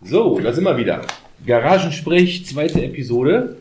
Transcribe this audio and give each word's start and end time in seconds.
So, 0.00 0.38
da 0.38 0.52
sind 0.52 0.62
wir 0.62 0.76
wieder. 0.76 1.00
Garagensprech, 1.44 2.46
zweite 2.46 2.84
Episode. 2.84 3.56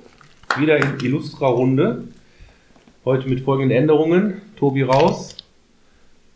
Wieder 0.59 0.77
in 0.77 0.99
illustrer 1.03 1.47
Runde. 1.47 2.03
Heute 3.05 3.27
mit 3.27 3.41
folgenden 3.41 3.75
Änderungen. 3.75 4.41
Tobi 4.55 4.83
raus. 4.83 5.35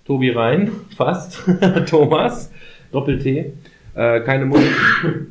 Tobi 0.06 0.32
rein. 0.32 0.72
Fast. 0.98 1.44
Thomas. 1.86 2.52
Doppel-T. 2.92 3.54
Äh, 3.94 4.22
keine, 4.22 4.46
Musik, 4.48 4.72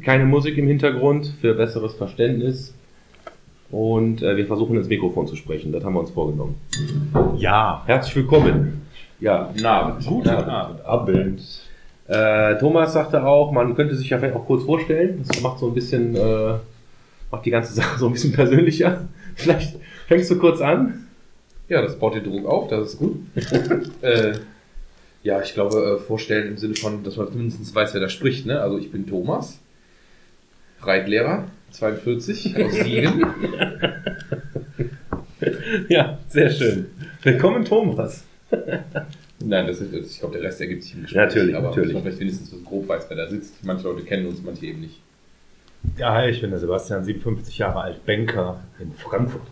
keine 0.05 0.25
Musik 0.25 0.57
im 0.57 0.69
Hintergrund 0.69 1.35
für 1.41 1.55
besseres 1.55 1.95
Verständnis. 1.95 2.73
Und 3.73 4.23
äh, 4.23 4.37
wir 4.37 4.47
versuchen 4.47 4.77
ins 4.77 4.89
Mikrofon 4.89 5.27
zu 5.27 5.35
sprechen. 5.35 5.73
Das 5.73 5.83
haben 5.83 5.95
wir 5.95 6.01
uns 6.01 6.13
vorgenommen. 6.13 6.55
Ja. 7.39 7.83
Herzlich 7.87 8.15
willkommen. 8.15 8.83
Ja, 9.19 9.51
Guten 9.53 9.67
Abend. 9.67 10.07
Guten 10.07 10.29
Abend. 10.29 10.85
Abend. 10.85 11.70
Äh, 12.11 12.59
Thomas 12.59 12.93
sagte 12.93 13.23
auch, 13.23 13.53
man 13.53 13.77
könnte 13.77 13.95
sich 13.95 14.11
ja 14.11 14.19
vielleicht 14.19 14.35
auch 14.35 14.45
kurz 14.45 14.65
vorstellen. 14.65 15.25
Das 15.29 15.41
macht 15.43 15.61
so 15.61 15.69
ein 15.69 15.75
bisschen, 15.75 16.17
äh, 16.17 16.55
macht 17.31 17.47
die 17.47 17.53
ganze 17.53 17.73
Sache 17.81 18.01
so 18.01 18.07
ein 18.07 18.13
bisschen 18.13 18.33
persönlicher. 18.33 19.07
Vielleicht 19.37 19.77
fängst 20.09 20.29
du 20.29 20.39
kurz 20.39 20.61
an. 20.61 21.07
Ja, 21.69 21.83
das 21.83 21.97
baut 21.97 22.17
den 22.17 22.25
Druck 22.25 22.47
auf, 22.47 22.69
das 22.69 22.95
ist 22.95 22.99
gut. 22.99 23.17
äh, 24.03 24.33
ja, 25.23 25.41
ich 25.41 25.55
glaube, 25.55 26.01
äh, 26.01 26.05
vorstellen 26.05 26.49
im 26.49 26.59
Sinne 26.59 26.75
von, 26.75 27.05
dass 27.05 27.17
man 27.17 27.29
zumindest 27.29 27.73
weiß, 27.73 27.95
wer 27.95 28.01
da 28.01 28.09
spricht. 28.09 28.45
Ne? 28.45 28.61
Also 28.61 28.79
ich 28.79 28.91
bin 28.91 29.07
Thomas, 29.07 29.61
Reitlehrer, 30.83 31.45
42, 31.71 32.65
aus 32.65 32.75
Siegen. 32.75 33.25
Ja, 35.89 36.19
sehr 36.29 36.51
schön. 36.51 36.87
Willkommen, 37.23 37.65
Thomas. 37.65 38.25
Nein, 39.43 39.67
das 39.67 39.81
ist, 39.81 39.93
ich 39.93 40.19
glaube, 40.19 40.35
der 40.35 40.43
Rest 40.43 40.61
ergibt 40.61 40.83
sich 40.83 40.95
im 40.95 41.03
Gespräch. 41.03 41.23
Natürlich, 41.23 41.57
aber 41.57 41.69
natürlich. 41.69 41.95
man 41.95 42.03
vielleicht 42.03 42.21
wenigstens 42.21 42.53
was 42.53 42.65
grob 42.65 42.89
weiß, 42.89 43.07
wer 43.09 43.17
da 43.17 43.29
sitzt. 43.29 43.65
Manche 43.65 43.89
Leute 43.89 44.05
kennen 44.05 44.27
uns, 44.27 44.43
manche 44.43 44.67
eben 44.67 44.81
nicht. 44.81 45.01
Ja, 45.97 46.13
hi, 46.13 46.29
ich 46.29 46.41
bin 46.41 46.51
der 46.51 46.59
Sebastian, 46.59 47.05
57 47.05 47.57
Jahre 47.57 47.81
alt, 47.81 48.05
Banker 48.05 48.61
in 48.79 48.93
Frankfurt. 48.93 49.43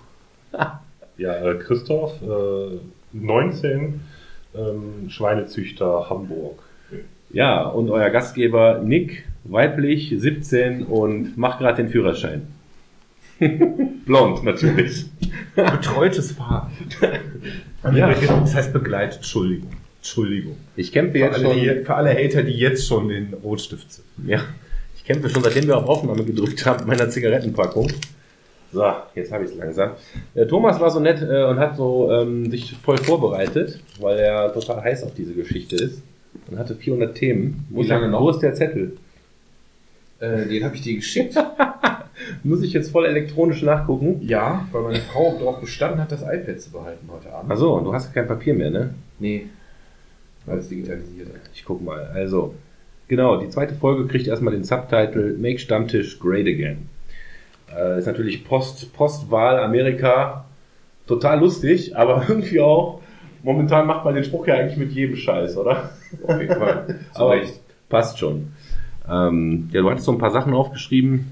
Ja, 1.17 1.35
äh, 1.35 1.57
Christoph, 1.57 2.23
äh, 2.23 2.79
19, 3.13 4.01
ähm, 4.55 5.11
Schweinezüchter 5.11 6.09
Hamburg. 6.09 6.63
Ja, 7.31 7.65
und 7.67 7.91
euer 7.91 8.09
Gastgeber 8.11 8.81
Nick, 8.85 9.25
weiblich, 9.43 10.15
17 10.17 10.85
und 10.85 11.37
macht 11.37 11.59
gerade 11.59 11.83
den 11.83 11.89
Führerschein. 11.91 12.47
Blond, 14.07 14.45
natürlich. 14.45 15.07
Betreutes 15.57 16.33
Fahren. 16.33 16.71
Ja. 17.95 18.13
Das 18.13 18.57
heißt 18.57 18.73
begleitet, 18.73 19.19
Entschuldigung. 19.19 19.71
Entschuldigung. 20.09 20.57
Ich 20.77 20.91
kämpfe 20.93 21.19
jetzt 21.19 21.41
schon. 21.41 21.57
die, 21.57 21.69
für 21.85 21.95
alle 21.95 22.11
Hater, 22.15 22.43
die 22.43 22.53
jetzt 22.53 22.87
schon 22.87 23.09
den 23.09 23.35
Rotstift 23.45 23.93
sind. 23.93 24.05
Ja, 24.27 24.41
ich 24.97 25.05
kämpfe 25.05 25.29
schon, 25.29 25.43
seitdem 25.43 25.67
wir 25.67 25.77
auf 25.77 25.87
Aufnahme 25.87 26.25
gedrückt 26.25 26.65
haben, 26.67 26.87
meiner 26.87 27.09
Zigarettenpackung. 27.11 27.91
So, 28.73 28.85
jetzt 29.15 29.33
habe 29.33 29.45
ich 29.45 29.51
es 29.51 29.57
langsam. 29.57 29.93
Äh, 30.35 30.47
Thomas 30.47 30.79
war 30.81 30.91
so 30.91 31.01
nett 31.01 31.23
äh, 31.23 31.45
und 31.45 31.59
hat 31.59 31.77
so 31.77 32.11
ähm, 32.13 32.51
sich 32.51 32.75
voll 32.83 32.99
vorbereitet, 32.99 33.81
weil 34.01 34.19
er 34.19 34.53
total 34.53 34.83
heiß 34.83 35.05
auf 35.05 35.15
diese 35.15 35.33
Geschichte 35.35 35.77
ist 35.77 36.03
und 36.51 36.59
hatte 36.59 36.75
400 36.75 37.15
Themen. 37.15 37.67
Wo 37.71 37.79
Wie 37.79 37.83
ist 37.85 37.89
lange 37.89 38.03
der- 38.03 38.11
noch? 38.11 38.21
Wo 38.23 38.31
ist 38.31 38.41
der 38.41 38.55
Zettel? 38.55 38.97
Äh, 40.21 40.47
den 40.47 40.65
habe 40.65 40.75
ich 40.75 40.83
dir 40.83 40.97
geschickt. 40.97 41.35
Muss 42.43 42.63
ich 42.63 42.73
jetzt 42.73 42.91
voll 42.91 43.07
elektronisch 43.07 43.63
nachgucken? 43.63 44.21
ja, 44.23 44.67
weil 44.73 44.83
meine 44.83 44.99
Frau 45.01 45.37
darauf 45.39 45.61
bestanden 45.61 46.01
hat, 46.01 46.11
das 46.13 46.23
iPad 46.23 46.61
zu 46.61 46.71
behalten 46.73 47.09
heute 47.11 47.33
Abend. 47.33 47.51
Achso, 47.51 47.81
du 47.81 47.93
hast 47.95 48.13
kein 48.13 48.27
Papier 48.27 48.55
mehr, 48.55 48.71
ne? 48.71 48.91
Nee, 49.19 49.47
weil 50.49 50.59
es 50.59 50.69
digitalisiert. 50.69 51.29
Ich 51.55 51.65
guck 51.65 51.83
mal. 51.83 52.11
Also, 52.15 52.55
genau, 53.09 53.41
die 53.41 53.49
zweite 53.49 53.75
Folge 53.75 54.07
kriegt 54.07 54.27
erstmal 54.27 54.55
den 54.55 54.65
Subtitle 54.65 55.35
Make 55.39 55.59
Stammtisch 55.59 56.19
Great 56.19 56.47
Again. 56.47 56.89
Äh, 57.75 57.99
ist 57.99 58.07
natürlich 58.07 58.45
Post, 58.45 58.93
Postwahl 58.93 59.59
Amerika 59.59 60.45
total 61.07 61.41
lustig, 61.41 61.97
aber 61.97 62.25
irgendwie 62.29 62.61
auch, 62.61 63.01
momentan 63.43 63.87
macht 63.87 64.05
man 64.05 64.15
den 64.15 64.25
Spruch 64.25 64.47
ja 64.47 64.55
eigentlich 64.55 64.79
mit 64.79 64.93
jedem 64.93 65.17
Scheiß, 65.17 65.57
oder? 65.57 65.91
Auf 66.27 66.41
jeden 66.41 66.55
Fall. 66.55 67.01
Aber 67.15 67.33
Recht. 67.33 67.61
passt 67.89 68.19
schon. 68.19 68.53
Ähm, 69.09 69.69
ja, 69.73 69.83
du 69.83 69.91
hattest 69.91 70.07
so 70.07 70.13
ein 70.13 70.19
paar 70.19 70.31
Sachen 70.31 70.55
aufgeschrieben. 70.55 71.27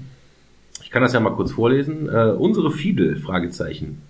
Ich 0.83 0.91
kann 0.91 1.01
das 1.01 1.13
ja 1.13 1.19
mal 1.19 1.31
kurz 1.31 1.51
vorlesen. 1.51 2.07
Äh, 2.07 2.31
unsere 2.37 2.71
Fidel, 2.71 3.15
Fragezeichen. 3.17 4.01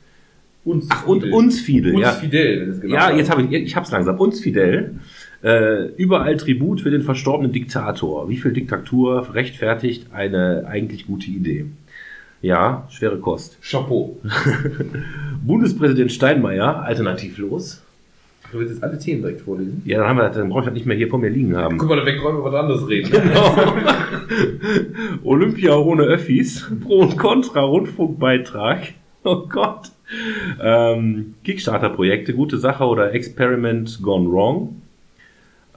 Uns 0.67 0.87
Ach, 0.89 1.07
und 1.07 1.23
uns 1.31 1.61
Fidel, 1.61 1.95
Uns 1.95 2.03
ja. 2.03 2.11
Fidel, 2.11 2.61
wenn 2.61 2.69
es 2.71 2.81
genau 2.81 2.93
Ja, 2.93 3.15
jetzt 3.15 3.29
habe 3.29 3.41
ich, 3.41 3.51
ich 3.51 3.75
hab's 3.77 3.89
langsam. 3.89 4.19
Uns 4.19 4.41
Fidel. 4.41 4.95
Äh, 5.41 5.85
überall 5.95 6.35
Tribut 6.35 6.81
für 6.81 6.91
den 6.91 7.03
verstorbenen 7.03 7.53
Diktator. 7.53 8.27
Wie 8.27 8.35
viel 8.35 8.51
Diktatur 8.51 9.33
rechtfertigt 9.33 10.07
eine 10.11 10.65
eigentlich 10.67 11.07
gute 11.07 11.27
Idee? 11.27 11.67
Ja, 12.41 12.85
schwere 12.89 13.17
Kost. 13.19 13.57
Chapeau. 13.61 14.19
Bundespräsident 15.45 16.11
Steinmeier, 16.11 16.83
alternativlos. 16.83 17.81
Du 18.51 18.59
willst 18.59 18.73
jetzt 18.73 18.83
alle 18.83 18.99
Themen 18.99 19.21
direkt 19.21 19.41
vorlesen? 19.41 19.81
Ja, 19.85 19.99
dann 19.99 20.09
haben 20.09 20.17
wir, 20.17 20.29
dann 20.29 20.49
brauche 20.49 20.61
ich 20.61 20.65
das 20.65 20.73
nicht 20.73 20.85
mehr 20.85 20.97
hier 20.97 21.07
vor 21.07 21.19
mir 21.19 21.29
liegen 21.29 21.55
haben. 21.55 21.77
Guck 21.77 21.87
mal, 21.87 21.95
da 21.95 22.05
wegräumen 22.05 22.41
wir 22.41 22.43
was 22.43 22.55
anderes 22.55 22.87
reden. 22.89 23.09
Olympia 25.23 25.77
ohne 25.77 26.03
Öffis. 26.03 26.69
Pro 26.83 26.99
und 26.99 27.17
Contra 27.17 27.61
Rundfunkbeitrag. 27.61 28.95
Oh 29.23 29.47
Gott. 29.47 29.91
Ähm, 30.61 31.35
Kickstarter-Projekte, 31.43 32.33
gute 32.33 32.57
Sache 32.57 32.85
oder 32.85 33.13
Experiment 33.13 33.99
gone 34.01 34.29
wrong. 34.29 34.81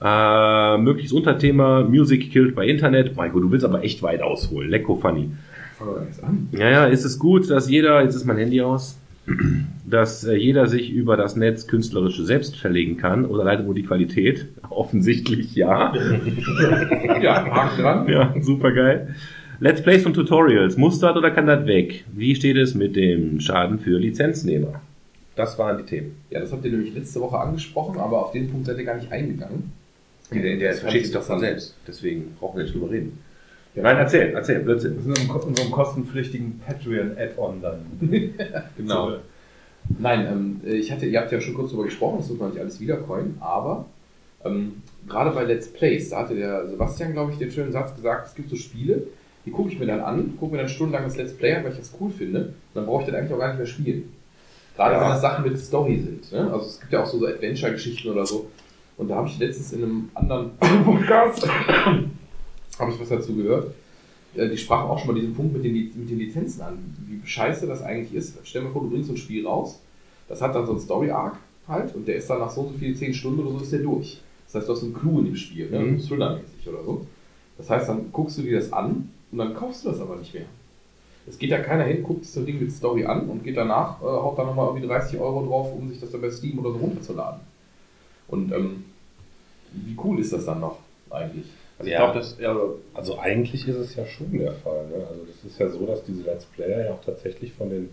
Äh, 0.01 0.77
mögliches 0.77 1.11
Unterthema 1.11 1.83
Music 1.83 2.31
killed 2.31 2.55
by 2.55 2.67
Internet. 2.67 3.15
Gott, 3.15 3.35
du 3.35 3.51
willst 3.51 3.65
aber 3.65 3.83
echt 3.83 4.01
weit 4.01 4.21
ausholen. 4.21 4.69
Lecko 4.69 4.95
funny. 4.95 5.29
Ja, 6.51 6.69
ja, 6.69 6.85
ist 6.85 7.05
es 7.05 7.19
gut, 7.19 7.49
dass 7.49 7.69
jeder, 7.69 8.03
jetzt 8.03 8.15
ist 8.15 8.25
mein 8.25 8.37
Handy 8.37 8.61
aus, 8.61 8.97
dass 9.85 10.23
äh, 10.23 10.35
jeder 10.35 10.67
sich 10.67 10.91
über 10.91 11.17
das 11.17 11.35
Netz 11.35 11.67
künstlerische 11.67 12.23
selbst 12.23 12.57
verlegen 12.57 12.97
kann 12.97 13.25
oder 13.25 13.43
leidet 13.43 13.65
nur 13.65 13.75
die 13.75 13.83
Qualität? 13.83 14.47
Offensichtlich 14.69 15.55
ja. 15.55 15.93
Ja, 17.21 17.45
Haken 17.45 17.81
dran. 17.81 18.07
Ja, 18.09 18.33
super 18.41 18.71
geil. 18.71 19.15
Let's 19.63 19.83
Plays 19.83 20.03
und 20.07 20.15
Tutorials. 20.15 20.75
Muss 20.75 20.97
das 20.97 21.15
oder 21.15 21.29
kann 21.29 21.45
das 21.45 21.67
weg? 21.67 22.03
Wie 22.11 22.33
steht 22.33 22.57
es 22.57 22.73
mit 22.73 22.95
dem 22.95 23.39
Schaden 23.39 23.77
für 23.77 23.99
Lizenznehmer? 23.99 24.81
Das 25.35 25.59
waren 25.59 25.77
die 25.77 25.83
Themen. 25.83 26.15
Ja, 26.31 26.39
das 26.39 26.51
habt 26.51 26.65
ihr 26.65 26.71
nämlich 26.71 26.95
letzte 26.95 27.21
Woche 27.21 27.37
angesprochen, 27.37 27.99
aber 27.99 28.25
auf 28.25 28.31
den 28.31 28.49
Punkt 28.49 28.65
seid 28.65 28.79
ihr 28.79 28.85
gar 28.85 28.95
nicht 28.95 29.11
eingegangen. 29.11 29.71
Der, 30.33 30.57
der 30.57 30.71
Das 30.71 30.79
versteht 30.79 31.01
ich 31.01 31.07
sich 31.09 31.15
doch 31.15 31.21
von 31.21 31.39
selbst. 31.39 31.75
Deswegen 31.87 32.35
brauchen 32.39 32.57
wir 32.57 32.63
nicht 32.63 32.73
drüber 32.73 32.89
reden. 32.89 33.19
Ja. 33.75 33.83
Nein, 33.83 33.97
erzähl, 33.97 34.33
erzähl, 34.33 34.61
Blödsinn. 34.61 34.95
Wir 34.95 35.13
sind 35.13 35.25
in 35.25 35.29
unserem 35.29 35.69
kostenpflichtigen 35.69 36.59
Patreon-Add-on 36.65 37.61
dann. 37.61 37.85
Genau. 38.77 39.17
Nein, 39.99 40.25
ähm, 40.25 40.61
ich 40.65 40.91
hatte, 40.91 41.05
ihr 41.05 41.19
habt 41.19 41.31
ja 41.31 41.39
schon 41.39 41.53
kurz 41.53 41.69
darüber 41.69 41.85
gesprochen, 41.85 42.17
das 42.17 42.29
muss 42.29 42.39
man 42.39 42.49
nicht 42.49 42.59
alles 42.59 42.79
wiedercoin, 42.79 43.35
aber 43.39 43.85
ähm, 44.43 44.81
gerade 45.07 45.29
bei 45.29 45.43
Let's 45.43 45.71
Plays, 45.71 46.09
da 46.09 46.21
hatte 46.21 46.33
der 46.33 46.67
Sebastian, 46.67 47.13
glaube 47.13 47.33
ich, 47.33 47.37
den 47.37 47.51
schönen 47.51 47.71
Satz 47.71 47.95
gesagt, 47.95 48.27
es 48.27 48.33
gibt 48.33 48.49
so 48.49 48.55
Spiele, 48.55 49.03
die 49.45 49.51
gucke 49.51 49.69
ich 49.69 49.79
mir 49.79 49.85
dann 49.87 49.99
an, 50.01 50.33
gucke 50.39 50.51
mir 50.53 50.59
dann 50.59 50.69
stundenlang 50.69 51.03
das 51.05 51.17
Let's 51.17 51.33
Play 51.33 51.55
an, 51.55 51.63
weil 51.63 51.71
ich 51.71 51.77
das 51.79 51.93
cool 51.99 52.11
finde, 52.11 52.39
und 52.45 52.53
dann 52.75 52.85
brauche 52.85 53.01
ich 53.03 53.07
das 53.09 53.15
eigentlich 53.17 53.33
auch 53.33 53.39
gar 53.39 53.47
nicht 53.49 53.57
mehr 53.57 53.65
spielen. 53.67 54.11
Gerade 54.75 54.95
Ja. 54.95 55.01
wenn 55.01 55.09
das 55.09 55.21
Sachen 55.21 55.43
mit 55.43 55.57
Story 55.59 55.99
sind. 55.99 56.31
Ne? 56.31 56.51
Also 56.53 56.65
es 56.67 56.79
gibt 56.79 56.93
ja 56.93 57.01
auch 57.03 57.05
so, 57.07 57.19
so 57.19 57.27
Adventure-Geschichten 57.27 58.09
oder 58.09 58.25
so. 58.25 58.49
Und 58.97 59.07
da 59.09 59.15
habe 59.15 59.27
ich 59.27 59.37
letztens 59.39 59.73
in 59.73 59.83
einem 59.83 60.09
anderen 60.13 60.51
Podcast 60.85 61.47
habe 62.79 62.91
ich 62.91 62.99
was 62.99 63.09
dazu 63.09 63.35
gehört. 63.35 63.73
Äh, 64.35 64.47
Die 64.49 64.57
sprachen 64.57 64.89
auch 64.89 64.97
schon 64.99 65.07
mal 65.13 65.19
diesen 65.19 65.33
Punkt 65.35 65.53
mit 65.53 65.63
den, 65.65 65.73
mit 65.73 66.09
den 66.09 66.17
Lizenzen 66.19 66.61
an. 66.61 66.77
Wie 67.07 67.19
scheiße 67.27 67.67
das 67.67 67.81
eigentlich 67.81 68.13
ist. 68.13 68.37
Stell 68.43 68.61
dir 68.61 68.67
mal 68.67 68.73
vor, 68.73 68.83
du 68.83 68.89
bringst 68.89 69.07
so 69.07 69.13
ein 69.13 69.17
Spiel 69.17 69.45
raus. 69.45 69.79
Das 70.29 70.41
hat 70.41 70.55
dann 70.55 70.65
so 70.65 70.71
einen 70.71 70.81
Story-Arc 70.81 71.35
halt 71.67 71.93
und 71.95 72.07
der 72.07 72.15
ist 72.15 72.29
dann 72.29 72.39
nach 72.39 72.49
so 72.49 72.61
und 72.61 72.73
so 72.73 72.79
viel, 72.79 72.95
10 72.95 73.13
Stunden 73.13 73.39
oder 73.41 73.51
so 73.57 73.63
ist 73.63 73.71
der 73.73 73.79
durch. 73.79 74.21
Das 74.45 74.55
heißt, 74.55 74.69
du 74.69 74.73
hast 74.73 74.83
einen 74.83 74.93
Clou 74.93 75.19
in 75.19 75.25
dem 75.25 75.35
Spiel, 75.35 75.69
ne? 75.69 75.79
Mhm. 75.79 75.99
Thriller-mäßig 75.99 76.67
oder 76.69 76.83
so. 76.83 77.05
Das 77.57 77.69
heißt, 77.69 77.89
dann 77.89 78.11
guckst 78.11 78.37
du 78.37 78.41
dir 78.43 78.57
das 78.59 78.71
an 78.73 79.09
und 79.31 79.37
dann 79.37 79.53
kaufst 79.53 79.85
du 79.85 79.89
das 79.89 79.99
aber 80.01 80.15
nicht 80.17 80.33
mehr. 80.33 80.45
Es 81.27 81.37
geht 81.37 81.51
ja 81.51 81.59
keiner 81.59 81.83
hin, 81.83 82.03
guckt 82.03 82.25
sich 82.25 82.33
so 82.33 82.41
Ding 82.41 82.59
mit 82.59 82.71
Story 82.71 83.05
an 83.05 83.29
und 83.29 83.43
geht 83.43 83.55
danach, 83.55 84.01
äh, 84.01 84.05
haut 84.05 84.37
dann 84.39 84.47
nochmal 84.47 84.67
irgendwie 84.69 84.87
30 84.87 85.19
Euro 85.19 85.45
drauf, 85.45 85.71
um 85.73 85.89
sich 85.89 85.99
das 85.99 86.11
dann 86.11 86.21
bei 86.21 86.31
Steam 86.31 86.57
oder 86.59 86.71
so 86.71 86.77
runterzuladen. 86.79 87.41
Und 88.27 88.51
ähm, 88.51 88.85
wie 89.73 89.95
cool 90.03 90.19
ist 90.19 90.33
das 90.33 90.45
dann 90.45 90.59
noch 90.61 90.79
eigentlich? 91.11 91.45
Also 91.77 91.91
Ja. 91.91 91.97
ich 91.97 92.03
glaube, 92.13 92.19
das, 92.19 92.37
ja, 92.39 92.55
also 92.93 93.19
eigentlich 93.19 93.67
ist 93.67 93.75
es 93.75 93.95
ja 93.95 94.05
schon 94.05 94.31
der 94.37 94.53
Fall. 94.53 94.87
Ne? 94.87 94.95
Also 95.07 95.21
das 95.25 95.51
ist 95.51 95.59
ja 95.59 95.69
so, 95.69 95.85
dass 95.85 96.03
diese 96.05 96.23
Let's 96.23 96.45
Player 96.45 96.85
ja 96.85 96.91
auch 96.93 97.03
tatsächlich 97.03 97.53
von 97.53 97.69
den, 97.69 97.89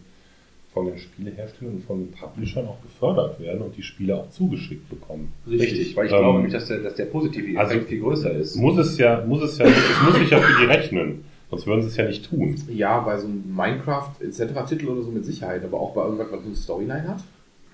von 0.72 0.86
den 0.86 0.98
Spieleherstellern 0.98 1.74
und 1.76 1.84
von 1.84 1.98
den 2.06 2.12
Publishern 2.12 2.66
auch 2.66 2.80
gefördert 2.82 3.40
werden 3.40 3.60
und 3.62 3.76
die 3.76 3.82
Spiele 3.82 4.16
auch 4.16 4.30
zugeschickt 4.30 4.88
bekommen. 4.88 5.32
Richtig, 5.46 5.94
weil 5.96 6.06
ich 6.06 6.12
Ähm, 6.12 6.18
glaube 6.18 6.38
nämlich, 6.38 6.52
dass 6.54 6.66
der, 6.68 6.78
dass 6.78 6.94
der 6.94 7.06
positive 7.06 7.46
Effekt 7.46 7.58
also- 7.58 7.80
viel 7.86 8.00
größer 8.00 8.32
ist. 8.32 8.56
Muss 8.56 8.78
es 8.78 8.96
ja, 8.98 9.22
muss 9.26 9.42
es 9.42 9.58
ja, 9.58 9.66
es 9.66 10.02
muss 10.04 10.14
sich 10.16 10.30
ja 10.30 10.38
für 10.38 10.60
die 10.60 10.66
rechnen. 10.66 11.24
Sonst 11.50 11.66
würden 11.66 11.82
sie 11.82 11.88
es 11.88 11.96
ja 11.96 12.06
nicht 12.06 12.28
tun. 12.28 12.56
Ja, 12.68 13.00
bei 13.00 13.16
so 13.16 13.26
einem 13.26 13.44
Minecraft 13.54 14.12
etc. 14.20 14.68
Titel 14.68 14.88
oder 14.88 15.02
so 15.02 15.10
mit 15.10 15.24
Sicherheit, 15.24 15.64
aber 15.64 15.80
auch 15.80 15.94
bei 15.94 16.04
irgendwas, 16.04 16.28
was 16.30 16.44
eine 16.44 16.54
Storyline 16.54 17.08
hat. 17.08 17.24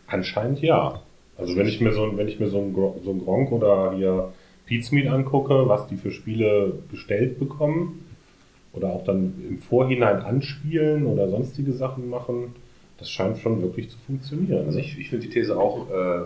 Anscheinend 0.07 0.61
ja. 0.61 1.01
Also 1.37 1.57
wenn 1.57 1.67
ich 1.67 1.81
mir 1.81 1.93
so, 1.93 2.17
wenn 2.17 2.29
ich 2.29 2.39
mir 2.39 2.49
so 2.49 2.59
ein, 2.59 2.75
so 3.05 3.11
ein 3.11 3.19
Gronk 3.19 3.51
oder 3.51 3.93
hier 3.97 4.33
Pizmeet 4.67 5.09
angucke, 5.09 5.69
was 5.69 5.89
die 5.89 5.97
für 5.97 6.13
Spiele 6.13 6.79
gestellt 6.91 7.41
bekommen, 7.41 8.05
oder 8.75 8.89
auch 8.89 9.05
dann 9.05 9.35
im 9.49 9.59
Vorhinein 9.59 10.23
anspielen 10.23 11.07
oder 11.07 11.29
sonstige 11.29 11.73
Sachen 11.73 12.11
machen, 12.11 12.55
das 12.99 13.11
scheint 13.11 13.39
schon 13.39 13.63
wirklich 13.63 13.91
zu 13.91 13.99
funktionieren. 14.07 14.67
Also 14.67 14.79
ich, 14.79 14.99
ich 14.99 15.11
finde 15.11 15.27
die 15.27 15.33
These 15.33 15.57
auch, 15.57 15.89
äh, 15.91 16.23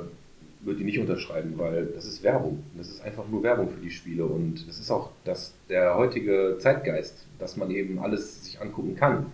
würde 0.60 0.78
die 0.78 0.84
nicht 0.84 0.99
unterschreiben, 0.99 1.55
weil 1.56 1.87
das 1.87 2.05
ist 2.05 2.22
Werbung. 2.22 2.62
Das 2.76 2.88
ist 2.88 3.02
einfach 3.02 3.28
nur 3.28 3.43
Werbung 3.43 3.69
für 3.70 3.81
die 3.81 3.90
Spiele 3.90 4.25
und 4.25 4.66
es 4.69 4.78
ist 4.78 4.90
auch 4.90 5.10
das, 5.25 5.55
der 5.69 5.96
heutige 5.96 6.56
Zeitgeist, 6.58 7.26
dass 7.38 7.56
man 7.56 7.70
eben 7.70 7.99
alles 8.00 8.44
sich 8.44 8.60
angucken 8.60 8.96
kann. 8.96 9.26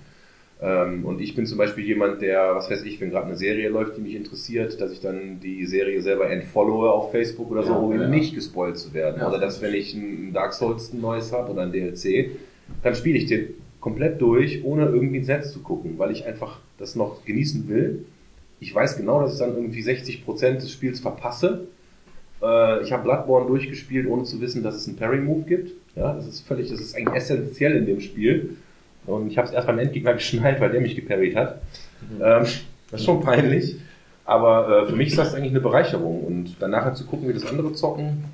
Ähm, 0.60 1.04
und 1.04 1.20
ich 1.20 1.34
bin 1.34 1.46
zum 1.46 1.58
Beispiel 1.58 1.84
jemand, 1.84 2.22
der, 2.22 2.54
was 2.54 2.70
weiß 2.70 2.84
ich, 2.84 3.00
wenn 3.00 3.10
gerade 3.10 3.26
eine 3.26 3.36
Serie 3.36 3.68
läuft, 3.68 3.96
die 3.96 4.00
mich 4.00 4.14
interessiert, 4.14 4.80
dass 4.80 4.92
ich 4.92 5.00
dann 5.00 5.40
die 5.40 5.66
Serie 5.66 6.00
selber 6.00 6.30
entfollowe 6.30 6.90
auf 6.90 7.10
Facebook 7.10 7.50
oder 7.50 7.62
so, 7.62 7.70
Ja, 7.72 7.78
um 7.78 7.92
eben 7.92 8.02
ja. 8.02 8.08
nicht 8.08 8.34
gespoilt 8.34 8.78
zu 8.78 8.94
werden. 8.94 9.20
Ja. 9.20 9.28
Oder 9.28 9.38
dass, 9.40 9.60
wenn 9.62 9.74
ich 9.74 9.94
ein 9.94 10.32
Dark 10.32 10.52
Souls 10.52 10.92
ein 10.92 11.00
neues 11.00 11.32
habe 11.32 11.52
oder 11.52 11.62
ein 11.62 11.72
DLC, 11.72 12.30
dann 12.82 12.94
spiele 12.94 13.18
ich 13.18 13.26
den 13.26 13.48
komplett 13.80 14.20
durch, 14.20 14.64
ohne 14.64 14.86
irgendwie 14.86 15.18
ins 15.18 15.28
Netz 15.28 15.52
zu 15.52 15.60
gucken, 15.60 15.98
weil 15.98 16.10
ich 16.12 16.24
einfach 16.24 16.60
das 16.78 16.96
noch 16.96 17.24
genießen 17.24 17.68
will. 17.68 18.06
Ich 18.64 18.74
weiß 18.74 18.96
genau, 18.96 19.20
dass 19.20 19.34
ich 19.34 19.38
dann 19.38 19.54
irgendwie 19.54 19.82
60% 19.82 20.52
des 20.54 20.72
Spiels 20.72 20.98
verpasse. 21.00 21.66
Äh, 22.42 22.82
ich 22.82 22.92
habe 22.92 23.02
Bloodborne 23.02 23.46
durchgespielt, 23.46 24.06
ohne 24.08 24.24
zu 24.24 24.40
wissen, 24.40 24.62
dass 24.62 24.74
es 24.74 24.88
einen 24.88 24.96
Parry-Move 24.96 25.42
gibt. 25.46 25.72
Ja, 25.94 26.14
das 26.14 26.26
ist 26.26 26.40
völlig, 26.46 26.70
das 26.70 26.80
ist 26.80 26.96
eigentlich 26.96 27.14
essentiell 27.14 27.76
in 27.76 27.84
dem 27.84 28.00
Spiel. 28.00 28.56
Und 29.06 29.30
ich 29.30 29.36
habe 29.36 29.46
es 29.48 29.52
erst 29.52 29.66
beim 29.66 29.78
Endgegner 29.78 30.14
geschnallt, 30.20 30.60
weil 30.60 30.70
der 30.70 30.80
mich 30.80 30.96
geparried 30.96 31.36
hat. 31.36 31.60
Ähm, 32.10 32.44
das 32.90 33.00
ist 33.00 33.04
schon 33.04 33.20
peinlich. 33.20 33.76
Aber 34.24 34.84
äh, 34.84 34.86
für 34.88 34.96
mich 34.96 35.08
ist 35.08 35.18
das 35.18 35.34
eigentlich 35.34 35.50
eine 35.50 35.60
Bereicherung. 35.60 36.24
Und 36.24 36.56
dann 36.58 36.70
nachher 36.70 36.94
zu 36.94 37.04
gucken, 37.04 37.28
wie 37.28 37.34
das 37.34 37.44
andere 37.44 37.74
zocken. 37.74 38.24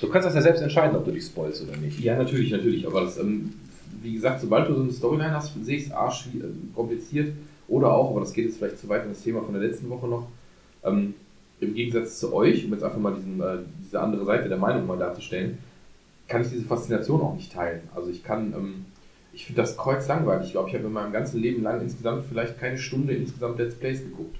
Du 0.00 0.08
kannst 0.08 0.26
das 0.26 0.34
ja 0.34 0.40
selbst 0.40 0.62
entscheiden, 0.62 0.96
ob 0.96 1.04
du 1.04 1.10
dich 1.10 1.24
spoilst 1.24 1.62
oder 1.68 1.76
nicht. 1.76 2.00
Ja, 2.00 2.16
natürlich, 2.16 2.50
natürlich. 2.50 2.86
Aber 2.86 3.02
das, 3.02 3.18
ähm, 3.18 3.52
wie 4.02 4.14
gesagt, 4.14 4.40
sobald 4.40 4.66
du 4.70 4.74
so 4.74 4.82
eine 4.82 4.92
Storyline 4.92 5.32
hast, 5.32 5.52
sehe 5.62 5.76
ich 5.76 5.84
es 5.86 5.92
A, 5.92 6.08
schwi- 6.08 6.40
äh, 6.42 6.48
kompliziert 6.74 7.32
oder 7.68 7.92
auch, 7.92 8.10
aber 8.10 8.20
das 8.20 8.32
geht 8.32 8.46
jetzt 8.46 8.58
vielleicht 8.58 8.78
zu 8.78 8.88
weit 8.88 9.04
in 9.04 9.10
das 9.10 9.22
Thema 9.22 9.42
von 9.42 9.54
der 9.54 9.62
letzten 9.62 9.88
Woche 9.88 10.06
noch, 10.06 10.28
ähm, 10.84 11.14
im 11.60 11.74
Gegensatz 11.74 12.18
zu 12.18 12.34
euch, 12.34 12.64
um 12.64 12.72
jetzt 12.72 12.84
einfach 12.84 12.98
mal 12.98 13.14
diesen, 13.14 13.40
äh, 13.40 13.58
diese 13.82 14.00
andere 14.00 14.24
Seite 14.24 14.48
der 14.48 14.58
Meinung 14.58 14.86
mal 14.86 14.98
darzustellen, 14.98 15.58
kann 16.28 16.42
ich 16.42 16.50
diese 16.50 16.64
Faszination 16.64 17.20
auch 17.20 17.34
nicht 17.34 17.52
teilen. 17.52 17.82
Also 17.94 18.10
ich 18.10 18.22
kann, 18.22 18.52
ähm, 18.52 18.84
ich 19.32 19.46
finde 19.46 19.62
das 19.62 19.76
kreuz 19.76 20.06
langweilig. 20.08 20.46
Ich 20.46 20.52
glaube, 20.52 20.68
ich 20.68 20.74
habe 20.74 20.86
in 20.86 20.92
meinem 20.92 21.12
ganzen 21.12 21.40
Leben 21.40 21.62
lang 21.62 21.80
insgesamt 21.80 22.24
vielleicht 22.28 22.58
keine 22.58 22.78
Stunde 22.78 23.14
insgesamt 23.14 23.58
Let's 23.58 23.74
Plays 23.74 24.02
geguckt. 24.02 24.36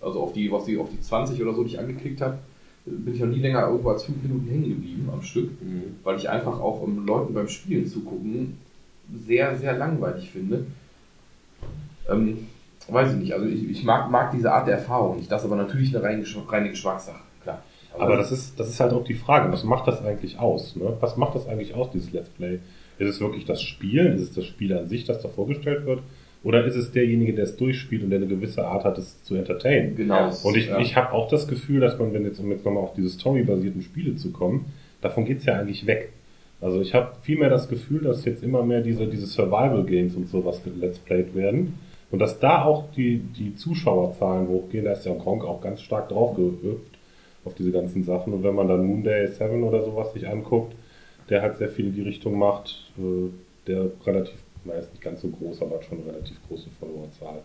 Also 0.00 0.20
auf 0.20 0.32
die, 0.32 0.50
was 0.50 0.64
die, 0.64 0.78
auf 0.78 0.90
die 0.90 1.00
20 1.00 1.42
oder 1.42 1.54
so, 1.54 1.64
die 1.64 1.70
ich 1.70 1.78
angeklickt 1.78 2.20
habe, 2.20 2.38
bin 2.86 3.14
ich 3.14 3.20
noch 3.20 3.28
nie 3.28 3.40
länger 3.40 3.66
irgendwo 3.66 3.90
als 3.90 4.04
5 4.04 4.22
Minuten 4.22 4.48
hängen 4.48 4.68
geblieben 4.68 5.10
am 5.12 5.22
Stück 5.22 5.50
weil 6.04 6.16
ich 6.16 6.28
einfach 6.30 6.58
auch 6.60 6.80
um 6.80 7.06
Leuten 7.06 7.34
beim 7.34 7.48
Spielen 7.48 7.86
zugucken 7.86 8.56
sehr, 9.26 9.56
sehr 9.56 9.76
langweilig 9.76 10.30
finde. 10.30 10.66
Ähm, 12.08 12.46
weiß 12.88 13.12
ich 13.12 13.18
nicht, 13.18 13.32
also 13.32 13.46
ich, 13.46 13.68
ich 13.68 13.84
mag, 13.84 14.10
mag 14.10 14.32
diese 14.32 14.52
Art 14.52 14.66
der 14.66 14.76
Erfahrung 14.76 15.16
nicht. 15.16 15.30
Das 15.30 15.42
ist 15.42 15.46
aber 15.46 15.56
natürlich 15.56 15.94
eine 15.94 16.04
reine, 16.04 16.24
reine 16.48 16.70
Geschmackssache, 16.70 17.20
klar. 17.42 17.62
Aber 17.98 18.16
das 18.16 18.30
ist, 18.30 18.58
das 18.60 18.68
ist 18.68 18.80
halt 18.80 18.92
auch 18.92 19.04
die 19.04 19.14
Frage, 19.14 19.52
was 19.52 19.64
macht 19.64 19.88
das 19.88 20.04
eigentlich 20.04 20.38
aus? 20.38 20.76
Ne? 20.76 20.96
Was 21.00 21.16
macht 21.16 21.34
das 21.34 21.48
eigentlich 21.48 21.74
aus, 21.74 21.90
dieses 21.90 22.12
Let's 22.12 22.28
Play? 22.30 22.60
Ist 22.98 23.08
es 23.08 23.20
wirklich 23.20 23.44
das 23.44 23.62
Spielen? 23.62 24.14
Ist 24.14 24.22
es 24.22 24.34
das 24.34 24.44
Spiel 24.44 24.76
an 24.76 24.88
sich, 24.88 25.04
das 25.04 25.20
da 25.20 25.28
vorgestellt 25.28 25.84
wird? 25.86 26.02
Oder 26.44 26.64
ist 26.64 26.76
es 26.76 26.92
derjenige, 26.92 27.34
der 27.34 27.44
es 27.44 27.56
durchspielt 27.56 28.04
und 28.04 28.10
der 28.10 28.20
eine 28.20 28.28
gewisse 28.28 28.64
Art 28.64 28.84
hat, 28.84 28.98
es 28.98 29.22
zu 29.24 29.34
entertainen? 29.34 29.96
genau. 29.96 30.30
Und 30.44 30.56
ich, 30.56 30.68
ja. 30.68 30.78
ich 30.78 30.94
habe 30.94 31.12
auch 31.12 31.28
das 31.28 31.48
Gefühl, 31.48 31.80
dass 31.80 31.98
man, 31.98 32.12
wenn 32.12 32.24
jetzt, 32.24 32.38
um 32.38 32.50
jetzt 32.52 32.64
nochmal 32.64 32.84
auf 32.84 32.94
diese 32.94 33.10
storybasierten 33.10 33.82
Spiele 33.82 34.14
zu 34.14 34.30
kommen, 34.30 34.66
davon 35.00 35.24
geht's 35.24 35.44
ja 35.44 35.54
eigentlich 35.54 35.86
weg. 35.86 36.12
Also 36.60 36.80
ich 36.80 36.94
habe 36.94 37.12
vielmehr 37.22 37.50
das 37.50 37.68
Gefühl, 37.68 38.02
dass 38.02 38.24
jetzt 38.24 38.42
immer 38.42 38.64
mehr 38.64 38.80
diese, 38.82 39.06
diese 39.06 39.26
Survival-Games 39.26 40.14
und 40.14 40.28
sowas 40.28 40.60
let's 40.80 40.98
played 40.98 41.34
werden. 41.34 41.74
Und 42.10 42.20
dass 42.20 42.38
da 42.38 42.64
auch 42.64 42.90
die, 42.92 43.18
die 43.18 43.54
Zuschauerzahlen 43.54 44.48
hochgehen, 44.48 44.84
da 44.84 44.92
ist 44.92 45.04
ja 45.04 45.14
Gronk 45.14 45.44
auch 45.44 45.60
ganz 45.60 45.82
stark 45.82 46.08
draufgehüpft 46.08 46.98
auf 47.44 47.54
diese 47.54 47.70
ganzen 47.70 48.04
Sachen. 48.04 48.32
Und 48.32 48.42
wenn 48.42 48.54
man 48.54 48.68
dann 48.68 48.86
Moonday 48.86 49.26
7 49.28 49.62
oder 49.62 49.84
sowas 49.84 50.12
sich 50.12 50.26
anguckt, 50.26 50.74
der 51.28 51.42
halt 51.42 51.58
sehr 51.58 51.68
viel 51.68 51.88
in 51.88 51.94
die 51.94 52.02
Richtung 52.02 52.38
macht, 52.38 52.90
äh, 52.98 53.30
der 53.66 53.90
relativ, 54.06 54.36
na 54.64 54.74
ist 54.74 54.90
nicht 54.92 55.02
ganz 55.02 55.20
so 55.20 55.28
groß, 55.28 55.60
aber 55.62 55.76
hat 55.76 55.84
schon 55.84 55.98
eine 55.98 56.12
relativ 56.12 56.36
große 56.48 56.70
Followerzahl. 56.80 57.42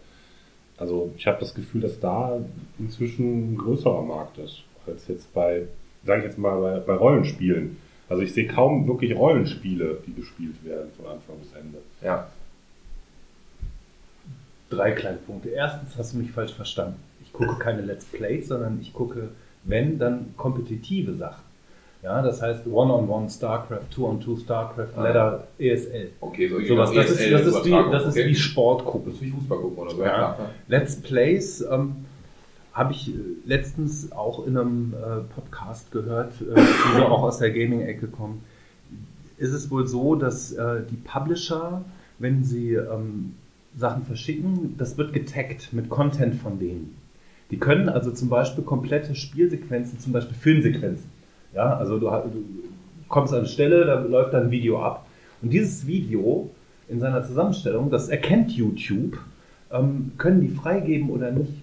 Also 0.77 1.11
ich 1.17 1.27
habe 1.27 1.39
das 1.39 1.53
Gefühl, 1.53 1.81
dass 1.81 1.99
da 1.99 2.39
inzwischen 2.79 3.53
ein 3.53 3.57
größerer 3.57 4.01
Markt 4.01 4.37
ist, 4.37 4.63
als 4.87 5.07
jetzt 5.07 5.33
bei, 5.33 5.63
sage 6.05 6.21
ich 6.21 6.25
jetzt 6.27 6.37
mal, 6.37 6.59
bei, 6.59 6.79
bei 6.79 6.95
Rollenspielen. 6.95 7.77
Also 8.09 8.23
ich 8.23 8.33
sehe 8.33 8.47
kaum 8.47 8.87
wirklich 8.87 9.15
Rollenspiele, 9.15 9.99
die 10.07 10.13
gespielt 10.13 10.63
werden 10.63 10.91
von 10.97 11.07
Anfang 11.07 11.37
bis 11.37 11.53
Ende. 11.53 11.79
Ja. 12.01 12.27
Drei 14.75 14.91
kleine 14.91 15.17
Punkte. 15.17 15.49
Erstens 15.49 15.97
hast 15.97 16.13
du 16.13 16.17
mich 16.17 16.31
falsch 16.31 16.53
verstanden. 16.53 16.95
Ich 17.23 17.31
gucke 17.33 17.55
keine 17.59 17.81
Let's 17.81 18.05
Plays, 18.05 18.47
sondern 18.47 18.79
ich 18.81 18.93
gucke, 18.93 19.29
wenn, 19.63 19.97
dann 19.99 20.33
kompetitive 20.37 21.13
Sachen. 21.15 21.41
Ja, 22.03 22.21
das 22.21 22.41
heißt 22.41 22.67
One-on-One 22.67 23.29
StarCraft, 23.29 23.89
Two-on-Two 23.95 24.35
StarCraft, 24.37 24.89
Ah. 24.97 25.03
Ladder, 25.03 25.47
ESL. 25.57 26.09
okay, 26.19 26.49
so 26.49 26.59
Sowas, 26.59 26.91
das 26.91 27.11
ist, 27.11 27.31
das 27.31 27.45
ist 27.45 27.65
wie, 27.65 27.71
das 27.71 28.03
ist 28.03 28.09
okay. 28.11 28.27
wie 28.27 28.35
Sport 28.35 28.83
gucken. 28.83 29.05
Das 29.05 29.15
ist 29.15 29.21
wie 29.21 29.31
Fußball 29.31 29.57
gucken 29.59 29.77
oder 29.77 29.91
so. 29.91 30.01
Ja. 30.03 30.09
klar. 30.09 30.49
Let's 30.67 30.97
Plays 31.01 31.61
ähm, 31.61 31.95
habe 32.73 32.91
ich 32.91 33.07
äh, 33.09 33.13
letztens 33.45 34.11
auch 34.11 34.45
in 34.45 34.57
einem 34.57 34.93
äh, 34.93 35.21
Podcast 35.33 35.91
gehört, 35.93 36.33
äh, 36.41 36.55
die 36.55 36.97
so 36.97 37.05
auch 37.05 37.23
aus 37.23 37.37
der 37.37 37.51
Gaming-Ecke 37.51 38.07
kommen. 38.07 38.43
Ist 39.37 39.53
es 39.53 39.71
wohl 39.71 39.87
so, 39.87 40.15
dass 40.15 40.51
äh, 40.51 40.81
die 40.89 40.97
Publisher, 40.97 41.85
wenn 42.19 42.43
sie 42.43 42.73
ähm, 42.73 43.35
Sachen 43.75 44.05
verschicken, 44.05 44.75
das 44.77 44.97
wird 44.97 45.13
getaggt 45.13 45.73
mit 45.73 45.89
Content 45.89 46.35
von 46.35 46.59
denen. 46.59 46.95
Die 47.51 47.57
können 47.57 47.89
also 47.89 48.11
zum 48.11 48.29
Beispiel 48.29 48.63
komplette 48.63 49.15
Spielsequenzen, 49.15 49.99
zum 49.99 50.13
Beispiel 50.13 50.35
Filmsequenzen. 50.35 51.09
Ja, 51.53 51.77
also 51.77 51.99
du, 51.99 52.07
du 52.07 52.43
kommst 53.07 53.33
an 53.33 53.39
eine 53.39 53.47
Stelle, 53.47 53.85
da 53.85 53.99
läuft 53.99 54.33
dann 54.33 54.45
ein 54.45 54.51
Video 54.51 54.81
ab. 54.81 55.05
Und 55.41 55.51
dieses 55.51 55.85
Video 55.85 56.49
in 56.87 56.99
seiner 56.99 57.23
Zusammenstellung, 57.23 57.89
das 57.89 58.09
erkennt 58.09 58.51
YouTube, 58.51 59.19
ähm, 59.71 60.13
können 60.17 60.41
die 60.41 60.49
freigeben 60.49 61.09
oder 61.09 61.31
nicht. 61.31 61.53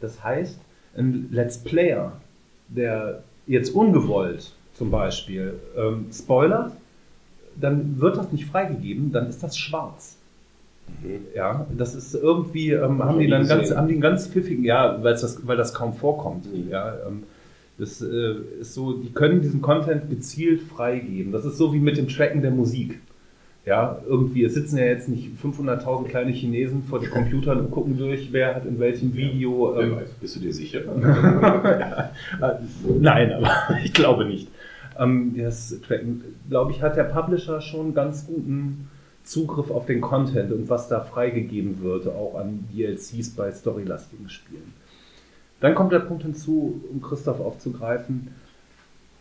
Das 0.00 0.22
heißt, 0.22 0.58
ein 0.96 1.28
Let's 1.30 1.58
Player, 1.58 2.12
der 2.68 3.22
jetzt 3.46 3.70
ungewollt 3.70 4.52
zum 4.74 4.90
Beispiel 4.90 5.54
ähm, 5.76 6.06
spoilert, 6.12 6.72
dann 7.60 8.00
wird 8.00 8.16
das 8.16 8.32
nicht 8.32 8.46
freigegeben, 8.46 9.12
dann 9.12 9.28
ist 9.28 9.42
das 9.42 9.56
schwarz. 9.58 10.18
Ja, 11.34 11.66
das 11.76 11.94
ist 11.94 12.14
irgendwie, 12.14 12.70
ähm, 12.72 13.02
haben 13.02 13.18
die 13.18 13.28
dann 13.28 13.46
ganz, 13.46 13.74
haben 13.74 13.88
die 13.88 13.94
einen 13.94 14.02
ganz 14.02 14.28
pfiffigen, 14.28 14.64
ja, 14.64 15.02
weil's 15.02 15.20
das, 15.20 15.46
weil 15.46 15.56
das 15.56 15.74
kaum 15.74 15.94
vorkommt. 15.94 16.46
Mhm. 16.52 16.70
Ja, 16.70 16.94
ähm, 17.06 17.24
das 17.78 18.00
äh, 18.02 18.34
ist 18.60 18.74
so, 18.74 18.92
die 18.92 19.12
können 19.12 19.40
diesen 19.40 19.62
Content 19.62 20.08
gezielt 20.10 20.62
freigeben. 20.62 21.32
Das 21.32 21.44
ist 21.44 21.56
so 21.56 21.72
wie 21.72 21.80
mit 21.80 21.96
dem 21.96 22.08
Tracken 22.08 22.42
der 22.42 22.50
Musik. 22.50 23.00
Ja, 23.64 24.00
irgendwie, 24.08 24.42
es 24.42 24.54
sitzen 24.54 24.76
ja 24.76 24.86
jetzt 24.86 25.08
nicht 25.08 25.30
500.000 25.40 26.08
kleine 26.08 26.32
Chinesen 26.32 26.82
vor 26.82 26.98
den 26.98 27.10
Computern 27.10 27.60
und 27.60 27.70
gucken 27.70 27.96
durch, 27.96 28.32
wer 28.32 28.56
hat 28.56 28.66
in 28.66 28.80
welchem 28.80 29.14
Video. 29.14 29.74
Wer 29.76 29.84
Ähm. 29.84 29.96
Bist 30.20 30.36
du 30.36 30.40
dir 30.40 30.52
sicher? 30.52 30.80
ja, 31.00 32.10
nein, 33.00 33.32
aber 33.32 33.50
ich 33.84 33.92
glaube 33.92 34.24
nicht. 34.24 34.48
Ähm, 34.98 35.34
das 35.36 35.80
Tracken, 35.86 36.22
glaube 36.48 36.72
ich, 36.72 36.82
hat 36.82 36.96
der 36.96 37.04
Publisher 37.04 37.60
schon 37.60 37.94
ganz 37.94 38.26
guten 38.26 38.88
Zugriff 39.24 39.70
auf 39.70 39.86
den 39.86 40.00
Content 40.00 40.52
und 40.52 40.68
was 40.68 40.88
da 40.88 41.00
freigegeben 41.00 41.82
wird, 41.82 42.08
auch 42.08 42.36
an 42.38 42.68
DLCs 42.72 43.30
bei 43.30 43.50
storylastigen 43.52 44.28
Spielen. 44.28 44.72
Dann 45.60 45.74
kommt 45.74 45.92
der 45.92 46.00
Punkt 46.00 46.24
hinzu, 46.24 46.82
um 46.90 47.00
Christoph 47.00 47.40
aufzugreifen. 47.40 48.28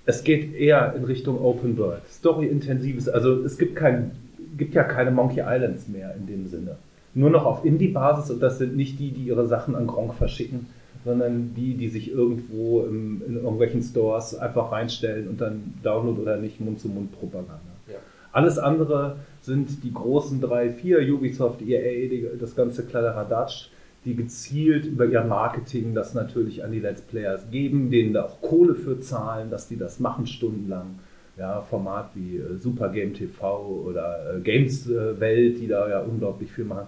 Es 0.05 0.23
geht 0.23 0.55
eher 0.55 0.95
in 0.95 1.03
Richtung 1.03 1.39
Open 1.39 1.77
World. 1.77 2.01
Story-intensives, 2.09 3.07
also 3.07 3.43
es 3.43 3.59
gibt, 3.59 3.75
kein, 3.75 4.11
gibt 4.57 4.73
ja 4.73 4.83
keine 4.83 5.11
Monkey 5.11 5.41
Islands 5.41 5.87
mehr 5.87 6.15
in 6.15 6.25
dem 6.25 6.47
Sinne. 6.47 6.77
Nur 7.13 7.29
noch 7.29 7.45
auf 7.45 7.63
Indie-Basis 7.63 8.31
und 8.31 8.39
das 8.41 8.57
sind 8.57 8.75
nicht 8.75 8.99
die, 8.99 9.11
die 9.11 9.25
ihre 9.25 9.47
Sachen 9.47 9.75
an 9.75 9.85
Gronk 9.85 10.15
verschicken, 10.15 10.65
sondern 11.05 11.53
die, 11.55 11.75
die 11.75 11.89
sich 11.89 12.11
irgendwo 12.11 12.83
im, 12.85 13.21
in 13.27 13.35
irgendwelchen 13.35 13.83
Stores 13.83 14.35
einfach 14.35 14.71
reinstellen 14.71 15.27
und 15.27 15.41
dann 15.41 15.75
Download 15.83 16.19
oder 16.19 16.37
nicht 16.37 16.59
Mund-zu-Mund-Propaganda. 16.59 17.53
Ja. 17.87 17.95
Alles 18.31 18.57
andere 18.57 19.17
sind 19.41 19.83
die 19.83 19.93
großen 19.93 20.39
drei, 20.39 20.69
vier, 20.69 20.99
Ubisoft, 21.13 21.61
EA, 21.61 22.09
die, 22.09 22.27
das 22.39 22.55
ganze 22.55 22.85
Kladderadatsch, 22.85 23.69
die 24.05 24.15
gezielt 24.15 24.85
über 24.85 25.05
ihr 25.05 25.23
Marketing 25.23 25.93
das 25.93 26.13
natürlich 26.13 26.63
an 26.63 26.71
die 26.71 26.79
Let's 26.79 27.01
Players 27.01 27.49
geben, 27.51 27.91
denen 27.91 28.13
da 28.13 28.25
auch 28.25 28.41
Kohle 28.41 28.75
für 28.75 28.99
zahlen, 28.99 29.49
dass 29.49 29.67
die 29.67 29.77
das 29.77 29.99
machen 29.99 30.27
stundenlang. 30.27 30.99
Ja, 31.37 31.61
Format 31.61 32.11
wie 32.13 32.37
äh, 32.37 32.57
Super 32.57 32.89
Game 32.89 33.13
TV 33.13 33.83
oder 33.87 34.35
äh, 34.35 34.41
Games 34.41 34.87
äh, 34.89 35.19
Welt, 35.19 35.59
die 35.59 35.67
da 35.67 35.89
ja 35.89 36.01
unglaublich 36.01 36.51
viel 36.51 36.65
machen. 36.65 36.87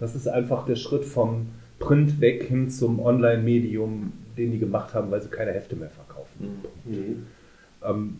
Das 0.00 0.14
ist 0.14 0.26
einfach 0.26 0.64
der 0.66 0.76
Schritt 0.76 1.04
vom 1.04 1.46
Print 1.78 2.20
weg 2.20 2.44
hin 2.44 2.70
zum 2.70 2.98
Online-Medium, 2.98 4.12
den 4.36 4.52
die 4.52 4.58
gemacht 4.58 4.94
haben, 4.94 5.10
weil 5.10 5.22
sie 5.22 5.28
keine 5.28 5.52
Hefte 5.52 5.76
mehr 5.76 5.90
verkaufen. 5.90 6.62
Mhm. 6.84 7.26
Ähm, 7.84 8.18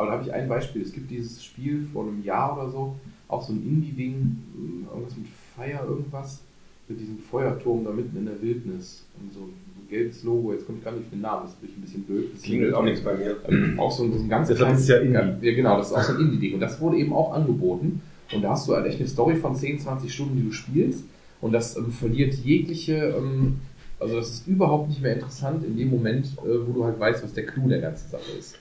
Aber 0.00 0.06
da 0.08 0.12
habe 0.14 0.24
ich 0.24 0.32
ein 0.32 0.48
Beispiel. 0.48 0.80
Es 0.80 0.92
gibt 0.92 1.10
dieses 1.10 1.44
Spiel 1.44 1.86
vor 1.92 2.04
einem 2.04 2.24
Jahr 2.24 2.56
oder 2.56 2.70
so, 2.70 2.96
auch 3.28 3.42
so 3.42 3.52
ein 3.52 3.62
Indie-Ding, 3.62 4.38
irgendwas 4.90 5.14
mit 5.14 5.26
Fire, 5.54 5.86
irgendwas, 5.86 6.40
mit 6.88 6.98
diesem 6.98 7.18
Feuerturm 7.18 7.84
da 7.84 7.90
mitten 7.90 8.16
in 8.16 8.24
der 8.24 8.40
Wildnis 8.40 9.04
und 9.20 9.30
so 9.30 9.40
ein 9.40 9.88
gelbes 9.90 10.22
Logo, 10.22 10.54
jetzt 10.54 10.64
komme 10.64 10.78
ich 10.78 10.84
gar 10.84 10.92
nicht 10.92 11.04
auf 11.04 11.10
den 11.10 11.20
Namen, 11.20 11.42
das 11.42 11.52
ist 11.52 11.60
wirklich 11.60 11.76
ein 11.76 11.82
bisschen 11.82 12.02
blöd. 12.04 12.30
Das 12.32 12.40
Klingelt 12.40 12.72
auch 12.72 12.82
nichts 12.82 13.02
bei 13.02 13.14
mir. 13.14 13.36
ähm, 13.46 13.78
auch 13.78 13.92
so 13.92 14.04
ein, 14.04 14.12
so 14.14 14.20
ein 14.20 14.28
ganz 14.30 14.48
Deshalb 14.48 14.74
ist 14.74 14.88
ja 14.88 14.96
Indie. 14.96 15.46
Ja, 15.46 15.54
genau, 15.54 15.76
das 15.76 15.88
ist 15.90 15.96
auch 15.98 16.02
so 16.02 16.14
ein 16.14 16.20
Indie-Ding. 16.20 16.54
Und 16.54 16.60
das 16.60 16.80
wurde 16.80 16.96
eben 16.96 17.12
auch 17.12 17.34
angeboten. 17.34 18.00
Und 18.32 18.40
da 18.40 18.52
hast 18.52 18.68
du 18.68 18.74
halt 18.74 18.86
echt 18.86 19.00
eine 19.00 19.08
Story 19.08 19.36
von 19.36 19.54
10, 19.54 19.80
20 19.80 20.10
Stunden, 20.10 20.36
die 20.36 20.44
du 20.44 20.52
spielst. 20.52 21.04
Und 21.42 21.52
das 21.52 21.76
ähm, 21.76 21.92
verliert 21.92 22.32
jegliche, 22.32 23.14
ähm, 23.18 23.58
also 24.00 24.16
das 24.16 24.30
ist 24.30 24.48
überhaupt 24.48 24.88
nicht 24.88 25.02
mehr 25.02 25.12
interessant 25.12 25.64
in 25.64 25.76
dem 25.76 25.90
Moment, 25.90 26.26
äh, 26.38 26.66
wo 26.66 26.72
du 26.72 26.84
halt 26.84 26.98
weißt, 26.98 27.22
was 27.22 27.34
der 27.34 27.46
Clou 27.46 27.68
der 27.68 27.80
ganzen 27.80 28.08
Sache 28.08 28.32
ist. 28.38 28.58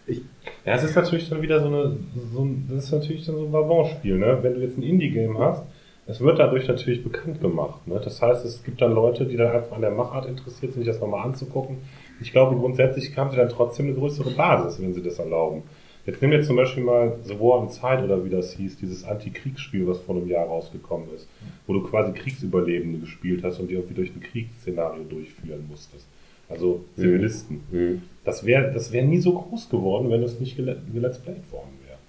Ja, 0.65 0.73
es 0.73 0.83
ist 0.83 0.95
natürlich 0.95 1.29
dann 1.29 1.41
wieder 1.41 1.61
so 1.61 1.67
eine, 1.67 1.97
so 2.33 2.43
ein, 2.43 2.67
das 2.69 2.85
ist 2.85 2.91
natürlich 2.91 3.25
dann 3.25 3.35
so 3.35 3.45
ein 3.45 3.51
Balance-Spiel, 3.51 4.17
ne? 4.17 4.39
Wenn 4.41 4.55
du 4.55 4.61
jetzt 4.61 4.77
ein 4.77 4.83
Indie-Game 4.83 5.37
hast, 5.39 5.63
es 6.07 6.19
wird 6.19 6.39
dadurch 6.39 6.67
natürlich 6.67 7.03
bekannt 7.03 7.39
gemacht, 7.39 7.87
ne? 7.87 8.01
Das 8.03 8.21
heißt, 8.21 8.43
es 8.43 8.63
gibt 8.63 8.81
dann 8.81 8.93
Leute, 8.93 9.25
die 9.25 9.37
dann 9.37 9.51
einfach 9.51 9.75
an 9.75 9.81
der 9.81 9.91
Machart 9.91 10.25
interessiert 10.25 10.73
sind, 10.73 10.83
sich 10.83 10.91
das 10.91 10.99
nochmal 10.99 11.25
anzugucken. 11.25 11.77
Ich 12.21 12.31
glaube, 12.31 12.57
grundsätzlich 12.57 13.17
haben 13.17 13.31
sie 13.31 13.37
dann 13.37 13.49
trotzdem 13.49 13.87
eine 13.87 13.95
größere 13.95 14.31
Basis, 14.31 14.81
wenn 14.81 14.93
sie 14.93 15.01
das 15.01 15.19
erlauben. 15.19 15.63
Jetzt 16.09 16.23
nimm 16.23 16.31
jetzt 16.31 16.47
zum 16.47 16.55
Beispiel 16.55 16.83
mal 16.83 17.19
The 17.23 17.39
War 17.39 17.61
in 17.61 17.69
Zeit 17.69 18.03
oder 18.03 18.25
wie 18.25 18.31
das 18.31 18.53
hieß, 18.53 18.77
dieses 18.77 19.03
Antikriegsspiel, 19.03 19.85
was 19.87 19.99
vor 19.99 20.15
einem 20.15 20.27
Jahr 20.27 20.47
rausgekommen 20.47 21.07
ist, 21.15 21.27
wo 21.67 21.73
du 21.73 21.83
quasi 21.83 22.13
Kriegsüberlebende 22.13 22.97
gespielt 22.97 23.43
hast 23.43 23.59
und 23.59 23.67
die 23.69 23.75
irgendwie 23.75 23.93
durch 23.93 24.09
ein 24.15 24.19
Kriegsszenario 24.19 25.03
durchführen 25.03 25.67
musstest. 25.69 26.07
Also 26.49 26.83
Zivilisten. 26.95 27.61
Mhm. 27.69 28.01
Das 28.25 28.43
wäre 28.43 28.71
das 28.73 28.91
wär 28.91 29.03
nie 29.03 29.19
so 29.19 29.33
groß 29.33 29.69
geworden, 29.69 30.09
wenn 30.09 30.23
es 30.23 30.39
nicht 30.39 30.57
gele- 30.57 30.77
gelet's 30.91 31.19
played 31.19 31.51
worden 31.51 31.77
wäre. 31.85 31.99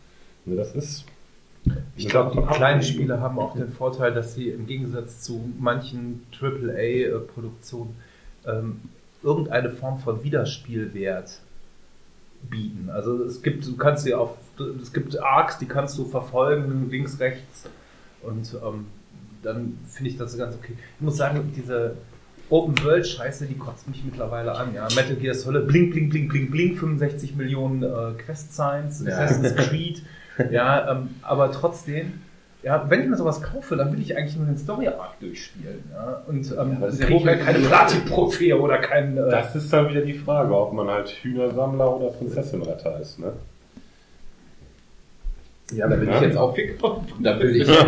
Ne, 0.46 0.56
Das 0.56 0.74
ist. 0.74 1.04
Ich 1.94 2.08
glaube, 2.08 2.34
die 2.40 2.54
kleinen 2.54 2.82
Spiele 2.82 3.20
haben 3.20 3.38
auch 3.38 3.54
den 3.54 3.68
Vorteil, 3.70 4.14
dass 4.14 4.34
sie 4.34 4.48
im 4.48 4.66
Gegensatz 4.66 5.20
zu 5.20 5.44
manchen 5.58 6.22
AAA-Produktionen 6.40 7.96
ähm, 8.46 8.80
irgendeine 9.22 9.68
Form 9.68 9.98
von 9.98 10.24
Wiederspielwert 10.24 11.40
bieten. 12.48 12.88
Also 12.90 13.24
es 13.24 13.42
gibt, 13.42 13.66
du 13.66 13.76
kannst 13.76 14.04
sie 14.04 14.14
auf, 14.14 14.36
es 14.82 14.92
gibt 14.92 15.18
Arcs, 15.20 15.58
die 15.58 15.66
kannst 15.66 15.98
du 15.98 16.04
verfolgen, 16.04 16.88
links, 16.90 17.18
rechts. 17.20 17.64
Und 18.22 18.54
ähm, 18.54 18.86
dann 19.42 19.78
finde 19.88 20.10
ich 20.10 20.16
das 20.18 20.36
ganz 20.36 20.54
okay. 20.54 20.74
Ich 20.96 21.00
muss 21.00 21.16
sagen, 21.16 21.52
diese 21.56 21.96
Open 22.50 22.74
World 22.84 23.06
Scheiße, 23.06 23.46
die 23.46 23.54
kotzt 23.54 23.88
mich 23.88 24.04
mittlerweile 24.04 24.52
an. 24.52 24.74
Ja, 24.74 24.88
Metal 24.94 25.14
Gear 25.16 25.34
Solid, 25.34 25.66
blink, 25.68 25.92
blink, 25.92 26.10
blink, 26.10 26.30
blink, 26.30 26.50
blink, 26.50 26.78
65 26.78 27.36
Millionen 27.36 27.82
äh, 27.82 28.12
Quest 28.22 28.54
Signs, 28.54 29.04
Ja. 29.06 29.18
Assassin's 29.18 29.54
Creed. 29.56 30.02
Ja, 30.50 30.90
ähm, 30.92 31.10
aber 31.20 31.52
trotzdem, 31.52 32.22
ja, 32.62 32.84
wenn 32.88 33.02
ich 33.02 33.08
mir 33.08 33.16
sowas 33.16 33.40
kaufe, 33.42 33.76
dann 33.76 33.92
will 33.92 34.00
ich 34.00 34.16
eigentlich 34.16 34.36
nur 34.36 34.46
den 34.46 34.58
Story 34.58 34.88
Arc 34.88 35.18
durchspielen. 35.20 35.82
Ja, 35.92 36.22
und 36.26 36.50
ähm, 36.52 36.76
aber 36.76 36.86
das 36.86 36.94
ist 36.94 37.00
ja 37.00 37.06
kriege 37.06 37.28
halt 37.30 37.40
keine 37.40 37.58
Platin-Trophäe 37.58 38.58
oder 38.58 38.78
kein. 38.78 39.16
Äh, 39.16 39.30
Das 39.30 39.54
ist 39.56 39.72
dann 39.72 39.88
wieder 39.88 40.02
die 40.02 40.12
Frage, 40.14 40.54
ob 40.54 40.72
man 40.72 40.88
halt 40.88 41.08
Hühnersammler 41.08 41.96
oder 41.96 42.08
Prinzessinretter 42.10 43.00
ist, 43.00 43.18
ne? 43.18 43.32
Ja, 45.72 45.88
da 45.88 45.96
bin 45.96 46.08
Ja. 46.08 46.16
ich 46.20 46.22
jetzt 46.22 46.36
auch 46.36 46.54
Da 47.20 47.32
bin 47.34 47.50
ich 47.50 47.56
jetzt. 47.58 47.68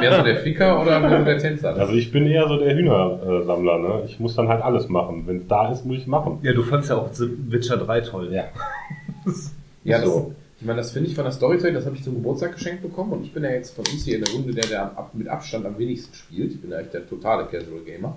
Mehr 0.00 0.16
so 0.16 0.22
der 0.22 0.36
Ficker 0.36 0.80
oder 0.80 1.00
mehr 1.00 1.18
so 1.18 1.24
der 1.24 1.38
Tänzer? 1.38 1.74
Also 1.74 1.92
ich 1.94 2.12
bin 2.12 2.26
eher 2.26 2.46
so 2.46 2.56
der 2.58 2.74
Hühnersammler, 2.74 3.78
ne? 3.78 4.02
Ich 4.06 4.20
muss 4.20 4.36
dann 4.36 4.48
halt 4.48 4.62
alles 4.62 4.88
machen. 4.88 5.24
Wenn 5.26 5.38
es 5.38 5.46
da 5.48 5.72
ist, 5.72 5.84
muss 5.84 5.96
ich 5.98 6.06
machen. 6.06 6.38
ja, 6.42 6.52
du 6.52 6.62
fandst 6.62 6.90
ja 6.90 6.96
auch 6.96 7.08
The 7.12 7.26
Witcher 7.50 7.76
3 7.78 8.00
toll. 8.02 8.32
Ja. 8.32 8.44
Ja, 9.84 9.98
das, 9.98 10.06
So. 10.06 10.34
Ich 10.60 10.66
meine, 10.66 10.78
das 10.78 10.90
finde 10.90 11.08
ich 11.08 11.14
von 11.14 11.24
der 11.24 11.32
Storytelling, 11.32 11.74
das 11.74 11.86
habe 11.86 11.94
ich 11.94 12.02
zum 12.02 12.14
Geburtstag 12.14 12.52
geschenkt 12.52 12.82
bekommen 12.82 13.12
und 13.12 13.24
ich 13.24 13.32
bin 13.32 13.44
ja 13.44 13.50
jetzt 13.50 13.74
von 13.74 13.84
uns 13.86 14.04
hier 14.04 14.18
in 14.18 14.24
der 14.24 14.34
Runde 14.34 14.52
der, 14.52 14.66
der 14.66 14.82
ab, 14.98 15.10
mit 15.14 15.28
Abstand 15.28 15.64
am 15.66 15.78
wenigsten 15.78 16.14
spielt. 16.14 16.52
Ich 16.52 16.60
bin 16.60 16.70
ja 16.70 16.80
echt 16.80 16.94
der 16.94 17.08
totale 17.08 17.46
Casual 17.46 17.80
Gamer. 17.84 18.16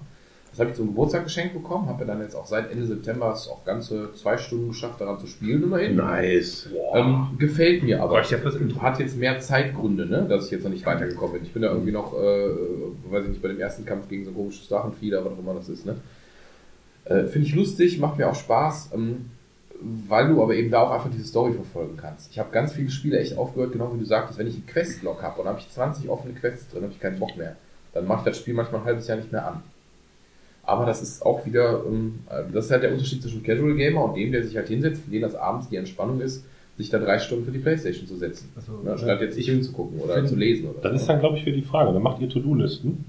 Das 0.50 0.60
habe 0.60 0.71
ich 0.71 0.75
zum 0.75 0.88
Geburtstag 0.88 1.24
geschenkt 1.24 1.53
bekommen, 1.53 1.88
habe 1.88 2.01
ja 2.01 2.07
dann 2.07 2.21
jetzt 2.21 2.36
auch 2.36 2.45
seit 2.45 2.71
Ende 2.71 2.86
September 2.86 3.31
es 3.33 3.48
auch 3.48 3.63
ganze 3.63 4.13
zwei 4.15 4.38
Stunden 4.38 4.69
geschafft, 4.69 5.00
daran 5.00 5.17
zu 5.17 5.27
spielen 5.27 5.63
immerhin. 5.63 5.95
Nice. 5.95 6.67
Ähm, 6.93 7.27
gefällt 7.38 7.83
mir 7.83 8.01
aber. 8.01 8.21
Ja 8.24 8.38
fürs 8.38 8.55
Intro. 8.55 8.81
Hat 8.81 9.00
jetzt 9.00 9.17
mehr 9.17 9.39
Zeitgründe, 9.39 10.07
ne, 10.07 10.25
dass 10.27 10.45
ich 10.45 10.51
jetzt 10.51 10.63
noch 10.63 10.71
nicht 10.71 10.86
weitergekommen 10.86 11.36
bin. 11.36 11.43
Ich 11.43 11.53
bin 11.53 11.62
da 11.62 11.71
irgendwie 11.71 11.93
noch, 11.93 12.13
äh, 12.13 12.50
weiß 13.10 13.24
ich 13.24 13.29
nicht, 13.29 13.41
bei 13.41 13.48
dem 13.48 13.62
ersten 13.62 13.86
Kampf 13.86 14.10
gegen 14.10 14.25
so 14.25 14.31
ein 14.31 14.36
komisches 14.36 14.67
Drachenvieh, 14.67 15.13
oder 15.13 15.24
was 15.24 15.33
auch 15.33 15.39
immer 15.39 15.53
das 15.53 15.69
ist, 15.69 15.86
ne. 15.86 15.95
Äh, 17.05 17.27
Finde 17.27 17.48
ich 17.48 17.55
lustig, 17.55 18.00
macht 18.00 18.17
mir 18.17 18.29
auch 18.29 18.36
Spaß, 18.36 18.91
ähm, 18.93 19.27
weil 20.07 20.27
du 20.29 20.41
aber 20.43 20.53
eben 20.55 20.69
da 20.69 20.81
auch 20.83 20.91
einfach 20.91 21.09
diese 21.11 21.25
Story 21.25 21.53
verfolgen 21.53 21.97
kannst. 21.97 22.31
Ich 22.31 22.38
habe 22.39 22.51
ganz 22.51 22.73
viele 22.73 22.89
Spiele 22.91 23.19
echt 23.19 23.38
aufgehört, 23.38 23.71
genau 23.73 23.91
wie 23.93 24.00
du 24.00 24.05
sagtest, 24.05 24.38
wenn 24.39 24.47
ich 24.47 24.53
einen 24.55 24.65
Questlog 24.67 25.21
habe 25.23 25.41
und 25.41 25.47
habe 25.47 25.59
ich 25.59 25.69
20 25.69 26.07
offene 26.09 26.33
Quests 26.33 26.67
drin, 26.69 26.83
habe 26.83 26.93
ich 26.93 27.00
keinen 27.00 27.19
Bock 27.19 27.35
mehr. 27.38 27.55
Dann 27.93 28.05
mache 28.07 28.19
ich 28.19 28.25
das 28.25 28.38
Spiel 28.38 28.53
manchmal 28.53 28.81
ein 28.81 28.85
halbes 28.85 29.07
Jahr 29.07 29.17
nicht 29.17 29.31
mehr 29.31 29.45
an. 29.47 29.63
Aber 30.63 30.85
das 30.85 31.01
ist 31.01 31.25
auch 31.25 31.45
wieder, 31.45 31.83
ähm, 31.88 32.19
das 32.53 32.65
ist 32.65 32.71
halt 32.71 32.83
der 32.83 32.91
Unterschied 32.93 33.21
zwischen 33.21 33.41
Casual 33.43 33.73
Gamer 33.75 34.03
und 34.05 34.15
dem, 34.15 34.31
der 34.31 34.43
sich 34.43 34.55
halt 34.55 34.67
hinsetzt, 34.67 35.03
für 35.03 35.11
den 35.11 35.21
das 35.23 35.33
abends 35.35 35.67
die 35.69 35.75
Entspannung 35.77 36.21
ist, 36.21 36.45
sich 36.77 36.89
da 36.89 37.00
drei 37.00 37.17
Stunden 37.19 37.45
für 37.45 37.51
die 37.51 37.59
Playstation 37.59 38.07
zu 38.07 38.15
setzen. 38.15 38.50
Also, 38.55 38.73
Ne, 38.83 38.97
statt 38.97 39.19
jetzt 39.21 39.38
ich- 39.38 39.47
Film 39.47 39.63
zu 39.63 39.71
gucken 39.71 40.00
oder 40.00 40.15
find- 40.15 40.29
zu 40.29 40.35
lesen 40.35 40.67
oder 40.69 40.81
Das 40.81 41.01
ist 41.01 41.07
dann, 41.09 41.19
glaube 41.19 41.38
ich, 41.38 41.45
wieder 41.45 41.55
die 41.55 41.63
Frage. 41.63 41.91
Dann 41.91 42.01
macht 42.03 42.21
ihr 42.21 42.29
To-Do-Listen. 42.29 43.03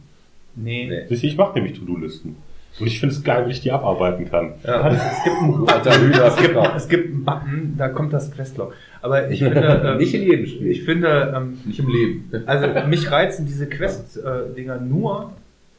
Nee. 0.57 0.87
Nee. 1.09 1.15
Ich 1.15 1.37
mache 1.37 1.55
nämlich 1.59 1.79
To-Do-Listen. 1.79 2.37
Und 2.81 2.87
ich 2.87 2.99
finde 3.01 3.15
es 3.15 3.23
geil, 3.23 3.45
wenn 3.45 3.51
ich 3.51 3.61
die 3.61 3.71
abarbeiten 3.71 4.29
kann. 4.31 4.55
Ja, 4.65 4.89
es, 4.89 5.01
es 5.19 5.25
gibt 5.25 5.37
einen 5.37 5.69
Alter 5.69 6.01
Hühner. 6.01 6.25
es 6.27 6.37
gibt, 6.37 6.57
es 6.77 6.89
gibt 6.89 7.07
einen 7.13 7.25
Button, 7.25 7.75
da 7.77 7.89
kommt 7.89 8.13
das 8.13 8.31
Questlog. 8.33 8.75
Aber 9.03 9.31
ich 9.31 9.41
finde, 9.41 9.61
ähm, 9.85 9.99
Nicht 9.99 10.15
in 10.15 10.23
jedem 10.23 10.47
Spiel. 10.47 10.71
ich 10.71 10.83
finde, 10.85 11.33
ähm, 11.37 11.59
nicht 11.65 11.79
im 11.79 11.89
Leben. 11.89 12.31
also 12.47 12.67
mich 12.89 13.11
reizen 13.11 13.47
diese 13.47 13.67
Quest-Dinger 13.69 14.79
nur 14.81 15.33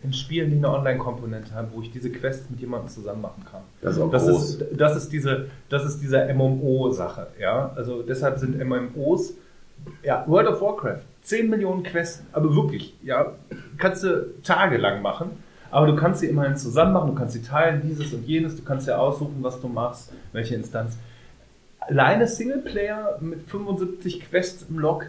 in 0.03 0.11
Spielen, 0.13 0.49
die 0.51 0.57
eine 0.57 0.69
Online-Komponente 0.69 1.53
haben, 1.55 1.69
wo 1.73 1.81
ich 1.81 1.89
diese 1.91 2.09
Quests 2.11 2.49
mit 2.49 2.59
jemandem 2.59 2.89
zusammen 2.89 3.21
machen 3.21 3.43
kann. 3.49 3.61
Das 3.81 3.95
ist 3.95 4.01
auch 4.01 4.11
Das 4.11 4.27
groß. 4.27 4.49
ist, 4.59 4.65
das 4.75 4.97
ist 4.97 5.13
diese, 5.13 5.45
das 5.69 5.85
ist 5.85 6.01
diese 6.01 6.27
MMO-Sache, 6.33 7.27
ja. 7.39 7.71
Also 7.75 8.01
deshalb 8.03 8.37
sind 8.37 8.59
MMOs, 8.61 9.33
ja, 10.03 10.25
World 10.27 10.47
of 10.49 10.61
Warcraft, 10.61 10.99
10 11.23 11.49
Millionen 11.49 11.83
Quests, 11.83 12.21
aber 12.33 12.53
wirklich, 12.53 12.93
ja, 13.01 13.31
kannst 13.77 14.03
du 14.03 14.27
tagelang 14.43 15.01
machen, 15.01 15.29
aber 15.73 15.87
du 15.87 15.95
kannst 15.95 16.21
sie 16.21 16.27
immerhin 16.27 16.55
zusammen 16.55 16.93
machen, 16.93 17.07
du 17.11 17.15
kannst 17.15 17.33
sie 17.33 17.41
teilen, 17.41 17.81
dieses 17.83 18.13
und 18.13 18.25
jenes, 18.27 18.55
du 18.55 18.61
kannst 18.63 18.87
ja 18.87 18.97
aussuchen, 18.97 19.37
was 19.41 19.59
du 19.59 19.67
machst, 19.67 20.11
welche 20.31 20.55
Instanz. 20.55 20.97
Alleine 21.79 22.27
Singleplayer 22.27 23.17
mit 23.21 23.41
75 23.49 24.21
Quests 24.21 24.65
im 24.69 24.79
Log 24.79 25.07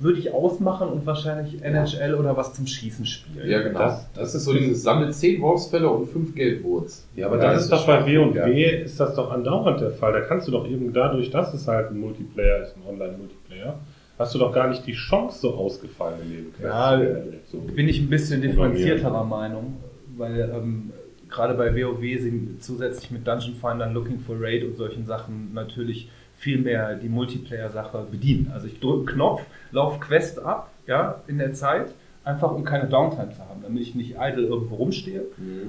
würde 0.00 0.18
ich 0.20 0.32
ausmachen 0.32 0.88
und 0.88 1.06
wahrscheinlich 1.06 1.62
NHL 1.62 2.14
oder 2.14 2.36
was 2.36 2.54
zum 2.54 2.66
Schießen 2.66 3.04
spielen. 3.04 3.48
Ja, 3.48 3.62
genau. 3.62 3.80
Das- 3.80 4.06
Das, 4.14 4.34
ist 4.34 4.44
so 4.44 4.52
dieses 4.52 4.82
Sammel 4.82 5.12
10 5.12 5.40
Wolfsfälle 5.42 5.88
und 5.90 6.06
5 6.08 6.34
Geldwurz. 6.36 7.04
Ja, 7.16 7.26
aber 7.26 7.36
Ja, 7.38 7.42
das, 7.44 7.52
das 7.52 7.58
ist 7.60 7.64
ist 7.66 7.72
doch 7.72 7.86
bei 7.86 7.94
stark, 7.96 8.06
W 8.06 8.18
und 8.18 8.34
ja. 8.34 8.46
W 8.46 8.82
ist 8.82 8.98
das 9.00 9.14
doch 9.14 9.30
andauernd 9.32 9.80
der 9.80 9.90
Fall. 9.90 10.12
Da 10.12 10.20
kannst 10.20 10.46
du 10.46 10.52
doch 10.52 10.68
eben 10.68 10.92
dadurch, 10.92 11.30
dass 11.30 11.52
es 11.52 11.66
halt 11.66 11.90
ein 11.90 11.98
Multiplayer 11.98 12.62
ist, 12.62 12.76
ein 12.76 12.82
Online-Multiplayer, 12.88 13.74
hast 14.18 14.34
du 14.34 14.38
doch 14.38 14.52
gar 14.52 14.68
nicht 14.68 14.86
die 14.86 14.92
Chance, 14.94 15.40
so 15.40 15.54
ausgefallene 15.54 16.24
Nebenquests 16.24 16.62
Ja, 16.64 16.92
zu 16.96 17.04
direkt 17.04 17.48
so. 17.50 17.58
bin 17.58 17.88
ich 17.88 18.00
ein 18.00 18.08
bisschen 18.08 18.40
differenzierterer 18.40 19.24
Meinung, 19.24 19.76
weil 20.18 20.52
ähm, 20.54 20.92
gerade 21.28 21.54
bei 21.54 21.74
WoW 21.74 22.20
sind 22.20 22.62
zusätzlich 22.62 23.10
mit 23.10 23.26
Dungeon 23.26 23.54
Finder, 23.54 23.86
Looking 23.86 24.20
for 24.20 24.36
Raid 24.38 24.64
und 24.64 24.76
solchen 24.76 25.06
Sachen 25.06 25.52
natürlich 25.54 26.10
viel 26.36 26.58
mehr 26.58 26.94
die 26.94 27.08
Multiplayer-Sache 27.08 28.06
bedienen. 28.10 28.50
Also 28.52 28.66
ich 28.66 28.78
drücke 28.80 28.98
einen 28.98 29.06
Knopf, 29.06 29.42
laufe 29.72 29.98
Quest 30.00 30.38
ab, 30.44 30.70
ja, 30.86 31.22
in 31.26 31.38
der 31.38 31.52
Zeit, 31.52 31.92
einfach 32.24 32.52
um 32.52 32.62
keine 32.64 32.88
Downtime 32.88 33.32
zu 33.32 33.40
haben, 33.40 33.62
damit 33.62 33.82
ich 33.82 33.94
nicht 33.94 34.16
idle 34.18 34.46
irgendwo 34.46 34.76
rumstehe. 34.76 35.22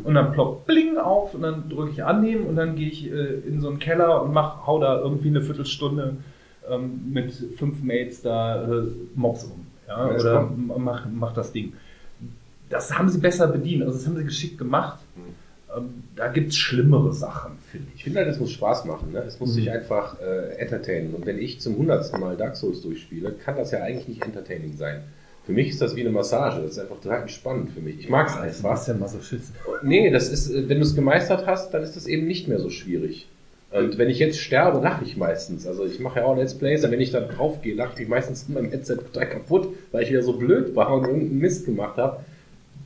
Und 0.04 0.14
dann 0.14 0.32
ploppt 0.34 0.68
Bling 0.68 0.98
auf 0.98 1.34
und 1.34 1.42
dann 1.42 1.70
drücke 1.70 1.92
ich 1.92 2.04
annehmen 2.04 2.46
und 2.46 2.56
dann 2.56 2.76
gehe 2.76 2.88
ich 2.88 3.12
äh, 3.12 3.40
in 3.48 3.62
so 3.62 3.70
einen 3.70 3.80
Keller 3.80 4.22
und 4.24 4.34
mach, 4.34 4.68
hau 4.68 4.80
da 4.80 5.00
irgendwie 5.00 5.30
eine 5.30 5.42
Viertelstunde 5.42 6.18
ähm, 6.70 7.12
mit 7.12 7.34
fünf 7.34 7.82
Mates 7.82 8.22
da 8.22 8.64
äh, 8.64 8.84
Mobs 9.16 9.46
um. 9.46 9.66
Ja, 9.88 10.08
oder 10.08 10.48
mach, 10.78 11.08
mach 11.12 11.34
das 11.34 11.52
Ding. 11.52 11.74
Das 12.70 12.98
haben 12.98 13.10
sie 13.10 13.20
besser 13.20 13.48
bedient, 13.48 13.84
also 13.84 13.98
das 13.98 14.06
haben 14.08 14.16
sie 14.18 14.24
geschickt 14.24 14.58
gemacht. 14.58 15.00
Ähm, 15.76 16.04
da 16.16 16.28
gibt's 16.30 16.56
schlimmere 16.58 17.14
Sachen, 17.14 17.52
finde 17.72 17.88
Ich 17.90 17.98
ich. 18.00 18.04
finde 18.06 18.20
halt, 18.20 18.30
es 18.30 18.40
muss 18.40 18.52
Spaß 18.52 18.86
machen. 18.86 19.12
Ne? 19.12 19.20
Es 19.28 19.40
muss 19.40 19.50
Mhm. 19.50 19.54
sich 19.54 19.72
einfach 19.72 20.20
äh, 20.20 20.56
entertainen. 20.58 21.14
Und 21.14 21.26
wenn 21.28 21.38
ich 21.38 21.60
zum 21.62 21.78
hundertsten 21.78 22.20
Mal 22.20 22.36
Dark 22.38 22.56
Souls 22.56 22.82
durchspiele, 22.82 23.34
kann 23.34 23.56
das 23.56 23.72
ja 23.72 23.84
eigentlich 23.84 24.08
nicht 24.08 24.24
entertaining 24.26 24.76
sein. 24.78 25.02
Für 25.46 25.52
mich 25.52 25.70
ist 25.70 25.82
das 25.82 25.96
wie 25.96 26.02
eine 26.02 26.10
Massage. 26.10 26.62
Das 26.62 26.72
ist 26.72 26.80
einfach 26.80 27.00
total 27.00 27.22
entspannend 27.22 27.72
für 27.72 27.82
mich. 27.82 28.00
Ich 28.00 28.10
mag 28.10 28.28
es 28.30 28.36
einfach. 28.38 28.88
ja 28.88 28.94
Masochist. 28.96 29.52
Nee, 29.84 30.10
das 30.10 30.30
ist, 30.30 30.50
äh, 30.52 30.68
wenn 30.70 30.78
du 30.78 30.84
es 30.84 30.96
gemeistert 30.96 31.46
hast, 31.46 31.72
dann 31.74 31.84
ist 31.84 31.96
das 31.96 32.08
eben 32.08 32.26
nicht 32.28 32.48
mehr 32.48 32.60
so 32.60 32.70
schwierig. 32.72 33.28
Und 33.72 34.00
wenn 34.00 34.10
ich 34.10 34.18
jetzt 34.18 34.40
sterbe, 34.40 34.80
lache 34.80 35.04
ich 35.06 35.18
meistens. 35.18 35.68
Also 35.68 35.86
ich 35.86 36.00
mache 36.00 36.20
ja 36.22 36.26
auch 36.26 36.36
Let's 36.36 36.56
Plays, 36.56 36.84
und 36.84 36.90
wenn 36.92 37.02
ich 37.02 37.12
da 37.12 37.20
drauf 37.22 37.62
gehe, 37.62 37.76
lache 37.76 37.94
ich 37.94 38.00
mich 38.00 38.08
meistens 38.08 38.46
in 38.48 38.56
meinem 38.56 38.72
Headset 38.72 38.96
total 38.96 39.30
kaputt, 39.30 39.68
weil 39.92 40.02
ich 40.02 40.10
wieder 40.10 40.24
so 40.24 40.34
blöd 40.34 40.76
war 40.76 40.92
und 40.96 41.04
irgendeinen 41.06 41.38
Mist 41.38 41.66
gemacht 41.66 41.98
habe. 41.98 42.22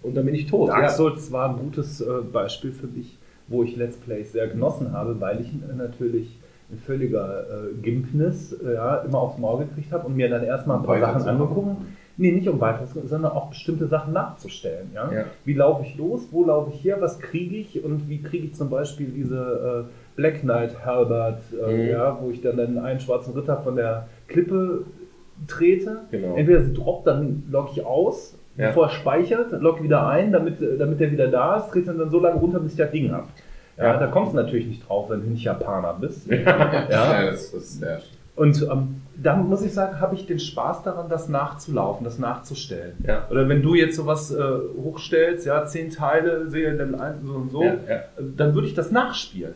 Und 0.03 0.15
dann 0.15 0.25
bin 0.25 0.35
ich 0.35 0.45
tot. 0.47 0.69
Dark 0.69 0.83
Ja. 0.83 0.89
Souls 0.89 1.31
war 1.31 1.49
ein 1.49 1.57
gutes 1.57 2.01
äh, 2.01 2.05
Beispiel 2.31 2.71
für 2.71 2.87
mich, 2.87 3.17
wo 3.47 3.63
ich 3.63 3.75
Let's 3.75 3.97
Plays 3.97 4.31
sehr 4.33 4.47
genossen 4.47 4.91
habe, 4.91 5.19
weil 5.19 5.41
ich 5.41 5.47
äh, 5.47 5.75
natürlich 5.75 6.37
in 6.71 6.77
völliger 6.79 7.41
äh, 7.43 7.73
Gimpness 7.81 8.53
äh, 8.53 8.73
ja, 8.73 8.97
immer 8.97 9.19
aufs 9.19 9.37
Maul 9.37 9.65
gekriegt 9.65 9.91
habe 9.91 10.07
und 10.07 10.15
mir 10.15 10.29
dann 10.29 10.43
erstmal 10.43 10.77
ein 10.77 10.83
paar 10.83 10.95
Weiter 11.01 11.19
Sachen 11.19 11.29
angeguckt. 11.41 11.77
Nee, 12.15 12.31
nicht 12.31 12.47
um 12.47 12.61
weiter, 12.61 12.85
sondern 13.05 13.31
auch 13.31 13.49
bestimmte 13.49 13.87
Sachen 13.87 14.13
nachzustellen. 14.13 14.91
Ja? 14.93 15.11
Ja. 15.11 15.23
Wie 15.45 15.53
laufe 15.55 15.83
ich 15.83 15.97
los? 15.97 16.27
Wo 16.29 16.45
laufe 16.45 16.71
ich 16.75 16.83
her? 16.83 16.97
Was 16.99 17.19
kriege 17.19 17.55
ich? 17.55 17.83
Und 17.83 18.07
wie 18.07 18.21
kriege 18.21 18.45
ich 18.45 18.53
zum 18.53 18.69
Beispiel 18.69 19.07
diese 19.07 19.87
äh, 19.89 19.91
Black 20.15 20.41
Knight 20.41 20.85
Halbert, 20.85 21.41
äh, 21.53 21.73
Mhm. 21.85 21.89
ja, 21.89 22.17
wo 22.21 22.29
ich 22.29 22.41
dann, 22.41 22.57
dann 22.57 22.77
einen 22.77 22.99
schwarzen 22.99 23.33
Ritter 23.33 23.57
von 23.63 23.75
der 23.75 24.07
Klippe 24.27 24.83
trete. 25.47 26.01
Genau. 26.11 26.35
Entweder 26.35 26.61
sie 26.63 26.73
droppt, 26.73 27.07
dann 27.07 27.43
logge 27.51 27.71
ich 27.75 27.85
aus, 27.85 28.35
Ja. 28.55 28.67
bevor 28.67 28.85
er 28.85 28.91
speichert, 28.91 29.51
logge 29.61 29.83
wieder 29.83 30.07
ein, 30.07 30.31
damit, 30.31 30.61
äh, 30.61 30.77
damit 30.77 31.01
er 31.01 31.11
wieder 31.11 31.27
da 31.27 31.57
ist, 31.57 31.71
trete 31.71 31.93
dann 31.93 32.09
so 32.11 32.19
lange 32.19 32.39
runter, 32.39 32.59
bis 32.59 32.73
ich 32.73 32.77
das 32.77 32.91
Ding 32.91 33.11
habe. 33.11 33.27
Ja, 33.77 33.85
Ja. 33.85 33.97
Da 33.97 34.07
kommst 34.07 34.33
du 34.33 34.37
natürlich 34.37 34.67
nicht 34.67 34.87
drauf, 34.87 35.09
wenn 35.09 35.21
du 35.21 35.27
nicht 35.27 35.43
Japaner 35.43 35.95
bist. 35.99 36.27
Ja, 36.29 36.85
Ja. 36.89 37.25
das, 37.31 37.51
das, 37.51 37.79
ja. 37.81 37.97
Und 38.35 38.61
ähm, 38.63 39.01
da 39.21 39.35
muss 39.35 39.63
ich 39.63 39.73
sagen, 39.73 39.99
habe 39.99 40.15
ich 40.15 40.25
den 40.25 40.39
Spaß 40.39 40.83
daran, 40.83 41.07
das 41.09 41.29
nachzulaufen, 41.29 42.03
das 42.03 42.17
nachzustellen. 42.19 42.93
Ja. 43.07 43.27
Oder 43.29 43.47
wenn 43.47 43.61
du 43.61 43.75
jetzt 43.75 43.95
sowas 43.95 44.31
äh, 44.33 44.41
hochstellst, 44.83 45.45
ja, 45.45 45.65
zehn 45.65 45.89
Teile, 45.91 46.49
sehe 46.49 46.75
dann 46.75 46.95
ein, 46.95 47.15
so 47.23 47.33
und 47.33 47.51
so, 47.51 47.63
Ja, 47.63 47.73
ja. 47.89 47.99
dann 48.37 48.53
würde 48.55 48.67
ich 48.67 48.73
das 48.73 48.89
nachspielen. 48.91 49.53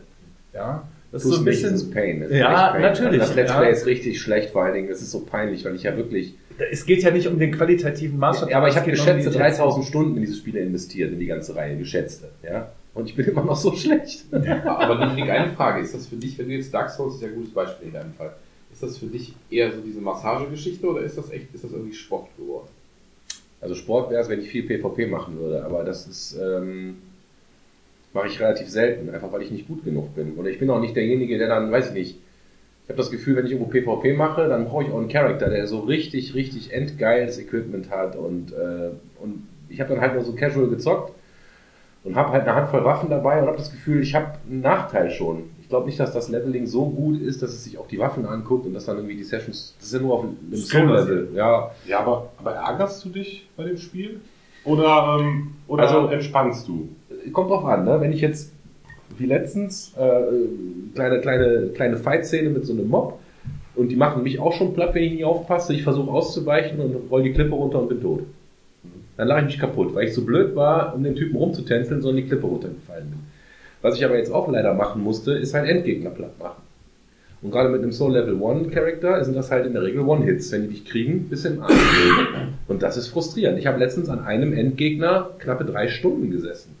Ja, 0.54 0.82
das 1.12 1.22
ist 1.24 1.28
Tust 1.28 1.34
so 1.36 1.42
ein 1.42 1.44
bisschen. 1.44 1.74
ist 1.74 1.92
Pain. 1.92 2.20
Das 2.20 2.30
ist 2.30 2.36
Ja, 2.38 2.76
natürlich, 2.78 3.20
Das 3.20 3.34
Let's. 3.34 3.52
Play 3.52 3.70
ist 3.72 3.86
richtig 3.86 4.20
schlecht, 4.20 4.50
vor 4.50 4.62
allen 4.64 4.74
Dingen. 4.74 4.88
Das 4.88 5.00
ist 5.02 5.10
so 5.10 5.20
peinlich, 5.24 5.64
weil 5.64 5.74
ich 5.74 5.82
ja 5.84 5.96
wirklich. 5.96 6.36
Es 6.70 6.84
geht 6.86 7.02
ja 7.02 7.10
nicht 7.10 7.26
um 7.28 7.38
den 7.38 7.52
qualitativen 7.52 8.18
Maßstab. 8.18 8.50
Ja, 8.50 8.58
aber 8.58 8.68
ich 8.68 8.76
habe 8.76 8.90
geschätzte 8.90 9.30
die- 9.30 9.36
3000 9.38 9.84
Stunden 9.86 10.16
in 10.16 10.22
diese 10.22 10.34
Spiele 10.34 10.60
investiert, 10.60 11.12
in 11.12 11.18
die 11.18 11.26
ganze 11.26 11.54
Reihe, 11.54 11.76
geschätzte. 11.76 12.30
Ja? 12.42 12.72
Und 12.94 13.08
ich 13.08 13.14
bin 13.14 13.26
immer 13.26 13.44
noch 13.44 13.56
so 13.56 13.72
schlecht. 13.76 14.24
Aber 14.32 15.14
Nick, 15.14 15.30
eine 15.30 15.52
Frage, 15.52 15.82
ist 15.82 15.94
das 15.94 16.06
für 16.08 16.16
dich, 16.16 16.36
wenn 16.38 16.48
du 16.48 16.54
jetzt 16.54 16.74
Dark 16.74 16.90
Souls 16.90 17.14
ist 17.16 17.22
ja 17.22 17.28
ein 17.28 17.34
gutes 17.34 17.52
Beispiel 17.52 17.88
in 17.88 17.94
deinem 17.94 18.12
Fall, 18.14 18.32
ist 18.72 18.82
das 18.82 18.98
für 18.98 19.06
dich 19.06 19.34
eher 19.50 19.70
so 19.72 19.80
diese 19.80 20.00
Massagegeschichte 20.00 20.84
oder 20.86 21.02
ist 21.02 21.16
das 21.16 21.30
echt, 21.30 21.54
ist 21.54 21.62
das 21.62 21.70
irgendwie 21.70 21.94
Sport 21.94 22.28
geworden? 22.36 22.68
Also 23.60 23.74
Sport 23.74 24.10
wäre 24.10 24.22
es, 24.22 24.28
wenn 24.28 24.40
ich 24.40 24.48
viel 24.48 24.64
PvP 24.64 25.06
machen 25.06 25.38
würde, 25.38 25.64
aber 25.64 25.84
das 25.84 26.06
ist 26.06 26.36
ähm, 26.42 26.96
mache 28.12 28.28
ich 28.28 28.40
relativ 28.40 28.68
selten, 28.68 29.10
einfach 29.10 29.30
weil 29.32 29.42
ich 29.42 29.50
nicht 29.50 29.68
gut 29.68 29.84
genug 29.84 30.14
bin. 30.14 30.36
Oder 30.36 30.48
ich 30.50 30.58
bin 30.58 30.70
auch 30.70 30.80
nicht 30.80 30.96
derjenige, 30.96 31.38
der 31.38 31.48
dann, 31.48 31.70
weiß 31.70 31.88
ich 31.88 31.92
nicht, 31.94 32.18
ich 32.88 32.90
habe 32.90 33.02
das 33.02 33.10
Gefühl, 33.10 33.36
wenn 33.36 33.44
ich 33.44 33.52
irgendwo 33.52 33.70
PvP 33.70 34.14
mache, 34.14 34.48
dann 34.48 34.64
brauche 34.64 34.84
ich 34.84 34.90
auch 34.90 34.96
einen 34.96 35.08
Charakter, 35.08 35.50
der 35.50 35.66
so 35.66 35.80
richtig, 35.80 36.34
richtig 36.34 36.72
endgeiles 36.72 37.38
Equipment 37.38 37.90
hat 37.90 38.16
und, 38.16 38.50
äh, 38.52 38.88
und 39.20 39.46
ich 39.68 39.78
habe 39.78 39.90
dann 39.92 40.00
halt 40.00 40.14
nur 40.14 40.24
so 40.24 40.32
casual 40.32 40.68
gezockt 40.68 41.12
und 42.02 42.16
habe 42.16 42.30
halt 42.32 42.44
eine 42.44 42.54
Handvoll 42.54 42.84
Waffen 42.84 43.10
dabei 43.10 43.42
und 43.42 43.46
habe 43.46 43.58
das 43.58 43.70
Gefühl, 43.70 44.00
ich 44.02 44.14
habe 44.14 44.38
einen 44.48 44.62
Nachteil 44.62 45.10
schon. 45.10 45.50
Ich 45.60 45.68
glaube 45.68 45.84
nicht, 45.84 46.00
dass 46.00 46.14
das 46.14 46.30
Leveling 46.30 46.66
so 46.66 46.86
gut 46.88 47.20
ist, 47.20 47.42
dass 47.42 47.50
es 47.50 47.62
sich 47.64 47.76
auch 47.76 47.88
die 47.88 47.98
Waffen 47.98 48.24
anguckt 48.24 48.64
und 48.64 48.72
dass 48.72 48.86
dann 48.86 48.96
irgendwie 48.96 49.16
die 49.16 49.22
Sessions, 49.24 49.74
das 49.78 49.88
ist 49.88 49.92
ja 49.92 50.00
nur 50.00 50.14
auf 50.14 50.22
einem 50.24 50.54
Soul-Level. 50.56 51.28
Ja, 51.34 51.70
Ja, 51.86 51.98
aber, 52.00 52.30
aber 52.38 52.52
ärgerst 52.54 53.04
du 53.04 53.10
dich 53.10 53.50
bei 53.54 53.64
dem 53.64 53.76
Spiel? 53.76 54.20
Oder, 54.64 55.18
ähm, 55.20 55.52
oder 55.66 55.82
Also- 55.82 56.06
entspannst 56.06 56.66
du? 56.66 56.88
kommt 57.34 57.50
drauf 57.50 57.66
an, 57.66 57.84
ne? 57.84 58.00
Wenn 58.00 58.12
ich 58.14 58.22
jetzt 58.22 58.54
wie 59.18 59.26
letztens 59.26 59.94
äh, 59.96 60.94
kleine 60.94 61.20
kleine 61.20 61.68
kleine 61.74 61.96
Fight-Szene 61.96 62.50
mit 62.50 62.66
so 62.66 62.72
einem 62.72 62.88
Mob 62.88 63.18
und 63.78 63.90
die 63.90 63.96
machen 63.96 64.24
mich 64.24 64.40
auch 64.40 64.52
schon 64.52 64.74
platt, 64.74 64.94
wenn 64.94 65.04
ich 65.04 65.12
nicht 65.12 65.24
aufpasse. 65.24 65.72
Ich 65.72 65.84
versuche 65.84 66.10
auszuweichen 66.10 66.80
und 66.80 67.10
roll 67.10 67.22
die 67.22 67.32
Klippe 67.32 67.54
runter 67.54 67.80
und 67.80 67.88
bin 67.88 68.02
tot. 68.02 68.24
Dann 69.16 69.28
lache 69.28 69.40
ich 69.40 69.46
mich 69.46 69.58
kaputt, 69.58 69.94
weil 69.94 70.08
ich 70.08 70.14
so 70.14 70.24
blöd 70.24 70.56
war, 70.56 70.94
um 70.94 71.04
den 71.04 71.14
Typen 71.14 71.36
rumzutänzeln, 71.36 72.02
sondern 72.02 72.22
die 72.22 72.28
Klippe 72.28 72.46
runtergefallen 72.46 73.10
bin. 73.10 73.20
Was 73.82 73.96
ich 73.96 74.04
aber 74.04 74.16
jetzt 74.16 74.32
auch 74.32 74.48
leider 74.48 74.74
machen 74.74 75.02
musste, 75.02 75.32
ist 75.32 75.54
halt 75.54 75.68
Endgegner 75.68 76.10
platt 76.10 76.38
machen. 76.40 76.62
Und 77.40 77.52
gerade 77.52 77.68
mit 77.68 77.82
einem 77.82 77.92
Soul 77.92 78.14
Level 78.14 78.42
1 78.42 78.72
Charakter 78.72 79.24
sind 79.24 79.36
das 79.36 79.50
halt 79.52 79.64
in 79.66 79.74
der 79.74 79.82
Regel 79.82 80.00
One-Hits. 80.00 80.50
Wenn 80.50 80.62
die 80.62 80.70
dich 80.70 80.84
kriegen, 80.84 81.28
bis 81.28 81.44
im 81.44 81.62
Arsch. 81.62 81.72
Und 82.66 82.82
das 82.82 82.96
ist 82.96 83.08
frustrierend. 83.08 83.58
Ich 83.58 83.66
habe 83.68 83.78
letztens 83.78 84.08
an 84.08 84.24
einem 84.24 84.52
Endgegner 84.52 85.30
knappe 85.38 85.64
drei 85.64 85.86
Stunden 85.86 86.32
gesessen. 86.32 86.74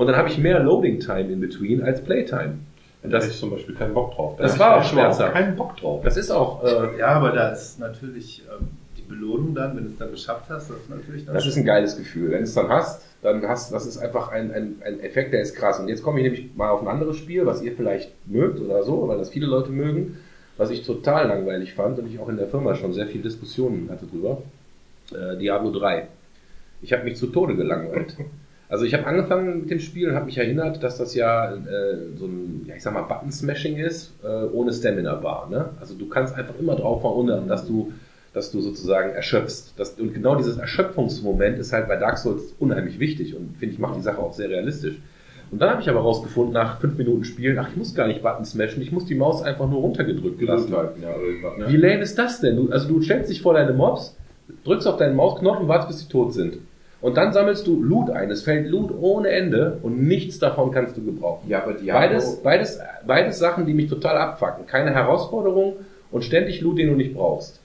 Und 0.00 0.06
dann 0.06 0.16
habe 0.16 0.30
ich 0.30 0.38
mehr 0.38 0.60
Loading 0.60 0.98
Time 0.98 1.30
in 1.30 1.40
between 1.40 1.82
als 1.82 2.00
Playtime. 2.02 2.54
Und 3.02 3.10
Da 3.12 3.18
das, 3.18 3.28
ich 3.28 3.38
zum 3.38 3.50
Beispiel 3.50 3.74
keinen 3.74 3.92
Bock 3.92 4.14
drauf. 4.14 4.34
Da 4.38 4.44
Das 4.44 4.58
war 4.58 4.76
auch 4.78 4.82
schmerzhaft. 4.82 5.34
keinen 5.34 5.56
Bock 5.56 5.76
drauf. 5.76 6.00
das 6.02 6.16
ist 6.16 6.30
auch, 6.30 6.64
äh, 6.64 6.98
Ja, 6.98 7.08
aber 7.08 7.32
da 7.32 7.50
ist 7.50 7.78
natürlich 7.78 8.42
ähm, 8.50 8.68
die 8.96 9.02
Belohnung 9.02 9.54
dann, 9.54 9.76
wenn 9.76 9.84
du 9.84 9.90
es 9.90 9.98
dann 9.98 10.10
geschafft 10.10 10.46
hast, 10.48 10.70
das 10.70 10.78
ist 10.78 10.88
natürlich 10.88 11.26
dann. 11.26 11.34
das 11.34 11.44
ist 11.44 11.56
ein 11.58 11.66
geiles 11.66 11.98
Gefühl. 11.98 12.30
Wenn 12.30 12.38
du 12.38 12.44
es 12.44 12.54
dann 12.54 12.70
hast, 12.70 13.02
dann 13.20 13.46
hast, 13.46 13.74
das 13.74 13.84
ist 13.84 13.98
einfach 13.98 14.28
ein, 14.32 14.50
ein, 14.54 14.76
ein 14.82 15.00
Effekt, 15.00 15.34
der 15.34 15.42
ist 15.42 15.54
krass. 15.54 15.78
Und 15.78 15.88
jetzt 15.88 16.02
komme 16.02 16.20
ich 16.20 16.24
nämlich 16.24 16.56
mal 16.56 16.70
auf 16.70 16.80
ein 16.80 16.88
anderes 16.88 17.18
Spiel, 17.18 17.44
was 17.44 17.60
ihr 17.60 17.72
vielleicht 17.72 18.10
mögt 18.26 18.58
oder 18.58 18.82
so, 18.84 19.06
weil 19.06 19.18
das 19.18 19.28
viele 19.28 19.48
Leute 19.48 19.70
mögen, 19.70 20.16
was 20.56 20.70
ich 20.70 20.86
total 20.86 21.28
langweilig 21.28 21.74
fand 21.74 21.98
und 21.98 22.06
ich 22.10 22.18
auch 22.18 22.30
in 22.30 22.38
der 22.38 22.48
Firma 22.48 22.74
schon 22.74 22.94
sehr 22.94 23.06
viele 23.06 23.24
Diskussionen 23.24 23.90
hatte 23.90 24.06
drüber. 24.06 24.40
Äh, 25.12 25.36
Diablo 25.36 25.70
3. 25.72 26.06
Ich 26.80 26.94
habe 26.94 27.04
mich 27.04 27.16
zu 27.16 27.26
Tode 27.26 27.54
gelangweilt. 27.54 28.16
Also 28.70 28.84
ich 28.84 28.94
habe 28.94 29.04
angefangen 29.04 29.62
mit 29.62 29.70
dem 29.70 29.80
Spiel 29.80 30.08
und 30.08 30.14
habe 30.14 30.26
mich 30.26 30.38
erinnert, 30.38 30.80
dass 30.84 30.96
das 30.96 31.16
ja 31.16 31.52
äh, 31.52 32.16
so 32.16 32.26
ein, 32.26 32.64
ja 32.68 32.76
ich 32.76 32.82
sag 32.84 32.94
mal, 32.94 33.02
Button-Smashing 33.02 33.76
ist, 33.76 34.14
äh, 34.22 34.44
ohne 34.52 34.72
Stamina-Bar. 34.72 35.50
Ne? 35.50 35.70
Also 35.80 35.94
du 35.94 36.08
kannst 36.08 36.36
einfach 36.36 36.54
immer 36.58 36.76
draufhauen, 36.76 37.28
ohne 37.28 37.42
dass 37.48 37.66
du, 37.66 37.92
dass 38.32 38.52
du 38.52 38.60
sozusagen 38.60 39.10
erschöpfst. 39.10 39.74
Das, 39.76 39.94
und 39.94 40.14
genau 40.14 40.36
dieses 40.36 40.56
Erschöpfungsmoment 40.56 41.58
ist 41.58 41.72
halt 41.72 41.88
bei 41.88 41.96
Dark 41.96 42.18
Souls 42.18 42.54
unheimlich 42.60 43.00
wichtig 43.00 43.34
und 43.34 43.56
finde 43.58 43.74
ich, 43.74 43.80
macht 43.80 43.96
die 43.96 44.02
Sache 44.02 44.18
auch 44.18 44.34
sehr 44.34 44.48
realistisch. 44.48 45.00
Und 45.50 45.60
dann 45.60 45.70
habe 45.70 45.82
ich 45.82 45.90
aber 45.90 45.98
rausgefunden, 45.98 46.54
nach 46.54 46.80
fünf 46.80 46.96
Minuten 46.96 47.24
Spielen, 47.24 47.58
ach, 47.58 47.70
ich 47.70 47.76
muss 47.76 47.92
gar 47.92 48.06
nicht 48.06 48.22
Button 48.22 48.44
smashen, 48.44 48.80
ich 48.82 48.92
muss 48.92 49.06
die 49.06 49.16
Maus 49.16 49.42
einfach 49.42 49.68
nur 49.68 49.80
runtergedrückt 49.80 50.40
lassen. 50.42 50.76
halten, 50.76 51.02
ja, 51.02 51.08
ne? 51.58 51.72
Wie 51.72 51.76
lame 51.76 52.02
ist 52.02 52.16
das 52.16 52.40
denn? 52.40 52.54
Du, 52.54 52.70
also 52.70 52.86
du 52.86 53.02
stellst 53.02 53.30
dich 53.30 53.42
vor 53.42 53.54
deine 53.54 53.72
Mobs, 53.72 54.16
drückst 54.62 54.86
auf 54.86 54.96
deinen 54.96 55.16
Mausknopf 55.16 55.58
und 55.58 55.66
wartest, 55.66 55.88
bis 55.88 56.00
sie 56.02 56.08
tot 56.08 56.34
sind. 56.34 56.58
Und 57.00 57.16
dann 57.16 57.32
sammelst 57.32 57.66
du 57.66 57.82
Loot 57.82 58.10
ein. 58.10 58.30
Es 58.30 58.42
fällt 58.42 58.68
Loot 58.68 58.92
ohne 59.00 59.28
Ende 59.30 59.78
und 59.82 60.02
nichts 60.06 60.38
davon 60.38 60.70
kannst 60.70 60.96
du 60.96 61.04
gebrauchen. 61.04 61.48
Ja, 61.48 61.62
aber 61.62 61.72
Diablo, 61.72 61.92
Beides, 62.08 62.42
beides, 62.42 62.78
beides 63.06 63.38
Sachen, 63.38 63.64
die 63.66 63.72
mich 63.72 63.88
total 63.88 64.18
abfacken. 64.18 64.66
Keine 64.66 64.92
Herausforderung 64.92 65.76
und 66.10 66.24
ständig 66.24 66.60
Loot, 66.60 66.78
den 66.78 66.88
du 66.88 66.94
nicht 66.94 67.14
brauchst. 67.14 67.60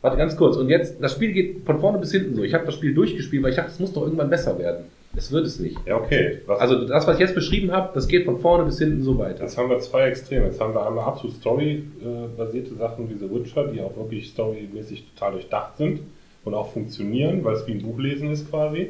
Warte 0.00 0.16
ganz 0.16 0.36
kurz. 0.36 0.56
Und 0.56 0.68
jetzt, 0.68 1.02
das 1.02 1.12
Spiel 1.12 1.32
geht 1.32 1.64
von 1.64 1.80
vorne 1.80 1.98
bis 1.98 2.10
hinten 2.10 2.34
so. 2.34 2.42
Ich 2.42 2.54
habe 2.54 2.64
das 2.64 2.74
Spiel 2.74 2.94
durchgespielt, 2.94 3.42
weil 3.42 3.50
ich 3.50 3.56
dachte, 3.56 3.70
es 3.70 3.78
muss 3.78 3.92
doch 3.92 4.02
irgendwann 4.02 4.30
besser 4.30 4.58
werden. 4.58 4.86
Es 5.14 5.30
wird 5.30 5.46
es 5.46 5.60
nicht. 5.60 5.76
Ja, 5.86 5.96
okay. 5.96 6.40
Was, 6.46 6.58
Also 6.58 6.86
das, 6.86 7.06
was 7.06 7.14
ich 7.16 7.20
jetzt 7.20 7.34
beschrieben 7.34 7.70
habe, 7.72 7.90
das 7.94 8.08
geht 8.08 8.24
von 8.24 8.40
vorne 8.40 8.64
bis 8.64 8.78
hinten 8.78 9.02
so 9.02 9.18
weiter. 9.18 9.42
Jetzt 9.42 9.58
haben 9.58 9.68
wir 9.68 9.78
zwei 9.80 10.08
Extreme. 10.08 10.46
Jetzt 10.46 10.58
haben 10.58 10.74
wir 10.74 10.86
einmal 10.86 11.04
absolut 11.04 11.36
Story-basierte 11.36 12.74
Sachen 12.76 13.10
wie 13.10 13.18
The 13.18 13.30
Witcher, 13.30 13.66
die 13.68 13.82
auch 13.82 13.94
wirklich 13.96 14.30
storymäßig 14.30 15.12
total 15.14 15.32
durchdacht 15.32 15.76
sind 15.76 16.00
und 16.44 16.54
auch 16.54 16.72
funktionieren, 16.72 17.44
weil 17.44 17.54
es 17.54 17.66
wie 17.66 17.72
ein 17.72 17.82
Buch 17.82 17.98
lesen 17.98 18.30
ist 18.30 18.50
quasi. 18.50 18.88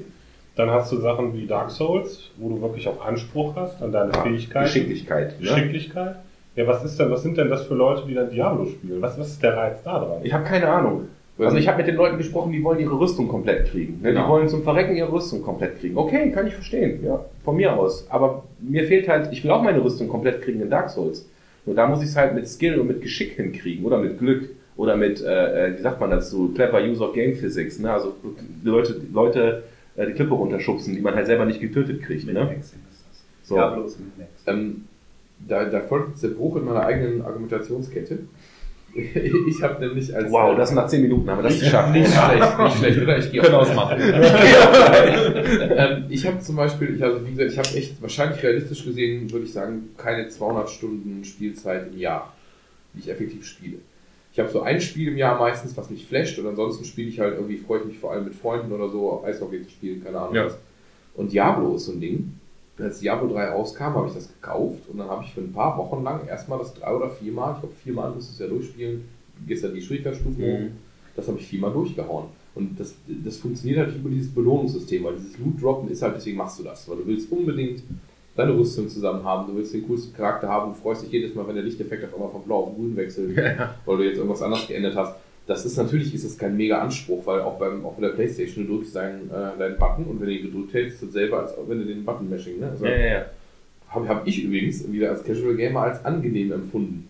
Dann 0.57 0.71
hast 0.71 0.93
du 0.93 0.97
Sachen 0.99 1.35
wie 1.35 1.47
Dark 1.47 1.71
Souls, 1.71 2.31
wo 2.37 2.51
du 2.51 2.61
wirklich 2.61 2.87
auch 2.89 3.05
Anspruch 3.05 3.57
hast 3.57 3.83
an 3.83 3.91
deine 3.93 4.13
Fähigkeiten. 4.13 4.65
Geschicklichkeit. 4.67 5.41
Ne? 5.41 5.47
Geschicklichkeit. 5.49 6.17
Ja, 6.57 6.67
was 6.67 6.85
ist 6.85 6.99
denn, 7.01 7.11
was 7.11 7.23
sind 7.23 7.39
denn 7.39 7.49
das 7.49 7.65
für 7.65 7.75
Leute, 7.75 8.03
die 8.07 8.13
dann 8.15 8.29
Diablo 8.31 8.67
spielen? 8.67 9.01
Was, 9.01 9.19
was 9.19 9.29
ist 9.29 9.43
der 9.43 9.57
Reiz 9.57 9.83
da 9.83 9.99
dran? 9.99 10.21
Ich 10.23 10.33
habe 10.35 10.45
keine 10.45 10.69
Ahnung. 10.69 11.09
Also 11.39 11.57
ich 11.57 11.67
habe 11.67 11.79
mit 11.79 11.87
den 11.87 11.97
Leuten 11.97 12.19
gesprochen, 12.19 12.53
die 12.53 12.63
wollen 12.63 12.79
ihre 12.79 13.01
Rüstung 13.01 13.27
komplett 13.27 13.69
kriegen. 13.69 13.95
Ne? 14.03 14.11
Die 14.11 14.15
Genau. 14.17 14.29
wollen 14.29 14.49
zum 14.49 14.63
Verrecken 14.63 14.95
ihre 14.95 15.11
Rüstung 15.11 15.43
komplett 15.43 15.81
kriegen. 15.81 15.97
Okay, 15.97 16.31
kann 16.31 16.47
ich 16.47 16.53
verstehen, 16.55 17.03
ja, 17.03 17.25
von 17.43 17.57
mir 17.57 17.75
aus. 17.75 18.07
Aber 18.11 18.45
mir 18.61 18.85
fehlt 18.85 19.09
halt, 19.09 19.33
ich 19.33 19.43
will 19.43 19.51
auch 19.51 19.63
meine 19.63 19.83
Rüstung 19.83 20.09
komplett 20.09 20.43
kriegen 20.43 20.61
in 20.61 20.69
Dark 20.69 20.91
Souls. 20.91 21.27
Nur 21.65 21.75
da 21.75 21.87
muss 21.87 22.03
ich 22.03 22.09
es 22.11 22.17
halt 22.17 22.35
mit 22.35 22.47
Skill 22.47 22.79
und 22.79 22.87
mit 22.87 23.01
Geschick 23.01 23.33
hinkriegen 23.33 23.85
oder 23.87 23.99
mit 23.99 24.19
Glück 24.19 24.51
oder 24.83 24.97
mit, 24.97 25.23
äh, 25.23 25.69
äh, 25.69 25.79
wie 25.79 25.83
sagt 25.83 26.01
man 26.01 26.11
dazu, 26.11 26.51
clever 26.57 26.83
Use 26.83 27.01
of 27.01 27.15
Game 27.15 27.37
Physics. 27.37 27.79
Ne? 27.79 27.93
Also 27.93 28.17
Leute, 28.65 28.99
die 28.99 29.13
Leute 29.13 29.63
äh, 29.95 30.07
die 30.07 30.13
Klippe 30.13 30.35
runterschubsen, 30.35 30.97
die 30.97 31.01
man 31.01 31.15
halt 31.15 31.27
selber 31.27 31.45
nicht 31.45 31.61
getötet 31.61 32.03
kriegt. 32.03 32.27
mit 32.27 32.35
Ne? 32.35 32.49
Hexing 32.49 32.81
ist 32.91 33.05
das. 33.09 33.23
So. 33.45 33.57
Ja, 33.57 33.71
bloß 33.71 33.99
mit 34.01 34.09
ähm, 34.49 34.89
da, 35.39 35.67
da 35.67 35.83
folgt 35.83 36.09
jetzt 36.11 36.25
der 36.25 36.31
Bruch 36.31 36.57
in 36.57 36.65
meiner 36.65 36.85
eigenen 36.85 37.23
Argumentationskette. 37.23 38.19
Ich 38.95 39.63
habe 39.63 39.81
nämlich 39.81 40.15
als 40.15 40.31
Wow, 40.31 40.55
das 40.55 40.71
nach 40.73 40.87
10 40.87 41.01
Minuten 41.01 41.31
haben 41.31 41.39
wir 41.39 41.45
das 41.49 41.59
geschafft. 41.59 41.95
nicht 41.95 42.13
schlecht, 42.13 42.59
nicht 42.59 42.77
schlecht, 42.77 43.01
oder? 43.01 43.17
Ich 43.17 43.33
gehe 43.33 43.41
Können 43.45 43.55
ausmachen. 43.55 43.99
ähm, 44.03 44.13
ich 46.11 46.27
habe 46.27 46.41
zum 46.41 46.57
Beispiel, 46.57 46.97
ich, 46.97 47.03
also 47.03 47.27
wie 47.27 47.31
gesagt, 47.31 47.53
ich 47.53 47.59
habe 47.59 47.69
echt 47.79 48.03
wahrscheinlich 48.03 48.43
realistisch 48.43 48.85
gesehen, 48.85 49.33
würde 49.33 49.47
ich 49.47 49.53
sagen, 49.55 49.89
keine 49.97 50.29
200 50.29 50.69
Stunden 50.69 51.25
Spielzeit 51.25 51.87
im 51.91 51.99
Jahr, 51.99 52.35
die 52.93 52.99
ich 52.99 53.09
effektiv 53.09 53.47
spiele. 53.47 53.79
Ich 54.33 54.39
habe 54.39 54.49
so 54.51 54.63
ein 54.63 54.81
Spiel 54.81 55.09
im 55.09 55.17
Jahr 55.19 55.39
meistens, 55.39 55.77
was 55.77 55.91
mich 55.91 56.07
flasht, 56.07 56.39
und 56.39 56.47
ansonsten 56.47 56.85
spiele 56.85 57.09
ich 57.09 57.21
halt 57.21 57.35
irgendwie, 57.35 57.59
freue 57.59 57.81
ich 57.81 57.87
mich 57.87 57.99
vor 57.99 58.13
allem 58.13 58.25
mit 58.25 58.35
Freunden 58.35 58.73
oder 58.73 58.89
so, 58.89 59.23
Eishockey 59.25 59.63
zu 59.63 59.71
spielen, 59.71 60.03
keine 60.03 60.19
Ahnung 60.21 60.35
Ja. 60.35 60.47
was. 60.47 60.57
Und 61.15 61.33
Diablo 61.33 61.75
ist 61.77 61.85
so 61.85 61.93
ein 61.93 62.01
Ding. 62.01 62.33
Als 62.79 63.01
Diablo 63.01 63.29
3 63.29 63.51
rauskam, 63.51 63.83
habe 63.95 64.09
ich 64.09 64.15
das 64.15 64.29
gekauft 64.33 64.89
und 64.91 64.99
dann 64.99 65.09
habe 65.09 65.23
ich 65.25 65.33
für 65.35 65.41
ein 65.43 65.53
paar 65.53 65.77
Wochen 65.77 66.03
lang 66.03 66.27
erstmal 66.27 66.59
das 66.59 66.73
drei 66.73 66.95
oder 66.95 67.11
viermal, 67.11 67.53
ich 67.55 67.61
glaube 67.61 67.75
viermal 67.75 68.11
musst 68.11 68.31
du 68.31 68.33
es 68.33 68.39
ja 68.39 68.47
durchspielen, 68.47 69.05
gehst 69.47 69.63
dann 69.63 69.75
die 69.75 69.83
Schwierigkeitsstufen 69.83 70.43
hoch, 70.43 70.59
Mhm. 70.61 70.73
das 71.15 71.29
habe 71.29 71.39
ich 71.39 71.47
viermal 71.47 71.71
durchgehauen. 71.73 72.25
Und 72.55 72.81
das, 72.81 72.95
das 73.07 73.37
funktioniert 73.37 73.79
halt 73.81 73.95
über 73.95 74.09
dieses 74.09 74.33
Belohnungssystem, 74.35 75.05
weil 75.05 75.17
dieses 75.17 75.39
Loot-Droppen 75.39 75.91
ist 75.91 76.01
halt, 76.01 76.17
deswegen 76.17 76.39
machst 76.39 76.59
du 76.59 76.63
das, 76.65 76.89
weil 76.89 76.97
du 76.97 77.07
willst 77.07 77.31
unbedingt 77.31 77.83
deine 78.35 78.57
Rüstung 78.57 78.89
zusammen 78.89 79.25
haben, 79.25 79.47
du 79.47 79.57
willst 79.57 79.75
den 79.75 79.87
coolsten 79.87 80.17
Charakter 80.17 80.49
haben, 80.49 80.73
du 80.73 80.81
freust 80.81 81.05
dich 81.05 81.13
jedes 81.13 81.35
Mal, 81.35 81.47
wenn 81.47 81.55
der 81.55 81.65
Lichteffekt 81.65 82.05
auf 82.05 82.15
einmal 82.15 82.31
von 82.31 82.43
blau 82.43 82.65
auf 82.65 82.75
grün 82.75 82.97
wechselt, 82.97 83.37
weil 83.85 83.97
du 83.97 84.03
jetzt 84.05 84.17
irgendwas 84.17 84.43
anderes 84.43 84.67
geändert 84.67 84.97
hast. 84.97 85.17
Das 85.47 85.67
ist 85.67 85.77
natürlich 85.77 86.15
ist 86.15 86.25
das 86.25 86.39
kein 86.39 86.57
mega 86.57 86.81
Anspruch, 86.81 87.27
weil 87.27 87.41
auch 87.41 87.59
beim 87.59 87.85
auch 87.85 87.95
bei 87.95 88.07
der 88.07 88.15
Playstation 88.15 88.67
du 88.67 88.77
drückst 88.77 88.95
deinen, 88.95 89.29
äh, 89.29 89.59
deinen 89.59 89.77
Button 89.77 90.05
und 90.05 90.21
wenn 90.21 90.29
du 90.29 90.35
ihn 90.35 90.47
gedrückt 90.47 90.73
hältst, 90.73 90.95
ist 90.97 91.09
das 91.09 91.13
selber 91.13 91.41
als 91.41 91.55
wenn 91.67 91.79
du 91.81 91.85
den 91.85 92.05
Button 92.05 92.31
mashing, 92.31 92.61
ne? 92.61 92.71
Also, 92.71 92.87
ja. 92.87 93.27
habe 93.89 94.09
hab 94.09 94.27
ich 94.27 94.45
übrigens 94.45 94.91
wieder 94.91 95.11
als 95.11 95.25
Casual 95.25 95.57
Gamer 95.57 95.81
als 95.81 96.05
angenehm 96.05 96.53
empfunden. 96.53 97.09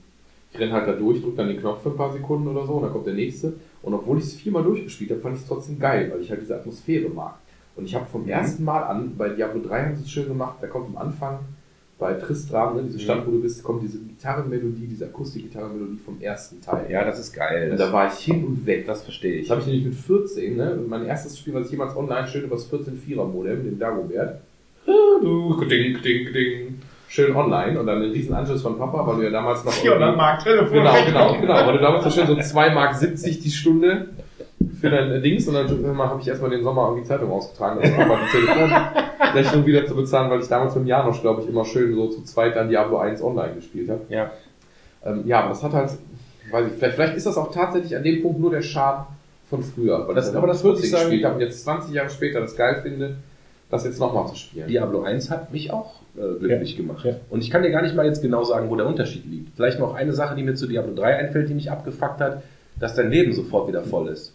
Ich 0.53 0.59
renne 0.59 0.73
halt 0.73 0.89
da 0.89 0.93
durch, 0.93 1.21
drücke 1.21 1.37
dann 1.37 1.49
den 1.49 1.61
Knopf 1.61 1.83
für 1.83 1.91
ein 1.91 1.97
paar 1.97 2.13
Sekunden 2.13 2.49
oder 2.49 2.67
so 2.67 2.75
und 2.75 2.83
dann 2.83 2.93
kommt 2.93 3.07
der 3.07 3.15
nächste. 3.15 3.55
Und 3.83 3.95
obwohl 3.95 4.19
ich 4.19 4.25
es 4.25 4.35
viermal 4.35 4.63
durchgespielt 4.63 5.11
habe, 5.11 5.21
fand 5.21 5.37
ich 5.37 5.43
es 5.43 5.49
trotzdem 5.49 5.79
geil, 5.79 6.11
weil 6.13 6.23
ich 6.23 6.31
halt 6.31 6.43
diese 6.43 6.57
Atmosphäre 6.57 7.09
mag. 7.09 7.37
Und 7.77 7.85
ich 7.87 7.95
habe 7.95 8.07
vom 8.07 8.29
ersten 8.29 8.65
Mal 8.65 8.83
an, 8.83 9.17
bei 9.17 9.31
Diablo 9.31 9.61
3 9.67 9.85
haben 9.85 9.97
sie 9.97 10.03
es 10.03 10.11
schön 10.11 10.29
gemacht, 10.29 10.57
da 10.61 10.67
kommt 10.67 10.89
am 10.89 10.97
Anfang 10.99 11.39
bei 11.99 12.15
Tristram, 12.15 12.75
ne, 12.77 12.83
diese 12.83 12.99
Stadt, 12.99 13.25
wo 13.27 13.31
du 13.31 13.41
bist, 13.41 13.63
kommt 13.63 13.83
diese 13.83 13.99
Gitarrenmelodie, 13.99 14.89
diese 14.89 15.07
Akustik-Gitarrenmelodie 15.07 15.99
vom 16.05 16.21
ersten 16.21 16.61
Teil. 16.61 16.87
Ja, 16.91 17.05
das 17.05 17.21
ist 17.21 17.33
geil. 17.33 17.71
Und 17.71 17.79
da 17.79 17.93
war 17.93 18.09
ich 18.13 18.19
hin 18.19 18.45
und 18.45 18.67
weg. 18.67 18.87
das 18.87 19.05
verstehe 19.05 19.35
ich. 19.35 19.47
Das 19.49 19.51
habe 19.57 19.61
ich 19.61 19.67
nämlich 19.69 19.85
mit 19.85 19.95
14, 19.95 20.57
ne? 20.57 20.79
Mein 20.89 21.07
erstes 21.07 21.39
Spiel, 21.39 21.55
was 21.55 21.67
ich 21.67 21.73
jemals 21.73 21.97
online 21.97 22.27
schön 22.27 22.51
das 22.51 22.71
14-4er-Modem, 22.73 23.63
den 23.65 23.79
Dagobert. 23.79 24.41
Du, 24.85 25.65
ding, 25.65 26.03
ding, 26.03 26.33
ding. 26.33 26.81
Schön 27.09 27.37
online 27.37 27.79
und 27.79 27.87
dann 27.87 28.03
einen 28.03 28.11
riesen 28.11 28.35
Anschluss 28.35 28.63
von 28.63 28.77
Papa, 28.79 29.07
weil 29.07 29.17
du 29.19 29.23
ja 29.25 29.31
damals 29.31 29.65
noch. 29.65 29.73
irgendwie- 29.85 30.17
Mark 30.17 30.43
Telefon. 30.43 30.73
Genau, 30.73 31.05
genau, 31.05 31.41
genau. 31.41 31.67
Weil 31.67 31.73
du 31.75 31.79
damals 31.83 32.05
so 32.05 32.11
schön 32.11 32.27
so 32.27 32.33
2,70 32.35 32.75
Mark 32.75 32.99
die 33.43 33.51
Stunde 33.51 34.09
für 34.83 34.91
dein 34.91 35.23
Dings 35.23 35.47
und 35.49 35.55
dann 35.55 35.99
habe 35.99 36.21
ich 36.21 36.29
erstmal 36.29 36.51
den 36.51 36.63
Sommer 36.63 36.89
irgendwie 36.89 37.07
Zeitung 37.07 37.31
ausgetragen, 37.31 37.79
um 37.79 38.01
aber 38.01 38.19
die 38.27 38.37
Telefonrechnung 38.37 39.65
wieder 39.67 39.87
zu 39.87 39.95
bezahlen, 39.97 40.31
weil 40.31 40.41
ich 40.41 40.49
damals 40.49 40.75
mit 40.75 40.87
Janosch, 40.87 41.21
glaube 41.23 41.43
ich, 41.43 41.49
immer 41.49 41.65
schön 41.65 41.95
so 41.95 42.09
zu 42.09 42.23
zweit 42.25 42.57
dann 42.57 42.69
Diablo 42.69 42.99
1 42.99 43.23
online 43.23 43.55
gespielt 43.55 43.89
habe. 43.89 44.01
Ja. 44.09 44.31
Ähm, 45.05 45.23
ja, 45.27 45.41
aber 45.41 45.51
das 45.51 45.63
hat 45.63 45.73
halt, 45.73 45.91
weiß 46.51 46.67
ich, 46.67 46.73
vielleicht, 46.79 46.95
vielleicht 46.97 47.17
ist 47.17 47.27
das 47.27 47.37
auch 47.39 47.51
tatsächlich 47.53 47.97
an 47.97 48.03
dem 48.03 48.23
Punkt 48.23 48.41
nur 48.41 48.51
der 48.51 48.63
Charme 48.63 49.07
von 49.49 49.63
früher. 49.63 50.07
Weil 50.07 50.15
Das- 50.15 50.31
ich 50.31 50.37
aber 50.37 50.47
das 50.49 50.63
würde 50.65 50.81
ich 50.81 50.91
sagen- 50.91 51.05
gespielt 51.05 51.25
habe 51.25 51.37
und 51.37 51.41
jetzt 51.41 51.63
20 51.65 51.95
Jahre 51.95 52.11
später 52.11 52.41
das 52.41 52.57
geil 52.57 52.81
finde, 52.83 53.17
das 53.71 53.85
jetzt 53.85 54.01
nochmal 54.01 54.27
zu 54.27 54.35
spielen. 54.35 54.67
Diablo 54.69 55.03
1 55.03 55.31
hat 55.31 55.53
mich 55.53 55.73
auch 55.73 55.95
äh, 56.17 56.39
glücklich 56.39 56.77
gemacht. 56.77 57.07
Ja. 57.07 57.15
Und 57.31 57.41
ich 57.43 57.51
kann 57.51 57.63
dir 57.63 57.71
gar 57.71 57.81
nicht 57.81 57.95
mal 57.95 58.05
jetzt 58.05 58.21
genau 58.21 58.45
sagen, 58.45 58.69
wo 58.69 58.77
der 58.77 58.87
Unterschied 58.87 59.25
liegt. 59.25 59.57
Vielleicht 59.57 59.79
noch 59.79 59.95
eine 59.95 60.13
Sache, 60.13 60.35
die 60.35 60.43
mir 60.43 60.55
zu 60.55 60.67
Diablo 60.67 60.93
3 60.95 61.17
einfällt, 61.17 61.49
die 61.49 61.55
mich 61.55 61.71
abgefuckt 61.71 62.21
hat, 62.21 62.43
dass 62.79 62.95
dein 62.95 63.11
Leben 63.11 63.33
sofort 63.33 63.69
wieder 63.69 63.83
voll 63.83 64.09
ist. 64.09 64.35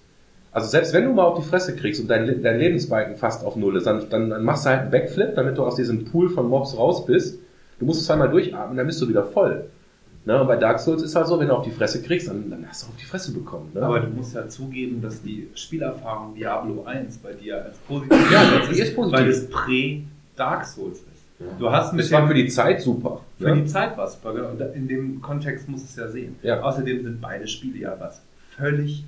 Also 0.57 0.69
selbst 0.69 0.91
wenn 0.91 1.05
du 1.05 1.13
mal 1.13 1.21
auf 1.21 1.37
die 1.37 1.47
Fresse 1.47 1.75
kriegst 1.75 2.01
und 2.01 2.07
dein, 2.07 2.41
dein 2.41 2.57
Lebensbalken 2.57 3.15
fast 3.15 3.45
auf 3.45 3.55
Null 3.55 3.77
ist, 3.77 3.85
dann, 3.85 4.09
dann, 4.09 4.31
dann 4.31 4.43
machst 4.43 4.65
du 4.65 4.71
halt 4.71 4.81
einen 4.81 4.89
Backflip, 4.89 5.35
damit 5.35 5.55
du 5.55 5.63
aus 5.63 5.75
diesem 5.75 6.05
Pool 6.05 6.31
von 6.31 6.49
Mobs 6.49 6.75
raus 6.75 7.05
bist. 7.05 7.37
Du 7.77 7.85
musst 7.85 7.99
es 8.01 8.07
zweimal 8.07 8.31
durchatmen, 8.31 8.75
dann 8.75 8.87
bist 8.87 8.99
du 8.99 9.07
wieder 9.07 9.23
voll. 9.23 9.65
Ne? 10.25 10.41
Und 10.41 10.47
bei 10.47 10.55
Dark 10.55 10.79
Souls 10.79 11.03
ist 11.03 11.15
halt 11.15 11.27
so, 11.27 11.39
wenn 11.39 11.49
du 11.49 11.53
auf 11.53 11.63
die 11.63 11.69
Fresse 11.69 12.01
kriegst, 12.01 12.27
dann, 12.27 12.49
dann 12.49 12.65
hast 12.67 12.81
du 12.81 12.87
auf 12.87 12.95
die 12.99 13.05
Fresse 13.05 13.33
bekommen. 13.33 13.69
Ne? 13.75 13.83
Aber 13.83 13.99
du 13.99 14.07
musst 14.07 14.33
ja 14.33 14.49
zugeben, 14.49 14.99
dass 14.99 15.21
die 15.21 15.47
Spielerfahrung 15.53 16.33
Diablo 16.33 16.85
1 16.85 17.19
bei 17.19 17.33
dir 17.33 17.63
als 17.63 17.77
positiv 17.77 18.31
Ja, 18.31 18.41
gesetzt 18.57 18.75
die 18.75 18.81
ist 18.81 18.95
positiv. 18.95 19.19
weil 19.19 19.29
es 19.29 19.49
Prä-Dark 19.51 20.65
Souls 20.65 20.97
ist. 20.97 21.59
Du 21.59 21.69
hast 21.71 21.93
mit 21.93 22.03
das 22.03 22.11
war 22.11 22.27
für 22.27 22.33
die 22.33 22.47
Zeit 22.47 22.81
super. 22.81 23.21
Für 23.37 23.53
ne? 23.53 23.61
die 23.61 23.67
Zeit 23.67 23.95
was. 23.95 24.13
super, 24.15 24.33
genau. 24.33 24.49
Und 24.49 24.75
in 24.75 24.87
dem 24.87 25.21
Kontext 25.21 25.69
muss 25.69 25.83
es 25.83 25.95
ja 25.95 26.07
sehen. 26.07 26.35
Ja. 26.41 26.61
Außerdem 26.61 27.03
sind 27.03 27.21
beide 27.21 27.47
Spiele 27.47 27.77
ja 27.77 27.95
was 27.99 28.23
völlig 28.57 29.05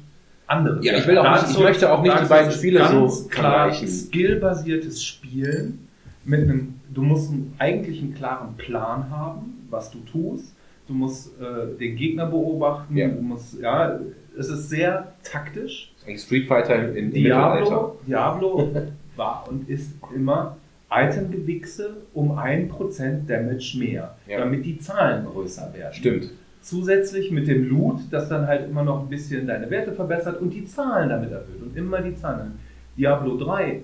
anderes. 0.50 0.84
Ja, 0.86 0.98
ich 0.98 1.08
will 1.08 1.18
auch 1.18 1.32
nicht- 1.42 1.52
ich 1.52 1.60
möchte 1.60 1.92
auch 1.92 2.02
nicht 2.02 2.14
Dark 2.14 2.24
die 2.24 2.30
beiden 2.30 2.52
Spiele 2.52 2.80
so 2.88 3.28
klar 3.30 3.54
vergleichen. 3.72 3.88
skillbasiertes 3.88 5.04
Spielen 5.04 5.88
mit 6.26 6.42
einem, 6.42 6.76
du 6.94 7.02
musst 7.02 7.32
einen, 7.32 7.54
eigentlich 7.60 8.02
einen 8.02 8.14
klaren 8.14 8.56
Plan 8.58 9.10
haben, 9.10 9.66
was 9.70 9.92
du 9.92 10.00
tust. 10.12 10.54
Du 10.88 10.94
musst 10.96 11.32
äh, 11.40 11.78
den 11.80 11.96
Gegner 11.96 12.26
beobachten. 12.26 12.98
Ja. 12.98 13.08
Du 13.08 13.22
musst, 13.22 13.60
ja, 13.60 14.00
es 14.38 14.50
ist 14.50 14.70
sehr 14.70 15.14
taktisch. 15.24 15.92
Street 16.18 16.48
Fighter 16.48 16.96
im 16.96 17.10
Mittelalter. 17.12 17.64
Diablo, 17.64 18.00
Diablo 18.08 18.70
war 19.16 19.46
und 19.48 19.70
ist 19.70 19.92
immer 20.16 20.58
Itemgewichse 20.92 21.98
um 22.16 22.32
1% 22.32 23.28
Damage 23.28 23.76
mehr, 23.78 24.16
Ja. 24.28 24.40
damit 24.40 24.66
die 24.66 24.80
Zahlen 24.80 25.26
größer 25.26 25.72
werden. 25.76 25.94
Stimmt. 25.94 26.32
Zusätzlich 26.62 27.32
mit 27.32 27.48
dem 27.48 27.70
Loot, 27.70 28.02
das 28.12 28.30
dann 28.30 28.48
halt 28.48 28.70
immer 28.70 28.84
noch 28.84 29.02
ein 29.02 29.10
bisschen 29.10 29.48
deine 29.48 29.70
Werte 29.70 29.94
verbessert 29.94 30.42
und 30.42 30.52
die 30.52 30.66
Zahlen 30.66 31.10
damit 31.10 31.32
erhöht 31.32 31.62
und 31.62 31.76
immer 31.76 32.02
die 32.02 32.16
Zahlen. 32.16 32.60
Diablo 32.98 33.38
3 33.38 33.82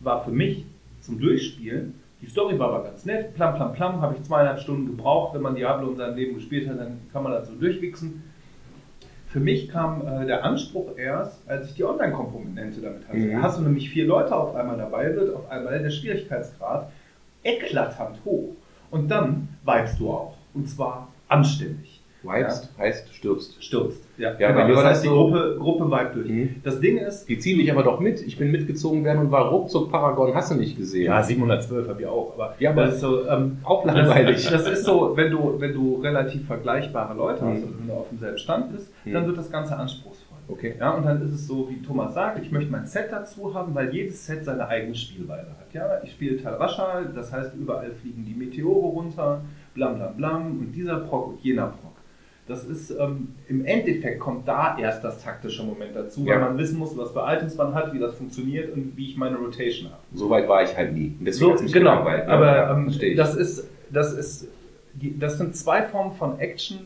war 0.00 0.24
für 0.24 0.32
mich 0.32 0.64
zum 1.00 1.20
Durchspielen, 1.20 1.94
die 2.24 2.30
Story 2.30 2.58
war 2.58 2.70
aber 2.70 2.84
ganz 2.84 3.04
nett, 3.04 3.34
plam 3.34 3.54
plam 3.54 3.74
plam, 3.74 4.00
habe 4.00 4.14
ich 4.14 4.22
zweieinhalb 4.22 4.58
Stunden 4.58 4.86
gebraucht, 4.86 5.34
wenn 5.34 5.42
man 5.42 5.54
Diablo 5.54 5.90
in 5.90 5.96
seinem 5.96 6.16
Leben 6.16 6.34
gespielt 6.34 6.68
hat, 6.68 6.78
dann 6.78 7.00
kann 7.12 7.22
man 7.22 7.32
das 7.32 7.48
so 7.48 7.54
durchwichsen. 7.54 8.22
Für 9.28 9.40
mich 9.40 9.68
kam 9.68 10.06
äh, 10.06 10.24
der 10.24 10.42
Anspruch 10.42 10.96
erst, 10.96 11.38
als 11.46 11.68
ich 11.68 11.74
die 11.74 11.84
Online-Komponente 11.84 12.80
damit 12.80 13.06
hatte. 13.06 13.18
Mhm. 13.18 13.32
Da 13.32 13.42
hast 13.42 13.58
du 13.58 13.62
nämlich 13.62 13.90
vier 13.90 14.06
Leute 14.06 14.34
auf 14.34 14.54
einmal 14.54 14.78
dabei, 14.78 15.14
wird 15.14 15.34
auf 15.34 15.50
einmal 15.50 15.82
der 15.82 15.90
Schwierigkeitsgrad 15.90 16.90
eklatant 17.42 18.16
hoch. 18.24 18.54
Und 18.90 19.10
dann 19.10 19.48
weibst 19.64 20.00
du 20.00 20.10
auch. 20.10 20.36
Und 20.54 20.68
zwar 20.68 21.08
anständig. 21.38 21.90
Vibes 22.22 22.70
heißt 22.78 23.14
stürzt. 23.14 23.62
Stürzt. 23.62 24.02
Ja, 24.16 24.32
Ja, 24.38 24.52
genau. 24.52 24.68
das 24.68 24.76
das 24.76 24.84
heißt, 24.86 25.04
die 25.04 25.08
so- 25.08 25.14
Gruppe, 25.14 25.56
Gruppe 25.58 25.90
weibt 25.90 26.16
durch. 26.16 26.26
Mhm. 26.30 26.56
Das 26.64 26.80
Ding 26.80 26.96
ist, 26.96 27.28
Die 27.28 27.38
ziehen 27.38 27.58
dich 27.58 27.70
aber 27.70 27.82
doch 27.82 28.00
mit. 28.00 28.22
Ich 28.26 28.38
bin 28.38 28.50
mitgezogen 28.50 29.04
werden 29.04 29.18
und 29.26 29.30
war 29.30 29.50
ruckzuck 29.50 29.90
Paragon, 29.90 30.34
hast 30.34 30.50
du 30.50 30.54
nicht 30.54 30.74
gesehen. 30.78 31.04
ja, 31.04 31.22
712 31.22 31.86
habe 31.86 32.00
ich 32.00 32.06
auch, 32.06 32.32
aber, 32.32 32.54
Ja, 32.58 32.70
aber 32.70 32.86
das 32.86 32.94
ist 32.94 33.00
so, 33.02 33.28
ähm, 33.28 33.58
auch 33.62 33.84
das, 33.84 33.94
langweilig. 33.94 34.42
das 34.50 34.66
ist 34.66 34.84
so, 34.86 35.12
wenn 35.14 35.30
du, 35.32 35.56
wenn 35.60 35.74
du 35.74 35.96
relativ 36.00 36.46
vergleichbare 36.46 37.12
Leute 37.14 37.42
hast 37.44 37.58
Mhm. 37.58 37.64
und 37.64 37.80
wenn 37.80 37.86
du 37.88 37.92
auf 37.92 38.08
demselben 38.08 38.38
Stand 38.38 38.72
bist, 38.72 38.90
Mhm. 39.04 39.12
dann 39.12 39.26
wird 39.26 39.36
das 39.36 39.50
Ganze 39.50 39.76
anspruchsvoll. 39.76 40.38
Okay. 40.48 40.74
Ja, 40.78 40.92
und 40.92 41.04
dann 41.04 41.20
ist 41.22 41.32
es 41.34 41.46
so, 41.46 41.68
wie 41.70 41.82
Thomas 41.82 42.14
sagt, 42.14 42.38
ich 42.42 42.50
möchte 42.50 42.70
mein 42.72 42.86
Set 42.86 43.08
dazu 43.10 43.52
haben, 43.54 43.74
weil 43.74 43.92
jedes 43.94 44.24
Set 44.26 44.44
seine 44.46 44.66
eigene 44.66 44.94
Spielweise 44.94 45.50
hat. 45.50 45.72
Ja, 45.74 46.00
ich 46.02 46.12
spiele 46.12 46.36
Talrashal, 46.42 47.10
das 47.14 47.32
heißt, 47.32 47.54
überall 47.54 47.90
fliegen 47.92 48.24
die 48.26 48.34
Meteore 48.34 48.86
runter, 48.88 49.40
blam 49.74 49.96
blam 49.96 50.16
blam, 50.16 50.46
und 50.58 50.72
dieser 50.72 50.96
Proc 51.00 51.28
und 51.28 51.40
jener 51.44 51.66
Proc. 51.66 51.92
Das 52.46 52.62
ist, 52.64 52.90
ähm, 52.90 53.28
im 53.48 53.64
Endeffekt 53.64 54.20
kommt 54.20 54.46
da 54.46 54.76
erst 54.78 55.02
das 55.02 55.22
taktische 55.22 55.62
Moment 55.62 55.96
dazu, 55.96 56.20
Ja. 56.24 56.34
weil 56.34 56.40
man 56.40 56.58
wissen 56.58 56.78
muss, 56.78 56.94
was 56.96 57.12
für 57.12 57.24
Items 57.26 57.56
man 57.56 57.74
hat, 57.74 57.94
wie 57.94 57.98
das 57.98 58.14
funktioniert 58.16 58.70
und 58.74 58.94
wie 58.96 59.06
ich 59.10 59.16
meine 59.16 59.36
Rotation 59.36 59.90
habe. 59.90 60.02
So 60.12 60.28
weit 60.28 60.46
war 60.46 60.62
ich 60.62 60.76
halt 60.76 60.92
nie. 60.92 61.14
Deswegen 61.20 61.56
So, 61.56 61.72
genau, 61.72 62.04
ne? 62.04 62.28
aber 62.28 62.46
Ja, 62.56 62.72
ähm, 62.76 62.92
das 63.16 63.34
ist, 63.34 63.66
das 63.90 64.12
ist, 64.12 64.48
die, 64.92 65.18
das 65.18 65.38
sind 65.38 65.56
zwei 65.56 65.82
Formen 65.84 66.12
von 66.12 66.38
Action. 66.38 66.78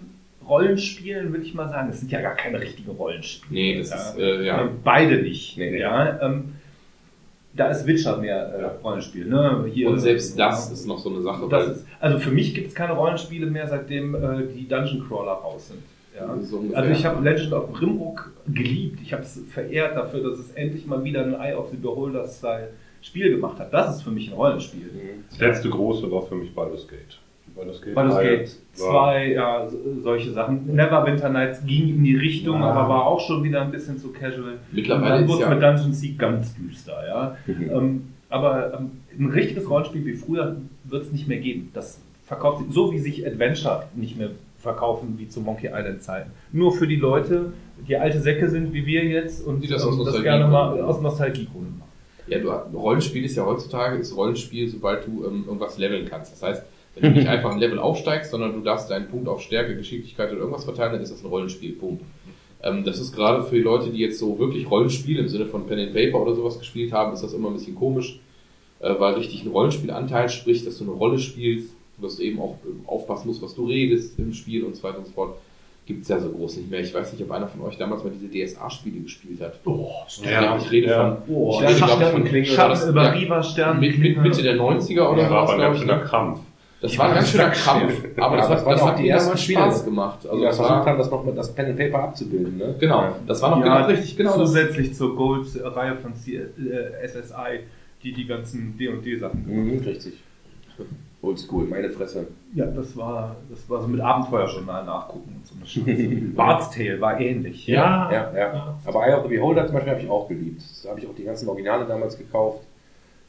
Rollenspielen, 0.49 1.33
will 1.33 1.43
ich 1.43 1.55
mal 1.55 1.69
sagen. 1.69 1.89
Das 1.89 2.01
sind 2.01 2.11
ja 2.11 2.23
gar 2.23 2.35
keine 2.35 2.61
richtigen 2.61 2.91
Rollenspiele. 2.93 3.53
Nee, 3.53 3.79
das 3.79 3.91
ist, 3.91 4.19
äh, 4.19 4.45
ja. 4.47 4.69
Beide 4.83 5.21
nicht. 5.23 5.59
Nee, 5.59 5.71
nee. 5.73 5.81
Ja, 5.81 6.21
ähm, 6.23 6.55
da 7.55 7.69
ist 7.69 7.87
Witcher 7.87 8.19
mehr 8.19 8.37
äh, 8.37 8.65
Rollenspiel. 8.83 9.27
Ne? 9.27 9.67
Hier, 9.73 9.89
Und 9.91 9.99
selbst 9.99 10.39
das 10.39 10.71
ist 10.71 10.87
noch 10.87 10.99
so 10.99 11.11
eine 11.11 11.23
Sache, 11.23 11.49
das 11.49 11.67
weil 11.67 11.73
ist, 11.73 11.87
also 12.01 12.19
für 12.19 12.31
mich 12.31 12.55
gibt 12.55 12.69
es 12.69 12.75
keine 12.75 12.93
Rollenspiele 12.93 13.47
mehr, 13.47 13.67
seitdem 13.67 14.15
äh, 14.15 14.47
die 14.55 14.69
Dungeon 14.69 15.07
Crawler 15.07 15.33
raus 15.33 15.69
sind. 15.69 15.83
Ja? 16.17 16.37
So 16.43 16.65
also 16.75 16.91
ich 16.91 17.05
habe 17.05 17.23
Legend 17.23 17.53
of 17.53 17.73
Grimrock 17.73 18.33
geliebt. 18.49 19.01
Ich 19.03 19.13
habe 19.13 19.23
es 19.23 19.41
verehrt 19.51 19.97
dafür, 19.97 20.29
dass 20.29 20.39
es 20.39 20.51
endlich 20.53 20.87
mal 20.87 21.03
wieder 21.05 21.23
ein 21.23 21.35
Eye 21.35 21.55
of 21.55 21.71
the 21.71 21.77
Beholder-Style 21.77 22.71
Spiel 23.01 23.31
gemacht 23.31 23.59
hat. 23.59 23.73
Das 23.73 23.97
ist 23.97 24.03
für 24.03 24.11
mich 24.11 24.29
ein 24.29 24.35
Rollenspiel. 24.35 24.91
Das 25.31 25.39
letzte 25.39 25.71
große 25.71 26.11
war 26.11 26.23
für 26.23 26.35
mich 26.35 26.53
Baldur's 26.55 26.87
Gate. 26.89 27.19
Baldur's 27.59 27.83
Gate, 27.83 27.95
Baldur's 27.95 28.19
Gate 28.21 28.51
war- 28.79 28.91
2, 28.91 29.33
ja, 29.33 29.69
so- 29.69 29.79
solche 30.03 30.31
Sachen. 30.31 30.67
Neverwinter 30.75 31.29
Nights 31.29 31.61
ging 31.67 31.89
in 31.89 32.05
die 32.05 32.15
Richtung, 32.17 32.61
Ja. 32.61 32.71
aber 32.71 32.89
war 32.89 33.07
auch 33.07 33.21
schon 33.21 33.43
wieder 33.43 33.63
ein 33.63 33.73
bisschen 33.73 33.99
zu 33.99 34.13
casual. 34.13 34.59
Mittlerweile 34.71 35.21
dann 35.21 35.29
wurde 35.29 35.41
ja- 35.43 35.51
mit 35.51 35.63
Dungeon 35.63 35.93
Sieg 35.93 36.19
ganz 36.19 36.55
düster, 36.55 36.97
ja. 37.07 37.37
Mhm. 37.47 37.71
ähm, 37.71 38.03
aber 38.29 38.75
ähm, 38.79 38.91
ein 39.19 39.31
richtiges 39.31 39.69
Rollenspiel 39.69 40.07
wie 40.07 40.15
früher 40.15 40.57
wird 40.85 41.03
es 41.03 41.13
nicht 41.13 41.27
mehr 41.27 41.39
geben. 41.39 41.71
Das 41.75 42.01
verkauft 42.25 42.65
sich, 42.65 42.73
so 42.75 42.93
wie 42.93 42.99
sich 42.99 43.27
Adventure 43.27 43.85
nicht 43.97 44.17
mehr 44.17 44.31
verkaufen 44.59 45.15
wie 45.19 45.29
zu 45.29 45.41
Monkey 45.41 45.69
Island 45.73 46.03
Zeiten. 46.03 46.31
Nur 46.53 46.73
für 46.73 46.87
die 46.87 46.97
Leute, 46.97 47.53
die 47.89 47.97
alte 47.97 48.21
Säcke 48.21 48.49
sind 48.51 48.73
wie 48.73 48.85
wir 48.87 49.05
jetzt 49.05 49.45
und 49.47 49.63
Die 49.63 49.69
das 49.69 49.85
aus 49.85 49.99
ähm, 49.99 50.05
das 50.05 50.23
gerne 50.23 50.47
mal 50.47 50.81
aus 50.83 51.01
Nostalgiegründen 51.01 51.79
machen. 51.79 51.89
Ja, 52.27 52.39
du, 52.39 52.51
Rollenspiel 52.77 53.25
ist 53.25 53.37
ja 53.37 53.47
heutzutage 53.47 53.97
ist 53.97 54.15
Rollenspiel, 54.17 54.69
sobald 54.69 55.07
du 55.07 55.25
ähm, 55.27 55.45
irgendwas 55.47 55.79
leveln 55.79 56.07
kannst. 56.09 56.33
Das 56.33 56.43
heißt, 56.43 56.63
wenn 57.01 57.13
du 57.15 57.19
nicht 57.21 57.29
einfach 57.29 57.53
ein 57.53 57.59
Level 57.59 57.79
aufsteigst, 57.79 58.31
sondern 58.31 58.53
du 58.55 58.61
darfst 58.61 58.91
deinen 58.91 59.09
Punkt 59.09 59.29
auf 59.29 59.41
Stärke, 59.43 59.77
Geschicklichkeit 59.77 60.31
oder 60.31 60.41
irgendwas 60.41 60.65
verteilen, 60.65 60.93
dann 60.93 61.03
ist 61.03 61.13
das 61.13 61.23
ein 61.23 61.27
Rollenspiel. 61.29 61.73
Punkt. 61.73 62.03
Ähm, 62.63 62.85
das 62.85 62.99
ist 62.99 63.15
gerade 63.15 63.43
für 63.45 63.55
die 63.57 63.63
Leute, 63.63 63.91
die 63.91 63.99
jetzt 63.99 64.19
so 64.19 64.39
wirklich 64.39 64.71
Rollenspiel 64.71 65.19
im 65.19 65.29
Sinne 65.29 65.47
von 65.47 65.67
Pen 65.67 65.79
and 65.79 65.95
Paper 65.95 66.21
oder 66.23 66.35
sowas 66.35 66.59
gespielt 66.59 66.93
haben, 66.93 67.13
ist 67.13 67.23
das 67.23 67.33
immer 67.33 67.49
ein 67.49 67.55
bisschen 67.55 67.75
komisch, 67.77 68.19
äh, 68.81 68.95
weil 68.99 69.15
richtig 69.15 69.45
ein 69.45 69.49
Rollenspielanteil 69.51 70.29
spricht, 70.29 70.67
dass 70.67 70.79
du 70.79 70.85
eine 70.85 70.93
Rolle 70.93 71.19
spielst, 71.19 71.75
dass 72.03 72.17
du 72.17 72.23
eben 72.23 72.41
auch 72.41 72.57
ähm, 72.65 72.81
aufpassen 72.87 73.29
musst, 73.29 73.43
was 73.43 73.55
du 73.55 73.67
redest 73.67 74.19
im 74.19 74.33
Spiel 74.33 74.65
und 74.65 74.75
so 74.77 74.83
weiter 74.83 74.99
und 74.99 75.07
so 75.07 75.13
fort. 75.13 75.37
gibt 75.87 76.03
es 76.03 76.09
ja 76.09 76.21
so 76.21 76.29
groß 76.31 76.59
nicht 76.59 76.71
mehr. 76.71 76.81
Ich 76.81 76.93
weiß 76.93 77.13
nicht, 77.13 77.23
ob 77.23 77.31
einer 77.31 77.49
von 77.49 77.63
euch 77.63 77.77
damals 77.79 78.05
mal 78.05 78.13
diese 78.13 78.29
DSA-Spiele 78.29 79.01
gespielt 79.01 79.41
hat. 79.41 79.59
Oh, 79.65 79.89
Ja, 80.23 80.59
ich 80.59 80.71
rede 80.71 80.89
Ja. 80.89 81.17
von 81.27 81.35
oh, 81.35 81.59
Ich 81.63 81.67
rede, 81.69 81.77
glaub 81.77 82.01
ich, 82.01 82.07
von 82.09 82.45
Schatten, 82.45 82.81
war 82.83 82.89
über 82.91 83.03
ja, 83.05 83.11
Riva, 83.11 83.43
Stern. 83.43 83.81
mit, 83.81 83.99
mit 83.99 84.21
Mitte 84.23 84.43
der 84.43 84.57
90er 84.57 85.09
oder 85.13 85.23
Ja, 85.23 85.31
war 85.31 85.43
was, 85.45 85.51
aber 85.51 85.53
ein 85.53 85.59
glaube 85.61 85.75
ich. 85.77 85.81
schöner 85.81 85.97
Ne? 85.99 86.05
Krampf. 86.05 86.41
Das 86.81 86.97
war 86.97 87.09
ein 87.09 87.15
ganz 87.17 87.31
schöner 87.31 87.51
Krampf, 87.51 88.05
aber 88.19 88.37
das, 88.37 88.49
Ja, 88.49 88.57
hat, 88.57 88.67
das 88.67 88.85
hat 88.85 88.99
die 89.01 89.09
ersten 89.09 89.37
Spiele. 89.37 89.59
Spaß 89.63 89.85
gemacht. 89.85 90.19
die 90.23 90.29
Also 90.29 90.41
ja 90.43 90.49
das 90.49 90.57
versucht 90.59 90.87
haben, 90.87 90.99
das 90.99 91.11
noch 91.11 91.25
mit 91.25 91.37
das 91.37 91.53
Pen 91.55 91.67
and 91.67 91.77
Paper 91.77 91.99
abzubilden, 92.05 92.57
ne? 92.57 92.75
genau, 92.79 93.17
das 93.27 93.43
war 93.43 93.51
noch 93.57 93.63
genau 93.65 93.85
richtig, 93.87 94.17
genau 94.17 94.39
das. 94.39 94.49
zusätzlich 94.49 94.95
zur 94.95 95.17
Gold-Reihe 95.17 95.97
von 95.97 96.15
C 96.15 96.37
äh, 96.37 97.07
SSI, 97.09 97.61
die 98.05 98.13
die 98.13 98.27
ganzen 98.27 98.77
D&D-Sachen 98.79 99.45
Mhm, 99.47 99.79
richtig. 99.81 100.23
Oldschool, 101.21 101.65
meine 101.65 101.91
Fresse. 101.91 102.29
Ja, 102.55 102.67
das 102.67 102.97
war, 102.97 103.35
das 103.51 103.69
war 103.69 103.83
so 103.83 103.89
mit 103.89 104.01
Abenteuerjournal 104.01 104.85
nachgucken 104.85 105.35
und 105.37 105.45
so 105.47 105.55
eine 105.57 105.67
Scheiße. 105.67 106.15
Bard's 106.37 106.71
Tale 106.71 107.01
war 107.01 107.19
ähnlich. 107.21 107.67
Ja, 107.67 108.09
ja, 108.13 108.33
ja. 108.39 108.79
Aber 108.87 109.05
Eye 109.05 109.15
of 109.17 109.25
the 109.25 109.29
Beholder 109.37 109.67
zum 109.67 109.75
Beispiel 109.75 109.93
habe 109.95 110.03
ich 110.03 110.09
auch 110.09 110.29
geliebt. 110.29 110.63
Da 110.85 110.91
habe 110.91 111.01
ich 111.01 111.09
auch 111.09 111.15
die 111.17 111.25
ganzen 111.25 111.49
Originale 111.49 111.87
damals 111.87 112.17
gekauft. 112.17 112.61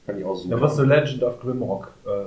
Fand 0.06 0.20
ich 0.20 0.26
auch 0.26 0.36
super. 0.36 0.56
Ja, 0.58 0.62
was 0.62 0.76
so 0.76 0.84
Legend 0.84 1.24
of 1.24 1.40
Grimrock, 1.42 1.92
äh, 2.06 2.10
Ja. 2.10 2.26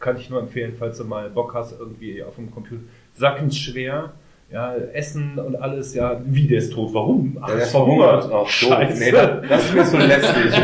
Kann 0.00 0.16
ich 0.16 0.30
nur 0.30 0.40
empfehlen, 0.40 0.74
falls 0.78 0.98
du 0.98 1.04
mal 1.04 1.30
Bock 1.30 1.54
hast, 1.54 1.78
irgendwie 1.78 2.22
auf 2.22 2.34
dem 2.34 2.50
Computer. 2.50 2.82
Sackend 3.14 3.54
schwer, 3.54 4.12
ja, 4.50 4.74
Essen 4.74 5.38
und 5.38 5.54
alles, 5.56 5.94
ja, 5.94 6.20
wie 6.24 6.48
der 6.48 6.58
ist 6.58 6.72
tot, 6.72 6.92
warum? 6.92 7.38
Ach, 7.40 7.48
Ja, 7.48 7.54
der 7.54 7.64
ist 7.64 7.70
verhungert. 7.70 8.28
Ach. 8.32 8.48
Scheiße. 8.48 8.98
Nee, 8.98 9.12
das, 9.12 9.48
das 9.48 9.64
ist 9.66 9.74
mir 9.74 9.84
zu 9.84 9.96
lästig. 9.98 10.60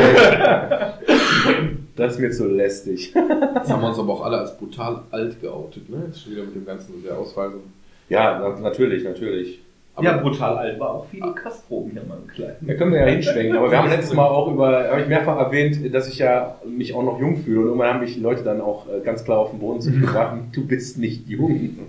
das 1.95 2.13
ist 2.13 2.19
mir 2.19 2.31
zu 2.31 2.47
lästig. 2.47 3.13
Jetzt 3.13 3.71
haben 3.71 3.81
wir 3.81 3.87
uns 3.87 3.99
aber 3.99 4.13
auch 4.13 4.25
alle 4.25 4.39
als 4.39 4.57
brutal 4.57 5.03
alt 5.11 5.39
geoutet, 5.39 5.89
ne? 5.89 6.03
Jetzt 6.07 6.23
schon 6.23 6.33
wieder 6.33 6.43
mit 6.43 6.55
dem 6.55 6.65
ganzen 6.65 6.95
mit 6.95 7.05
der 7.05 7.15
so. 7.15 7.61
Ja, 8.09 8.39
na, 8.39 8.59
natürlich, 8.59 9.03
natürlich. 9.03 9.61
Aber 9.97 10.05
ja, 10.05 10.17
brutal 10.17 10.57
alt 10.59 10.79
war 10.79 10.91
auch 10.91 11.07
Fidel 11.07 11.33
Castro 11.33 11.89
hier 11.91 12.03
mal 12.03 12.17
ein 12.17 12.27
klein. 12.27 12.55
Da 12.61 12.75
können 12.75 12.93
wir 12.93 12.99
ja 12.99 13.07
hinschwenken. 13.07 13.57
Aber 13.57 13.71
wir 13.71 13.79
haben 13.79 13.89
letztes 13.89 14.13
Mal 14.13 14.27
auch 14.27 14.47
über, 14.47 14.91
habe 14.91 15.01
ich 15.01 15.07
mehrfach 15.07 15.39
erwähnt, 15.39 15.91
dass 15.91 16.07
ich 16.07 16.19
ja 16.19 16.55
mich 16.67 16.93
auch 16.93 17.01
noch 17.01 17.19
jung 17.19 17.37
fühle. 17.37 17.61
Und 17.61 17.65
irgendwann 17.69 17.95
haben 17.95 17.99
mich 18.01 18.13
die 18.13 18.19
Leute 18.19 18.43
dann 18.43 18.61
auch 18.61 18.85
äh, 18.87 19.03
ganz 19.03 19.23
klar 19.23 19.39
auf 19.39 19.49
den 19.49 19.59
Boden 19.59 19.81
zu 19.81 19.91
gefragt, 19.91 20.37
du 20.51 20.67
bist 20.67 20.99
nicht 20.99 21.27
jung. 21.27 21.79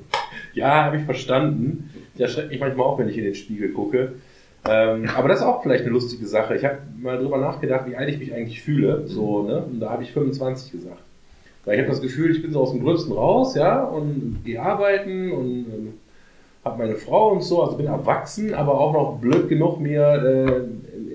Ja, 0.55 0.85
habe 0.85 0.97
ich 0.97 1.03
verstanden. 1.03 1.91
Ich 2.15 2.23
erschreckt 2.23 2.49
mich 2.49 2.61
manchmal 2.61 2.87
auch, 2.87 2.99
wenn 2.99 3.11
ich 3.11 3.19
in 3.19 3.25
den 3.25 3.35
Spiegel 3.35 3.73
gucke. 3.73 4.15
Ähm, 4.67 5.11
aber 5.15 5.29
das 5.29 5.41
ist 5.41 5.45
auch 5.45 5.63
vielleicht 5.63 5.85
eine 5.85 5.93
lustige 5.93 6.27
Sache. 6.27 6.57
Ich 6.57 6.65
habe 6.65 6.79
mal 6.99 7.19
drüber 7.19 7.37
nachgedacht, 7.37 7.87
wie 7.87 7.95
alt 7.97 8.09
ich 8.09 8.19
mich 8.19 8.33
eigentlich 8.35 8.63
fühle. 8.63 9.07
So, 9.07 9.43
ne? 9.43 9.65
Und 9.65 9.81
da 9.81 9.91
habe 9.91 10.03
ich 10.03 10.13
25 10.13 10.73
gesagt. 10.73 11.03
Weil 11.67 11.75
ich 11.75 11.81
habe 11.81 11.91
das 11.91 12.01
Gefühl, 12.01 12.31
ich 12.35 12.41
bin 12.41 12.55
so 12.55 12.61
aus 12.63 12.73
dem 12.73 12.83
Gröbsten 12.83 13.13
raus, 13.13 13.55
ja, 13.55 13.85
und 13.85 14.41
gehe 14.47 14.63
arbeiten 14.63 15.31
und 15.31 15.67
ähm, 15.67 15.93
habe 16.69 16.79
meine 16.79 16.97
Frau 16.97 17.33
und 17.33 17.43
so, 17.43 17.63
also 17.63 17.77
bin 17.77 17.87
erwachsen, 17.87 18.55
aber 18.55 18.79
auch 18.79 18.93
noch 18.93 19.19
blöd 19.19 19.49
genug, 19.49 19.81
mir 19.81 20.03
äh, 20.03 20.57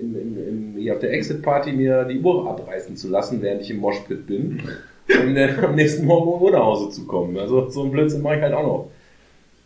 in, 0.00 0.14
in, 0.14 0.48
in, 0.48 0.76
hier 0.78 0.94
auf 0.94 1.00
der 1.00 1.12
Exit-Party 1.12 1.72
mir 1.72 2.04
die 2.04 2.20
Uhr 2.20 2.48
abreißen 2.48 2.96
zu 2.96 3.08
lassen, 3.08 3.40
während 3.40 3.62
ich 3.62 3.70
im 3.70 3.78
Moshpit 3.78 4.26
bin. 4.26 4.62
Und 5.08 5.36
äh, 5.36 5.54
am 5.62 5.74
nächsten 5.74 6.06
Morgen 6.06 6.44
um 6.44 6.52
nach 6.52 6.64
Hause 6.64 6.90
zu 6.90 7.06
kommen. 7.06 7.36
Also 7.36 7.68
so 7.70 7.84
ein 7.84 7.90
Blödsinn 7.90 8.22
mache 8.22 8.36
ich 8.36 8.42
halt 8.42 8.54
auch 8.54 8.66
noch. 8.66 8.90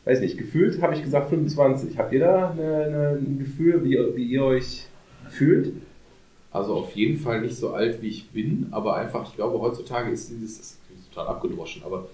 Weiß 0.04 0.20
nicht, 0.20 0.38
gefühlt 0.38 0.80
habe 0.80 0.94
ich 0.94 1.02
gesagt 1.02 1.28
25. 1.28 1.98
Habt 1.98 2.12
ihr 2.12 2.20
da 2.20 2.50
ein 2.50 3.38
Gefühl, 3.38 3.84
wie, 3.84 3.98
wie 4.16 4.24
ihr 4.24 4.44
euch 4.44 4.86
fühlt? 5.28 5.72
Also 6.50 6.74
auf 6.74 6.92
jeden 6.92 7.18
Fall 7.18 7.42
nicht 7.42 7.56
so 7.56 7.70
alt 7.72 8.00
wie 8.00 8.08
ich 8.08 8.30
bin, 8.30 8.68
aber 8.70 8.96
einfach, 8.96 9.28
ich 9.28 9.36
glaube, 9.36 9.60
heutzutage 9.60 10.10
ist 10.10 10.30
dieses, 10.30 10.56
das 10.56 10.78
klingt 10.86 11.12
total 11.12 11.28
abgedroschen, 11.28 11.82
aber 11.84 12.08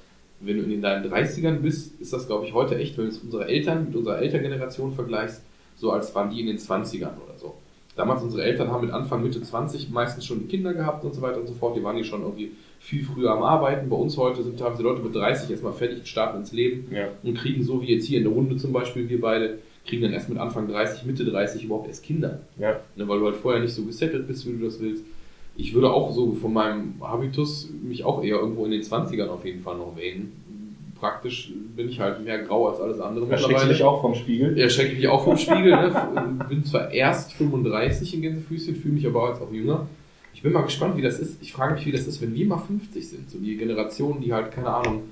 wenn 0.46 0.56
du 0.58 0.62
in 0.64 0.82
deinen 0.82 1.04
30ern 1.10 1.56
bist, 1.58 2.00
ist 2.00 2.12
das, 2.12 2.26
glaube 2.26 2.46
ich, 2.46 2.52
heute 2.54 2.76
echt, 2.76 2.96
wenn 2.98 3.04
du 3.06 3.10
es 3.10 3.18
unsere 3.18 3.46
Eltern 3.46 3.86
mit 3.86 3.96
unserer 3.96 4.18
Elterngeneration 4.18 4.92
vergleichst, 4.92 5.42
so 5.76 5.90
als 5.90 6.14
waren 6.14 6.30
die 6.30 6.40
in 6.40 6.46
den 6.46 6.58
20ern 6.58 7.12
oder 7.24 7.36
so. 7.38 7.54
Damals 7.96 8.22
unsere 8.22 8.42
Eltern 8.42 8.70
haben 8.70 8.84
mit 8.86 8.92
Anfang, 8.94 9.22
Mitte 9.22 9.40
20 9.40 9.90
meistens 9.90 10.26
schon 10.26 10.48
Kinder 10.48 10.74
gehabt 10.74 11.04
und 11.04 11.14
so 11.14 11.22
weiter 11.22 11.38
und 11.40 11.46
so 11.46 11.54
fort. 11.54 11.76
Die 11.76 11.82
waren 11.84 11.96
die 11.96 12.02
schon 12.04 12.22
irgendwie 12.22 12.50
viel 12.80 13.04
früher 13.04 13.30
am 13.30 13.42
Arbeiten. 13.42 13.88
Bei 13.88 13.96
uns 13.96 14.16
heute 14.16 14.42
sind 14.42 14.60
haben 14.60 14.76
die 14.76 14.82
Leute 14.82 15.00
mit 15.00 15.14
30 15.14 15.50
erstmal 15.50 15.72
fertig 15.72 15.98
und 15.98 16.08
starten 16.08 16.38
ins 16.38 16.52
Leben 16.52 16.88
Ja. 16.92 17.08
und 17.22 17.34
kriegen 17.38 17.62
so 17.62 17.80
wie 17.80 17.94
jetzt 17.94 18.06
hier 18.06 18.18
in 18.18 18.24
der 18.24 18.32
Runde 18.32 18.56
zum 18.56 18.72
Beispiel, 18.72 19.08
wir 19.08 19.20
beide, 19.20 19.58
kriegen 19.86 20.02
dann 20.02 20.12
erst 20.12 20.28
mit 20.28 20.38
Anfang 20.38 20.66
30, 20.66 21.04
Mitte 21.04 21.24
30 21.24 21.64
überhaupt 21.64 21.86
erst 21.88 22.02
Kinder. 22.02 22.40
Ja. 22.58 22.80
Ne, 22.96 23.06
weil 23.06 23.20
du 23.20 23.26
halt 23.26 23.36
vorher 23.36 23.60
nicht 23.62 23.74
so 23.74 23.84
gesettelt 23.84 24.26
bist, 24.26 24.46
wie 24.46 24.56
du 24.58 24.64
das 24.64 24.80
willst. 24.80 25.04
Ich 25.56 25.74
würde 25.74 25.92
auch 25.92 26.12
so 26.12 26.32
von 26.32 26.52
meinem 26.52 26.94
Habitus 27.00 27.70
mich 27.82 28.04
auch 28.04 28.22
eher 28.22 28.36
irgendwo 28.36 28.64
in 28.64 28.72
den 28.72 28.82
20ern 28.82 29.28
auf 29.28 29.44
jeden 29.44 29.62
Fall 29.62 29.76
noch 29.76 29.96
wählen. 29.96 30.32
Praktisch 30.98 31.52
bin 31.76 31.88
ich 31.88 32.00
halt 32.00 32.24
mehr 32.24 32.38
grau 32.42 32.68
als 32.68 32.80
alles 32.80 32.98
andere 33.00 33.26
du 33.68 33.74
dich 33.74 33.84
auch 33.84 34.00
vom 34.00 34.14
Spiegel? 34.14 34.58
Erschrecke 34.58 34.92
ich 34.92 34.98
mich 34.98 35.08
auch 35.08 35.22
vom 35.22 35.36
Spiegel. 35.38 35.70
Ne? 35.70 36.38
Bin 36.48 36.64
zwar 36.64 36.90
erst 36.90 37.34
35 37.34 38.14
in 38.14 38.22
Gänsefüßchen, 38.22 38.76
fühle 38.76 38.94
mich 38.94 39.06
aber 39.06 39.28
jetzt 39.28 39.42
auch 39.42 39.52
jünger. 39.52 39.86
Ich 40.32 40.42
bin 40.42 40.52
mal 40.52 40.62
gespannt, 40.62 40.96
wie 40.96 41.02
das 41.02 41.20
ist. 41.20 41.40
Ich 41.42 41.52
frage 41.52 41.74
mich, 41.74 41.86
wie 41.86 41.92
das 41.92 42.06
ist, 42.06 42.20
wenn 42.20 42.34
wir 42.34 42.46
mal 42.46 42.58
50 42.58 43.08
sind. 43.08 43.30
So 43.30 43.38
die 43.38 43.56
Generation, 43.56 44.20
die 44.20 44.32
halt, 44.32 44.50
keine 44.50 44.68
Ahnung, 44.68 45.02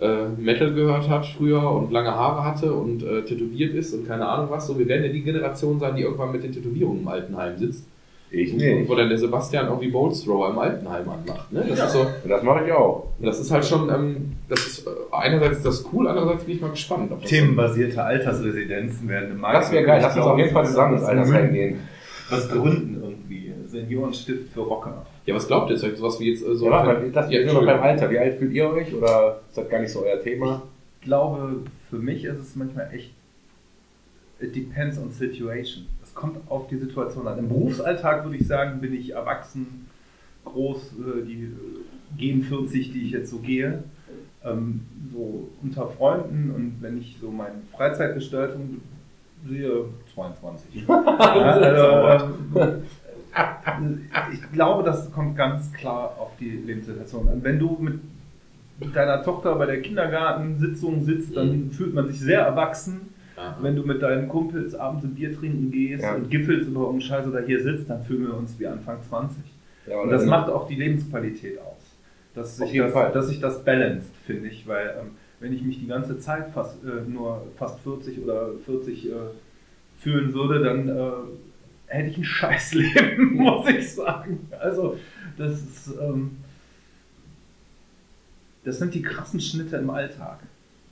äh, 0.00 0.28
Metal 0.28 0.72
gehört 0.72 1.08
hat 1.08 1.26
früher 1.26 1.70
und 1.70 1.92
lange 1.92 2.10
Haare 2.10 2.44
hatte 2.44 2.72
und 2.72 3.02
äh, 3.02 3.24
tätowiert 3.24 3.74
ist 3.74 3.92
und 3.94 4.06
keine 4.06 4.26
Ahnung 4.26 4.50
was. 4.50 4.66
So, 4.66 4.78
wir 4.78 4.88
werden 4.88 5.04
ja 5.04 5.12
die 5.12 5.22
Generation 5.22 5.78
sein, 5.78 5.96
die 5.96 6.02
irgendwann 6.02 6.32
mit 6.32 6.42
den 6.42 6.52
Tätowierungen 6.52 7.02
im 7.02 7.08
Altenheim 7.08 7.58
sitzt. 7.58 7.86
Ich 8.34 8.54
Und 8.54 8.88
wo 8.88 8.94
dann 8.94 9.10
der 9.10 9.18
Sebastian 9.18 9.66
irgendwie 9.66 9.88
Bolstrower 9.88 10.50
im 10.50 10.58
Altenheim 10.58 11.06
anmacht. 11.06 11.52
Ne? 11.52 11.66
Das 11.68 11.78
ist 11.78 11.92
so, 11.92 12.06
das 12.26 12.42
mache 12.42 12.64
ich 12.64 12.72
auch. 12.72 13.08
das 13.20 13.38
ist 13.38 13.50
halt 13.50 13.64
schon, 13.64 13.90
ähm, 13.90 14.32
das 14.48 14.66
ist 14.66 14.86
äh, 14.86 14.90
einerseits 15.12 15.58
ist 15.58 15.66
das 15.66 15.84
cool, 15.92 16.08
andererseits 16.08 16.44
bin 16.44 16.54
ich 16.54 16.60
mal 16.62 16.70
gespannt. 16.70 17.12
Themenbasierte 17.26 18.02
Altersresidenzen 18.02 19.06
werden 19.06 19.32
im 19.32 19.40
Markt. 19.40 19.58
Das 19.58 19.72
wäre 19.72 19.84
geil. 19.84 20.00
Lass 20.00 20.16
uns 20.16 20.24
auf 20.24 20.38
jeden 20.38 20.50
Fall 20.50 20.64
zusammen 20.64 20.94
ins 20.94 21.02
das 21.02 21.10
Altersheim 21.10 21.52
gehen. 21.52 21.80
Was 22.30 22.48
gründen 22.48 23.00
irgendwie. 23.02 23.52
Seniorenstift 23.68 24.52
für 24.52 24.60
Rocker. 24.60 25.06
Ja, 25.26 25.34
was 25.34 25.46
glaubt 25.46 25.70
ihr? 25.70 25.76
Ist 25.76 25.84
euch 25.84 25.96
sowas 25.96 26.18
wie 26.20 26.30
jetzt 26.30 26.46
äh, 26.46 26.54
so. 26.54 26.66
Ja, 26.66 26.84
mal, 26.84 27.10
das 27.10 27.30
Ja, 27.30 27.52
noch 27.52 27.64
beim. 27.64 27.80
Alter. 27.80 28.10
Wie 28.10 28.18
alt 28.18 28.38
fühlt 28.38 28.52
ihr 28.52 28.68
euch? 28.70 28.94
Oder 28.94 29.40
ist 29.48 29.58
das 29.58 29.68
gar 29.68 29.80
nicht 29.80 29.90
so 29.90 30.04
euer 30.04 30.20
Thema? 30.20 30.62
Ich 31.00 31.06
glaube, 31.06 31.60
für 31.90 31.98
mich 31.98 32.24
ist 32.24 32.38
es 32.38 32.56
manchmal 32.56 32.90
echt. 32.92 33.12
It 34.40 34.56
depends 34.56 34.98
on 34.98 35.10
situation. 35.10 35.86
Es 36.12 36.14
kommt 36.14 36.36
auf 36.50 36.68
die 36.68 36.76
Situation 36.76 37.26
an. 37.26 37.38
Im 37.38 37.48
Berufsalltag 37.48 38.24
würde 38.24 38.36
ich 38.36 38.46
sagen, 38.46 38.82
bin 38.82 38.92
ich 38.92 39.14
erwachsen, 39.14 39.88
groß, 40.44 40.92
äh, 40.98 41.24
die 41.26 41.44
äh, 41.44 42.18
gehen 42.18 42.42
40, 42.42 42.92
die 42.92 43.04
ich 43.04 43.12
jetzt 43.12 43.30
so 43.30 43.38
gehe. 43.38 43.82
Ähm, 44.44 44.82
so 45.10 45.48
unter 45.62 45.86
Freunden 45.88 46.50
und 46.50 46.76
wenn 46.82 46.98
ich 46.98 47.16
so 47.18 47.30
meine 47.30 47.62
Freizeitgestaltung 47.74 48.82
sehe, 49.48 49.86
22. 50.14 50.84
ja, 50.88 51.02
also, 51.02 52.82
ähm, 53.34 54.10
ich 54.34 54.52
glaube, 54.52 54.82
das 54.82 55.10
kommt 55.12 55.34
ganz 55.38 55.72
klar 55.72 56.14
auf 56.18 56.36
die 56.38 56.50
Lebenssituation 56.50 57.26
an. 57.28 57.42
Wenn 57.42 57.58
du 57.58 57.78
mit 57.80 58.00
mit 58.80 58.96
deiner 58.96 59.22
Tochter 59.22 59.54
bei 59.54 59.66
der 59.66 59.80
Kindergartensitzung 59.80 61.04
sitzt, 61.04 61.36
dann 61.36 61.70
fühlt 61.70 61.94
man 61.94 62.08
sich 62.08 62.18
sehr 62.20 62.40
erwachsen. 62.40 63.11
Ja. 63.42 63.58
Wenn 63.60 63.76
du 63.76 63.82
mit 63.82 64.00
deinen 64.02 64.28
Kumpels 64.28 64.74
abends 64.74 65.04
ein 65.04 65.14
Bier 65.14 65.36
trinken 65.36 65.70
gehst 65.70 66.02
Ja. 66.04 66.14
und 66.14 66.30
giffelst 66.30 66.68
über 66.68 66.80
irgendeinen 66.82 67.00
Scheiß 67.08 67.26
oder 67.26 67.40
hier 67.42 67.62
sitzt, 67.62 67.90
dann 67.90 68.04
fühlen 68.04 68.26
wir 68.26 68.34
uns 68.36 68.58
wie 68.58 68.66
Anfang 68.66 68.98
20. 69.08 69.42
Ja, 69.88 70.00
Und 70.00 70.10
das 70.10 70.24
macht 70.26 70.48
auch 70.48 70.68
die 70.68 70.76
Lebensqualität 70.76 71.58
aus. 71.58 71.80
Dass 72.34 72.56
sich, 72.56 72.72
das, 72.78 72.92
Fall. 72.92 73.12
dass 73.12 73.28
sich 73.28 73.40
das 73.40 73.64
balanced, 73.64 74.14
finde 74.24 74.48
ich, 74.48 74.66
weil 74.66 74.94
ähm, 75.00 75.10
wenn 75.40 75.52
ich 75.52 75.62
mich 75.62 75.80
die 75.80 75.86
ganze 75.88 76.18
Zeit 76.18 76.48
fast, 76.54 76.82
äh, 76.84 77.08
nur 77.10 77.46
fast 77.56 77.80
40 77.80 78.22
oder 78.22 78.50
40 78.64 79.06
äh, 79.10 79.12
fühlen 79.98 80.32
würde, 80.32 80.62
dann 80.62 80.88
äh, 80.88 81.10
hätte 81.86 82.08
ich 82.10 82.16
ein 82.18 82.24
Scheißleben, 82.24 83.34
muss 83.34 83.68
ich 83.68 83.92
sagen. 83.92 84.48
Also, 84.58 84.96
das 85.36 85.60
ist, 85.60 85.90
ähm, 86.00 86.38
das 88.64 88.78
sind 88.78 88.94
die 88.94 89.02
krassen 89.02 89.40
Schnitte 89.40 89.76
im 89.76 89.90
Alltag. 89.90 90.38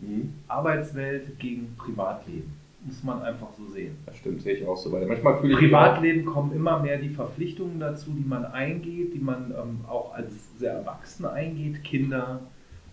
Mhm. 0.01 0.35
Arbeitswelt 0.49 1.39
gegen 1.39 1.77
Privatleben. 1.77 2.53
Muss 2.83 3.03
man 3.05 3.23
einfach 3.23 3.49
so 3.59 3.67
sehen. 3.67 3.97
Das 4.07 4.17
stimmt, 4.17 4.41
sehe 4.41 4.55
ich 4.55 4.67
auch 4.67 4.77
so. 4.77 4.91
Weil 4.91 5.07
manchmal 5.07 5.39
fühle 5.39 5.53
ich 5.53 5.59
Privatleben 5.59 6.25
kommen 6.25 6.53
immer 6.55 6.79
mehr 6.79 6.97
die 6.97 7.11
Verpflichtungen 7.11 7.79
dazu, 7.79 8.11
die 8.11 8.27
man 8.27 8.47
eingeht, 8.47 9.13
die 9.13 9.19
man 9.19 9.51
ähm, 9.51 9.81
auch 9.87 10.15
als 10.15 10.59
sehr 10.59 10.73
Erwachsene 10.73 11.31
eingeht. 11.31 11.85
Kinder, 11.85 12.41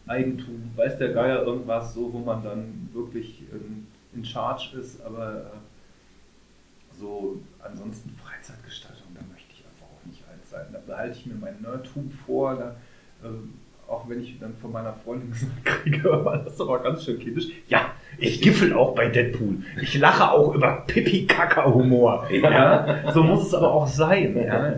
Eigentum, 0.05 0.71
weiß 0.75 0.97
der 0.97 1.13
Geier 1.13 1.43
irgendwas, 1.43 1.93
so 1.93 2.11
wo 2.11 2.19
man 2.19 2.43
dann 2.43 2.89
wirklich 2.93 3.43
ähm, 3.53 3.87
in 4.13 4.25
Charge 4.25 4.77
ist, 4.77 5.01
aber 5.01 5.37
äh, 5.37 6.97
so 6.99 7.39
ansonsten 7.63 8.09
Freizeitgestaltung, 8.09 9.07
da 9.13 9.21
möchte 9.31 9.53
ich 9.53 9.63
einfach 9.65 9.85
auch 9.85 10.05
nicht 10.05 10.23
alt 10.29 10.45
sein. 10.45 10.65
Da 10.73 10.79
behalte 10.85 11.17
ich 11.17 11.25
mir 11.25 11.35
mein 11.35 11.61
Nerdtum 11.61 12.11
vor, 12.25 12.55
da, 12.55 12.75
ähm, 13.23 13.53
auch 13.87 14.07
wenn 14.09 14.21
ich 14.21 14.37
dann 14.39 14.53
von 14.61 14.71
meiner 14.71 14.93
Freundin 15.03 15.31
gesagt 15.31 15.65
kriege, 15.65 16.11
aber 16.11 16.37
das 16.45 16.53
ist 16.53 16.61
aber 16.61 16.79
ganz 16.79 17.03
schön 17.03 17.19
kindisch. 17.19 17.47
Ja, 17.67 17.81
ich 18.17 18.41
giffel 18.41 18.73
auch 18.73 18.93
bei 18.95 19.07
Deadpool. 19.07 19.57
Ich 19.81 19.97
lache 19.97 20.31
auch 20.31 20.53
über 20.53 20.83
Pipi-Kaka-Humor. 20.87 22.27
Ja, 22.31 23.11
so 23.13 23.23
muss 23.23 23.47
es 23.47 23.53
aber 23.53 23.71
auch 23.71 23.87
sein. 23.87 24.35
Ja. 24.45 24.73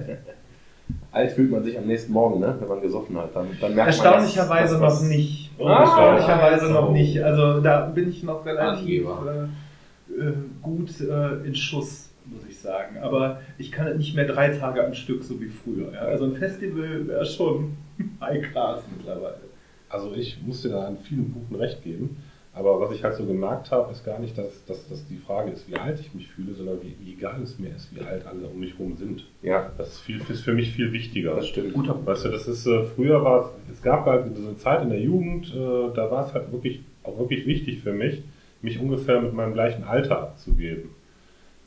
alt 1.12 1.32
fühlt 1.32 1.52
man 1.52 1.63
sich 1.63 1.78
am 1.78 1.86
nächsten 1.86 2.13
Morgen, 2.13 2.39
ne? 2.39 2.56
wenn 2.60 2.67
man 2.67 2.82
gesoffen 2.82 3.17
hat. 3.17 3.36
Dann, 3.36 3.48
dann 3.60 3.74
merkt 3.76 3.88
Erstaunlicherweise 3.88 4.74
man, 4.74 4.84
dass- 4.84 5.02
noch 5.02 5.02
dass- 5.02 5.10
nicht. 5.10 5.52
Ah, 5.60 6.06
Ehrlicherweise 6.13 6.72
noch 6.72 6.91
nicht. 6.91 7.22
Also 7.22 7.60
da 7.62 7.86
bin 7.88 8.10
ich 8.10 8.24
noch 8.24 8.45
relativ 8.45 9.06
äh, 9.06 10.22
äh, 10.22 10.34
gut 10.62 10.89
äh, 11.02 11.45
in 11.48 11.56
Schuss, 11.56 12.09
ich 12.60 12.63
sagen. 12.63 12.98
Aber 13.00 13.41
ich 13.58 13.72
kann 13.72 13.98
nicht 13.98 14.15
mehr 14.15 14.26
drei 14.26 14.50
Tage 14.50 14.86
am 14.86 14.93
Stück, 14.93 15.24
so 15.24 15.39
wie 15.39 15.48
früher. 15.50 15.93
Ja? 15.93 16.02
Also 16.02 16.26
ein 16.26 16.36
Festival 16.36 17.08
wäre 17.08 17.26
schon 17.26 17.78
High 18.22 18.52
Class 18.52 18.84
mittlerweile. 18.95 19.39
Also 19.89 20.13
ich 20.13 20.39
muss 20.45 20.62
dir 20.62 20.69
da 20.69 20.88
an 20.88 20.98
vielen 20.98 21.32
Punkten 21.32 21.56
recht 21.56 21.84
geben. 21.84 22.17
Aber 22.52 22.80
was 22.82 22.91
ich 22.91 23.04
halt 23.04 23.15
so 23.15 23.26
gemerkt 23.26 23.72
habe, 23.72 23.91
ist 23.91 24.04
gar 24.04 24.19
nicht, 24.19 24.38
dass, 24.38 24.65
dass, 24.65 24.88
dass 24.89 25.08
die 25.08 25.17
Frage 25.17 25.52
ist, 25.52 25.69
wie 25.69 25.76
alt 25.76 26.00
ich 26.00 26.13
mich 26.13 26.28
fühle, 26.28 26.54
sondern 26.54 26.82
wie, 26.82 26.95
wie 27.00 27.13
egal 27.13 27.41
es 27.43 27.58
mir 27.60 27.69
ist, 27.76 27.95
wie 27.95 28.02
alt 28.02 28.26
alle 28.26 28.48
um 28.48 28.60
mich 28.60 28.74
herum 28.78 28.98
sind. 28.98 29.26
Ja, 29.43 29.72
Das 29.78 29.89
ist, 29.89 30.00
viel, 30.02 30.19
ist 30.28 30.41
für 30.41 30.54
mich 30.54 30.72
viel 30.74 30.91
wichtiger. 30.91 31.36
das 31.36 31.48
stimmt. 31.48 31.74
Guter 31.74 32.06
Weißt 32.06 32.26
du, 32.26 32.30
das 32.30 32.48
ist, 32.48 32.65
äh, 32.65 32.84
früher 32.84 33.24
war 33.24 33.41
es, 33.69 33.76
es 33.78 33.82
gab 33.82 34.06
halt 34.06 34.36
so 34.36 34.45
eine 34.48 34.58
Zeit 34.58 34.82
in 34.82 34.89
der 34.89 35.00
Jugend, 35.00 35.54
äh, 35.54 35.93
da 35.93 36.10
war 36.12 36.26
es 36.26 36.34
halt 36.34 36.52
wirklich, 36.52 36.82
auch 37.04 37.17
wirklich 37.19 37.45
wichtig 37.45 37.82
für 37.82 37.93
mich, 37.93 38.24
mich 38.62 38.80
ungefähr 38.80 39.22
mit 39.22 39.34
meinem 39.34 39.54
gleichen 39.54 39.84
Alter 39.84 40.19
abzugeben. 40.19 40.89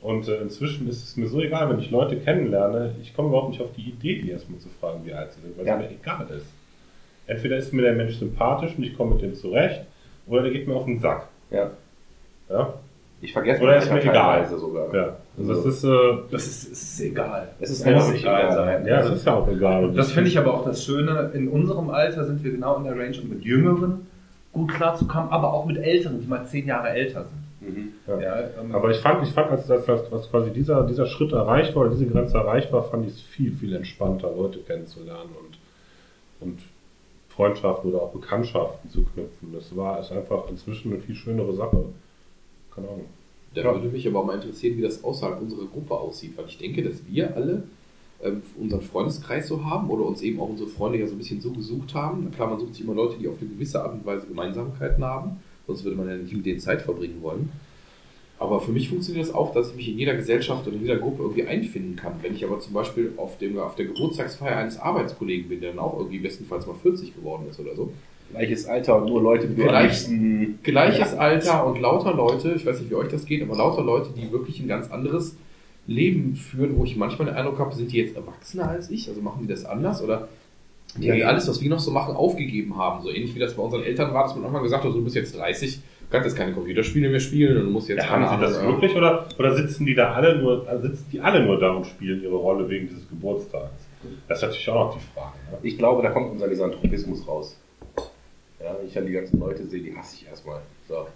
Und 0.03 0.27
äh, 0.27 0.35
inzwischen 0.41 0.87
ist 0.89 1.01
es 1.03 1.15
mir 1.17 1.27
so 1.27 1.39
egal, 1.41 1.69
wenn 1.69 1.79
ich 1.79 1.89
Leute 1.89 2.17
kennenlerne, 2.17 2.93
ich 3.01 3.15
komme 3.15 3.29
überhaupt 3.29 3.51
nicht 3.51 3.61
auf 3.61 3.71
die 3.75 3.89
Idee, 3.89 4.21
die 4.21 4.31
erstmal 4.31 4.59
zu 4.59 4.67
fragen, 4.79 4.99
wie 5.05 5.13
alt 5.13 5.31
sie 5.31 5.39
sind, 5.41 5.57
weil 5.57 5.65
Ja. 5.65 5.75
es 5.75 5.79
mir 5.89 5.91
egal 5.91 6.27
ist. 6.37 6.45
Entweder 7.25 7.55
ist 7.57 7.71
mir 7.73 7.83
der 7.83 7.93
Mensch 7.93 8.15
sympathisch 8.17 8.73
und 8.77 8.83
ich 8.83 8.97
komme 8.97 9.13
mit 9.15 9.21
dem 9.23 9.33
zurecht, 9.33 9.81
oder 10.27 10.41
der 10.43 10.51
geht 10.51 10.67
mir 10.67 10.75
auf 10.75 10.83
den 10.85 10.99
Sack. 10.99 11.27
Ja. 11.51 11.71
Ja, 12.49 12.73
Ich 13.21 13.31
vergesse 13.31 13.63
Oder 13.63 13.77
ist 13.77 13.89
mir 13.89 14.01
egal. 14.03 14.45
sogar. 14.49 14.93
ja. 14.93 15.15
Also 15.37 15.53
das 15.53 15.65
ist, 15.65 15.83
äh, 15.85 15.89
Das 16.29 16.45
ist, 16.45 16.71
es 16.73 16.83
ist 16.83 16.99
egal. 17.01 17.47
Es 17.61 17.69
ist 17.69 17.85
Muss 17.85 18.13
egal. 18.13 18.51
sein. 18.51 18.85
ja, 18.85 18.99
es 18.99 19.09
ist 19.09 19.25
ja 19.25 19.35
auch 19.35 19.47
egal. 19.47 19.85
Und 19.85 19.95
Das 19.97 20.11
finde 20.11 20.29
ich 20.29 20.37
aber 20.37 20.53
auch 20.53 20.65
das 20.65 20.83
Schöne. 20.83 21.31
In 21.33 21.47
unserem 21.47 21.89
Alter 21.89 22.25
sind 22.25 22.43
wir 22.43 22.51
genau 22.51 22.75
in 22.75 22.83
der 22.83 22.97
Range, 22.97 23.15
um 23.23 23.29
mit 23.29 23.43
Jüngeren 23.45 24.05
gut 24.51 24.73
klarzukommen, 24.73 25.29
aber 25.31 25.53
auch 25.53 25.65
mit 25.65 25.77
Älteren, 25.77 26.19
die 26.19 26.27
mal 26.27 26.45
zehn 26.45 26.67
Jahre 26.67 26.89
älter 26.89 27.21
sind. 27.23 27.42
Mhm. 27.67 27.93
Ja. 28.07 28.19
Ja, 28.19 28.39
ähm, 28.61 28.73
Aber 28.75 28.91
ich 28.91 28.97
fand, 28.97 29.25
ich 29.27 29.33
fand, 29.33 29.51
als, 29.51 29.69
als, 29.69 29.87
als 29.89 30.29
quasi 30.29 30.51
dieser, 30.51 30.83
dieser 30.85 31.05
Schritt 31.05 31.31
erreicht 31.31 31.75
war, 31.75 31.83
oder 31.83 31.91
diese 31.91 32.07
Grenze 32.07 32.37
erreicht 32.37 32.71
war, 32.71 32.83
fand 32.83 33.05
ich 33.07 33.13
es 33.13 33.21
viel, 33.21 33.51
viel 33.53 33.73
entspannter, 33.75 34.31
Leute 34.35 34.59
kennenzulernen 34.59 35.29
und, 35.39 35.57
und 36.47 36.59
Freundschaften 37.29 37.91
oder 37.91 38.03
auch 38.03 38.11
Bekanntschaften 38.11 38.89
zu 38.89 39.03
knüpfen. 39.03 39.53
Das 39.53 39.75
war 39.75 39.99
ist 39.99 40.11
einfach 40.11 40.49
inzwischen 40.49 40.93
eine 40.93 41.01
viel 41.01 41.15
schönere 41.15 41.53
Sache. 41.53 41.85
Keine 42.75 42.87
Ahnung. 42.89 43.05
Da 43.55 43.61
Ja. 43.61 43.73
würde 43.73 43.87
mich 43.87 44.07
aber 44.07 44.19
auch 44.19 44.25
mal 44.25 44.35
interessieren, 44.35 44.77
wie 44.77 44.81
das 44.81 45.03
außerhalb 45.03 45.41
unserer 45.41 45.65
Gruppe 45.65 45.93
aussieht, 45.95 46.37
weil 46.37 46.45
ich 46.47 46.57
denke, 46.57 46.83
dass 46.83 47.05
wir 47.07 47.35
alle 47.35 47.63
ähm, 48.23 48.41
unseren 48.59 48.81
Freundeskreis 48.81 49.47
so 49.47 49.63
haben 49.65 49.89
oder 49.89 50.05
uns 50.05 50.21
eben 50.21 50.39
auch 50.39 50.49
unsere 50.49 50.69
Freunde 50.69 50.99
ja 50.99 51.07
so 51.07 51.13
ein 51.13 51.17
bisschen 51.17 51.41
so 51.41 51.51
gesucht 51.51 51.93
haben. 51.93 52.23
Na 52.29 52.35
klar, 52.35 52.49
man 52.49 52.59
sucht 52.59 52.75
sich 52.75 52.83
immer 52.83 52.93
Leute, 52.95 53.17
die 53.19 53.27
auf 53.27 53.35
eine 53.39 53.49
gewisse 53.49 53.83
Art 53.83 53.93
und 53.93 54.05
Weise 54.05 54.25
Gemeinsamkeiten 54.27 55.03
haben, 55.03 55.39
sonst 55.67 55.83
würde 55.83 55.97
man 55.97 56.07
ja 56.09 56.15
nicht 56.17 56.33
mit 56.35 56.45
denen 56.45 56.59
Zeit 56.59 56.81
verbringen 56.81 57.21
wollen. 57.21 57.51
Aber 58.39 58.59
für 58.59 58.71
mich 58.71 58.89
funktioniert 58.89 59.25
das 59.27 59.33
auch, 59.33 59.53
dass 59.53 59.69
ich 59.69 59.75
mich 59.75 59.89
in 59.89 59.97
jeder 59.97 60.15
Gesellschaft 60.15 60.67
oder 60.67 60.75
in 60.75 60.81
jeder 60.81 60.97
Gruppe 60.97 61.21
irgendwie 61.23 61.45
einfinden 61.45 61.95
kann. 61.95 62.13
Wenn 62.21 62.35
ich 62.35 62.43
aber 62.43 62.59
zum 62.59 62.73
Beispiel 62.73 63.13
auf, 63.15 63.37
dem, 63.37 63.57
auf 63.57 63.75
der 63.75 63.85
Geburtstagsfeier 63.85 64.57
eines 64.57 64.77
Arbeitskollegen 64.79 65.47
bin, 65.47 65.61
der 65.61 65.69
dann 65.69 65.79
auch 65.79 65.97
irgendwie 65.97 66.19
bestenfalls 66.19 66.65
mal 66.67 66.75
40 66.75 67.15
geworden 67.15 67.45
ist 67.49 67.59
oder 67.59 67.75
so, 67.75 67.91
Gleiches 68.31 68.65
Alter 68.65 68.97
und 68.99 69.09
nur 69.09 69.21
Leute, 69.21 69.47
die 69.47 69.61
Vielleicht- 69.61 70.07
liebsten 70.09 70.59
gleiches 70.63 71.13
Alter 71.13 71.67
und 71.67 71.79
lauter 71.79 72.15
Leute, 72.15 72.53
ich 72.53 72.65
weiß 72.65 72.79
nicht, 72.79 72.89
wie 72.89 72.95
euch 72.95 73.09
das 73.09 73.25
geht, 73.25 73.43
aber 73.43 73.55
lauter 73.55 73.83
Leute, 73.83 74.09
die 74.17 74.31
wirklich 74.31 74.59
ein 74.59 74.67
ganz 74.67 74.89
anderes 74.89 75.35
Leben 75.85 76.35
führen, 76.35 76.75
wo 76.77 76.83
ich 76.83 76.95
manchmal 76.95 77.27
den 77.27 77.35
Eindruck 77.35 77.59
habe, 77.59 77.75
sind 77.75 77.91
die 77.91 77.97
jetzt 77.97 78.15
erwachsener 78.15 78.69
als 78.69 78.89
ich? 78.89 79.07
Also 79.07 79.21
machen 79.21 79.41
die 79.43 79.47
das 79.47 79.65
anders? 79.65 80.01
Oder 80.01 80.29
die 80.95 81.09
Nee. 81.09 81.23
alles, 81.23 81.47
was 81.47 81.61
wir 81.61 81.69
noch 81.69 81.79
so 81.79 81.91
machen, 81.91 82.15
aufgegeben 82.15 82.77
haben. 82.77 83.01
So 83.01 83.09
ähnlich 83.09 83.33
wie 83.35 83.39
das 83.39 83.53
bei 83.55 83.63
unseren 83.63 83.83
Eltern 83.83 84.13
war, 84.13 84.23
dass 84.23 84.33
man 84.35 84.43
irgendwann 84.43 84.63
gesagt 84.63 84.83
hat, 84.83 84.91
so, 84.91 84.97
du 84.97 85.03
bist 85.03 85.15
jetzt 85.15 85.35
30, 85.37 85.77
du 85.77 85.81
kannst 86.11 86.27
jetzt 86.27 86.37
keine 86.37 86.53
Computerspiele 86.53 87.09
mehr 87.09 87.19
spielen 87.19 87.57
und 87.57 87.65
du 87.65 87.69
musst 87.71 87.89
jetzt 87.89 88.03
Ja, 88.03 88.09
haben 88.09 88.23
keine 88.25 88.37
sie 88.37 88.45
das 88.45 88.63
äh, 88.63 88.67
wirklich 88.67 88.95
oder, 88.95 89.27
oder 89.39 89.55
sitzen 89.55 89.85
die 89.85 89.95
da 89.95 90.13
alle 90.13 90.37
nur, 90.37 90.67
also 90.67 90.87
sitzen 90.87 91.07
die 91.11 91.19
alle 91.21 91.43
nur 91.43 91.59
da 91.59 91.71
und 91.71 91.85
spielen 91.87 92.21
ihre 92.21 92.35
Rolle 92.35 92.69
wegen 92.69 92.87
dieses 92.87 93.07
Geburtstags? 93.09 93.87
Das 94.27 94.37
ist 94.37 94.43
natürlich 94.43 94.69
auch 94.69 94.87
noch 94.87 94.93
die 94.95 95.03
Frage. 95.13 95.33
Ne? 95.51 95.57
Ich 95.63 95.77
glaube, 95.77 96.03
da 96.03 96.09
kommt 96.11 96.31
unser 96.31 96.47
Misanthropismus 96.47 97.27
raus. 97.27 97.57
Ja, 98.61 98.75
wenn 98.79 98.87
ich 98.87 98.93
dann 98.93 99.05
die 99.05 99.13
ganzen 99.13 99.39
Leute 99.39 99.65
sehe, 99.65 99.81
die 99.81 99.95
hasse 99.95 100.15
ich 100.17 100.27
erstmal. 100.27 100.61
So. 100.87 101.07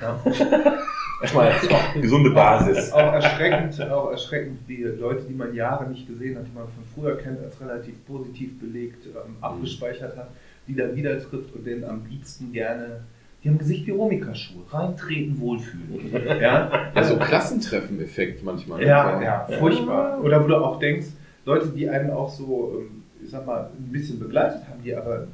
Ja. 0.00 0.20
Erstmal 1.22 1.52
gesunde 2.00 2.30
Basis. 2.30 2.92
auch 2.92 3.12
erschreckend, 3.12 3.80
auch 3.90 4.10
erschreckend, 4.10 4.58
die 4.68 4.82
Leute, 4.82 5.24
die 5.28 5.34
man 5.34 5.54
Jahre 5.54 5.88
nicht 5.88 6.06
gesehen 6.06 6.36
hat, 6.36 6.46
die 6.46 6.54
man 6.54 6.64
von 6.68 6.84
früher 6.94 7.16
kennt, 7.16 7.40
als 7.42 7.60
relativ 7.60 7.94
positiv 8.06 8.58
belegt, 8.60 9.06
ähm, 9.06 9.36
abgespeichert 9.40 10.16
hat, 10.16 10.28
die 10.68 10.74
dann 10.74 10.94
wieder 10.94 11.18
trifft 11.18 11.54
und 11.54 11.66
denen 11.66 11.84
am 11.84 12.02
liebsten 12.08 12.52
gerne, 12.52 13.00
die 13.42 13.48
haben 13.48 13.58
Gesicht 13.58 13.86
wie 13.86 13.92
Romika-Schuhe, 13.92 14.62
reintreten, 14.70 15.40
wohlfühlen. 15.40 16.10
Ja, 16.40 16.90
Ja, 16.94 17.04
so 17.04 17.16
Klassentreffen-Effekt 17.16 18.44
manchmal. 18.44 18.80
ne? 18.80 18.86
ja, 18.86 19.22
ja, 19.22 19.46
furchtbar. 19.58 20.20
Oder 20.22 20.42
wo 20.42 20.48
du 20.48 20.56
auch 20.56 20.78
denkst, 20.78 21.06
Leute, 21.44 21.68
die 21.68 21.88
einen 21.88 22.10
auch 22.10 22.28
so, 22.28 22.78
ähm, 22.80 23.02
ich 23.22 23.30
sag 23.30 23.46
mal, 23.46 23.70
ein 23.78 23.92
bisschen 23.92 24.18
begleitet 24.18 24.62
haben, 24.68 24.82
die 24.82 24.94
aber 24.94 25.28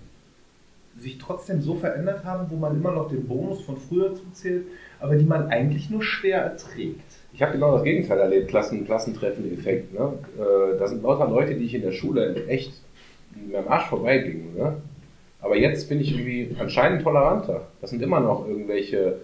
sich 0.99 1.17
trotzdem 1.19 1.63
so 1.63 1.75
verändert 1.75 2.23
haben, 2.25 2.47
wo 2.51 2.57
man 2.57 2.77
immer 2.77 2.93
noch 2.93 3.09
den 3.09 3.27
Bonus 3.27 3.63
von 3.63 3.79
früher 3.79 4.15
zuzählt, 4.15 4.67
aber 5.03 5.17
die 5.17 5.25
man 5.25 5.49
eigentlich 5.49 5.91
nur 5.91 6.03
schwer 6.03 6.43
erträgt. 6.43 7.01
Ich 7.35 7.43
habe 7.43 7.53
genau 7.53 7.73
das 7.73 7.83
Gegenteil 7.83 8.19
erlebt, 8.21 8.49
Klassen, 8.49 8.85
Klassentreffen-Effekt. 8.87 9.93
Ne? 9.93 10.13
Äh, 10.39 10.79
da 10.79 10.87
sind 10.87 11.03
lauter 11.03 11.29
Leute, 11.29 11.55
die 11.55 11.65
ich 11.65 11.75
in 11.75 11.83
der 11.83 11.93
Schule 11.93 12.47
echt 12.47 12.73
mir 13.35 13.59
am 13.59 13.69
Arsch 13.69 13.87
vorbeigingen. 13.87 14.55
Ne? 14.57 14.77
Aber 15.41 15.57
jetzt 15.57 15.89
bin 15.89 16.01
ich 16.01 16.13
irgendwie 16.13 16.55
anscheinend 16.59 17.03
toleranter. 17.03 17.63
Das 17.81 17.91
sind 17.91 18.03
immer 18.03 18.21
noch 18.21 18.47
irgendwelche, 18.47 19.17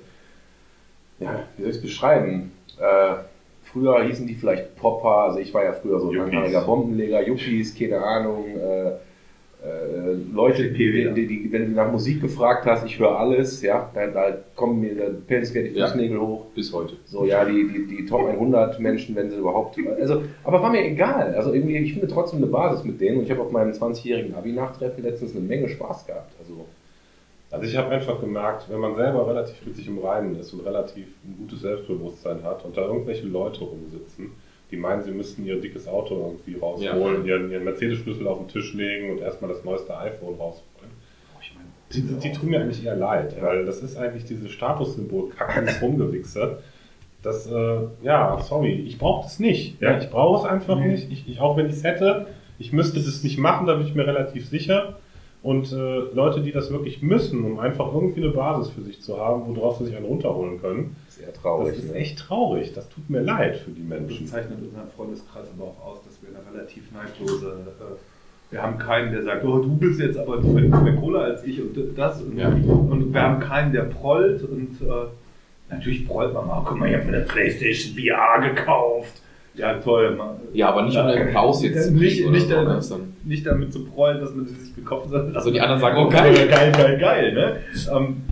ja, 1.21 1.45
wie 1.57 1.63
soll 1.63 1.71
ich 1.71 1.77
es 1.77 1.83
beschreiben? 1.83 2.51
Äh, 2.81 3.15
früher 3.63 4.03
hießen 4.03 4.27
die 4.27 4.35
vielleicht 4.35 4.75
Popper, 4.77 5.29
also 5.29 5.39
ich 5.39 5.55
war 5.55 5.65
ja 5.65 5.75
früher 5.75 6.01
so 6.01 6.11
ein 6.11 6.67
Bombenleger, 6.67 7.25
Yuppies, 7.25 7.79
keine 7.79 8.03
Ahnung, 8.03 8.47
äh, 8.57 8.93
äh, 9.65 10.13
Leute, 10.33 10.71
die, 10.71 11.13
die, 11.15 11.27
die, 11.27 11.53
wenn 11.53 11.67
du 11.67 11.73
nach 11.73 11.91
Musik 11.91 12.21
gefragt 12.21 12.65
hast, 12.67 12.87
ich 12.87 12.99
höre 12.99 13.19
alles, 13.19 13.61
ja, 13.63 13.91
da, 13.93 14.07
da 14.07 14.39
kommen 14.55 14.81
mir, 14.81 14.95
mir 14.95 15.41
die 15.65 15.79
Ja. 15.79 15.87
Fußnägel 15.89 16.21
hoch. 16.21 16.45
Bis 16.55 16.73
heute. 16.73 16.95
So, 17.07 17.25
ja, 17.25 17.45
die, 17.45 17.69
die, 17.69 17.97
die 17.97 18.07
Top 18.07 18.27
100 18.29 18.79
Menschen, 18.79 19.17
wenn 19.17 19.31
sie 19.31 19.37
überhaupt. 19.37 19.77
Also, 19.99 20.23
aber 20.45 20.63
war 20.63 20.71
mir 20.71 20.85
egal. 20.85 21.35
Also 21.35 21.53
irgendwie, 21.53 21.77
ich 21.79 21.93
finde 21.93 22.07
trotzdem 22.09 22.39
eine 22.39 22.47
Basis 22.47 22.85
mit 22.85 23.01
denen 23.01 23.19
und 23.19 23.25
ich 23.25 23.31
habe 23.31 23.43
auf 23.43 23.51
meinem 23.51 23.73
20-jährigen 23.73 24.35
Abi-Nachtreffen 24.35 25.03
letztens 25.03 25.33
eine 25.35 25.45
Menge 25.45 25.69
Spaß 25.69 26.07
gehabt. 26.07 26.33
Also, 26.39 26.65
Also 27.51 27.65
ich 27.67 27.77
habe 27.77 27.91
einfach 27.91 28.21
gemerkt, 28.21 28.67
wenn 28.71 28.79
man 28.79 28.95
selber 28.95 29.27
relativ 29.27 29.65
mit 29.67 29.75
sich 29.75 29.89
im 29.89 29.99
Reinen 29.99 30.39
ist 30.39 30.53
und 30.53 30.61
relativ 30.61 31.07
ein 31.25 31.37
gutes 31.39 31.63
Selbstbewusstsein 31.63 32.43
hat 32.45 32.65
und 32.65 32.77
da 32.77 32.83
irgendwelche 32.83 33.27
Leute 33.27 33.65
rumsitzen, 33.65 34.31
die 34.71 34.77
meinen, 34.77 35.03
sie 35.03 35.11
müssten 35.11 35.47
ihr 35.47 35.61
dickes 35.61 35.89
Auto 35.89 36.15
irgendwie 36.15 36.59
rausholen, 36.59 37.25
ihren, 37.25 37.51
ihren 37.51 37.65
Mercedes-Schlüssel 37.65 38.27
auf 38.27 38.39
den 38.39 38.49
Tisch 38.49 38.75
legen 38.75 39.11
und 39.11 39.21
erstmal 39.21 39.51
das 39.51 39.65
neueste 39.65 39.97
iPhone 39.97 40.35
rausholen. 40.35 40.69
Die, 41.93 42.03
die, 42.03 42.15
die 42.17 42.33
tun 42.33 42.51
mir 42.51 42.61
eigentlich 42.61 42.85
eher 42.85 42.97
leid, 42.97 43.35
weil 43.41 43.65
das 43.65 43.81
ist 43.83 43.97
eigentlich 43.97 44.25
diese 44.25 44.49
Statussymbol-Kacke, 44.49 45.65
das 45.65 45.81
Rumgewichse. 45.81 46.59
Das, 47.23 47.51
äh, 47.51 47.79
ja, 48.03 48.39
sorry, 48.41 48.75
ich 48.87 48.99
brauche 48.99 49.25
das 49.25 49.41
nicht. 49.41 49.81
Ja, 49.81 49.99
ich 49.99 50.11
brauche 50.11 50.45
es 50.45 50.53
einfach 50.53 50.79
nicht. 50.79 51.11
Ich, 51.11 51.29
ich, 51.29 51.41
auch 51.41 51.57
wenn 51.57 51.67
ich 51.67 51.73
es 51.73 51.85
hätte, 51.85 52.27
ich 52.59 52.73
müsste 52.73 53.01
das 53.01 53.23
nicht 53.25 53.39
machen, 53.39 53.67
da 53.67 53.75
bin 53.75 53.87
ich 53.87 53.95
mir 53.95 54.07
relativ 54.07 54.49
sicher. 54.49 54.99
Und 55.43 55.73
äh, 55.73 55.99
Leute, 56.15 56.41
die 56.41 56.51
das 56.51 56.71
wirklich 56.73 57.01
müssen, 57.01 57.45
um 57.45 57.61
einfach 57.61 57.93
irgendwie 57.95 58.23
eine 58.25 58.33
Basis 58.33 58.71
für 58.73 58.83
sich 58.83 59.01
zu 59.01 59.19
haben, 59.19 59.55
worauf 59.55 59.79
sie 59.79 59.87
sich 59.87 59.97
einen 59.97 60.07
runterholen 60.07 60.61
können, 60.61 60.97
sehr 61.09 61.33
traurig. 61.33 61.75
das 61.77 61.85
ist 61.85 61.93
ne? 61.93 61.99
echt 61.99 62.19
traurig. 62.19 62.73
Das 62.75 62.89
tut 62.89 63.09
mir 63.09 63.21
leid 63.21 63.57
für 63.59 63.71
die 63.71 63.89
Das 63.89 64.01
Menschen. 64.01 64.27
zeichnet 64.27 64.59
unseren 64.61 64.89
Freundeskreis 64.97 65.47
aber 65.57 65.69
auch 65.69 65.87
aus, 65.93 65.99
dass 66.05 66.19
wir 66.23 66.31
eine 66.37 66.45
relativ 66.59 66.91
neitlose. 66.93 67.47
Äh, 67.47 68.51
wir 68.51 68.63
haben 68.63 68.79
keinen, 68.79 69.13
der 69.13 69.23
sagt, 69.23 69.45
oh, 69.45 69.59
du 69.59 69.77
bist 69.77 70.01
jetzt 70.01 70.19
aber 70.19 70.41
mehr 70.41 70.97
Kohle 70.97 71.21
als 71.21 71.45
ich 71.45 71.61
und 71.61 71.77
das. 71.97 72.23
Und, 72.23 72.37
Ja. 72.39 72.49
und 72.49 73.13
wir 73.13 73.21
haben 73.23 73.41
keinen, 73.41 73.73
der 73.73 73.83
prollt. 73.83 74.43
Und 74.43 74.81
äh, 74.81 75.07
natürlich 75.71 76.07
prollt 76.09 76.35
man 76.35 76.47
mal. 76.49 76.63
Guck 76.67 76.79
mal, 76.79 76.89
ich 76.89 76.97
habe 76.97 77.05
mir 77.11 77.17
eine 77.19 77.27
PlayStation 77.27 77.95
VR 77.95 78.41
gekauft. 78.55 79.23
Ja, 79.59 79.75
toll. 79.75 80.17
Man, 80.17 80.37
Ja, 80.53 80.69
aber 80.71 80.83
nicht 80.83 80.97
um 80.97 81.07
den 81.07 81.29
Applaus 81.29 81.63
jetzt 81.63 81.89
zu 81.89 81.95
nicht, 81.95 82.27
nicht, 82.31 82.49
so, 82.49 82.55
damit, 82.55 82.91
ne? 82.91 82.99
Nicht 83.25 83.47
damit 83.47 83.73
zu 83.73 83.85
prollen, 83.85 84.21
dass 84.21 84.35
man 84.35 84.47
sich 84.47 84.75
gekauft 84.75 85.07
hat. 85.07 85.11
sondern 85.11 85.37
Also 85.37 85.51
die 85.51 85.61
anderen 85.61 85.81
sagen, 85.81 85.99
oh 85.99 86.07
oh, 86.07 86.11
geil. 86.11 86.49
geil, 86.49 86.73
geil, 86.73 86.99
geil. 86.99 87.35
Ne? 87.35 87.57
Ähm, 87.93 88.23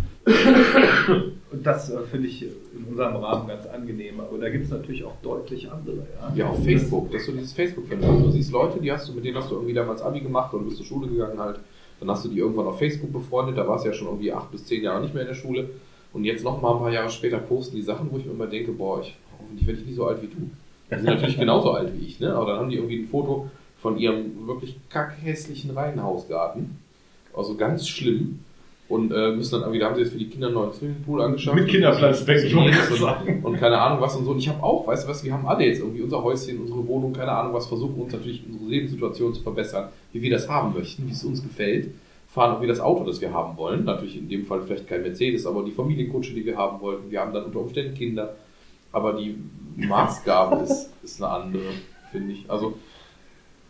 und 1.53 1.64
das 1.66 1.90
äh, 1.90 1.98
finde 2.11 2.28
ich 2.28 2.42
in 2.42 2.84
unserem 2.90 3.16
Rahmen 3.16 3.48
ganz 3.48 3.66
angenehm. 3.66 4.20
Aber 4.20 4.38
da 4.38 4.48
gibt 4.48 4.64
es 4.64 4.70
natürlich 4.70 5.05
auch 5.05 5.16
deutlich 5.22 5.70
andere. 5.70 6.07
Ja, 6.20 6.32
Ja, 6.34 6.46
auf 6.51 6.64
Facebook. 6.64 7.11
Das 7.11 7.22
ist 7.22 7.26
so 7.26 7.32
dieses 7.32 7.53
Facebook-Phänomen. 7.53 8.24
Du 8.24 8.30
siehst 8.30 8.53
Leute, 8.53 8.80
die 8.80 8.90
hast 8.90 9.09
du, 9.09 9.12
mit 9.12 9.24
denen 9.24 9.36
hast 9.36 9.51
du 9.51 9.55
irgendwie 9.55 9.74
damals 9.74 10.03
Abi 10.03 10.20
gemacht 10.20 10.53
oder 10.55 10.64
bist 10.64 10.78
zur 10.78 10.86
Schule 10.86 11.09
gegangen 11.09 11.38
halt. 11.38 11.61
Dann 12.01 12.11
hast 12.11 12.24
du 12.24 12.28
die 12.28 12.38
irgendwann 12.38 12.66
auf 12.66 12.78
Facebook 12.78 13.12
befreundet. 13.12 13.57
Da 13.57 13.66
warst 13.66 13.84
du 13.84 13.88
ja 13.88 13.94
schon 13.94 14.09
irgendwie 14.09 14.32
acht 14.32 14.51
bis 14.51 14.66
zehn 14.66 14.82
Jahre 14.82 15.01
nicht 15.01 15.14
mehr 15.14 15.22
in 15.22 15.28
der 15.28 15.34
Schule. 15.34 15.70
Und 16.12 16.24
jetzt 16.24 16.44
noch 16.44 16.61
mal 16.61 16.72
ein 16.72 16.78
paar 16.78 16.92
Jahre 16.92 17.11
später 17.11 17.38
posten 17.38 17.76
die 17.76 17.82
Sachen, 17.82 18.11
wo 18.11 18.18
ich 18.18 18.26
mir 18.26 18.32
immer 18.32 18.46
denke, 18.46 18.72
boah, 18.72 19.01
ich, 19.01 19.16
hoffentlich 19.38 19.66
werde 19.66 19.80
ich 19.80 19.86
nicht 19.86 19.96
so 19.96 20.07
alt 20.07 20.22
wie 20.22 20.28
du. 20.28 20.51
Die 20.91 20.95
sind 20.95 21.05
natürlich 21.05 21.39
genauso 21.39 21.72
alt 21.72 21.93
wie 21.95 22.07
ich, 22.07 22.20
ne? 22.20 22.34
Aber 22.34 22.47
dann 22.47 22.61
haben 22.61 22.70
die 22.70 22.76
irgendwie 22.76 23.01
ein 23.01 23.09
Foto 23.09 23.51
von 23.80 23.99
ihrem 23.99 24.47
wirklich 24.47 24.76
kackhässlichen 24.89 25.70
Reihenhausgarten. 25.72 26.78
Also 27.37 27.57
ganz 27.57 27.87
schlimm. 27.89 28.41
und 28.89 29.12
äh, 29.12 29.32
müssen 29.32 29.61
dann 29.61 29.72
wieder 29.72 29.87
haben 29.87 29.97
sie 29.97 30.03
jetzt 30.03 30.12
für 30.12 30.18
die 30.18 30.28
Kinder 30.28 30.47
einen 30.47 30.55
neuen 30.55 30.72
Swimmingpool 30.72 31.20
angeschafft. 31.20 31.57
Mit 31.57 31.68
Kinderplanschbecken. 31.68 32.57
und, 32.57 33.45
und 33.45 33.57
keine 33.57 33.78
Ahnung 33.78 34.01
was 34.01 34.14
und 34.16 34.24
so. 34.24 34.30
Und 34.30 34.39
ich 34.39 34.49
habe 34.49 34.62
auch, 34.62 34.87
weißt 34.87 35.05
du 35.05 35.11
was, 35.11 35.24
wir 35.24 35.32
haben 35.32 35.47
alle 35.47 35.66
jetzt 35.66 35.80
irgendwie 35.80 36.03
unser 36.03 36.22
Häuschen, 36.22 36.61
unsere 36.61 36.87
Wohnung, 36.87 37.12
keine 37.12 37.32
Ahnung 37.32 37.53
was, 37.53 37.66
versuchen 37.66 38.01
uns 38.01 38.12
natürlich 38.12 38.45
unsere 38.49 38.70
Lebenssituation 38.70 39.34
zu 39.34 39.43
verbessern, 39.43 39.89
wie 40.12 40.22
wir 40.22 40.30
das 40.30 40.49
haben 40.49 40.72
möchten, 40.74 41.07
wie 41.07 41.12
es 41.12 41.24
uns 41.24 41.43
gefällt. 41.43 41.91
Fahren 42.28 42.57
auch 42.57 42.62
wie 42.62 42.66
das 42.66 42.80
Auto, 42.80 43.05
das 43.05 43.20
wir 43.20 43.32
haben 43.32 43.57
wollen. 43.57 43.84
Natürlich 43.84 44.18
in 44.18 44.28
dem 44.28 44.47
Fall 44.47 44.62
vielleicht 44.62 44.87
kein 44.87 45.03
Mercedes, 45.03 45.47
aber 45.47 45.64
die 45.64 45.72
Familienkutsche, 45.72 46.34
die 46.34 46.45
wir 46.45 46.57
haben 46.57 46.80
wollten. 46.80 47.11
Wir 47.11 47.20
haben 47.20 47.32
dann 47.32 47.45
unter 47.45 47.61
Umständen 47.61 47.95
Kinder. 47.95 48.37
Aber 48.93 49.14
die 49.14 49.37
Maßgabe 49.77 50.62
ist, 50.64 50.91
ist 51.03 51.22
eine 51.22 51.33
andere, 51.33 51.62
finde 52.11 52.33
ich. 52.33 52.51
Also 52.51 52.74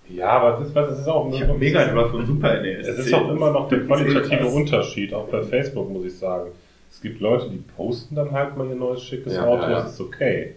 Ja, 0.09 0.29
aber 0.31 0.61
es 0.61 0.69
ist, 0.69 0.75
was, 0.75 0.93
es 0.93 1.01
ist 1.01 1.09
auch 1.09 1.31
Ich 1.33 1.43
habe 1.43 1.55
mega 1.55 1.83
etwas 1.83 2.11
von 2.11 2.25
Super 2.27 2.61
NES. 2.63 2.87
Es 2.87 2.99
ist 3.07 3.15
auch 3.15 3.29
immer 3.29 3.51
noch 3.51 3.69
der 3.69 3.81
qualitative 3.87 4.47
Unterschied, 4.47 5.13
auch 5.13 5.29
bei 5.29 5.43
Facebook 5.43 5.91
muss 5.91 6.05
ich 6.05 6.17
sagen. 6.17 6.51
Es 6.91 7.01
gibt 7.01 7.21
Leute, 7.21 7.51
die 7.51 7.63
posten 7.77 8.15
dann 8.15 8.31
halt 8.31 8.57
mal 8.57 8.69
ihr 8.69 8.77
neues 8.77 9.03
schickes 9.03 9.35
Ja, 9.35 9.45
Auto, 9.45 9.63
ja, 9.63 9.71
ja. 9.71 9.83
das 9.83 9.95
ist 9.95 10.01
okay. 10.01 10.55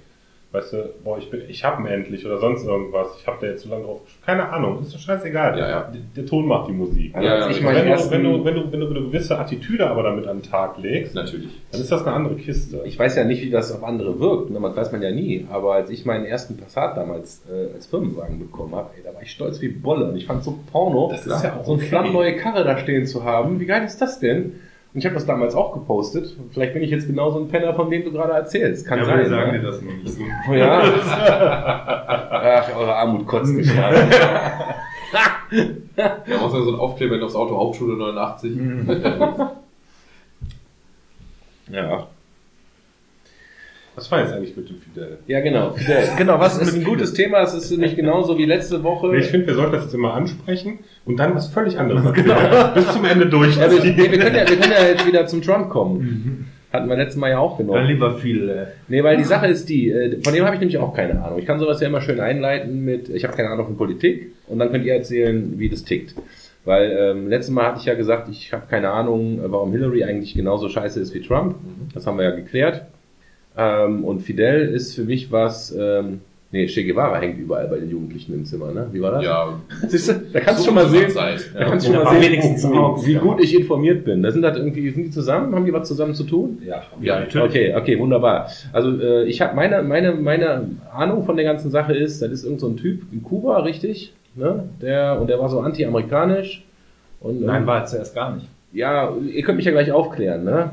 Weißt 0.52 0.74
du, 0.74 0.90
boah, 1.04 1.20
ich 1.20 1.30
bin, 1.30 1.44
ich 1.48 1.64
hab 1.64 1.80
ihn 1.80 1.86
endlich 1.86 2.26
oder 2.26 2.40
sonst 2.40 2.66
irgendwas. 2.66 3.10
Ich 3.20 3.28
hab 3.28 3.40
da 3.40 3.46
jetzt 3.46 3.62
so 3.62 3.70
lange 3.70 3.84
drauf. 3.84 4.02
Keine 4.26 4.50
Ahnung, 4.50 4.82
ist 4.82 4.96
doch 4.96 5.00
scheißegal. 5.00 5.60
Ja, 5.60 5.70
ja. 5.70 5.92
Der, 5.94 6.02
der 6.16 6.26
Ton 6.26 6.48
macht 6.48 6.68
die 6.68 6.72
Musik. 6.72 7.16
Also 7.16 7.28
Ja, 7.28 7.38
ja, 7.38 7.50
ich 7.52 7.60
ja. 7.60 7.64
meinen 7.66 7.86
wenn, 7.86 7.96
du, 7.96 8.10
wenn, 8.10 8.24
du, 8.24 8.46
wenn, 8.46 8.56
du, 8.56 8.72
wenn 8.72 8.80
du 8.80 8.88
eine 8.88 9.02
gewisse 9.02 9.38
Attitüde 9.38 9.88
aber 9.88 10.02
damit 10.02 10.26
an 10.26 10.38
den 10.42 10.50
Tag 10.50 10.80
legst, 10.80 11.14
natürlich. 11.14 11.50
dann 11.72 11.82
ist 11.82 11.92
das 11.92 12.02
eine 12.02 12.16
andere 12.16 12.36
Kiste. 12.36 12.82
ich 12.84 12.98
weiß 12.98 13.16
ja 13.16 13.26
nicht, 13.26 13.44
wie 13.44 13.52
das 13.52 13.72
auf 13.72 13.84
andere 13.84 14.20
wirkt, 14.20 14.50
ne? 14.50 14.60
man 14.60 14.76
weiß 14.76 14.92
man 14.92 15.04
ja 15.04 15.12
nie, 15.12 15.46
aber 15.52 15.76
als 15.76 15.92
ich 15.92 16.04
meinen 16.06 16.26
ersten 16.26 16.58
Passat 16.58 16.98
damals 16.98 17.44
äh, 17.48 17.76
als 17.76 17.86
Firmenwagen 17.86 18.40
bekommen 18.40 18.74
habe, 18.74 18.90
ey, 18.98 19.04
da 19.04 19.14
war 19.14 19.22
ich 19.22 19.30
stolz 19.30 19.62
wie 19.62 19.70
Bolle 19.70 20.06
und 20.06 20.16
ich 20.16 20.26
fand 20.26 20.44
so 20.44 20.58
Porno, 20.72 21.10
Das 21.12 21.28
ist 21.28 21.44
ja 21.44 21.58
auch 21.58 21.66
so 21.66 21.74
eine 21.74 21.82
okay. 21.82 21.90
flammneue 21.90 22.36
Karre 22.38 22.64
da 22.64 22.80
stehen 22.80 23.06
zu 23.06 23.24
haben. 23.24 23.60
Wie 23.60 23.68
geil 23.68 23.84
ist 23.84 24.02
das 24.02 24.20
denn? 24.20 24.54
Und 24.94 25.00
ich 25.00 25.06
habe 25.06 25.14
das 25.16 25.26
damals 25.28 25.54
auch 25.54 25.74
gepostet. 25.74 26.36
Vielleicht 26.52 26.74
bin 26.74 26.82
ich 26.82 26.90
jetzt 26.90 27.06
genau 27.06 27.30
so 27.32 27.40
ein 27.40 27.48
Penner, 27.48 27.76
von 27.76 27.90
dem 27.92 28.04
du 28.04 28.12
gerade 28.12 28.34
erzählst. 28.34 28.88
Kann 28.88 28.98
Ja, 29.00 29.06
sein. 29.06 29.20
wir 29.20 29.30
sagen 29.30 29.52
ne? 29.52 29.60
dir 29.60 29.68
das 29.68 29.82
noch 29.82 29.94
nicht 29.94 30.10
so. 30.10 30.24
Ja. 30.54 30.82
Ach, 32.32 32.76
eure 32.76 32.96
Armut 32.96 33.28
kotzt 33.28 33.54
mich 33.54 33.68
gerade. 33.72 33.98
Ja, 35.98 36.18
außer 36.40 36.62
so 36.64 36.74
ein 36.74 36.80
Aufkleber 36.80 37.24
aufs 37.26 37.34
Auto 37.34 37.58
Hauptschule 37.58 37.98
89. 37.98 38.56
ja. 41.72 42.08
Was 44.00 44.12
war 44.12 44.22
jetzt 44.22 44.34
eigentlich 44.34 44.56
mit 44.56 44.70
dem 44.70 44.78
Fidel? 44.80 45.18
Ja, 45.28 45.42
genau. 45.42 45.72
Fidel. 45.72 45.98
Genau, 46.18 46.40
was 46.40 46.58
Das 46.58 46.70
ist 46.70 46.76
ein 46.76 46.84
gutes 46.86 47.14
Thema. 47.14 47.42
Es 47.42 47.54
ist 47.54 47.70
nicht 47.78 47.96
genauso 47.98 48.38
wie 48.38 48.46
letzte 48.46 48.82
Woche. 48.84 49.16
Ich 49.18 49.28
finde, 49.28 49.48
wir 49.48 49.56
sollten 49.56 49.74
das 49.74 49.84
jetzt 49.84 49.94
immer 49.94 50.14
ansprechen 50.14 50.80
und 51.06 51.18
dann 51.20 51.36
was 51.36 51.48
völlig 51.50 51.78
anderes 51.78 52.06
erzählen. 52.06 52.72
Bis 52.76 52.88
zum 52.94 53.04
Ende 53.06 53.26
durch. 53.28 53.58
ja, 53.58 53.70
wir, 53.70 53.84
wir, 53.84 53.96
können 54.20 54.36
ja, 54.36 54.50
wir 54.50 54.58
können 54.58 54.72
ja 54.72 54.88
jetzt 54.88 55.06
wieder 55.06 55.28
zum 55.28 55.42
Trump 55.42 55.70
kommen. 55.70 56.48
Hatten 56.72 56.88
wir 56.88 56.96
letztes 56.98 57.18
Mal 57.18 57.32
ja 57.32 57.40
auch 57.40 57.58
Dann 57.58 57.68
genommen. 57.68 57.88
lieber 57.88 58.16
viel. 58.16 58.48
Äh, 58.48 58.66
Nee, 58.88 59.04
weil 59.04 59.18
die 59.18 59.24
Sache 59.24 59.48
ist 59.48 59.68
die, 59.70 59.90
äh, 59.90 60.22
von 60.24 60.34
dem 60.34 60.46
habe 60.46 60.54
ich 60.56 60.60
nämlich 60.60 60.78
auch 60.78 60.94
keine 60.96 61.22
Ahnung. 61.24 61.40
Ich 61.40 61.46
kann 61.46 61.60
sowas 61.60 61.82
ja 61.82 61.88
immer 61.88 62.00
schön 62.02 62.20
einleiten 62.20 62.86
mit, 62.86 63.10
ich 63.10 63.24
habe 63.26 63.36
keine 63.36 63.50
Ahnung 63.50 63.66
von 63.66 63.78
Politik 63.78 64.32
und 64.48 64.60
dann 64.60 64.72
könnt 64.72 64.86
ihr 64.86 64.94
erzählen, 64.94 65.56
wie 65.58 65.68
das 65.68 65.84
tickt. 65.84 66.16
Weil 66.66 66.96
ähm, 67.00 67.28
letztes 67.28 67.54
Mal 67.54 67.66
hatte 67.68 67.80
ich 67.80 67.86
ja 67.86 67.96
gesagt, 67.96 68.30
ich 68.30 68.54
habe 68.54 68.64
keine 68.70 68.92
Ahnung, 68.92 69.40
warum 69.46 69.72
Hillary 69.72 70.04
eigentlich 70.04 70.36
genauso 70.36 70.70
scheiße 70.70 71.00
ist 71.00 71.14
wie 71.16 71.22
Trump. 71.22 71.56
Das 71.94 72.06
haben 72.06 72.18
wir 72.18 72.26
ja 72.26 72.32
geklärt. 72.36 72.84
Ähm, 73.60 74.04
und 74.06 74.22
Fidel 74.22 74.70
ist 74.70 74.96
für 74.96 75.04
mich 75.04 75.32
was, 75.32 75.76
ähm, 75.78 76.22
nee, 76.52 76.68
Che 76.68 76.84
Guevara 76.86 77.18
hängt 77.20 77.38
überall 77.40 77.68
bei 77.68 77.78
den 77.78 77.90
Jugendlichen 77.90 78.34
im 78.34 78.46
Zimmer, 78.46 78.72
ne? 78.72 78.88
Wie 78.92 79.02
war 79.02 79.12
das? 79.12 79.24
Ja, 79.24 79.60
Siehst 79.88 80.10
du, 80.10 80.14
da 80.32 80.40
kannst 80.40 80.60
du 80.60 80.64
so 80.64 80.66
schon 80.68 80.76
mal 80.76 80.88
sehen, 80.88 81.12
da 81.14 81.66
kannst 81.66 81.86
du 81.88 81.92
schon 81.92 82.00
Ja, 82.00 82.06
mal 82.06 82.22
sehen, 82.22 82.32
wenigstens 82.32 82.64
wie, 82.70 83.06
wie 83.08 83.16
gut 83.16 83.42
ich 83.42 83.54
informiert 83.60 84.06
bin. 84.06 84.24
Da 84.24 84.32
sind 84.32 84.46
halt 84.46 84.56
irgendwie, 84.58 84.90
sind 84.92 85.04
die 85.04 85.12
zusammen? 85.12 85.54
Haben 85.54 85.66
die 85.66 85.74
was 85.74 85.88
zusammen 85.88 86.16
zu 86.16 86.24
tun? 86.24 86.60
ja, 86.66 86.84
Ja, 87.02 87.20
natürlich. 87.20 87.50
Okay, 87.50 87.76
okay, 87.76 88.00
wunderbar. 88.00 88.50
Also 88.72 88.98
äh, 89.00 89.26
ich 89.26 89.42
habe 89.42 89.56
meine, 89.56 89.84
meine, 89.84 90.14
meine 90.14 90.70
Ahnung 90.94 91.26
von 91.26 91.36
der 91.36 91.46
ganzen 91.46 91.70
Sache 91.70 91.94
ist, 91.94 92.22
das 92.22 92.32
ist 92.32 92.44
irgend 92.46 92.62
so 92.62 92.68
ein 92.68 92.78
Typ 92.78 93.02
in 93.12 93.22
Kuba, 93.24 93.60
richtig? 93.60 94.14
Ne? 94.36 94.64
Der, 94.82 95.20
und 95.20 95.28
der 95.30 95.40
war 95.40 95.50
so 95.50 95.60
anti-amerikanisch. 95.60 96.64
Und, 97.20 97.42
nein, 97.42 97.64
ähm, 97.64 97.68
war 97.68 97.80
er 97.80 97.86
zuerst 97.86 98.16
gar 98.16 98.34
nicht. 98.36 98.48
ja, 98.72 99.12
ihr 99.34 99.44
könnt 99.44 99.58
mich 99.58 99.66
ja 99.66 99.72
gleich 99.74 99.92
aufklären, 99.92 100.46
ne? 100.46 100.72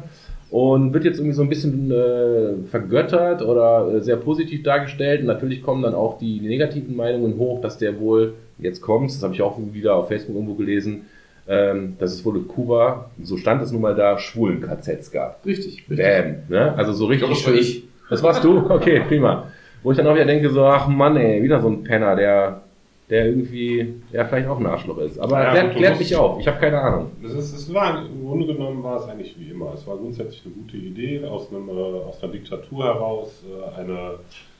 Und 0.50 0.94
wird 0.94 1.04
jetzt 1.04 1.18
irgendwie 1.18 1.34
so 1.34 1.42
ein 1.42 1.48
bisschen 1.48 1.90
äh, 1.90 2.68
vergöttert 2.70 3.42
oder 3.42 3.94
äh, 3.94 4.00
sehr 4.00 4.16
positiv 4.16 4.62
dargestellt. 4.62 5.20
Und 5.20 5.26
natürlich 5.26 5.62
kommen 5.62 5.82
dann 5.82 5.94
auch 5.94 6.18
die, 6.18 6.40
negativen 6.40 6.94
Meinungen 6.94 7.36
hoch, 7.36 7.60
dass 7.60 7.78
der 7.78 7.98
wohl, 7.98 8.34
jetzt 8.58 8.80
kommt, 8.80 9.10
das 9.10 9.22
habe 9.22 9.34
ich 9.34 9.42
auch 9.42 9.58
wieder 9.72 9.96
auf 9.96 10.08
Facebook 10.08 10.36
irgendwo 10.36 10.54
gelesen, 10.54 11.06
ähm, 11.48 11.96
dass 11.98 12.12
es 12.12 12.24
wohl 12.24 12.36
in 12.36 12.48
Kuba, 12.48 13.10
so 13.22 13.36
stand 13.36 13.62
es 13.62 13.72
nun 13.72 13.82
mal 13.82 13.94
da, 13.94 14.18
schwulen 14.18 14.60
KZs 14.60 15.10
gab. 15.10 15.44
richtig. 15.44 15.84
richtig. 15.88 15.96
Bam, 15.96 16.36
ne? 16.48 16.74
Also 16.76 16.92
so 16.92 17.06
richtig. 17.06 17.28
Das 17.28 17.46
war 17.46 17.54
ich. 17.54 17.84
Das 18.08 18.22
warst 18.22 18.44
du? 18.44 18.70
Okay, 18.70 19.02
prima. 19.06 19.48
Wo 19.82 19.90
ich 19.90 19.96
dann 19.96 20.06
auch 20.06 20.14
wieder 20.14 20.24
denke, 20.24 20.50
so, 20.50 20.64
ach 20.64 20.86
Mann, 20.88 21.16
ey, 21.16 21.42
wieder 21.42 21.60
so 21.60 21.68
ein 21.68 21.82
Penner, 21.82 22.16
der, 22.16 22.62
der 23.08 23.26
irgendwie, 23.26 24.02
ja, 24.12 24.24
vielleicht 24.24 24.48
auch 24.48 24.58
ein 24.58 24.66
Arschloch 24.66 24.98
ist. 24.98 25.18
Aber 25.18 25.42
Ja, 25.42 25.50
klärt, 25.50 25.76
klärt 25.76 25.98
mich 25.98 26.16
auf. 26.16 26.40
Ich 26.40 26.48
habe 26.48 26.58
keine 26.58 26.80
Ahnung. 26.80 27.12
Das 27.22 27.32
ist, 27.32 27.52
es 27.54 27.72
war, 27.72 28.04
Im 28.04 28.26
Grunde 28.26 28.46
genommen 28.46 28.82
war 28.82 28.96
es 28.96 29.08
eigentlich 29.08 29.38
wie 29.38 29.50
immer. 29.50 29.72
Es 29.74 29.86
war 29.86 29.96
grundsätzlich 29.96 30.44
eine 30.44 30.54
gute 30.54 30.76
Idee, 30.76 31.24
aus, 31.24 31.50
einem, 31.50 31.68
äh, 31.68 31.72
aus 31.72 32.22
einer 32.22 32.32
Diktatur 32.32 32.84
heraus 32.84 33.44
äh, 33.46 33.80
eine 33.80 34.18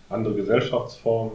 andere 0.09 0.34
Gesellschaftsform 0.34 1.32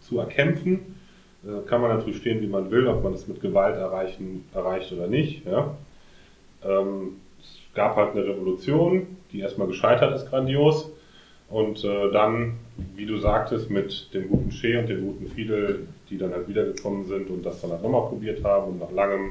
zu 0.00 0.20
erkämpfen. 0.20 0.96
Äh, 1.44 1.68
Kann 1.68 1.80
man 1.80 1.96
natürlich 1.96 2.18
stehen, 2.18 2.40
wie 2.40 2.46
man 2.46 2.70
will, 2.70 2.86
ob 2.86 3.02
man 3.02 3.14
es 3.14 3.26
mit 3.26 3.40
Gewalt 3.40 3.76
erreichen, 3.76 4.44
erreicht 4.54 4.92
oder 4.92 5.08
nicht. 5.08 5.44
Ja? 5.46 5.74
Ähm, 6.64 7.16
es 7.40 7.74
gab 7.74 7.96
halt 7.96 8.12
eine 8.12 8.24
Revolution, 8.24 9.08
die 9.32 9.40
erstmal 9.40 9.66
gescheitert 9.66 10.14
ist, 10.14 10.30
grandios. 10.30 10.90
Und 11.54 11.84
äh, 11.84 12.10
dann, 12.10 12.54
wie 12.96 13.06
du 13.06 13.16
sagtest, 13.18 13.70
mit 13.70 14.12
dem 14.12 14.28
guten 14.28 14.50
Che 14.50 14.76
und 14.76 14.88
dem 14.88 15.02
guten 15.06 15.28
Fidel, 15.28 15.86
die 16.10 16.18
dann 16.18 16.32
halt 16.32 16.48
wiedergekommen 16.48 17.04
sind 17.06 17.30
und 17.30 17.46
das 17.46 17.60
dann 17.60 17.70
halt 17.70 17.80
nochmal 17.82 18.08
probiert 18.08 18.42
haben 18.42 18.72
und 18.72 18.80
nach 18.80 18.90
langem 18.90 19.30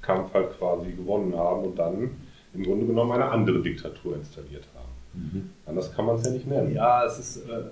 Kampf 0.00 0.32
halt 0.32 0.56
quasi 0.58 0.92
gewonnen 0.92 1.36
haben 1.36 1.64
und 1.64 1.76
dann 1.76 2.10
im 2.54 2.62
Grunde 2.62 2.86
genommen 2.86 3.10
eine 3.12 3.24
andere 3.28 3.60
Diktatur 3.60 4.14
installiert 4.14 4.62
haben. 4.76 5.50
Anders 5.66 5.92
kann 5.92 6.06
man 6.06 6.14
es 6.14 6.24
ja 6.26 6.30
nicht 6.30 6.46
nennen. 6.46 6.72
Ja, 6.72 7.04
es 7.04 7.18
ist. 7.18 7.48
Äh, 7.48 7.62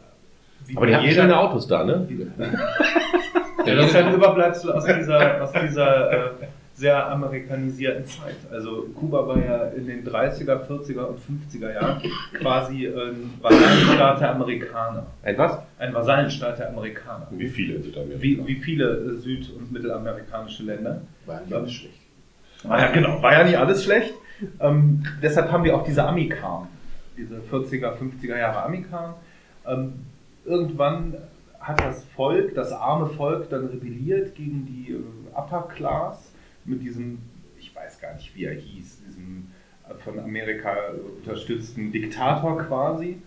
wie 0.66 0.76
Aber 0.76 0.86
die 0.86 0.96
haben 0.96 1.04
jeder- 1.04 1.22
schöne 1.22 1.38
Autos 1.38 1.66
da, 1.68 1.84
ne? 1.84 2.08
Ja, 3.66 3.74
das 3.76 3.86
ist 3.86 3.94
halt 3.94 4.06
ein 4.06 4.14
Überbleibsel 4.14 4.72
aus 4.72 4.84
dieser, 4.84 5.42
aus 5.42 5.52
dieser 5.52 6.12
äh, 6.12 6.30
sehr 6.74 7.08
amerikanisierten 7.08 8.04
Zeit. 8.04 8.36
Also 8.50 8.88
Kuba 8.94 9.26
war 9.28 9.38
ja 9.38 9.68
in 9.68 9.86
den 9.86 10.04
30er, 10.04 10.66
40er 10.66 11.04
und 11.04 11.18
50er 11.20 11.72
Jahren 11.72 12.02
quasi 12.32 12.88
ein 12.88 13.34
Vasallenstaat 13.40 14.20
der 14.20 14.34
Amerikaner. 14.34 15.06
Ein 15.22 15.38
was? 15.38 15.58
Ein 15.78 15.94
Vasallenstaat 15.94 16.58
der 16.58 16.70
Amerikaner. 16.70 17.28
Wie 17.30 17.48
viele 17.48 17.76
in 17.76 17.82
Südamerika. 17.84 18.22
Wie, 18.22 18.46
wie 18.46 18.56
viele 18.56 18.90
äh, 18.90 19.18
süd- 19.18 19.50
und 19.56 19.70
mittelamerikanische 19.72 20.64
Länder. 20.64 21.02
War 21.26 21.40
nicht 21.40 21.52
alles 21.52 21.72
schlecht. 21.72 22.00
War 22.64 22.80
ja, 22.80 22.90
genau, 22.90 23.22
war 23.22 23.32
ja 23.32 23.44
nicht 23.44 23.58
alles 23.58 23.84
schlecht. 23.84 24.14
Ähm, 24.58 25.04
deshalb 25.22 25.52
haben 25.52 25.62
wir 25.62 25.76
auch 25.76 25.84
diese 25.84 26.04
Amikam, 26.04 26.66
diese 27.16 27.36
40er, 27.36 27.92
50er 27.96 28.36
Jahre 28.36 28.64
Amikam. 28.64 29.14
Ähm, 29.66 29.92
irgendwann 30.44 31.14
hat 31.60 31.80
das 31.80 32.04
Volk, 32.16 32.54
das 32.54 32.72
arme 32.72 33.06
Volk, 33.06 33.48
dann 33.48 33.66
rebelliert 33.66 34.34
gegen 34.34 34.66
die 34.66 34.92
äh, 34.92 35.38
Upper 35.38 35.68
Class 35.74 36.33
mit 36.64 36.82
diesem, 36.82 37.18
ich 37.58 37.74
weiß 37.74 38.00
gar 38.00 38.14
nicht, 38.14 38.34
wie 38.34 38.44
er 38.44 38.54
hieß, 38.54 39.02
diesem 39.06 39.48
äh, 39.88 39.94
von 40.02 40.18
Amerika 40.18 40.74
unterstützten 41.18 41.92
Diktator 41.92 42.58
quasi, 42.58 43.18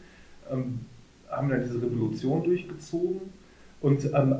ähm, 0.51 0.79
haben 1.29 1.49
dann 1.49 1.61
diese 1.61 1.81
Revolution 1.81 2.43
durchgezogen 2.43 3.21
und 3.81 4.05
ähm, 4.13 4.35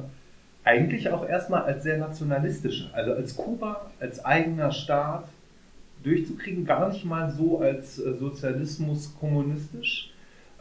eigentlich 0.64 1.10
auch 1.10 1.28
erstmal 1.28 1.64
als 1.64 1.84
sehr 1.84 1.98
nationalistisch, 1.98 2.89
also 2.93 3.14
als 3.14 3.36
Kuba, 3.36 3.89
als 4.00 4.24
eigener 4.26 4.72
Staat 4.72 5.28
durchzukriegen, 6.04 6.66
gar 6.66 6.89
nicht 6.89 7.06
mal 7.06 7.32
so 7.32 7.60
als 7.60 8.00
äh, 8.00 8.14
Sozialismus 8.16 9.16
kommunistisch. 9.20 10.12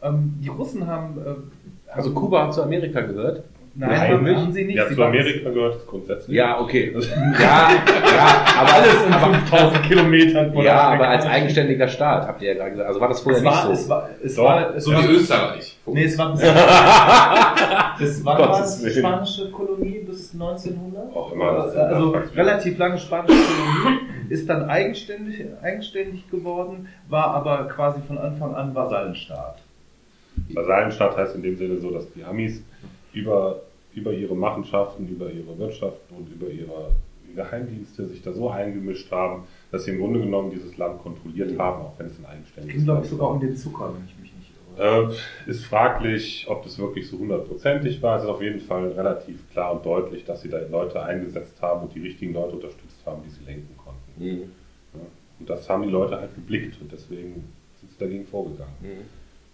Ähm, 0.01 0.35
die 0.41 0.47
Russen 0.47 0.87
haben. 0.87 1.17
Äh, 1.17 1.91
Also 1.91 2.13
Kuba 2.13 2.47
hat 2.47 2.53
zu 2.53 2.63
Amerika 2.63 3.01
gehört? 3.01 3.43
Nein, 3.79 3.89
Nein, 3.91 4.11
haben, 4.11 4.23
nicht. 4.23 4.35
haben 4.37 4.51
sie 4.53 4.63
nicht. 4.65 4.75
Ja, 4.75 4.87
Sie 4.87 4.95
zu 4.95 5.03
Amerika 5.03 5.49
gehört 5.51 5.75
es 5.75 5.85
grundsätzlich. 5.85 6.35
Ja, 6.35 6.59
okay. 6.59 6.95
Ja, 7.39 7.69
ja, 7.69 8.45
aber 8.59 8.73
alles 8.73 9.05
in 9.05 9.13
5000 9.13 9.83
Kilometern 9.83 10.51
von 10.51 10.63
Ja, 10.65 10.79
aber 10.93 11.09
als 11.09 11.25
eigenständiger 11.27 11.87
Staat, 11.87 12.27
habt 12.27 12.41
ihr 12.41 12.47
ja 12.49 12.53
gerade 12.55 12.71
gesagt. 12.71 12.87
Also 12.87 12.99
war 13.01 13.07
das 13.09 13.19
vorher 13.21 13.37
Es 13.39 13.45
war, 13.45 13.69
nicht 13.69 13.73
es 13.79 13.85
so. 13.85 13.89
war, 13.89 14.09
es 14.23 14.35
Doch. 14.35 14.43
war, 14.45 14.75
es 14.75 14.83
So 14.83 14.93
war, 14.93 15.03
wie 15.03 15.07
Österreich. 15.13 15.77
Nee, 15.85 16.03
es 16.05 16.17
war, 16.17 16.31
das 16.31 16.41
war 18.25 18.37
Gottes 18.37 18.83
eine 18.83 18.91
spanische 18.93 19.51
Kolonie 19.51 19.99
bis 20.07 20.33
1900. 20.33 21.15
Auch 21.15 21.31
immer, 21.33 21.67
ist 21.67 21.75
also 21.75 22.05
nachvollziehbar. 22.07 22.45
relativ 22.45 22.77
lange 22.79 22.97
spanische 22.97 23.43
Kolonie, 23.43 23.99
ist 24.29 24.49
dann 24.49 24.69
eigenständig, 24.69 25.45
eigenständig 25.61 26.29
geworden, 26.31 26.87
war 27.09 27.27
aber 27.27 27.65
quasi 27.67 28.01
von 28.07 28.17
Anfang 28.17 28.55
an 28.55 28.73
Vasallenstaat. 28.73 29.59
Vasallenstaat 30.53 31.15
heißt 31.15 31.35
in 31.35 31.43
dem 31.43 31.57
Sinne 31.57 31.77
so, 31.77 31.91
dass 31.91 32.11
die 32.13 32.23
Amis 32.23 32.61
über, 33.13 33.61
über 33.93 34.11
ihre 34.11 34.35
Machenschaften, 34.35 35.07
über 35.07 35.31
ihre 35.31 35.57
Wirtschaft 35.57 36.01
und 36.11 36.31
über 36.31 36.49
ihre, 36.49 36.91
Geheimdienste 37.37 38.07
sich 38.07 38.21
da 38.21 38.33
so 38.33 38.49
eingemischt 38.49 39.09
haben, 39.11 39.43
dass 39.71 39.85
sie 39.85 39.91
im 39.91 39.99
Grunde 39.99 40.19
genommen 40.19 40.51
dieses 40.51 40.75
Land 40.77 41.01
kontrolliert 41.01 41.57
haben, 41.57 41.83
auch 41.83 41.93
wenn 41.97 42.07
es 42.07 42.19
ein 42.19 42.25
Es 42.25 42.31
eigenständiges 42.31 42.75
ging, 42.75 42.85
glaube 42.85 43.03
ich, 43.03 43.09
Land 43.09 43.09
sogar 43.09 43.31
um 43.31 43.39
den 43.39 43.55
Zucker, 43.55 43.93
wenn 43.93 44.05
ich 44.05 44.19
mich 44.19 44.33
nicht 44.33 44.51
irre. 44.77 45.13
Äh, 45.13 45.49
ist 45.49 45.65
fraglich, 45.65 46.45
ob 46.49 46.63
das 46.63 46.77
wirklich 46.77 47.07
so 47.07 47.17
hundertprozentig 47.19 48.01
war. 48.01 48.17
Es 48.17 48.23
ist 48.23 48.29
auf 48.29 48.41
jeden 48.41 48.59
Fall 48.59 48.91
relativ 48.91 49.49
klar 49.51 49.73
und 49.73 49.85
deutlich, 49.85 50.25
dass 50.25 50.41
sie 50.41 50.49
da 50.49 50.59
Leute 50.59 51.01
eingesetzt 51.01 51.61
haben 51.61 51.83
und 51.83 51.95
die 51.95 52.01
richtigen 52.01 52.33
Leute 52.33 52.55
unterstützt 52.55 53.05
haben, 53.05 53.21
die 53.23 53.29
sie 53.29 53.45
lenken 53.45 53.77
konnten. 53.77 54.11
Mhm. 54.17 54.51
Ja. 54.93 55.05
Und 55.39 55.49
das 55.49 55.69
haben 55.69 55.83
die 55.83 55.89
Leute 55.89 56.19
halt 56.19 56.33
geblickt 56.35 56.81
und 56.81 56.91
deswegen 56.91 57.53
sind 57.79 57.91
sie 57.91 57.99
dagegen 57.99 58.25
vorgegangen. 58.25 58.73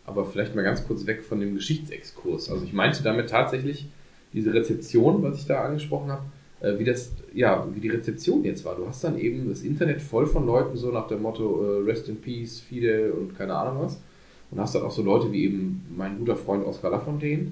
Aber 0.06 0.26
vielleicht 0.26 0.56
mal 0.56 0.64
ganz 0.64 0.86
kurz 0.86 1.06
weg 1.06 1.24
von 1.24 1.40
dem 1.40 1.56
Geschichtsexkurs. 1.56 2.50
Also 2.50 2.66
ich 2.66 2.74
meinte 2.74 3.04
damit 3.04 3.30
tatsächlich 3.30 3.88
diese 4.34 4.54
Rezeption, 4.54 5.24
was 5.24 5.38
ich 5.38 5.46
da 5.46 5.62
angesprochen 5.62 6.12
habe, 6.12 6.24
äh, 6.62 6.80
wie 6.80 6.84
das, 6.84 7.12
ja, 7.34 7.68
wie 7.74 7.80
die 7.80 7.90
Rezeption 7.90 8.44
jetzt 8.44 8.66
war. 8.66 8.76
Du 8.76 8.88
hast 8.88 9.04
dann 9.04 9.20
eben 9.20 9.50
das 9.50 9.62
Internet 9.62 10.02
voll 10.02 10.26
von 10.26 10.46
Leuten, 10.46 10.76
so 10.76 10.92
nach 10.92 11.08
dem 11.08 11.22
Motto 11.22 11.64
äh, 11.64 11.84
Rest 11.84 12.10
in 12.10 12.18
Peace, 12.18 12.60
Fidel 12.60 13.12
und 13.12 13.38
keine 13.38 13.56
Ahnung 13.56 13.84
was. 13.84 14.02
Und 14.52 14.60
hast 14.60 14.76
dann 14.76 14.84
auch 14.84 14.92
so 14.92 15.02
Leute 15.02 15.32
wie 15.32 15.46
eben 15.46 15.86
mein 15.96 16.18
guter 16.20 16.36
Freund 16.36 16.66
Oskar 16.66 16.92
Lafontaine, 16.92 17.52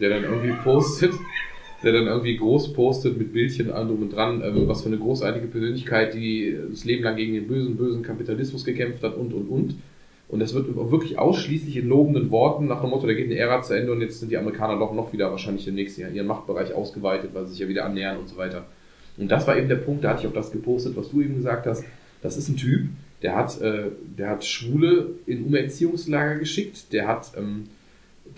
der 0.00 0.10
dann 0.10 0.24
irgendwie 0.24 0.52
postet, 0.64 1.12
der 1.82 1.92
dann 1.92 2.06
irgendwie 2.06 2.36
groß 2.36 2.72
postet 2.72 3.18
mit 3.18 3.32
Bildchen 3.32 3.68
drum 3.68 4.02
und 4.02 4.12
dran, 4.12 4.42
ähm, 4.44 4.66
was 4.68 4.82
für 4.82 4.88
eine 4.88 4.98
großartige 4.98 5.46
Persönlichkeit, 5.46 6.14
die 6.14 6.56
das 6.70 6.84
Leben 6.84 7.02
lang 7.02 7.16
gegen 7.16 7.34
den 7.34 7.46
bösen, 7.46 7.76
bösen 7.76 8.02
Kapitalismus 8.02 8.64
gekämpft 8.64 9.02
hat 9.02 9.16
und, 9.16 9.32
und, 9.32 9.48
und. 9.48 9.74
Und 10.32 10.40
das 10.40 10.54
wird 10.54 10.74
wirklich 10.90 11.18
ausschließlich 11.18 11.76
in 11.76 11.88
lobenden 11.88 12.30
Worten 12.30 12.66
nach 12.66 12.80
dem 12.80 12.88
Motto, 12.88 13.06
da 13.06 13.12
geht 13.12 13.26
eine 13.26 13.36
Ära 13.36 13.60
zu 13.60 13.74
Ende 13.74 13.92
und 13.92 14.00
jetzt 14.00 14.18
sind 14.18 14.32
die 14.32 14.38
Amerikaner 14.38 14.78
doch 14.78 14.94
noch 14.94 15.12
wieder 15.12 15.30
wahrscheinlich 15.30 15.66
demnächst 15.66 15.98
ihren 15.98 16.26
Machtbereich 16.26 16.72
ausgeweitet, 16.72 17.32
weil 17.34 17.44
sie 17.44 17.52
sich 17.52 17.60
ja 17.60 17.68
wieder 17.68 17.84
annähern 17.84 18.16
und 18.16 18.30
so 18.30 18.38
weiter. 18.38 18.64
Und 19.18 19.30
das 19.30 19.46
war 19.46 19.58
eben 19.58 19.68
der 19.68 19.76
Punkt, 19.76 20.02
da 20.02 20.08
hatte 20.08 20.22
ich 20.22 20.26
auch 20.26 20.32
das 20.32 20.50
gepostet, 20.50 20.96
was 20.96 21.10
du 21.10 21.20
eben 21.20 21.34
gesagt 21.34 21.66
hast. 21.66 21.84
Das 22.22 22.38
ist 22.38 22.48
ein 22.48 22.56
Typ, 22.56 22.88
der 23.20 23.36
hat, 23.36 23.60
äh, 23.60 23.90
der 24.18 24.30
hat 24.30 24.46
Schwule 24.46 25.10
in 25.26 25.44
Umerziehungslager 25.44 26.38
geschickt, 26.38 26.94
der 26.94 27.08
hat, 27.08 27.32
ähm, 27.36 27.64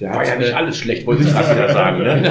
der 0.00 0.10
War 0.10 0.18
hat, 0.18 0.26
ja 0.26 0.36
nicht 0.36 0.50
äh, 0.50 0.54
alles 0.54 0.76
schlecht, 0.76 1.06
wollte 1.06 1.22
ich 1.22 1.28
gerade 1.28 1.54
wieder 1.54 1.72
sagen. 1.72 2.02
Ne? 2.02 2.22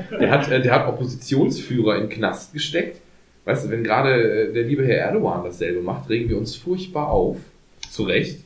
Genau. 0.08 0.18
Der 0.20 0.30
hat, 0.30 0.50
äh, 0.50 0.62
der 0.62 0.72
hat 0.72 0.88
Oppositionsführer 0.88 2.00
in 2.00 2.08
Knast 2.08 2.54
gesteckt. 2.54 3.02
Weißt 3.44 3.66
du, 3.66 3.68
wenn 3.68 3.84
gerade 3.84 4.48
äh, 4.48 4.52
der 4.54 4.62
liebe 4.62 4.86
Herr 4.86 5.08
Erdogan 5.08 5.44
dasselbe 5.44 5.82
macht, 5.82 6.08
regen 6.08 6.30
wir 6.30 6.38
uns 6.38 6.56
furchtbar 6.56 7.08
auf. 7.08 7.36
Zu 7.90 8.04
Recht. 8.04 8.38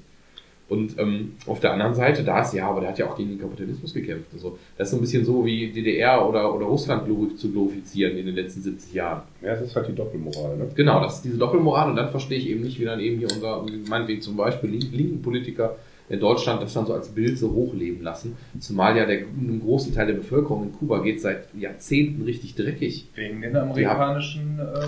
Und 0.69 0.99
ähm, 0.99 1.33
auf 1.47 1.61
der 1.61 1.73
anderen 1.73 1.95
Seite, 1.95 2.25
da 2.25 2.43
ist 2.43 2.53
ja, 2.53 2.69
aber 2.69 2.81
der 2.81 2.91
hat 2.91 2.99
ja 2.99 3.07
auch 3.09 3.17
gegen 3.17 3.31
den 3.31 3.41
Kapitalismus 3.41 3.95
gekämpft. 3.95 4.33
und 4.33 4.41
so. 4.41 4.59
das 4.77 4.89
ist 4.89 4.91
so 4.93 4.97
ein 4.99 5.01
bisschen 5.01 5.25
so 5.25 5.45
wie 5.45 5.71
DDR 5.71 6.29
oder, 6.29 6.53
oder 6.53 6.67
Russland 6.67 7.05
zu 7.39 7.53
glorifizieren 7.53 8.17
in 8.17 8.27
den 8.27 8.35
letzten 8.35 8.63
70 8.63 8.93
Jahren. 8.95 9.23
Ja, 9.43 9.53
es 9.53 9.63
ist 9.63 9.77
halt 9.77 9.89
die 9.89 9.95
Doppelmoral. 9.95 10.57
Ne? 10.57 10.67
Genau, 10.75 11.01
das 11.01 11.17
ist 11.17 11.25
diese 11.25 11.39
Doppelmoral 11.39 11.91
und 11.91 11.97
dann 11.97 12.09
verstehe 12.11 12.39
ich 12.39 12.49
eben 12.49 12.63
nicht, 12.63 12.81
wie 12.81 12.85
dann 12.85 12.99
eben 12.99 13.19
hier 13.19 13.29
unser, 13.33 13.65
meinetwegen 13.89 14.23
zum 14.23 14.37
Beispiel 14.37 14.71
link- 14.71 14.93
linken 14.93 15.23
Politiker 15.23 15.77
in 16.09 16.21
Deutschland 16.21 16.63
das 16.63 16.73
dann 16.73 16.87
so 16.87 16.95
als 16.95 17.09
Bild 17.09 17.39
so 17.39 17.53
hochleben 17.53 18.03
lassen. 18.03 18.37
Zumal 18.61 18.97
ja 18.97 19.07
der, 19.07 19.19
einem 19.19 19.61
großen 19.61 19.93
Teil 19.95 20.07
der 20.07 20.15
Bevölkerung 20.15 20.65
in 20.65 20.73
Kuba 20.73 20.99
geht 21.01 21.21
seit 21.21 21.49
Jahrzehnten 21.55 22.23
richtig 22.23 22.55
dreckig. 22.55 23.09
Wegen 23.15 23.41
den 23.41 23.57
amerikanischen. 23.57 24.59
Äh, 24.59 24.87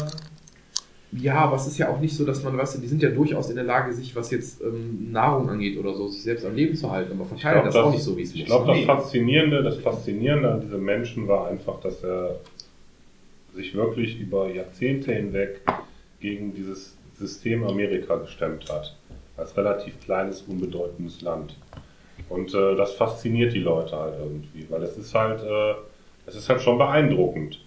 Ja, 1.12 1.36
aber 1.36 1.56
es 1.56 1.66
ist 1.66 1.78
ja 1.78 1.88
auch 1.88 2.00
nicht 2.00 2.14
so, 2.14 2.26
dass 2.26 2.42
man, 2.44 2.56
weißt 2.56 2.76
du, 2.76 2.80
die 2.80 2.86
sind 2.86 3.02
ja 3.02 3.08
durchaus 3.08 3.48
in 3.48 3.56
der 3.56 3.64
Lage, 3.64 3.92
sich, 3.94 4.14
was 4.14 4.30
jetzt 4.30 4.60
ähm, 4.60 5.10
Nahrung 5.10 5.48
angeht 5.48 5.78
oder 5.78 5.94
so, 5.94 6.08
sich 6.08 6.22
selbst 6.22 6.44
am 6.44 6.54
Leben 6.54 6.74
zu 6.74 6.90
halten, 6.90 7.12
aber 7.12 7.24
verteilen 7.24 7.64
das, 7.64 7.76
auch 7.76 7.90
nicht 7.90 8.02
so, 8.02 8.16
wie 8.16 8.22
es 8.22 8.34
Ich 8.34 8.44
glaube, 8.44 8.66
das. 8.66 8.84
Faszinierende, 8.84 9.62
das 9.62 9.78
Faszinierende 9.78 10.52
an 10.52 10.60
diesem 10.60 10.84
Menschen 10.84 11.26
war 11.26 11.48
einfach, 11.48 11.80
dass 11.80 12.04
er 12.04 12.40
sich 13.54 13.74
wirklich 13.74 14.20
über 14.20 14.52
Jahrzehnte 14.52 15.12
hinweg 15.14 15.62
gegen 16.20 16.54
dieses 16.54 16.96
System 17.18 17.64
Amerika 17.64 18.16
gestemmt 18.16 18.70
hat. 18.70 18.94
Als 19.36 19.56
relativ 19.56 19.98
kleines, 20.00 20.42
unbedeutendes 20.42 21.22
Land. 21.22 21.56
Und 22.28 22.52
äh, 22.52 22.76
das 22.76 22.94
fasziniert 22.94 23.54
die 23.54 23.60
Leute 23.60 23.96
halt 23.96 24.14
irgendwie, 24.18 24.66
weil 24.68 24.82
es 24.82 24.98
ist 24.98 25.14
halt, 25.14 25.42
äh, 25.42 25.74
es 26.26 26.36
ist 26.36 26.48
halt 26.48 26.60
schon 26.60 26.76
beeindruckend. 26.76 27.60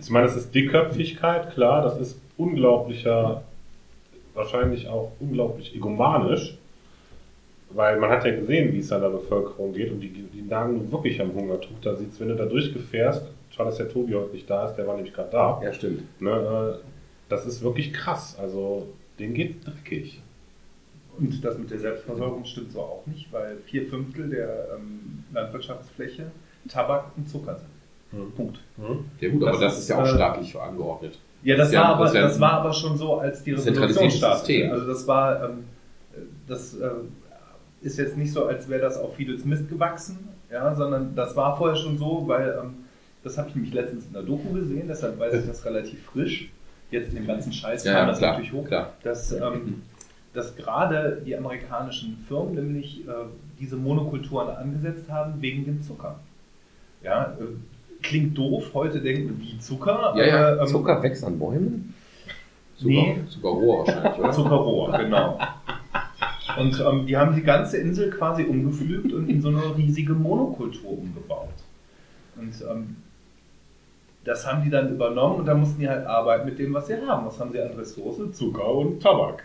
Ich 0.00 0.08
meine, 0.08 0.26
es 0.26 0.36
ist 0.36 0.54
Dickköpfigkeit, 0.54 1.52
klar, 1.52 1.82
das 1.82 1.98
ist 1.98 2.20
unglaublicher, 2.40 3.42
wahrscheinlich 4.34 4.88
auch 4.88 5.12
unglaublich 5.20 5.74
egomanisch, 5.74 6.56
weil 7.70 7.98
man 8.00 8.10
hat 8.10 8.24
ja 8.24 8.34
gesehen, 8.34 8.72
wie 8.72 8.78
es 8.78 8.90
an 8.92 9.02
der 9.02 9.10
Bevölkerung 9.10 9.72
geht 9.72 9.90
und 9.92 10.00
die, 10.00 10.08
die 10.08 10.42
nagen 10.42 10.74
nun 10.74 10.92
wirklich 10.92 11.20
am 11.20 11.32
Hungertuch. 11.34 11.78
Da 11.82 11.94
sieht's, 11.94 12.18
wenn 12.20 12.28
du 12.28 12.36
da 12.36 12.46
durchgefährst, 12.46 13.26
schade, 13.50 13.68
dass 13.70 13.78
der 13.78 13.88
Tobi 13.88 14.14
heute 14.14 14.32
nicht 14.32 14.48
da 14.48 14.66
ist, 14.68 14.76
der 14.76 14.86
war 14.86 14.96
nämlich 14.96 15.14
gerade 15.14 15.30
da. 15.30 15.60
Ja, 15.62 15.72
stimmt. 15.72 16.02
Ne, 16.20 16.30
äh, 16.80 16.84
das 17.28 17.46
ist 17.46 17.62
wirklich 17.62 17.92
krass. 17.92 18.36
Also, 18.40 18.88
denen 19.18 19.34
geht's 19.34 19.64
dreckig. 19.64 20.20
und 21.18 21.44
das 21.44 21.58
mit 21.58 21.70
der 21.70 21.78
Selbstversorgung 21.78 22.44
stimmt 22.44 22.72
so 22.72 22.80
auch 22.80 23.02
nicht, 23.06 23.32
weil 23.32 23.58
vier 23.66 23.86
Fünftel 23.86 24.30
der 24.30 24.68
ähm, 24.76 25.24
Landwirtschaftsfläche 25.32 26.30
Tabak 26.68 27.12
und 27.16 27.28
Zucker 27.28 27.56
sind. 27.56 27.68
Hm. 28.20 28.32
Punkt. 28.32 28.58
Ja 29.20 29.28
gut, 29.28 29.42
aber 29.42 29.52
Das 29.52 29.60
das, 29.60 29.72
ist, 29.74 29.78
ist 29.80 29.88
ja 29.90 29.98
auch 30.02 30.06
äh, 30.06 30.14
staatlich 30.14 30.56
angeordnet. 30.58 31.18
Ja, 31.42 31.56
das, 31.56 31.72
Ja, 31.72 31.82
war, 31.82 31.96
aber, 31.96 32.12
das 32.12 32.38
war 32.40 32.52
aber 32.52 32.72
schon 32.72 32.96
so, 32.96 33.18
als 33.18 33.42
die 33.42 33.52
Revolution 33.52 34.10
startete. 34.10 34.70
Also 34.70 34.86
das 34.86 35.06
war, 35.06 35.44
ähm, 35.44 35.64
das 36.46 36.74
äh, 36.74 36.90
ist 37.82 37.98
jetzt 37.98 38.16
nicht 38.16 38.32
so, 38.32 38.46
als 38.46 38.68
wäre 38.68 38.82
das 38.82 38.98
auf 38.98 39.16
Fidels 39.16 39.44
Mist 39.44 39.68
gewachsen, 39.68 40.28
ja, 40.50 40.74
sondern 40.74 41.14
das 41.14 41.34
war 41.36 41.56
vorher 41.56 41.76
schon 41.76 41.96
so, 41.98 42.24
weil 42.26 42.58
ähm, 42.62 42.74
das 43.22 43.38
habe 43.38 43.48
ich 43.48 43.54
nämlich 43.54 43.72
letztens 43.74 44.06
in 44.06 44.12
der 44.12 44.22
Doku 44.22 44.52
gesehen, 44.52 44.84
deshalb 44.88 45.18
weiß 45.18 45.34
ich 45.34 45.46
das 45.46 45.64
relativ 45.64 46.02
frisch. 46.04 46.50
Jetzt 46.90 47.10
in 47.10 47.16
dem 47.16 47.26
ganzen 47.26 47.52
Scheiß 47.52 47.84
Ja, 47.84 47.92
kam 47.92 48.00
ja, 48.02 48.06
das 48.08 48.18
klar, 48.18 48.30
natürlich 48.32 48.52
hoch, 48.52 48.66
klar. 48.66 48.92
dass, 49.04 49.32
ähm, 49.32 49.82
dass 50.34 50.56
gerade 50.56 51.22
die 51.24 51.36
amerikanischen 51.36 52.24
Firmen 52.26 52.54
nämlich 52.54 53.06
äh, 53.06 53.12
diese 53.60 53.76
Monokulturen 53.76 54.48
angesetzt 54.48 55.08
haben 55.08 55.40
wegen 55.40 55.64
dem 55.64 55.82
Zucker. 55.82 56.18
Ja, 57.02 57.36
äh, 57.38 57.44
klingt 58.02 58.36
doof, 58.36 58.70
heute 58.74 59.00
denken 59.00 59.38
wir 59.38 59.46
wie 59.46 59.58
Zucker. 59.58 60.14
Ja, 60.16 60.26
ja, 60.26 60.52
aber, 60.52 60.62
ähm, 60.62 60.66
Zucker 60.68 61.02
wächst 61.02 61.24
an 61.24 61.38
Bäumen? 61.38 61.94
Zucker, 62.76 62.92
Nee. 62.92 63.16
Zuckerrohr 63.28 63.86
wahrscheinlich, 63.86 64.18
oder? 64.18 64.32
Zuckerrohr, 64.32 64.98
genau. 64.98 65.38
Und 66.58 66.80
ähm, 66.80 67.06
die 67.06 67.16
haben 67.16 67.34
die 67.34 67.42
ganze 67.42 67.76
Insel 67.78 68.10
quasi 68.10 68.44
umgepflügt 68.44 69.12
und 69.12 69.28
in 69.28 69.40
so 69.40 69.48
eine 69.48 69.76
riesige 69.76 70.14
Monokultur 70.14 70.98
umgebaut. 70.98 71.48
Und 72.36 72.54
ähm, 72.68 72.96
das 74.24 74.46
haben 74.46 74.64
die 74.64 74.70
dann 74.70 74.90
übernommen 74.90 75.40
und 75.40 75.46
da 75.46 75.54
mussten 75.54 75.80
die 75.80 75.88
halt 75.88 76.06
arbeiten 76.06 76.46
mit 76.46 76.58
dem, 76.58 76.74
was 76.74 76.86
sie 76.86 76.94
haben. 77.06 77.26
Was 77.26 77.38
haben 77.38 77.52
sie 77.52 77.60
an 77.60 77.72
Ressourcen? 77.72 78.32
Zucker 78.32 78.74
und 78.74 79.02
Tabak. 79.02 79.44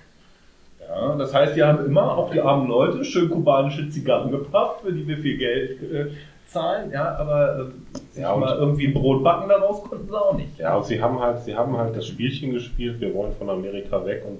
Ja, 0.87 1.15
das 1.15 1.33
heißt, 1.33 1.55
die 1.55 1.63
haben 1.63 1.85
immer, 1.85 2.15
auch 2.17 2.31
die 2.31 2.41
armen 2.41 2.67
Leute, 2.67 3.03
schön 3.03 3.29
kubanische 3.29 3.89
Zigarren 3.89 4.31
gepafft, 4.31 4.81
für 4.81 4.93
die 4.93 5.07
wir 5.07 5.17
viel 5.17 5.37
Geld 5.37 5.81
äh, 5.81 6.11
zahlen. 6.55 6.91
Ja, 6.91 7.15
aber 7.17 7.69
äh, 8.15 8.21
Ja, 8.21 8.35
mal 8.35 8.57
irgendwie 8.57 8.87
Brot 8.87 9.23
backen 9.23 9.49
daraus 9.49 9.83
konnten 9.83 10.07
sie 10.07 10.17
auch 10.19 10.35
nicht. 10.35 10.57
Ja, 10.57 10.75
und 10.77 10.85
sie 10.85 11.01
haben 11.01 11.19
halt, 11.19 11.41
sie 11.41 11.55
haben 11.55 11.77
halt 11.77 11.95
das 11.95 12.07
Spielchen 12.07 12.51
gespielt, 12.53 12.99
wir 13.01 13.13
wollen 13.13 13.33
von 13.33 13.49
Amerika 13.49 14.03
weg 14.05 14.23
und 14.25 14.39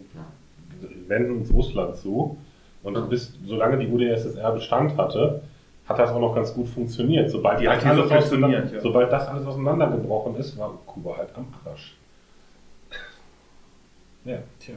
wenden 1.10 1.38
uns 1.40 1.52
Russland 1.54 1.96
zu. 1.98 2.38
Und 2.84 3.10
bis, 3.10 3.34
solange 3.46 3.78
die 3.80 3.88
UdSSR 3.88 4.52
Bestand 4.52 4.96
hatte, 4.98 5.42
hat 5.88 6.00
das 6.00 6.10
auch 6.12 6.20
noch 6.20 6.34
ganz 6.36 6.54
gut 6.54 6.68
funktioniert. 6.68 7.30
Sobald, 7.30 7.60
Die 7.60 7.66
das 7.66 7.82
so 7.84 7.90
alles 7.90 8.08
funktioniert, 8.12 8.50
auseinander- 8.64 8.76
ja. 8.76 8.82
sobald 8.82 9.12
das 9.12 9.28
alles 9.28 9.46
auseinandergebrochen 9.46 10.36
ist, 10.38 10.58
war 10.58 10.74
Kuba 10.86 11.18
halt 11.18 11.30
am 11.36 11.48
Arsch. 11.66 11.96
Ja. 14.24 14.38
Tja. 14.60 14.76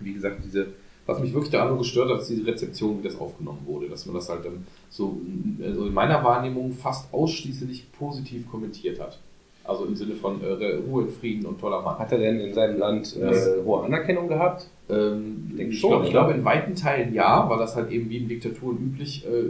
wie 0.00 0.12
gesagt, 0.12 0.36
diese, 0.44 0.66
was 1.08 1.20
mich 1.20 1.32
wirklich 1.32 1.50
daran 1.50 1.68
nur 1.68 1.78
gestört 1.78 2.10
hat, 2.10 2.20
ist 2.20 2.28
diese 2.28 2.46
Rezeption, 2.46 2.98
wie 2.98 3.08
das 3.08 3.18
aufgenommen 3.18 3.62
wurde, 3.64 3.88
dass 3.88 4.04
man 4.04 4.14
das 4.14 4.28
halt 4.28 4.44
dann 4.44 4.66
so, 4.90 5.16
also 5.64 5.86
in 5.86 5.94
meiner 5.94 6.22
Wahrnehmung 6.22 6.72
fast 6.72 7.12
ausschließlich 7.14 7.90
positiv 7.92 8.48
kommentiert 8.50 9.00
hat. 9.00 9.18
Also 9.64 9.86
im 9.86 9.96
Sinne 9.96 10.14
von 10.14 10.42
äh, 10.42 10.74
Ruhe 10.86 11.08
Frieden 11.08 11.46
und 11.46 11.58
toller 11.60 11.80
Mann. 11.80 11.98
Hat 11.98 12.12
er 12.12 12.18
denn 12.18 12.40
in 12.40 12.52
seinem 12.52 12.78
Land 12.78 13.16
äh, 13.16 13.64
hohe 13.64 13.84
Anerkennung 13.84 14.28
gehabt? 14.28 14.66
Ähm, 14.90 15.54
ich 15.56 15.80
schon, 15.80 15.90
glaube, 15.90 16.04
ich 16.04 16.10
glaube 16.10 16.32
in 16.32 16.44
weiten 16.44 16.74
Teilen 16.74 17.14
ja, 17.14 17.48
weil 17.48 17.58
das 17.58 17.74
halt 17.74 17.90
eben 17.90 18.10
wie 18.10 18.18
in 18.18 18.28
Diktaturen 18.28 18.76
üblich, 18.76 19.26
äh, 19.26 19.44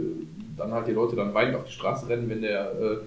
dann 0.55 0.71
halt 0.71 0.87
die 0.87 0.93
Leute 0.93 1.17
dann 1.17 1.33
weinend 1.33 1.57
auf 1.57 1.65
die 1.65 1.73
Straße 1.73 2.07
rennen, 2.07 2.29
wenn 2.29 2.41
der, 2.41 2.71
äh, 2.71 2.97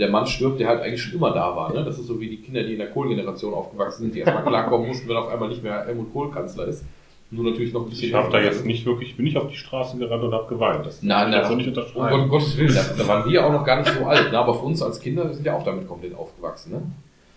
der 0.00 0.10
Mann 0.10 0.26
stirbt, 0.26 0.58
der 0.58 0.66
halt 0.66 0.82
eigentlich 0.82 1.02
schon 1.02 1.14
immer 1.14 1.32
da 1.32 1.54
war. 1.54 1.72
Ne? 1.72 1.84
Das 1.84 1.96
ist 1.96 2.06
so 2.06 2.20
wie 2.20 2.28
die 2.28 2.38
Kinder, 2.38 2.64
die 2.64 2.72
in 2.72 2.78
der 2.78 2.90
Kohl-Generation 2.90 3.54
aufgewachsen 3.54 4.02
sind, 4.02 4.16
die 4.16 4.20
erstmal 4.20 4.44
klarkommen 4.44 4.88
mussten, 4.88 5.08
wenn 5.08 5.16
auf 5.16 5.28
einmal 5.28 5.48
nicht 5.48 5.62
mehr 5.62 5.84
Helmut 5.86 6.12
Kohl 6.12 6.32
Kanzler 6.32 6.66
ist. 6.66 6.84
Nur 7.32 7.44
natürlich 7.44 7.72
noch 7.72 7.84
ein 7.84 7.90
bisschen. 7.90 8.08
Ich 8.08 8.14
habe 8.14 8.30
da 8.30 8.40
jetzt 8.40 8.66
nicht 8.66 8.84
wirklich, 8.84 9.10
ich 9.10 9.16
bin 9.16 9.24
nicht 9.24 9.36
auf 9.36 9.48
die 9.48 9.56
Straße 9.56 9.96
gerannt 9.98 10.24
und 10.24 10.32
habe 10.32 10.48
geweint. 10.48 10.84
Das 10.84 11.00
Nein, 11.02 11.28
ich 11.28 11.36
nein, 11.36 11.44
so 11.46 11.54
nicht 11.54 11.68
um 11.68 11.74
unterschreiben. 11.74 12.28
Gottes 12.28 12.56
Willen, 12.56 12.74
da, 12.74 12.82
da 12.98 13.08
waren 13.08 13.30
wir 13.30 13.46
auch 13.46 13.52
noch 13.52 13.64
gar 13.64 13.78
nicht 13.78 13.92
so 13.92 14.04
alt. 14.04 14.32
Ne? 14.32 14.38
Aber 14.38 14.54
für 14.54 14.64
uns 14.64 14.82
als 14.82 14.98
Kinder 14.98 15.28
wir 15.28 15.34
sind 15.34 15.46
ja 15.46 15.56
auch 15.56 15.62
damit 15.62 15.86
komplett 15.86 16.14
aufgewachsen. 16.14 16.72
Ne? 16.72 16.82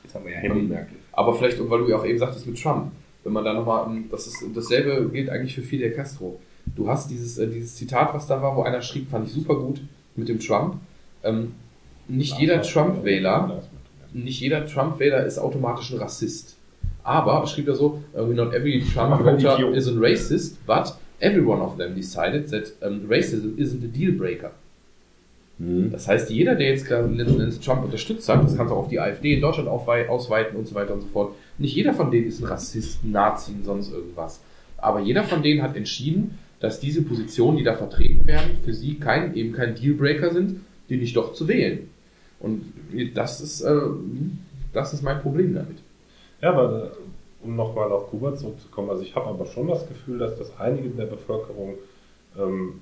Jetzt 0.04 0.16
haben 0.16 0.26
wir 0.26 0.32
ja 0.32 0.40
Henry 0.40 0.64
Merkel. 0.64 0.98
Aber 1.12 1.36
vielleicht, 1.36 1.60
weil 1.70 1.80
du 1.80 1.90
ja 1.90 1.98
auch 1.98 2.06
eben 2.06 2.18
sagtest 2.18 2.48
mit 2.48 2.60
Trump, 2.60 2.92
wenn 3.24 3.34
man 3.34 3.46
da 3.46 3.54
nochmal, 3.54 3.88
das 4.10 4.26
ist 4.26 4.44
dasselbe 4.56 5.10
gilt 5.10 5.30
eigentlich 5.30 5.54
für 5.54 5.62
Fidel 5.62 5.92
Castro. 5.92 6.40
Du 6.76 6.88
hast 6.90 7.12
dieses, 7.12 7.38
äh, 7.38 7.48
dieses 7.48 7.76
Zitat, 7.76 8.14
was 8.16 8.26
da 8.26 8.42
war, 8.42 8.56
wo 8.56 8.64
einer 8.64 8.82
schrieb, 8.82 9.12
fand 9.12 9.28
ich 9.28 9.34
super 9.34 9.56
gut, 9.56 9.82
mit 10.16 10.28
dem 10.28 10.40
Trump. 10.40 10.78
Ähm, 11.24 11.54
nicht 12.08 12.40
jeder 12.40 12.62
Trump-Wähler, 12.62 13.62
nicht 14.12 14.40
jeder 14.42 14.66
Trump-Wähler 14.66 15.26
ist 15.26 15.38
automatisch 15.38 15.92
ein 15.92 16.00
Rassist. 16.00 16.53
Aber, 17.04 17.46
schrieb 17.48 17.68
er 17.68 17.76
so, 17.76 18.02
not 18.14 18.54
every 18.54 18.82
Trump 18.82 19.22
voter 19.22 19.74
is 19.74 19.88
a 19.88 19.92
racist, 19.92 20.58
but 20.66 20.96
every 21.20 21.46
one 21.46 21.62
of 21.62 21.78
them 21.78 21.96
decided 21.96 22.50
that 22.50 22.72
um, 22.82 23.08
racism 23.10 23.58
isn't 23.58 23.84
a 23.84 23.88
deal 23.88 24.14
breaker. 24.14 24.52
Das 25.60 26.08
heißt, 26.08 26.32
jeder, 26.32 26.56
der 26.56 26.70
jetzt 26.70 26.90
letzten 26.90 27.40
Endes 27.40 27.60
Trump 27.60 27.84
unterstützt 27.86 28.28
hat, 28.28 28.44
das 28.44 28.58
kannst 28.58 28.72
du 28.72 28.76
auch 28.76 28.84
auf 28.84 28.90
die 28.90 29.00
AfD 29.00 29.36
in 29.36 29.42
Deutschland 29.42 29.70
ausweiten 29.70 30.58
und 30.58 30.68
so 30.68 30.74
weiter 30.76 30.94
und 30.94 31.02
so 31.02 31.08
fort, 31.08 31.36
nicht 31.58 31.76
jeder 31.76 31.94
von 31.94 32.10
denen 32.10 32.28
ist 32.28 32.42
ein 32.42 32.48
Rassist, 32.48 33.04
ein 33.04 33.12
Nazi 33.12 33.54
sonst 33.64 33.94
irgendwas. 33.94 34.42
Aber 34.78 35.00
jeder 35.00 35.24
von 35.24 35.44
denen 35.44 35.62
hat 35.62 35.76
entschieden, 35.76 36.40
dass 36.60 36.80
diese 36.80 37.04
Positionen, 37.04 37.58
die 37.58 37.64
da 37.64 37.76
vertreten 37.76 38.26
werden, 38.26 38.58
für 38.66 38.74
sie 38.74 38.96
kein, 38.96 39.36
eben 39.36 39.54
kein 39.54 39.76
Dealbreaker 39.76 40.34
sind, 40.34 40.62
die 40.90 40.98
nicht 40.98 41.16
doch 41.16 41.34
zu 41.34 41.48
wählen. 41.48 41.90
Und 42.40 42.74
das 43.14 43.40
ist, 43.40 43.62
äh, 43.62 43.80
das 44.74 44.94
ist 44.94 45.04
mein 45.04 45.22
Problem 45.22 45.54
damit. 45.54 45.78
Ja, 46.44 46.50
aber 46.52 46.84
äh, 46.84 47.46
um 47.46 47.56
nochmal 47.56 47.92
auf 47.92 48.10
Kuba 48.10 48.36
zurückzukommen, 48.36 48.90
also 48.90 49.02
ich 49.02 49.16
habe 49.16 49.28
aber 49.28 49.46
schon 49.46 49.68
das 49.70 49.88
Gefühl, 49.88 50.20
dass 50.20 50.38
das 50.38 50.52
einige 50.60 50.90
der 50.90 51.06
Bevölkerung 51.06 51.76
ähm, 52.38 52.82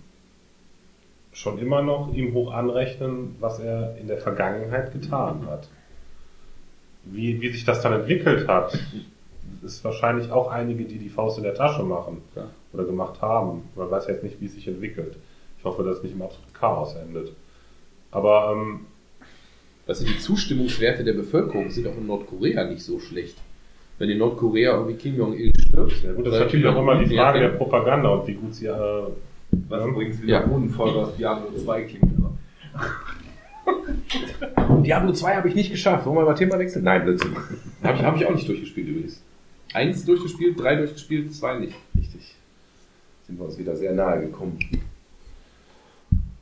schon 1.32 1.59
immer 1.59 1.82
noch 1.84 2.12
ihm 2.14 2.34
hoch 2.34 2.51
anrechnen, 2.51 3.36
was 3.39 3.59
er 3.59 3.95
in 3.97 4.07
der 4.07 4.18
Vergangenheit 4.18 4.91
getan 4.91 5.45
hat. 5.47 5.70
Wie, 7.05 7.39
wie 7.41 7.49
sich 7.49 7.64
das 7.64 7.82
dann 7.82 7.93
entwickelt 7.93 8.47
hat, 8.47 8.78
ist 9.64 9.84
wahrscheinlich 9.84 10.32
auch 10.32 10.49
einige, 10.49 10.86
die 10.86 10.97
die 10.97 11.09
Faust 11.09 11.38
in 11.38 11.43
der 11.43 11.53
Tasche 11.55 11.84
machen 11.84 12.22
Ja. 12.36 12.49
oder 12.74 12.84
gemacht 12.86 13.22
haben. 13.22 13.64
Man 13.76 13.89
weiß 13.91 14.07
jetzt 14.07 14.24
nicht, 14.24 14.41
wie 14.41 14.45
es 14.45 14.53
sich 14.53 14.68
entwickelt. 14.68 15.18
Ich 15.59 15.66
hoffe, 15.66 15.84
dass 15.84 15.97
es 15.97 16.03
nicht 16.03 16.14
im 16.14 16.22
absoluten 16.22 16.53
Chaos 16.53 16.95
endet. 16.95 17.32
Aber 18.12 18.51
ähm, 18.53 18.88
Also 19.88 20.05
die 20.05 20.18
Zustimmungswerte 20.20 21.03
der 21.03 21.14
Bevölkerung 21.14 21.70
sind 21.70 21.88
auch 21.88 21.97
in 21.97 22.07
Nordkorea 22.07 22.64
nicht 22.66 22.84
so 22.84 22.99
schlecht. 22.99 23.38
Wenn 24.01 24.09
in 24.09 24.17
Nordkorea 24.17 24.73
irgendwie 24.77 24.95
Kim 24.95 25.15
Jong-il 25.15 25.51
stirbt. 25.59 26.03
ja 26.03 26.11
gut, 26.13 26.25
das 26.25 26.33
ist 26.33 26.39
natürlich 26.39 26.65
auch 26.65 26.79
immer 26.79 26.97
die 26.97 27.15
Frage 27.15 27.39
ja, 27.39 27.47
der 27.49 27.55
Propaganda 27.55 28.09
und 28.09 28.27
wie 28.27 28.33
gut 28.33 28.55
sie 28.55 28.65
äh, 28.65 28.71
Was 29.69 29.81
Ja. 29.81 29.87
übrigens 29.87 30.19
wieder 30.19 30.39
Ja. 30.39 30.45
Bodenfolge 30.47 30.97
aus 30.97 31.15
Diablo 31.15 31.55
2 31.55 31.81
klingt. 31.83 32.05
Aber. 32.17 32.31
Diablo 34.83 35.13
2 35.13 35.35
habe 35.35 35.49
ich 35.49 35.53
nicht 35.53 35.69
geschafft. 35.71 36.07
Wollen 36.07 36.17
wir 36.17 36.25
mal 36.25 36.33
Thema 36.33 36.57
wechseln? 36.57 36.83
Nein, 36.83 37.03
Blödsinn. 37.03 37.35
Habe 37.83 37.95
ich, 37.97 38.03
hab 38.03 38.15
ich 38.15 38.25
auch 38.25 38.33
nicht 38.33 38.47
durchgespielt 38.47 38.87
übrigens. 38.87 39.21
Eins 39.73 40.03
durchgespielt, 40.03 40.59
drei 40.59 40.77
durchgespielt, 40.77 41.31
zwei 41.35 41.59
nicht. 41.59 41.75
Richtig. 41.95 42.33
Sind 43.27 43.37
wir 43.37 43.45
uns 43.45 43.59
wieder 43.59 43.75
sehr 43.75 43.93
nahe 43.93 44.21
gekommen. 44.21 44.57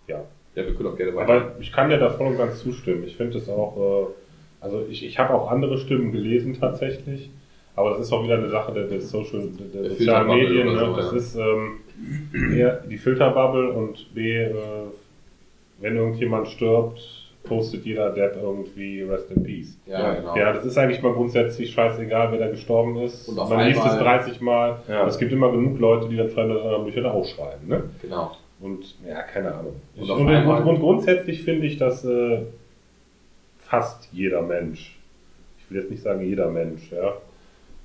ja, 0.07 0.23
Ja, 0.55 0.65
wir 0.65 0.73
können 0.75 0.87
auch 0.87 0.95
gerne 0.97 1.13
weiter. 1.13 1.33
Aber 1.33 1.51
ich 1.59 1.73
kann 1.73 1.89
dir 1.89 1.97
da 1.97 2.09
voll 2.09 2.27
und 2.27 2.37
ganz 2.37 2.59
zustimmen. 2.59 3.03
Ich 3.05 3.17
finde 3.17 3.37
es 3.37 3.49
auch, 3.49 4.07
äh, 4.07 4.63
also 4.63 4.85
ich, 4.89 5.05
ich 5.05 5.19
habe 5.19 5.33
auch 5.33 5.51
andere 5.51 5.77
Stimmen 5.77 6.13
gelesen 6.13 6.55
tatsächlich, 6.57 7.29
aber 7.79 7.91
das 7.91 8.01
ist 8.01 8.11
auch 8.11 8.23
wieder 8.23 8.35
eine 8.35 8.49
Sache 8.49 8.73
der, 8.73 8.83
der 8.83 8.99
Social, 8.99 9.41
der, 9.57 9.67
der 9.67 9.81
Der 9.83 9.91
sozialen 9.91 10.27
Medien. 10.27 10.67
Ne? 10.67 10.79
so, 10.79 10.95
das 10.95 11.11
ja. 11.11 11.17
ist 11.17 11.35
ähm, 11.35 12.57
eher 12.57 12.81
die 12.81 12.97
Filterbubble 12.97 13.71
und 13.71 14.13
B, 14.13 14.35
äh, 14.35 14.53
wenn 15.79 15.95
irgendjemand 15.95 16.49
stirbt, 16.49 16.99
postet 17.43 17.85
jeder 17.85 18.09
Depp 18.11 18.35
irgendwie 18.41 19.01
Rest 19.03 19.31
in 19.31 19.43
Peace. 19.43 19.79
ja, 19.85 20.13
genau. 20.13 20.35
Ja, 20.35 20.51
das 20.51 20.65
ist 20.65 20.77
eigentlich 20.77 21.01
mal 21.01 21.13
grundsätzlich 21.13 21.71
scheißegal, 21.71 22.33
wer 22.33 22.39
da 22.39 22.49
gestorben 22.49 22.97
ist. 22.97 23.29
Und 23.29 23.39
auf 23.39 23.49
Man 23.49 23.65
liest 23.65 23.79
es 23.79 23.85
einmal- 23.85 24.17
30 24.19 24.41
Mal. 24.41 24.79
Ja. 24.89 25.07
Es 25.07 25.17
gibt 25.17 25.31
immer 25.31 25.49
genug 25.49 25.79
Leute, 25.79 26.09
die 26.09 26.17
dann 26.17 26.29
fremde 26.29 26.81
Bücher 26.83 27.01
da 27.01 27.11
auch 27.11 27.25
schreiben. 27.25 27.65
Ne? 27.67 27.83
genau. 28.01 28.31
Und 28.59 28.95
ja, 29.07 29.21
keine 29.21 29.53
Ahnung. 29.55 29.75
Und 29.95 30.09
und, 30.09 30.27
und, 30.27 30.67
und 30.67 30.79
grundsätzlich 30.81 31.43
finde 31.43 31.65
ich, 31.65 31.77
dass 31.77 32.03
äh, 32.03 32.41
fast 33.59 34.09
jeder 34.11 34.41
Mensch, 34.41 34.99
ich 35.59 35.71
will 35.71 35.79
jetzt 35.79 35.89
nicht 35.89 36.03
sagen 36.03 36.21
jeder 36.27 36.49
Mensch, 36.49 36.91
ja, 36.91 37.13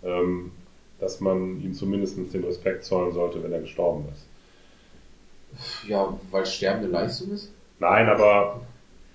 ähm, 0.04 0.52
dass 1.00 1.20
man 1.20 1.60
ihm 1.60 1.74
zumindest 1.74 2.16
den 2.32 2.44
Respekt 2.44 2.84
zollen 2.84 3.12
sollte, 3.12 3.42
wenn 3.42 3.52
er 3.52 3.60
gestorben 3.60 4.04
ist. 4.12 4.26
Ja, 5.88 6.18
weil 6.30 6.46
Sterben 6.46 6.80
eine 6.80 6.88
Leistung 6.88 7.32
ist? 7.32 7.52
Nein, 7.78 8.08
aber 8.08 8.60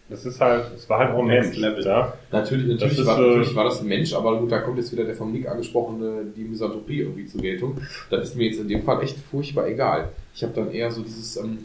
das 0.09 0.25
ist 0.25 0.39
halt, 0.41 0.65
es 0.75 0.89
war 0.89 0.99
halt 0.99 1.11
auch 1.13 1.19
ein 1.19 1.27
Mensch. 1.27 1.55
Level. 1.57 1.85
Ja? 1.85 2.13
Natürlich, 2.31 2.67
natürlich, 2.67 2.99
ist, 2.99 3.05
war, 3.05 3.17
äh, 3.19 3.21
natürlich 3.21 3.55
war 3.55 3.63
das 3.65 3.81
ein 3.81 3.87
Mensch, 3.87 4.13
aber 4.13 4.39
gut, 4.39 4.51
da 4.51 4.59
kommt 4.59 4.77
jetzt 4.77 4.91
wieder 4.91 5.03
der 5.05 5.15
vom 5.15 5.31
Nick 5.31 5.47
angesprochene, 5.49 6.25
die 6.35 6.43
Misanthropie 6.43 7.01
irgendwie 7.01 7.25
zur 7.25 7.41
Geltung. 7.41 7.77
Das 8.09 8.29
ist 8.29 8.35
mir 8.35 8.47
jetzt 8.47 8.59
in 8.59 8.67
dem 8.67 8.83
Fall 8.83 9.01
echt 9.03 9.17
furchtbar 9.17 9.67
egal. 9.67 10.09
Ich 10.33 10.43
habe 10.43 10.53
dann 10.53 10.71
eher 10.71 10.89
so 10.91 11.01
dieses, 11.01 11.37
ähm, 11.37 11.59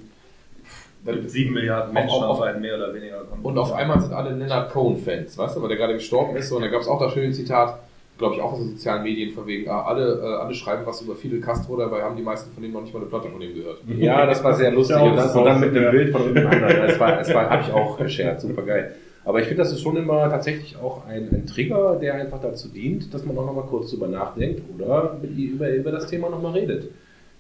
sieben 1.27 1.53
Milliarden 1.55 1.93
Menschen 1.93 2.11
Auf- 2.17 2.23
auf- 2.23 2.31
auf 2.39 2.43
einen 2.43 2.61
mehr 2.63 2.77
oder 2.77 2.93
weniger. 2.95 3.23
Und 3.43 3.59
auf 3.59 3.73
einmal 3.73 4.01
sind 4.01 4.13
alle 4.13 4.31
Leonard 4.35 4.73
Cohen-Fans, 4.73 5.37
weißt 5.37 5.57
du, 5.57 5.63
weil 5.63 5.69
der 5.69 5.77
gerade 5.79 5.95
gestorben 5.95 6.37
ist. 6.37 6.51
Und 6.51 6.63
da 6.63 6.69
gab 6.69 6.81
es 6.81 6.89
auch 6.89 6.99
das 7.01 7.13
schöne 7.13 7.33
Zitat, 7.33 7.79
glaube 8.19 8.37
ich, 8.37 8.41
auch 8.41 8.53
aus 8.53 8.59
den 8.61 8.71
sozialen 8.71 9.03
Medien 9.03 9.33
von 9.33 9.47
wegen, 9.47 9.69
ah, 9.69 9.83
alle, 9.83 10.21
äh, 10.21 10.43
alle 10.43 10.55
schreiben 10.55 10.87
was 10.87 11.03
über 11.03 11.17
Fidel 11.17 11.41
Castro, 11.41 11.77
dabei 11.77 12.03
haben 12.03 12.17
die 12.17 12.23
meisten 12.23 12.53
von 12.53 12.63
denen 12.63 12.73
noch 12.73 12.83
nicht 12.83 12.95
mal 12.95 13.01
eine 13.01 13.09
Platte 13.09 13.29
von 13.29 13.41
dem 13.41 13.55
gehört. 13.55 13.79
Ja, 13.99 14.25
das 14.27 14.43
war 14.45 14.55
sehr 14.55 14.71
lustig. 14.71 14.97
Ja, 14.97 15.03
und, 15.03 15.17
dann, 15.17 15.31
und 15.31 15.45
dann 15.45 15.61
mit 15.61 15.77
einem 15.77 15.91
Bild 15.91 16.11
von 16.11 16.23
irgendeinem 16.27 16.63
anderen. 16.63 16.89
Das 16.89 17.01
war, 17.01 17.17
das 17.17 17.35
war, 17.35 17.51
habe 17.51 17.63
ich 17.63 17.73
auch 17.73 17.99
gescherzt. 17.99 18.47
Super 18.47 18.63
geil. 18.63 18.95
Aber 19.25 19.41
ich 19.41 19.47
finde, 19.47 19.63
das 19.63 19.73
ist 19.73 19.81
schon 19.81 19.97
immer 19.97 20.29
tatsächlich 20.29 20.77
auch 20.77 21.07
ein, 21.07 21.29
ein 21.33 21.47
Trigger, 21.47 21.99
der 22.01 22.15
einfach 22.15 22.41
dazu 22.41 22.69
dient, 22.69 23.13
dass 23.13 23.25
man 23.25 23.37
auch 23.39 23.47
nochmal 23.47 23.65
kurz 23.65 23.91
drüber 23.91 24.07
nachdenkt 24.07 24.63
oder 24.75 25.19
über, 25.37 25.71
über 25.71 25.91
das 25.91 26.07
Thema 26.09 26.29
nochmal 26.29 26.53
redet. 26.53 26.91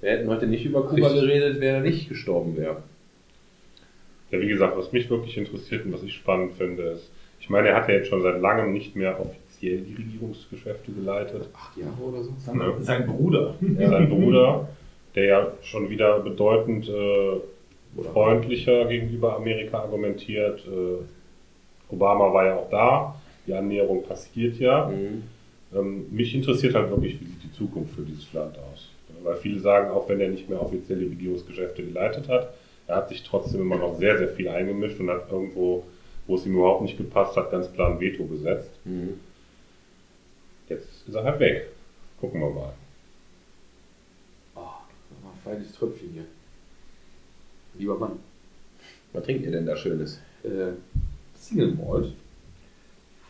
Wir 0.00 0.10
hätten 0.10 0.28
heute 0.28 0.46
nicht 0.46 0.64
über 0.64 0.82
Kuba 0.86 1.08
Richtig. 1.08 1.20
geredet, 1.20 1.56
wer 1.60 1.80
nicht 1.80 2.08
gestorben 2.08 2.56
wäre. 2.56 2.78
ja, 4.30 4.40
wie 4.40 4.48
gesagt, 4.48 4.76
was 4.76 4.92
mich 4.92 5.08
wirklich 5.10 5.36
interessiert 5.36 5.84
und 5.84 5.92
was 5.92 6.02
ich 6.02 6.14
spannend 6.14 6.54
finde, 6.54 6.82
ist, 6.84 7.10
ich 7.38 7.50
meine, 7.50 7.68
er 7.68 7.76
hat 7.76 7.88
ja 7.88 7.96
jetzt 7.96 8.08
schon 8.08 8.22
seit 8.22 8.40
langem 8.40 8.72
nicht 8.72 8.96
mehr 8.96 9.18
offiziell 9.54 9.80
die 9.80 9.94
Regierungsgeschäfte 9.94 10.92
geleitet. 10.92 11.48
Acht 11.54 11.76
Jahre 11.76 12.02
oder 12.02 12.22
so? 12.22 12.32
Sein, 12.38 12.60
sein 12.80 13.06
Bruder. 13.06 13.54
Sein 13.60 14.08
Bruder, 14.08 14.68
der 15.14 15.24
ja 15.24 15.52
schon 15.62 15.90
wieder 15.90 16.20
bedeutend 16.20 16.88
äh, 16.88 18.02
freundlicher 18.12 18.86
gegenüber 18.86 19.36
Amerika 19.36 19.80
argumentiert. 19.80 20.60
Äh, 20.66 21.92
Obama 21.92 22.32
war 22.32 22.46
ja 22.46 22.56
auch 22.56 22.70
da, 22.70 23.14
die 23.46 23.54
Annäherung 23.54 24.04
passiert 24.04 24.58
ja. 24.58 24.90
Ähm, 25.74 26.06
mich 26.10 26.34
interessiert 26.34 26.74
halt 26.74 26.90
wirklich, 26.90 27.20
wie 27.20 27.26
sieht 27.26 27.44
die 27.44 27.52
Zukunft 27.52 27.94
für 27.94 28.02
dieses 28.02 28.32
Land 28.32 28.56
aus. 28.58 28.90
Weil 29.22 29.36
viele 29.36 29.60
sagen, 29.60 29.90
auch 29.90 30.08
wenn 30.08 30.20
er 30.20 30.28
nicht 30.28 30.48
mehr 30.48 30.60
offiziell 30.60 30.98
die 30.98 31.06
Regierungsgeschäfte 31.06 31.82
geleitet 31.82 32.28
hat, 32.28 32.52
er 32.86 32.96
hat 32.96 33.08
sich 33.08 33.22
trotzdem 33.22 33.62
immer 33.62 33.76
noch 33.76 33.98
sehr, 33.98 34.18
sehr 34.18 34.28
viel 34.28 34.48
eingemischt 34.48 35.00
und 35.00 35.08
hat 35.08 35.30
irgendwo, 35.30 35.84
wo 36.26 36.34
es 36.34 36.44
ihm 36.44 36.54
überhaupt 36.54 36.82
nicht 36.82 36.98
gepasst 36.98 37.36
hat, 37.36 37.50
ganz 37.50 37.72
klar 37.72 37.90
ein 37.92 38.00
Veto 38.00 38.24
gesetzt. 38.24 38.70
Mhm. 38.84 39.14
Jetzt 40.68 40.88
ist 41.06 41.14
er 41.14 41.24
halt 41.24 41.40
weg. 41.40 41.68
Gucken 42.20 42.40
wir 42.40 42.50
mal. 42.50 42.72
Oh, 44.54 44.60
ein 44.60 45.38
feines 45.44 45.72
Tröpfchen 45.72 46.10
hier. 46.10 46.24
Lieber 47.78 47.98
Mann. 47.98 48.18
Was 49.12 49.24
trinkt 49.24 49.44
ihr 49.44 49.52
denn 49.52 49.66
da 49.66 49.76
Schönes? 49.76 50.20
Äh, 50.42 50.72
Single 51.38 51.72
Malt. 51.74 52.12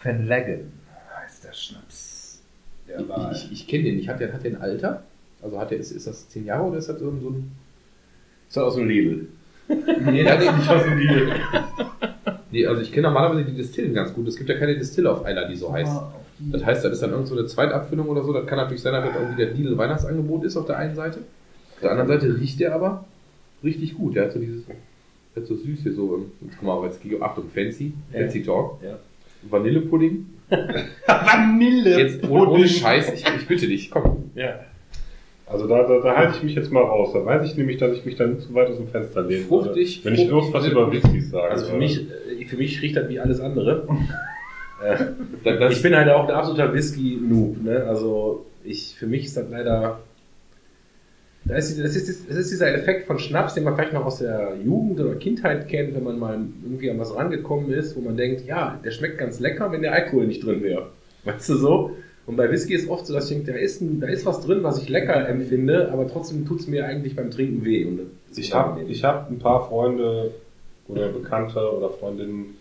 Van 0.03 0.26
Leggen 0.26 0.72
heißt 1.14 1.45
der 1.45 1.53
Schnaps. 1.53 2.43
Der 2.89 3.01
Ich, 3.01 3.09
war 3.09 3.32
ich, 3.32 3.51
ich 3.53 3.66
kenne 3.66 3.85
den 3.85 3.97
nicht. 3.97 4.09
Hat 4.09 4.20
der, 4.20 4.32
hat 4.32 4.45
der 4.45 4.53
ein 4.53 4.61
Alter? 4.61 5.03
Also 5.43 5.59
hat 5.59 5.70
der, 5.70 5.78
ist, 5.78 5.91
ist 5.91 6.07
das 6.07 6.28
zehn 6.28 6.47
Jahre 6.47 6.64
oder 6.64 6.78
ist 6.78 6.89
das 6.89 6.99
so 6.99 7.09
ein, 7.11 7.20
so 7.20 7.30
ein 7.30 7.53
Ist 8.49 8.57
das 8.57 8.64
aus 8.64 8.74
dem 8.76 8.89
Lidl? 8.89 9.28
Nee, 9.66 10.22
ja, 10.22 10.37
nee, 10.39 10.53
nicht 10.59 10.68
aus 10.68 10.82
dem 10.82 10.99
Deal. 10.99 11.41
Nee, 12.51 12.66
also 12.66 12.82
ich 12.82 12.93
kenne 12.93 13.07
normalerweise 13.09 13.47
die 13.47 13.57
Distillen 13.57 13.95
ganz 13.95 14.12
gut. 14.12 14.28
Es 14.28 14.37
gibt 14.37 14.51
ja 14.51 14.59
keine 14.59 14.76
Distille 14.76 15.11
auf 15.11 15.24
einer, 15.24 15.49
die 15.49 15.57
so 15.57 15.72
heißt. 15.72 15.91
Das 16.39 16.64
heißt, 16.64 16.85
das 16.85 16.93
ist 16.93 17.03
dann 17.03 17.11
irgend 17.11 17.28
so 17.28 17.37
eine 17.37 17.47
Zweitabfüllung 17.47 18.09
oder 18.09 18.24
so. 18.24 18.32
Das 18.32 18.47
kann 18.47 18.59
natürlich 18.59 18.82
sein, 18.82 18.93
dass 18.93 19.05
das 19.05 19.14
irgendwie 19.14 19.45
der 19.45 19.53
Lidl 19.53 19.78
Weihnachtsangebot 19.78 20.45
ist 20.45 20.57
auf 20.57 20.66
der 20.66 20.78
einen 20.78 20.95
Seite. 20.95 21.20
Auf 21.74 21.80
der 21.80 21.91
anderen 21.93 22.09
Seite 22.09 22.41
riecht 22.41 22.61
der 22.61 22.74
aber 22.74 23.05
richtig 23.62 23.95
gut. 23.95 24.16
Der 24.16 24.24
hat 24.24 24.32
so 24.32 24.39
dieses, 24.39 24.64
der 24.66 25.43
hat 25.43 25.49
so 25.49 25.55
süß 25.55 25.80
hier 25.82 25.93
so, 25.93 26.16
ähm, 26.16 26.32
jetzt 26.43 26.59
guck 26.59 26.66
mal, 26.66 26.85
jetzt 26.87 27.03
gehe 27.03 27.20
Achtung, 27.20 27.45
fancy, 27.55 27.93
fancy 28.12 28.43
Talk. 28.43 28.78
Ja. 28.82 28.99
Vanillepudding. 29.49 30.26
Vanille. 31.07 31.99
Jetzt 31.99 32.24
ohne, 32.28 32.51
ohne 32.51 32.68
Scheiß, 32.68 33.12
ich, 33.14 33.24
ich 33.37 33.47
bitte 33.47 33.66
dich, 33.66 33.91
komm. 33.91 34.30
Ja. 34.35 34.61
Also 35.47 35.68
da, 35.68 35.82
da, 35.82 36.01
da 36.01 36.16
halte 36.16 36.37
ich 36.39 36.43
mich 36.43 36.55
jetzt 36.55 36.72
mal 36.72 36.82
raus. 36.82 37.12
Da 37.12 37.24
weiß 37.24 37.47
ich 37.47 37.57
nämlich, 37.57 37.76
dass 37.76 37.97
ich 37.97 38.05
mich 38.05 38.16
dann 38.16 38.41
zu 38.41 38.55
weit 38.55 38.68
aus 38.68 38.78
dem 38.78 38.89
Fenster 38.89 39.22
lehnen 39.22 39.47
Fruchtig, 39.47 40.03
würde, 40.03 40.16
wenn 40.16 40.24
ich 40.24 40.30
fruchtig, 40.30 40.55
irgendwas 40.55 40.66
über 40.66 40.93
Whiskys 40.93 41.30
sage. 41.30 41.51
Also 41.51 41.66
für 41.66 41.76
mich, 41.76 42.07
äh, 42.41 42.45
für 42.47 42.57
mich 42.57 42.80
riecht 42.80 42.97
das 42.97 43.09
wie 43.09 43.20
alles 43.20 43.41
andere. 43.41 43.87
äh, 44.85 45.07
Das, 45.45 45.59
das, 45.59 45.72
ich 45.72 45.82
bin 45.82 45.95
halt 45.95 46.09
auch 46.09 46.28
ein 46.28 46.35
absoluter 46.35 46.72
Whisky-Noob. 46.72 47.62
Ne? 47.62 47.85
Also 47.85 48.47
ich, 48.64 48.95
für 48.97 49.07
mich 49.07 49.26
ist 49.26 49.37
das 49.37 49.47
leider. 49.51 50.01
Da 51.47 51.57
ist, 51.57 51.78
das, 51.78 51.95
ist, 51.95 52.30
das 52.30 52.37
ist 52.39 52.53
dieser 52.53 52.72
Effekt 52.74 53.07
von 53.07 53.18
Schnaps, 53.18 53.53
den 53.53 53.64
man 53.64 53.74
vielleicht 53.74 53.93
noch 53.93 54.07
aus 54.07 54.18
der 54.18 54.57
Jugend 54.64 54.99
oder 54.99 55.14
Kindheit 55.16 55.68
kennt, 55.68 55.95
wenn 55.95 56.03
man 56.03 56.18
mal 56.18 56.39
irgendwie 56.62 56.91
an 56.91 56.99
was 56.99 57.14
rangekommen 57.14 57.70
ist, 57.70 57.95
wo 57.97 58.01
man 58.01 58.16
denkt, 58.16 58.47
ja, 58.47 58.80
der 58.82 58.91
schmeckt 58.93 59.18
ganz 59.18 59.41
lecker, 59.41 59.70
wenn 59.70 59.82
der 59.82 59.93
Alkohol 59.93 60.26
nicht 60.26 60.43
drin 60.43 60.62
wäre. 60.62 60.89
Weißt 61.24 61.51
du 61.51 61.57
so? 61.57 61.91
Und 62.26 62.37
bei 62.37 62.51
Whisky 62.51 62.74
ist 62.74 62.89
oft 62.89 63.07
so, 63.07 63.12
dass 63.12 63.30
ich 63.30 63.37
denke, 63.37 63.53
da 63.53 63.59
ist, 63.59 63.82
ein, 63.82 64.01
da 64.01 64.07
ist 64.07 64.24
was 64.24 64.41
drin, 64.41 64.62
was 64.62 64.80
ich 64.80 64.89
lecker 64.89 65.28
empfinde, 65.28 65.91
aber 65.93 66.09
trotzdem 66.09 66.47
tut 66.47 66.61
es 66.61 66.66
mir 66.66 66.87
eigentlich 66.87 67.14
beim 67.14 67.30
Trinken 67.30 67.64
weh. 67.64 67.85
Und 67.85 68.01
ich 68.35 68.55
habe 68.55 68.82
ich 68.85 69.05
hab 69.05 69.30
ein 69.30 69.39
paar 69.39 69.68
Freunde 69.68 70.30
oder 70.89 71.09
Bekannte 71.09 71.70
oder 71.70 71.91
Freundinnen, 71.91 72.57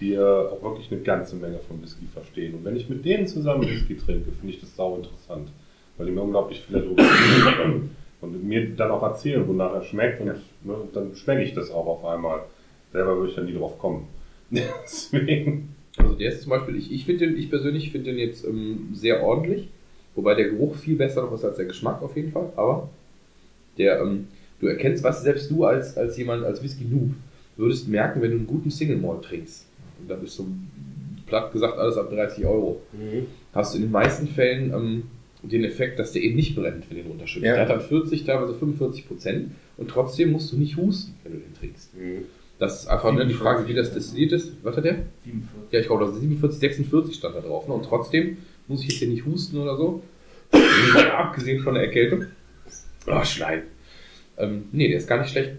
die 0.00 0.14
äh, 0.14 0.20
auch 0.20 0.62
wirklich 0.62 0.90
eine 0.90 1.00
ganze 1.00 1.36
Menge 1.36 1.58
von 1.58 1.82
Whisky 1.82 2.06
verstehen. 2.12 2.54
Und 2.54 2.64
wenn 2.64 2.76
ich 2.76 2.88
mit 2.88 3.04
denen 3.04 3.26
zusammen 3.26 3.62
Whisky 3.68 3.96
trinke, 3.96 4.30
finde 4.32 4.54
ich 4.54 4.60
das 4.60 4.74
sau 4.76 4.96
interessant. 4.96 5.48
Weil 5.96 6.06
die 6.06 6.12
mir 6.12 6.22
unglaublich 6.22 6.60
viel 6.60 6.80
darüber 6.80 7.02
erzählen. 7.02 7.90
Und 8.20 8.44
mir 8.44 8.70
dann 8.74 8.90
auch 8.90 9.02
erzählen, 9.02 9.46
wonach 9.46 9.74
er 9.74 9.82
schmeckt. 9.82 10.20
Und 10.20 10.26
ne, 10.26 10.74
dann 10.92 11.14
schmecke 11.14 11.42
ich 11.42 11.54
das 11.54 11.70
auch 11.70 11.86
auf 11.86 12.04
einmal. 12.04 12.40
Selber 12.92 13.16
würde 13.16 13.30
ich 13.30 13.36
dann 13.36 13.46
nie 13.46 13.54
drauf 13.54 13.78
kommen. 13.78 14.08
Deswegen. 14.50 15.74
Also 15.98 16.14
der 16.14 16.30
ist 16.30 16.42
zum 16.42 16.50
Beispiel, 16.50 16.76
ich, 16.76 16.92
ich 16.92 17.04
finde 17.04 17.26
den, 17.26 17.38
ich 17.38 17.48
persönlich 17.48 17.90
finde 17.90 18.10
den 18.10 18.18
jetzt 18.18 18.44
ähm, 18.44 18.90
sehr 18.92 19.22
ordentlich. 19.22 19.68
Wobei 20.14 20.34
der 20.34 20.48
Geruch 20.48 20.76
viel 20.76 20.96
besser 20.96 21.22
noch 21.22 21.32
ist 21.32 21.44
als 21.44 21.56
der 21.56 21.66
Geschmack 21.66 22.02
auf 22.02 22.16
jeden 22.16 22.32
Fall. 22.32 22.52
Aber 22.56 22.88
der, 23.78 24.00
ähm, 24.00 24.28
du 24.60 24.66
erkennst, 24.66 25.04
was 25.04 25.22
selbst 25.22 25.50
du 25.50 25.64
als, 25.64 25.96
als 25.96 26.16
jemand, 26.16 26.44
als 26.44 26.62
Whisky-Noob, 26.62 27.10
würdest 27.56 27.88
merken, 27.88 28.20
wenn 28.22 28.30
du 28.30 28.36
einen 28.38 28.46
guten 28.46 28.70
Single 28.70 28.98
Malt 28.98 29.22
trinkst. 29.22 29.66
Da 30.06 30.14
bist 30.14 30.38
du 30.38 30.46
platt 31.26 31.52
gesagt 31.52 31.78
alles 31.78 31.96
ab 31.96 32.10
30 32.10 32.44
Euro. 32.44 32.82
Hast 33.52 33.74
du 33.74 33.78
in 33.78 33.84
den 33.84 33.92
meisten 33.92 34.28
Fällen 34.28 34.72
ähm, 34.72 35.02
den 35.42 35.64
Effekt, 35.64 35.98
dass 35.98 36.12
der 36.12 36.22
eben 36.22 36.36
nicht 36.36 36.54
brennt, 36.54 36.88
wenn 36.88 36.96
du 36.96 37.02
ihn 37.04 37.10
runterschüttest. 37.10 37.46
Ja. 37.46 37.54
Der 37.54 37.62
hat 37.62 37.70
dann 37.70 37.80
40, 37.80 38.24
teilweise 38.24 38.54
45 38.54 39.08
Prozent 39.08 39.50
und 39.76 39.88
trotzdem 39.88 40.32
musst 40.32 40.52
du 40.52 40.56
nicht 40.56 40.76
husten, 40.76 41.14
wenn 41.22 41.32
du 41.32 41.38
den 41.38 41.54
trinkst. 41.54 41.90
Das 42.58 42.82
ist 42.82 42.86
einfach 42.88 43.12
ne, 43.12 43.26
die 43.26 43.34
Frage, 43.34 43.68
wie 43.68 43.74
das 43.74 43.92
destilliert 43.92 44.32
ist. 44.32 44.52
Was 44.62 44.76
hat 44.76 44.84
der? 44.84 45.04
47. 45.24 45.72
Ja, 45.72 45.80
ich 45.80 45.86
glaube, 45.86 46.04
das 46.06 46.14
ist 46.14 46.20
47, 46.20 46.58
46 46.58 47.16
stand 47.16 47.36
da 47.36 47.40
drauf. 47.40 47.68
Ne? 47.68 47.74
Und 47.74 47.84
trotzdem 47.84 48.38
muss 48.66 48.80
ich 48.80 48.88
jetzt 48.88 48.98
hier 48.98 49.08
nicht 49.08 49.26
husten 49.26 49.58
oder 49.58 49.76
so. 49.76 50.02
Abgesehen 51.12 51.62
von 51.62 51.74
der 51.74 51.84
Erkältung. 51.84 52.24
Oh, 53.06 53.22
Schleim. 53.24 53.62
Ähm, 54.38 54.64
nee, 54.72 54.88
der 54.88 54.98
ist 54.98 55.06
gar 55.06 55.20
nicht 55.20 55.30
schlecht. 55.30 55.56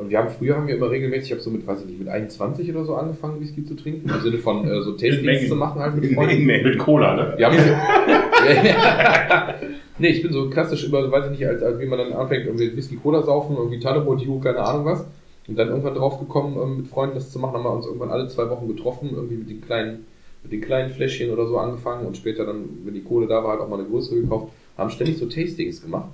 Und 0.00 0.08
wir 0.08 0.16
haben 0.16 0.30
früher 0.30 0.56
haben 0.56 0.66
wir 0.66 0.76
immer 0.76 0.90
regelmäßig, 0.90 1.26
ich 1.26 1.32
habe 1.32 1.42
so 1.42 1.50
mit, 1.50 1.66
weiß 1.66 1.82
ich 1.82 1.86
nicht, 1.86 1.98
mit 1.98 2.08
21 2.08 2.70
oder 2.70 2.86
so 2.86 2.94
angefangen, 2.94 3.38
Whisky 3.38 3.66
zu 3.66 3.74
trinken. 3.74 4.08
Im 4.08 4.20
Sinne 4.22 4.38
von 4.38 4.66
äh, 4.66 4.80
so 4.80 4.92
Tastings 4.92 5.46
zu 5.46 5.54
machen 5.54 5.82
halt 5.82 5.94
mit 5.94 6.14
Freunden. 6.14 6.46
Mit 6.46 6.78
Cola, 6.78 7.14
ne? 7.14 7.34
Wir 7.36 7.44
haben 7.44 7.58
so, 7.58 7.64
nee, 9.98 10.08
ich 10.08 10.22
bin 10.22 10.32
so 10.32 10.48
klassisch 10.48 10.84
immer, 10.84 11.12
weiß 11.12 11.26
ich 11.26 11.32
nicht, 11.32 11.46
als, 11.46 11.62
als 11.62 11.78
wie 11.78 11.84
man 11.84 11.98
dann 11.98 12.14
anfängt, 12.14 12.46
irgendwie 12.46 12.74
Whisky 12.74 12.96
Cola 12.96 13.22
saufen, 13.22 13.56
irgendwie 13.58 13.78
Tanebo, 13.78 14.14
Dio, 14.14 14.38
keine 14.38 14.60
Ahnung 14.60 14.86
was. 14.86 15.04
Und 15.46 15.58
dann 15.58 15.68
irgendwann 15.68 15.94
drauf 15.94 16.18
gekommen, 16.18 16.56
ähm, 16.62 16.78
mit 16.78 16.86
Freunden 16.86 17.16
das 17.16 17.30
zu 17.30 17.38
machen, 17.38 17.52
haben 17.52 17.64
wir 17.64 17.74
uns 17.74 17.84
irgendwann 17.84 18.10
alle 18.10 18.26
zwei 18.28 18.48
Wochen 18.48 18.68
getroffen, 18.68 19.10
irgendwie 19.14 19.36
mit 19.36 19.50
den 19.50 19.60
kleinen, 19.60 20.06
mit 20.42 20.50
den 20.50 20.62
kleinen 20.62 20.92
Fläschchen 20.92 21.30
oder 21.30 21.46
so 21.46 21.58
angefangen 21.58 22.06
und 22.06 22.16
später 22.16 22.46
dann, 22.46 22.64
wenn 22.84 22.94
die 22.94 23.02
Kohle 23.02 23.26
da 23.26 23.44
war, 23.44 23.50
halt 23.50 23.60
auch 23.60 23.68
mal 23.68 23.78
eine 23.78 23.86
größere 23.86 24.22
gekauft, 24.22 24.50
haben 24.78 24.88
ständig 24.88 25.18
so 25.18 25.26
Tastings 25.26 25.82
gemacht. 25.82 26.08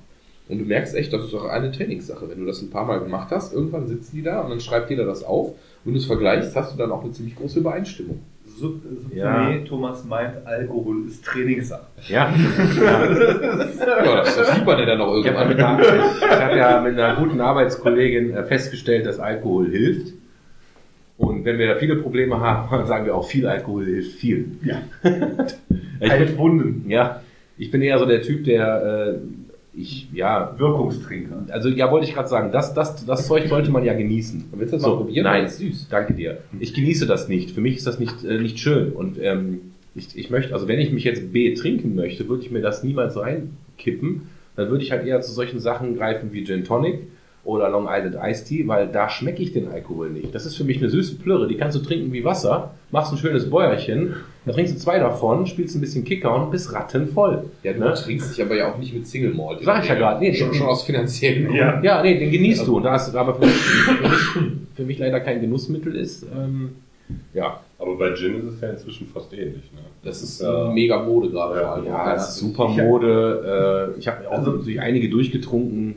Und 0.48 0.58
du 0.58 0.64
merkst 0.64 0.94
echt, 0.94 1.12
das 1.12 1.24
ist 1.24 1.34
auch 1.34 1.46
eine 1.46 1.72
Trainingssache. 1.72 2.28
Wenn 2.30 2.38
du 2.40 2.46
das 2.46 2.62
ein 2.62 2.70
paar 2.70 2.84
Mal 2.86 3.00
gemacht 3.00 3.28
hast, 3.30 3.52
irgendwann 3.52 3.88
sitzen 3.88 4.16
die 4.16 4.22
da 4.22 4.40
und 4.40 4.50
dann 4.50 4.60
schreibt 4.60 4.90
jeder 4.90 5.04
das 5.04 5.24
auf. 5.24 5.54
Wenn 5.84 5.94
du 5.94 5.98
es 5.98 6.06
vergleichst, 6.06 6.54
hast 6.54 6.72
du 6.74 6.78
dann 6.78 6.92
auch 6.92 7.02
eine 7.02 7.12
ziemlich 7.12 7.36
große 7.36 7.58
Übereinstimmung. 7.60 8.20
Sub 8.44 8.80
Ja. 9.12 9.50
ja. 9.50 9.58
Thomas 9.64 10.04
meint, 10.04 10.46
Alkohol 10.46 11.06
ist 11.08 11.24
Trainingssache. 11.24 11.86
Ja. 12.08 12.32
Ja, 12.86 14.16
das, 14.16 14.36
das 14.36 14.54
sieht 14.54 14.64
man 14.64 14.78
ja 14.78 14.86
dann 14.86 15.00
auch 15.00 15.16
Ich 15.18 15.28
habe 15.28 15.50
irgendwann. 15.50 15.80
ich 15.80 16.30
hab 16.30 16.54
ja 16.54 16.80
mit 16.80 16.98
einer 16.98 17.16
guten 17.16 17.40
Arbeitskollegin 17.40 18.34
äh, 18.34 18.44
festgestellt, 18.44 19.06
dass 19.06 19.18
Alkohol 19.18 19.68
hilft. 19.70 20.14
Und 21.18 21.44
wenn 21.44 21.58
wir 21.58 21.66
da 21.66 21.76
viele 21.76 21.96
Probleme 21.96 22.40
haben, 22.40 22.68
dann 22.70 22.86
sagen 22.86 23.06
wir 23.06 23.14
auch, 23.14 23.26
viel 23.26 23.46
Alkohol 23.46 23.84
hilft 23.86 24.12
viel. 24.18 24.46
Ja. 24.64 24.82
Bin, 25.02 26.38
Wunden. 26.38 26.90
ja, 26.90 27.22
ich 27.58 27.70
bin 27.70 27.80
eher 27.82 27.98
so 27.98 28.04
der 28.06 28.22
Typ, 28.22 28.44
der 28.44 29.14
äh, 29.14 29.18
ich, 29.76 30.08
ja, 30.12 30.54
Wirkungstrinker. 30.58 31.44
also 31.50 31.68
ja, 31.68 31.90
wollte 31.90 32.06
ich 32.08 32.14
gerade 32.14 32.28
sagen, 32.28 32.50
das, 32.52 32.72
das, 32.74 33.04
das 33.04 33.26
Zeug 33.26 33.46
sollte 33.48 33.70
man 33.70 33.84
ja 33.84 33.92
genießen. 33.94 34.44
Willst 34.52 34.72
du 34.72 34.76
das 34.76 34.84
So, 34.84 34.90
mal 34.90 34.96
probieren? 34.98 35.24
nein. 35.24 35.44
Ist 35.44 35.58
süß. 35.58 35.88
Danke 35.90 36.14
dir. 36.14 36.38
Ich 36.58 36.72
genieße 36.74 37.06
das 37.06 37.28
nicht. 37.28 37.50
Für 37.50 37.60
mich 37.60 37.76
ist 37.76 37.86
das 37.86 37.98
nicht, 37.98 38.24
äh, 38.24 38.38
nicht 38.38 38.58
schön. 38.58 38.92
Und 38.92 39.18
ähm, 39.20 39.60
ich, 39.94 40.16
ich 40.16 40.30
möchte, 40.30 40.54
also 40.54 40.66
wenn 40.68 40.78
ich 40.78 40.92
mich 40.92 41.04
jetzt 41.04 41.32
B 41.32 41.54
trinken 41.54 41.94
möchte, 41.94 42.28
würde 42.28 42.42
ich 42.42 42.50
mir 42.50 42.60
das 42.62 42.82
niemals 42.82 43.16
reinkippen. 43.18 44.22
Dann 44.56 44.70
würde 44.70 44.82
ich 44.82 44.90
halt 44.92 45.06
eher 45.06 45.20
zu 45.20 45.32
solchen 45.32 45.60
Sachen 45.60 45.96
greifen 45.96 46.32
wie 46.32 46.44
Gin 46.44 46.64
Tonic 46.64 47.00
oder 47.44 47.68
Long 47.68 47.86
Island 47.88 48.16
Iced 48.20 48.46
Tea, 48.48 48.66
weil 48.66 48.88
da 48.88 49.08
schmecke 49.10 49.42
ich 49.42 49.52
den 49.52 49.68
Alkohol 49.68 50.10
nicht. 50.10 50.34
Das 50.34 50.46
ist 50.46 50.56
für 50.56 50.64
mich 50.64 50.78
eine 50.78 50.88
süße 50.88 51.16
Plörre, 51.16 51.46
die 51.46 51.56
kannst 51.56 51.76
du 51.76 51.82
trinken 51.82 52.12
wie 52.12 52.24
Wasser, 52.24 52.74
machst 52.90 53.12
ein 53.12 53.18
schönes 53.18 53.48
Bäuerchen, 53.50 54.14
dann 54.46 54.54
trinkst 54.54 54.74
du 54.74 54.78
zwei 54.78 54.98
davon, 54.98 55.46
spielst 55.46 55.74
ein 55.76 55.80
bisschen 55.82 56.04
Kicker 56.04 56.34
und 56.34 56.50
bist 56.50 56.72
rattenvoll. 56.72 57.44
Ja, 57.62 57.72
du 57.74 57.80
Ne? 57.80 57.92
trinkst 57.92 58.30
dich 58.38 58.42
aber 58.44 58.56
ja 58.56 58.72
auch 58.72 58.78
nicht 58.78 58.94
mit 58.94 59.06
Single 59.06 59.34
Malt. 59.34 59.58
Sag 59.62 59.82
ich 59.82 59.88
ja 59.90 59.94
gerade. 59.96 60.20
Nee, 60.20 60.32
schon, 60.34 60.54
schon 60.54 60.66
aus 60.68 60.84
finanziellen 60.84 61.44
Gründen. 61.46 61.58
Ja. 61.58 61.82
Ja, 61.82 62.02
nee, 62.02 62.18
den 62.18 62.30
genießt 62.30 62.66
du. 62.66 62.76
Und 62.78 62.84
da 62.84 62.94
es 62.96 63.14
aber 63.14 63.34
für 63.34 63.44
mich, 63.44 63.54
für, 63.54 64.08
mich, 64.08 64.52
für 64.76 64.82
mich 64.84 64.98
leider 64.98 65.20
kein 65.20 65.40
Genussmittel 65.42 65.94
ist, 65.96 66.24
ähm, 66.34 66.76
ja, 67.34 67.60
Aber 67.78 67.96
bei 67.98 68.14
Gin 68.14 68.38
ist 68.38 68.54
es 68.54 68.60
ja 68.62 68.70
inzwischen 68.70 69.06
fast 69.06 69.32
ähnlich, 69.34 69.70
ne? 69.74 69.80
Das 70.02 70.22
ist 70.22 70.40
Ja. 70.40 70.70
mega 70.72 71.02
Mode 71.02 71.28
gerade 71.30 71.56
Ja. 71.56 71.60
vor 71.66 71.72
allem. 71.74 71.84
Ja, 71.84 72.14
es 72.14 72.28
ist 72.30 72.36
super 72.38 72.68
Mode. 72.68 73.92
Äh, 73.94 73.98
ich 73.98 74.08
habe 74.08 74.26
auch 74.28 74.32
Also- 74.38 74.52
natürlich 74.52 74.80
einige 74.80 75.10
durchgetrunken. 75.10 75.96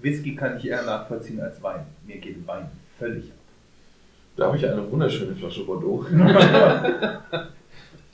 Whisky 0.00 0.34
kann 0.36 0.58
ich 0.58 0.68
eher 0.68 0.82
nachvollziehen 0.84 1.40
als 1.40 1.62
Wein. 1.62 1.80
Mir 2.06 2.18
geht 2.18 2.46
Wein 2.46 2.66
völlig 2.98 3.24
ab. 3.24 3.36
Da 4.36 4.46
habe 4.48 4.56
ich 4.58 4.66
eine 4.68 4.82
wunderschöne 4.92 5.34
Flasche 5.34 5.64
Bordeaux. 5.64 6.04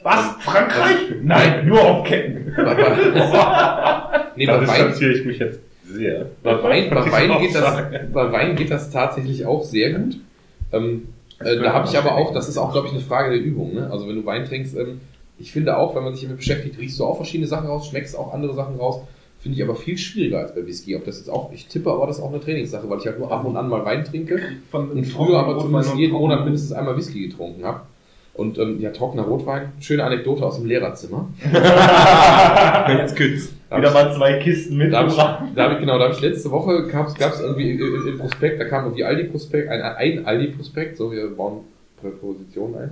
Was? 0.04 0.36
Frankreich? 0.40 0.96
Nein, 1.22 1.66
nur 1.66 1.80
auf 1.82 2.06
Ketten. 2.06 2.52
nee, 4.36 4.46
Da 4.46 4.58
bei 4.58 4.60
Wein, 4.60 4.60
distanziere 4.60 5.12
ich 5.12 5.24
mich 5.24 5.38
jetzt 5.38 5.60
sehr. 5.84 6.26
bei 6.42 6.62
Wein, 6.62 6.90
bei 6.90 7.10
Wein, 7.10 7.30
auch 7.30 7.40
geht 7.40 7.54
das, 7.54 7.82
bei 8.12 8.32
Wein 8.32 8.54
geht 8.54 8.70
das 8.70 8.90
tatsächlich 8.90 9.46
auch 9.46 9.64
sehr 9.64 9.94
gut. 9.94 10.18
Ähm, 10.72 11.08
äh, 11.40 11.56
da 11.56 11.72
habe 11.72 11.88
ich 11.88 11.96
aber 11.96 12.16
auch, 12.16 12.34
das 12.34 12.48
ist 12.50 12.58
auch, 12.58 12.72
glaube 12.72 12.88
ich, 12.88 12.92
eine 12.92 13.02
Frage 13.02 13.30
der 13.30 13.40
Übung. 13.40 13.74
Ne? 13.74 13.88
Also 13.90 14.06
wenn 14.06 14.16
du 14.16 14.26
Wein 14.26 14.44
trinkst, 14.44 14.76
ähm, 14.76 15.00
ich 15.38 15.52
finde 15.52 15.78
auch, 15.78 15.96
wenn 15.96 16.04
man 16.04 16.12
sich 16.14 16.24
damit 16.24 16.36
beschäftigt, 16.36 16.78
riechst 16.78 16.98
du 17.00 17.04
auch 17.04 17.16
verschiedene 17.16 17.48
Sachen 17.48 17.66
raus, 17.66 17.88
schmeckst 17.88 18.16
auch 18.16 18.34
andere 18.34 18.54
Sachen 18.54 18.76
raus. 18.76 19.00
Finde 19.40 19.56
ich 19.56 19.64
aber 19.64 19.74
viel 19.74 19.96
schwieriger 19.96 20.38
als 20.40 20.54
bei 20.54 20.66
Whisky. 20.66 20.96
Ob 20.96 21.04
das 21.06 21.18
jetzt 21.18 21.28
auch, 21.30 21.50
ich 21.52 21.66
tippe 21.66 21.90
aber, 21.90 22.06
das 22.06 22.18
ist 22.18 22.22
auch 22.22 22.30
eine 22.30 22.40
Trainingssache, 22.40 22.88
weil 22.88 22.98
ich 22.98 23.06
halt 23.06 23.18
nur 23.18 23.32
ab 23.32 23.44
und 23.44 23.56
an 23.56 23.68
mal 23.68 23.84
Wein 23.84 24.04
trinke. 24.04 24.38
Und 24.70 25.04
früher 25.06 25.38
aber 25.38 25.58
zumindest 25.58 25.96
jeden 25.96 26.12
Monat 26.12 26.44
mindestens 26.44 26.72
einmal 26.72 26.96
Whisky 26.96 27.26
getrunken 27.28 27.64
habe. 27.64 27.80
Und 28.34 28.58
ähm, 28.58 28.80
ja, 28.80 28.90
trockener 28.90 29.22
Rotwein. 29.22 29.72
Schöne 29.80 30.02
Anekdote 30.04 30.44
aus 30.44 30.56
dem 30.56 30.66
Lehrerzimmer. 30.66 31.28
Jetzt 32.88 33.16
hab 33.70 33.78
Wieder 33.78 33.92
mal 33.92 34.12
zwei 34.12 34.38
Kisten 34.38 34.78
Da 34.90 34.98
habe 34.98 35.06
mitgebracht. 35.06 35.42
ich, 35.48 35.54
da 35.54 35.64
hab 35.64 35.72
ich, 35.72 35.78
genau, 35.78 35.98
da 35.98 36.04
habe 36.04 36.14
ich 36.14 36.20
letzte 36.20 36.50
Woche, 36.50 36.86
gab 36.88 37.08
es 37.08 37.40
irgendwie 37.40 37.70
im, 37.70 38.08
im 38.08 38.18
Prospekt, 38.18 38.60
da 38.60 38.64
kam 38.64 38.84
irgendwie 38.84 39.04
Aldi-Prospekt, 39.04 39.68
ein, 39.68 39.82
ein 39.82 40.26
Aldi-Prospekt, 40.26 40.96
so 40.96 41.12
wir 41.12 41.28
bauen 41.28 41.60
Präpositionen 42.00 42.76
ein. 42.76 42.90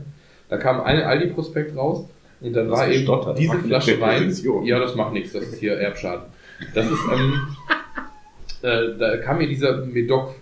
Da 0.49 0.57
kam 0.59 0.81
ein 0.81 1.03
Aldi-Prospekt 1.03 1.77
raus 1.77 2.07
und 2.41 2.53
dann 2.55 2.69
Das 2.69 2.79
war 2.79 2.87
eben 2.87 2.95
gestottert, 2.95 3.39
diese 3.39 3.59
Flasche 3.59 4.01
Wein. 4.01 4.35
Ja, 4.65 4.79
das 4.79 4.95
macht 4.95 5.13
nichts, 5.13 5.33
das 5.33 5.45
ist 5.45 5.59
hier 5.59 5.75
Erbschaden. 5.75 6.25
Das 6.75 6.87
ist, 6.87 7.01
ähm, 7.13 7.35
äh, 8.63 8.99
da 8.99 9.17
kam 9.19 9.39
mir 9.39 9.49
dieser 9.49 9.85
Medoc 9.87 10.35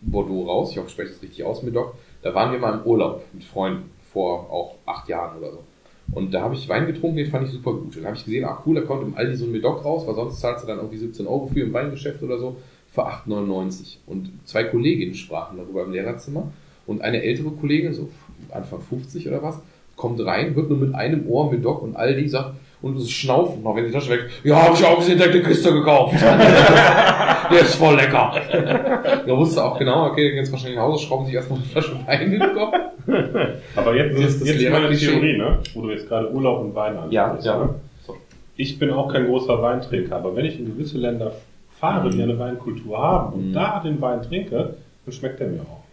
Bordeaux 0.00 0.46
raus, 0.46 0.70
ich 0.70 0.78
hoffe, 0.78 0.88
ich 0.88 0.92
spreche 0.92 1.10
das 1.10 1.22
richtig 1.22 1.44
aus, 1.44 1.62
Medoc. 1.62 1.94
Da 2.22 2.34
waren 2.34 2.52
wir 2.52 2.58
mal 2.58 2.74
im 2.74 2.82
Urlaub 2.84 3.24
mit 3.32 3.44
Freunden 3.44 3.90
vor 4.12 4.50
auch 4.50 4.74
acht 4.86 5.08
Jahren 5.08 5.38
oder 5.38 5.52
so. 5.52 5.64
Und 6.12 6.32
da 6.32 6.40
habe 6.40 6.54
ich 6.54 6.68
Wein 6.68 6.86
getrunken, 6.86 7.18
den 7.18 7.30
fand 7.30 7.46
ich 7.46 7.52
super 7.52 7.72
gut. 7.72 7.96
Dann 7.96 8.06
habe 8.06 8.16
ich 8.16 8.24
gesehen, 8.24 8.46
ach 8.46 8.60
cool, 8.64 8.76
da 8.76 8.80
kommt 8.80 9.02
im 9.02 9.16
Aldi 9.16 9.36
so 9.36 9.44
ein 9.44 9.52
Medoc 9.52 9.84
raus, 9.84 10.06
weil 10.06 10.14
sonst 10.14 10.40
zahlst 10.40 10.64
du 10.64 10.68
dann 10.68 10.78
irgendwie 10.78 10.96
17 10.96 11.26
Euro 11.26 11.46
für 11.46 11.60
im 11.60 11.72
Weingeschäft 11.72 12.22
oder 12.22 12.38
so, 12.38 12.56
für 12.92 13.06
8,99. 13.06 13.98
Und 14.06 14.30
zwei 14.44 14.64
Kolleginnen 14.64 15.14
sprachen 15.14 15.58
darüber 15.58 15.84
im 15.84 15.92
Lehrerzimmer. 15.92 16.50
Und 16.86 17.02
eine 17.02 17.22
ältere 17.22 17.50
Kollegin, 17.50 17.92
so 17.92 18.08
Anfang 18.50 18.80
50 18.80 19.28
oder 19.28 19.42
was, 19.42 19.60
kommt 19.96 20.24
rein, 20.24 20.56
wird 20.56 20.70
nur 20.70 20.78
mit 20.78 20.94
einem 20.94 21.28
Ohr 21.28 21.50
Medoc 21.50 21.82
und 21.82 21.96
Aldi 21.96 22.28
sagt, 22.28 22.54
und 22.80 22.96
es 22.96 23.10
schnaufen 23.10 23.62
noch, 23.62 23.74
wenn 23.76 23.84
die 23.84 23.90
Tasche 23.90 24.10
weg, 24.10 24.30
ja, 24.44 24.62
habe 24.62 24.74
ich 24.74 24.84
auch 24.84 24.98
gesehen, 24.98 25.18
der 25.18 25.42
Kiste 25.42 25.72
gekauft. 25.72 26.14
der 27.50 27.60
ist 27.60 27.74
voll 27.76 27.96
lecker. 27.96 28.32
da 29.26 29.36
wusste 29.36 29.64
auch 29.64 29.78
genau, 29.78 30.06
okay, 30.06 30.34
jetzt 30.34 30.50
wahrscheinlich 30.52 30.76
nach 30.76 30.84
Hause, 30.84 31.04
schrauben 31.06 31.26
sich 31.26 31.34
erstmal 31.34 31.58
eine 31.58 31.68
Flasche 31.68 31.96
Wein 32.06 32.20
in 32.22 32.30
den 32.40 32.54
Kopf. 32.54 32.74
Aber 33.76 33.94
jetzt, 33.96 34.16
Das 34.18 34.24
ist 34.34 34.40
das 34.42 34.48
jetzt 34.60 34.70
meine. 34.70 34.94
Theorie, 34.96 35.38
ne? 35.38 35.58
Wo 35.74 35.82
du 35.82 35.90
jetzt 35.90 36.08
gerade 36.08 36.30
Urlaub 36.32 36.60
und 36.60 36.74
Wein 36.74 36.92
ansprichst. 36.96 37.12
Ja, 37.12 37.38
ja. 37.42 37.58
Ne? 37.64 37.74
Ich 38.56 38.78
bin 38.78 38.90
auch 38.90 39.12
kein 39.12 39.26
großer 39.26 39.62
Weintrinker, 39.62 40.16
aber 40.16 40.34
wenn 40.34 40.44
ich 40.44 40.58
in 40.58 40.66
gewisse 40.66 40.98
Länder 40.98 41.32
fahre, 41.78 42.10
die 42.10 42.20
eine 42.22 42.38
Weinkultur 42.38 42.98
haben 42.98 43.32
und 43.34 43.48
Mhm. 43.50 43.52
da 43.54 43.80
den 43.80 44.00
Wein 44.00 44.20
trinke, 44.22 44.74
dann 45.04 45.12
schmeckt 45.12 45.38
der 45.40 45.46
mir 45.46 45.60
auch. 45.60 45.84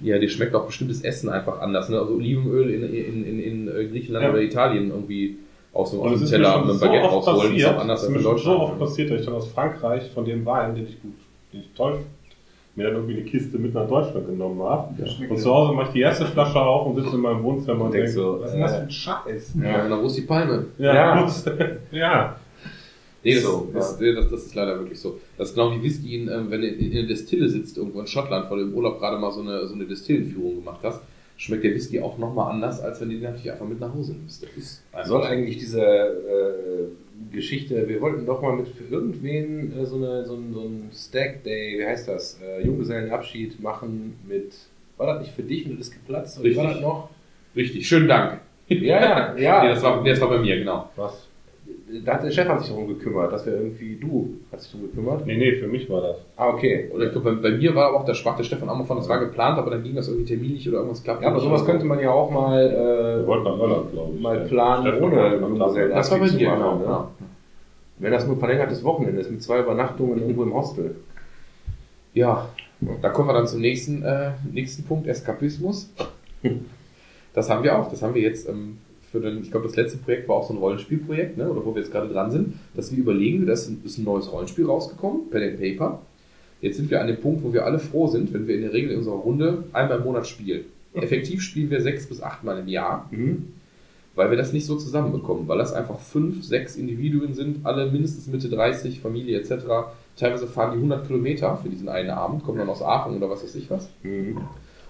Ja, 0.00 0.18
dir 0.18 0.30
schmeckt 0.30 0.54
auch 0.54 0.64
bestimmtes 0.64 1.02
Essen 1.02 1.28
einfach 1.28 1.60
anders. 1.60 1.90
Ne? 1.90 1.98
Also 1.98 2.14
Olivenöl 2.14 2.70
in, 2.70 2.82
in, 2.94 3.24
in, 3.26 3.38
in 3.38 3.68
äh, 3.68 3.84
Griechenland 3.84 4.24
Ja. 4.24 4.30
oder 4.32 4.40
Italien 4.40 4.88
irgendwie 4.88 5.36
aus 5.72 5.90
dem, 5.90 6.00
Und 6.00 6.12
ist 6.14 6.20
mir 6.22 6.26
Teller 6.28 6.52
schon 6.52 6.60
mit 6.62 6.70
einem 6.70 6.78
so 6.78 6.86
Baguette 6.86 7.04
oft 7.12 7.26
rausholen, 7.28 7.56
ist 7.56 7.62
passiert, 7.62 7.76
auch 7.76 7.80
anders 7.82 8.00
es 8.00 8.06
als 8.08 8.10
ist 8.12 8.16
in 8.16 8.22
schon 8.22 8.22
so 8.22 8.30
Deutschland. 8.50 8.60
oft 8.70 8.78
passiert, 8.78 9.10
dass 9.10 9.20
ich 9.20 9.26
dann 9.26 9.34
aus 9.34 9.48
Frankreich 9.48 10.10
von 10.12 10.24
dem 10.24 10.44
Wein, 10.46 10.74
den 10.74 10.84
ich 10.86 11.00
gut, 11.02 11.14
den 11.52 11.60
ich 11.60 11.72
toll 11.74 11.98
mir 12.76 12.84
dann 12.84 12.94
irgendwie 12.94 13.14
eine 13.14 13.24
Kiste 13.24 13.58
mit 13.58 13.74
nach 13.74 13.86
Deutschland 13.88 14.26
genommen 14.28 14.62
habe. 14.62 14.94
Und 15.28 15.38
zu 15.38 15.50
Hause 15.52 15.72
mache 15.74 15.88
ich 15.88 15.92
die 15.92 16.00
erste 16.00 16.24
Flasche 16.24 16.60
auf 16.60 16.86
und 16.86 16.94
sitze 17.02 17.16
in 17.16 17.20
meinem 17.20 17.42
Wohnzimmer 17.42 17.86
und 17.86 17.92
Denkst 17.92 18.14
denke, 18.14 18.20
so, 18.22 18.40
was 18.40 18.46
ist 18.46 18.54
denn 18.54 18.60
das 18.62 18.72
äh, 18.72 18.76
für 18.76 18.82
ein 18.82 18.90
Scheiß? 18.90 19.54
Ja, 19.62 19.86
na, 19.88 20.00
wo 20.00 20.06
ist 20.06 20.16
die 20.16 20.22
Palme? 20.22 20.66
Ja, 20.78 20.94
Ja. 20.94 21.22
gut. 21.22 21.32
ja. 21.90 22.36
Nee, 23.22 23.34
das, 23.34 23.42
So, 23.42 23.68
das, 23.74 23.98
das, 23.98 24.30
das 24.30 24.42
ist 24.46 24.54
leider 24.54 24.78
wirklich 24.78 24.98
so. 24.98 25.18
Das 25.36 25.48
ist 25.50 25.54
genau 25.54 25.72
wie 25.72 25.82
Whisky, 25.82 26.22
in, 26.22 26.28
ähm, 26.28 26.46
wenn 26.48 26.62
du 26.62 26.68
in 26.68 26.92
der 26.92 27.02
Destille 27.02 27.48
sitzt, 27.48 27.76
irgendwo 27.76 28.00
in 28.00 28.06
Schottland, 28.06 28.50
weil 28.50 28.58
du 28.60 28.64
im 28.66 28.74
Urlaub 28.74 28.98
gerade 28.98 29.18
mal 29.18 29.30
so 29.32 29.40
eine, 29.40 29.66
so 29.66 29.74
eine 29.74 29.84
Distillenführung 29.84 30.54
gemacht 30.56 30.80
hast, 30.84 31.02
schmeckt 31.40 31.64
der 31.64 31.74
Whisky 31.74 32.00
auch 32.00 32.18
nochmal 32.18 32.52
anders, 32.52 32.80
als 32.82 33.00
wenn 33.00 33.08
du 33.08 33.14
den 33.14 33.24
natürlich 33.24 33.50
einfach 33.50 33.66
mit 33.66 33.80
nach 33.80 33.94
Hause 33.94 34.12
nimmst. 34.12 34.46
Soll 35.04 35.22
eigentlich 35.22 35.56
diese 35.56 35.80
äh, 35.80 37.34
Geschichte, 37.34 37.88
wir 37.88 38.02
wollten 38.02 38.26
doch 38.26 38.42
mal 38.42 38.54
mit 38.56 38.68
für 38.68 38.84
irgendwen 38.84 39.72
äh, 39.72 39.86
so, 39.86 39.96
eine, 39.96 40.26
so, 40.26 40.34
ein, 40.34 40.52
so 40.52 40.60
ein 40.60 40.90
Stack 40.92 41.42
Day, 41.42 41.78
wie 41.78 41.86
heißt 41.86 42.08
das, 42.08 42.38
äh, 42.42 42.62
Junggesellenabschied 42.62 43.58
machen 43.62 44.18
mit, 44.28 44.52
war 44.98 45.14
das 45.14 45.22
nicht 45.22 45.32
für 45.34 45.42
dich 45.42 45.64
und 45.64 45.78
das 45.78 45.88
ist 45.88 45.94
geplatzt? 45.94 46.38
Oder 46.38 46.50
wie 46.50 46.56
war 46.56 46.64
Richtig. 46.64 46.82
das 46.82 46.88
noch? 46.88 47.08
Richtig, 47.56 47.88
schönen 47.88 48.08
Dank. 48.08 48.40
Ja, 48.68 48.78
ja, 48.78 49.36
ja. 49.38 49.62
Nee, 49.62 49.68
das, 49.70 49.82
war, 49.82 50.04
das 50.04 50.20
war 50.20 50.28
bei 50.28 50.38
mir, 50.40 50.58
genau. 50.58 50.90
Was? 50.96 51.26
Da 52.04 52.14
hat 52.14 52.22
der 52.22 52.30
Chef 52.30 52.46
hat 52.46 52.60
sich 52.60 52.68
darum 52.68 52.86
gekümmert, 52.88 53.32
dass 53.32 53.46
wir 53.46 53.54
irgendwie, 53.54 53.96
du 53.96 54.38
hast 54.52 54.64
dich 54.64 54.72
darum 54.72 54.88
gekümmert? 54.88 55.26
Nee, 55.26 55.36
nee, 55.36 55.56
für 55.56 55.66
mich 55.66 55.88
war 55.90 56.00
das. 56.00 56.16
Ah, 56.36 56.48
okay. 56.50 56.90
Oder 56.94 57.06
ich 57.06 57.12
glaube, 57.12 57.32
bei, 57.32 57.50
bei 57.50 57.56
mir 57.56 57.74
war 57.74 57.88
aber 57.88 58.00
auch, 58.00 58.04
da 58.04 58.14
sprach 58.14 58.36
der 58.36 58.44
Stefan 58.44 58.68
auch 58.68 58.76
mal 58.76 58.84
von, 58.84 58.96
das 58.96 59.08
war 59.08 59.18
geplant, 59.18 59.58
aber 59.58 59.70
dann 59.70 59.82
ging 59.82 59.94
das 59.94 60.08
irgendwie 60.08 60.26
terminlich 60.26 60.68
oder 60.68 60.78
irgendwas 60.78 61.02
klappt. 61.02 61.22
Ja, 61.22 61.28
aber 61.28 61.40
sowas 61.40 61.64
könnte 61.64 61.84
man 61.86 61.98
ja 62.00 62.10
auch 62.10 62.30
mal, 62.30 62.60
äh, 62.60 63.22
Irland, 63.22 63.92
glaube 63.92 64.12
ich. 64.14 64.20
mal 64.20 64.38
Ja. 64.38 64.44
planen, 64.44 64.86
Steffen 64.86 65.04
ohne 65.04 65.36
Junggesellen. 65.36 65.90
Das 65.90 66.10
war 66.10 66.18
bei 66.18 66.24
machen, 66.24 66.38
genau. 66.38 66.74
ne? 66.74 66.82
genau. 66.84 67.08
wenn 67.98 68.12
das 68.12 68.26
nur 68.26 68.36
ein 68.36 68.40
verlängertes 68.40 68.84
Wochenende 68.84 69.20
ist 69.20 69.30
mit 69.30 69.42
zwei 69.42 69.60
Übernachtungen 69.60 70.20
irgendwo 70.20 70.42
im 70.44 70.54
Hostel. 70.54 70.96
Ja, 72.12 72.48
da 73.02 73.08
kommen 73.08 73.28
wir 73.28 73.34
dann 73.34 73.46
zum 73.46 73.60
nächsten, 73.60 74.02
äh, 74.02 74.32
nächsten 74.52 74.84
Punkt, 74.84 75.06
Eskapismus. 75.06 75.92
Das 77.32 77.48
haben 77.48 77.62
wir 77.62 77.78
auch. 77.78 77.88
Das 77.88 78.02
haben 78.02 78.14
wir 78.14 78.22
jetzt 78.22 78.48
ähm, 78.48 78.78
für 79.10 79.20
den, 79.20 79.42
ich 79.42 79.50
glaube, 79.50 79.66
das 79.66 79.76
letzte 79.76 79.98
Projekt 79.98 80.28
war 80.28 80.36
auch 80.36 80.46
so 80.46 80.54
ein 80.54 80.58
Rollenspielprojekt, 80.58 81.36
ne, 81.36 81.50
oder 81.50 81.64
wo 81.64 81.74
wir 81.74 81.82
jetzt 81.82 81.90
gerade 81.90 82.12
dran 82.12 82.30
sind, 82.30 82.54
dass 82.74 82.92
wir 82.92 82.98
überlegen, 82.98 83.46
da 83.46 83.54
ist 83.54 83.68
ein, 83.68 83.82
ist 83.84 83.98
ein 83.98 84.04
neues 84.04 84.30
Rollenspiel 84.30 84.66
rausgekommen, 84.66 85.30
Pen 85.30 85.42
and 85.42 85.60
Paper. 85.60 86.00
Jetzt 86.60 86.76
sind 86.76 86.90
wir 86.90 87.00
an 87.00 87.08
dem 87.08 87.20
Punkt, 87.20 87.42
wo 87.42 87.52
wir 87.52 87.64
alle 87.64 87.78
froh 87.78 88.06
sind, 88.06 88.32
wenn 88.32 88.46
wir 88.46 88.54
in 88.54 88.62
der 88.62 88.72
Regel 88.72 88.92
in 88.92 88.98
unserer 88.98 89.16
Runde 89.16 89.64
einmal 89.72 89.98
im 89.98 90.04
Monat 90.04 90.26
spielen. 90.26 90.64
Effektiv 90.92 91.42
spielen 91.42 91.70
wir 91.70 91.80
sechs 91.80 92.06
bis 92.06 92.22
acht 92.22 92.44
Mal 92.44 92.58
im 92.58 92.68
Jahr, 92.68 93.08
weil 94.14 94.30
wir 94.30 94.36
das 94.36 94.52
nicht 94.52 94.66
so 94.66 94.76
zusammenbekommen, 94.76 95.48
weil 95.48 95.58
das 95.58 95.72
einfach 95.72 95.98
fünf, 95.98 96.44
sechs 96.44 96.76
Individuen 96.76 97.34
sind, 97.34 97.64
alle 97.64 97.90
mindestens 97.90 98.26
Mitte 98.26 98.48
30, 98.48 99.00
Familie 99.00 99.38
etc. 99.38 99.64
Teilweise 100.16 100.46
fahren 100.46 100.72
die 100.72 100.76
100 100.76 101.06
Kilometer 101.06 101.56
für 101.56 101.68
diesen 101.68 101.88
einen 101.88 102.10
Abend, 102.10 102.44
kommen 102.44 102.58
dann 102.58 102.68
aus 102.68 102.82
Aachen 102.82 103.16
oder 103.16 103.30
was 103.30 103.42
weiß 103.42 103.54
ich 103.54 103.70
was, 103.70 103.88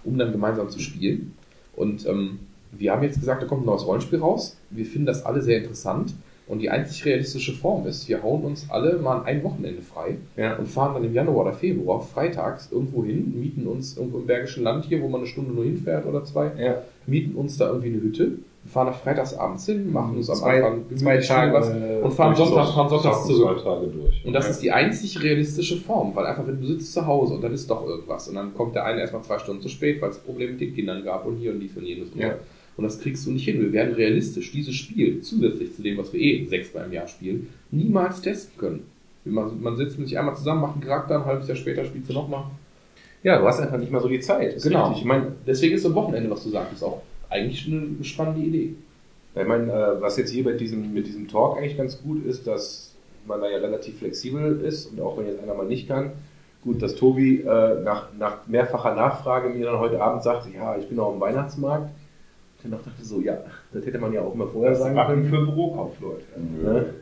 um 0.04 0.18
dann 0.18 0.32
gemeinsam 0.32 0.68
zu 0.70 0.80
spielen. 0.80 1.34
Und 1.76 2.06
ähm, 2.06 2.40
wir 2.72 2.92
haben 2.92 3.02
jetzt 3.02 3.20
gesagt, 3.20 3.42
da 3.42 3.46
kommt 3.46 3.62
ein 3.62 3.66
neues 3.66 3.86
Rollenspiel 3.86 4.20
raus. 4.20 4.56
Wir 4.70 4.84
finden 4.86 5.06
das 5.06 5.24
alle 5.24 5.42
sehr 5.42 5.58
interessant. 5.58 6.14
Und 6.46 6.58
die 6.58 6.68
einzig 6.68 7.04
realistische 7.04 7.52
Form 7.52 7.86
ist, 7.86 8.08
wir 8.08 8.24
hauen 8.24 8.42
uns 8.42 8.66
alle 8.70 8.98
mal 8.98 9.22
ein 9.22 9.44
Wochenende 9.44 9.82
frei 9.82 10.16
Ja. 10.36 10.56
und 10.56 10.66
fahren 10.66 10.94
dann 10.94 11.04
im 11.04 11.14
Januar 11.14 11.46
oder 11.46 11.52
Februar 11.52 12.00
freitags 12.00 12.68
irgendwo 12.72 13.04
hin, 13.04 13.34
mieten 13.38 13.68
uns 13.68 13.96
irgendwo 13.96 14.18
im 14.18 14.26
Bergischen 14.26 14.64
Land 14.64 14.84
hier, 14.86 15.00
wo 15.00 15.08
man 15.08 15.20
eine 15.20 15.28
Stunde 15.28 15.52
nur 15.52 15.62
hinfährt 15.64 16.06
oder 16.06 16.24
zwei, 16.24 16.50
Ja. 16.58 16.82
mieten 17.06 17.36
uns 17.36 17.56
da 17.56 17.68
irgendwie 17.68 17.90
eine 17.90 18.00
Hütte, 18.02 18.32
fahren 18.66 18.88
da 18.88 18.92
freitags 18.92 19.32
abends 19.34 19.64
hin, 19.66 19.92
machen 19.92 20.16
uns 20.16 20.28
am 20.28 20.36
Zwei- 20.38 20.56
Anfang 20.64 20.96
zwei 20.96 21.18
Tage, 21.18 21.52
was 21.52 21.68
äh, 21.70 22.00
und 22.02 22.12
fahren 22.14 22.34
Sonntag, 22.34 22.66
so- 22.66 22.72
fahren 22.72 22.88
sonntags 22.88 23.26
zurück. 23.26 23.62
durch. 23.94 24.24
Und 24.26 24.32
das 24.32 24.50
ist 24.50 24.60
die 24.60 24.72
einzig 24.72 25.22
realistische 25.22 25.76
Form, 25.76 26.16
weil 26.16 26.26
einfach, 26.26 26.44
wenn 26.48 26.60
du 26.60 26.66
sitzt 26.66 26.92
zu 26.92 27.06
Hause 27.06 27.34
und 27.34 27.44
dann 27.44 27.52
ist 27.54 27.70
doch 27.70 27.86
irgendwas 27.86 28.26
und 28.26 28.34
dann 28.34 28.52
kommt 28.54 28.74
der 28.74 28.84
eine 28.86 29.00
erstmal 29.02 29.22
zwei 29.22 29.38
Stunden 29.38 29.62
zu 29.62 29.68
spät, 29.68 30.02
weil 30.02 30.10
es 30.10 30.18
Probleme 30.18 30.50
mit 30.52 30.60
den 30.60 30.74
Kindern 30.74 31.04
gab 31.04 31.24
und 31.26 31.36
hier 31.36 31.52
und 31.52 31.60
dies 31.60 31.76
und 31.76 31.84
jenes 31.84 32.10
und, 32.10 32.20
Ja. 32.20 32.34
Und 32.80 32.84
das 32.84 32.98
kriegst 32.98 33.26
du 33.26 33.30
nicht 33.30 33.44
hin. 33.44 33.60
Wir 33.60 33.74
werden 33.74 33.94
realistisch 33.94 34.52
dieses 34.52 34.74
Spiel 34.74 35.20
zusätzlich 35.20 35.76
zu 35.76 35.82
dem, 35.82 35.98
was 35.98 36.14
wir 36.14 36.20
eh 36.20 36.46
sechsmal 36.46 36.86
im 36.86 36.94
Jahr 36.94 37.06
spielen, 37.08 37.48
niemals 37.70 38.22
testen 38.22 38.56
können. 38.56 38.86
Man, 39.26 39.60
man 39.60 39.76
sitzt 39.76 39.98
mit 39.98 40.08
sich 40.08 40.18
einmal 40.18 40.34
zusammen, 40.34 40.62
macht 40.62 40.76
einen 40.76 40.84
Charakter, 40.84 41.16
ein 41.16 41.26
halbes 41.26 41.46
Jahr 41.46 41.58
später 41.58 41.84
spielst 41.84 42.08
du 42.08 42.14
nochmal. 42.14 42.44
Ja, 43.22 43.38
du 43.38 43.46
hast 43.46 43.60
einfach 43.60 43.76
nicht 43.76 43.92
mal 43.92 44.00
so 44.00 44.08
die 44.08 44.20
Zeit. 44.20 44.62
Genau. 44.62 44.84
Richtig. 44.84 45.02
Ich 45.02 45.04
meine, 45.04 45.32
Deswegen 45.46 45.74
ist 45.74 45.82
so 45.82 45.90
ein 45.90 45.94
Wochenende, 45.94 46.30
was 46.30 46.42
du 46.42 46.48
sagst, 46.48 46.82
auch 46.82 47.02
eigentlich 47.28 47.66
eine, 47.66 48.02
spannende 48.02 48.40
Idee. 48.40 48.74
ich 49.36 49.46
meine 49.46 49.70
äh, 49.70 50.00
was 50.00 50.16
jetzt 50.16 50.30
hier 50.30 50.44
bei 50.44 50.52
diesem, 50.52 50.94
mit 50.94 51.06
diesem 51.06 51.28
Talk 51.28 51.58
eigentlich 51.58 51.76
ganz 51.76 52.00
gut 52.02 52.24
ist, 52.24 52.46
dass 52.46 52.94
man 53.26 53.42
da 53.42 53.50
ja 53.50 53.58
relativ 53.58 53.98
flexibel 53.98 54.62
ist 54.62 54.86
und 54.86 55.02
auch 55.02 55.18
wenn 55.18 55.26
jetzt 55.26 55.42
einer 55.42 55.52
mal 55.52 55.66
nicht 55.66 55.86
kann, 55.86 56.12
gut, 56.64 56.80
dass 56.80 56.94
Tobi 56.94 57.42
äh, 57.42 57.82
nach, 57.82 58.08
nach 58.18 58.46
mehrfacher 58.46 58.94
Nachfrage 58.94 59.50
mir 59.50 59.66
dann 59.66 59.78
heute 59.78 60.00
Abend 60.00 60.22
sagt, 60.22 60.48
ja, 60.54 60.78
ich 60.78 60.88
bin 60.88 60.98
auch 60.98 61.12
am 61.12 61.20
Weihnachtsmarkt. 61.20 61.90
Ich 62.62 62.70
dann 62.70 62.78
auch 62.78 62.84
dachte 62.84 63.02
so, 63.02 63.20
ja, 63.22 63.38
das 63.72 63.86
hätte 63.86 63.98
man 63.98 64.12
ja 64.12 64.20
auch 64.20 64.34
mal 64.34 64.46
vorher 64.46 64.74
sagen 64.74 64.94
können. 64.94 65.24
für 65.24 65.46
Bürokaufleute. 65.46 66.24
Ne? 66.62 66.94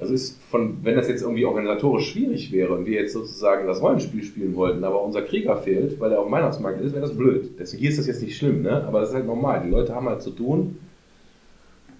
Das 0.00 0.10
ist 0.10 0.42
von, 0.50 0.78
wenn 0.82 0.96
das 0.96 1.08
jetzt 1.08 1.22
irgendwie 1.22 1.44
organisatorisch 1.44 2.10
schwierig 2.10 2.50
wäre 2.50 2.72
und 2.74 2.86
wir 2.86 3.00
jetzt 3.00 3.12
sozusagen 3.12 3.66
das 3.66 3.80
Rollenspiel 3.80 4.24
spielen 4.24 4.56
wollten, 4.56 4.82
aber 4.82 5.02
unser 5.02 5.22
Krieger 5.22 5.56
fehlt, 5.56 6.00
weil 6.00 6.10
er 6.10 6.18
auf 6.18 6.26
dem 6.26 6.32
Weihnachtsmarkt 6.32 6.80
ist, 6.80 6.92
wäre 6.92 7.02
das 7.02 7.16
blöd. 7.16 7.52
Deswegen 7.58 7.80
hier 7.80 7.90
ist 7.90 7.98
das 7.98 8.08
jetzt 8.08 8.22
nicht 8.22 8.36
schlimm, 8.36 8.62
ne? 8.62 8.82
Aber 8.84 9.00
das 9.00 9.10
ist 9.10 9.14
halt 9.14 9.26
normal. 9.26 9.62
Die 9.64 9.70
Leute 9.70 9.94
haben 9.94 10.08
halt 10.08 10.22
zu 10.22 10.30
tun. 10.30 10.78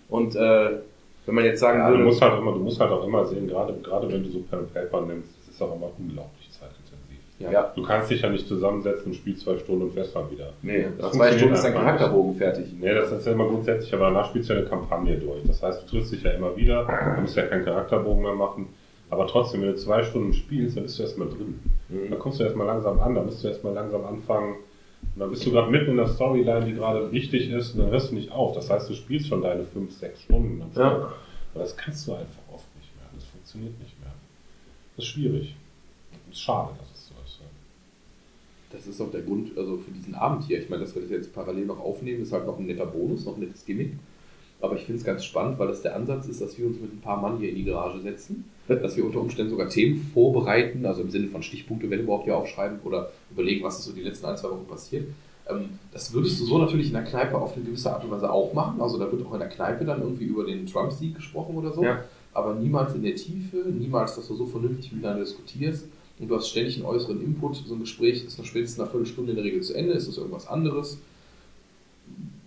Und 0.09 0.35
äh, 0.35 0.71
wenn 1.27 1.35
man 1.35 1.45
jetzt 1.45 1.61
sagen 1.61 1.79
Ja, 1.79 1.87
du 1.87 1.93
würde, 1.93 2.05
musst 2.05 2.21
halt 2.21 2.39
immer, 2.41 2.53
du 2.53 2.59
musst 2.59 2.81
halt 2.81 2.91
auch 2.91 3.07
immer 3.07 3.25
sehen, 3.27 3.47
gerade, 3.47 3.75
gerade 3.75 4.11
wenn 4.11 4.25
du 4.25 4.31
so 4.31 4.41
Pen 4.41 4.67
Paper 4.73 5.03
nimmst, 5.03 5.29
das 5.39 5.55
ist 5.55 5.63
auch 5.63 5.77
immer 5.77 5.91
unglaublich 5.97 6.51
zeitintensiv. 6.51 6.82
Ja, 7.51 7.73
Du 7.75 7.83
kannst 7.83 8.11
dich 8.11 8.21
ja 8.23 8.29
nicht 8.31 8.47
zusammensetzen 8.47 9.07
und 9.07 9.15
spielst 9.15 9.43
zwei 9.43 9.59
Stunden 9.59 9.83
und 9.85 9.95
fährst 9.95 10.15
dann 10.15 10.31
wieder. 10.31 10.53
nee, 10.63 10.87
nach 10.99 11.07
Das 11.09 11.13
zwei 11.13 11.33
Stunden 11.37 11.55
ist 11.55 11.65
dein 11.65 11.73
Charakterbogen 11.75 12.37
fertig. 12.37 12.67
Nee, 12.79 12.95
das 12.95 13.11
ist 13.13 13.27
ja 13.27 13.33
immer 13.33 13.47
grundsätzlich, 13.47 13.93
aber 13.95 14.05
danach 14.07 14.29
spielst 14.29 14.49
du 14.51 14.55
ja 14.55 14.61
eine 14.61 14.69
Kampagne 14.69 15.17
durch. 15.19 15.43
Das 15.47 15.63
heißt, 15.63 15.83
du 15.83 15.87
triffst 15.87 16.13
dich 16.13 16.23
ja 16.23 16.33
immer 16.33 16.57
wieder, 16.57 16.85
du 17.17 17.21
musst 17.23 17.37
ja 17.37 17.47
keinen 17.47 17.65
Charakterbogen 17.65 18.23
mehr 18.23 18.35
machen. 18.35 18.67
Aber 19.11 19.27
trotzdem, 19.27 19.61
wenn 19.61 19.69
du 19.69 19.77
zwei 19.77 20.03
Stunden 20.03 20.33
spielst, 20.33 20.77
dann 20.77 20.85
bist 20.85 20.99
du 20.99 21.03
erstmal 21.03 21.29
drin. 21.29 21.61
Dann 22.09 22.19
kommst 22.19 22.41
du 22.41 22.45
erstmal 22.45 22.67
langsam 22.67 22.99
an, 23.01 23.15
dann 23.15 23.27
musst 23.27 23.45
du 23.45 23.49
erstmal 23.49 23.75
langsam 23.75 24.05
anfangen. 24.07 24.55
Und 25.15 25.21
dann 25.21 25.29
bist 25.31 25.45
du 25.45 25.51
gerade 25.51 25.71
mitten 25.71 25.91
in 25.91 25.97
der 25.99 26.07
Storyline, 26.09 26.65
die 26.65 26.73
gerade 26.75 27.13
wichtig 27.13 27.51
ist, 27.51 27.75
und 27.75 27.81
dann 27.83 27.91
hörst 27.91 28.11
du 28.11 28.15
nicht 28.15 28.33
auf. 28.33 28.55
Das 28.55 28.71
heißt, 28.71 28.89
du 28.89 28.95
spielst 28.95 29.27
schon 29.29 29.43
deine 29.43 29.65
fünf, 29.65 29.93
sechs 29.93 30.23
Stunden 30.23 30.63
am 30.63 30.71
Stück. 30.71 30.83
Ja. 30.83 30.91
Aber 31.55 31.65
das 31.65 31.77
kannst 31.77 32.07
du 32.09 32.13
einfach 32.13 32.41
oft 32.55 32.65
nicht 32.77 32.89
mehr. 32.97 33.05
Das 33.15 33.25
funktioniert 33.25 33.79
nicht 33.81 34.01
mehr. 34.01 34.13
Das 34.97 35.05
ist 35.05 35.11
schwierig. 35.11 35.55
Das 36.29 36.37
ist 36.39 36.41
schade, 36.41 36.71
dass 36.79 36.89
es 36.99 37.09
so 37.09 37.15
ist. 37.23 37.41
ja. 37.41 37.47
Das 38.73 38.87
ist 38.87 39.01
auch 39.01 39.11
der 39.11 39.23
Grund, 39.23 39.57
also 39.57 39.77
für 39.77 39.91
diesen 39.91 40.15
Abend 40.15 40.45
hier. 40.45 40.59
Ich 40.59 40.69
meine, 40.71 40.83
dass 40.83 40.95
wir 40.95 41.03
das 41.03 41.11
jetzt 41.11 41.35
parallel 41.35 41.67
noch 41.67 41.81
aufnehmen, 41.81 42.23
ist 42.23 42.33
halt 42.33 42.47
noch 42.47 42.59
ein 42.59 42.67
netter 42.67 42.87
Bonus, 42.87 43.25
noch 43.27 43.37
ein 43.37 43.41
nettes 43.41 43.65
Gimmick. 43.65 43.93
Aber 44.61 44.77
ich 44.77 44.83
finde 44.83 45.01
es 45.01 45.05
ganz 45.05 45.25
spannend, 45.25 45.59
weil 45.59 45.67
das 45.69 45.83
der 45.83 45.97
Ansatz 45.97 46.29
ist, 46.29 46.41
dass 46.41 46.57
wir 46.57 46.67
uns 46.67 46.81
mit 46.81 46.93
ein 46.93 47.01
paar 47.01 47.21
Mann 47.21 47.39
hier 47.39 47.49
in 47.51 47.57
die 47.57 47.65
Garage 47.65 48.01
setzen, 48.01 48.45
dass 48.69 48.97
wir 48.97 49.05
unter 49.05 49.21
Umständen 49.21 49.51
sogar 49.51 49.69
Themen 49.69 50.09
vorbereiten, 50.15 50.87
also 50.87 51.03
im 51.03 51.11
Sinne 51.11 51.29
von 51.29 51.43
Stichpunkte, 51.43 51.91
wenn 51.91 52.01
überhaupt 52.01 52.25
hier 52.25 52.37
aufschreiben 52.37 52.79
oder 52.85 53.11
überlegen, 53.33 53.65
was 53.65 53.81
ist 53.81 53.87
so 53.87 53.93
die 53.93 54.03
letzten 54.03 54.27
ein, 54.27 54.37
zwei 54.37 54.51
Wochen 54.51 54.67
passiert. 54.67 55.09
Ähm, 55.51 55.71
Das 55.93 56.13
würdest 56.15 56.41
du 56.41 56.45
so 56.45 56.59
natürlich 56.59 56.87
in 56.87 56.93
der 56.93 57.03
Kneipe 57.03 57.37
auf 57.37 57.57
eine 57.57 57.65
gewisse 57.65 57.93
Art 57.93 58.05
und 58.05 58.13
Weise 58.13 58.33
auch 58.33 58.55
machen. 58.55 58.81
Also 58.81 58.99
da 58.99 59.11
wird 59.11 59.27
auch 59.27 59.33
in 59.33 59.41
der 59.41 59.49
Kneipe 59.49 59.85
dann 59.85 60.01
irgendwie 60.01 60.27
über 60.27 60.45
den 60.45 60.65
Trump-Sieg 60.67 61.17
gesprochen 61.17 61.57
oder 61.57 61.73
so. 61.73 61.83
Ja. 61.83 62.05
Aber 62.33 62.55
niemals 62.55 62.95
in 62.95 63.03
der 63.03 63.17
Tiefe, 63.17 63.57
niemals, 63.69 64.15
dass 64.15 64.29
du 64.29 64.35
so 64.35 64.47
vernünftig 64.47 64.93
miteinander 64.93 65.25
diskutierst. 65.25 65.89
Und 66.23 66.29
du 66.29 66.37
hast 66.37 66.49
ständig 66.49 66.77
einen 66.77 66.85
äußeren 66.85 67.21
Input. 67.21 67.57
So 67.57 67.75
ein 67.75 67.81
Gespräch 67.81 68.25
ist 68.25 68.39
nach 68.39 68.45
spätestens 68.45 68.79
einer 68.81 68.89
Viertelstunde 68.89 69.33
in 69.33 69.37
der 69.37 69.45
Regel 69.45 69.61
zu 69.61 69.75
Ende. 69.75 69.93
Ist 69.93 70.07
das 70.07 70.19
irgendwas 70.19 70.47
anderes? 70.47 70.99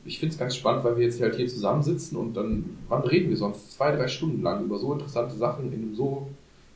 Ich 0.06 0.18
finde 0.20 0.34
es 0.34 0.40
ganz 0.40 0.56
spannend, 0.56 0.86
weil 0.86 0.96
wir 0.98 1.04
jetzt 1.04 1.20
halt 1.22 1.36
hier 1.36 1.48
zusammensitzen 1.48 2.18
und 2.18 2.36
dann, 2.38 2.78
wann 2.88 3.02
reden 3.02 3.30
wir 3.30 3.36
sonst? 3.38 3.74
Zwei, 3.74 3.94
drei 3.94 4.08
Stunden 4.08 4.42
lang 4.44 4.64
über 4.64 4.80
so 4.80 4.94
interessante 4.94 5.36
Sachen 5.36 5.74
in 5.74 5.82
einem 5.82 5.96
so 5.96 6.28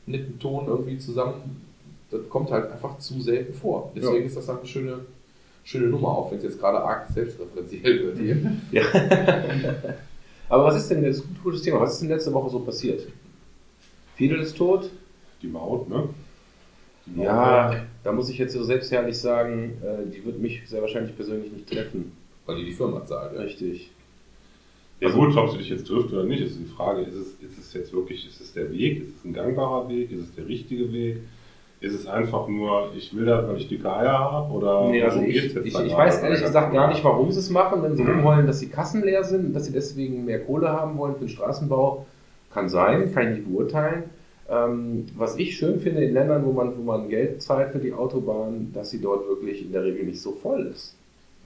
netten 0.04 0.38
Ton 0.38 0.66
irgendwie 0.66 0.98
zusammen. 0.98 1.62
Das 2.10 2.20
kommt 2.28 2.50
halt 2.50 2.70
einfach 2.70 2.98
zu 2.98 3.18
selten 3.22 3.54
vor. 3.54 3.92
Deswegen 3.96 4.16
Ja. 4.16 4.26
ist 4.26 4.36
das 4.36 4.48
halt 4.48 4.58
eine 4.58 4.68
schöne, 4.68 4.98
schöne 5.64 5.86
Nummer, 5.86 6.08
auch 6.08 6.30
wenn 6.30 6.36
es 6.38 6.44
jetzt 6.44 6.58
gerade 6.60 6.82
arg 6.82 7.08
selbstreferenziell 7.14 8.02
wird 8.04 8.18
hier. 8.18 8.52
Ja. 8.72 8.82
Aber 10.50 10.64
was 10.64 10.76
ist 10.76 10.90
denn, 10.90 11.02
das 11.02 11.16
ist 11.18 11.24
ein 11.24 11.38
gutes 11.42 11.62
Thema, 11.62 11.80
was 11.80 11.94
ist 11.94 12.02
denn 12.02 12.08
letzte 12.10 12.32
Woche 12.34 12.50
so 12.50 12.58
passiert? 12.58 13.06
Fidel 14.16 14.40
ist 14.40 14.56
tot? 14.56 14.90
Die 15.40 15.46
Maut, 15.46 15.88
ne? 15.88 16.08
Die 17.14 17.22
Ja, 17.22 17.74
da 18.02 18.12
muss 18.12 18.28
ich 18.30 18.38
jetzt 18.38 18.52
so 18.52 18.62
selbstherrlich 18.62 19.18
sagen, 19.18 19.78
äh, 19.82 20.10
die 20.10 20.24
wird 20.24 20.38
mich 20.38 20.62
sehr 20.66 20.80
wahrscheinlich 20.80 21.14
persönlich 21.16 21.52
nicht 21.52 21.68
treffen. 21.68 22.12
Weil 22.46 22.56
die 22.56 22.64
die 22.66 22.72
Firma 22.72 23.04
zahlt. 23.04 23.34
Ja. 23.34 23.42
Richtig. 23.42 23.90
Ja 25.00 25.08
gut, 25.10 25.34
ob 25.36 25.50
sie 25.50 25.58
dich 25.58 25.70
jetzt 25.70 25.86
trifft 25.86 26.12
oder 26.12 26.24
nicht, 26.24 26.42
ist 26.42 26.58
die 26.58 26.64
Frage, 26.66 27.02
ist 27.02 27.14
es, 27.14 27.28
ist 27.40 27.58
es 27.58 27.72
jetzt 27.72 27.92
wirklich, 27.92 28.26
ist 28.28 28.40
es 28.40 28.52
der 28.52 28.70
Weg, 28.70 29.00
ist 29.00 29.16
es 29.16 29.24
ein 29.24 29.32
gangbarer 29.32 29.88
Weg, 29.88 30.12
ist 30.12 30.20
es 30.20 30.34
der 30.34 30.46
richtige 30.46 30.92
Weg? 30.92 31.20
Ist 31.80 31.94
es 31.94 32.06
einfach 32.06 32.46
nur, 32.46 32.90
ich 32.94 33.16
will 33.16 33.24
das, 33.24 33.48
weil 33.48 33.56
ich 33.56 33.66
dicke 33.66 33.90
Eier 33.90 34.12
habe? 34.12 34.52
Oder 34.52 34.90
Nee, 34.90 35.02
also 35.02 35.22
ich, 35.22 35.32
geht's 35.32 35.54
jetzt 35.54 35.64
ich, 35.64 35.74
ich 35.74 35.96
weiß 35.96 36.22
ehrlich 36.22 36.42
gesagt 36.42 36.74
gar 36.74 36.88
nicht, 36.88 37.02
warum 37.02 37.30
sie 37.30 37.38
es 37.38 37.48
machen, 37.48 37.82
wenn 37.82 37.96
sie 37.96 38.02
rumheulen, 38.02 38.46
dass 38.46 38.60
die 38.60 38.68
Kassen 38.68 39.02
leer 39.02 39.24
sind, 39.24 39.56
dass 39.56 39.64
sie 39.64 39.72
deswegen 39.72 40.26
mehr 40.26 40.40
Kohle 40.40 40.68
haben 40.68 40.98
wollen 40.98 41.14
für 41.14 41.20
den 41.20 41.30
Straßenbau. 41.30 42.04
Kann 42.52 42.68
sein, 42.68 43.14
kann 43.14 43.28
ich 43.28 43.38
nicht 43.38 43.50
beurteilen. 43.50 44.10
Ähm, 44.50 45.06
was 45.16 45.36
ich 45.36 45.56
schön 45.56 45.80
finde 45.80 46.04
in 46.04 46.12
Ländern, 46.12 46.44
wo 46.44 46.52
man, 46.52 46.76
wo 46.76 46.82
man 46.82 47.08
Geld 47.08 47.40
zahlt 47.40 47.70
für 47.70 47.78
die 47.78 47.92
Autobahn, 47.92 48.72
dass 48.74 48.90
sie 48.90 49.00
dort 49.00 49.28
wirklich 49.28 49.62
in 49.62 49.72
der 49.72 49.84
Regel 49.84 50.04
nicht 50.04 50.20
so 50.20 50.32
voll 50.32 50.66
ist. 50.74 50.94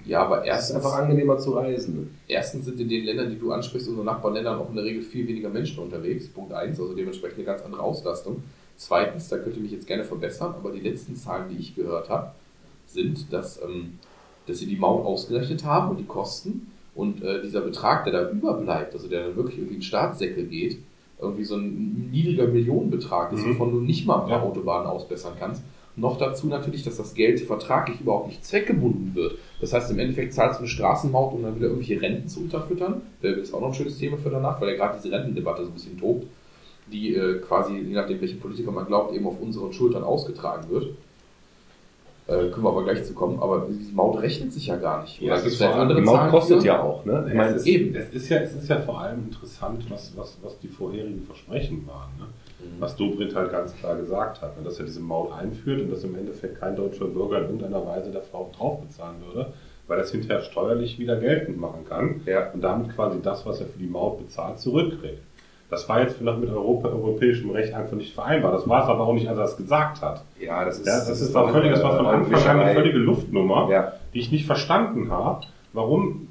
Ja, 0.06 0.22
aber 0.22 0.38
Es 0.38 0.42
ist 0.42 0.48
erstens, 0.48 0.76
einfach 0.76 0.98
angenehmer 0.98 1.38
zu 1.38 1.52
reisen. 1.52 2.16
erstens 2.28 2.64
sind 2.64 2.80
in 2.80 2.88
den 2.88 3.04
Ländern, 3.04 3.30
die 3.30 3.38
du 3.38 3.52
ansprichst, 3.52 3.88
unsere 3.88 4.06
Nachbarländern 4.06 4.58
auch 4.58 4.68
in 4.70 4.76
der 4.76 4.84
Regel 4.84 5.02
viel 5.02 5.28
weniger 5.28 5.48
Menschen 5.48 5.82
unterwegs. 5.82 6.28
Punkt 6.28 6.52
eins, 6.52 6.80
also 6.80 6.94
dementsprechend 6.94 7.38
eine 7.38 7.46
ganz 7.46 7.62
andere 7.62 7.82
Auslastung. 7.82 8.42
Zweitens, 8.76 9.28
da 9.28 9.38
könnt 9.38 9.56
ihr 9.56 9.62
mich 9.62 9.72
jetzt 9.72 9.86
gerne 9.86 10.04
verbessern, 10.04 10.54
aber 10.58 10.72
die 10.72 10.80
letzten 10.80 11.14
Zahlen, 11.14 11.48
die 11.50 11.58
ich 11.58 11.74
gehört 11.74 12.08
habe, 12.08 12.32
sind, 12.86 13.32
dass 13.32 13.60
ähm, 13.62 13.98
dass 14.46 14.58
sie 14.58 14.66
die 14.66 14.76
Maut 14.76 15.04
ausgerechnet 15.04 15.64
haben 15.64 15.90
und 15.90 15.98
die 15.98 16.06
Kosten 16.06 16.72
und 16.94 17.22
äh, 17.22 17.42
dieser 17.42 17.60
Betrag, 17.60 18.04
der 18.04 18.12
da 18.12 18.30
überbleibt, 18.30 18.94
also 18.94 19.08
der 19.08 19.26
dann 19.26 19.36
wirklich 19.36 19.58
irgendwie 19.58 19.74
in 19.74 19.80
den 19.80 19.86
Staatssäckel 19.86 20.46
geht, 20.46 20.78
irgendwie 21.20 21.44
so 21.44 21.56
ein 21.56 22.08
niedriger 22.10 22.46
Millionenbetrag 22.46 23.32
ist, 23.32 23.44
Mhm. 23.44 23.50
wovon 23.50 23.70
du 23.72 23.80
nicht 23.80 24.06
mal 24.06 24.20
ein 24.22 24.28
paar 24.28 24.38
Ja. 24.38 24.42
Autobahnen 24.42 24.86
ausbessern 24.86 25.34
kannst. 25.38 25.62
Noch 25.96 26.18
dazu 26.18 26.48
natürlich, 26.48 26.82
dass 26.82 26.96
das 26.96 27.14
Geld 27.14 27.38
vertraglich 27.40 28.00
überhaupt 28.00 28.26
nicht 28.26 28.44
zweckgebunden 28.44 29.14
wird. 29.14 29.38
Das 29.60 29.72
heißt, 29.72 29.92
im 29.92 29.98
Endeffekt 30.00 30.34
zahlst 30.34 30.58
du 30.58 30.62
eine 30.64 30.68
Straßenmaut, 30.68 31.32
um 31.34 31.42
dann 31.44 31.54
wieder 31.54 31.68
irgendwelche 31.68 32.02
Renten 32.02 32.26
zu 32.28 32.40
unterfüttern. 32.40 33.02
Das 33.22 33.36
ist 33.36 33.54
auch 33.54 33.60
noch 33.60 33.68
ein 33.68 33.74
schönes 33.74 33.96
Thema 33.98 34.16
für 34.18 34.30
danach, 34.30 34.60
weil 34.60 34.70
ja 34.70 34.74
gerade 34.74 34.98
diese 35.00 35.14
Rentendebatte 35.14 35.62
so 35.62 35.70
ein 35.70 35.74
bisschen 35.74 35.96
tobt, 35.98 36.26
die 36.92 37.14
äh, 37.14 37.38
quasi, 37.38 37.76
je 37.78 37.94
nachdem, 37.94 38.20
welchen 38.20 38.40
Politiker 38.40 38.72
man 38.72 38.86
glaubt, 38.86 39.14
eben 39.14 39.26
auf 39.26 39.40
unseren 39.40 39.72
Schultern 39.72 40.02
ausgetragen 40.02 40.68
wird. 40.68 40.88
Äh, 42.26 42.48
können 42.48 42.62
wir 42.64 42.70
aber 42.70 42.84
gleich 42.84 43.04
zu 43.04 43.12
kommen, 43.12 43.38
aber 43.38 43.66
diese 43.68 43.92
Maut 43.92 44.18
rechnet 44.22 44.50
sich 44.50 44.66
ja 44.68 44.76
gar 44.76 45.02
nicht. 45.02 45.20
Ja, 45.20 45.34
es 45.36 45.60
allem- 45.60 45.78
andere 45.80 46.00
Die 46.00 46.04
Maut 46.06 46.14
Zahlen 46.16 46.30
kostet 46.30 46.60
für? 46.62 46.66
ja 46.66 46.82
auch, 46.82 47.04
ne? 47.04 47.26
Ich 47.28 47.34
meine, 47.34 47.50
es, 47.50 47.56
ist, 47.62 47.66
eben. 47.66 47.94
es, 47.94 48.08
ist 48.10 48.28
ja, 48.30 48.38
es 48.38 48.54
ist 48.54 48.66
ja 48.68 48.80
vor 48.80 48.98
allem 49.00 49.24
interessant, 49.24 49.84
was, 49.90 50.16
was, 50.16 50.38
was 50.42 50.58
die 50.60 50.68
vorherigen 50.68 51.22
Versprechen 51.26 51.86
waren. 51.86 52.08
Ne? 52.18 52.24
Mhm. 52.60 52.80
Was 52.80 52.96
Dobrindt 52.96 53.34
halt 53.34 53.50
ganz 53.52 53.76
klar 53.76 53.96
gesagt 53.96 54.40
hat, 54.40 54.56
ne? 54.56 54.64
dass 54.64 54.78
er 54.78 54.86
diese 54.86 55.00
Maut 55.00 55.32
einführt 55.32 55.82
und 55.82 55.90
dass 55.92 56.02
im 56.02 56.14
Endeffekt 56.16 56.58
kein 56.60 56.74
deutscher 56.76 57.04
Bürger 57.06 57.38
in 57.40 57.44
irgendeiner 57.44 57.84
Weise 57.84 58.10
dafür 58.10 58.46
drauf 58.56 58.80
bezahlen 58.80 59.16
würde, 59.26 59.52
weil 59.86 59.98
er 59.98 60.04
es 60.04 60.10
hinterher 60.10 60.40
steuerlich 60.40 60.98
wieder 60.98 61.16
geltend 61.16 61.58
machen 61.60 61.84
kann 61.86 62.22
Ja. 62.24 62.50
und 62.54 62.62
damit 62.64 62.94
quasi 62.96 63.18
das, 63.22 63.44
was 63.44 63.60
er 63.60 63.66
für 63.66 63.78
die 63.78 63.86
Maut 63.86 64.16
bezahlt, 64.18 64.58
zurückkriegt. 64.60 65.20
Das 65.74 65.88
war 65.88 66.00
jetzt 66.02 66.16
vielleicht 66.16 66.38
mit 66.38 66.50
Europa, 66.50 66.88
europäischem 66.88 67.50
Recht 67.50 67.74
einfach 67.74 67.96
nicht 67.96 68.14
vereinbar. 68.14 68.52
Das 68.52 68.68
war 68.68 68.84
es 68.84 68.88
aber 68.88 69.06
auch 69.06 69.12
nicht, 69.12 69.28
als 69.28 69.38
er 69.38 69.44
es 69.44 69.56
gesagt 69.56 70.00
hat. 70.02 70.22
Ja, 70.40 70.64
das 70.64 70.78
ist, 70.78 70.86
Ja, 70.86 70.94
das, 70.98 71.20
ist 71.20 71.34
war 71.34 71.48
völlig, 71.48 71.72
das 71.72 71.82
war 71.82 71.96
von 71.96 72.06
Anfang 72.06 72.42
an 72.48 72.60
eine 72.60 72.74
völlige 72.74 72.98
Luftnummer, 72.98 73.68
Ja. 73.70 73.92
die 74.14 74.20
ich 74.20 74.30
nicht 74.30 74.46
verstanden 74.46 75.10
habe, 75.10 75.44
warum, 75.72 76.28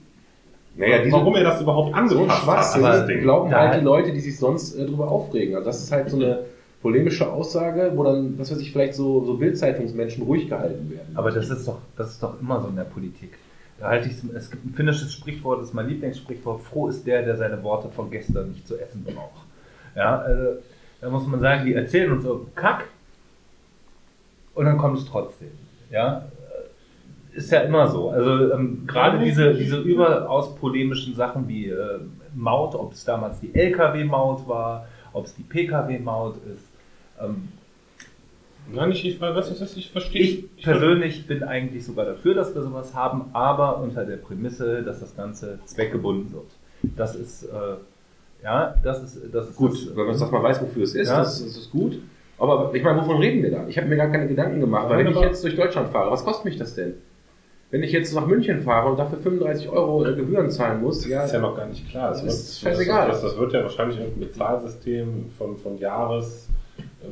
Naja, 0.76 1.00
diese, 1.04 1.16
warum 1.16 1.36
er 1.36 1.44
das 1.44 1.62
überhaupt 1.62 1.90
So 1.92 1.96
angepasst 1.96 2.30
hat. 2.32 2.44
Schwachsinn 2.44 2.84
dieses 2.86 3.06
Ding. 3.08 3.22
glauben 3.22 3.52
Da- 3.52 3.60
halt 3.70 3.82
die 3.82 3.86
Leute, 3.86 4.12
die 4.14 4.20
sich 4.22 4.38
sonst 4.40 4.76
äh, 4.76 4.86
drüber 4.86 5.12
aufregen. 5.12 5.56
Also 5.56 5.66
das 5.68 5.84
ist 5.84 5.92
halt 5.92 6.10
so 6.10 6.16
eine 6.18 6.40
polemische 6.82 7.32
Aussage, 7.32 7.92
wo 7.96 8.04
dann, 8.04 8.38
was 8.40 8.52
weiß 8.52 8.60
ich, 8.60 8.72
vielleicht 8.72 8.94
so, 8.96 9.24
so 9.26 9.36
Bildzeitungsmenschen 9.38 10.24
ruhig 10.24 10.50
gehalten 10.50 10.90
werden. 10.90 11.16
Aber 11.16 11.32
das 11.32 11.50
ist 11.50 11.68
doch, 11.68 11.78
das 11.98 12.12
ist 12.12 12.24
doch 12.24 12.40
immer 12.42 12.62
so 12.62 12.70
in 12.70 12.76
der 12.76 12.84
Politik. 12.86 13.34
Da 13.80 13.88
halte 13.90 14.10
ich, 14.10 14.16
es 14.34 14.52
gibt 14.52 14.66
ein 14.66 14.74
finnisches 14.74 15.14
Sprichwort, 15.14 15.62
das 15.62 15.70
ist 15.70 15.74
mein 15.74 15.88
Lieblingssprichwort, 15.88 16.62
froh 16.62 16.88
ist 16.88 17.06
der, 17.06 17.24
der 17.24 17.36
seine 17.38 17.62
Worte 17.64 17.90
von 17.90 18.10
gestern 18.12 18.52
nicht 18.52 18.68
zu 18.68 18.80
essen 18.80 19.04
braucht. 19.04 19.46
Ja, 19.96 20.26
äh, 20.28 20.56
da 21.02 21.10
muss 21.10 21.28
man 21.28 21.40
sagen, 21.40 21.66
die 21.66 21.74
erzählen 21.74 22.12
uns 22.12 22.24
so 22.24 22.48
Kack 22.56 22.86
und 24.56 24.66
dann 24.66 24.78
kommt 24.78 25.00
es 25.00 25.06
trotzdem. 25.06 25.52
Ja, 25.92 26.26
ist 27.34 27.52
ja 27.52 27.62
immer 27.62 27.88
so. 27.88 28.10
Also 28.10 28.54
ähm, 28.54 28.84
gerade 28.86 29.24
diese, 29.24 29.54
diese 29.54 29.78
überaus 29.78 30.56
polemischen 30.56 31.16
Sachen 31.16 31.48
wie 31.48 31.70
äh, 31.70 32.00
Maut, 32.34 32.76
ob 32.76 32.94
es 32.94 33.04
damals 33.04 33.40
die 33.40 33.54
LKW-Maut 33.54 34.48
war, 34.48 34.88
ob 35.14 35.26
es 35.26 35.36
die 35.36 35.44
PKW-Maut 35.44 36.38
ist. 36.56 36.68
Ähm, 37.20 37.50
Nein, 38.72 38.92
ich, 38.92 39.06
ich, 39.06 39.20
was 39.22 39.50
ist 39.52 39.62
das? 39.62 39.76
Ich 39.78 39.92
verstehe. 39.92 40.22
ich 40.22 40.64
persönlich 40.64 41.28
bin 41.28 41.44
eigentlich 41.44 41.86
sogar 41.86 42.06
dafür, 42.06 42.34
dass 42.34 42.56
wir 42.56 42.62
sowas 42.62 42.94
haben, 42.96 43.26
aber 43.34 43.80
unter 43.80 44.06
der 44.06 44.18
Prämisse, 44.18 44.84
dass 44.84 45.00
das 45.00 45.16
Ganze 45.16 45.60
zweckgebunden 45.66 46.32
wird. 46.34 46.46
Das 46.96 47.16
ist, 47.16 47.44
äh, 47.44 47.76
ja, 48.44 48.76
das 48.84 49.04
ist, 49.04 49.34
das 49.34 49.50
ist 49.50 49.56
Gut, 49.58 49.74
das, 49.74 49.96
wenn 49.96 50.06
man 50.06 50.18
das 50.20 50.32
mal 50.32 50.44
weiß, 50.44 50.62
wofür 50.62 50.84
es 50.84 50.96
ist, 50.96 51.10
Ja. 51.10 51.20
das, 51.20 51.44
das 51.44 51.58
ist 51.58 51.72
gut. 51.72 52.00
Aber 52.40 52.72
ich 52.74 52.84
meine, 52.84 53.00
wovon 53.02 53.18
reden 53.18 53.44
wir 53.44 53.52
da? 53.52 53.68
Ich 53.68 53.78
habe 53.78 53.88
mir 53.88 53.96
gar 53.96 54.10
keine 54.10 54.28
Gedanken 54.28 54.60
gemacht, 54.60 54.90
weil 54.90 55.00
wenn 55.06 55.08
ich 55.12 55.20
jetzt 55.20 55.44
durch 55.44 55.56
Deutschland 55.56 55.90
fahre, 55.90 56.12
was 56.12 56.26
kostet 56.26 56.46
mich 56.46 56.58
das 56.58 56.76
denn? 56.76 56.96
Wenn 57.72 57.84
ich 57.84 57.92
jetzt 57.92 58.14
nach 58.14 58.28
München 58.28 58.62
fahre 58.62 58.90
und 58.92 58.98
dafür 59.00 59.18
35 59.20 59.70
Euro 59.70 60.06
äh, 60.06 60.16
Gebühren 60.16 60.50
zahlen 60.52 60.82
muss, 60.82 61.02
Das 61.02 61.08
ja, 61.10 61.24
ist 61.26 61.34
ja 61.34 61.40
noch 61.40 61.56
gar 61.56 61.66
nicht 61.68 61.90
klar. 61.90 62.10
Das 62.10 62.22
wird- 62.22 62.34
ist 62.34 62.60
scheißegal. 62.60 63.08
Das, 63.08 63.22
das 63.22 63.38
wird 63.38 63.54
ja 63.54 63.64
wahrscheinlich 63.64 63.98
irgendein 64.00 64.28
Bezahlsystem 64.28 65.26
von, 65.38 65.58
von 65.58 65.78
Jahres, 65.80 66.50
äh, 66.50 66.53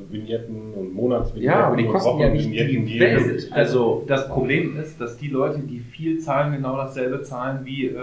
Vignetten 0.09 0.73
und 0.73 0.93
Monatsvignetten 0.93 1.59
Ja, 1.59 1.67
aber 1.67 1.77
die 1.77 1.85
und 1.85 1.91
kosten 1.91 2.19
ja 2.19 2.29
nicht 2.29 2.45
Wochenvignetten 2.45 2.85
die 2.85 2.93
geben. 2.99 3.25
Welt. 3.29 3.49
Also 3.51 4.03
das 4.07 4.27
Problem 4.27 4.77
ist, 4.77 4.99
dass 5.01 5.17
die 5.17 5.27
Leute, 5.29 5.59
die 5.59 5.79
viel 5.79 6.19
zahlen, 6.19 6.53
genau 6.53 6.77
dasselbe 6.77 7.21
zahlen 7.21 7.59
wie 7.63 7.87
äh, 7.87 7.93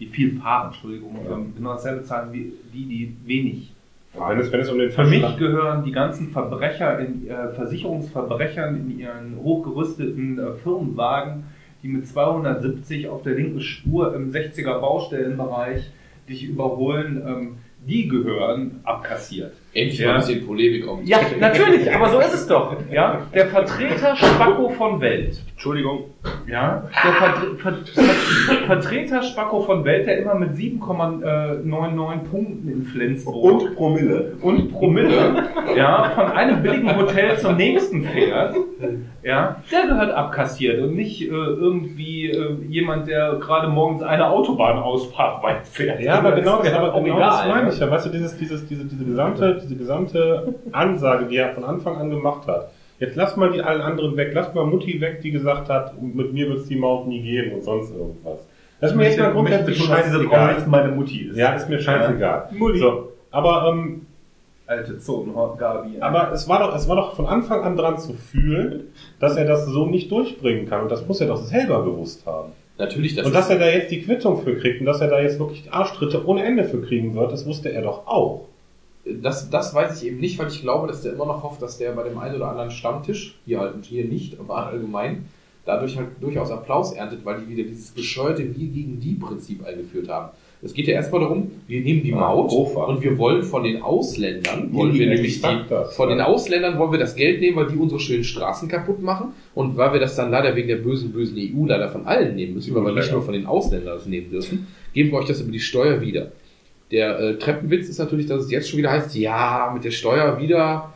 die 0.00 0.06
viel 0.06 0.38
fahren, 0.40 0.68
Entschuldigung, 0.68 1.16
Ja. 1.28 1.36
ähm, 1.36 1.52
genau 1.56 1.72
dasselbe 1.72 2.02
zahlen 2.04 2.32
wie 2.32 2.52
die, 2.72 2.84
die 2.86 3.16
wenig 3.26 3.72
Wenn 4.14 4.38
es, 4.38 4.50
wenn 4.52 4.60
es 4.60 4.70
um 4.70 4.78
den 4.78 4.90
Für 4.90 5.04
mich 5.04 5.36
gehören 5.36 5.84
die 5.84 5.92
ganzen 5.92 6.28
Verbrecher, 6.30 6.98
in, 7.00 7.28
äh, 7.28 7.48
Versicherungsverbrechern 7.54 8.76
in 8.76 8.98
ihren 8.98 9.36
hochgerüsteten 9.42 10.38
äh, 10.38 10.52
Firmenwagen, 10.62 11.44
die 11.82 11.88
mit 11.88 12.06
270 12.08 13.08
auf 13.08 13.22
der 13.22 13.34
linken 13.34 13.60
Spur 13.60 14.14
im 14.14 14.30
60er 14.32 14.80
Baustellenbereich 14.80 15.90
dich 16.28 16.44
überholen, 16.44 17.22
ähm, 17.26 17.54
die 17.86 18.08
gehören 18.08 18.80
abkassiert. 18.82 19.52
Endlich 19.74 19.98
Ja. 19.98 20.08
mal 20.08 20.14
ein 20.14 20.20
bisschen 20.20 20.46
Polemik 20.46 20.88
um. 20.90 21.04
Ja, 21.04 21.18
natürlich, 21.38 21.94
aber 21.94 22.08
so 22.08 22.18
ist 22.20 22.32
es 22.34 22.46
doch. 22.46 22.74
Ja, 22.90 23.26
der 23.34 23.46
Vertreter 23.48 24.16
Spacko 24.16 24.70
von 24.70 25.00
Welt. 25.00 25.42
Entschuldigung. 25.52 26.04
Ja, 26.46 26.84
der 27.04 27.12
Vertre 27.12 27.56
Ver 27.56 27.74
Ver 27.84 28.66
Vertreter 28.66 29.22
Spacko 29.22 29.60
von 29.60 29.84
Welt, 29.84 30.06
der 30.06 30.18
immer 30.18 30.34
mit 30.34 30.52
7,99 30.52 32.18
Punkten 32.30 32.68
in 32.70 32.82
Flensburg 32.84 33.44
Und 33.62 33.76
Promille. 33.76 34.32
und 34.40 34.72
Promille, 34.72 35.44
ja, 35.76 36.10
von 36.14 36.26
einem 36.32 36.62
billigen 36.62 36.96
Hotel 36.96 37.36
zum 37.38 37.56
nächsten 37.56 38.04
fährt, 38.04 38.54
ja, 39.22 39.62
der 39.70 39.86
gehört 39.86 40.12
abkassiert 40.12 40.80
und 40.82 40.94
nicht 40.94 41.22
äh, 41.22 41.26
irgendwie 41.26 42.30
äh, 42.30 42.56
jemand, 42.68 43.08
der 43.08 43.36
gerade 43.40 43.68
morgens 43.68 44.02
eine 44.02 44.28
Autobahn 44.28 44.78
ausfahrt, 44.78 45.42
weit 45.42 45.66
fährt. 45.66 46.00
Ja, 46.00 46.18
aber 46.18 46.32
genau, 46.32 46.60
aber 46.60 46.94
auch 46.94 47.02
genau 47.04 47.16
egal, 47.16 47.30
das 47.30 47.48
meine 47.48 47.66
ne? 47.66 47.72
ich 47.72 47.78
ja. 47.78 47.90
Weißt 47.90 48.06
du, 48.06 48.10
dieses, 48.10 48.36
dieses, 48.38 48.66
diese, 48.66 48.84
diese, 48.84 49.04
gesamte, 49.04 49.57
diese 49.62 49.76
gesamte 49.76 50.54
Ansage, 50.72 51.26
die 51.26 51.36
er 51.36 51.54
von 51.54 51.64
Anfang 51.64 51.96
an 51.96 52.10
gemacht 52.10 52.46
hat. 52.46 52.70
Jetzt 52.98 53.14
lass 53.16 53.36
mal 53.36 53.52
die 53.52 53.62
allen 53.62 53.80
anderen 53.80 54.16
weg. 54.16 54.32
Lass 54.34 54.52
mal 54.54 54.64
Mutti 54.66 55.00
weg, 55.00 55.20
die 55.22 55.30
gesagt 55.30 55.68
hat, 55.68 56.00
mit 56.02 56.32
mir 56.32 56.48
wird 56.48 56.58
es 56.58 56.66
die 56.66 56.76
Maut 56.76 57.06
nie 57.06 57.22
geben 57.22 57.54
und 57.54 57.62
sonst 57.62 57.92
irgendwas. 57.92 58.40
Das 58.80 58.90
ist 58.90 58.96
mir 58.96 59.04
jetzt 59.04 59.18
mal 59.18 59.32
grundsätzlich 59.32 59.78
dass 59.78 59.86
scheißegal. 59.86 60.54
nicht 60.54 60.66
meine 60.66 60.92
Mutti 60.92 61.28
ist. 61.28 61.36
Ja, 61.36 61.52
ist 61.54 61.68
mir 61.68 61.80
scheißegal. 61.80 62.48
Mutti. 62.52 62.78
So, 62.78 63.12
aber, 63.30 63.68
ähm, 63.72 64.06
Alte 64.66 64.98
Zonenhorn-Gabi. 64.98 66.00
aber 66.00 66.30
es 66.32 66.46
war 66.46 66.58
doch, 66.58 66.76
es 66.76 66.86
war 66.88 66.96
doch 66.96 67.16
von 67.16 67.26
Anfang 67.26 67.62
an 67.62 67.76
dran 67.76 67.98
zu 67.98 68.12
fühlen, 68.12 68.92
dass 69.18 69.36
er 69.36 69.46
das 69.46 69.64
so 69.64 69.86
nicht 69.86 70.10
durchbringen 70.10 70.68
kann. 70.68 70.82
Und 70.82 70.90
das 70.90 71.06
muss 71.06 71.20
er 71.22 71.26
doch 71.26 71.38
selber 71.38 71.84
gewusst 71.84 72.26
haben. 72.26 72.52
Natürlich, 72.76 73.14
das 73.16 73.26
Und 73.26 73.34
dass 73.34 73.48
er 73.50 73.58
da 73.58 73.66
jetzt 73.66 73.90
die 73.90 74.02
Quittung 74.02 74.42
für 74.42 74.56
kriegt 74.56 74.80
und 74.80 74.86
dass 74.86 75.00
er 75.00 75.08
da 75.08 75.20
jetzt 75.20 75.38
wirklich 75.38 75.72
Arschtritte 75.72 76.26
ohne 76.26 76.44
Ende 76.44 76.64
für 76.64 76.82
kriegen 76.82 77.14
wird, 77.14 77.32
das 77.32 77.46
wusste 77.46 77.70
er 77.72 77.82
doch 77.82 78.06
auch. 78.06 78.46
Das, 79.22 79.50
das 79.50 79.74
weiß 79.74 80.00
ich 80.02 80.08
eben 80.08 80.18
nicht, 80.20 80.38
weil 80.38 80.48
ich 80.48 80.60
glaube, 80.62 80.86
dass 80.88 81.02
der 81.02 81.12
immer 81.12 81.26
noch 81.26 81.42
hofft, 81.42 81.62
dass 81.62 81.78
der 81.78 81.92
bei 81.92 82.02
dem 82.02 82.18
einen 82.18 82.36
oder 82.36 82.48
anderen 82.50 82.70
Stammtisch, 82.70 83.38
hier 83.46 83.60
halt 83.60 83.74
und 83.74 83.84
hier 83.84 84.04
nicht, 84.04 84.38
aber 84.38 84.66
allgemein, 84.66 85.24
dadurch 85.64 85.96
halt 85.96 86.08
durchaus 86.20 86.50
Applaus 86.50 86.92
erntet, 86.92 87.24
weil 87.24 87.40
die 87.40 87.48
wieder 87.56 87.68
dieses 87.68 87.90
bescheuerte 87.90 88.42
Wir 88.42 88.68
gegen 88.68 89.00
die 89.00 89.14
Prinzip 89.14 89.64
eingeführt 89.66 90.08
haben. 90.08 90.30
Es 90.60 90.74
geht 90.74 90.88
ja 90.88 90.94
erstmal 90.94 91.20
darum, 91.20 91.52
wir 91.68 91.80
nehmen 91.82 92.02
die 92.02 92.12
Ah, 92.14 92.18
Maut 92.34 92.50
Hofer. 92.50 92.88
und 92.88 93.00
wir 93.00 93.16
wollen 93.16 93.44
von 93.44 93.62
den 93.62 93.80
Ausländern, 93.80 94.72
wollen 94.74 94.92
wir 94.94 95.06
nämlich 95.06 95.40
die, 95.40 95.58
das, 95.68 95.94
von 95.94 96.08
ja. 96.08 96.16
den 96.16 96.20
Ausländern 96.22 96.78
wollen 96.78 96.90
wir 96.90 96.98
das 96.98 97.14
Geld 97.14 97.40
nehmen, 97.40 97.56
weil 97.58 97.68
die 97.68 97.76
unsere 97.76 98.00
schönen 98.00 98.24
Straßen 98.24 98.68
kaputt 98.68 99.00
machen 99.00 99.34
und 99.54 99.76
weil 99.76 99.92
wir 99.92 100.00
das 100.00 100.16
dann 100.16 100.32
leider 100.32 100.56
wegen 100.56 100.66
der 100.66 100.76
bösen, 100.78 101.12
bösen 101.12 101.36
EU 101.38 101.64
leider 101.66 101.88
von 101.90 102.06
allen 102.06 102.34
nehmen 102.34 102.54
müssen, 102.54 102.74
weil 102.74 102.84
wir 102.86 102.92
nicht 102.92 103.06
Ja. 103.06 103.12
nur 103.12 103.22
von 103.22 103.34
den 103.34 103.46
Ausländern 103.46 103.94
das 103.98 104.06
nehmen 104.06 104.30
dürfen, 104.30 104.66
geben 104.94 105.12
wir 105.12 105.18
euch 105.18 105.26
das 105.26 105.40
über 105.40 105.52
die 105.52 105.60
Steuer 105.60 106.00
wieder. 106.00 106.32
Der 106.90 107.18
äh, 107.20 107.34
Treppenwitz 107.38 107.88
ist 107.88 107.98
natürlich, 107.98 108.26
dass 108.26 108.44
es 108.44 108.50
jetzt 108.50 108.68
schon 108.70 108.78
wieder 108.78 108.90
heißt, 108.90 109.14
ja, 109.14 109.70
mit 109.74 109.84
der 109.84 109.90
Steuer 109.90 110.40
wieder 110.40 110.92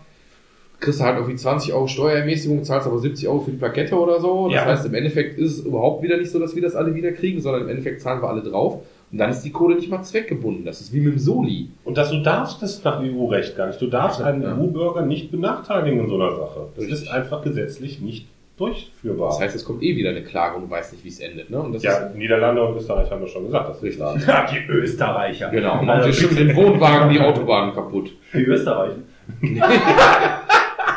kriegst 0.81 0.99
du 0.99 1.05
halt 1.05 1.17
irgendwie 1.17 1.37
20 1.37 1.73
Euro 1.75 1.87
Steuerermäßigung, 1.87 2.65
zahlst 2.65 2.89
aber 2.89 2.99
70 2.99 3.29
Euro 3.29 3.41
für 3.41 3.53
die 3.53 3.57
Plakette 3.57 3.95
oder 3.97 4.21
so. 4.21 4.49
Das 4.49 4.55
Ja. 4.57 4.65
heißt, 4.67 4.87
im 4.87 4.95
Endeffekt 4.95 5.39
ist 5.39 5.59
es 5.59 5.65
überhaupt 5.65 6.03
wieder 6.03 6.17
nicht 6.17 6.31
so, 6.33 6.41
dass 6.41 6.57
wir 6.57 6.63
das 6.63 6.75
alle 6.75 6.95
wieder 6.95 7.13
kriegen, 7.13 7.41
sondern 7.41 7.63
im 7.63 7.69
Endeffekt 7.69 8.01
zahlen 8.01 8.21
wir 8.21 8.29
alle 8.29 8.43
drauf. 8.43 8.81
Und 9.13 9.19
dann 9.19 9.31
ist 9.31 9.43
die 9.43 9.51
Kohle 9.53 9.77
nicht 9.77 9.91
mal 9.91 10.03
zweckgebunden. 10.03 10.65
Das 10.65 10.81
ist 10.81 10.93
wie 10.93 11.01
mit 11.01 11.13
dem 11.13 11.19
Soli. 11.21 11.69
Und 11.85 11.99
dass 11.99 12.11
du 12.11 12.21
darfst 12.23 12.63
das 12.63 12.83
nach 12.83 13.01
EU-Recht 13.01 13.57
gar 13.57 13.67
nicht. 13.69 13.81
Du 13.81 13.87
darfst 13.87 14.21
einen 14.23 14.43
Ja. 14.43 14.57
EU-Bürger 14.57 15.03
nicht 15.07 15.31
benachteiligen 15.31 16.01
in 16.01 16.09
so 16.09 16.17
einer 16.17 16.35
Sache. 16.35 16.67
Das 16.75 16.85
Richtig. 16.87 17.03
ist 17.03 17.09
einfach 17.11 17.43
gesetzlich 17.43 18.01
nicht 18.01 18.27
durchführbar. 18.67 19.29
Das 19.29 19.41
heißt, 19.41 19.57
es 19.57 19.65
kommt 19.65 19.83
eh 19.83 19.97
wieder 19.97 20.11
eine 20.11 20.23
Klage 20.23 20.57
und 20.57 20.63
du 20.65 20.71
weißt 20.71 20.93
nicht, 20.93 21.05
wie 21.05 21.09
es 21.09 21.21
endet. 21.21 21.51
Ne? 21.51 21.61
Und 21.61 21.73
das 21.75 21.83
ja, 21.83 22.09
Niederlande 22.15 22.65
und 22.65 22.77
Österreich 22.77 23.11
haben 23.11 23.21
wir 23.21 23.29
schon 23.29 23.45
gesagt, 23.47 23.69
das 23.69 23.77
ist 23.79 23.83
Richtig. 23.83 24.25
klar. 24.25 24.47
Ja, 24.47 24.47
die 24.51 24.73
Österreicher. 24.73 25.47
ist 25.47 25.53
genau. 25.53 25.81
Und 25.81 25.91
Also, 25.91 26.13
schieben 26.13 26.37
den 26.37 26.57
Wohnwagen 26.57 27.11
die 27.11 27.21
Autobahnen 27.21 27.75
kaputt. 27.75 28.13
die 28.33 28.45
Österreicher. 28.45 28.97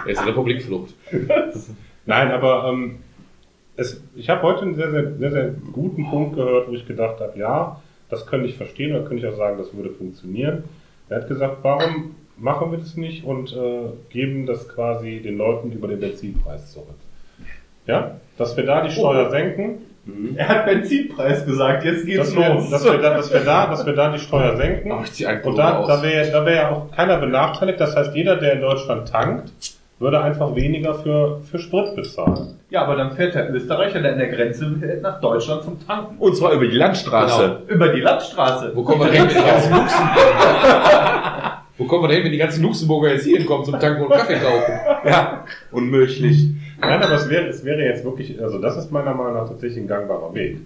Er 0.06 0.12
ist 0.12 0.26
Republikflucht. 0.26 0.94
Nein, 2.06 2.32
aber 2.32 2.70
ähm, 2.72 2.98
es, 3.76 4.04
ich 4.16 4.30
habe 4.30 4.44
heute 4.44 4.62
einen 4.62 4.76
sehr, 4.76 4.92
sehr, 4.92 5.16
sehr, 5.18 5.32
sehr 5.32 5.50
guten 5.72 6.08
Punkt 6.10 6.36
gehört, 6.36 6.68
wo 6.70 6.74
ich 6.74 6.86
gedacht 6.88 7.20
habe, 7.20 7.38
ja, 7.40 7.82
das 8.10 8.28
könnte 8.28 8.48
ich 8.48 8.56
verstehen, 8.56 8.96
oder 8.96 9.04
könnte 9.04 9.26
ich 9.26 9.34
auch 9.34 9.38
sagen, 9.38 9.58
das 9.58 9.76
würde 9.76 9.90
funktionieren. 9.90 10.66
Er 11.10 11.22
hat 11.22 11.28
gesagt, 11.28 11.58
warum 11.64 12.16
machen 12.38 12.72
wir 12.72 12.78
das 12.78 12.96
nicht 12.98 13.24
und 13.24 13.52
äh, 13.54 13.90
geben 14.10 14.46
das 14.46 14.68
quasi 14.70 15.22
den 15.24 15.38
Leuten 15.38 15.72
über 15.72 15.88
den 15.88 16.00
Benzinpreis 16.00 16.72
zurück. 16.72 16.96
Ja, 17.88 18.12
dass 18.38 18.58
wir 18.58 18.66
da 18.66 18.82
die 18.82 18.92
Steuer 18.92 19.30
senken 19.30 19.80
Er 20.36 20.48
hat 20.48 20.66
Benzinpreis 20.66 21.46
gesagt, 21.46 21.84
jetzt 21.84 22.06
geht's 22.06 22.34
Dass 22.34 22.36
wir, 22.36 22.54
los. 22.54 22.70
dass, 22.70 22.84
wir 22.84 22.98
da, 22.98 23.16
dass, 23.16 23.34
wir 23.34 23.40
da, 23.40 23.68
dass 23.68 23.86
wir 23.86 23.94
da 23.94 24.12
die 24.12 24.20
Steuer 24.20 24.56
senken. 24.56 24.92
Ach, 24.92 25.06
ich 25.06 25.26
Und 25.28 25.58
da, 25.58 25.78
aus. 25.78 25.88
da 25.88 26.04
wäre 26.04 26.32
da 26.32 26.46
wär 26.46 26.56
ja 26.56 26.70
auch 26.72 26.92
keiner 26.96 27.18
benachteiligt. 27.18 27.80
Das 27.80 27.96
heißt, 27.96 28.16
jeder, 28.16 28.36
der 28.36 28.54
in 28.54 28.62
Deutschland 28.62 29.10
tankt, 29.10 29.52
würde 29.98 30.22
einfach 30.22 30.56
weniger 30.56 30.94
für, 30.96 31.42
für 31.50 31.58
Sprit 31.58 31.96
bezahlen. 31.96 32.60
Ja, 32.70 32.84
aber 32.84 32.98
dann 32.98 33.14
fährt 33.14 33.34
der 33.34 33.52
Österreicher, 33.52 34.02
der 34.02 34.14
an 34.14 34.20
der 34.20 34.28
Grenze 34.28 34.76
hält, 34.80 35.02
nach 35.02 35.20
Deutschland 35.22 35.64
zum 35.64 35.80
Tanken. 35.88 36.18
Und 36.20 36.36
zwar 36.36 36.52
über 36.52 36.68
die 36.68 36.76
Landstraße. 36.76 37.62
Über 37.68 37.88
die 37.90 38.02
Landstraße. 38.02 38.72
Wo 38.76 38.84
kommen 38.84 39.02
wir 39.02 39.12
denn 39.12 39.28
hin, 39.28 39.36
wenn 39.36 39.44
die 39.44 39.50
ganzen 39.50 39.74
Luxemburger... 39.74 41.62
Wo 41.78 41.84
kommen 41.86 42.04
wir 42.04 42.08
denn 42.08 42.16
hin, 42.18 42.26
wenn 42.26 42.32
die 42.32 42.38
ganzen 42.38 42.64
Luxemburger 42.64 43.12
jetzt 43.12 43.26
hier 43.26 43.38
hinkommen 43.38 43.66
zum 43.66 43.80
Tanken 43.80 44.04
und 44.04 44.12
Kaffee 44.12 44.36
kaufen? 44.36 44.74
Ja, 45.06 45.46
unmöglich. 45.72 46.48
Nein, 46.80 47.02
aber 47.02 47.16
es 47.16 47.30
wäre, 47.30 47.48
es 47.48 47.64
wäre 47.64 47.84
jetzt 47.84 48.04
wirklich, 48.04 48.42
also 48.42 48.60
das 48.60 48.78
ist 48.78 48.92
meiner 48.92 49.14
Meinung 49.14 49.34
nach 49.34 49.48
tatsächlich 49.48 49.84
ein 49.84 49.88
gangbarer 49.88 50.34
Weg. 50.34 50.58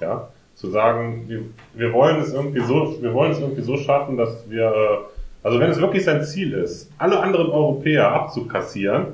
Ja, 0.00 0.28
zu 0.54 0.68
sagen, 0.70 1.24
wir, 1.26 1.40
wir 1.74 1.92
wollen 1.92 2.20
es 2.20 2.32
irgendwie 2.32 2.60
so, 2.60 2.96
wir 3.00 3.14
wollen 3.14 3.32
es 3.32 3.40
irgendwie 3.40 3.62
so 3.62 3.76
schaffen, 3.76 4.16
dass 4.16 4.44
wir, 4.48 4.66
äh, 4.66 4.98
also 5.42 5.58
wenn 5.58 5.70
es 5.70 5.80
wirklich 5.80 6.04
sein 6.04 6.22
Ziel 6.22 6.52
ist, 6.52 6.90
alle 6.98 7.20
anderen 7.20 7.50
Europäer 7.50 8.12
abzukassieren 8.12 9.06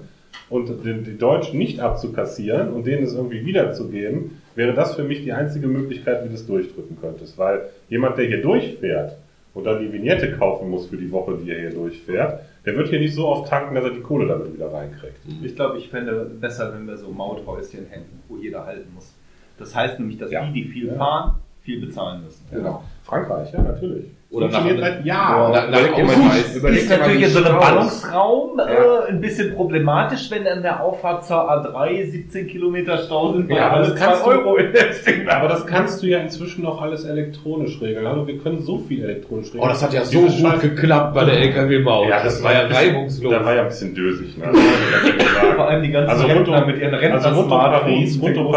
und 0.49 0.85
den, 0.85 1.05
die 1.05 1.19
Deutschen 1.19 1.59
nicht 1.59 1.81
abzukassieren 1.81 2.73
und 2.73 2.87
denen 2.87 3.05
es 3.05 3.15
irgendwie 3.15 3.45
wiederzugeben, 3.45 4.43
wäre 4.55 4.75
das 4.75 4.95
für 4.95 5.05
mich 5.05 5.23
die 5.23 5.33
einzige 5.33 5.69
Möglichkeit, 5.69 6.25
wie 6.25 6.29
du 6.29 6.35
es 6.35 6.47
durchdrücken 6.47 6.99
könntest. 7.01 7.39
Weil 7.39 7.69
jemand, 7.89 8.19
der 8.19 8.27
hier 8.27 8.43
durchfährt 8.43 9.17
und 9.55 9.65
dann 9.65 9.81
die 9.81 9.93
Vignette 9.93 10.33
kaufen 10.37 10.71
muss 10.71 10.87
für 10.87 10.97
die 10.97 11.11
Woche, 11.13 11.39
die 11.43 11.51
er 11.51 11.61
hier 11.61 11.71
durchfährt, 11.71 12.41
der 12.67 12.77
wird 12.77 12.89
hier 12.89 12.99
nicht 13.01 13.15
so 13.15 13.27
oft 13.29 13.49
tanken, 13.49 13.75
dass 13.75 13.85
er 13.85 13.91
die 13.91 14.01
Kohle 14.01 14.27
damit 14.27 14.53
wieder 14.53 14.73
reinkriegt. 14.73 15.19
Ich 15.43 15.55
glaube, 15.55 15.79
ich 15.79 15.89
fände 15.89 16.25
besser, 16.41 16.75
wenn 16.75 16.87
wir 16.87 16.97
so 16.97 17.11
Mauthäuschen 17.11 17.87
hätten, 17.87 18.21
wo 18.29 18.37
jeder 18.37 18.67
halten 18.67 18.93
muss. 18.95 19.15
Das 19.59 19.75
heißt 19.75 19.99
nämlich, 19.99 20.19
dass 20.19 20.31
Ja. 20.31 20.45
die, 20.47 20.53
die 20.53 20.69
viel 20.69 20.93
fahren, 20.93 21.37
viel 21.63 21.81
bezahlen 21.81 22.25
müssen. 22.25 22.45
Genau. 22.51 22.83
Frankreich, 23.05 23.53
ja, 23.53 23.63
natürlich. 23.63 24.07
Oder 24.37 24.49
nach- 24.49 24.79
seit 24.79 25.05
Jahren. 25.07 25.53
Na, 25.53 25.71
nach 25.71 25.79
die- 25.95 26.57
überleg 26.59 26.79
ist 26.83 26.91
natürlich 26.91 27.23
in 27.23 27.31
so 27.31 27.43
einem. 27.43 27.59
Ballungsraum 27.59 28.59
Ja. 28.59 28.65
äh, 29.05 29.09
ein 29.09 29.21
bisschen 29.21 29.55
problematisch, 29.55 30.31
wenn 30.31 30.47
an 30.47 30.61
der 30.63 30.83
Auffahrt 30.83 31.25
zur 31.25 31.51
A3 31.51 32.05
17 32.11 32.47
Kilometer 32.47 32.99
Stau 32.99 33.33
sind, 33.33 33.51
Ja, 33.51 33.71
aber 33.71 33.79
das 33.81 33.95
kannst 33.95 34.25
2 34.25 34.35
du- 34.35 34.39
Euro 34.41 34.57
in 34.57 34.73
das 34.73 35.35
Aber 35.35 35.49
das 35.49 35.67
kannst 35.67 36.03
du 36.03 36.07
ja 36.07 36.19
inzwischen 36.19 36.63
noch 36.65 36.83
alles 36.83 37.05
elektronisch 37.05 37.81
regeln. 37.81 38.07
Hallo, 38.07 38.27
wir 38.27 38.37
können 38.39 38.61
so 38.63 38.79
viel 38.79 39.03
elektronisch 39.05 39.47
regeln. 39.49 39.65
Oh, 39.65 39.69
das 39.69 39.83
hat 39.83 39.93
ja 39.95 40.05
so 40.05 40.21
Diese 40.27 40.43
gut 40.43 40.53
Scheiß- 40.53 40.61
geklappt 40.61 41.15
bei 41.15 41.25
der 41.25 41.39
LKW-Maut. 41.39 42.09
Ja, 42.09 42.23
das 42.23 42.43
war 42.43 42.53
ja 42.53 42.67
reibungslos. 42.67 43.33
Da 43.33 43.45
war 43.45 43.55
ja 43.55 43.63
ein 43.63 43.69
bisschen 43.69 43.95
dösig, 43.95 44.37
ne? 44.37 44.51
Das. 44.53 45.27
Vor 45.57 45.67
allem 45.69 45.83
die 45.83 45.91
ganzen 45.91 46.11
also 46.11 46.27
rund 46.27 46.49
um, 46.49 46.55
Rentner 46.55 46.67
mit 46.73 46.83
ihren 46.83 46.95
also 47.13 47.29
rund 47.31 47.39
um 47.53 47.59
Paris, 47.59 48.19
rund 48.21 48.37
um, 48.37 48.55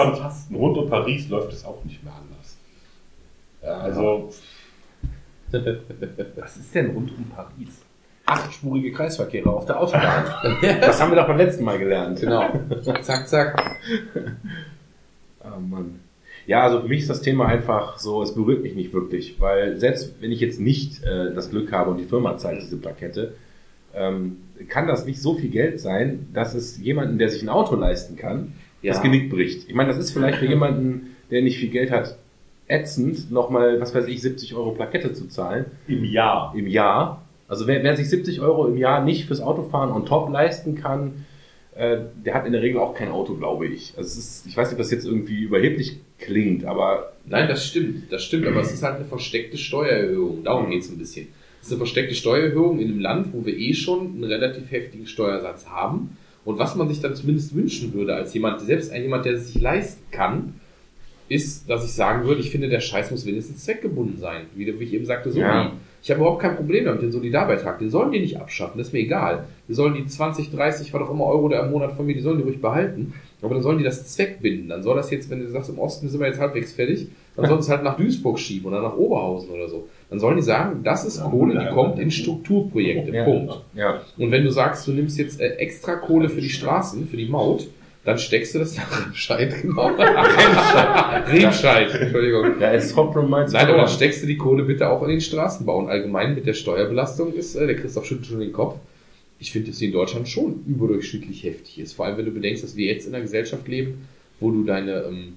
rund 0.58 0.78
um 0.78 0.90
Paris 0.90 1.30
läuft 1.30 1.54
es 1.54 1.64
auch 1.66 1.78
nicht 1.86 2.04
mehr 2.04 2.14
anders. 2.14 2.58
Ja, 3.64 3.84
also, 3.86 4.30
Was 5.52 6.58
ist 6.58 6.74
denn 6.76 6.92
rund 6.92 7.12
um 7.18 7.26
Paris? 7.36 7.82
Achtspurige 8.26 8.92
Kreisverkehre 8.92 9.50
auf 9.50 9.66
der 9.66 9.80
Autobahn. 9.80 10.26
Das 10.82 11.02
haben 11.02 11.12
wir 11.12 11.16
doch 11.16 11.28
beim 11.28 11.38
letzten 11.38 11.64
Mal 11.64 11.80
gelernt. 11.80 12.20
Genau. 12.22 12.48
Zack, 13.02 13.28
zack. 13.28 13.80
Oh 15.44 15.60
Mann. 15.60 16.00
Ja, 16.46 16.64
also 16.64 16.82
für 16.82 16.88
mich 16.88 17.02
ist 17.02 17.10
das 17.10 17.22
Thema 17.22 17.48
einfach 17.48 17.98
so, 18.00 18.22
es 18.24 18.34
berührt 18.34 18.64
mich 18.64 18.76
nicht 18.76 18.94
wirklich, 18.94 19.40
weil 19.40 19.78
selbst 19.78 20.16
wenn 20.22 20.32
ich 20.32 20.40
jetzt 20.40 20.60
nicht 20.60 21.04
äh, 21.04 21.34
das 21.34 21.50
Glück 21.50 21.72
habe 21.72 21.92
und 21.92 21.98
die 21.98 22.06
Firma 22.06 22.38
zahlt 22.38 22.62
diese 22.62 22.78
Plakette, 22.78 23.34
ähm, 23.94 24.38
kann 24.68 24.88
das 24.88 25.06
nicht 25.06 25.22
so 25.22 25.36
viel 25.36 25.50
Geld 25.50 25.80
sein, 25.80 26.28
dass 26.34 26.54
es 26.56 26.78
jemanden, 26.80 27.18
der 27.18 27.30
sich 27.30 27.42
ein 27.44 27.50
Auto 27.50 27.76
leisten 27.76 28.16
kann, 28.16 28.54
Ja. 28.82 28.94
das 28.94 29.02
Genick 29.02 29.30
bricht. 29.30 29.68
Ich 29.68 29.76
meine, 29.76 29.90
das 29.90 29.98
ist 29.98 30.12
vielleicht 30.12 30.38
für 30.40 30.46
jemanden, 30.48 31.16
der 31.32 31.42
nicht 31.42 31.58
viel 31.60 31.70
Geld 31.70 31.92
hat, 31.92 32.18
ätzend, 32.70 33.32
nochmal, 33.32 33.82
was 33.82 33.94
weiß 33.94 34.08
ich, 34.08 34.22
70 34.22 34.56
Euro 34.56 34.72
Plakette 34.72 35.12
zu 35.14 35.28
zahlen 35.28 35.66
Im 35.88 36.06
Jahr. 36.06 36.54
im 36.56 36.68
Jahr. 36.68 37.26
Also 37.48 37.68
wer, 37.68 37.84
wer 37.84 37.98
sich 37.98 38.10
70 38.10 38.42
Euro 38.42 38.68
im 38.68 38.78
Jahr 38.78 39.04
nicht 39.04 39.26
fürs 39.26 39.42
Autofahren 39.42 39.92
on 39.92 40.06
top 40.06 40.30
leisten 40.30 40.76
kann, 40.76 41.26
äh, 41.76 41.98
der 42.24 42.36
hat 42.36 42.46
in 42.46 42.52
der 42.52 42.62
Regel 42.62 42.80
auch 42.80 42.94
kein 42.94 43.10
Auto, 43.10 43.36
glaube 43.36 43.66
ich. 43.68 43.94
Also 43.98 44.08
es 44.08 44.18
ist, 44.18 44.48
ich 44.48 44.56
weiß 44.56 44.68
nicht, 44.70 44.74
ob 44.74 44.80
das 44.80 44.92
jetzt 44.92 45.06
irgendwie 45.06 45.42
überheblich 45.42 45.98
klingt, 46.20 46.64
aber 46.66 47.14
Nein, 47.26 47.48
das 47.48 47.66
stimmt, 47.66 48.12
das 48.12 48.24
stimmt, 48.24 48.48
aber 48.48 48.62
es 48.62 48.74
ist 48.74 48.84
halt 48.84 48.98
eine 48.98 49.06
versteckte 49.06 49.58
Steuererhöhung. 49.58 50.44
Darum 50.44 50.70
geht's 50.70 50.90
ein 50.90 50.98
bisschen. 50.98 51.28
Es 51.62 51.68
ist 51.68 51.74
eine 51.74 51.78
versteckte 51.78 52.16
Steuererhöhung 52.16 52.80
in 52.80 52.90
einem 52.90 53.00
Land, 53.00 53.34
wo 53.34 53.46
wir 53.46 53.58
eh 53.58 53.74
schon 53.74 54.16
einen 54.16 54.24
relativ 54.24 54.72
heftigen 54.72 55.08
Steuersatz 55.08 55.68
haben. 55.68 56.18
Und 56.46 56.58
was 56.58 56.76
man 56.76 56.88
sich 56.88 57.02
dann 57.02 57.16
zumindest 57.16 57.56
wünschen 57.56 57.94
würde, 57.94 58.16
als 58.16 58.34
jemand, 58.34 58.62
selbst 58.62 58.92
ein 58.92 59.04
jemand, 59.04 59.26
der 59.26 59.34
es 59.34 59.52
sich 59.52 59.62
leisten 59.62 60.04
kann, 60.12 60.56
ist, 61.30 61.70
dass 61.70 61.86
ich 61.86 61.92
sagen 61.94 62.26
würde, 62.28 62.42
ich 62.42 62.50
finde, 62.50 62.68
der 62.70 62.80
Scheiß 62.82 63.12
muss 63.12 63.26
wenigstens 63.26 63.64
zweckgebunden 63.64 64.18
sein. 64.18 64.48
Wie, 64.56 64.66
wie 64.80 64.84
ich 64.84 64.94
eben 64.94 65.06
sagte, 65.06 65.32
so 65.32 65.40
Ja. 65.40 65.72
wie. 65.72 65.78
Ich 66.02 66.10
habe 66.10 66.22
überhaupt 66.22 66.42
kein 66.42 66.56
Problem 66.56 66.86
damit, 66.86 67.02
den 67.02 67.12
Solidarbeitrag. 67.12 67.78
Den 67.80 67.90
sollen 67.90 68.12
die 68.14 68.22
nicht 68.22 68.38
abschaffen, 68.40 68.78
das 68.78 68.88
ist 68.88 68.94
mir 68.94 69.00
egal. 69.00 69.46
Die 69.68 69.74
sollen 69.74 69.94
die 69.96 70.06
20, 70.06 70.50
30, 70.50 70.94
was 70.94 71.02
auch 71.02 71.12
immer 71.12 71.26
Euro 71.26 71.50
der 71.50 71.62
im 71.66 71.72
Monat 71.72 71.92
von 71.92 72.06
mir, 72.06 72.14
die 72.14 72.22
sollen 72.22 72.38
die 72.38 72.44
ruhig 72.44 72.62
behalten. 72.62 73.14
Aber 73.42 73.54
dann 73.54 73.64
sollen 73.64 73.78
die 73.80 73.84
das 73.84 74.08
zweckbinden. 74.08 74.70
Dann 74.70 74.82
soll 74.82 74.96
das 74.96 75.12
jetzt, 75.12 75.30
wenn 75.30 75.40
du 75.42 75.48
sagst, 75.50 75.70
im 75.70 75.78
Osten 75.78 76.08
sind 76.08 76.20
wir 76.22 76.28
jetzt 76.28 76.40
halbwegs 76.40 76.72
fertig, 76.74 77.08
dann 77.36 77.46
sollen 77.48 77.62
sie 77.62 77.66
es 77.66 77.70
halt 77.70 77.84
nach 77.84 77.98
Duisburg 77.98 78.40
schieben 78.40 78.68
oder 78.68 78.82
nach 78.82 78.96
Oberhausen 78.98 79.50
oder 79.50 79.68
so. 79.68 79.88
Dann 80.10 80.20
sollen 80.20 80.38
die 80.38 80.42
sagen, 80.42 80.82
das 80.84 81.04
ist 81.06 81.22
Kohle, 81.22 81.60
die 81.60 81.74
kommt 81.74 82.00
in 82.00 82.12
Strukturprojekte. 82.12 83.12
Ja. 83.14 83.24
Punkt. 83.26 83.62
ja. 83.76 84.02
Und 84.18 84.32
wenn 84.32 84.44
du 84.44 84.52
sagst, 84.52 84.88
du 84.88 84.92
nimmst 84.92 85.18
jetzt 85.20 85.40
äh, 85.42 85.50
extra 85.56 85.96
Kohle 85.96 86.30
für 86.30 86.42
die 86.42 86.50
Straßen, 86.50 87.08
für 87.08 87.18
die 87.18 87.28
Maut, 87.28 87.68
dann 88.06 88.18
steckst 88.18 88.56
du 88.56 88.60
das 88.60 88.78
nach 88.78 89.06
Remscheid, 89.06 89.62
genau. 89.62 89.88
Remscheid. 89.88 91.94
Entschuldigung. 91.94 92.60
Ja, 92.60 92.72
es 92.72 92.94
kommt 92.94 93.14
from 93.14 93.30
Nein, 93.30 93.54
aber 93.54 93.78
dann 93.78 93.90
steckst 93.90 94.24
du 94.24 94.28
die 94.28 94.38
Kohle 94.38 94.64
bitte 94.64 94.90
auch 94.90 95.04
in 95.04 95.10
den 95.10 95.22
Straßenbau. 95.22 95.80
Und 95.80 95.90
allgemein 95.90 96.34
mit 96.34 96.46
der 96.46 96.54
Steuerbelastung 96.54 97.34
ist, 97.34 97.56
äh, 97.56 97.68
der 97.68 97.76
Christoph 97.76 98.06
schüttelt 98.06 98.28
schon 98.28 98.40
den 98.40 98.54
Kopf. 98.54 98.78
Ich 99.40 99.52
finde, 99.52 99.70
dass 99.70 99.80
sie 99.80 99.88
in 99.88 99.92
Deutschland 99.92 100.30
schon 100.30 100.64
überdurchschnittlich 100.66 101.44
heftig 101.44 101.80
ist. 101.80 101.94
Vor 101.94 102.06
allem, 102.06 102.18
wenn 102.18 102.26
du 102.26 102.32
bedenkst, 102.32 102.64
dass 102.64 102.76
wir 102.76 102.88
jetzt 102.88 103.06
in 103.06 103.14
einer 103.14 103.22
Gesellschaft 103.22 103.68
leben, 103.68 104.08
wo 104.40 104.52
du 104.52 104.64
deine, 104.64 105.04
ähm, 105.04 105.34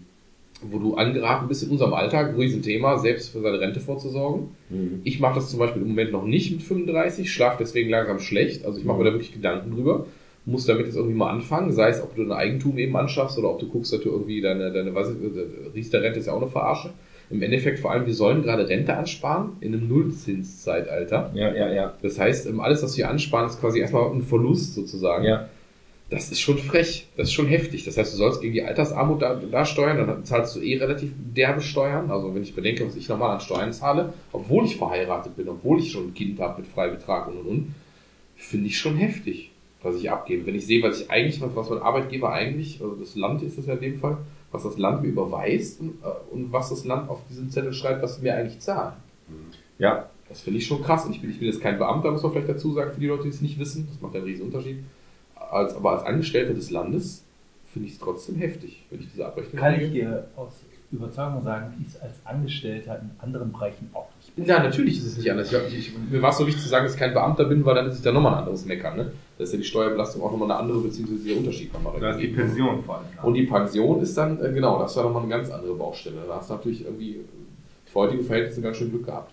wo 0.62 0.78
du 0.78 0.94
angeraten 0.94 1.48
bist 1.48 1.64
in 1.64 1.70
unserem 1.70 1.94
Alltag, 1.94 2.30
ein 2.30 2.36
Riesenthema, 2.36 2.98
selbst 2.98 3.30
für 3.30 3.40
seine 3.40 3.58
Rente 3.58 3.80
vorzusorgen. 3.80 4.50
Mhm. 4.70 5.00
Ich 5.02 5.18
mache 5.18 5.34
das 5.34 5.50
zum 5.50 5.58
Beispiel 5.58 5.82
im 5.82 5.88
Moment 5.88 6.12
noch 6.12 6.24
nicht 6.24 6.52
mit 6.52 6.62
35, 6.62 7.32
schlafe 7.32 7.56
deswegen 7.60 7.90
langsam 7.90 8.20
schlecht. 8.20 8.64
Also 8.64 8.78
ich 8.78 8.84
mache 8.84 8.98
mir 8.98 9.04
da 9.04 9.12
wirklich 9.12 9.32
Gedanken 9.32 9.72
drüber. 9.72 10.06
Muss 10.44 10.66
damit 10.66 10.86
jetzt 10.86 10.96
irgendwie 10.96 11.14
mal 11.14 11.30
anfangen, 11.30 11.72
sei 11.72 11.90
es, 11.90 12.02
ob 12.02 12.16
du 12.16 12.24
dein 12.24 12.32
Eigentum 12.32 12.76
eben 12.78 12.96
anschaffst 12.96 13.38
oder 13.38 13.50
ob 13.50 13.60
du 13.60 13.68
guckst, 13.68 13.92
dass 13.92 14.00
du 14.00 14.10
irgendwie 14.10 14.40
deine, 14.40 14.72
deine 14.72 14.94
was, 14.94 15.08
Riester-Rente 15.74 16.18
ist 16.18 16.26
ja 16.26 16.32
auch 16.32 16.42
eine 16.42 16.50
Verarsche. 16.50 16.90
Im 17.30 17.40
Endeffekt 17.42 17.78
vor 17.78 17.92
allem, 17.92 18.06
wir 18.06 18.14
sollen 18.14 18.42
gerade 18.42 18.68
Rente 18.68 18.94
ansparen 18.94 19.52
in 19.60 19.72
einem 19.72 19.88
Nullzinszeitalter. 19.88 21.30
Ja, 21.34 21.54
ja, 21.54 21.72
ja. 21.72 21.94
Das 22.02 22.18
heißt, 22.18 22.46
ähm, 22.46 22.60
alles, 22.60 22.82
was 22.82 22.96
wir 22.98 23.08
ansparen, 23.08 23.46
ist 23.46 23.60
quasi 23.60 23.80
erstmal 23.80 24.10
ein 24.10 24.22
Verlust 24.22 24.74
sozusagen. 24.74 25.24
Ja. 25.24 25.48
Das 26.10 26.30
ist 26.30 26.40
schon 26.40 26.58
frech, 26.58 27.06
das 27.16 27.28
ist 27.28 27.32
schon 27.32 27.46
heftig. 27.46 27.84
Das 27.84 27.96
heißt, 27.96 28.12
du 28.12 28.18
sollst 28.18 28.42
gegen 28.42 28.52
die 28.52 28.62
Altersarmut 28.62 29.22
da, 29.22 29.34
da 29.34 29.64
steuern, 29.64 30.06
dann 30.06 30.24
zahlst 30.26 30.54
du 30.56 30.60
eh 30.60 30.76
relativ 30.76 31.12
derbe 31.16 31.62
Steuern. 31.62 32.10
Also 32.10 32.34
wenn 32.34 32.42
ich 32.42 32.54
bedenke, 32.54 32.86
was 32.86 32.96
ich 32.96 33.08
normal 33.08 33.30
an 33.30 33.40
Steuern 33.40 33.72
zahle, 33.72 34.12
obwohl 34.30 34.66
ich 34.66 34.76
verheiratet 34.76 35.34
bin, 35.36 35.48
obwohl 35.48 35.78
ich 35.78 35.90
schon 35.90 36.08
ein 36.08 36.14
Kind 36.14 36.38
habe 36.38 36.60
mit 36.60 36.70
Freibetrag 36.70 37.28
und 37.28 37.38
und 37.38 37.46
und, 37.46 37.74
finde 38.36 38.66
ich 38.66 38.78
schon 38.78 38.96
heftig, 38.96 39.51
was 39.82 39.96
ich 39.96 40.10
abgebe. 40.10 40.46
Wenn 40.46 40.54
ich 40.54 40.66
sehe, 40.66 40.82
was 40.82 41.00
ich 41.00 41.10
eigentlich, 41.10 41.40
was 41.54 41.70
mein 41.70 41.82
Arbeitgeber 41.82 42.32
eigentlich, 42.32 42.80
also 42.82 42.94
das 42.94 43.16
Land 43.16 43.42
ist 43.42 43.58
es 43.58 43.66
ja 43.66 43.74
in 43.74 43.80
dem 43.80 43.98
Fall, 43.98 44.18
was 44.50 44.62
das 44.62 44.78
Land 44.78 45.02
mir 45.02 45.08
überweist 45.08 45.80
und, 45.80 46.02
äh, 46.02 46.32
und 46.32 46.52
was 46.52 46.70
das 46.70 46.84
Land 46.84 47.08
auf 47.08 47.20
diesem 47.28 47.50
Zettel 47.50 47.72
schreibt, 47.72 48.02
was 48.02 48.16
sie 48.16 48.22
mir 48.22 48.34
eigentlich 48.36 48.60
zahlen. 48.60 48.94
Ja. 49.78 50.08
Das 50.28 50.40
finde 50.40 50.60
ich 50.60 50.66
schon 50.66 50.82
krass. 50.82 51.04
Und 51.04 51.12
ich 51.12 51.20
bin, 51.20 51.30
ich 51.30 51.38
bin 51.38 51.48
jetzt 51.48 51.60
kein 51.60 51.78
Beamter, 51.78 52.10
muss 52.10 52.22
man 52.22 52.32
vielleicht 52.32 52.48
dazu 52.48 52.72
sagen, 52.72 52.94
für 52.94 53.00
die 53.00 53.06
Leute, 53.06 53.24
die 53.24 53.28
es 53.28 53.42
nicht 53.42 53.58
wissen. 53.58 53.86
Das 53.90 54.00
macht 54.00 54.14
einen 54.14 54.24
riesen 54.24 54.46
Unterschied. 54.46 54.78
Als, 55.34 55.74
aber 55.76 55.92
als 55.92 56.04
Angestellter 56.04 56.54
des 56.54 56.70
Landes 56.70 57.24
finde 57.70 57.88
ich 57.88 57.94
es 57.94 58.00
trotzdem 58.00 58.36
heftig, 58.36 58.84
wenn 58.90 59.00
ich 59.00 59.10
diese 59.10 59.26
Abrechnung 59.26 59.60
Kann 59.60 59.74
ich 59.74 59.80
kriege. 59.80 59.92
dir 59.92 60.28
aus 60.36 60.52
Überzeugung 60.90 61.42
sagen, 61.42 61.84
ist 61.86 62.00
als 62.00 62.14
Angestellter 62.24 62.98
in 63.00 63.10
anderen 63.18 63.52
Bereichen 63.52 63.90
auch 63.92 64.08
Ja, 64.36 64.62
natürlich 64.62 64.98
ist 64.98 65.06
es 65.06 65.18
nicht 65.18 65.30
anders. 65.30 65.52
Ich, 65.52 65.78
ich, 65.78 65.92
mir 66.10 66.22
war 66.22 66.30
es 66.30 66.38
so 66.38 66.46
wichtig 66.46 66.62
zu 66.62 66.68
sagen, 66.68 66.84
dass 66.84 66.94
ich 66.94 66.98
kein 67.00 67.12
Beamter 67.12 67.44
bin, 67.44 67.64
weil 67.66 67.74
dann 67.74 67.86
ist 67.86 67.98
es 67.98 68.04
ja 68.04 68.12
nochmal 68.12 68.32
ein 68.32 68.38
anderes 68.40 68.64
Meckern. 68.64 68.96
Ne? 68.96 69.12
Da 69.36 69.44
ist 69.44 69.52
ja 69.52 69.58
die 69.58 69.64
Steuerbelastung 69.64 70.22
auch 70.22 70.30
nochmal 70.30 70.50
eine 70.50 70.60
andere, 70.60 70.80
beziehungsweise 70.80 71.24
der 71.24 71.36
Unterschied 71.36 71.72
nochmal. 71.72 72.00
Da 72.00 72.12
ist 72.12 72.20
die. 72.20 72.28
Pension 72.28 72.82
vor 72.82 72.96
allem. 72.96 73.06
Und 73.22 73.34
die 73.34 73.42
Pension 73.42 74.00
ist 74.00 74.16
dann, 74.16 74.42
äh, 74.42 74.50
genau, 74.52 74.78
das 74.78 74.96
war 74.96 75.04
nochmal 75.04 75.22
eine 75.22 75.30
ganz 75.30 75.50
andere 75.50 75.74
Baustelle. 75.74 76.16
Da 76.26 76.36
hast 76.36 76.48
du 76.48 76.54
natürlich 76.54 76.84
irgendwie 76.84 77.20
für 77.84 77.98
heutige 78.00 78.24
Verhältnisse 78.24 78.62
ganz 78.62 78.78
schön 78.78 78.90
Glück 78.90 79.04
gehabt. 79.04 79.32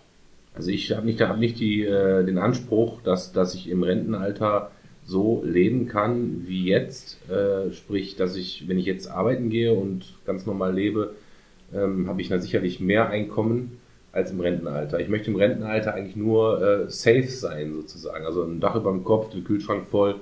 Also 0.53 0.69
ich 0.69 0.91
habe 0.91 1.05
nicht, 1.05 1.21
hab 1.21 1.37
nicht 1.37 1.59
die, 1.59 1.85
äh, 1.85 2.25
den 2.25 2.37
Anspruch, 2.37 3.01
dass, 3.01 3.31
dass 3.31 3.55
ich 3.55 3.69
im 3.69 3.83
Rentenalter 3.83 4.71
so 5.05 5.41
leben 5.45 5.87
kann 5.87 6.43
wie 6.45 6.65
jetzt. 6.65 7.17
Äh, 7.29 7.71
sprich, 7.71 8.17
dass 8.17 8.35
ich, 8.35 8.67
wenn 8.67 8.77
ich 8.77 8.85
jetzt 8.85 9.09
arbeiten 9.09 9.49
gehe 9.49 9.73
und 9.73 10.15
ganz 10.25 10.45
normal 10.45 10.73
lebe, 10.73 11.15
ähm, 11.73 12.09
habe 12.09 12.21
ich 12.21 12.27
da 12.27 12.39
sicherlich 12.39 12.81
mehr 12.81 13.09
Einkommen 13.09 13.78
als 14.11 14.31
im 14.31 14.39
Rentenalter. 14.39 14.99
Ich 14.99 15.09
möchte 15.09 15.29
im 15.29 15.35
Rentenalter 15.37 15.93
eigentlich 15.93 16.15
nur 16.15 16.61
äh, 16.61 16.89
safe 16.89 17.27
sein 17.27 17.73
sozusagen. 17.73 18.25
Also 18.25 18.43
ein 18.43 18.59
Dach 18.59 18.75
über 18.75 18.91
dem 18.91 19.03
Kopf, 19.03 19.29
den 19.29 19.43
Kühlschrank 19.43 19.87
voll 19.89 20.15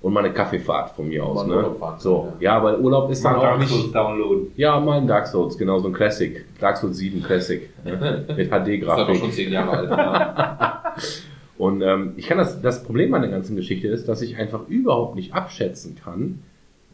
Und 0.00 0.12
mal 0.12 0.24
eine 0.24 0.32
Kaffeefahrt 0.32 0.90
von 0.90 1.08
mir 1.08 1.24
aus. 1.24 1.46
Ne? 1.46 1.70
So, 1.98 2.32
ja, 2.40 2.56
aber 2.56 2.78
Urlaub 2.78 3.10
ist 3.10 3.24
dann 3.24 3.32
Mal 3.32 3.38
auch 3.38 3.42
Dark 3.42 3.58
nicht. 3.60 3.68
Souls 3.70 3.92
downloaden. 3.92 4.46
Ja, 4.56 4.78
mal 4.80 4.98
ein 4.98 5.06
Dark 5.06 5.26
Souls, 5.26 5.56
genau, 5.58 5.78
so 5.80 5.88
ein 5.88 5.92
Classic. 5.92 6.44
Dark 6.60 6.76
Souls 6.76 6.96
7 6.98 7.22
Classic. 7.22 7.68
Ne? 7.84 8.24
Mit 8.36 8.50
Das 8.52 8.66
ist 8.68 8.80
HD-Grafik. 8.80 9.16
schon 9.16 9.32
zehn 9.32 9.52
Jahre 9.52 9.70
alt. 9.70 9.90
Ja. 9.90 10.94
Und 11.58 11.82
ähm, 11.82 12.12
ich 12.16 12.28
kann 12.28 12.38
das, 12.38 12.60
das 12.62 12.84
Problem 12.84 13.12
an 13.14 13.22
der 13.22 13.30
ganzen 13.32 13.56
Geschichte 13.56 13.88
ist, 13.88 14.08
dass 14.08 14.22
ich 14.22 14.36
einfach 14.36 14.68
überhaupt 14.68 15.16
nicht 15.16 15.34
abschätzen 15.34 15.96
kann, 15.96 16.38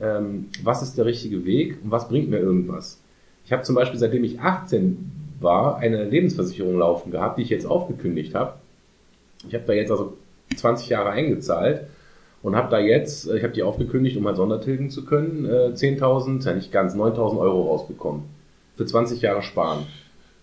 ähm, 0.00 0.46
was 0.62 0.82
ist 0.82 0.96
der 0.96 1.04
richtige 1.04 1.44
Weg 1.44 1.76
und 1.84 1.90
was 1.90 2.08
bringt 2.08 2.30
mir 2.30 2.38
irgendwas. 2.38 2.98
Ich 3.44 3.52
habe 3.52 3.62
zum 3.62 3.74
Beispiel, 3.74 4.00
seitdem 4.00 4.24
ich 4.24 4.40
18 4.40 5.10
war, 5.44 5.78
eine 5.78 6.04
Lebensversicherung 6.04 6.78
laufen 6.78 7.10
gehabt, 7.10 7.38
die 7.38 7.42
ich 7.42 7.50
jetzt 7.50 7.66
aufgekündigt 7.66 8.34
habe. 8.34 8.54
Ich 9.46 9.54
habe 9.54 9.64
da 9.66 9.72
jetzt 9.72 9.90
also 9.90 10.16
20 10.56 10.88
Jahre 10.88 11.10
eingezahlt 11.10 11.82
und 12.42 12.56
habe 12.56 12.70
da 12.70 12.78
jetzt, 12.78 13.28
äh, 13.28 13.36
ich 13.36 13.42
habe 13.42 13.52
die 13.52 13.62
aufgekündigt, 13.62 14.16
um 14.16 14.26
halt 14.26 14.36
Sondertilgen 14.36 14.90
zu 14.90 15.04
können, 15.04 15.44
äh, 15.44 15.74
10.000, 15.74 16.44
ja 16.44 16.54
nicht 16.54 16.72
ganz, 16.72 16.94
9.000 16.94 17.38
Euro 17.38 17.70
rausbekommen. 17.70 18.22
Für 18.76 18.86
20 18.86 19.22
Jahre 19.22 19.42
sparen. 19.42 19.86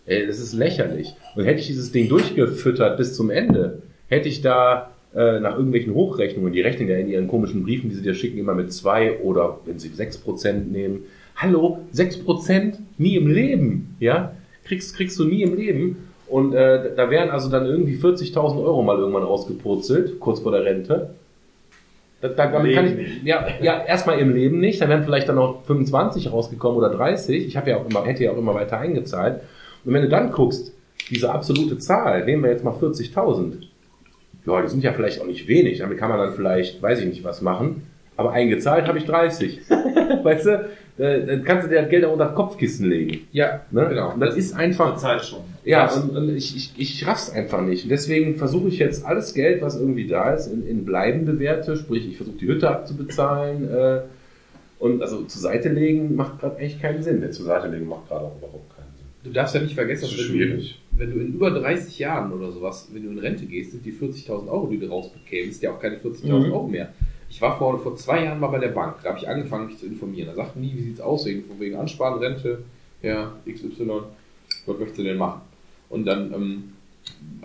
Ey, 0.06 0.26
das 0.26 0.40
ist 0.40 0.54
lächerlich. 0.54 1.14
Und 1.36 1.46
hätte 1.46 1.60
ich 1.60 1.68
dieses 1.68 1.92
Ding 1.92 2.10
durchgefüttert 2.10 2.98
bis 2.98 3.14
zum 3.14 3.30
Ende, 3.30 3.84
hätte 4.08 4.30
ich 4.30 4.42
da 4.42 4.92
äh, 5.14 5.40
nach 5.40 5.58
irgendwelchen 5.58 5.94
Hochrechnungen, 5.94 6.54
die 6.54 6.62
rechnen 6.62 6.88
ja 6.88 6.98
in 6.98 7.10
ihren 7.10 7.28
komischen 7.28 7.64
Briefen, 7.64 7.90
die 7.90 7.96
sie 7.96 8.02
dir 8.02 8.16
schicken, 8.16 8.38
immer 8.38 8.56
mit 8.56 8.74
zwei 8.74 9.20
oder 9.20 9.60
wenn 9.66 9.78
sie 9.78 9.90
sechs 9.90 10.18
Prozent 10.18 10.72
nehmen. 10.72 11.04
Hallo, 11.36 11.80
sechs 11.92 12.18
Prozent 12.18 12.78
nie 12.98 13.16
im 13.16 13.28
Leben, 13.28 13.96
ja? 14.00 14.34
Kriegst, 14.72 14.96
kriegst 14.96 15.20
du 15.20 15.26
nie 15.26 15.42
im 15.42 15.54
Leben. 15.54 16.08
Und 16.30 16.54
äh, 16.54 16.96
da 16.96 17.10
wären 17.10 17.30
also 17.30 17.50
dann 17.50 17.66
irgendwie 17.66 17.98
40.000 17.98 18.64
Euro 18.64 18.82
mal 18.84 18.98
irgendwann 18.98 19.24
rausgepurzelt, 19.24 20.18
kurz 20.22 20.40
vor 20.40 20.54
der 20.54 20.64
Rente. 20.64 21.10
Da, 22.22 22.30
da, 22.30 22.48
damit 22.48 22.74
kann 22.74 22.98
ich, 22.98 23.22
ja, 23.26 23.48
ja, 23.62 23.84
erstmal 23.84 24.18
im 24.18 24.34
Leben 24.34 24.62
nicht, 24.62 24.80
da 24.80 24.88
wären 24.88 25.04
vielleicht 25.04 25.28
dann 25.28 25.36
noch 25.36 25.66
25 25.66 26.32
rausgekommen 26.32 26.78
oder 26.78 26.90
30. 26.90 27.46
Ich 27.46 27.58
habe 27.58 27.72
ja 27.72 27.78
auch 27.80 27.90
immer, 27.90 28.06
hätte 28.06 28.24
ja 28.24 28.32
auch 28.32 28.38
immer 28.38 28.54
weiter 28.54 28.78
eingezahlt. 28.80 29.42
Und 29.84 29.94
wenn 29.94 30.04
du 30.04 30.08
dann 30.08 30.32
guckst, 30.32 30.72
diese 31.10 31.30
absolute 31.34 31.78
Zahl, 31.80 32.24
nehmen 32.24 32.44
wir 32.44 32.52
jetzt 32.52 32.64
mal 32.64 32.76
40.000. 32.76 33.56
Ja, 34.46 34.62
die 34.62 34.70
sind 34.70 34.86
ja 34.86 34.94
vielleicht 34.94 35.20
auch 35.20 35.28
nicht 35.28 35.50
wenig. 35.50 35.80
Damit 35.80 35.98
kann 35.98 36.08
man 36.08 36.18
dann 36.18 36.34
vielleicht, 36.34 36.82
weiß 36.82 37.02
ich 37.02 37.08
nicht, 37.08 37.26
was 37.26 37.42
machen. 37.42 37.88
Aber 38.16 38.32
eingezahlt 38.32 38.88
habe 38.88 39.00
ich 39.00 39.06
30. 39.06 39.70
weißt 40.24 40.46
du, 40.46 40.70
dann 41.02 41.44
kannst 41.44 41.66
du 41.66 41.70
dir 41.70 41.82
das 41.82 41.90
Geld 41.90 42.06
auch 42.06 42.14
unter 42.14 42.26
das 42.26 42.36
Kopfkissen 42.36 42.90
legen. 42.90 43.28
ja, 43.32 43.62
Ne? 43.72 43.88
genau. 43.90 44.14
Und 44.14 44.20
das 44.20 44.36
ist 44.36 44.54
einfach, 44.54 44.98
Zeit 44.98 45.24
schon. 45.26 45.40
ja, 45.66 45.92
und, 45.92 46.16
und 46.16 46.36
ich, 46.36 46.56
ich, 46.56 46.74
ich 46.78 47.08
raff's 47.08 47.30
einfach 47.32 47.62
nicht. 47.62 47.84
Und 47.86 47.90
deswegen 47.90 48.36
versuche 48.36 48.68
ich 48.68 48.78
jetzt 48.80 49.06
alles 49.06 49.34
Geld, 49.34 49.62
was 49.62 49.80
irgendwie 49.80 50.08
da 50.08 50.34
ist, 50.34 50.48
in, 50.48 50.66
in 50.68 50.86
bleibende 50.86 51.40
Werte, 51.40 51.76
sprich 51.78 52.08
ich 52.08 52.18
versuche 52.18 52.38
die 52.38 52.48
Hütte 52.48 52.70
abzubezahlen 52.70 53.70
äh, 53.70 54.02
und 54.80 55.02
also 55.02 55.24
zur 55.24 55.42
Seite 55.42 55.70
legen 55.70 56.16
macht 56.16 56.40
gerade 56.40 56.58
echt 56.58 56.82
keinen 56.82 57.04
Sinn. 57.04 57.24
Zur 57.32 57.46
Seite 57.46 57.68
legen 57.68 57.88
macht 57.88 58.08
gerade 58.08 58.26
auch 58.26 58.38
überhaupt 58.38 58.76
keinen 58.76 58.88
Sinn. 58.98 59.06
Du 59.24 59.30
darfst 59.32 59.54
ja 59.56 59.62
nicht 59.62 59.76
vergessen, 59.76 60.02
Das 60.02 60.12
dass 60.12 60.20
ist 60.20 60.30
wenn 60.34 60.40
du, 60.40 60.46
schwierig. 60.46 60.80
wenn 60.98 61.12
du 61.12 61.20
in 61.20 61.34
über 61.34 61.52
30 61.52 62.00
Jahren 62.00 62.32
oder 62.34 62.52
sowas, 62.52 62.90
wenn 62.92 63.04
du 63.04 63.12
in 63.12 63.20
Rente 63.20 63.46
gehst, 63.46 63.72
sind 63.72 63.86
die 63.86 63.94
40.000 63.94 64.48
Euro, 64.50 64.68
die 64.68 64.80
du 64.80 64.88
rausbekämst, 64.88 65.62
ja 65.62 65.72
auch 65.72 65.80
keine 65.80 65.98
40.000 65.98 66.26
Mhm. 66.48 66.52
Euro 66.52 66.68
mehr. 66.68 66.90
Ich 67.32 67.42
war 67.42 67.58
vor, 67.58 67.80
vor 67.80 67.96
zwei 67.96 68.26
Jahren 68.26 68.40
mal 68.42 68.48
bei 68.48 68.60
der 68.60 68.68
Bank, 68.68 68.96
da 69.04 69.10
habe 69.10 69.20
ich 69.20 69.28
angefangen, 69.28 69.68
mich 69.68 69.78
zu 69.80 69.86
informieren. 69.86 70.28
Da 70.28 70.36
sagten 70.36 70.62
die, 70.62 70.78
wie 70.78 70.82
sieht's 70.82 71.00
aus, 71.02 71.26
wegen, 71.26 71.46
von 71.46 71.60
wegen 71.62 71.78
Ansparen, 71.78 72.20
Rente, 72.20 72.60
ja, 73.02 73.32
XY, 73.50 73.90
was 74.66 74.78
möchtest 74.78 75.00
du 75.00 75.04
denn 75.04 75.18
machen? 75.18 75.42
Und 75.90 76.06
dann 76.06 76.34
ähm, 76.34 76.64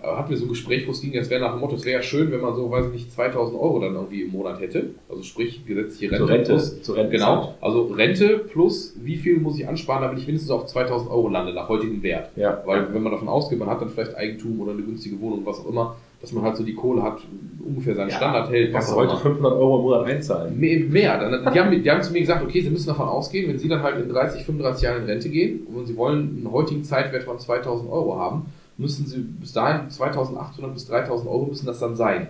hatten 0.03 0.29
wir 0.29 0.37
so 0.37 0.45
ein 0.45 0.49
Gespräch, 0.49 0.85
wo 0.87 0.91
es 0.91 1.01
ging, 1.01 1.15
es 1.15 1.29
wäre 1.29 1.41
nach 1.41 1.53
dem 1.53 1.61
Motto, 1.61 1.75
es 1.75 1.85
wäre 1.85 1.97
ja 2.01 2.03
schön, 2.03 2.31
wenn 2.31 2.41
man 2.41 2.53
so, 2.55 2.69
weiß 2.69 2.87
ich 2.87 2.91
nicht, 2.91 3.11
2000 3.13 3.57
Euro 3.59 3.79
dann 3.79 3.95
irgendwie 3.95 4.23
im 4.23 4.31
Monat 4.31 4.59
hätte. 4.59 4.89
Also 5.09 5.23
sprich, 5.23 5.65
gesetzliche 5.65 6.11
Rente. 6.11 6.17
Zur 6.25 6.29
Rente, 6.29 6.51
plus- 6.51 6.81
zur 6.83 6.95
Rente. 6.97 7.11
Genau, 7.13 7.55
also 7.61 7.83
Rente 7.85 8.39
plus 8.39 8.93
wie 9.01 9.15
viel 9.15 9.39
muss 9.39 9.57
ich 9.57 9.67
ansparen, 9.67 10.01
damit 10.03 10.19
ich 10.19 10.25
mindestens 10.27 10.51
auf 10.51 10.65
2000 10.67 11.09
Euro 11.09 11.29
lande, 11.29 11.53
nach 11.53 11.69
heutigem 11.69 12.03
Wert. 12.03 12.29
Ja. 12.35 12.61
Weil 12.65 12.93
wenn 12.93 13.01
man 13.03 13.13
davon 13.13 13.29
ausgeht, 13.29 13.57
man 13.57 13.69
hat 13.69 13.81
dann 13.81 13.89
vielleicht 13.89 14.15
Eigentum 14.15 14.59
oder 14.59 14.73
eine 14.73 14.81
günstige 14.83 15.19
Wohnung, 15.21 15.45
was 15.45 15.59
auch 15.59 15.69
immer, 15.69 15.95
dass 16.21 16.31
man 16.31 16.43
halt 16.43 16.55
so 16.57 16.63
die 16.63 16.73
Kohle 16.73 17.03
hat, 17.03 17.19
ungefähr 17.63 17.95
seinen 17.95 18.09
Standard 18.09 18.49
hält. 18.49 18.71
Kannst 18.71 18.89
was 18.89 18.95
du 18.95 19.01
heute 19.01 19.11
immer. 19.11 19.21
500 19.21 19.53
Euro 19.53 19.77
im 19.77 19.81
Monat 19.83 20.05
einzahlen. 20.07 20.59
Mehr, 20.59 20.79
mehr. 20.79 21.19
Dann, 21.19 21.53
die, 21.53 21.59
haben, 21.59 21.83
die 21.83 21.91
haben 21.91 22.01
zu 22.01 22.11
mir 22.11 22.21
gesagt, 22.21 22.43
okay, 22.43 22.61
sie 22.61 22.69
müssen 22.69 22.87
davon 22.87 23.07
ausgehen, 23.07 23.49
wenn 23.49 23.59
sie 23.59 23.67
dann 23.67 23.83
halt 23.83 23.97
in 23.97 24.09
30, 24.09 24.43
35 24.43 24.83
Jahren 24.83 25.03
in 25.03 25.09
Rente 25.09 25.29
gehen 25.29 25.67
und 25.67 25.85
sie 25.85 25.95
wollen 25.95 26.37
einen 26.37 26.51
heutigen 26.51 26.83
Zeitwert 26.83 27.23
von 27.23 27.37
2000 27.37 27.89
Euro 27.91 28.17
haben, 28.17 28.47
müssen 28.77 29.05
sie 29.05 29.19
bis 29.19 29.53
dahin 29.53 29.89
2800 29.89 30.73
bis 30.73 30.87
3000 30.87 31.29
Euro 31.29 31.45
müssen 31.45 31.65
das 31.65 31.79
dann 31.79 31.95
sein. 31.95 32.29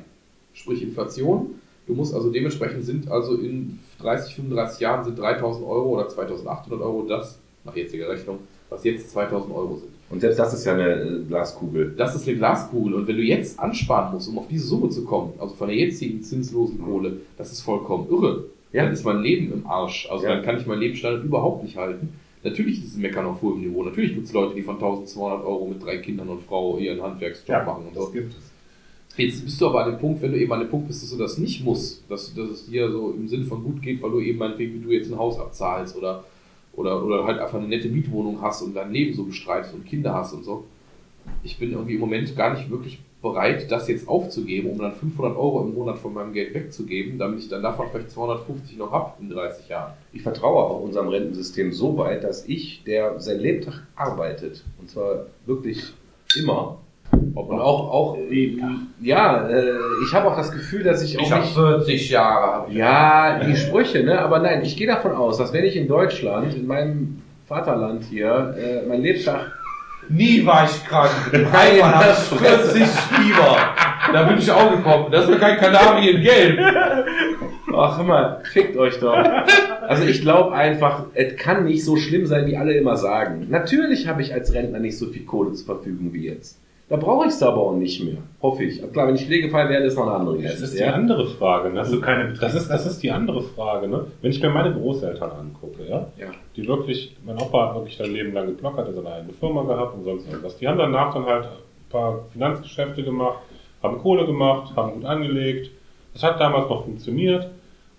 Sprich 0.54 0.82
Inflation. 0.82 1.56
Du 1.86 1.94
musst 1.94 2.14
also 2.14 2.30
dementsprechend 2.32 2.84
sind 2.84 3.10
also 3.10 3.36
in 3.36 3.80
30, 4.02 4.36
35 4.36 4.82
Jahren 4.82 5.06
sind 5.06 5.18
3000 5.18 5.66
Euro 5.66 5.90
oder 5.90 6.10
2800 6.10 6.82
Euro 6.82 7.06
das, 7.08 7.40
nach 7.64 7.76
jetziger 7.76 8.10
Rechnung, 8.10 8.40
was 8.70 8.84
jetzt 8.84 9.12
2000 9.12 9.54
Euro 9.54 9.78
sind. 9.78 9.97
Und 10.10 10.22
selbst 10.22 10.40
das 10.40 10.54
ist 10.54 10.66
ja 10.66 10.74
eine 10.74 11.02
äh, 11.02 11.20
Glaskugel. 11.28 11.94
Das 11.98 12.16
ist 12.16 12.28
eine 12.28 12.38
Glaskugel. 12.38 12.94
Und 12.94 13.08
wenn 13.08 13.18
du 13.18 13.24
jetzt 13.24 13.60
ansparen 13.60 14.14
musst, 14.14 14.30
um 14.30 14.38
auf 14.40 14.48
diese 14.48 14.66
Summe 14.68 14.90
zu 14.90 15.04
kommen, 15.04 15.34
also 15.38 15.54
von 15.56 15.68
der 15.68 15.76
jetzigen 15.78 16.22
zinslosen 16.24 16.82
Kohle, 16.82 17.18
das 17.38 17.52
ist 17.52 17.62
vollkommen 17.62 18.08
irre. 18.10 18.46
Ja. 18.72 18.84
Dann 18.84 18.94
ist 18.94 19.04
mein 19.04 19.22
Leben 19.22 19.52
im 19.52 19.68
Arsch. 19.68 20.08
Also 20.10 20.26
Ja. 20.26 20.36
dann 20.36 20.44
kann 20.44 20.58
ich 20.58 20.66
meinen 20.66 20.80
Lebensstandard 20.82 21.24
überhaupt 21.26 21.64
nicht 21.64 21.76
halten. 21.78 22.10
Natürlich 22.44 22.80
ist 22.80 22.92
es 22.92 22.96
ein 22.96 23.02
Meckern 23.02 23.26
auf 23.26 23.42
hohem 23.42 23.60
Niveau. 23.62 23.84
Natürlich 23.84 24.14
gibt 24.14 24.28
es 24.28 24.34
Leute, 24.34 24.56
die 24.56 24.62
von 24.62 24.76
1200 24.76 25.44
Euro 25.44 25.66
mit 25.68 25.84
drei 25.84 25.98
Kindern 25.98 26.30
und 26.30 26.44
Frau 26.44 26.78
ihren 26.78 27.02
Handwerksjob 27.02 27.66
machen 27.66 27.86
und 27.88 27.96
so. 27.96 28.10
gibt 28.12 28.32
es. 28.32 28.38
Jetzt 29.18 29.44
bist 29.44 29.60
du 29.60 29.68
aber 29.68 29.84
an 29.84 29.92
dem 29.92 30.00
Punkt, 30.00 30.22
wenn 30.22 30.32
du 30.32 30.38
eben 30.40 30.54
an 30.54 30.60
dem 30.60 30.70
Punkt 30.70 30.88
bist, 30.88 31.02
dass 31.02 31.10
du 31.10 31.18
das 31.18 31.40
nicht 31.40 31.66
musst, 31.66 32.04
dass, 32.08 32.34
dass 32.36 32.50
es 32.52 32.66
dir 32.68 32.90
so 32.92 33.12
im 33.18 33.28
Sinne 33.28 33.46
von 33.46 33.64
gut 33.64 33.82
geht, 33.82 34.02
weil 34.04 34.12
du 34.12 34.20
eben 34.22 34.38
meinetwegen, 34.38 34.76
wie 34.76 34.84
du 34.86 34.92
jetzt 34.92 35.12
ein 35.12 35.18
Haus 35.18 35.40
abzahlst 35.40 35.98
oder, 35.98 36.24
oder, 36.78 37.04
oder 37.04 37.26
halt 37.26 37.40
einfach 37.40 37.58
eine 37.58 37.68
nette 37.68 37.90
Mietwohnung 37.90 38.42
hast 38.42 38.62
und 38.62 38.76
dein 38.76 38.92
Leben 38.92 39.14
so 39.14 39.26
bestreitest 39.26 39.74
und 39.74 39.86
Kinder 39.86 40.14
hast 40.14 40.34
und 40.34 40.46
so. 40.46 40.64
Ich 41.44 41.60
bin 41.60 41.72
irgendwie 41.72 41.96
im 41.96 42.00
Moment 42.00 42.34
gar 42.38 42.54
nicht 42.54 42.70
wirklich 42.70 43.00
bereit, 43.22 43.70
das 43.72 43.88
jetzt 43.88 44.08
aufzugeben, 44.08 44.70
um 44.70 44.78
dann 44.78 44.94
500 44.94 45.36
Euro 45.36 45.64
im 45.64 45.74
Monat 45.74 45.98
von 45.98 46.14
meinem 46.14 46.34
Geld 46.34 46.54
wegzugeben, 46.54 47.18
damit 47.18 47.40
ich 47.40 47.50
dann 47.50 47.64
davon 47.64 47.88
vielleicht 47.92 48.12
250 48.12 48.78
noch 48.78 48.92
hab 48.92 49.20
in 49.20 49.30
30 49.30 49.68
Jahren. 49.68 49.94
Ich 50.14 50.22
vertraue 50.22 50.64
auch 50.64 50.82
unserem 50.82 51.10
Rentensystem 51.10 51.74
so 51.74 51.98
weit, 51.98 52.24
dass 52.24 52.48
ich, 52.48 52.84
der 52.86 53.20
sein 53.20 53.40
Lebtag 53.40 53.88
arbeitet, 53.96 54.64
und 54.80 54.90
zwar 54.90 55.26
wirklich 55.48 55.84
immer, 56.38 56.78
und 57.36 57.60
auch, 57.60 57.92
auch 57.92 58.18
ja, 59.02 59.48
äh, 59.48 59.74
ich 60.06 60.14
habe 60.14 60.28
auch 60.28 60.36
das 60.36 60.52
Gefühl, 60.52 60.84
dass 60.84 61.02
ich 61.04 61.20
auch 61.20 61.40
nicht... 61.40 61.54
40 61.54 62.10
Jahre. 62.10 62.70
ich. 62.70 62.76
Ja, 62.76 63.40
die 63.40 63.56
Sprüche, 63.56 64.04
ne? 64.04 64.20
Aber 64.20 64.40
nein, 64.40 64.62
ich 64.64 64.76
gehe 64.76 64.88
davon 64.88 65.14
aus, 65.14 65.38
dass 65.38 65.54
wenn 65.54 65.66
ich 65.66 65.76
in 65.76 65.88
Deutschland, 65.88 66.54
in 66.56 66.68
meinem 66.68 67.22
Vaterland 67.48 68.04
hier, 68.10 68.56
äh, 68.58 68.88
mein 68.88 69.02
Lebtag 69.02 69.52
Nie 70.10 70.46
war 70.46 70.66
ich 70.66 70.86
krank. 70.86 71.12
Einmal 71.34 71.96
hatte 71.96 72.16
ich 72.36 72.40
40 72.40 72.84
Fieber. 72.84 73.58
Da 74.14 74.24
bin 74.24 74.38
ich 74.38 74.50
auch 74.50 74.72
gekommen. 74.72 75.08
Das 75.12 75.28
ist 75.28 75.40
kein 75.40 75.58
Kanarien 75.58 76.22
gelb. 76.22 76.60
Ach, 77.76 78.02
mal, 78.04 78.42
fickt 78.52 78.78
euch 78.78 79.00
doch. 79.00 79.18
Also 79.88 80.04
ich 80.04 80.22
glaube 80.22 80.54
einfach, 80.56 81.04
es 81.14 81.36
kann 81.36 81.66
nicht 81.66 81.84
so 81.84 81.98
schlimm 81.98 82.26
sein, 82.26 82.46
wie 82.46 82.58
alle 82.58 82.74
immer 82.74 82.96
sagen. 82.96 83.48
Natürlich 83.50 84.08
habe 84.08 84.22
ich 84.22 84.34
als 84.34 84.54
Rentner 84.54 84.80
nicht 84.80 84.98
so 84.98 85.08
viel 85.08 85.26
Kohle 85.26 85.54
zur 85.54 85.66
Verfügung 85.66 86.14
wie 86.14 86.28
jetzt. 86.28 86.58
Da 86.90 86.96
brauche 86.96 87.26
ich 87.26 87.34
es 87.34 87.44
aber 87.44 87.58
auch 87.58 87.74
nicht 87.74 88.02
mehr. 88.02 88.18
Hoffe 88.42 88.64
ich. 88.64 88.82
Aber 88.82 88.94
klar, 88.94 89.08
wenn 89.08 89.16
ich 89.16 89.26
Pflegefall 89.26 89.68
werde, 89.68 89.88
ist 89.88 89.98
noch 89.98 90.08
eine 90.08 90.16
andere 90.16 90.36
Das 90.36 90.44
Geschichte. 90.44 90.64
ist 90.66 90.74
die 90.76 90.84
ja? 90.84 90.94
andere 90.94 91.28
Frage. 91.28 91.70
Ne? 91.70 91.80
Also 91.80 92.00
keine 92.00 92.32
das 92.34 92.56
ist, 92.56 92.70
das 92.70 92.86
ist 92.86 93.04
die 93.04 93.12
andere 93.12 93.42
Frage. 93.42 93.90
Ne? 93.90 94.06
Wenn 94.22 94.32
ich 94.32 94.42
mir 94.42 94.50
meine 94.50 94.74
Großeltern 94.74 95.32
angucke, 95.32 95.84
ja? 95.86 96.08
Ja. 96.18 96.28
die 96.56 96.66
wirklich, 96.66 97.18
mein 97.26 97.38
Opa 97.38 97.68
hat 97.68 97.76
wirklich 97.76 97.98
sein 97.98 98.14
Leben 98.14 98.34
lang 98.34 98.48
geblockert, 98.48 98.88
hat 98.88 98.96
seine 98.96 99.10
eigene 99.12 99.34
Firma 99.34 99.64
gehabt 99.64 99.96
und 99.96 100.06
sonst 100.06 100.28
irgendwas. 100.30 100.56
Die 100.58 100.68
haben 100.68 100.78
danach 100.78 101.14
dann 101.14 101.26
halt 101.26 101.44
ein 101.46 101.90
paar 101.90 102.26
Finanzgeschäfte 102.32 103.04
gemacht, 103.04 103.40
haben 103.84 103.98
Kohle 103.98 104.26
gemacht, 104.26 104.74
haben 104.78 104.94
gut 104.94 105.06
angelegt. 105.06 105.70
Das 106.14 106.24
hat 106.24 106.40
damals 106.40 106.70
noch 106.70 106.86
funktioniert 106.86 107.50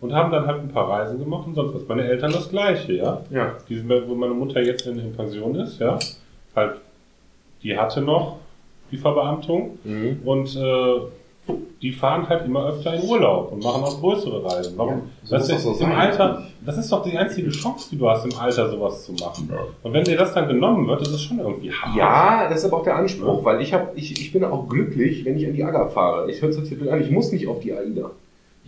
und 0.00 0.14
haben 0.14 0.32
dann 0.32 0.46
halt 0.46 0.62
ein 0.62 0.68
paar 0.70 0.88
Reisen 0.88 1.18
gemacht 1.18 1.46
und 1.46 1.54
sonst 1.54 1.74
was. 1.74 1.86
Meine 1.88 2.04
Eltern 2.04 2.32
das 2.32 2.48
Gleiche, 2.48 2.94
ja. 2.94 3.20
Ja. 3.30 3.54
Die, 3.68 3.86
wo 4.08 4.14
meine 4.14 4.32
Mutter 4.32 4.62
jetzt 4.62 4.86
in, 4.86 4.98
in 4.98 5.12
Pension 5.12 5.56
ist, 5.56 5.78
ja. 5.78 5.98
Halt, 6.56 6.76
die 7.62 7.76
hatte 7.78 8.00
noch 8.00 8.38
die 8.90 8.96
Verbeamtung 8.96 9.78
Mhm. 9.84 10.20
und 10.24 10.56
äh, 10.56 11.00
die 11.80 11.92
fahren 11.92 12.28
halt 12.28 12.44
immer 12.44 12.66
öfter 12.66 12.92
in 12.92 13.08
Urlaub 13.08 13.52
und 13.52 13.64
machen 13.64 13.82
auch 13.82 13.98
größere 14.00 14.44
Reisen. 14.44 14.76
Warum? 14.76 15.02
so 15.24 15.34
das 15.34 15.48
ist 15.48 15.62
so 15.62 15.72
im. 15.82 15.92
Alter, 15.92 16.42
das 16.66 16.76
ist 16.76 16.92
doch 16.92 17.02
die 17.02 17.16
einzige 17.16 17.48
Chance, 17.50 17.88
die 17.90 17.96
du 17.96 18.06
hast, 18.10 18.26
im 18.26 18.38
Alter 18.38 18.68
sowas 18.68 19.04
zu 19.06 19.12
machen. 19.12 19.48
Und 19.82 19.92
wenn 19.94 20.04
dir 20.04 20.16
das 20.18 20.34
dann 20.34 20.46
genommen 20.46 20.86
wird, 20.86 21.00
ist 21.02 21.08
es 21.12 21.22
schon 21.22 21.38
irgendwie 21.38 21.72
hart. 21.72 21.96
Ja, 21.96 22.48
das 22.50 22.58
ist 22.58 22.64
aber 22.66 22.78
auch 22.78 22.84
der 22.84 22.96
Anspruch, 22.96 23.42
weil 23.44 23.62
ich, 23.62 23.72
hab, 23.72 23.96
ich, 23.96 24.12
ich 24.20 24.30
bin 24.32 24.44
auch 24.44 24.68
glücklich, 24.68 25.24
wenn 25.24 25.38
ich 25.38 25.46
an 25.46 25.54
die 25.54 25.64
AGA 25.64 25.88
fahre. 25.88 26.30
Ich 26.30 26.42
höre 26.42 26.50
es 26.50 26.58
jetzt 26.68 26.86
an, 26.86 27.00
ich 27.00 27.10
muss 27.10 27.32
nicht 27.32 27.48
auf 27.48 27.60
die 27.60 27.72
AIDA. 27.72 28.10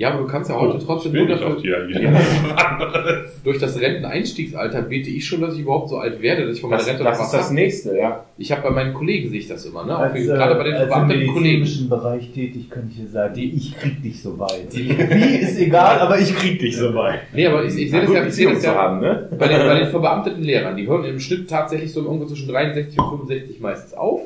Ja, 0.00 0.08
aber 0.14 0.20
du 0.22 0.26
kannst 0.28 0.48
ja 0.48 0.58
heute 0.58 0.78
trotzdem 0.82 1.12
will 1.12 1.26
nur 1.26 1.36
dafür, 1.36 1.86
die 1.86 2.06
anderes. 2.06 3.38
durch 3.44 3.58
das 3.58 3.78
Renteneinstiegsalter 3.78 4.80
bete 4.80 5.10
ich 5.10 5.26
schon, 5.26 5.42
dass 5.42 5.52
ich 5.52 5.60
überhaupt 5.60 5.90
so 5.90 5.98
alt 5.98 6.22
werde, 6.22 6.46
dass 6.46 6.54
ich 6.54 6.60
von 6.62 6.70
meiner 6.70 6.80
Das, 6.80 6.88
Rente 6.88 7.04
das 7.04 7.20
ist 7.20 7.32
das 7.34 7.46
hab. 7.48 7.52
nächste, 7.52 7.98
ja. 7.98 8.24
Ich 8.38 8.50
habe 8.50 8.62
bei 8.62 8.70
meinen 8.70 8.94
Kollegen 8.94 9.28
sehe 9.28 9.40
ich 9.40 9.48
das 9.48 9.66
immer, 9.66 9.84
ne? 9.84 9.94
Auch 9.94 10.00
Als, 10.00 10.14
wie- 10.14 10.20
äh, 10.22 10.24
gerade 10.28 10.54
bei 10.54 10.64
den 10.64 10.72
im 10.72 10.78
verbeamteten 10.78 11.26
Kollegen. 11.26 11.58
medizinischen 11.60 11.88
Bereich 11.90 12.30
tätig, 12.32 12.70
könnte 12.70 12.88
ich 12.92 13.00
dir 13.02 13.08
sagen, 13.08 13.34
ich 13.36 13.76
krieg 13.78 14.02
dich 14.02 14.22
so 14.22 14.38
weit. 14.38 14.68
Wie 14.74 14.88
ist 15.36 15.58
egal, 15.60 15.98
aber 15.98 16.18
ich 16.18 16.34
krieg 16.34 16.58
dich 16.58 16.78
so 16.78 16.94
weit. 16.94 17.20
Nee, 17.34 17.46
aber 17.46 17.62
ich, 17.64 17.76
ich 17.76 17.90
sehe 17.90 18.00
das 18.00 18.10
ja, 18.10 18.24
ich 18.24 18.32
sehe 18.32 18.50
das 18.54 18.64
ja 18.64 18.74
haben, 18.74 19.00
ne? 19.00 19.28
bei 19.38 19.48
den, 19.48 19.58
bei 19.58 19.80
den 19.80 19.88
verbeamteten 19.88 20.42
Lehrern. 20.42 20.78
Die 20.78 20.86
hören 20.88 21.04
im 21.04 21.20
Schnitt 21.20 21.50
tatsächlich 21.50 21.92
so 21.92 22.00
irgendwo 22.04 22.24
zwischen 22.24 22.48
63 22.48 22.98
und 22.98 23.04
65 23.28 23.60
meistens 23.60 23.92
auf. 23.92 24.22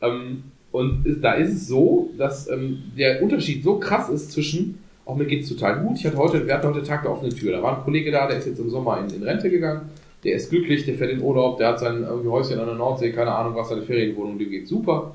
Ähm, 0.00 0.44
und 0.74 1.06
ist, 1.06 1.22
da 1.22 1.34
ist 1.34 1.52
es 1.52 1.68
so, 1.68 2.10
dass 2.18 2.50
ähm, 2.50 2.82
der 2.98 3.22
Unterschied 3.22 3.62
so 3.62 3.78
krass 3.78 4.08
ist 4.08 4.32
zwischen, 4.32 4.80
auch 5.06 5.14
mir 5.14 5.24
geht's 5.24 5.48
total 5.48 5.78
gut. 5.78 5.98
Ich 5.98 6.04
hatte 6.04 6.16
heute, 6.16 6.44
wir 6.44 6.52
hatten 6.52 6.66
heute 6.66 6.82
Tag 6.82 7.02
der 7.02 7.12
offenen 7.12 7.32
Tür. 7.32 7.52
Da 7.52 7.62
war 7.62 7.78
ein 7.78 7.84
Kollege 7.84 8.10
da, 8.10 8.26
der 8.26 8.38
ist 8.38 8.46
jetzt 8.48 8.58
im 8.58 8.68
Sommer 8.68 8.98
in, 8.98 9.14
in 9.14 9.22
Rente 9.22 9.48
gegangen. 9.48 9.82
Der 10.24 10.34
ist 10.34 10.50
glücklich, 10.50 10.84
der 10.84 10.96
fährt 10.96 11.12
in 11.12 11.22
Urlaub, 11.22 11.58
der 11.58 11.68
hat 11.68 11.78
sein 11.78 12.02
irgendwie 12.02 12.28
Häuschen 12.28 12.58
an 12.58 12.66
der 12.66 12.74
Nordsee, 12.74 13.12
keine 13.12 13.30
Ahnung 13.30 13.54
was, 13.54 13.68
seine 13.68 13.82
Ferienwohnung, 13.82 14.36
dem 14.36 14.50
geht 14.50 14.66
super. 14.66 15.14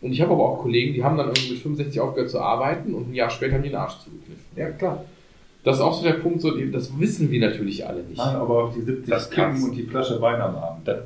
Und 0.00 0.10
ich 0.10 0.20
habe 0.20 0.32
aber 0.32 0.42
auch 0.42 0.62
Kollegen, 0.62 0.92
die 0.92 1.04
haben 1.04 1.16
dann 1.16 1.28
irgendwie 1.28 1.52
mit 1.52 1.60
65 1.60 2.00
aufgehört 2.00 2.30
zu 2.30 2.40
arbeiten 2.40 2.92
und 2.92 3.10
ein 3.10 3.14
Jahr 3.14 3.30
später 3.30 3.54
haben 3.54 3.62
die 3.62 3.68
den 3.68 3.78
Arsch 3.78 4.00
zugekniffen. 4.00 4.44
Ja, 4.56 4.70
klar. 4.70 5.04
Das 5.62 5.76
ist 5.76 5.82
auch 5.82 5.94
so 5.94 6.02
der 6.02 6.14
Punkt, 6.14 6.40
so, 6.40 6.50
das 6.50 6.98
wissen 6.98 7.30
wir 7.30 7.40
natürlich 7.40 7.86
alle 7.86 8.02
nicht. 8.02 8.18
Nein, 8.18 8.34
aber 8.34 8.64
auch 8.64 8.74
die 8.74 8.80
70 8.80 9.08
Das 9.08 9.30
Kippen 9.30 9.62
und 9.62 9.76
die 9.76 9.84
Flasche 9.84 10.20
Wein 10.20 10.40
am 10.40 10.56
Abend. 10.56 10.88
Das 10.88 10.98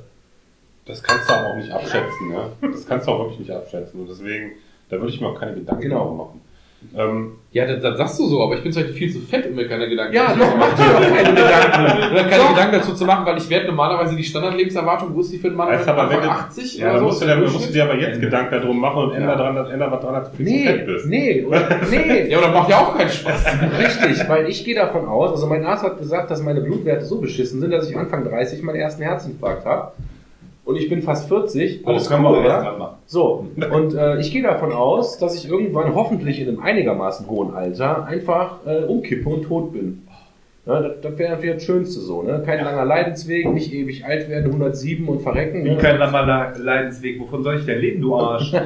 kannst 1.02 1.28
du 1.28 1.32
aber 1.34 1.46
auch 1.48 1.56
nicht 1.56 1.70
abschätzen, 1.70 2.28
ne? 2.28 2.52
Das 2.72 2.86
kannst 2.86 3.06
du 3.06 3.12
auch 3.12 3.20
wirklich 3.20 3.40
nicht 3.40 3.50
abschätzen. 3.52 4.00
Und 4.00 4.08
deswegen, 4.10 4.52
da 4.88 4.96
würde 4.98 5.12
ich 5.12 5.20
mir 5.20 5.28
auch 5.28 5.38
keine 5.38 5.54
Gedanken 5.54 5.82
Genau. 5.82 6.10
machen. 6.14 6.40
Ähm, 6.96 7.32
Ja, 7.52 7.66
das, 7.66 7.82
das 7.82 7.98
sagst 7.98 8.18
du 8.20 8.26
so, 8.26 8.42
aber 8.42 8.54
ich 8.54 8.62
bin 8.62 8.72
vielleicht 8.72 8.94
viel 8.94 9.12
zu 9.12 9.20
fett, 9.20 9.46
um 9.46 9.54
mir 9.54 9.68
keine 9.68 9.86
Gedanken 9.86 10.14
Ja, 10.14 10.32
zu 10.32 10.38
doch, 10.38 10.56
mach 10.56 10.72
dir 10.74 10.90
doch 10.90 11.14
keine 11.14 11.34
Gedanken. 11.34 12.12
Oder 12.14 12.24
keine 12.24 12.48
Gedanken 12.54 12.72
dazu 12.72 12.94
zu 12.94 13.04
machen, 13.04 13.26
weil 13.26 13.36
ich 13.36 13.50
werde 13.50 13.66
normalerweise 13.66 14.16
die 14.16 14.24
Standardlebenserwartung, 14.24 15.14
wo 15.14 15.20
ist 15.20 15.30
die 15.30 15.36
für 15.36 15.48
einen 15.48 15.56
Mann? 15.56 15.68
Heißt 15.68 15.86
aber, 15.86 16.08
wenn 16.08 16.22
du- 16.22 16.30
80 16.30 16.78
ja, 16.78 16.86
dann 16.86 16.96
oder 16.96 17.04
musst 17.04 17.18
so? 17.20 17.26
du, 17.26 17.34
dir, 17.34 17.40
musst 17.50 17.68
du 17.68 17.72
dir 17.74 17.84
aber 17.84 17.96
jetzt 17.96 18.18
Gedanken 18.18 18.50
darum 18.62 18.80
machen 18.80 19.02
und 19.02 19.10
ändern, 19.12 19.28
Ja. 19.38 19.52
dran, 19.52 19.70
ändern 19.70 19.90
was 19.90 20.00
dran, 20.00 20.14
dass 20.14 20.30
du 20.30 20.36
viel 20.38 20.46
zu 20.46 20.52
Nee, 20.52 20.64
fett 20.64 20.86
bist. 20.86 21.06
nee, 21.06 21.44
oder, 21.44 21.68
nee. 21.90 22.28
Ja, 22.30 22.38
aber 22.38 22.46
das 22.46 22.54
macht 22.56 22.70
ja 22.70 22.78
auch 22.78 22.96
keinen 22.96 23.10
Spaß. 23.10 23.44
Richtig, 23.78 24.28
weil 24.30 24.48
ich 24.48 24.64
gehe 24.64 24.74
davon 24.74 25.06
aus, 25.06 25.32
also 25.32 25.46
mein 25.48 25.66
Arzt 25.66 25.82
hat 25.84 25.98
gesagt, 25.98 26.30
dass 26.30 26.42
meine 26.42 26.62
Blutwerte 26.62 27.04
so 27.04 27.20
beschissen 27.20 27.60
sind, 27.60 27.72
dass 27.72 27.90
ich 27.90 27.96
Anfang 27.98 28.24
30 28.24 28.62
meinen 28.62 28.76
ersten 28.76 29.02
Herzinfarkt 29.02 29.66
habe. 29.66 29.92
Und 30.64 30.76
ich 30.76 30.88
bin 30.88 31.02
fast 31.02 31.28
40. 31.28 31.86
Alles 31.86 32.10
wir 32.10 32.18
cool, 32.18 32.42
machen. 32.42 32.96
So, 33.06 33.46
und 33.72 33.94
äh, 33.94 34.20
ich 34.20 34.30
gehe 34.30 34.42
davon 34.42 34.72
aus, 34.72 35.18
dass 35.18 35.34
ich 35.34 35.48
irgendwann 35.50 35.94
hoffentlich 35.94 36.40
in 36.40 36.48
einem 36.48 36.60
einigermaßen 36.60 37.28
hohen 37.28 37.54
Alter 37.54 38.04
einfach 38.04 38.58
äh, 38.66 38.84
umkippe 38.84 39.28
und 39.28 39.42
tot 39.42 39.72
bin. 39.72 40.02
Ja, 40.66 40.80
das 40.80 41.00
das 41.00 41.18
wäre 41.18 41.32
natürlich 41.32 41.54
das 41.54 41.64
Schönste 41.64 42.00
so, 42.00 42.22
ne? 42.22 42.42
Kein 42.44 42.62
langer 42.62 42.84
Leidensweg, 42.84 43.50
nicht 43.52 43.72
ewig 43.72 44.04
alt 44.04 44.28
werden, 44.28 44.46
107 44.46 45.08
und 45.08 45.22
verrecken. 45.22 45.64
Wie 45.64 45.70
Ne? 45.70 45.78
kein 45.78 45.98
langer 45.98 46.52
Leidensweg. 46.58 47.18
Wovon 47.18 47.42
soll 47.42 47.56
ich 47.56 47.64
denn 47.64 47.80
leben, 47.80 48.02
du 48.02 48.14
Arsch? 48.14 48.52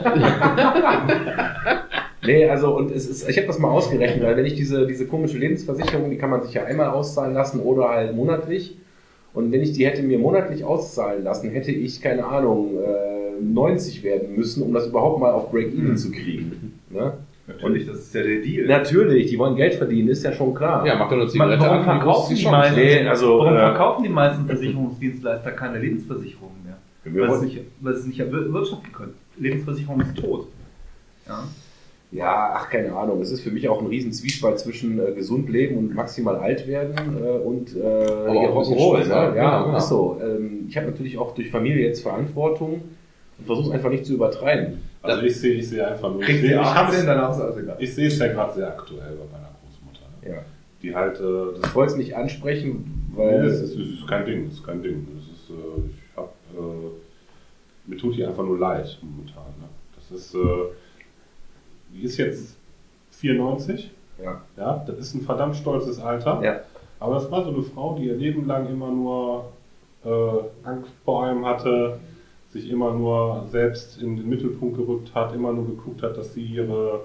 Nee, 2.26 2.48
also 2.48 2.74
und 2.74 2.90
es 2.90 3.06
ist, 3.06 3.28
ich 3.28 3.36
habe 3.36 3.46
das 3.46 3.58
mal 3.58 3.68
ausgerechnet, 3.70 4.24
weil 4.24 4.36
wenn 4.36 4.46
ich 4.46 4.54
diese, 4.54 4.86
diese 4.86 5.06
komische 5.06 5.36
Lebensversicherung, 5.36 6.08
die 6.10 6.16
kann 6.16 6.30
man 6.30 6.42
sich 6.42 6.54
ja 6.54 6.64
einmal 6.64 6.88
auszahlen 6.88 7.34
lassen 7.34 7.60
oder 7.60 7.90
halt 7.90 8.16
monatlich. 8.16 8.78
Und 9.35 9.51
wenn 9.52 9.61
ich 9.62 9.73
die 9.73 9.85
hätte 9.85 10.02
mir 10.02 10.19
monatlich 10.19 10.65
auszahlen 10.65 11.24
lassen, 11.24 11.51
hätte 11.51 11.73
ich, 11.73 12.01
keine 12.01 12.24
Ahnung, 12.24 12.78
äh, 12.82 13.43
90 13.43 14.02
werden 14.05 14.36
müssen, 14.36 14.62
um 14.62 14.73
das 14.73 14.86
überhaupt 14.86 15.20
mal 15.20 15.32
auf 15.32 15.51
Break-Even 15.51 15.97
zu 15.97 16.11
kriegen. 16.12 16.78
Ne? 16.90 17.15
Natürlich, 17.47 17.86
das 17.86 17.98
ist 17.98 18.15
ja 18.15 18.23
der 18.23 18.40
Deal. 18.40 18.66
Natürlich, 18.66 19.27
die 19.27 19.39
wollen 19.39 19.56
Geld 19.56 19.74
verdienen, 19.74 20.09
ist 20.09 20.23
ja 20.24 20.32
schon 20.32 20.55
klar. 20.55 20.86
Ja, 20.86 20.94
macht 20.97 21.11
doch 21.12 21.16
eine 21.16 21.27
Zigarette 21.28 21.61
warum 21.61 21.78
an, 21.78 21.85
verkaufen 21.85 22.36
die 22.36 22.44
meisten, 22.47 22.77
Nee, 22.77 23.06
also, 23.06 23.39
warum 23.39 23.55
äh, 23.55 23.59
verkaufen 23.59 24.02
die 24.05 24.09
meisten 24.09 24.47
Versicherungsdienstleister 24.47 25.51
keine 25.51 25.78
Lebensversicherungen 25.81 26.56
mehr? 26.65 26.77
Weil 27.05 27.12
sie 27.12 27.28
wollen- 27.28 27.44
nicht, 27.44 27.61
weil 27.81 27.94
sie 27.97 28.09
nicht 28.09 28.20
erwirtschaften 28.20 28.93
können. 28.93 29.15
Lebensversicherung 29.36 30.01
ist 30.01 30.16
tot. 30.16 30.47
Ja. 31.27 31.44
Ja, 32.15 32.53
ach, 32.55 32.70
keine 32.70 32.95
Ahnung. 32.95 33.20
Es 33.20 33.32
ist 33.32 33.41
für 33.43 33.51
mich 33.51 33.69
auch 33.69 33.81
ein 33.81 33.89
riesen 33.89 34.12
Zwiespalt 34.12 34.61
zwischen 34.61 35.01
äh, 35.05 35.12
gesund 35.12 35.49
leben 35.51 35.77
und 35.77 35.95
maximal 35.95 36.36
alt 36.36 36.66
werden 36.69 36.95
äh, 37.19 37.28
und 37.28 37.74
äh, 37.77 37.81
Rock'n'Roll, 37.81 38.99
Spaß 39.05 39.09
ne? 39.09 39.12
Ja, 39.15 39.35
Ja, 39.35 39.66
ja. 39.73 39.77
ist 39.77 39.89
so. 39.89 40.20
Ähm, 40.23 40.66
ich 40.69 40.77
habe 40.77 40.86
natürlich 40.86 41.19
auch 41.19 41.35
durch 41.35 41.51
Familie 41.51 41.86
jetzt 41.89 42.03
Verantwortung 42.03 42.82
und 43.39 43.47
versuche 43.47 43.66
es 43.69 43.73
einfach 43.74 43.91
nicht 43.91 44.07
zu 44.07 44.15
übertreiben. 44.15 44.78
Also 45.03 45.23
ich 45.23 45.36
sehe, 45.41 45.55
ich 45.55 45.69
sehe 45.69 45.86
einfach 45.86 46.11
nur. 46.12 46.23
Ich 46.23 46.41
sehe, 46.41 46.51
ich, 46.53 46.57
hab's- 46.57 46.95
18, 46.95 47.07
danach 47.07 47.35
ist 47.35 47.41
alles 47.43 47.57
egal. 47.59 47.77
ich 47.81 47.95
sehe 47.95 48.07
es 48.07 48.19
ja 48.19 48.28
gerade 48.28 48.55
sehr 48.55 48.69
aktuell 48.69 49.16
bei 49.16 49.36
meiner 49.36 49.51
Großmutter. 49.61 50.07
Ne? 50.23 50.36
Ja. 50.36 50.43
Die 50.82 50.95
halt, 50.95 51.19
äh, 51.19 51.61
das 51.61 51.69
Ich 51.70 51.74
wollte 51.74 51.93
es 51.93 51.99
nicht 51.99 52.15
ansprechen, 52.16 53.11
Nee, 53.16 53.19
weil 53.24 53.43
das 53.43 53.61
ist, 53.61 53.74
das 53.77 53.86
ist 53.89 54.07
kein 54.07 54.24
Ding, 54.24 54.45
das 54.47 54.55
ist 54.55 54.65
kein 54.65 54.82
Ding. 54.82 55.07
Das 55.16 55.24
ist, 55.24 55.51
äh, 55.51 55.89
ich 55.91 56.16
hab, 56.16 56.32
äh, 56.57 57.91
mir 57.91 57.97
tut 57.97 58.16
die 58.16 58.24
einfach 58.24 58.45
nur 58.45 58.59
leid 58.59 58.99
momentan. 59.03 59.45
Ne? 59.61 59.66
Das 59.97 60.16
ist, 60.16 60.35
äh, 60.35 60.39
die 61.94 62.02
ist 62.02 62.16
jetzt 62.16 62.56
94, 63.12 63.90
ja, 64.22 64.40
ja, 64.56 64.84
das 64.86 64.98
ist 64.98 65.14
ein 65.14 65.22
verdammt 65.22 65.56
stolzes 65.56 65.98
Alter. 66.00 66.40
ja, 66.42 66.60
Aber 67.00 67.14
das 67.14 67.30
war 67.30 67.44
so 67.44 67.50
eine 67.50 67.62
Frau, 67.62 67.96
die 67.96 68.06
ihr 68.06 68.16
Leben 68.16 68.46
lang 68.46 68.68
immer 68.68 68.90
nur 68.90 69.52
äh, 70.04 70.66
Angst 70.66 70.90
vor 71.04 71.24
allem 71.24 71.44
hatte, 71.44 71.98
sich 72.50 72.70
immer 72.70 72.92
nur 72.92 73.46
selbst 73.50 74.00
in 74.00 74.16
den 74.16 74.28
Mittelpunkt 74.28 74.76
gerückt 74.76 75.14
hat, 75.14 75.34
immer 75.34 75.52
nur 75.52 75.66
geguckt 75.66 76.02
hat, 76.02 76.16
dass 76.16 76.34
sie 76.34 76.44
ihre, 76.44 77.00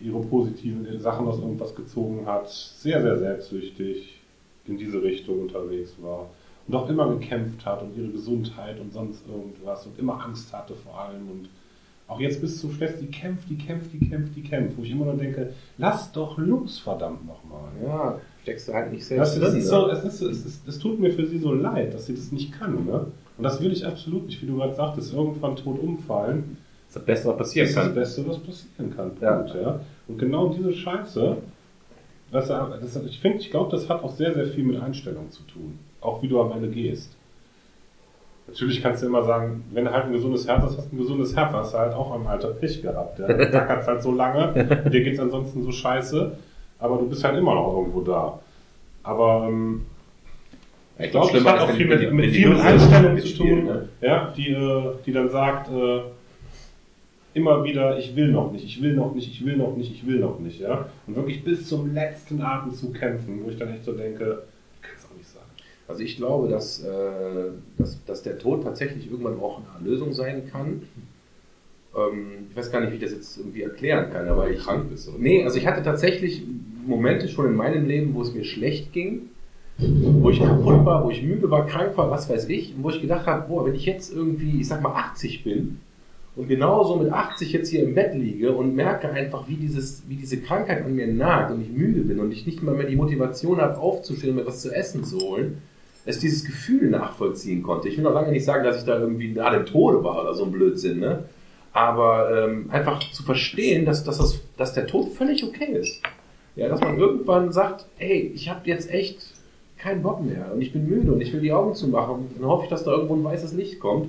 ihre 0.00 0.20
positiven 0.20 1.00
Sachen 1.00 1.26
aus 1.26 1.38
irgendwas 1.38 1.74
gezogen 1.74 2.26
hat, 2.26 2.48
sehr, 2.48 3.02
sehr 3.02 3.18
selbstsüchtig 3.18 4.20
in 4.66 4.78
diese 4.78 5.02
Richtung 5.02 5.42
unterwegs 5.42 5.96
war 6.00 6.30
und 6.66 6.74
auch 6.74 6.88
immer 6.88 7.08
gekämpft 7.08 7.66
hat 7.66 7.82
um 7.82 7.90
ihre 7.96 8.08
Gesundheit 8.08 8.80
und 8.80 8.92
sonst 8.92 9.26
irgendwas 9.28 9.86
und 9.86 9.98
immer 9.98 10.24
Angst 10.24 10.52
hatte 10.52 10.74
vor 10.74 10.98
allem 10.98 11.30
und 11.30 11.48
auch 12.06 12.20
jetzt 12.20 12.40
bis 12.40 12.60
zum 12.60 12.72
Schluss, 12.72 12.90
die 13.00 13.06
kämpft, 13.06 13.48
die 13.48 13.56
kämpft, 13.56 13.92
die 13.92 13.98
kämpft, 14.08 14.36
die 14.36 14.42
kämpft, 14.42 14.76
wo 14.76 14.82
ich 14.82 14.90
immer 14.90 15.06
nur 15.06 15.16
denke, 15.16 15.52
lass 15.78 16.12
doch 16.12 16.36
los, 16.38 16.78
verdammt 16.78 17.26
nochmal. 17.26 17.70
ja, 17.82 18.20
steckst 18.42 18.68
du 18.68 18.74
halt 18.74 18.92
nicht 18.92 19.02
Das 19.02 19.08
selbst 19.08 19.36
ist 19.36 19.42
drin. 19.42 19.62
so, 19.62 19.86
ne? 19.86 19.92
es, 19.92 20.04
ist, 20.04 20.20
es, 20.20 20.44
ist, 20.46 20.68
es 20.68 20.78
tut 20.78 21.00
mir 21.00 21.10
für 21.12 21.26
sie 21.26 21.38
so 21.38 21.52
leid, 21.52 21.94
dass 21.94 22.06
sie 22.06 22.14
das 22.14 22.30
nicht 22.30 22.52
kann. 22.52 22.84
Ne? 22.84 23.06
Und 23.36 23.42
das 23.42 23.60
will 23.62 23.72
ich 23.72 23.86
absolut 23.86 24.26
nicht, 24.26 24.42
wie 24.42 24.46
du 24.46 24.56
gerade 24.56 24.74
sagtest, 24.74 25.14
irgendwann 25.14 25.56
tot 25.56 25.78
umfallen. 25.80 26.56
Das 26.88 26.88
ist 26.88 26.96
das 26.96 27.04
Beste, 27.06 27.28
was 27.28 27.36
Das 27.38 27.46
passieren 27.48 27.68
ist 27.68 27.76
das 27.76 27.84
kann. 27.86 27.94
Beste, 27.94 28.28
was 28.28 28.38
passieren 28.38 28.96
kann. 28.96 29.10
Ja. 29.20 29.36
Punkt, 29.38 29.54
ja. 29.54 29.80
Und 30.06 30.18
genau 30.18 30.48
diese 30.50 30.72
Scheiße, 30.72 31.36
das, 32.30 32.48
das, 32.48 32.96
ich 33.06 33.24
ich 33.24 33.50
glaube, 33.50 33.70
das 33.70 33.88
hat 33.88 34.02
auch 34.04 34.14
sehr, 34.14 34.34
sehr 34.34 34.46
viel 34.46 34.64
mit 34.64 34.80
Einstellung 34.80 35.30
zu 35.30 35.42
tun. 35.44 35.78
Auch 36.00 36.22
wie 36.22 36.28
du 36.28 36.40
am 36.40 36.52
Ende 36.52 36.68
gehst. 36.68 37.16
Natürlich 38.46 38.82
kannst 38.82 39.02
du 39.02 39.06
immer 39.06 39.24
sagen, 39.24 39.64
wenn 39.72 39.86
du 39.86 39.92
halt 39.92 40.04
ein 40.04 40.12
gesundes 40.12 40.46
Herz 40.46 40.62
hast, 40.62 40.76
hast 40.76 40.92
du 40.92 40.96
ein 40.96 40.98
gesundes 40.98 41.34
Herz, 41.34 41.52
hast 41.52 41.72
du 41.72 41.78
halt 41.78 41.94
auch 41.94 42.12
am 42.12 42.26
Alter 42.26 42.48
Pech 42.48 42.82
gehabt. 42.82 43.18
Ja? 43.18 43.26
Du 43.26 43.50
tackerst 43.50 43.88
halt 43.88 44.02
so 44.02 44.12
lange, 44.12 44.52
dir 44.90 45.02
geht's 45.02 45.18
ansonsten 45.18 45.62
so 45.62 45.72
scheiße, 45.72 46.36
aber 46.78 46.98
du 46.98 47.08
bist 47.08 47.24
halt 47.24 47.38
immer 47.38 47.54
noch 47.54 47.72
irgendwo 47.78 48.02
da. 48.02 48.38
Aber 49.02 49.46
ähm, 49.48 49.86
ich 50.98 51.10
glaube, 51.10 51.32
das 51.32 51.44
hat 51.44 51.60
auch 51.60 51.70
viel 51.70 51.86
mit, 51.86 52.12
mit, 52.12 52.30
viel 52.32 52.50
mit 52.50 52.60
Einstellung 52.60 53.18
zu 53.18 53.36
tun, 53.36 53.64
Ne? 53.64 53.88
ja, 54.00 54.32
die, 54.36 54.50
äh, 54.50 54.92
die 55.04 55.12
dann 55.12 55.30
sagt, 55.30 55.70
äh, 55.70 56.02
immer 57.32 57.64
wieder, 57.64 57.98
ich 57.98 58.14
will 58.14 58.28
noch 58.28 58.52
nicht, 58.52 58.64
ich 58.64 58.80
will 58.82 58.94
noch 58.94 59.14
nicht, 59.14 59.28
ich 59.28 59.44
will 59.44 59.56
noch 59.56 59.74
nicht, 59.76 59.90
ich 59.92 60.06
will 60.06 60.20
noch 60.20 60.38
nicht, 60.38 60.60
ja. 60.60 60.86
Und 61.06 61.16
wirklich 61.16 61.42
bis 61.42 61.66
zum 61.68 61.92
letzten 61.92 62.40
Atemzug 62.40 62.94
kämpfen, 62.94 63.40
wo 63.44 63.50
ich 63.50 63.58
dann 63.58 63.72
echt 63.72 63.84
so 63.84 63.92
denke, 63.92 64.42
ich 64.76 64.82
kann 64.82 64.92
es 64.96 65.04
auch 65.10 65.16
nicht 65.16 65.28
sagen. 65.28 65.46
Also 65.86 66.02
ich 66.02 66.16
glaube, 66.16 66.48
dass, 66.48 66.82
äh, 66.82 67.50
dass, 67.78 68.02
dass 68.04 68.22
der 68.22 68.38
Tod 68.38 68.62
tatsächlich 68.62 69.10
irgendwann 69.10 69.38
auch 69.38 69.60
eine 69.78 69.88
Lösung 69.88 70.12
sein 70.12 70.48
kann. 70.50 70.82
Ähm, 71.94 72.46
ich 72.50 72.56
weiß 72.56 72.72
gar 72.72 72.80
nicht, 72.80 72.90
wie 72.90 72.96
ich 72.96 73.02
das 73.02 73.12
jetzt 73.12 73.38
irgendwie 73.38 73.62
erklären 73.62 74.10
kann, 74.10 74.26
aber 74.28 74.50
ich 74.50 74.60
krank 74.60 74.88
bist, 74.88 75.08
oder? 75.08 75.18
Nee, 75.18 75.44
also 75.44 75.58
ich 75.58 75.66
hatte 75.66 75.82
tatsächlich 75.82 76.42
Momente 76.86 77.28
schon 77.28 77.46
in 77.46 77.54
meinem 77.54 77.86
Leben, 77.86 78.14
wo 78.14 78.22
es 78.22 78.34
mir 78.34 78.44
schlecht 78.44 78.92
ging, 78.92 79.30
wo 79.76 80.30
ich 80.30 80.38
kaputt 80.38 80.84
war, 80.84 81.04
wo 81.04 81.10
ich 81.10 81.22
müde 81.22 81.50
war, 81.50 81.66
krank 81.66 81.96
war, 81.96 82.10
was 82.10 82.30
weiß 82.30 82.48
ich, 82.48 82.74
und 82.74 82.84
wo 82.84 82.90
ich 82.90 83.00
gedacht 83.00 83.26
habe, 83.26 83.48
boah, 83.48 83.66
wenn 83.66 83.74
ich 83.74 83.84
jetzt 83.84 84.14
irgendwie, 84.14 84.60
ich 84.60 84.68
sag 84.68 84.80
mal 84.82 84.94
80 84.94 85.44
bin 85.44 85.80
und 86.36 86.48
genauso 86.48 86.96
mit 86.96 87.12
80 87.12 87.52
jetzt 87.52 87.68
hier 87.68 87.82
im 87.82 87.94
Bett 87.94 88.14
liege 88.14 88.52
und 88.52 88.74
merke 88.74 89.10
einfach, 89.10 89.48
wie, 89.48 89.56
dieses, 89.56 90.02
wie 90.08 90.16
diese 90.16 90.40
Krankheit 90.40 90.84
an 90.84 90.94
mir 90.94 91.06
nagt 91.06 91.52
und 91.52 91.60
ich 91.60 91.70
müde 91.70 92.02
bin 92.02 92.20
und 92.20 92.32
ich 92.32 92.46
nicht 92.46 92.62
mal 92.62 92.74
mehr 92.74 92.86
die 92.86 92.96
Motivation 92.96 93.60
habe, 93.60 93.78
aufzustehen 93.78 94.30
und 94.30 94.36
mir 94.36 94.46
was 94.46 94.62
zu 94.62 94.72
essen 94.72 95.04
zu 95.04 95.18
holen, 95.18 95.58
ich 96.06 96.18
dieses 96.18 96.44
Gefühl 96.44 96.90
nachvollziehen 96.90 97.62
konnte. 97.62 97.88
Ich 97.88 97.96
will 97.96 98.04
noch 98.04 98.14
lange 98.14 98.32
nicht 98.32 98.44
sagen, 98.44 98.64
dass 98.64 98.78
ich 98.78 98.84
da 98.84 98.98
irgendwie 98.98 99.32
nahe 99.32 99.56
dem 99.56 99.66
Tode 99.66 100.04
war 100.04 100.20
oder 100.22 100.34
so 100.34 100.44
ein 100.44 100.52
Blödsinn, 100.52 101.00
ne? 101.00 101.24
Aber 101.72 102.46
ähm, 102.46 102.70
einfach 102.70 103.00
zu 103.10 103.24
verstehen, 103.24 103.84
dass, 103.84 104.04
dass, 104.04 104.18
das, 104.18 104.40
dass 104.56 104.74
der 104.74 104.86
Tod 104.86 105.12
völlig 105.14 105.42
okay 105.42 105.72
ist. 105.72 106.00
Ja, 106.54 106.68
dass 106.68 106.80
man 106.80 106.98
irgendwann 106.98 107.52
sagt, 107.52 107.86
ey, 107.98 108.30
ich 108.32 108.48
habe 108.48 108.60
jetzt 108.64 108.90
echt 108.90 109.18
keinen 109.76 110.02
Bock 110.02 110.24
mehr 110.24 110.52
und 110.54 110.60
ich 110.60 110.72
bin 110.72 110.88
müde 110.88 111.12
und 111.12 111.20
ich 111.20 111.32
will 111.32 111.40
die 111.40 111.52
Augen 111.52 111.74
zumachen 111.74 112.14
und 112.14 112.30
dann 112.38 112.46
hoffe 112.46 112.64
ich, 112.64 112.70
dass 112.70 112.84
da 112.84 112.92
irgendwo 112.92 113.16
ein 113.16 113.24
weißes 113.24 113.54
Licht 113.54 113.80
kommt. 113.80 114.08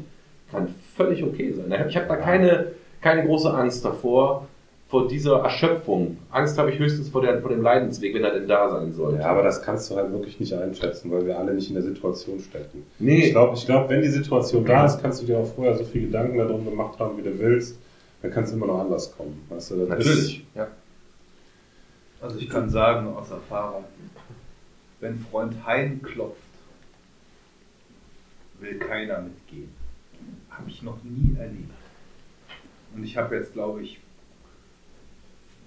Kann 0.51 0.75
völlig 0.95 1.23
okay 1.23 1.53
sein. 1.53 1.73
Ich 1.89 1.97
habe 1.97 2.07
da 2.07 2.17
keine, 2.17 2.73
keine 3.01 3.25
große 3.25 3.51
Angst 3.51 3.83
davor, 3.83 4.47
vor 4.95 5.09
dieser 5.09 5.39
Erschöpfung. 5.41 6.17
Angst 6.31 6.57
habe 6.57 6.71
ich 6.71 6.79
höchstens 6.79 7.09
vor, 7.09 7.21
der, 7.21 7.41
vor 7.41 7.49
dem 7.49 7.61
Leidensweg, 7.61 8.13
wenn 8.13 8.23
er 8.23 8.31
denn 8.31 8.47
da 8.47 8.69
sein 8.69 8.93
sollte. 8.93 9.19
Ja, 9.19 9.27
aber 9.27 9.43
das 9.43 9.61
kannst 9.61 9.91
du 9.91 9.97
halt 9.97 10.09
wirklich 10.13 10.39
nicht 10.39 10.53
einschätzen, 10.53 11.11
weil 11.11 11.25
wir 11.25 11.37
alle 11.37 11.53
nicht 11.53 11.67
in 11.67 11.73
der 11.73 11.83
Situation 11.83 12.39
stecken. 12.39 12.85
Nee. 12.97 13.25
Ich 13.25 13.31
glaube, 13.31 13.55
ich 13.57 13.65
glaub, 13.65 13.89
wenn 13.89 14.01
die 14.01 14.07
Situation 14.07 14.63
da 14.63 14.85
ist, 14.85 15.01
kannst 15.01 15.21
du 15.21 15.25
dir 15.25 15.37
auch 15.37 15.53
vorher 15.53 15.77
so 15.77 15.83
viel 15.83 16.03
Gedanken 16.03 16.37
darum 16.37 16.63
gemacht 16.63 16.97
haben, 16.97 17.17
wie 17.17 17.23
du 17.23 17.37
willst. 17.37 17.77
Dann 18.21 18.31
kannst 18.31 18.53
du 18.53 18.55
immer 18.55 18.67
noch 18.67 18.79
anders 18.79 19.13
kommen. 19.17 19.45
Weißt 19.49 19.71
du, 19.71 19.79
das 19.79 19.89
Natürlich. 19.89 20.45
Ja. 20.55 20.69
Also 22.21 22.39
ich 22.39 22.49
kann 22.49 22.69
sagen 22.69 23.13
aus 23.17 23.29
Erfahrung, 23.31 23.83
wenn 25.01 25.19
Freund 25.19 25.55
Hein 25.65 26.01
klopft, 26.01 26.39
will 28.61 28.79
keiner 28.79 29.19
mitgehen. 29.19 29.71
Habe 30.49 30.69
ich 30.69 30.81
noch 30.83 31.03
nie 31.03 31.35
erlebt. 31.37 31.73
Und 32.95 33.03
ich 33.03 33.17
habe 33.17 33.35
jetzt, 33.35 33.51
glaube 33.51 33.83
ich, 33.83 33.99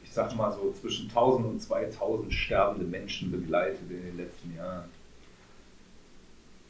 ich 0.09 0.15
sag 0.15 0.35
mal 0.37 0.51
so 0.53 0.73
zwischen 0.81 1.09
1000 1.09 1.47
und 1.47 1.61
2000 1.61 2.33
sterbende 2.33 2.87
Menschen 2.87 3.31
begleitet 3.31 3.81
in 3.91 4.03
den 4.03 4.17
letzten 4.17 4.57
Jahren. 4.57 4.85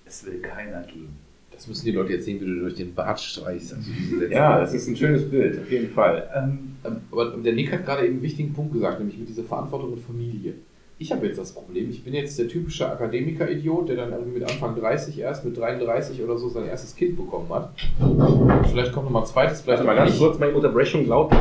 Es 0.04 0.24
will 0.26 0.40
keiner 0.40 0.82
gehen. 0.82 1.16
Das 1.52 1.66
müssen 1.66 1.86
die 1.86 1.92
Leute 1.92 2.12
jetzt 2.12 2.24
sehen, 2.24 2.40
wie 2.40 2.46
du 2.46 2.60
durch 2.60 2.74
den 2.76 2.94
Bart 2.94 3.20
streichst. 3.20 3.74
Also 3.74 3.90
ja, 4.30 4.60
das 4.60 4.74
ist 4.74 4.88
ein 4.88 4.96
schönes 4.96 5.28
Bild, 5.28 5.58
auf 5.60 5.70
jeden 5.70 5.90
Fall. 5.90 6.28
Ähm, 6.34 6.76
Ähm, 6.84 6.96
Aber 7.10 7.30
der 7.36 7.52
Nick 7.52 7.72
hat 7.72 7.84
gerade 7.84 8.04
eben 8.04 8.14
einen 8.14 8.22
wichtigen 8.22 8.52
Punkt 8.54 8.72
gesagt, 8.72 9.00
nämlich 9.00 9.18
mit 9.18 9.28
dieser 9.28 9.42
Verantwortung 9.42 9.92
und 9.94 10.00
Familie. 10.00 10.54
Ich 11.00 11.10
habe 11.12 11.26
jetzt 11.26 11.38
das 11.38 11.52
Problem, 11.52 11.90
ich 11.90 12.02
bin 12.04 12.14
jetzt 12.14 12.38
der 12.38 12.48
typische 12.48 12.88
Akademiker-Idiot, 12.90 13.88
der 13.88 13.96
dann 13.96 14.12
irgendwie 14.12 14.38
mit 14.38 14.48
Anfang 14.48 14.74
30 14.76 15.18
erst, 15.18 15.44
mit 15.44 15.56
33 15.56 16.22
oder 16.22 16.38
so 16.38 16.48
sein 16.48 16.66
erstes 16.66 16.94
Kind 16.94 17.16
bekommen 17.16 17.48
hat. 17.50 17.72
Und 18.00 18.66
vielleicht 18.68 18.92
kommt 18.92 19.06
noch 19.06 19.12
mal 19.12 19.20
ein 19.20 19.26
zweites, 19.26 19.60
vielleicht 19.60 19.84
Warte 19.84 19.84
mal 19.84 19.96
ganz 19.96 20.10
nicht. 20.12 20.20
kurz, 20.20 20.38
meine 20.38 20.54
Unterbrechung 20.54 21.06
laut. 21.06 21.32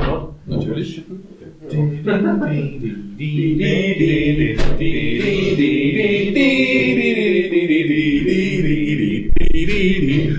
Natürlich. 0.45 1.03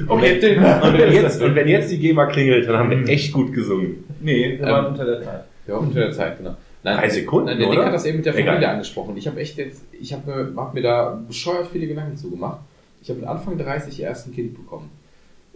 Und 0.08 0.22
wenn, 0.22 0.56
und, 0.58 0.98
wenn 0.98 1.12
jetzt, 1.12 1.42
und 1.42 1.54
wenn 1.54 1.68
jetzt 1.68 1.90
die 1.90 1.98
GEMA 1.98 2.26
klingelt, 2.26 2.68
dann 2.68 2.76
haben 2.76 2.90
wir 2.90 3.08
echt 3.08 3.32
gut 3.32 3.52
gesungen. 3.52 4.04
nee, 4.20 4.58
wir 4.58 4.66
Ähm, 4.66 4.72
waren 4.72 4.86
unter 4.86 5.04
der 5.04 5.22
Zeit. 5.22 5.44
Ja, 5.66 5.76
unter 5.76 6.00
der 6.00 6.12
Zeit, 6.12 6.38
genau. 6.38 6.56
Nein, 6.82 6.96
Drei 6.96 7.08
Sekunden, 7.10 7.46
Nein, 7.46 7.58
der 7.58 7.68
Nick 7.68 7.78
hat 7.80 7.92
das 7.92 8.06
eben 8.06 8.18
mit 8.18 8.26
der 8.26 8.34
Egal. 8.34 8.46
Familie 8.46 8.68
angesprochen. 8.70 9.16
Ich 9.16 9.26
habe 9.26 9.40
echt 9.40 9.58
jetzt, 9.58 9.82
ich 10.00 10.12
habe 10.12 10.30
mir, 10.30 10.52
hab 10.56 10.74
mir 10.74 10.82
da 10.82 11.20
bescheuert 11.26 11.68
viele 11.72 11.86
Gedanken 11.86 12.16
zugemacht. 12.16 12.60
Ich 13.02 13.10
habe 13.10 13.20
mit 13.20 13.28
Anfang 13.28 13.58
30 13.58 14.00
erst 14.00 14.28
ein 14.28 14.34
Kind 14.34 14.54
bekommen. 14.54 14.90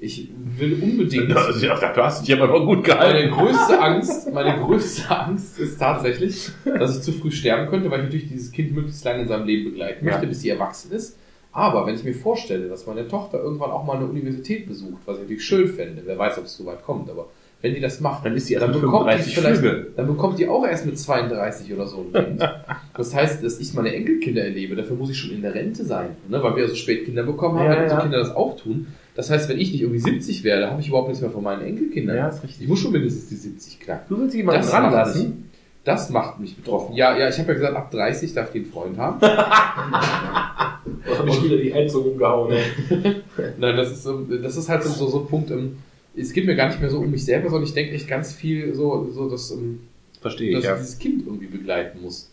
Ich 0.05 0.29
will 0.59 0.81
unbedingt. 0.83 1.29
Ja, 1.63 1.79
dafür 1.79 2.05
hast 2.05 2.23
du 2.23 2.27
dich 2.27 2.43
aber 2.43 2.49
gut 2.67 2.79
Meine 2.79 2.83
gehalten. 2.83 3.31
größte 3.31 3.81
Angst, 3.81 4.33
meine 4.33 4.59
größte 4.61 5.09
Angst 5.17 5.61
ist 5.61 5.79
tatsächlich, 5.79 6.51
dass 6.65 6.97
ich 6.99 7.03
zu 7.05 7.13
früh 7.13 7.31
sterben 7.31 7.69
könnte, 7.71 7.89
weil 7.91 8.01
ich 8.01 8.05
natürlich 8.07 8.29
dieses 8.29 8.51
Kind 8.51 8.75
möglichst 8.75 9.05
lange 9.05 9.23
in 9.23 9.29
seinem 9.29 9.47
Leben 9.47 9.71
begleiten 9.71 10.05
möchte, 10.05 10.23
Ja. 10.23 10.29
bis 10.29 10.41
sie 10.41 10.49
erwachsen 10.49 10.91
ist. 10.93 11.19
Aber 11.53 11.87
wenn 11.87 11.95
ich 11.95 12.03
mir 12.03 12.15
vorstelle, 12.15 12.69
dass 12.69 12.87
meine 12.87 13.07
Tochter 13.07 13.39
irgendwann 13.41 13.71
auch 13.71 13.85
mal 13.85 13.97
eine 13.97 14.07
Universität 14.07 14.67
besucht, 14.67 15.03
was 15.07 15.17
ich 15.19 15.23
natürlich 15.23 15.45
schön 15.45 15.69
fände, 15.69 16.03
wer 16.05 16.19
weiß, 16.19 16.39
ob 16.39 16.47
es 16.47 16.57
so 16.57 16.67
weit 16.67 16.83
kommt, 16.83 17.09
aber 17.09 17.27
wenn 17.61 17.75
die 17.75 17.81
das 17.81 18.01
macht, 18.01 18.27
Dann 18.27 18.35
ist 18.35 18.47
sie 18.47 18.55
erst 18.55 18.67
mit 18.67 18.81
bekommt 18.81 19.07
die 19.09 19.19
35 19.23 19.35
vielleicht, 19.39 19.61
Flügel. 19.61 19.93
dann 19.95 20.07
bekommt 20.09 20.39
die 20.41 20.49
auch 20.49 20.67
erst 20.67 20.85
mit 20.85 20.99
32 20.99 21.73
oder 21.73 21.87
so 21.87 22.05
ein 22.13 22.25
Kind. 22.25 22.43
Das 22.97 23.15
heißt, 23.15 23.45
dass 23.45 23.61
ich 23.61 23.73
meine 23.75 23.95
Enkelkinder 23.95 24.43
erlebe, 24.43 24.75
dafür 24.75 24.97
muss 24.97 25.11
ich 25.11 25.17
schon 25.19 25.31
in 25.31 25.43
der 25.43 25.55
Rente 25.55 25.85
sein, 25.85 26.17
ne? 26.29 26.43
weil 26.43 26.57
wir 26.57 26.67
so 26.69 26.75
spät 26.75 27.05
Kinder 27.05 27.23
bekommen 27.23 27.59
haben, 27.59 27.67
Ja, 27.67 27.71
wenn 27.77 27.83
unsere 27.85 27.99
ja. 28.01 28.03
Kinder 28.03 28.19
das 28.19 28.35
auch 28.35 28.57
tun. 28.57 28.89
Das 29.15 29.31
heißt, 29.31 29.49
wenn 29.49 29.59
ich 29.59 29.73
nicht 29.73 29.83
irgendwie 29.83 30.01
70 30.01 30.43
werde, 30.43 30.71
habe 30.71 30.81
ich 30.81 30.89
überhaupt 30.89 31.09
nichts 31.09 31.21
mehr 31.21 31.31
von 31.31 31.43
meinen 31.43 31.63
Enkelkindern. 31.63 32.17
Ja, 32.17 32.29
ist 32.29 32.43
richtig. 32.43 32.63
Ich 32.63 32.69
muss 32.69 32.79
schon 32.81 32.93
mindestens 32.93 33.29
die 33.29 33.37
70 33.37 33.81
knacken. 33.81 34.07
Du 34.09 34.19
willst 34.19 34.35
jemanden 34.35 34.63
Das 34.63 34.73
ranlassen? 34.73 35.23
macht 35.29 35.85
Das 35.85 36.11
macht 36.11 36.41
mich 36.41 36.57
betroffen. 36.57 36.95
Ja, 36.95 37.17
ja, 37.19 37.29
ich 37.29 37.39
habe 37.39 37.49
ja 37.49 37.55
gesagt, 37.55 37.77
ab 37.77 37.91
30 37.91 38.33
darf 38.33 38.53
die 38.53 38.61
einen 38.61 38.73
Freund 38.73 38.97
haben. 38.97 39.21
Hab 41.07 41.27
ich 41.29 41.45
wieder 41.45 41.59
die 41.59 41.75
Heizung 41.75 42.13
umgehauen. 42.13 42.55
Nein, 43.59 43.77
das 43.77 43.93
ist, 43.93 44.03
so, 44.05 44.23
das 44.23 44.57
ist 44.57 44.69
halt 44.69 44.83
so, 44.83 45.07
so, 45.07 45.21
ein 45.21 45.27
Punkt, 45.27 45.51
ähm, 45.51 45.79
es 46.17 46.33
geht 46.33 46.47
mir 46.47 46.57
gar 46.57 46.69
nicht 46.69 46.81
mehr 46.81 46.91
so 46.91 46.99
um 46.99 47.11
mich 47.11 47.25
selber, 47.25 47.51
sondern 47.51 47.69
ich 47.69 47.75
denke 47.75 47.95
echt 47.95 48.09
ganz 48.09 48.33
viel 48.33 48.75
so, 48.75 49.11
so 49.11 49.29
dass, 49.29 49.51
ähm, 49.51 49.81
Verstehe 50.21 50.53
dass 50.53 50.61
ich, 50.61 50.65
ich 50.65 50.71
ja. 50.71 50.79
dieses 50.79 50.99
Kind 50.99 51.27
irgendwie 51.27 51.47
begleiten 51.47 52.01
muss. 52.01 52.32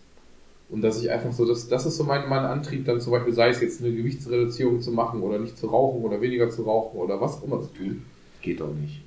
Und 0.69 0.81
dass 0.81 1.01
ich 1.01 1.09
einfach 1.09 1.31
so, 1.31 1.45
das, 1.45 1.67
das 1.67 1.85
ist 1.85 1.97
so 1.97 2.03
mein, 2.03 2.29
mein 2.29 2.45
Antrieb, 2.45 2.85
dann 2.85 3.01
zum 3.01 3.11
Beispiel, 3.11 3.33
sei 3.33 3.49
es 3.49 3.59
jetzt 3.59 3.81
eine 3.81 3.91
Gewichtsreduzierung 3.91 4.81
zu 4.81 4.91
machen 4.91 5.21
oder 5.21 5.39
nicht 5.39 5.57
zu 5.57 5.67
rauchen 5.67 6.03
oder 6.03 6.21
weniger 6.21 6.49
zu 6.49 6.63
rauchen 6.63 6.99
oder 6.99 7.19
was 7.19 7.37
auch 7.37 7.43
immer 7.43 7.61
zu 7.61 7.73
tun. 7.73 8.03
Geht 8.41 8.61
doch 8.61 8.73
nicht. 8.73 9.01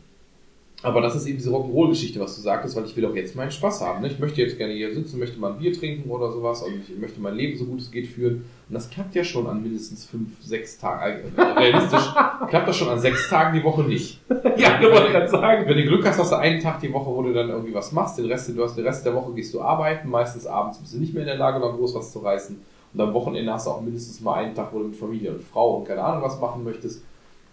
Aber 0.83 1.01
das 1.01 1.15
ist 1.15 1.27
eben 1.27 1.39
diese 1.39 1.51
Rock'n'Roll-Geschichte, 1.51 2.19
was 2.19 2.35
du 2.35 2.43
sagtest, 2.43 2.75
weil 2.75 2.85
ich 2.85 2.97
will 2.97 3.07
auch 3.07 3.15
jetzt 3.15 3.37
meinen 3.37 3.53
Spaß 3.53 3.83
haben. 3.83 4.03
Ne? 4.03 4.09
Ich 4.09 4.19
möchte 4.19 4.41
jetzt 4.41 4.59
gerne 4.59 4.73
hier 4.73 4.93
sitzen, 4.93 5.19
möchte 5.19 5.39
mal 5.39 5.53
ein 5.53 5.59
Bier 5.59 5.73
trinken 5.73 6.11
oder 6.11 6.33
sowas 6.33 6.63
und 6.63 6.75
ich 6.89 6.99
möchte 6.99 7.21
mein 7.21 7.37
Leben 7.37 7.57
so 7.57 7.67
gut 7.67 7.81
es 7.81 7.91
geht 7.91 8.09
führen. 8.09 8.45
Und 8.69 8.75
das 8.75 8.91
klappt 8.91 9.15
ja 9.15 9.23
schon 9.23 9.47
an 9.47 9.63
mindestens 9.63 10.05
fünf, 10.05 10.43
sechs 10.43 10.79
Tagen. 10.79 11.33
Äh, 11.37 11.41
realistisch 11.41 12.13
klappt 12.49 12.69
das 12.69 12.77
schon 12.77 12.89
an 12.89 12.99
sechs 12.99 13.29
Tagen 13.29 13.57
die 13.57 13.65
Woche 13.65 13.83
nicht. 13.83 14.21
Ja, 14.57 14.79
du 14.79 14.91
wolltest 14.91 15.13
gerade 15.13 15.29
sagen. 15.29 15.65
Wenn 15.67 15.77
du 15.77 15.85
Glück 15.85 16.07
hast, 16.07 16.19
hast 16.19 16.33
du 16.33 16.37
einen 16.37 16.61
Tag 16.61 16.81
die 16.81 16.93
Woche, 16.93 17.07
wo 17.07 17.23
du 17.23 17.33
dann 17.33 17.49
irgendwie 17.49 17.75
was 17.75 17.93
machst. 17.93 18.19
Den 18.19 18.27
Rest, 18.27 18.51
du 18.55 18.63
hast 18.63 18.77
den 18.77 18.85
Rest 18.85 19.05
der 19.07 19.15
Woche 19.15 19.33
gehst 19.33 19.55
du 19.55 19.61
arbeiten. 19.61 20.11
Meistens 20.11 20.47
abends 20.47 20.79
bist 20.79 20.95
du 20.95 20.99
nicht 20.99 21.15
mehr 21.15 21.23
in 21.23 21.29
der 21.29 21.37
Lage, 21.37 21.59
noch 21.59 21.77
groß 21.77 21.95
was 21.95 22.13
zu 22.13 22.19
reißen. 22.19 22.61
Und 22.93 23.01
am 23.01 23.15
Wochenende 23.15 23.53
hast 23.53 23.67
du 23.67 23.71
auch 23.71 23.81
mindestens 23.81 24.21
mal 24.21 24.35
einen 24.35 24.55
Tag, 24.55 24.73
wo 24.73 24.79
du 24.79 24.87
mit 24.87 24.97
Familie 24.97 25.33
und 25.33 25.43
Frau 25.43 25.79
und 25.79 25.87
keine 25.87 26.03
Ahnung 26.03 26.23
was 26.23 26.41
machen 26.41 26.65
möchtest. 26.65 27.03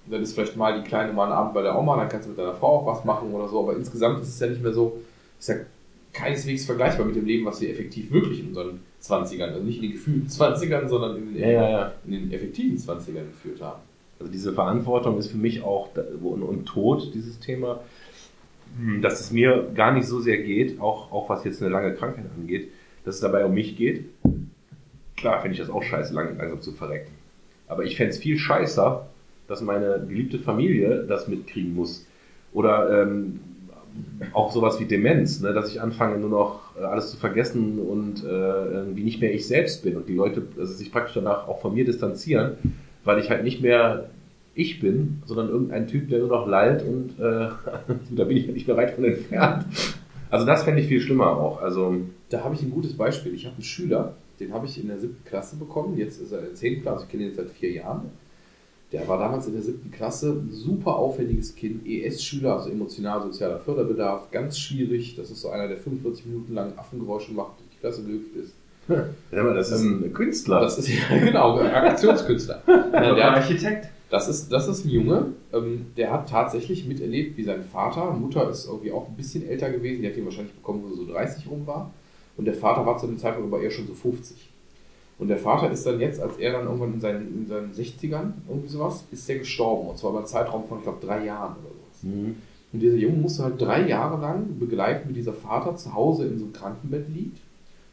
Und 0.05 0.13
dann 0.13 0.21
ist 0.21 0.33
vielleicht 0.33 0.55
mal 0.55 0.81
die 0.81 0.87
Kleine 0.87 1.13
mal 1.13 1.25
einen 1.25 1.33
Abend 1.33 1.53
bei 1.53 1.61
der 1.61 1.77
Oma, 1.77 1.97
dann 1.97 2.09
kannst 2.09 2.25
du 2.25 2.29
mit 2.31 2.39
deiner 2.39 2.53
Frau 2.53 2.79
auch 2.79 2.85
was 2.85 3.05
machen 3.05 3.31
oder 3.31 3.47
so. 3.47 3.59
Aber 3.59 3.75
insgesamt 3.75 4.21
ist 4.21 4.29
es 4.29 4.39
ja 4.39 4.47
nicht 4.47 4.61
mehr 4.63 4.73
so, 4.73 4.99
ist 5.37 5.49
ja 5.49 5.55
keineswegs 6.13 6.65
vergleichbar 6.65 7.05
mit 7.05 7.15
dem 7.15 7.25
Leben, 7.25 7.45
was 7.45 7.61
wir 7.61 7.69
effektiv 7.69 8.11
wirklich 8.11 8.39
in 8.39 8.47
unseren 8.47 8.79
20ern, 9.01 9.49
also 9.49 9.61
nicht 9.61 9.77
in 9.77 9.83
den 9.83 9.91
gefühlten 9.93 10.27
20ern, 10.27 10.87
sondern 10.87 11.17
in 11.17 11.33
den, 11.33 11.41
Ja, 11.41 11.49
ja, 11.49 11.69
ja. 11.69 11.93
in 12.05 12.11
den 12.11 12.31
effektiven 12.31 12.77
20ern 12.77 13.27
geführt 13.27 13.61
haben. 13.61 13.81
Also 14.19 14.31
diese 14.31 14.53
Verantwortung 14.53 15.17
ist 15.17 15.31
für 15.31 15.37
mich 15.37 15.63
auch 15.63 15.89
und, 16.21 16.43
und 16.43 16.65
Tod 16.65 17.13
dieses 17.13 17.39
Thema, 17.39 17.79
hm, 18.77 19.01
dass 19.01 19.21
es 19.21 19.31
mir 19.31 19.71
gar 19.73 19.93
nicht 19.93 20.07
so 20.07 20.19
sehr 20.19 20.37
geht, 20.37 20.81
auch, 20.81 21.11
auch 21.11 21.29
was 21.29 21.43
jetzt 21.45 21.61
eine 21.61 21.71
lange 21.71 21.93
Krankheit 21.93 22.25
angeht, 22.37 22.69
dass 23.05 23.15
es 23.15 23.21
dabei 23.21 23.45
um 23.45 23.53
mich 23.53 23.77
geht. 23.77 24.05
Klar 25.15 25.41
finde 25.41 25.53
ich 25.53 25.59
das 25.59 25.69
auch 25.69 25.83
scheiße, 25.83 26.13
lang, 26.13 26.37
langsam 26.37 26.61
zu 26.61 26.73
verrecken. 26.73 27.11
Aber 27.67 27.83
ich 27.83 27.95
fände 27.95 28.11
es 28.11 28.17
viel 28.17 28.37
scheißer, 28.37 29.07
dass 29.49 29.61
meine 29.61 30.05
geliebte 30.07 30.39
Familie 30.39 31.05
das 31.07 31.27
mitkriegen 31.27 31.75
muss. 31.75 32.05
Oder 32.53 33.03
ähm, 33.03 33.39
auch 34.33 34.51
sowas 34.51 34.79
wie 34.79 34.85
Demenz, 34.85 35.41
ne, 35.41 35.53
dass 35.53 35.69
ich 35.69 35.81
anfange 35.81 36.17
nur 36.17 36.29
noch 36.29 36.75
äh, 36.79 36.83
alles 36.83 37.11
zu 37.11 37.17
vergessen 37.17 37.79
und 37.79 38.23
äh, 38.23 38.27
irgendwie 38.27 39.03
nicht 39.03 39.19
mehr 39.21 39.33
ich 39.33 39.47
selbst 39.47 39.83
bin 39.83 39.97
und 39.97 40.07
die 40.07 40.13
Leute 40.15 40.43
also 40.57 40.73
sich 40.73 40.91
praktisch 40.91 41.15
danach 41.15 41.47
auch 41.47 41.61
von 41.61 41.73
mir 41.73 41.85
distanzieren, 41.85 42.53
weil 43.03 43.19
ich 43.19 43.29
halt 43.29 43.43
nicht 43.43 43.61
mehr 43.61 44.09
ich 44.55 44.79
bin, 44.79 45.21
sondern 45.25 45.49
irgendein 45.49 45.87
Typ, 45.87 46.09
der 46.09 46.19
nur 46.19 46.27
noch 46.27 46.47
lallt 46.47 46.83
und 46.83 47.19
äh, 47.19 47.49
da 48.11 48.23
bin 48.23 48.37
ich 48.37 48.45
halt 48.45 48.55
nicht 48.55 48.67
mehr 48.67 48.77
weit 48.77 48.91
von 48.91 49.03
entfernt. 49.03 49.65
Also 50.29 50.45
das 50.45 50.63
fände 50.63 50.81
ich 50.81 50.87
viel 50.87 51.01
schlimmer 51.01 51.37
auch. 51.37 51.61
Also 51.61 52.01
Da 52.29 52.43
habe 52.43 52.53
ich 52.53 52.61
ein 52.61 52.69
gutes 52.69 52.95
Beispiel. 52.95 53.33
Ich 53.33 53.45
habe 53.45 53.55
einen 53.55 53.63
Schüler, 53.63 54.15
den 54.39 54.53
habe 54.53 54.67
ich 54.67 54.79
in 54.79 54.87
der 54.87 54.99
siebten 54.99 55.25
Klasse 55.25 55.55
bekommen. 55.55 55.97
Jetzt 55.97 56.21
ist 56.21 56.31
er 56.31 56.39
in 56.39 56.45
der 56.45 56.53
zehnten 56.55 56.81
Klasse. 56.83 57.05
Ich 57.05 57.11
kenne 57.11 57.23
ihn 57.23 57.33
seit 57.33 57.49
vier 57.49 57.71
Jahren. 57.71 58.11
Der 58.91 59.07
war 59.07 59.19
damals 59.19 59.45
in 59.45 59.53
der 59.53 59.61
siebten 59.61 59.91
Klasse 59.91 60.31
ein 60.31 60.49
super 60.51 60.95
aufwendiges 60.95 61.55
Kind, 61.55 61.85
ES-Schüler, 61.85 62.55
also 62.57 62.69
emotional-sozialer 62.69 63.59
Förderbedarf, 63.59 64.31
ganz 64.31 64.57
schwierig. 64.57 65.15
Das 65.15 65.29
ist 65.29 65.41
so 65.41 65.49
einer, 65.49 65.67
der 65.67 65.77
45 65.77 66.25
Minuten 66.25 66.55
lang 66.55 66.73
Affengeräusche 66.75 67.31
macht, 67.31 67.59
durch 67.59 67.69
die 67.69 67.77
Klasse 67.77 68.03
gehüpft 68.03 68.35
ist. 68.35 68.53
sag 69.31 69.43
mal, 69.43 69.53
das 69.53 69.69
ist 69.69 69.83
ein 69.83 70.11
Künstler. 70.11 70.61
Das 70.61 70.79
ist 70.79 70.89
ja 71.09 71.17
genau, 71.19 71.59
Aktionskünstler. 71.59 72.63
Nein, 72.67 73.15
der 73.15 73.31
Architekt. 73.31 73.89
das 74.09 74.27
ist, 74.27 74.51
das 74.51 74.67
ist 74.67 74.85
ein 74.85 74.89
Junge, 74.89 75.33
ähm, 75.53 75.85
der 75.95 76.11
hat 76.11 76.27
tatsächlich 76.27 76.87
miterlebt, 76.87 77.37
wie 77.37 77.43
sein 77.43 77.63
Vater, 77.63 78.11
Mutter 78.13 78.49
ist 78.49 78.65
irgendwie 78.65 78.91
auch 78.91 79.07
ein 79.07 79.15
bisschen 79.15 79.47
älter 79.47 79.69
gewesen, 79.69 80.01
die 80.01 80.07
hat 80.07 80.17
ihn 80.17 80.25
wahrscheinlich 80.25 80.55
bekommen, 80.55 80.81
wo 80.83 80.89
sie 80.89 81.05
so 81.05 81.13
30 81.13 81.47
rum 81.47 81.67
war. 81.67 81.93
Und 82.37 82.45
der 82.45 82.55
Vater 82.55 82.85
war 82.87 82.97
zu 82.97 83.05
dem 83.05 83.19
Zeitpunkt 83.19 83.53
aber 83.53 83.61
eher 83.61 83.69
schon 83.69 83.85
so 83.85 83.93
50. 83.93 84.48
Und 85.19 85.27
der 85.27 85.37
Vater 85.37 85.69
ist 85.69 85.85
dann 85.85 85.99
jetzt, 85.99 86.21
als 86.21 86.37
er 86.37 86.53
dann 86.53 86.65
irgendwann 86.65 86.93
in 86.93 87.01
seinen, 87.01 87.41
in 87.41 87.47
seinen 87.47 87.73
60ern, 87.73 88.31
irgendwie 88.47 88.69
sowas, 88.69 89.03
ist 89.11 89.27
der 89.27 89.39
gestorben. 89.39 89.89
Und 89.89 89.97
zwar 89.97 90.11
über 90.11 90.19
einen 90.19 90.27
Zeitraum 90.27 90.65
von, 90.67 90.77
ich 90.77 90.83
glaube, 90.85 91.05
drei 91.05 91.25
Jahren 91.25 91.57
oder 91.57 91.73
sowas. 91.73 92.03
Mhm. 92.03 92.35
Und 92.71 92.79
dieser 92.79 92.95
Junge 92.95 93.17
musste 93.17 93.43
halt 93.43 93.61
drei 93.61 93.87
Jahre 93.87 94.21
lang 94.21 94.57
begleiten, 94.57 95.09
wie 95.09 95.13
dieser 95.13 95.33
Vater 95.33 95.75
zu 95.75 95.93
Hause 95.93 96.25
in 96.25 96.39
so 96.39 96.45
einem 96.45 96.53
Krankenbett 96.53 97.09
liegt, 97.13 97.39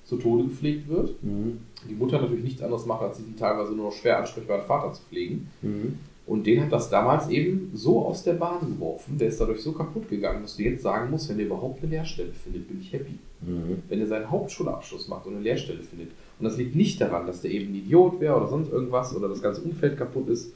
zu 0.05 0.17
Tode 0.19 0.45
gepflegt 0.45 0.89
wird. 0.89 1.21
Mhm. 1.23 1.59
Die 1.89 1.95
Mutter 1.95 2.21
natürlich 2.21 2.45
nichts 2.45 2.63
anderes 2.63 2.87
macht, 2.87 3.03
als 3.03 3.17
diesen 3.17 3.37
teilweise 3.37 3.73
nur 3.73 3.87
noch 3.87 3.93
schwer 3.93 4.19
ansprechbaren 4.19 4.65
Vater 4.65 4.93
zu 4.93 5.03
pflegen. 5.03 5.51
Mhm. 5.63 5.99
Und 6.27 6.47
den 6.47 6.61
hat 6.61 6.73
das 6.73 6.91
damals 6.91 7.29
eben 7.29 7.71
so 7.75 8.05
aus 8.05 8.25
der 8.25 8.33
Bahn 8.35 8.61
geworfen, 8.61 9.17
der 9.17 9.29
ist 9.29 9.41
dadurch 9.41 9.61
so 9.61 9.73
kaputt 9.73 10.09
gegangen, 10.09 10.43
dass 10.43 10.57
du 10.57 10.65
jetzt 10.65 10.83
sagen 10.83 11.11
musst, 11.11 11.29
wenn 11.29 11.37
der 11.37 11.47
überhaupt 11.47 11.83
eine 11.83 11.93
Lehrstelle 11.93 12.33
findet, 12.33 12.67
bin 12.67 12.81
ich 12.81 12.93
happy. 12.93 13.19
Mhm. 13.43 13.83
Wenn 13.89 14.01
er 14.01 14.07
seinen 14.09 14.29
Hauptschulabschluss 14.29 15.07
macht 15.09 15.27
und 15.27 15.35
eine 15.35 15.43
Lehrstelle 15.43 15.83
findet. 15.83 16.11
Und 16.39 16.45
das 16.45 16.57
liegt 16.57 16.75
nicht 16.75 17.01
daran, 17.01 17.27
dass 17.27 17.41
der 17.41 17.51
eben 17.51 17.73
ein 17.73 17.77
Idiot 17.77 18.21
wäre 18.21 18.37
oder 18.37 18.49
sonst 18.49 18.71
irgendwas 18.71 19.15
oder 19.17 19.29
das 19.29 19.43
ganze 19.43 19.63
Umfeld 19.63 19.97
kaputt 19.97 20.29
ist, 20.29 20.53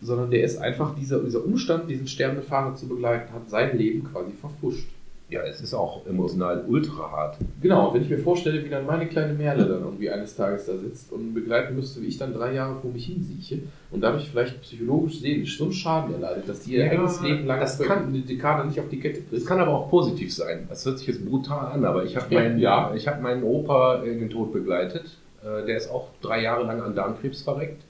sondern 0.00 0.30
der 0.30 0.42
ist 0.44 0.58
einfach, 0.58 0.94
dieser, 0.94 1.20
dieser 1.20 1.44
Umstand, 1.44 1.88
diesen 1.88 2.08
sterbenden 2.08 2.44
Vater 2.44 2.74
zu 2.74 2.88
begleiten, 2.88 3.32
hat 3.32 3.48
sein 3.48 3.78
Leben 3.78 4.04
quasi 4.04 4.32
verfuscht. 4.32 4.88
Ja, 5.30 5.40
es 5.42 5.60
ist 5.62 5.72
auch 5.72 6.06
emotional 6.06 6.64
ultra 6.68 7.10
hart. 7.10 7.38
Genau, 7.62 7.88
und 7.88 7.94
wenn 7.94 8.02
ich 8.02 8.10
mir 8.10 8.18
vorstelle, 8.18 8.62
wie 8.62 8.68
dann 8.68 8.84
meine 8.84 9.06
kleine 9.08 9.32
Merle 9.32 9.64
dann 9.64 9.80
irgendwie 9.82 10.10
eines 10.10 10.36
Tages 10.36 10.66
da 10.66 10.76
sitzt 10.76 11.10
und 11.12 11.32
begleiten 11.32 11.74
müsste, 11.74 12.02
wie 12.02 12.06
ich 12.08 12.18
dann 12.18 12.34
drei 12.34 12.52
Jahre 12.52 12.78
vor 12.80 12.90
mich 12.92 13.06
hinsieche 13.06 13.60
und 13.90 14.02
dadurch 14.02 14.28
vielleicht 14.28 14.60
psychologisch, 14.60 15.20
seelisch 15.20 15.56
so 15.56 15.64
einen 15.64 15.72
Schaden 15.72 16.12
erleidet, 16.12 16.46
dass 16.46 16.60
die 16.60 16.74
ihr 16.74 16.84
Ja, 16.84 16.90
eigenes 16.92 17.22
Leben 17.22 17.46
lang 17.46 17.58
das 17.58 17.78
kann- 17.80 18.08
eine 18.08 18.18
Dekade 18.20 18.68
nicht 18.68 18.78
auf 18.78 18.88
die 18.90 19.00
Kette 19.00 19.20
Es 19.20 19.30
kriegt. 19.30 19.46
kann 19.46 19.60
aber 19.60 19.72
auch 19.72 19.88
positiv 19.88 20.32
sein. 20.32 20.66
Das 20.68 20.84
hört 20.84 20.98
sich 20.98 21.06
jetzt 21.08 21.24
brutal 21.24 21.72
an, 21.72 21.84
aber 21.86 22.04
ich 22.04 22.16
habe 22.16 22.32
Ja, 22.32 22.40
meinen, 22.40 22.58
ja. 22.58 22.94
ich 22.94 23.08
habe 23.08 23.22
meinen 23.22 23.42
Opa 23.44 24.02
in 24.04 24.20
den 24.20 24.28
Tod 24.30 24.52
begleitet. 24.52 25.16
Äh, 25.42 25.64
Der 25.66 25.78
ist 25.78 25.90
auch 25.90 26.08
drei 26.20 26.42
Jahre 26.42 26.64
lang 26.64 26.82
an 26.82 26.94
Darmkrebs 26.94 27.42
verreckt. 27.42 27.82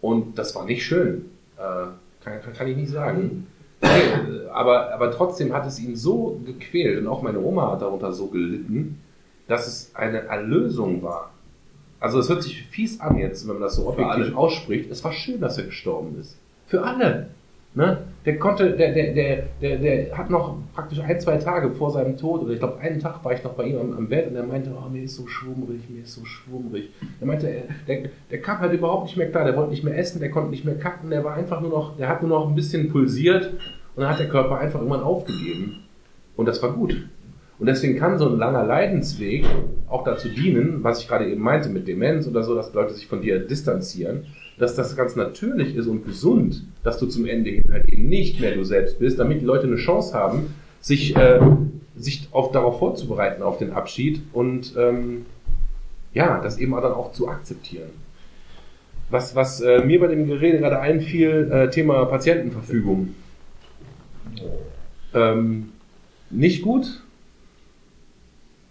Und 0.00 0.36
das 0.38 0.54
war 0.56 0.64
nicht 0.64 0.84
schön. 0.84 1.26
Äh, 1.56 1.60
Kann, 2.24 2.40
kann, 2.42 2.52
kann 2.52 2.66
ich 2.68 2.76
nicht 2.76 2.90
sagen. 2.90 3.46
Aber, 4.52 4.92
aber 4.92 5.10
trotzdem 5.10 5.52
hat 5.52 5.66
es 5.66 5.80
ihn 5.80 5.96
so 5.96 6.40
gequält 6.44 7.00
und 7.00 7.08
auch 7.08 7.22
meine 7.22 7.40
Oma 7.40 7.72
hat 7.72 7.82
darunter 7.82 8.12
so 8.12 8.26
gelitten, 8.26 9.00
dass 9.48 9.66
es 9.66 9.94
eine 9.94 10.26
Erlösung 10.26 11.02
war. 11.02 11.32
Also 12.00 12.18
es 12.18 12.28
hört 12.28 12.42
sich 12.42 12.64
fies 12.64 13.00
an 13.00 13.16
jetzt, 13.16 13.46
wenn 13.46 13.54
man 13.54 13.62
das 13.62 13.76
so 13.76 13.88
objektiv 13.88 14.34
ausspricht. 14.36 14.90
Es 14.90 15.04
war 15.04 15.12
schön, 15.12 15.40
dass 15.40 15.58
er 15.58 15.64
gestorben 15.64 16.18
ist. 16.20 16.36
Für 16.66 16.82
alle. 16.82 17.28
Ne? 17.74 17.98
Der 18.26 18.38
konnte, 18.38 18.76
der, 18.76 18.92
der, 18.92 19.14
der, 19.14 19.42
der, 19.60 19.78
der 19.78 20.16
hat 20.16 20.28
noch 20.28 20.58
praktisch 20.74 21.00
ein, 21.00 21.18
zwei 21.18 21.38
Tage 21.38 21.70
vor 21.70 21.90
seinem 21.90 22.18
Tod, 22.18 22.42
oder 22.42 22.52
ich 22.52 22.58
glaube 22.58 22.78
einen 22.78 23.00
Tag 23.00 23.24
war 23.24 23.32
ich 23.32 23.42
noch 23.42 23.54
bei 23.54 23.64
ihm 23.64 23.78
am, 23.78 23.96
am 23.96 24.08
Bett 24.08 24.28
und 24.28 24.36
er 24.36 24.44
meinte, 24.44 24.70
oh, 24.76 24.88
mir 24.90 25.02
ist 25.02 25.16
so 25.16 25.26
schwummrig, 25.26 25.88
mir 25.88 26.02
ist 26.02 26.14
so 26.14 26.24
schwummrig. 26.24 26.90
Er 27.20 27.26
meinte, 27.26 27.48
er, 27.48 27.62
der, 27.88 28.10
der 28.30 28.40
kam 28.42 28.58
halt 28.58 28.74
überhaupt 28.74 29.04
nicht 29.04 29.16
mehr 29.16 29.30
klar, 29.30 29.44
der 29.44 29.56
wollte 29.56 29.70
nicht 29.70 29.84
mehr 29.84 29.96
essen, 29.96 30.20
der 30.20 30.30
konnte 30.30 30.50
nicht 30.50 30.66
mehr 30.66 30.78
kacken, 30.78 31.08
der 31.08 31.24
war 31.24 31.34
einfach 31.34 31.62
nur 31.62 31.70
noch, 31.70 31.96
der 31.96 32.08
hat 32.08 32.22
nur 32.22 32.30
noch 32.30 32.48
ein 32.48 32.54
bisschen 32.54 32.90
pulsiert 32.90 33.46
und 33.96 34.02
dann 34.02 34.10
hat 34.10 34.20
der 34.20 34.28
Körper 34.28 34.58
einfach 34.58 34.80
irgendwann 34.80 35.02
aufgegeben. 35.02 35.80
Und 36.36 36.46
das 36.46 36.62
war 36.62 36.72
gut. 36.72 36.96
Und 37.58 37.66
deswegen 37.66 37.98
kann 37.98 38.18
so 38.18 38.28
ein 38.28 38.38
langer 38.38 38.64
Leidensweg 38.64 39.46
auch 39.88 40.04
dazu 40.04 40.28
dienen, 40.28 40.82
was 40.82 41.00
ich 41.00 41.08
gerade 41.08 41.30
eben 41.30 41.40
meinte 41.40 41.68
mit 41.68 41.86
Demenz 41.86 42.26
oder 42.26 42.42
so, 42.42 42.54
dass 42.54 42.74
Leute 42.74 42.92
sich 42.92 43.06
von 43.06 43.22
dir 43.22 43.38
distanzieren, 43.38 44.26
dass 44.62 44.76
das 44.76 44.94
ganz 44.94 45.16
natürlich 45.16 45.74
ist 45.74 45.88
und 45.88 46.04
gesund, 46.04 46.62
dass 46.84 46.96
du 46.98 47.06
zum 47.06 47.26
Ende 47.26 47.50
hin 47.50 47.64
halt 47.72 47.88
eben 47.88 48.08
nicht 48.08 48.38
mehr 48.40 48.54
du 48.54 48.62
selbst 48.62 49.00
bist, 49.00 49.18
damit 49.18 49.40
die 49.40 49.44
Leute 49.44 49.66
eine 49.66 49.74
Chance 49.74 50.14
haben, 50.14 50.54
sich, 50.80 51.16
äh, 51.16 51.40
sich 51.96 52.28
auf, 52.30 52.52
darauf 52.52 52.78
vorzubereiten, 52.78 53.42
auf 53.42 53.58
den 53.58 53.72
Abschied 53.72 54.22
und 54.32 54.76
ähm, 54.78 55.26
ja, 56.14 56.40
das 56.40 56.58
eben 56.58 56.70
dann 56.70 56.92
auch 56.92 57.10
zu 57.10 57.26
akzeptieren. 57.26 57.90
Was, 59.10 59.34
was 59.34 59.60
äh, 59.62 59.84
mir 59.84 59.98
bei 59.98 60.06
dem 60.06 60.28
Gerede 60.28 60.58
gerade 60.58 60.78
einfiel, 60.78 61.50
äh, 61.50 61.68
Thema 61.70 62.04
Patientenverfügung. 62.04 63.16
Ähm, 65.12 65.70
nicht 66.30 66.62
gut. 66.62 67.02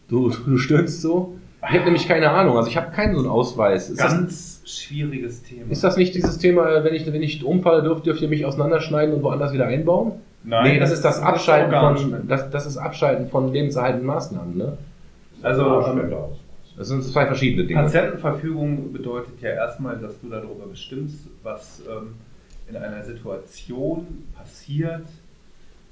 Du, 0.07 0.29
du 0.29 0.57
stöhnst 0.57 1.01
so. 1.01 1.35
Ich 1.63 1.75
habe 1.75 1.85
nämlich 1.85 2.07
keine 2.07 2.29
Ahnung. 2.31 2.57
Also 2.57 2.69
ich 2.69 2.77
habe 2.77 2.91
keinen 2.91 3.13
so 3.13 3.19
einen 3.19 3.29
Ausweis. 3.29 3.89
Ist 3.89 3.99
das, 3.99 4.11
Ganz 4.11 4.61
schwieriges 4.65 5.43
Thema. 5.43 5.71
ist 5.71 5.83
das 5.83 5.95
nicht 5.95 6.15
dieses 6.15 6.37
Thema, 6.37 6.69
äh, 6.69 6.83
wenn 6.83 6.93
ich, 6.93 7.05
wenn 7.11 7.21
ich 7.21 7.43
umfalle, 7.43 7.83
dürft, 7.83 8.05
dürft 8.05 8.21
ihr 8.21 8.29
mich 8.29 8.45
auseinanderschneiden 8.45 9.13
und 9.13 9.23
woanders 9.23 9.53
wieder 9.53 9.67
einbauen? 9.67 10.13
nee, 10.43 10.79
das, 10.79 10.91
ist 10.91 11.05
das 11.05 11.21
Abschalten 11.21 11.71
von, 11.71 12.27
das, 12.27 12.49
das 12.49 12.65
ist 12.65 12.77
Abschalten 12.77 13.29
von 13.29 13.53
lebenserhaltenden 13.53 14.07
Maßnahmen, 14.07 14.57
ne? 14.57 14.77
Also 15.43 15.81
ähm. 15.85 16.11
Das 16.77 16.87
sind 16.87 17.03
zwei 17.03 17.25
verschiedene 17.25 17.67
Dinge. 17.67 17.81
Patientenverfügung 17.81 18.93
bedeutet 18.93 19.41
ja 19.41 19.51
erstmal, 19.51 19.97
dass 19.97 20.19
du 20.19 20.29
darüber 20.29 20.65
bestimmst, 20.67 21.27
was 21.43 21.81
ähm, 21.87 22.15
in 22.67 22.75
einer 22.75 23.03
Situation 23.03 24.25
passiert 24.35 25.05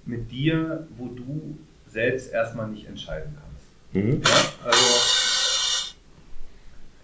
mit 0.06 0.32
dir, 0.32 0.88
wo 0.98 1.08
du 1.08 1.58
selbst 1.88 2.32
erstmal 2.32 2.70
nicht 2.70 2.88
entscheiden 2.88 3.36
kannst. 3.36 4.06
Mhm. 4.06 4.22
Ja, 4.24 4.66
also 4.66 5.19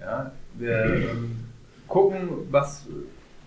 ja, 0.01 0.31
wir 0.55 0.83
ähm, 0.85 1.35
gucken, 1.87 2.29
was, 2.51 2.87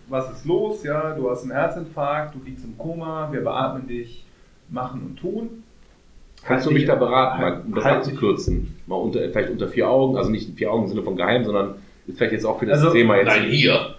was 0.08 0.30
ist 0.32 0.44
los, 0.44 0.82
ja, 0.84 1.14
du 1.14 1.30
hast 1.30 1.42
einen 1.42 1.52
Herzinfarkt, 1.52 2.34
du 2.34 2.40
liegst 2.44 2.64
im 2.64 2.76
Koma, 2.78 3.28
wir 3.32 3.42
beatmen 3.42 3.86
dich, 3.86 4.24
machen 4.70 5.02
und 5.02 5.16
tun. 5.18 5.62
Kannst 6.44 6.66
du 6.66 6.70
mich 6.70 6.84
da 6.86 6.94
beraten, 6.94 7.40
mal, 7.40 7.50
Halt- 7.56 7.64
um 7.66 7.74
das 7.74 7.84
halt 7.84 7.96
abzukürzen? 7.96 8.76
Mal 8.86 8.96
unter, 8.96 9.20
vielleicht 9.30 9.50
unter 9.50 9.68
vier 9.68 9.88
Augen, 9.90 10.16
also 10.16 10.30
nicht 10.30 10.56
vier 10.56 10.70
Augen 10.72 10.84
im 10.84 10.88
Sinne 10.88 11.02
von 11.02 11.16
geheim, 11.16 11.44
sondern 11.44 11.74
ist 12.06 12.16
vielleicht 12.16 12.32
jetzt 12.32 12.44
auch 12.46 12.58
für 12.58 12.66
das 12.66 12.78
Also- 12.80 12.92
Thema 12.92 13.16
jetzt. 13.16 13.26
Nein, 13.26 13.44
hier. 13.50 13.94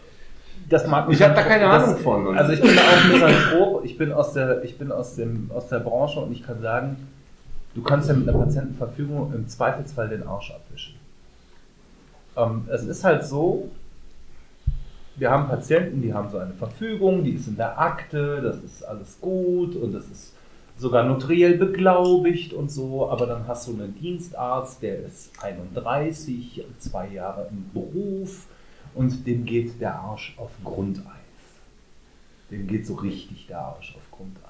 Das 0.69 0.85
mag 0.88 1.07
Ich 1.09 1.21
hab 1.23 1.35
da 1.35 1.41
keine 1.41 1.65
Ahnung 1.67 1.97
von. 1.97 2.27
Und- 2.27 2.38
Also 2.38 2.53
ich 2.53 2.61
bin 2.61 2.76
da 2.76 2.81
auch 2.81 3.11
Misanthrop, 3.11 3.85
ich 3.85 3.97
bin 3.97 4.11
aus 4.11 4.34
der, 4.34 4.63
ich 4.63 4.77
bin 4.77 4.91
aus 4.91 5.15
dem, 5.15 5.49
aus 5.53 5.67
der 5.67 5.80
Branche 5.80 6.19
und 6.19 6.31
ich 6.31 6.43
kann 6.45 6.61
sagen, 6.61 7.07
du 7.76 7.81
kannst 7.81 8.07
ja 8.07 8.15
mit 8.15 8.30
einer 8.30 8.38
Patientenverfügung 8.38 9.34
im 9.34 9.47
Zweifelsfall 9.47 10.09
den 10.09 10.26
Arsch 10.27 10.51
abwischen. 10.51 10.95
Ähm, 12.35 12.68
es 12.72 12.84
ist 12.84 13.03
halt 13.03 13.26
so, 13.26 13.69
wir 15.15 15.30
haben 15.31 15.47
Patienten, 15.47 16.01
die 16.01 16.14
haben 16.14 16.30
so 16.30 16.38
eine 16.38 16.53
Verfügung, 16.53 17.23
die 17.23 17.31
ist 17.31 17.47
in 17.47 17.57
der 17.57 17.80
Akte, 17.80 18.41
das 18.41 18.64
ist 18.64 18.84
alles 18.84 19.19
gut 19.19 19.76
und 19.76 19.93
das 19.93 20.06
ist 20.06 20.34
sogar 20.77 21.03
notariell 21.03 21.57
beglaubigt 21.57 22.53
und 22.53 22.72
so, 22.72 23.10
aber 23.10 23.26
dann 23.26 23.47
hast 23.47 23.68
du 23.68 23.73
einen 23.73 23.95
Dienstarzt, 23.95 24.81
der 24.81 24.99
ist 24.99 25.31
31, 25.43 26.64
zwei 26.77 27.10
Jahre 27.10 27.49
im 27.51 27.69
Beruf 27.73 28.47
und 28.95 29.27
dem 29.27 29.45
geht 29.45 29.81
der 29.81 29.95
Arsch 29.95 30.35
auf 30.38 30.51
Grundeis. 30.64 31.06
Dem 32.49 32.65
geht 32.65 32.88
so 32.88 32.95
richtig 32.95 33.47
der 33.47 33.60
Arsch 33.60 33.95
auf 33.95 34.10
Grundeis. 34.10 34.45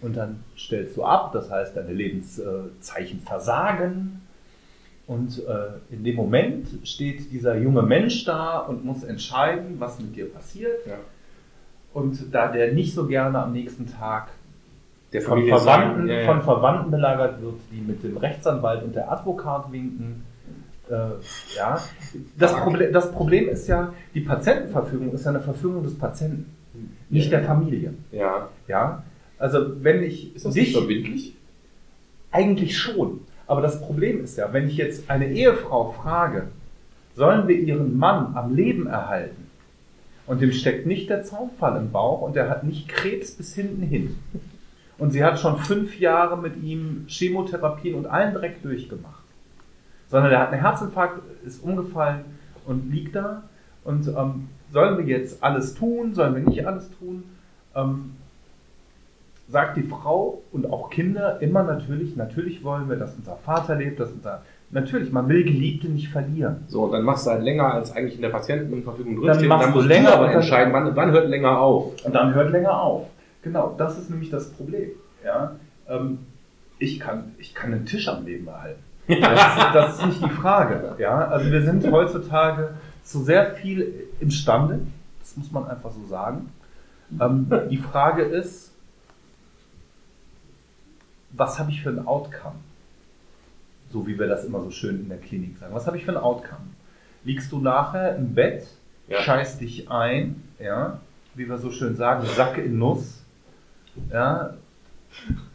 Und 0.00 0.16
dann 0.16 0.42
stellst 0.56 0.96
du 0.96 1.04
ab, 1.04 1.32
das 1.32 1.50
heißt, 1.50 1.76
deine 1.76 1.92
Lebenszeichen 1.92 3.20
versagen. 3.20 4.22
Und 5.10 5.44
äh, 5.44 5.92
in 5.92 6.04
dem 6.04 6.14
Moment 6.14 6.68
steht 6.84 7.32
dieser 7.32 7.56
junge 7.58 7.82
Mensch 7.82 8.24
da 8.24 8.60
und 8.60 8.84
muss 8.84 9.02
entscheiden, 9.02 9.80
was 9.80 9.98
mit 9.98 10.14
dir 10.14 10.32
passiert. 10.32 10.86
Ja. 10.86 10.98
Und 11.92 12.32
da 12.32 12.46
der 12.46 12.72
nicht 12.74 12.94
so 12.94 13.08
gerne 13.08 13.42
am 13.42 13.52
nächsten 13.52 13.88
Tag 13.88 14.28
von 15.20 15.44
Verwandten, 15.48 16.06
ja, 16.06 16.20
ja. 16.20 16.26
von 16.26 16.42
Verwandten 16.42 16.92
belagert 16.92 17.42
wird, 17.42 17.54
die 17.72 17.80
mit 17.80 18.04
dem 18.04 18.18
Rechtsanwalt 18.18 18.84
und 18.84 18.94
der 18.94 19.10
Advokat 19.10 19.72
winken. 19.72 20.22
Äh, 20.88 20.94
ja. 21.56 21.80
das, 22.38 22.54
Proble 22.54 22.92
das 22.92 23.10
Problem 23.10 23.48
ist 23.48 23.66
ja, 23.66 23.92
die 24.14 24.20
Patientenverfügung 24.20 25.12
ist 25.12 25.24
ja 25.24 25.30
eine 25.30 25.40
Verfügung 25.40 25.82
des 25.82 25.98
Patienten, 25.98 26.54
nicht 27.08 27.32
der 27.32 27.42
Familie. 27.42 27.94
ja. 28.12 28.48
Ja. 28.68 29.02
Also 29.40 29.82
wenn 29.82 30.04
ich 30.04 30.36
Ist 30.36 30.44
das 30.44 30.54
dich 30.54 30.68
nicht 30.68 30.76
verbindlich? 30.76 31.36
eigentlich 32.30 32.78
schon. 32.78 33.22
Aber 33.50 33.62
das 33.62 33.80
Problem 33.80 34.22
ist 34.22 34.38
ja, 34.38 34.52
wenn 34.52 34.68
ich 34.68 34.76
jetzt 34.76 35.10
eine 35.10 35.26
Ehefrau 35.26 35.90
frage, 35.90 36.46
sollen 37.16 37.48
wir 37.48 37.58
ihren 37.58 37.98
Mann 37.98 38.36
am 38.36 38.54
Leben 38.54 38.86
erhalten? 38.86 39.50
Und 40.28 40.40
dem 40.40 40.52
steckt 40.52 40.86
nicht 40.86 41.10
der 41.10 41.24
Zaunfall 41.24 41.76
im 41.76 41.90
Bauch 41.90 42.20
und 42.20 42.36
der 42.36 42.48
hat 42.48 42.62
nicht 42.62 42.86
Krebs 42.86 43.32
bis 43.32 43.52
hinten 43.52 43.82
hin. 43.82 44.16
Und 44.98 45.10
sie 45.10 45.24
hat 45.24 45.40
schon 45.40 45.58
fünf 45.58 45.98
Jahre 45.98 46.38
mit 46.38 46.62
ihm 46.62 47.06
Chemotherapien 47.08 47.96
und 47.96 48.06
allen 48.06 48.34
Dreck 48.34 48.62
durchgemacht. 48.62 49.24
Sondern 50.06 50.30
er 50.30 50.38
hat 50.38 50.52
einen 50.52 50.62
Herzinfarkt, 50.62 51.20
ist 51.44 51.60
umgefallen 51.64 52.20
und 52.66 52.92
liegt 52.92 53.16
da. 53.16 53.42
Und 53.82 54.06
ähm, 54.06 54.48
sollen 54.72 54.96
wir 54.96 55.06
jetzt 55.06 55.42
alles 55.42 55.74
tun? 55.74 56.14
Sollen 56.14 56.36
wir 56.36 56.42
nicht 56.42 56.64
alles 56.64 56.88
tun? 57.00 57.24
Ähm, 57.74 58.12
sagt 59.50 59.76
die 59.76 59.82
Frau 59.82 60.42
und 60.52 60.70
auch 60.72 60.90
Kinder 60.90 61.42
immer 61.42 61.62
natürlich, 61.64 62.16
natürlich 62.16 62.62
wollen 62.62 62.88
wir, 62.88 62.96
dass 62.96 63.14
unser 63.16 63.36
Vater 63.36 63.74
lebt, 63.74 63.98
dass 63.98 64.10
unser, 64.12 64.42
natürlich, 64.70 65.10
man 65.12 65.28
will 65.28 65.42
Geliebte 65.44 65.88
nicht 65.88 66.08
verlieren. 66.08 66.64
So, 66.68 66.84
und 66.84 66.92
dann 66.92 67.02
machst 67.02 67.26
du 67.26 67.30
halt 67.30 67.42
länger, 67.42 67.74
als 67.74 67.90
eigentlich 67.94 68.14
in 68.14 68.22
der 68.22 68.28
Patientenverfügung 68.28 69.16
Dann 69.16 69.24
drinsteht. 69.24 69.48
machst 69.48 69.64
dann 69.66 69.72
du 69.72 69.78
musst 69.78 69.88
länger 69.88 70.10
du 70.10 70.14
aber 70.14 70.22
und 70.26 70.28
dann- 70.28 70.40
entscheiden, 70.42 70.72
wann, 70.72 70.94
wann 70.96 71.10
hört 71.10 71.28
länger 71.28 71.58
auf. 71.58 72.04
Und 72.04 72.14
dann 72.14 72.32
hört 72.34 72.50
länger 72.52 72.80
auf. 72.80 73.06
Genau, 73.42 73.74
das 73.76 73.98
ist 73.98 74.08
nämlich 74.10 74.30
das 74.30 74.50
Problem. 74.52 74.90
Ja? 75.24 75.56
Ähm, 75.88 76.18
ich, 76.78 77.00
kann, 77.00 77.34
ich 77.38 77.54
kann 77.54 77.72
einen 77.72 77.86
Tisch 77.86 78.08
am 78.08 78.24
Leben 78.24 78.46
erhalten. 78.46 78.80
Das 79.08 79.18
ist, 79.56 79.74
das 79.74 79.98
ist 79.98 80.06
nicht 80.06 80.24
die 80.24 80.30
Frage. 80.30 80.94
Ja? 80.98 81.26
Also 81.26 81.50
wir 81.50 81.62
sind 81.62 81.90
heutzutage 81.90 82.74
zu 83.02 83.18
sehr 83.24 83.46
viel 83.54 83.92
imstande, 84.20 84.78
das 85.18 85.36
muss 85.36 85.50
man 85.50 85.66
einfach 85.66 85.90
so 85.90 86.06
sagen. 86.06 86.50
Ähm, 87.20 87.50
die 87.70 87.78
Frage 87.78 88.22
ist, 88.22 88.69
was 91.40 91.58
habe 91.58 91.70
ich 91.70 91.82
für 91.82 91.88
ein 91.88 92.06
Outcome? 92.06 92.56
So 93.90 94.06
wie 94.06 94.18
wir 94.18 94.28
das 94.28 94.44
immer 94.44 94.60
so 94.60 94.70
schön 94.70 95.00
in 95.00 95.08
der 95.08 95.18
Klinik 95.18 95.56
sagen. 95.58 95.74
Was 95.74 95.86
habe 95.86 95.96
ich 95.96 96.04
für 96.04 96.12
ein 96.12 96.18
Outcome? 96.18 96.66
Liegst 97.24 97.50
du 97.50 97.58
nachher 97.60 98.14
im 98.16 98.34
Bett, 98.34 98.66
Ja. 99.08 99.20
scheißt 99.22 99.60
dich 99.60 99.90
ein, 99.90 100.42
ja, 100.58 101.00
wie 101.34 101.48
wir 101.48 101.56
so 101.58 101.70
schön 101.70 101.96
sagen, 101.96 102.26
Sack 102.36 102.58
in 102.58 102.78
Nuss, 102.78 103.22
ja, 104.12 104.50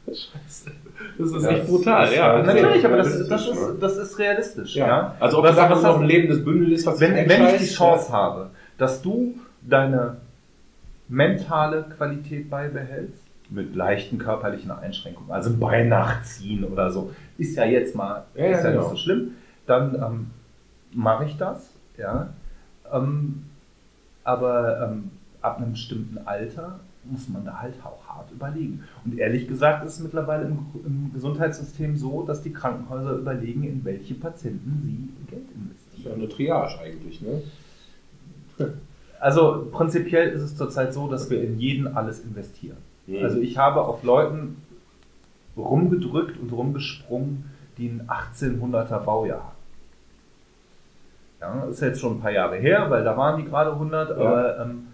Das 0.05 1.31
ist 1.31 1.43
Ja, 1.43 1.49
echt 1.49 1.67
brutal, 1.67 2.05
das- 2.07 2.15
ja. 2.15 2.41
Natürlich, 2.43 2.85
aber 2.85 2.97
das, 2.97 3.07
ist 3.15 3.29
das, 3.29 3.41
realistisch, 3.41 3.69
ist, 3.73 3.81
das 3.83 3.97
ist 3.97 4.19
realistisch. 4.19 4.75
Ja. 4.75 4.87
Ja. 4.87 5.15
Also 5.19 5.37
ob 5.39 5.45
Was- 5.45 5.55
das 5.55 5.81
noch 5.83 5.99
ein 6.01 6.07
lebendes 6.07 6.43
Bündel 6.43 6.71
ist, 6.73 6.85
was 6.85 6.99
wenn, 6.99 7.13
wenn 7.29 7.55
ich 7.55 7.57
die 7.69 7.73
Chance 7.73 8.11
habe, 8.11 8.49
dass 8.77 9.01
du 9.01 9.35
deine 9.61 10.17
mentale 11.07 11.85
Qualität 11.95 12.49
beibehältst, 12.49 13.21
mit 13.49 13.75
leichten 13.75 14.17
körperlichen 14.17 14.71
Einschränkungen, 14.71 15.31
also 15.31 15.49
ein 15.51 15.59
Bein 15.59 15.89
nachziehen 15.89 16.63
oder 16.63 16.91
so, 16.91 17.11
ist 17.37 17.55
ja 17.55 17.65
jetzt 17.65 17.95
mal 17.95 18.25
Ja, 18.35 18.45
ja, 18.45 18.57
ist 18.57 18.63
ja 18.63 18.69
genau. 18.71 18.81
nicht 18.81 18.89
so 18.91 18.97
schlimm, 18.97 19.31
dann 19.67 19.95
ähm, 19.95 20.27
mache 20.93 21.25
ich 21.25 21.37
das, 21.37 21.69
ja. 21.97 22.29
Ähm, 22.91 23.43
aber 24.23 24.89
ähm, 24.91 25.11
ab 25.41 25.57
einem 25.57 25.71
bestimmten 25.73 26.17
Alter 26.25 26.79
muss 27.03 27.29
man 27.29 27.45
da 27.45 27.61
halt 27.61 27.75
auch 27.83 28.03
hart 28.07 28.31
überlegen. 28.31 28.83
Und 29.03 29.19
ehrlich 29.19 29.47
gesagt 29.47 29.85
ist 29.85 29.97
es 29.97 29.99
mittlerweile 29.99 30.45
im, 30.45 30.57
im 30.83 31.11
Gesundheitssystem 31.13 31.95
so, 31.95 32.23
dass 32.23 32.41
die 32.41 32.51
Krankenhäuser 32.51 33.11
überlegen, 33.17 33.63
in 33.63 33.85
welche 33.85 34.15
Patienten 34.15 34.81
sie 34.83 35.29
Geld 35.29 35.43
Das 35.49 35.55
investieren. 35.55 35.97
ist 35.99 36.05
ja 36.05 36.13
eine 36.13 36.29
Triage 36.29 36.79
eigentlich, 36.79 37.21
ne? 37.21 37.41
Also 39.19 39.67
prinzipiell 39.71 40.29
ist 40.29 40.41
es 40.41 40.57
zurzeit 40.57 40.93
so, 40.93 41.07
dass 41.07 41.29
wir 41.29 41.43
in 41.43 41.59
jeden 41.59 41.95
alles 41.95 42.21
investieren. 42.23 42.77
Mhm. 43.07 43.23
Also 43.23 43.39
ich 43.39 43.57
habe 43.57 43.81
auf 43.81 44.03
Leuten 44.03 44.61
rumgedrückt 45.57 46.39
und 46.39 46.51
rumgesprungen, 46.51 47.49
die 47.77 47.87
ein 47.87 48.07
1800er 48.07 48.99
Baujahr 48.99 49.39
haben. 49.43 49.55
Ja, 51.41 51.65
ist 51.65 51.81
jetzt 51.81 51.99
schon 51.99 52.17
ein 52.17 52.21
paar 52.21 52.31
Jahre 52.31 52.55
her, 52.57 52.89
weil 52.89 53.03
da 53.03 53.15
waren 53.17 53.37
die 53.37 53.45
gerade 53.47 53.71
100, 53.71 54.11
aber 54.17 54.59
ähm, 54.59 54.87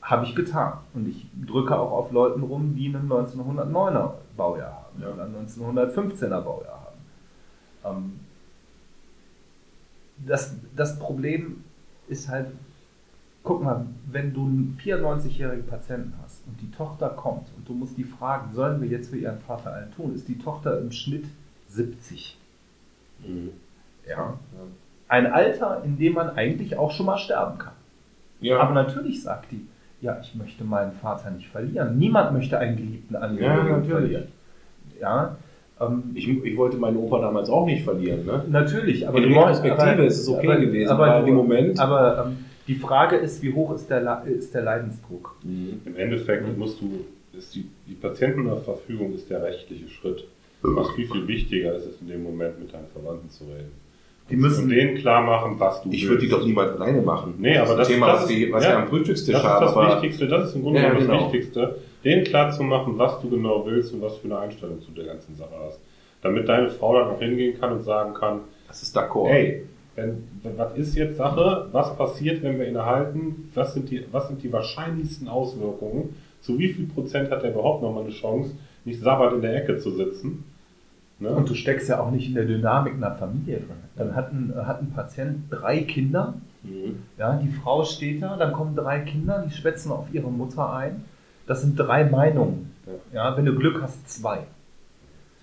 habe 0.00 0.24
ich 0.24 0.34
getan. 0.34 0.74
Und 0.94 1.06
ich 1.08 1.26
drücke 1.46 1.78
auch 1.78 1.92
auf 1.92 2.12
Leuten 2.12 2.42
rum, 2.42 2.74
die 2.74 2.88
einen 2.94 3.10
1909er 3.10 4.12
Baujahr 4.36 4.72
haben 4.72 5.02
Ja. 5.02 5.08
oder 5.12 5.24
einen 5.24 5.46
1915er 5.46 6.40
Baujahr 6.40 6.92
haben. 7.84 7.96
Ähm, 7.96 8.20
das, 10.26 10.54
das 10.76 10.98
Problem 10.98 11.64
ist 12.08 12.28
halt, 12.28 12.48
guck 13.42 13.62
mal, 13.62 13.86
wenn 14.10 14.32
du 14.32 14.42
einen 14.44 14.78
94-jährigen 14.82 15.66
Patienten 15.66 16.14
hast 16.22 16.29
und 16.46 16.60
die 16.60 16.70
Tochter 16.70 17.08
kommt 17.10 17.48
und 17.56 17.68
du 17.68 17.72
musst 17.74 17.96
die 17.96 18.04
fragen, 18.04 18.52
sollen 18.54 18.80
wir 18.80 18.88
jetzt 18.88 19.10
für 19.10 19.16
ihren 19.18 19.38
Vater 19.40 19.72
allen 19.72 19.92
tun, 19.92 20.14
ist 20.14 20.28
die 20.28 20.38
Tochter 20.38 20.78
im 20.80 20.90
Schnitt 20.92 21.24
70. 21.68 22.36
Mhm. 23.26 23.50
Ja. 24.08 24.38
Ein 25.08 25.26
Alter, 25.32 25.82
in 25.84 25.98
dem 25.98 26.14
man 26.14 26.30
eigentlich 26.30 26.76
auch 26.76 26.90
schon 26.92 27.06
mal 27.06 27.18
sterben 27.18 27.58
kann. 27.58 27.72
Ja, 28.40 28.58
Aber 28.60 28.74
natürlich 28.74 29.22
sagt 29.22 29.50
die, 29.52 29.66
ja, 30.00 30.18
ich 30.22 30.34
möchte 30.34 30.64
meinen 30.64 30.92
Vater 30.92 31.30
nicht 31.30 31.48
verlieren. 31.48 31.98
Niemand 31.98 32.32
möchte 32.32 32.58
einen 32.58 32.76
geliebten 32.76 33.16
Angehörigen 33.16 33.84
Ja, 33.84 33.96
verlieren. 33.98 34.24
Ja, 35.00 35.36
ähm, 35.80 36.04
ich, 36.14 36.26
ich 36.28 36.56
wollte 36.56 36.76
meinen 36.78 36.96
Opa 36.96 37.20
damals 37.20 37.50
auch 37.50 37.66
nicht 37.66 37.84
verlieren, 37.84 38.24
ne? 38.24 38.44
natürlich. 38.48 39.06
Aber 39.06 39.18
In 39.18 39.30
du- 39.30 39.38
Retrospektive 39.38 39.90
aber- 39.92 40.04
ist 40.04 40.20
es 40.20 40.28
okay 40.28 40.60
gewesen, 40.60 40.90
aber 40.90 41.20
du- 41.20 41.26
im 41.26 41.34
Moment- 41.34 41.78
Aber 41.78 42.26
ähm, 42.26 42.44
die 42.70 42.76
Frage 42.76 43.16
ist, 43.16 43.42
wie 43.42 43.52
hoch 43.52 43.74
ist 43.74 43.90
der, 43.90 44.22
ist 44.26 44.54
der 44.54 44.62
Leidensdruck? 44.62 45.34
Mhm. 45.42 45.80
Im 45.84 45.96
Endeffekt 45.96 46.56
musst 46.56 46.80
du, 46.80 47.04
ist 47.36 47.52
die, 47.52 47.66
die 47.88 47.94
Patientenverfügung 47.94 49.12
ist 49.12 49.28
der 49.28 49.42
rechtliche 49.42 49.88
Schritt. 49.88 50.24
Was 50.62 50.92
viel, 50.92 51.08
viel 51.08 51.26
wichtiger 51.26 51.74
ist, 51.74 51.86
ist 51.86 52.00
in 52.00 52.06
dem 52.08 52.22
Moment 52.22 52.60
mit 52.60 52.72
deinen 52.72 52.86
Verwandten 52.92 53.28
zu 53.28 53.42
reden. 53.44 53.72
Die 54.30 54.36
müssen- 54.36 54.64
und 54.64 54.70
denen 54.70 54.94
klar 54.98 55.20
machen, 55.22 55.58
was 55.58 55.82
du 55.82 55.90
Ich 55.90 56.08
würde 56.08 56.20
die 56.22 56.28
doch 56.28 56.44
niemals 56.44 56.70
alleine 56.80 57.02
machen. 57.02 57.34
Nee, 57.38 57.58
aber 57.58 57.74
das, 57.74 57.88
ein 57.88 57.94
Thema, 57.94 58.06
das 58.12 58.22
was, 58.22 58.30
ist, 58.30 58.36
die, 58.38 58.52
was 58.52 58.62
ja, 58.62 58.70
wir 58.70 58.78
am 58.78 58.88
Frühstückstisch 58.88 59.32
das 59.32 59.42
ist 59.42 59.48
haben. 59.48 59.64
das 59.66 59.76
aber 59.76 59.94
Wichtigste, 59.96 60.28
das 60.28 60.48
ist 60.50 60.54
im 60.54 60.62
Grunde 60.62 60.80
Ja, 60.80 60.90
genommen 60.90 61.06
genau. 61.08 61.24
das 61.24 61.32
Wichtigste, 61.32 61.76
denen 62.04 62.22
klar 62.24 62.52
zu 62.52 62.62
machen, 62.62 62.96
was 62.98 63.20
du 63.20 63.30
genau 63.30 63.66
willst 63.66 63.92
und 63.92 64.00
was 64.02 64.16
für 64.18 64.26
eine 64.26 64.38
Einstellung 64.38 64.80
zu 64.80 64.92
der 64.92 65.06
ganzen 65.06 65.34
Sache 65.34 65.56
hast. 65.64 65.80
Damit 66.22 66.48
deine 66.48 66.70
Frau 66.70 66.94
dann 66.94 67.08
auch 67.08 67.18
hingehen 67.18 67.58
kann 67.58 67.72
und 67.72 67.82
sagen 67.82 68.14
kann, 68.14 68.42
das 68.68 68.80
ist 68.82 68.96
d'accord. 68.96 69.28
Hey, 69.28 69.64
wenn, 69.96 70.24
was 70.56 70.76
ist 70.76 70.94
jetzt 70.94 71.16
Sache? 71.16 71.68
Was 71.72 71.96
passiert, 71.96 72.42
wenn 72.42 72.58
wir 72.58 72.68
ihn 72.68 72.76
erhalten? 72.76 73.50
Was 73.54 73.74
sind 73.74 73.90
die, 73.90 74.04
was 74.12 74.28
sind 74.28 74.42
die 74.42 74.52
wahrscheinlichsten 74.52 75.28
Auswirkungen? 75.28 76.16
Zu 76.40 76.58
wie 76.58 76.72
viel 76.72 76.86
Prozent 76.86 77.30
hat 77.30 77.42
er 77.44 77.50
überhaupt 77.50 77.82
noch 77.82 77.92
mal 77.92 78.02
eine 78.02 78.10
Chance, 78.10 78.52
nicht 78.84 79.00
sabbernd 79.00 79.34
in 79.34 79.42
der 79.42 79.62
Ecke 79.62 79.78
zu 79.78 79.90
sitzen? 79.90 80.44
Ne? 81.18 81.28
Und 81.30 81.50
du 81.50 81.54
steckst 81.54 81.88
ja 81.88 82.00
auch 82.00 82.10
nicht 82.10 82.28
in 82.28 82.34
der 82.34 82.46
Dynamik 82.46 82.94
einer 82.94 83.14
Familie 83.14 83.58
drin. 83.58 83.76
Dann 83.96 84.16
hat 84.16 84.32
ein, 84.32 84.54
hat 84.66 84.80
ein 84.80 84.90
Patient 84.92 85.44
drei 85.50 85.80
Kinder, 85.82 86.34
Mhm. 86.62 87.04
ja, 87.16 87.36
die 87.36 87.48
Frau 87.48 87.84
steht 87.84 88.22
da, 88.22 88.36
dann 88.36 88.52
kommen 88.52 88.76
drei 88.76 89.00
Kinder, 89.00 89.44
die 89.46 89.54
schwätzen 89.54 89.90
auf 89.92 90.12
ihre 90.12 90.30
Mutter 90.30 90.70
ein. 90.72 91.04
Das 91.46 91.62
sind 91.62 91.78
drei 91.78 92.04
Meinungen. 92.04 92.72
Ja, 93.12 93.36
wenn 93.36 93.46
du 93.46 93.54
Glück 93.54 93.80
hast, 93.82 94.08
zwei. 94.10 94.40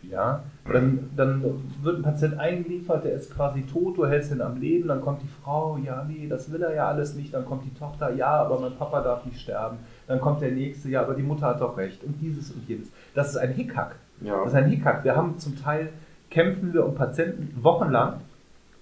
Ja, 0.10 0.44
dann, 0.66 1.10
dann 1.18 1.44
wird 1.82 1.98
ein 1.98 2.04
Patient 2.04 2.40
eingeliefert, 2.40 3.04
der 3.04 3.14
ist 3.14 3.34
quasi 3.34 3.64
tot, 3.64 3.98
du 3.98 4.06
hältst 4.06 4.32
ihn 4.32 4.42
am 4.42 4.60
Leben, 4.60 4.88
dann 4.88 5.02
kommt 5.02 5.22
die 5.22 5.28
Frau, 5.28 5.78
ja, 5.78 6.06
nee, 6.08 6.28
das 6.28 6.52
will 6.52 6.62
er 6.62 6.74
ja 6.74 6.88
alles 6.88 7.16
nicht, 7.16 7.34
dann 7.34 7.46
kommt 7.46 7.66
die 7.66 7.74
Tochter, 7.78 8.14
ja, 8.14 8.30
aber 8.30 8.60
mein 8.60 8.76
Papa 8.78 9.02
darf 9.02 9.26
nicht 9.26 9.40
sterben, 9.40 9.78
dann 10.08 10.22
kommt 10.22 10.42
der 10.42 10.52
nächste, 10.52 10.90
ja, 10.90 11.02
aber 11.02 11.14
die 11.14 11.24
Mutter 11.24 11.48
hat 11.48 11.62
doch 11.62 11.78
recht 11.78 12.04
und 12.06 12.22
dieses 12.22 12.52
und 12.52 12.68
jenes. 12.70 12.90
Das 13.16 13.30
ist 13.30 13.38
ein 13.38 13.54
Hickhack. 13.54 13.96
Ja. 14.22 14.38
Das 14.40 14.48
ist 14.48 14.56
ein 14.56 14.70
Hickhack. 14.70 15.04
Wir 15.04 15.16
haben 15.16 15.38
zum 15.40 15.58
Teil, 15.58 15.90
kämpfen 16.30 16.74
wir 16.74 16.86
um 16.86 16.96
Patienten 16.96 17.62
wochenlang, 17.62 18.22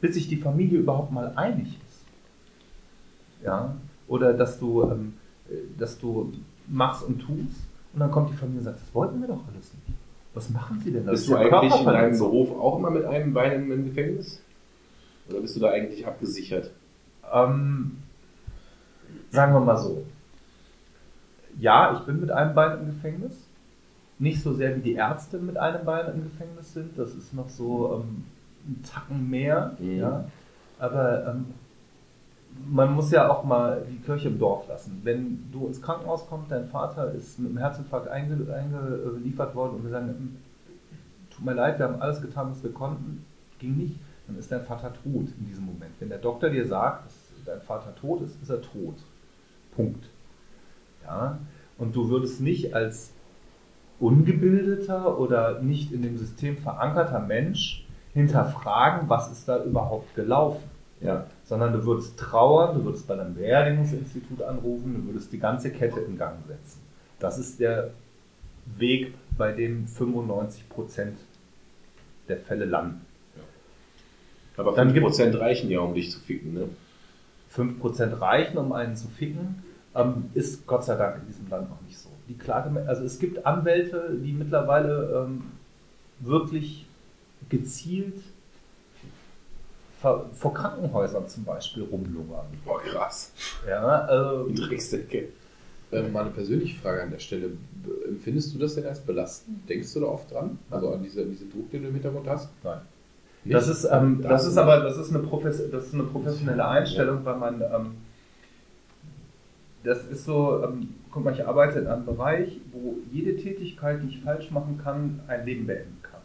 bis 0.02 0.14
sich 0.14 0.28
die 0.28 0.38
Familie 0.38 0.80
überhaupt 0.80 1.12
mal 1.12 1.34
einig 1.36 1.80
ist. 1.90 2.06
Ja, 3.44 3.76
oder 4.08 4.34
dass 4.34 4.60
du, 4.60 4.84
ähm, 4.84 5.14
äh, 5.50 5.56
dass 5.78 5.98
du 5.98 6.34
machst 6.68 7.04
und 7.04 7.20
tust 7.20 7.68
und 7.94 8.00
dann 8.00 8.12
kommt 8.12 8.30
die 8.30 8.36
Familie 8.36 8.60
und 8.60 8.66
sagt, 8.66 8.82
das 8.82 8.94
wollten 8.94 9.22
wir 9.22 9.28
doch 9.28 9.42
alles 9.48 9.74
nicht. 9.74 9.95
Was 10.36 10.50
machen 10.50 10.82
sie 10.84 10.92
denn? 10.92 11.06
Das 11.06 11.14
Bist 11.14 11.24
ist 11.24 11.32
du 11.32 11.38
eigentlich 11.38 11.80
in 11.80 11.86
deinem. 11.86 12.20
Beruf 12.20 12.52
auch 12.60 12.78
immer 12.78 12.92
mit 12.92 13.06
einem 13.06 13.34
Bein 13.34 13.72
im 13.72 13.86
Gefängnis? 13.86 14.42
Oder 15.30 15.40
bist 15.40 15.56
du 15.56 15.62
da 15.62 15.72
eigentlich 15.72 16.06
abgesichert? 16.06 16.72
Ähm, 17.34 17.98
sagen 19.32 19.54
wir 19.54 19.62
mal 19.62 19.78
so. 19.78 20.06
Ja, 21.58 21.98
ich 21.98 22.06
bin 22.06 22.20
mit 22.20 22.32
einem 22.32 22.54
Bein 22.54 22.80
im 22.80 22.86
Gefängnis. 22.88 23.48
Nicht 24.20 24.42
so 24.42 24.54
sehr 24.54 24.76
wie 24.76 24.82
die 24.82 24.94
Ärzte 24.94 25.40
mit 25.40 25.58
einem 25.58 25.86
Bein 25.86 26.14
im 26.14 26.24
Gefängnis 26.24 26.74
sind. 26.74 27.00
Das 27.00 27.16
ist 27.16 27.34
noch 27.34 27.50
so 27.50 28.04
ähm, 28.04 28.26
ein 28.68 28.84
Tacken 28.84 29.30
mehr. 29.30 29.76
Mhm. 29.80 29.98
Ja. 29.98 30.26
Aber 30.80 31.28
ähm, 31.28 31.46
man 32.68 32.94
muss 32.94 33.12
ja 33.12 33.30
auch 33.30 33.44
mal 33.44 33.86
die 33.90 34.00
Kirche 34.00 34.30
im 34.30 34.40
Dorf 34.40 34.68
lassen. 34.68 35.02
Wenn 35.04 35.52
du 35.52 35.68
ins 35.68 35.82
Krankenhaus 35.82 36.28
kommst, 36.28 36.52
dein 36.52 36.68
Vater 36.68 37.12
ist 37.12 37.40
mit 37.40 37.50
einem 37.50 37.58
Herzinfarkt 37.58 38.08
einge 38.08 38.54
eingeliefert 38.54 39.56
worden 39.56 39.76
und 39.76 39.84
wir 39.84 39.92
sagen, 39.92 40.08
"Hm, 40.08 40.36
tut 41.30 41.46
mir 41.46 41.54
leid, 41.54 41.80
wir 41.80 41.88
haben 41.88 42.02
alles 42.02 42.22
getan, 42.22 42.52
was 42.52 42.64
wir 42.64 42.72
konnten, 42.72 43.26
ging 43.60 43.78
nicht, 43.78 44.00
dann 44.28 44.38
ist 44.38 44.52
dein 44.52 44.64
Vater 44.64 44.94
tot 44.94 45.28
in 45.40 45.46
diesem 45.48 45.66
Moment. 45.66 45.92
Wenn 46.00 46.10
der 46.10 46.18
Doktor 46.18 46.50
dir 46.50 46.66
sagt, 46.66 47.06
dass 47.06 47.14
dein 47.46 47.62
Vater 47.62 47.94
tot 47.96 48.22
ist, 48.22 48.42
ist 48.42 48.50
er 48.50 48.62
tot. 48.62 48.96
Punkt. 49.76 50.10
Ja? 51.04 51.38
Und 51.78 51.96
du 51.96 52.10
würdest 52.10 52.42
nicht 52.42 52.74
als 52.74 53.12
ungebildeter 54.00 55.20
oder 55.20 55.62
nicht 55.62 55.92
in 55.92 56.02
dem 56.02 56.18
System 56.18 56.58
verankerter 56.58 57.20
Mensch 57.20 57.86
hinterfragen, 58.14 59.10
was 59.10 59.32
ist 59.32 59.48
da 59.48 59.64
überhaupt 59.64 60.16
gelaufen. 60.16 60.64
Ja. 61.06 61.28
Sondern 61.44 61.74
du 61.74 61.86
würdest 61.86 62.18
trauern, 62.18 62.78
du 62.78 62.86
würdest 62.86 63.08
bei 63.08 63.14
einem 63.20 63.36
Beerdigungsinstitut 63.36 64.42
anrufen, 64.42 64.96
du 64.96 65.12
würdest 65.12 65.32
die 65.32 65.40
ganze 65.40 65.72
Kette 65.72 66.00
in 66.00 66.18
Gang 66.18 66.38
setzen. 66.48 66.82
Das 67.20 67.38
ist 67.38 67.60
der 67.60 67.92
Weg, 68.78 69.14
bei 69.38 69.52
dem 69.52 69.86
95% 69.86 71.12
der 72.28 72.38
Fälle 72.38 72.66
landen. 72.66 73.02
Aber 74.58 74.72
Dann 74.74 74.94
5% 74.94 75.38
reichen 75.40 75.70
ja, 75.70 75.82
um 75.82 75.94
dich 75.94 76.12
zu 76.12 76.20
ficken, 76.20 76.54
ne? 76.54 76.70
5% 77.56 78.20
reichen, 78.20 78.58
um 78.58 78.72
einen 78.72 78.96
zu 78.96 79.08
ficken, 79.08 79.64
ähm, 79.96 80.30
ist 80.34 80.66
Gott 80.66 80.84
sei 80.84 80.96
Dank 80.96 81.22
in 81.22 81.28
diesem 81.28 81.50
Land 81.50 81.70
noch 81.70 81.82
nicht 81.82 81.98
so. 81.98 82.10
Die 82.28 82.38
Klage, 82.38 82.86
also 82.88 83.04
es 83.04 83.20
gibt 83.20 83.46
Anwälte, 83.46 84.18
die 84.22 84.34
mittlerweile 84.34 85.26
ähm, 85.26 85.44
wirklich 86.20 86.86
gezielt 87.50 88.22
vor, 90.06 90.30
vor 90.34 90.54
Krankenhäusern 90.54 91.28
zum 91.28 91.44
Beispiel 91.46 91.84
rumlungern. 91.84 92.46
Boah, 92.64 92.80
krass. 92.80 93.32
Ja, 93.68 93.82
also, 93.82 94.48
Die 94.48 94.54
Drecksdecke. 94.54 95.30
Ähm, 95.92 96.12
mal 96.12 96.22
eine 96.22 96.32
persönliche 96.32 96.80
Frage 96.80 97.02
an 97.04 97.12
der 97.12 97.20
Stelle. 97.20 97.52
Empfindest 98.08 98.54
du 98.54 98.60
das 98.60 98.76
denn 98.76 98.86
als 98.86 99.00
belastend? 99.00 99.68
Denkst 99.68 99.94
du 99.94 100.02
da 100.02 100.08
oft 100.08 100.32
dran? 100.32 100.60
Also 100.70 100.92
an 100.92 101.02
diese, 101.02 101.26
diesen 101.26 101.52
Druck, 101.52 101.72
den 101.72 101.84
du 101.84 101.90
im 101.90 101.94
Hintergrund 101.96 102.28
hast? 102.28 102.50
nein. 102.64 102.82
Nicht? 103.44 103.56
Das 103.56 103.68
ist, 103.68 103.86
ähm, 103.86 104.22
das 104.22 104.30
Das 104.30 104.48
ist 104.48 104.58
aber 104.58 104.80
das 104.80 104.98
ist 104.98 105.12
eine, 105.12 105.20
Profes 105.20 105.70
das 105.70 105.86
ist 105.86 105.94
eine 105.94 106.04
professionelle 106.04 106.68
Einstellung, 106.68 107.24
weil 107.24 107.38
man 107.38 107.62
ähm, 107.62 107.92
das 109.84 110.04
ist 110.08 110.26
so, 110.26 110.64
ähm, 110.64 110.96
guck 111.12 111.24
mal, 111.24 111.34
ich 111.34 111.46
arbeite 111.46 111.80
in 111.80 111.88
einem 111.88 112.06
Bereich, 112.06 112.60
wo 112.72 112.98
jede 113.12 113.38
Tätigkeit, 113.38 114.02
die 114.02 114.10
ich 114.10 114.22
falsch 114.22 114.50
machen 114.50 114.80
kann, 114.84 115.22
ein 115.28 115.46
Leben 115.46 115.68
beenden 115.68 116.00
kann. 116.02 116.22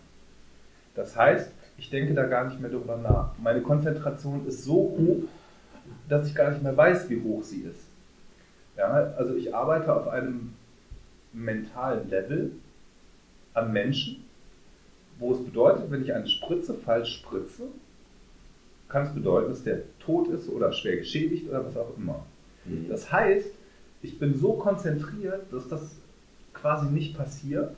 Das 0.94 1.14
heißt, 1.14 1.52
ich 1.80 1.88
denke 1.88 2.12
da 2.12 2.26
gar 2.26 2.44
nicht 2.44 2.60
mehr 2.60 2.70
drüber 2.70 2.98
nach. 2.98 3.32
Meine 3.42 3.62
Konzentration 3.62 4.46
ist 4.46 4.64
so 4.64 4.74
hoch, 4.74 5.22
dass 6.10 6.28
ich 6.28 6.34
gar 6.34 6.50
nicht 6.50 6.62
mehr 6.62 6.76
weiß, 6.76 7.08
wie 7.08 7.22
hoch 7.22 7.42
sie 7.42 7.62
ist. 7.62 7.86
Ja, 8.76 8.90
also 9.16 9.34
ich 9.34 9.54
arbeite 9.54 9.94
auf 9.94 10.06
einem 10.08 10.52
mentalen 11.32 12.10
Level 12.10 12.52
am 13.54 13.72
Menschen, 13.72 14.24
wo 15.18 15.32
es 15.32 15.42
bedeutet, 15.42 15.90
wenn 15.90 16.02
ich 16.02 16.12
eine 16.12 16.28
Spritze 16.28 16.74
falsch 16.74 17.14
spritze, 17.14 17.68
kann 18.88 19.06
es 19.06 19.14
bedeuten, 19.14 19.48
dass 19.48 19.62
der 19.62 19.80
tot 20.00 20.28
ist 20.28 20.50
oder 20.50 20.72
schwer 20.72 20.98
geschädigt 20.98 21.48
oder 21.48 21.64
was 21.64 21.76
auch 21.78 21.96
immer. 21.96 22.26
Mhm. 22.66 22.88
Das 22.90 23.10
heißt, 23.10 23.52
ich 24.02 24.18
bin 24.18 24.38
so 24.38 24.52
konzentriert, 24.54 25.50
dass 25.50 25.66
das 25.68 25.96
quasi 26.52 26.90
nicht 26.90 27.16
passiert. 27.16 27.74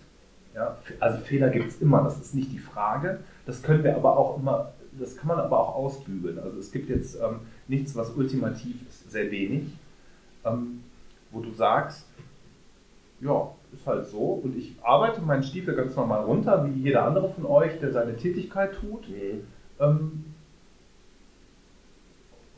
Ja, 0.54 0.78
also 0.98 1.18
Fehler 1.18 1.50
gibt 1.50 1.68
es 1.68 1.80
immer, 1.80 2.02
das 2.02 2.20
ist 2.20 2.34
nicht 2.34 2.50
die 2.50 2.58
Frage. 2.58 3.20
Das 3.46 3.62
können 3.62 3.82
wir 3.82 3.96
aber 3.96 4.16
auch 4.16 4.38
immer, 4.38 4.72
das 4.92 5.16
kann 5.16 5.28
man 5.28 5.38
aber 5.38 5.58
auch 5.58 5.74
ausbügeln. 5.74 6.38
Also 6.38 6.58
es 6.58 6.70
gibt 6.70 6.88
jetzt 6.88 7.16
ähm, 7.16 7.40
nichts, 7.68 7.96
was 7.96 8.10
ultimativ 8.10 8.76
ist, 8.88 9.10
sehr 9.10 9.30
wenig, 9.30 9.64
ähm, 10.44 10.84
wo 11.30 11.40
du 11.40 11.50
sagst, 11.52 12.06
ja, 13.20 13.48
ist 13.72 13.86
halt 13.86 14.06
so 14.06 14.40
und 14.44 14.56
ich 14.56 14.76
arbeite 14.82 15.22
meinen 15.22 15.42
Stiefel 15.42 15.74
ganz 15.74 15.96
normal 15.96 16.24
runter, 16.24 16.66
wie 16.66 16.82
jeder 16.82 17.04
andere 17.04 17.30
von 17.30 17.46
euch, 17.46 17.78
der 17.80 17.92
seine 17.92 18.16
Tätigkeit 18.16 18.74
tut. 18.74 19.04
Ähm, 19.80 20.24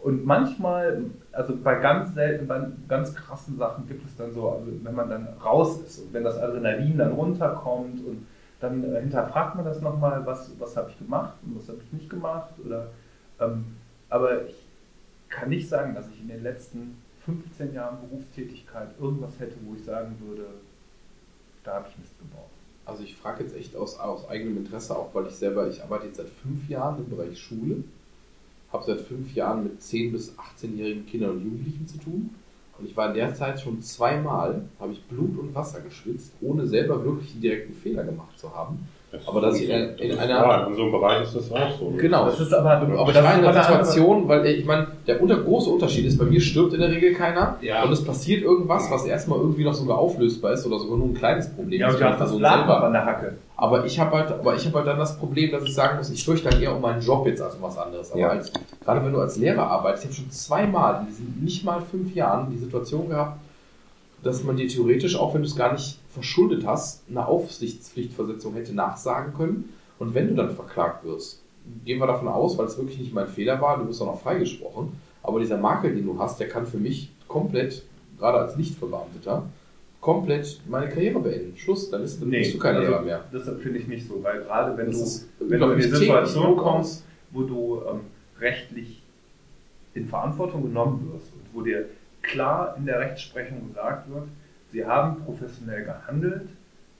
und 0.02 0.26
manchmal, 0.26 1.04
also 1.32 1.56
bei 1.56 1.76
ganz 1.76 2.12
selten, 2.12 2.46
bei 2.46 2.60
ganz 2.88 3.14
krassen 3.14 3.56
Sachen 3.56 3.88
gibt 3.88 4.04
es 4.06 4.14
dann 4.16 4.34
so, 4.34 4.50
also 4.50 4.66
wenn 4.82 4.94
man 4.94 5.08
dann 5.08 5.28
raus 5.42 5.80
ist 5.80 5.98
und 5.98 6.12
wenn 6.12 6.24
das 6.24 6.36
Adrenalin 6.36 6.98
dann 6.98 7.12
runterkommt 7.12 8.04
und 8.06 8.26
dann 8.64 8.94
äh, 8.94 9.00
hinterfragt 9.00 9.54
man 9.56 9.64
das 9.64 9.80
nochmal, 9.80 10.24
was, 10.26 10.50
was 10.58 10.76
habe 10.76 10.90
ich 10.90 10.98
gemacht 10.98 11.34
und 11.44 11.56
was 11.56 11.68
habe 11.68 11.78
ich 11.84 11.92
nicht 11.92 12.10
gemacht. 12.10 12.54
Oder, 12.64 12.90
ähm, 13.40 13.76
aber 14.08 14.46
ich 14.46 14.66
kann 15.28 15.50
nicht 15.50 15.68
sagen, 15.68 15.94
dass 15.94 16.08
ich 16.08 16.20
in 16.20 16.28
den 16.28 16.42
letzten 16.42 16.98
15 17.24 17.74
Jahren 17.74 17.98
Berufstätigkeit 18.08 18.88
irgendwas 19.00 19.38
hätte, 19.38 19.56
wo 19.64 19.74
ich 19.74 19.84
sagen 19.84 20.16
würde, 20.26 20.46
da 21.62 21.74
habe 21.74 21.88
ich 21.90 21.98
Mist 21.98 22.18
gebaut. 22.18 22.50
Also 22.86 23.02
ich 23.02 23.16
frage 23.16 23.44
jetzt 23.44 23.56
echt 23.56 23.74
aus, 23.76 23.98
aus 23.98 24.28
eigenem 24.28 24.58
Interesse, 24.58 24.96
auch 24.96 25.14
weil 25.14 25.26
ich 25.26 25.34
selber, 25.34 25.68
ich 25.68 25.82
arbeite 25.82 26.06
jetzt 26.06 26.18
seit 26.18 26.28
fünf 26.28 26.68
Jahren 26.68 26.98
im 26.98 27.08
Bereich 27.08 27.38
Schule, 27.38 27.84
habe 28.70 28.84
seit 28.84 29.00
fünf 29.00 29.34
Jahren 29.34 29.64
mit 29.64 29.80
10- 29.80 30.12
bis 30.12 30.36
18-jährigen 30.36 31.06
Kindern 31.06 31.30
und 31.32 31.44
Jugendlichen 31.44 31.86
zu 31.86 31.98
tun. 31.98 32.34
Und 32.78 32.86
ich 32.86 32.96
war 32.96 33.08
in 33.08 33.14
der 33.14 33.34
Zeit 33.34 33.60
schon 33.60 33.80
zweimal, 33.82 34.68
habe 34.80 34.92
ich 34.92 35.04
Blut 35.04 35.38
und 35.38 35.54
Wasser 35.54 35.80
geschwitzt, 35.80 36.32
ohne 36.40 36.66
selber 36.66 37.04
wirklich 37.04 37.32
einen 37.32 37.40
direkten 37.40 37.74
Fehler 37.74 38.04
gemacht 38.04 38.38
zu 38.38 38.54
haben. 38.54 38.88
Aber 39.26 39.40
dass 39.40 39.58
ich 39.60 39.68
in, 39.68 39.96
in 39.98 40.18
einer... 40.18 40.30
Ja, 40.34 40.66
in 40.66 40.74
so 40.74 40.82
einem 40.82 40.92
Bereich 40.92 41.22
ist 41.22 41.36
das 41.36 41.52
auch 41.52 41.70
so. 41.78 41.92
Genau. 41.96 42.26
Das 42.26 42.40
ist 42.40 42.52
aber, 42.52 42.70
Aber 42.72 43.12
das 43.12 43.14
das 43.14 43.16
ist 43.16 43.18
aber 43.44 43.48
eine 43.48 43.62
Situation, 43.64 44.28
weil 44.28 44.46
ich 44.46 44.64
meine, 44.64 44.86
der 45.06 45.22
unter, 45.22 45.36
große 45.36 45.70
Unterschied 45.70 46.06
ist, 46.06 46.18
bei 46.18 46.24
mir 46.24 46.40
stirbt 46.40 46.72
in 46.74 46.80
der 46.80 46.90
Regel 46.90 47.14
keiner 47.14 47.56
Ja. 47.60 47.82
und 47.84 47.92
es 47.92 48.04
passiert 48.04 48.42
irgendwas, 48.42 48.90
was 48.90 49.04
erstmal 49.06 49.38
irgendwie 49.38 49.64
noch 49.64 49.74
sogar 49.74 49.98
auflösbar 49.98 50.52
ist 50.52 50.66
oder 50.66 50.78
sogar 50.78 50.98
nur 50.98 51.08
ein 51.08 51.14
kleines 51.14 51.48
Problem 51.54 51.80
Ja, 51.80 51.88
ist 51.88 52.02
hast 52.02 52.20
das 52.20 52.30
selber. 52.30 52.84
an 52.84 52.92
der 52.92 53.04
Hacke. 53.04 53.34
Aber 53.56 53.84
ich 53.84 53.98
habe 54.00 54.16
halt, 54.16 54.32
aber 54.32 54.54
ich 54.56 54.66
habe 54.66 54.78
halt 54.78 54.86
dann 54.88 54.98
das 54.98 55.16
Problem, 55.16 55.52
dass 55.52 55.62
ich 55.62 55.74
sagen 55.74 55.98
muss, 55.98 56.10
ich 56.10 56.24
fürchte 56.24 56.50
dann 56.50 56.60
eher 56.60 56.74
um 56.74 56.80
meinen 56.82 57.00
Job 57.00 57.26
jetzt 57.26 57.40
als 57.40 57.54
um 57.54 57.62
was 57.62 57.78
anderes. 57.78 58.10
Aber 58.10 58.20
Ja. 58.20 58.28
als, 58.30 58.52
gerade 58.84 59.04
wenn 59.04 59.12
du 59.12 59.20
als 59.20 59.36
Lehrer 59.36 59.62
arbeitest, 59.68 60.04
ich 60.04 60.10
habe 60.10 60.16
schon 60.22 60.30
zweimal 60.30 61.00
in 61.02 61.06
diesen 61.06 61.38
nicht 61.44 61.64
mal 61.64 61.80
fünf 61.90 62.14
Jahren 62.14 62.50
die 62.50 62.58
Situation 62.58 63.08
gehabt, 63.08 63.38
dass 64.24 64.42
man 64.42 64.56
dir 64.56 64.66
theoretisch, 64.66 65.16
auch 65.16 65.34
wenn 65.34 65.42
du 65.42 65.48
es 65.48 65.54
gar 65.54 65.72
nicht 65.72 65.98
verschuldet 66.08 66.66
hast, 66.66 67.02
eine 67.08 67.26
Aufsichtspflichtversetzung 67.26 68.54
hätte 68.54 68.74
nachsagen 68.74 69.34
können. 69.34 69.74
Und 69.98 70.14
wenn 70.14 70.28
du 70.28 70.34
dann 70.34 70.50
verklagt 70.50 71.04
wirst, 71.04 71.42
gehen 71.84 71.98
wir 71.98 72.06
davon 72.06 72.28
aus, 72.28 72.58
weil 72.58 72.66
es 72.66 72.76
wirklich 72.76 72.98
nicht 72.98 73.14
mein 73.14 73.28
Fehler 73.28 73.60
war, 73.60 73.78
du 73.78 73.88
wirst 73.88 74.00
dann 74.00 74.08
auch 74.08 74.20
freigesprochen. 74.20 74.92
Aber 75.22 75.40
dieser 75.40 75.58
Makel, 75.58 75.94
den 75.94 76.06
du 76.06 76.18
hast, 76.18 76.40
der 76.40 76.48
kann 76.48 76.66
für 76.66 76.78
mich 76.78 77.10
komplett, 77.28 77.84
gerade 78.18 78.38
als 78.38 78.56
Nichtverbeamteter, 78.56 79.44
komplett 80.00 80.60
meine 80.68 80.88
Karriere 80.88 81.20
beenden. 81.20 81.56
Schluss, 81.56 81.90
dann, 81.90 82.02
ist, 82.02 82.20
dann 82.20 82.30
bist 82.30 82.54
du 82.54 82.58
kein 82.58 82.76
also, 82.76 82.90
Lehrer 82.90 83.02
mehr. 83.02 83.24
Das 83.32 83.44
finde 83.44 83.78
ich 83.78 83.88
nicht 83.88 84.06
so, 84.06 84.22
weil 84.22 84.42
gerade 84.42 84.76
wenn 84.76 84.86
Das 84.86 85.26
du, 85.38 85.48
wenn 85.48 85.48
du 85.48 85.54
in 85.54 85.72
unglaublich 85.72 85.94
Situation 85.94 86.56
kommst, 86.56 87.04
wo 87.30 87.42
du 87.42 87.82
ähm, 87.90 88.00
rechtlich 88.38 89.02
in 89.94 90.06
Verantwortung 90.06 90.62
genommen 90.62 91.10
wirst 91.12 91.32
und 91.32 91.42
wo 91.54 91.62
dir 91.62 91.86
klar 92.24 92.74
in 92.76 92.86
der 92.86 93.00
Rechtsprechung 93.00 93.68
gesagt 93.68 94.08
wird, 94.12 94.24
sie 94.72 94.84
haben 94.84 95.22
professionell 95.24 95.84
gehandelt, 95.84 96.48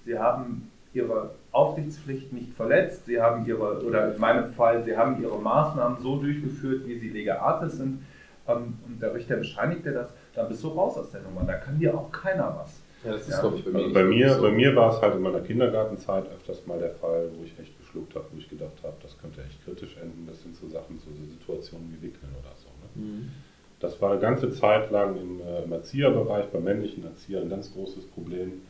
sie 0.04 0.18
haben 0.18 0.70
ihre 0.92 1.30
Aufsichtspflicht 1.52 2.32
nicht 2.32 2.52
verletzt, 2.54 3.06
sie 3.06 3.20
haben 3.20 3.44
ihre, 3.46 3.82
oder 3.84 4.14
in 4.14 4.20
meinem 4.20 4.52
Fall, 4.54 4.84
sie 4.84 4.96
haben 4.96 5.20
ihre 5.22 5.38
Maßnahmen 5.38 5.98
so 6.00 6.16
durchgeführt, 6.18 6.86
wie 6.86 6.98
sie 6.98 7.08
lege 7.08 7.40
artis 7.40 7.78
sind, 7.78 8.04
ähm, 8.46 8.74
und 8.86 9.00
der 9.02 9.14
Richter 9.14 9.36
bescheinigt 9.36 9.84
dir 9.84 9.92
das, 9.92 10.08
dann 10.34 10.48
bist 10.48 10.62
du 10.62 10.68
raus 10.68 10.96
aus 10.96 11.10
der 11.10 11.22
Nummer. 11.22 11.42
Da 11.46 11.54
kann 11.54 11.78
dir 11.78 11.94
auch 11.94 12.12
keiner 12.12 12.54
was. 12.60 12.80
Ja, 13.04 13.12
das 13.12 13.22
ist, 13.22 13.30
Ja. 13.34 13.40
glaube 13.40 13.56
ich, 13.56 13.64
bei 13.64 13.70
mir 13.72 13.78
Also 13.82 13.94
bei 13.94 14.04
mir, 14.04 14.34
so. 14.34 14.42
bei 14.42 14.50
mir 14.50 14.76
war 14.76 14.94
es 14.94 15.02
halt 15.02 15.14
in 15.16 15.22
meiner 15.22 15.40
Kindergartenzeit 15.40 16.24
öfters 16.30 16.66
mal 16.66 16.78
der 16.78 16.90
Fall, 16.92 17.28
wo 17.36 17.44
ich 17.44 17.58
echt 17.58 17.76
geschluckt 17.78 18.14
habe, 18.14 18.24
wo 18.32 18.38
ich 18.38 18.48
gedacht 18.48 18.72
habe, 18.82 18.94
das 19.02 19.18
könnte 19.18 19.40
echt 19.42 19.62
kritisch 19.64 19.96
enden. 20.00 20.26
Das 20.26 20.40
sind 20.42 20.54
so 20.56 20.68
Sachen, 20.68 20.98
so 20.98 21.10
Situationen 21.12 21.92
wie 21.98 22.06
Wickeln 22.06 22.30
oder 22.40 22.52
so. 22.56 22.68
Ne? 23.00 23.04
Mhm. 23.06 23.30
Das 23.84 24.00
war 24.00 24.12
eine 24.12 24.20
ganze 24.20 24.50
Zeit 24.50 24.90
lang 24.90 25.16
im, 25.16 25.40
äh, 25.40 25.64
im 25.64 25.72
Erzieherbereich, 25.72 26.46
beim 26.46 26.64
männlichen 26.64 27.04
Erzieher 27.04 27.42
ein 27.42 27.50
ganz 27.50 27.72
großes 27.74 28.06
Problem. 28.06 28.62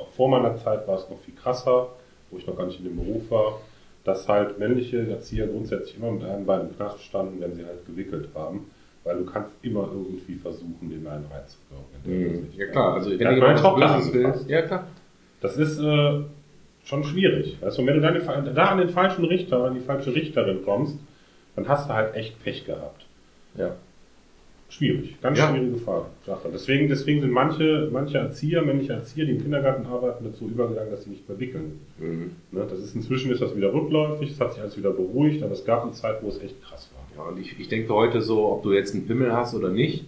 Auch 0.00 0.08
vor 0.08 0.28
meiner 0.28 0.56
Zeit 0.56 0.86
war 0.88 0.96
es 0.96 1.08
noch 1.08 1.18
viel 1.20 1.34
krasser, 1.34 1.88
wo 2.30 2.38
ich 2.38 2.46
noch 2.46 2.56
gar 2.56 2.66
nicht 2.66 2.78
in 2.80 2.86
dem 2.86 2.96
Beruf 2.96 3.30
war, 3.30 3.60
dass 4.04 4.28
halt 4.28 4.58
männliche 4.58 5.08
Erzieher 5.08 5.46
grundsätzlich 5.46 5.96
immer 5.96 6.10
mit 6.10 6.24
einem 6.24 6.44
Bein 6.44 6.62
im 6.62 6.76
Knast 6.76 7.02
standen, 7.02 7.40
wenn 7.40 7.54
sie 7.54 7.64
halt 7.64 7.86
gewickelt 7.86 8.30
haben. 8.34 8.70
Weil 9.04 9.18
du 9.18 9.26
kannst 9.26 9.52
immer 9.62 9.88
irgendwie 9.92 10.34
versuchen, 10.34 10.90
den 10.90 11.06
einen 11.06 11.26
reinzuwirken. 11.26 12.42
Mhm. 12.42 12.48
Ja 12.56 12.66
klar, 12.66 12.94
also 12.94 13.10
wenn 13.10 13.18
du 13.18 13.24
hat 13.24 13.30
meine 13.30 13.40
jemand 13.40 13.60
Tochter 13.60 13.84
was 13.84 13.92
Böses 13.96 14.14
angefasst. 14.14 14.38
willst. 14.38 14.50
Ja 14.50 14.62
klar. 14.62 14.86
Das 15.40 15.56
ist 15.56 15.78
äh, 15.78 16.20
schon 16.84 17.04
schwierig. 17.04 17.58
Weißt 17.60 17.78
du, 17.78 17.86
wenn 17.86 17.94
du 17.94 18.00
dann 18.00 18.54
da 18.54 18.64
an 18.64 18.78
den 18.78 18.88
falschen 18.88 19.24
Richter, 19.24 19.62
an 19.62 19.74
die 19.74 19.80
falsche 19.80 20.12
Richterin 20.12 20.64
kommst, 20.64 20.98
dann 21.54 21.68
hast 21.68 21.88
du 21.88 21.94
halt 21.94 22.16
echt 22.16 22.42
Pech 22.42 22.64
gehabt. 22.66 23.06
Ja. 23.56 23.76
Schwierig, 24.68 25.20
ganz 25.22 25.38
Ja. 25.38 25.48
schwierige 25.50 25.76
Frage. 25.78 26.06
Deswegen, 26.52 26.88
deswegen 26.88 27.20
sind 27.20 27.30
manche, 27.30 27.88
manche 27.92 28.18
Erzieher, 28.18 28.62
männliche 28.62 28.94
Erzieher, 28.94 29.24
die 29.24 29.32
im 29.32 29.42
Kindergarten 29.42 29.86
arbeiten, 29.86 30.24
dazu 30.24 30.46
übergegangen, 30.48 30.90
dass 30.90 31.04
sie 31.04 31.10
nicht 31.10 31.28
mehr 31.28 31.38
wickeln. 31.38 31.80
Mhm. 31.98 32.32
Ne? 32.50 32.66
Das 32.68 32.80
ist 32.80 32.94
inzwischen 32.96 33.30
ist 33.30 33.40
das 33.40 33.56
wieder 33.56 33.72
rückläufig, 33.72 34.32
es 34.32 34.40
hat 34.40 34.52
sich 34.54 34.62
alles 34.62 34.76
wieder 34.76 34.90
beruhigt, 34.90 35.42
aber 35.44 35.52
es 35.52 35.64
gab 35.64 35.84
eine 35.84 35.92
Zeit, 35.92 36.16
wo 36.22 36.28
es 36.28 36.42
echt 36.42 36.60
krass 36.62 36.90
war. 36.94 37.24
Ja, 37.24 37.30
und 37.30 37.38
ich, 37.40 37.58
ich 37.60 37.68
denke 37.68 37.94
heute 37.94 38.20
so, 38.20 38.50
ob 38.50 38.64
du 38.64 38.72
jetzt 38.72 38.92
einen 38.94 39.06
Pimmel 39.06 39.32
hast 39.32 39.54
oder 39.54 39.68
nicht, 39.68 40.04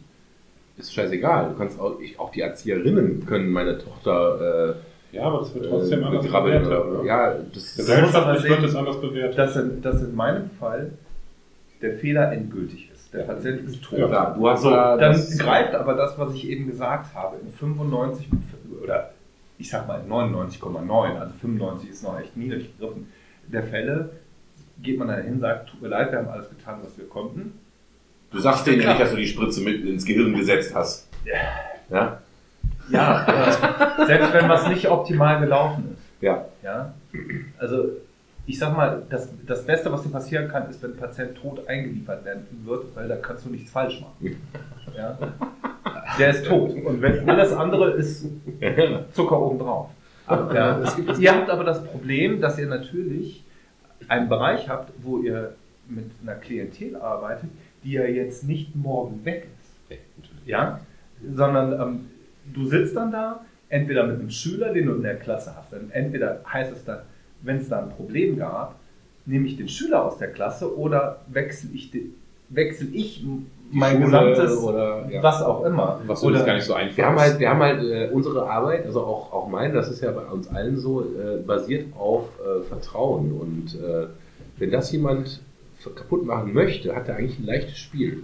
ist 0.77 0.93
scheißegal. 0.93 1.51
Du 1.51 1.57
kannst 1.57 1.79
auch, 1.81 2.01
ich, 2.01 2.19
auch 2.19 2.31
die 2.33 2.41
Erzieherinnen 2.41 3.27
können 3.27 3.51
meine 3.51 3.79
Tochter 3.79 4.75
Ja, 5.13 5.23
aber 5.23 5.39
das 5.39 5.55
wird 5.55 5.67
äh, 5.67 5.69
trotzdem 5.69 6.05
anders 6.05 6.25
begrabbeln. 6.25 6.63
bewertet. 6.65 6.87
oder- 6.91 7.03
Ne? 7.03 7.09
Ja, 7.09 7.33
das 7.55 7.63
ist 7.65 7.77
Gesellschaftlich 7.77 8.43
sehen, 8.43 8.51
wird 8.51 8.65
es 8.65 8.75
anders 8.77 9.01
bewertet. 9.01 9.39
Dass 9.39 9.57
in, 9.57 9.81
dass 9.83 10.03
in 10.03 10.15
meinem 10.17 10.51
Fall 10.59 10.91
der 11.81 11.95
Fehler 11.95 12.33
endgültig. 12.33 12.88
Der 13.13 13.21
Ja. 13.21 13.27
Patient 13.27 13.69
ist 13.69 13.83
tot. 13.83 13.99
Ja. 13.99 14.31
Du 14.31 14.49
hast 14.49 14.63
So, 14.63 14.71
da 14.71 14.97
dann 14.97 15.13
das- 15.13 15.39
greift 15.39 15.75
aber 15.75 15.95
das, 15.95 16.19
was 16.19 16.35
ich 16.35 16.49
eben 16.49 16.67
gesagt 16.67 17.15
habe, 17.15 17.37
in 17.43 17.51
95 17.53 18.29
oder 18.83 19.11
ich 19.59 19.69
sag 19.71 19.89
mal 19.89 20.01
99,9, 20.07 21.19
also 21.19 21.33
95 21.41 21.91
ist 21.91 22.03
noch 22.05 22.19
echt 22.21 22.37
niedrig 22.37 22.71
gegriffen, 22.79 23.11
der 23.49 23.63
Fälle 23.65 24.11
geht 24.83 24.99
man 24.99 25.09
dahin, 25.09 25.41
sagt, 25.41 25.71
tut 25.71 25.83
mir 25.83 25.89
leid, 25.89 26.13
wir 26.13 26.19
haben 26.19 26.29
alles 26.29 26.49
getan, 26.51 26.79
was 26.85 26.97
wir 26.97 27.09
konnten. 27.09 27.59
Du 28.31 28.39
sagst 28.39 28.67
denen 28.67 28.83
ja 28.83 28.91
nicht, 28.91 29.01
dass 29.01 29.11
du 29.11 29.17
die 29.17 29.27
Spritze 29.27 29.63
mit 29.63 29.85
ins 29.85 30.05
Gehirn 30.05 30.37
gesetzt 30.37 30.75
hast. 30.75 31.09
Ja? 31.91 32.19
Ja, 32.91 33.27
äh, 33.27 34.07
selbst 34.07 34.33
wenn 34.35 34.49
was 34.49 34.69
nicht 34.69 34.89
optimal 34.89 35.41
gelaufen 35.41 35.95
ist. 35.95 36.03
Ja. 36.23 36.45
Ja, 36.63 36.93
also 37.59 37.89
ich 38.49 38.59
sag 38.59 38.75
mal, 38.75 39.03
das, 39.11 39.29
das 39.47 39.67
Beste, 39.67 39.93
was 39.93 40.03
dir 40.03 40.09
passieren 40.09 40.49
kann, 40.49 40.71
ist, 40.71 40.83
wenn 40.83 40.93
ein 40.93 40.97
Patient 40.97 41.37
tot 41.37 41.69
eingeliefert 41.69 42.25
werden 42.25 42.47
wird, 42.65 42.97
weil 42.97 43.07
da 43.07 43.17
kannst 43.17 43.45
du 43.45 43.51
nichts 43.51 43.71
falsch 43.71 44.01
machen. 44.01 44.41
Ja? 44.97 45.19
Der 46.19 46.31
ist 46.31 46.47
tot. 46.47 46.73
Und 46.83 47.03
wenn 47.03 47.29
alles 47.29 47.53
andere 47.53 47.91
ist 47.93 48.27
Zucker 49.13 49.39
obendrauf. 49.39 49.91
Ja, 50.29 50.81
es 50.81 50.97
gibt, 50.97 51.19
ihr 51.19 51.35
habt 51.35 51.51
aber 51.51 51.63
das 51.63 51.85
Problem, 51.85 52.41
dass 52.41 52.59
ihr 52.59 52.67
natürlich 52.67 53.45
einen 54.09 54.31
Bereich 54.31 54.67
habt, 54.69 54.93
wo 55.03 55.19
ihr 55.19 55.55
mit 55.87 56.11
einer 56.23 56.35
Klientel 56.35 56.97
arbeitet, 56.97 57.51
die 57.85 57.93
ja 57.93 58.05
jetzt 58.05 58.45
nicht 58.45 58.75
morgen 58.75 59.27
weg 59.27 59.47
ist. 59.91 59.99
Ja? 60.47 60.81
Sondern 61.35 61.79
ähm, 61.79 62.11
du 62.55 62.67
sitzt 62.67 62.97
dann 62.97 63.13
da, 63.13 63.45
entweder 63.69 64.07
mit 64.07 64.21
einem 64.21 64.31
Schüler, 64.31 64.73
den 64.73 64.87
du 64.87 64.95
in 64.95 65.03
der 65.03 65.17
Klasse 65.17 65.55
hast. 65.55 65.71
Dann 65.71 65.91
entweder 65.91 66.41
heißt 66.51 66.73
es 66.73 66.85
dann, 66.85 67.01
wenn 67.43 67.57
es 67.59 67.69
da 67.69 67.81
ein 67.81 67.91
Problem 67.91 68.37
gab, 68.39 68.77
nehme 69.27 69.47
ich 69.47 69.57
den 69.57 69.69
Schüler 69.69 70.05
aus 70.05 70.19
der 70.19 70.29
Klasse 70.33 70.77
oder 70.77 71.21
wechsle 71.29 71.71
ich, 71.75 71.91
die, 71.91 72.13
wechsle 72.49 72.89
ich 72.93 73.25
mein 73.71 73.97
Schule 73.97 74.05
gesamtes, 74.07 74.57
oder- 74.63 75.09
ja. 75.11 75.23
was 75.23 75.43
auch 75.43 75.65
immer. 75.65 76.01
Was 76.07 76.23
oder, 76.25 76.39
das 76.39 76.47
gar 76.47 76.55
nicht 76.55 76.65
so 76.65 76.73
einfach 76.75 76.97
Wir 76.97 77.07
haben 77.07 77.19
halt, 77.21 77.39
wir 77.39 77.51
haben 77.51 77.61
halt 77.61 77.83
äh, 77.83 78.09
unsere 78.13 78.49
Arbeit, 78.51 78.87
also 78.87 79.01
auch, 79.03 79.33
auch 79.33 79.49
meine, 79.49 79.75
das 79.75 79.91
ist 79.91 80.03
ja 80.03 80.11
bei 80.13 80.23
uns 80.25 80.49
allen 80.49 80.79
so, 80.79 81.03
äh, 81.03 81.37
basiert 81.47 81.87
auf 81.99 82.25
äh, 82.41 82.63
Vertrauen. 82.65 83.33
Und 83.33 83.75
äh, 83.81 84.07
wenn 84.59 84.71
das 84.71 84.91
jemand 84.93 85.43
kaputt 85.95 86.25
machen 86.25 86.53
möchte, 86.55 86.95
hat 86.97 87.09
er 87.09 87.17
eigentlich 87.17 87.39
ein 87.39 87.45
leichtes 87.47 87.79
Spiel. 87.79 88.23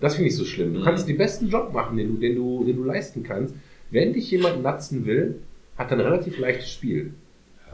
Das 0.00 0.16
finde 0.16 0.28
ich 0.28 0.36
so 0.36 0.44
schlimm. 0.44 0.74
Du 0.74 0.80
Mhm. 0.80 0.84
kannst 0.84 1.08
den 1.08 1.16
besten 1.16 1.48
Job 1.48 1.72
machen, 1.72 1.96
den 1.96 2.14
du, 2.14 2.20
den 2.20 2.34
du, 2.36 2.64
den 2.64 2.76
du 2.76 2.84
leisten 2.84 3.22
kannst. 3.22 3.54
Wenn 3.90 4.12
dich 4.12 4.30
jemand 4.30 4.62
natzen 4.62 5.06
will, 5.06 5.40
hat 5.78 5.90
er 5.90 5.96
ein 5.96 6.00
relativ 6.00 6.38
leichtes 6.38 6.70
Spiel. 6.70 7.14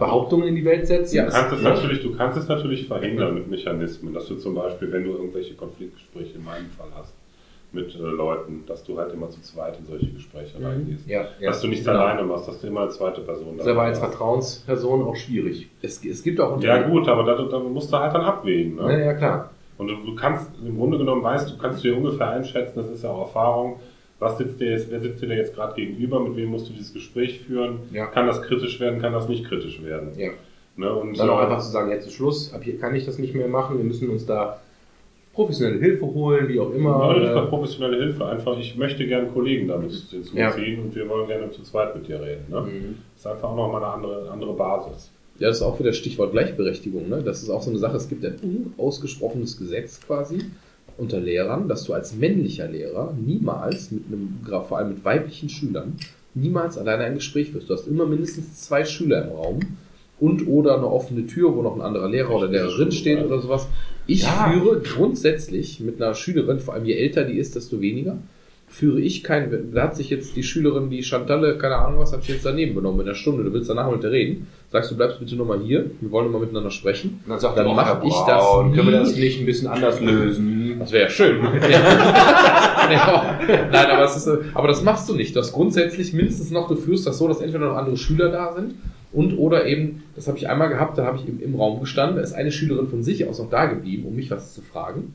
Behauptungen 0.01 0.48
in 0.48 0.56
die 0.56 0.64
Welt 0.64 0.86
setzen. 0.86 1.14
Ja, 1.16 1.27
Du 1.27 1.31
kannst, 1.31 1.52
es 1.52 1.62
ne? 1.62 1.68
natürlich, 1.68 2.02
du 2.02 2.16
kannst 2.16 2.36
es 2.39 2.48
natürlich 2.48 2.86
verhindern 2.89 3.35
mit 3.35 3.48
Mechanismen, 3.48 4.12
dass 4.12 4.27
du 4.27 4.35
zum 4.36 4.55
Beispiel, 4.56 4.90
wenn 4.90 5.05
du 5.05 5.10
irgendwelche 5.10 5.55
Konfliktgespräche 5.55 6.36
in 6.39 6.44
meinem 6.44 6.70
Fall 6.70 6.89
hast, 6.97 7.14
mit 7.72 7.94
äh, 7.94 7.98
Leuten, 7.98 8.64
dass 8.66 8.82
du 8.82 8.98
halt 8.98 9.12
immer 9.14 9.31
zu 9.31 9.40
zweit 9.43 9.78
in 9.78 9.86
solche 9.86 10.09
Gespräche 10.10 10.59
Mhm. 10.59 10.64
reingehst. 10.66 11.06
Ja, 11.06 11.28
Dass 11.40 11.60
du 11.60 11.68
nicht 11.68 11.85
genau. 11.85 12.01
alleine 12.01 12.24
machst, 12.24 12.48
dass 12.48 12.60
du 12.60 12.66
immer 12.66 12.81
eine 12.81 12.90
zweite 12.90 13.20
Person 13.20 13.56
Das 13.59 13.66
ist 13.66 13.70
aber 13.70 13.82
als 13.82 14.01
hast. 14.02 14.09
Vertrauensperson 14.10 15.02
auch 15.05 15.14
schwierig. 15.14 15.68
Es, 15.81 16.05
es 16.05 16.22
gibt 16.24 16.40
auch 16.40 16.60
Ja 16.62 16.82
gut, 16.82 17.06
aber 17.06 17.22
da, 17.22 17.40
da 17.44 17.59
musst 17.60 17.93
du 17.93 17.97
halt 17.98 18.12
dann 18.12 18.22
abwägen. 18.22 18.74
Ne? 18.77 18.93
Ja, 18.93 18.98
ja, 19.06 19.14
klar. 19.14 19.51
Und 19.78 19.86
du, 19.89 19.94
du 20.05 20.14
kannst, 20.16 20.51
im 20.66 20.77
Grunde 20.77 20.98
genommen 20.98 21.22
weißt 21.22 21.51
du, 21.51 21.59
kannst 21.59 21.85
du 21.85 21.89
dir 21.90 21.97
ungefähr 21.97 22.31
einschätzen, 22.31 22.72
das 22.77 22.90
ist 22.90 23.05
ja 23.05 23.10
auch 23.10 23.20
Erfahrung, 23.28 23.77
was 24.21 24.39
sitzt 24.39 24.61
dir 24.61 24.71
jetzt, 24.71 24.91
wer 24.91 25.01
sitzt 25.01 25.21
dir 25.23 25.29
da 25.29 25.35
jetzt 25.35 25.55
gerade 25.55 25.75
gegenüber, 25.75 26.21
mit 26.21 26.37
wem 26.37 26.51
musst 26.51 26.69
du 26.69 26.73
dieses 26.73 26.93
Gespräch 26.93 27.41
führen, 27.41 27.81
Ja. 27.93 28.07
kann 28.07 28.27
das 28.27 28.41
kritisch 28.43 28.79
werden, 28.79 29.01
kann 29.01 29.13
das 29.13 29.29
nicht 29.29 29.45
kritisch 29.47 29.83
werden. 29.83 30.11
Ja. 30.17 30.31
Ne? 30.77 30.95
Und 30.95 31.19
Dann 31.19 31.29
auch 31.31 31.39
einfach 31.41 31.61
zu 31.61 31.71
sagen, 31.71 31.91
jetzt 31.91 32.07
ist 32.07 32.15
Schluss, 32.15 32.53
ab 32.55 32.63
hier 32.63 32.79
kann 32.79 32.95
ich 32.95 33.05
das 33.07 33.19
nicht 33.19 33.35
mehr 33.35 33.49
machen, 33.49 33.79
wir 33.79 33.85
müssen 33.85 34.09
uns 34.11 34.25
da 34.27 34.61
professionelle 35.33 35.79
Hilfe 35.79 36.07
holen, 36.07 36.49
wie 36.49 36.61
auch 36.61 36.73
immer. 36.73 37.13
Ja, 37.15 37.19
nicht 37.21 37.35
mal 37.35 37.47
professionelle 37.47 37.97
Hilfe, 37.97 38.27
einfach 38.27 38.59
ich 38.59 38.77
möchte 38.77 39.07
gerne 39.07 39.29
Kollegen 39.29 39.69
damit 39.69 39.91
hinzuziehen 39.91 40.37
Ja. 40.37 40.53
und 40.55 40.95
wir 40.95 41.09
wollen 41.09 41.27
gerne 41.29 41.51
zu 41.51 41.63
zweit 41.63 41.95
mit 41.97 42.09
dir 42.09 42.21
reden. 42.21 42.45
Ne? 42.51 42.61
Mhm. 42.61 42.95
Das 43.15 43.21
ist 43.21 43.27
einfach 43.27 43.49
auch 43.51 43.57
nochmal 43.57 43.83
eine 43.83 43.93
andere, 43.93 44.31
andere 44.31 44.53
Basis. 44.55 45.11
Ja, 45.39 45.49
das 45.49 45.59
ist 45.59 45.63
auch 45.63 45.79
wieder 45.81 45.93
Stichwort 45.95 46.33
Gleichberechtigung. 46.33 47.09
Ne? 47.09 47.23
Das 47.23 47.43
ist 47.43 47.49
auch 47.49 47.63
so 47.63 47.71
eine 47.71 47.79
Sache. 47.79 47.97
Es 47.97 48.09
gibt 48.09 48.25
ein 48.25 48.37
unausgesprochenes 48.77 49.57
Gesetz 49.57 50.01
quasi 50.07 50.41
unter 51.01 51.18
Lehrern, 51.20 51.68
dass 51.68 51.85
du 51.85 51.93
als 51.94 52.14
männlicher 52.14 52.68
Lehrer 52.68 53.14
niemals 53.24 53.90
mit 53.90 54.05
einem, 54.06 54.39
vor 54.68 54.78
allem 54.78 54.90
mit 54.90 55.05
weiblichen 55.05 55.48
Schülern, 55.48 55.94
niemals 56.35 56.78
alleine 56.78 57.05
ein 57.05 57.14
Gespräch 57.14 57.51
führst. 57.51 57.68
Du 57.68 57.74
hast 57.74 57.89
immer 57.89 58.06
mindestens 58.06 58.60
zwei 58.62 58.85
Schüler 58.85 59.24
im 59.24 59.31
Raum 59.31 59.60
und 60.20 60.47
oder 60.47 60.77
eine 60.77 60.86
offene 60.86 61.27
Tür, 61.27 61.55
wo 61.56 61.62
noch 61.62 61.74
ein 61.74 61.81
anderer 61.81 62.09
Lehrer 62.09 62.31
oder 62.35 62.47
Lehrerin 62.48 62.93
steht 62.93 63.24
oder 63.24 63.40
sowas. 63.40 63.66
Ich 64.06 64.22
Ja. 64.22 64.51
führe 64.52 64.81
grundsätzlich 64.81 65.81
mit 65.81 66.01
einer 66.01 66.14
Schülerin, 66.14 66.60
vor 66.60 66.74
allem 66.74 66.85
je 66.85 66.94
älter 66.94 67.24
die 67.24 67.39
ist, 67.39 67.56
desto 67.56 67.81
weniger, 67.81 68.18
führe 68.71 69.01
ich 69.01 69.25
kein, 69.25 69.73
da 69.75 69.83
hat 69.83 69.97
sich 69.97 70.11
jetzt 70.11 70.37
die 70.37 70.45
Schülerin, 70.45 70.91
die 70.91 71.03
Chantalle, 71.03 71.59
keine 71.59 71.77
Ahnung 71.77 71.99
was, 71.99 72.13
hat 72.13 72.23
sich 72.23 72.35
jetzt 72.35 72.47
daneben 72.47 72.77
benommen 72.77 73.01
in 73.01 73.07
der 73.07 73.15
Stunde, 73.15 73.43
du 73.43 73.53
willst 73.53 73.69
danach 73.69 73.91
mit 73.91 74.05
der 74.05 74.13
reden, 74.13 74.47
sagst 74.71 74.93
du, 74.93 74.97
bleibst 74.97 75.19
bitte 75.19 75.35
nochmal 75.35 75.59
hier, 75.61 75.91
wir 76.01 76.11
wollen 76.13 76.27
nochmal 76.27 76.43
miteinander 76.43 76.71
sprechen. 76.71 77.21
Und 77.25 77.31
dann 77.31 77.41
sagt 77.41 77.59
Dann 77.59 77.67
mach 77.75 77.87
Herr 77.87 78.01
ich 78.05 78.15
das 78.15 78.45
Können 78.73 78.87
wir 78.87 78.93
das 78.93 79.17
nicht 79.17 79.41
ein 79.41 79.47
bisschen 79.47 79.67
anders 79.67 80.01
lösen? 80.03 80.77
Das 80.79 80.93
wäre 80.93 81.05
ja 81.05 81.11
schön. 81.11 81.43
nein, 81.43 81.51
aber, 83.91 84.05
es 84.05 84.17
ist, 84.17 84.31
aber 84.55 84.69
das 84.69 84.83
machst 84.85 85.09
du 85.09 85.15
nicht. 85.15 85.35
Du 85.35 85.41
hast 85.41 85.53
grundsätzlich 85.53 86.13
mindestens 86.13 86.53
noch, 86.53 86.69
du 86.69 86.77
führst 86.77 87.07
das 87.09 87.19
so, 87.19 87.27
dass 87.27 87.41
entweder 87.41 87.67
noch 87.67 87.77
andere 87.77 87.97
Schüler 87.97 88.29
da 88.29 88.53
sind 88.55 88.77
und 89.13 89.37
oder 89.37 89.67
eben, 89.67 90.05
das 90.15 90.29
habe 90.29 90.39
ich 90.39 90.49
einmal 90.49 90.69
gehabt, 90.69 90.97
da 90.97 91.05
habe 91.05 91.19
ich 91.19 91.27
im, 91.27 91.43
im 91.43 91.57
Raum 91.57 91.81
gestanden, 91.81 92.17
da 92.17 92.23
ist 92.23 92.35
eine 92.35 92.53
Schülerin 92.53 92.87
von 92.87 93.03
sich 93.03 93.27
aus 93.29 93.41
noch 93.41 93.51
da 93.51 93.67
geblieben, 93.67 94.07
um 94.07 94.15
mich 94.15 94.31
was 94.31 94.55
zu 94.55 94.63
fragen. 94.63 95.15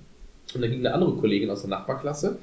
Und 0.53 0.61
dann 0.61 0.69
ging 0.69 0.79
eine 0.79 0.93
andere 0.93 1.13
Kollegin 1.13 1.49
aus 1.49 1.61
der 1.61 1.69
Nachbarklasse, 1.69 2.37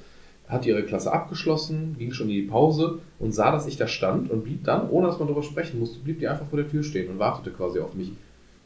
hat 0.49 0.67
ihre 0.67 0.85
Klasse 0.85 1.13
abgeschlossen, 1.13 1.97
ging 1.99 2.13
schon 2.13 2.29
in 2.29 2.35
die 2.35 2.43
Pause 2.43 3.01
und 3.19 3.33
sah, 3.33 3.51
dass 3.53 3.67
ich 3.67 3.77
da 3.77 3.87
stand 3.87 4.31
und 4.31 4.45
blieb 4.45 4.65
dann, 4.65 4.89
ohne 4.91 5.07
dass 5.07 5.19
man 5.19 5.29
darüber 5.29 5.43
sprechen 5.43 5.81
musste, 5.81 6.01
blieb 6.01 6.19
die 6.19 6.29
einfach 6.29 6.47
vor 6.47 6.59
der 6.59 6.69
Tür 6.69 6.83
stehen 6.83 7.11
und 7.11 7.19
wartete 7.19 7.51
quasi 7.51 7.79
auf 7.81 7.95
mich. 7.95 8.13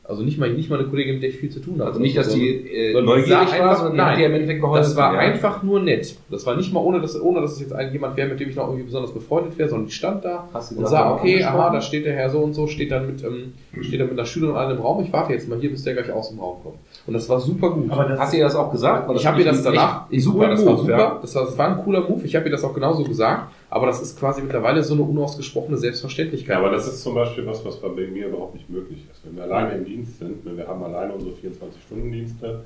Also 0.08 0.22
nicht 0.22 0.38
mal, 0.38 0.52
nicht 0.52 0.70
mal 0.70 0.78
eine 0.78 0.88
Kollegin, 0.88 1.14
mit 1.14 1.22
der 1.24 1.30
ich 1.30 1.36
viel 1.36 1.50
zu 1.50 1.58
tun 1.60 1.74
hatte. 1.78 1.86
Also 1.88 2.00
nicht, 2.00 2.16
dass 2.16 2.30
So- 2.30 2.38
die 2.38 2.48
äh, 2.48 2.92
neugierig 3.00 3.30
war, 3.32 3.40
einfach- 3.40 3.76
sondern 3.78 3.96
nein. 3.96 4.18
die 4.18 4.24
im 4.24 4.34
Endeffekt 4.34 4.60
geholfen. 4.60 4.82
Das 4.84 4.96
war 4.96 5.14
ja. 5.14 5.18
einfach 5.18 5.62
nur 5.64 5.80
nett. 5.80 6.16
Das 6.30 6.46
war 6.46 6.56
nicht 6.56 6.72
mal 6.72 6.80
ohne, 6.80 7.00
dass, 7.00 7.20
ohne 7.20 7.40
dass 7.40 7.52
es 7.54 7.60
jetzt 7.60 7.72
ein, 7.72 7.92
jemand 7.92 8.16
wäre, 8.16 8.28
mit 8.28 8.38
dem 8.38 8.48
ich 8.48 8.56
noch 8.56 8.66
irgendwie 8.68 8.84
besonders 8.84 9.12
befreundet 9.12 9.58
wäre, 9.58 9.68
sondern 9.68 9.88
ich 9.88 9.96
stand 9.96 10.24
da 10.24 10.48
und 10.76 10.86
sah, 10.88 11.12
okay, 11.12 11.42
aha, 11.42 11.70
da 11.70 11.80
steht 11.80 12.04
der 12.06 12.14
Herr 12.14 12.30
so 12.30 12.38
und 12.38 12.54
so, 12.54 12.66
steht 12.68 12.92
dann 12.92 13.06
mit, 13.06 13.24
ähm, 13.24 13.54
steht 13.82 14.00
dann 14.00 14.08
mit 14.08 14.18
einer 14.18 14.26
Schülerin 14.26 14.56
an 14.56 14.70
im 14.70 14.78
Raum. 14.80 15.02
Ich 15.02 15.12
warte 15.12 15.32
jetzt 15.32 15.48
mal 15.48 15.58
hier, 15.58 15.70
bis 15.70 15.82
der 15.82 15.94
gleich 15.94 16.12
aus 16.12 16.28
dem 16.30 16.38
Raum 16.38 16.62
kommt. 16.62 16.76
Und 17.06 17.14
das 17.14 17.28
war 17.28 17.40
super 17.40 17.70
gut. 17.70 17.90
Aber 17.90 18.04
das 18.04 18.18
Hast 18.20 18.32
du 18.32 18.36
ihr 18.38 18.44
das 18.44 18.54
auch 18.54 18.70
gesagt? 18.70 19.10
Ich 19.16 19.26
habe 19.26 19.40
ihr 19.40 19.44
das 19.46 19.62
danach, 19.62 20.06
super, 20.16 20.36
cooler 20.38 20.48
das 20.50 20.64
war 20.64 20.72
Move, 20.72 20.80
super, 20.82 20.98
ja. 20.98 21.18
das, 21.20 21.34
war, 21.34 21.44
das 21.46 21.58
war 21.58 21.68
ein 21.68 21.82
cooler 21.84 22.00
Move. 22.08 22.20
Ich 22.24 22.36
habe 22.36 22.44
ihr 22.46 22.52
das 22.52 22.62
auch 22.64 22.74
genauso 22.74 23.02
gesagt, 23.04 23.50
aber 23.70 23.86
das 23.86 24.00
ist 24.00 24.18
quasi 24.18 24.42
mittlerweile 24.42 24.82
so 24.82 24.94
eine 24.94 25.02
unausgesprochene 25.02 25.76
Selbstverständlichkeit. 25.76 26.56
Aber 26.56 26.70
das 26.70 26.86
ist 26.86 27.02
zum 27.02 27.14
Beispiel 27.14 27.46
was, 27.46 27.64
was 27.64 27.80
bei 27.80 27.88
mir 27.88 28.28
überhaupt 28.28 28.54
nicht 28.54 28.70
möglich 28.70 28.98
ist. 29.10 29.24
Wenn 29.24 29.36
wir 29.36 29.42
alleine 29.44 29.78
im 29.78 29.84
Dienst 29.84 30.18
sind, 30.18 30.44
ne, 30.44 30.56
wir 30.56 30.66
haben 30.68 30.82
alleine 30.82 31.12
unsere 31.12 31.32
24-Stunden-Dienste, 31.32 32.60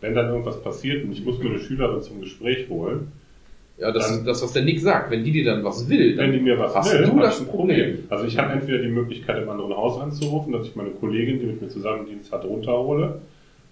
wenn 0.00 0.14
dann 0.14 0.28
irgendwas 0.30 0.60
passiert 0.62 1.04
und 1.04 1.12
ich 1.12 1.24
muss 1.24 1.38
mir 1.38 1.50
eine 1.50 1.58
Schülerin 1.58 2.02
zum 2.02 2.20
Gespräch 2.20 2.68
holen, 2.68 3.12
ja, 3.76 3.90
das, 3.90 4.08
dann- 4.08 4.24
das, 4.24 4.40
was 4.42 4.52
der 4.52 4.62
Nick 4.62 4.78
sagt, 4.80 5.10
wenn 5.10 5.24
die 5.24 5.32
dir 5.32 5.44
dann 5.44 5.64
was 5.64 5.88
will, 5.88 6.14
dann 6.14 6.26
wenn 6.26 6.32
die 6.34 6.40
mir 6.44 6.58
was 6.58 6.74
hast 6.76 6.92
will, 6.92 7.04
du 7.06 7.18
das 7.18 7.40
ein 7.40 7.46
Problem. 7.46 7.98
Also 8.08 8.24
ich 8.24 8.38
habe 8.38 8.52
entweder 8.52 8.78
die 8.78 8.88
Möglichkeit, 8.88 9.42
im 9.42 9.48
anderen 9.48 9.74
Haus 9.76 10.00
anzurufen, 10.00 10.52
dass 10.52 10.66
ich 10.68 10.76
meine 10.76 10.90
Kollegin, 10.90 11.40
die 11.40 11.46
mit 11.46 11.60
mir 11.60 11.68
zusammen 11.68 12.06
Dienst 12.06 12.30
hat, 12.32 12.44
runterhole. 12.44 13.20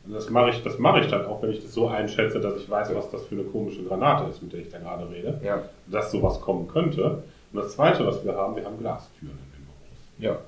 Und 0.04 0.14
das 0.14 0.28
mache 0.30 0.50
ich, 0.50 0.62
das 0.64 0.78
mache 0.78 1.00
ich 1.00 1.06
dann 1.06 1.26
auch, 1.26 1.40
wenn 1.42 1.50
ich 1.52 1.62
das 1.62 1.72
so 1.74 1.86
einschätze, 1.88 2.40
dass 2.40 2.56
ich 2.56 2.68
weiß, 2.68 2.92
was 2.94 3.10
das 3.10 3.24
für 3.26 3.36
eine 3.36 3.44
komische 3.44 3.84
Granate 3.84 4.28
ist, 4.30 4.42
mit 4.42 4.52
der 4.52 4.60
ich 4.60 4.68
da 4.70 4.78
gerade 4.78 5.08
rede, 5.08 5.40
Ja. 5.44 5.62
dass 5.86 6.10
sowas 6.10 6.40
kommen 6.40 6.66
könnte. 6.68 7.22
Und 7.52 7.60
das 7.62 7.72
Zweite, 7.72 8.04
was 8.06 8.24
wir 8.24 8.34
haben, 8.34 8.56
wir 8.56 8.64
haben 8.64 8.78
Glastüren 8.78 9.30
in 9.32 9.52
den 9.52 9.64
Büros. 9.64 9.98
Ja. 10.18 10.38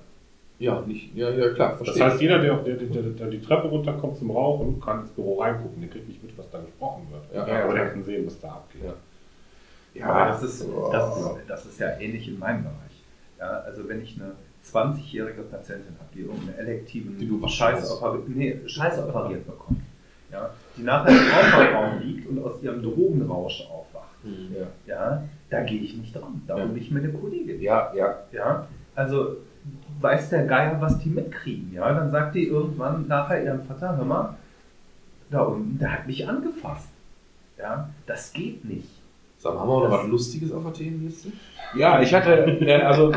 Ja, 0.60 0.80
nicht, 0.86 1.14
ja, 1.16 1.30
ja, 1.30 1.50
klar, 1.52 1.70
Das 1.78 1.82
verstehe. 1.88 2.04
heißt, 2.04 2.20
jeder, 2.20 2.38
der, 2.38 2.56
der, 2.58 2.74
der, 2.76 3.02
der 3.02 3.26
die 3.28 3.40
Treppe 3.40 3.68
runterkommt 3.68 4.16
zum 4.18 4.30
Rauchen, 4.30 4.80
kann 4.80 5.00
ins 5.02 5.10
Büro 5.10 5.40
reingucken. 5.40 5.80
Der 5.80 5.90
kriegt 5.90 6.08
nicht 6.08 6.22
mit, 6.22 6.36
was 6.38 6.48
da 6.50 6.58
gesprochen 6.60 7.06
wird. 7.10 7.22
Ja, 7.34 7.46
ja, 7.58 7.64
aber 7.64 7.74
der 7.74 7.90
kann 7.90 8.04
sehen, 8.04 8.24
was 8.26 8.40
da 8.40 8.48
abgeht. 8.48 8.82
Ja. 9.94 10.06
Aber 10.06 10.26
das 10.30 10.42
ist, 10.42 10.64
das, 10.92 11.16
ist, 11.18 11.30
das 11.48 11.66
ist 11.66 11.78
ja 11.80 11.98
ähnlich 12.00 12.26
in 12.28 12.38
meinem 12.38 12.62
Bereich. 12.62 12.74
Ja, 13.38 13.46
also 13.66 13.88
wenn 13.88 14.02
ich 14.02 14.16
eine 14.20 14.32
20-jährige 14.64 15.42
Patientin 15.42 15.94
habe, 15.98 16.08
die 16.14 16.20
irgendeinen 16.20 16.58
elektiven 16.58 17.18
Die 17.18 17.26
du 17.28 17.46
Scheiß, 17.46 18.00
operi 18.00 18.22
nee, 18.28 18.60
Scheiß 18.66 18.98
operiert 19.00 19.46
bekommt, 19.46 19.80
ja, 20.32 20.50
die 20.76 20.82
nachher 20.82 21.10
im 21.10 21.16
Aufwachraum 21.32 22.00
liegt 22.00 22.26
und 22.28 22.42
aus 22.42 22.62
ihrem 22.62 22.82
Drogenrausch 22.82 23.62
aufwacht, 23.70 24.14
Ja. 24.24 24.66
ja, 24.86 25.24
da 25.50 25.60
gehe 25.62 25.80
ich 25.80 25.96
nicht 25.96 26.14
dran. 26.14 26.42
Da 26.46 26.56
Ja. 26.58 26.64
hole 26.68 26.78
ich 26.78 26.90
mir 26.90 27.00
eine 27.00 27.12
Kollegin. 27.12 27.60
Ja, 27.60 27.92
ja. 27.94 28.18
Ja, 28.32 28.66
also 28.94 29.36
weiß 30.00 30.30
der 30.30 30.46
Geier, 30.46 30.80
was 30.80 30.98
die 30.98 31.10
mitkriegen. 31.10 31.72
Ja, 31.74 31.92
dann 31.92 32.10
sagt 32.10 32.34
die 32.34 32.46
irgendwann 32.48 33.06
nachher 33.06 33.44
ihrem 33.44 33.62
Vater, 33.64 33.96
hör 33.96 34.04
mal, 34.04 34.36
da 35.30 35.42
unten, 35.42 35.78
der 35.78 35.92
hat 35.92 36.06
mich 36.06 36.26
angefasst. 36.28 36.88
Ja, 37.58 37.88
das 38.06 38.32
geht 38.32 38.64
nicht. 38.64 38.93
Sag 39.44 39.52
mal, 39.56 39.60
haben 39.60 39.68
wir 39.68 39.88
noch 39.88 39.90
was 39.90 40.06
Lustiges 40.08 40.52
auf 40.52 40.62
der 40.62 40.72
Themenliste? 40.72 41.28
Ja, 41.76 42.00
ich 42.00 42.14
hatte, 42.14 42.56
also 42.86 43.12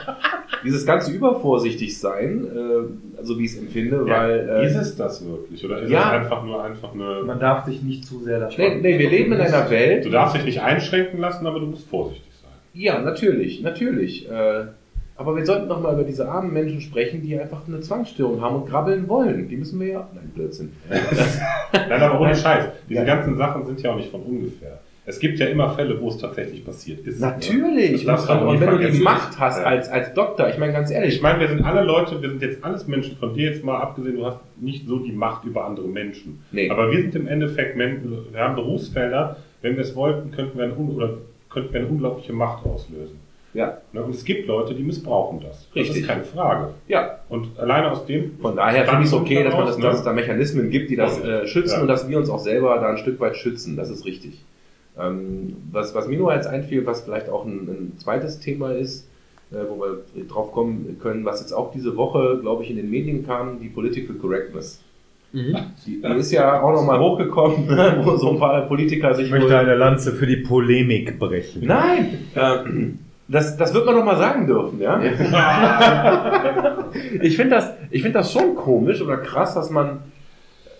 dieses 0.64 0.86
ganze 0.86 1.12
übervorsichtig 1.12 1.98
sein, 1.98 2.46
äh, 2.46 3.18
also 3.18 3.38
wie 3.38 3.44
ich 3.44 3.52
es 3.52 3.58
empfinde, 3.58 4.06
weil 4.06 4.48
äh, 4.48 4.66
ist 4.66 4.76
es 4.76 4.96
das 4.96 5.22
wirklich? 5.26 5.62
Oder 5.62 5.80
ist 5.82 5.90
ja. 5.90 6.00
es 6.00 6.22
einfach 6.22 6.42
nur 6.42 6.64
einfach 6.64 6.94
eine. 6.94 7.22
Man 7.22 7.38
darf 7.38 7.66
sich 7.66 7.82
nicht 7.82 8.06
zu 8.06 8.20
sehr 8.20 8.40
davon. 8.40 8.56
nee, 8.56 8.76
nee, 8.80 8.98
wir 8.98 9.10
leben 9.10 9.34
in 9.34 9.40
einer 9.42 9.68
Welt. 9.68 10.06
Du 10.06 10.08
darfst 10.10 10.36
dich 10.36 10.44
nicht 10.44 10.62
einschränken 10.62 11.20
lassen, 11.20 11.46
aber 11.46 11.60
du 11.60 11.66
musst 11.66 11.86
vorsichtig 11.86 12.32
sein. 12.40 12.50
Ja, 12.72 13.00
natürlich, 13.02 13.60
natürlich. 13.60 14.26
Äh, 14.30 14.68
aber 15.16 15.36
wir 15.36 15.44
sollten 15.44 15.68
noch 15.68 15.82
mal 15.82 15.92
über 15.92 16.04
diese 16.04 16.30
armen 16.30 16.50
Menschen 16.50 16.80
sprechen, 16.80 17.20
die 17.20 17.38
einfach 17.38 17.68
eine 17.68 17.80
Zwangsstörung 17.80 18.40
haben 18.40 18.56
und 18.56 18.70
grabbeln 18.70 19.06
wollen. 19.06 19.48
Die 19.48 19.56
müssen 19.58 19.78
wir 19.80 19.86
ja. 19.88 20.08
Nein, 20.14 20.30
Blödsinn. 20.34 20.72
Nein, 21.72 21.92
aber 22.00 22.20
ohne 22.20 22.34
Scheiß. 22.34 22.64
Diese 22.88 23.00
Ja. 23.00 23.04
ganzen 23.04 23.36
Sachen 23.36 23.66
sind 23.66 23.82
ja 23.82 23.90
auch 23.90 23.96
nicht 23.96 24.10
von 24.10 24.22
ungefähr. 24.22 24.80
Es 25.08 25.18
gibt 25.20 25.38
ja 25.38 25.46
immer 25.46 25.70
Fälle, 25.70 25.98
wo 26.00 26.08
es 26.08 26.18
tatsächlich 26.18 26.64
passiert 26.64 27.00
ist. 27.06 27.18
Natürlich. 27.20 27.92
Das 27.92 28.04
darfst 28.04 28.28
du 28.28 28.32
aber 28.32 28.48
und 28.48 28.54
nie 28.56 28.60
wenn 28.60 28.70
du 28.78 28.90
die. 28.90 28.98
Macht 29.00 29.38
hast 29.38 29.58
Ja. 29.60 29.64
als, 29.64 29.88
als 29.88 30.12
Doktor, 30.12 30.48
ich 30.50 30.58
meine 30.58 30.72
ganz 30.74 30.90
ehrlich, 30.90 31.14
Ich 31.16 31.22
meine, 31.22 31.40
wir 31.40 31.48
sind 31.48 31.64
alle 31.64 31.82
Leute, 31.82 32.20
wir 32.20 32.28
sind 32.28 32.42
jetzt 32.42 32.62
alles 32.62 32.86
Menschen, 32.86 33.16
von 33.16 33.32
dir 33.34 33.50
jetzt 33.50 33.64
mal 33.64 33.78
abgesehen, 33.78 34.16
du 34.16 34.26
hast 34.26 34.38
nicht 34.60 34.86
so 34.86 34.98
die 34.98 35.12
Macht 35.12 35.44
über 35.44 35.64
andere 35.64 35.88
Menschen. 35.88 36.42
Nee. 36.52 36.68
Aber 36.70 36.90
wir 36.92 37.00
sind 37.00 37.14
im 37.14 37.26
Endeffekt, 37.26 37.76
Men- 37.76 38.02
wir 38.32 38.40
haben 38.40 38.54
Berufsfelder, 38.54 39.36
wenn 39.62 39.76
wir 39.76 39.82
es 39.82 39.96
wollten, 39.96 40.30
könnten 40.30 40.58
wir 40.58 40.64
eine, 40.64 40.74
oder 40.74 41.14
könnten 41.50 41.72
wir 41.72 41.80
eine 41.80 41.88
unglaubliche 41.88 42.34
Macht 42.34 42.66
auslösen. 42.66 43.18
ja, 43.54 43.78
Ne, 43.94 44.02
Und 44.02 44.14
es 44.14 44.24
gibt 44.26 44.46
Leute, 44.46 44.74
die 44.74 44.82
missbrauchen 44.82 45.40
das. 45.40 45.66
Das 45.68 45.74
Richtig. 45.76 46.02
ist 46.02 46.06
keine 46.06 46.24
Frage. 46.24 46.74
ja. 46.86 47.18
Und 47.30 47.58
alleine 47.58 47.90
aus 47.92 48.04
dem. 48.04 48.38
Von 48.42 48.56
daher 48.56 48.84
finde 48.84 49.02
ich 49.02 49.08
es 49.08 49.14
okay, 49.14 49.42
dass, 49.42 49.54
man 49.54 49.64
das, 49.66 49.78
ne? 49.78 49.84
dass 49.84 49.98
es 49.98 50.04
da 50.04 50.12
Mechanismen 50.12 50.68
gibt, 50.70 50.90
die 50.90 50.96
das 50.96 51.18
äh, 51.24 51.46
schützen 51.46 51.76
Ja. 51.76 51.80
und 51.80 51.88
dass 51.88 52.06
wir 52.08 52.18
uns 52.18 52.28
auch 52.28 52.38
selber 52.40 52.76
da 52.78 52.90
ein 52.90 52.98
Stück 52.98 53.18
weit 53.20 53.36
schützen. 53.38 53.74
Das 53.76 53.88
ist 53.88 54.04
richtig. 54.04 54.44
Ähm, 54.98 55.56
was, 55.70 55.94
was 55.94 56.08
mir 56.08 56.18
nur 56.18 56.34
jetzt 56.34 56.46
einfiel, 56.46 56.84
was 56.86 57.02
vielleicht 57.02 57.28
auch 57.28 57.44
ein, 57.44 57.68
ein 57.68 57.92
zweites 57.98 58.40
Thema 58.40 58.72
ist, 58.72 59.08
äh, 59.52 59.56
wo 59.68 59.80
wir 59.80 60.24
drauf 60.24 60.52
kommen 60.52 60.98
können, 61.00 61.24
was 61.24 61.40
jetzt 61.40 61.52
auch 61.52 61.70
diese 61.72 61.96
Woche, 61.96 62.38
glaube 62.40 62.64
ich, 62.64 62.70
in 62.70 62.76
den 62.76 62.90
Medien 62.90 63.24
kam, 63.24 63.60
die 63.60 63.68
Political 63.68 64.16
Correctness. 64.16 64.82
Die, 65.30 66.00
die 66.00 66.18
ist 66.18 66.32
ja 66.32 66.62
auch 66.62 66.72
nochmal 66.72 66.98
hochgekommen, 66.98 67.66
ne, 67.66 68.00
wo 68.04 68.16
so 68.16 68.30
ein 68.30 68.38
paar 68.38 68.62
Politiker 68.62 69.12
sich 69.14 69.26
Ich 69.26 69.30
möchte 69.30 69.58
eine 69.58 69.74
Lanze 69.74 70.12
für 70.12 70.26
die 70.26 70.38
Polemik 70.38 71.18
brechen. 71.18 71.66
Nein! 71.66 72.28
Äh, 72.34 72.56
das, 73.28 73.58
das 73.58 73.74
wird 73.74 73.84
man 73.84 73.94
doch 73.94 74.06
mal 74.06 74.16
sagen 74.16 74.46
dürfen, 74.46 74.80
ja? 74.80 74.98
ich 77.20 77.36
finde 77.36 77.56
das, 77.56 77.74
ich 77.90 78.00
finde 78.00 78.20
das 78.20 78.32
schon 78.32 78.54
komisch 78.54 79.02
oder 79.02 79.18
krass, 79.18 79.54
dass 79.54 79.68
man 79.68 79.98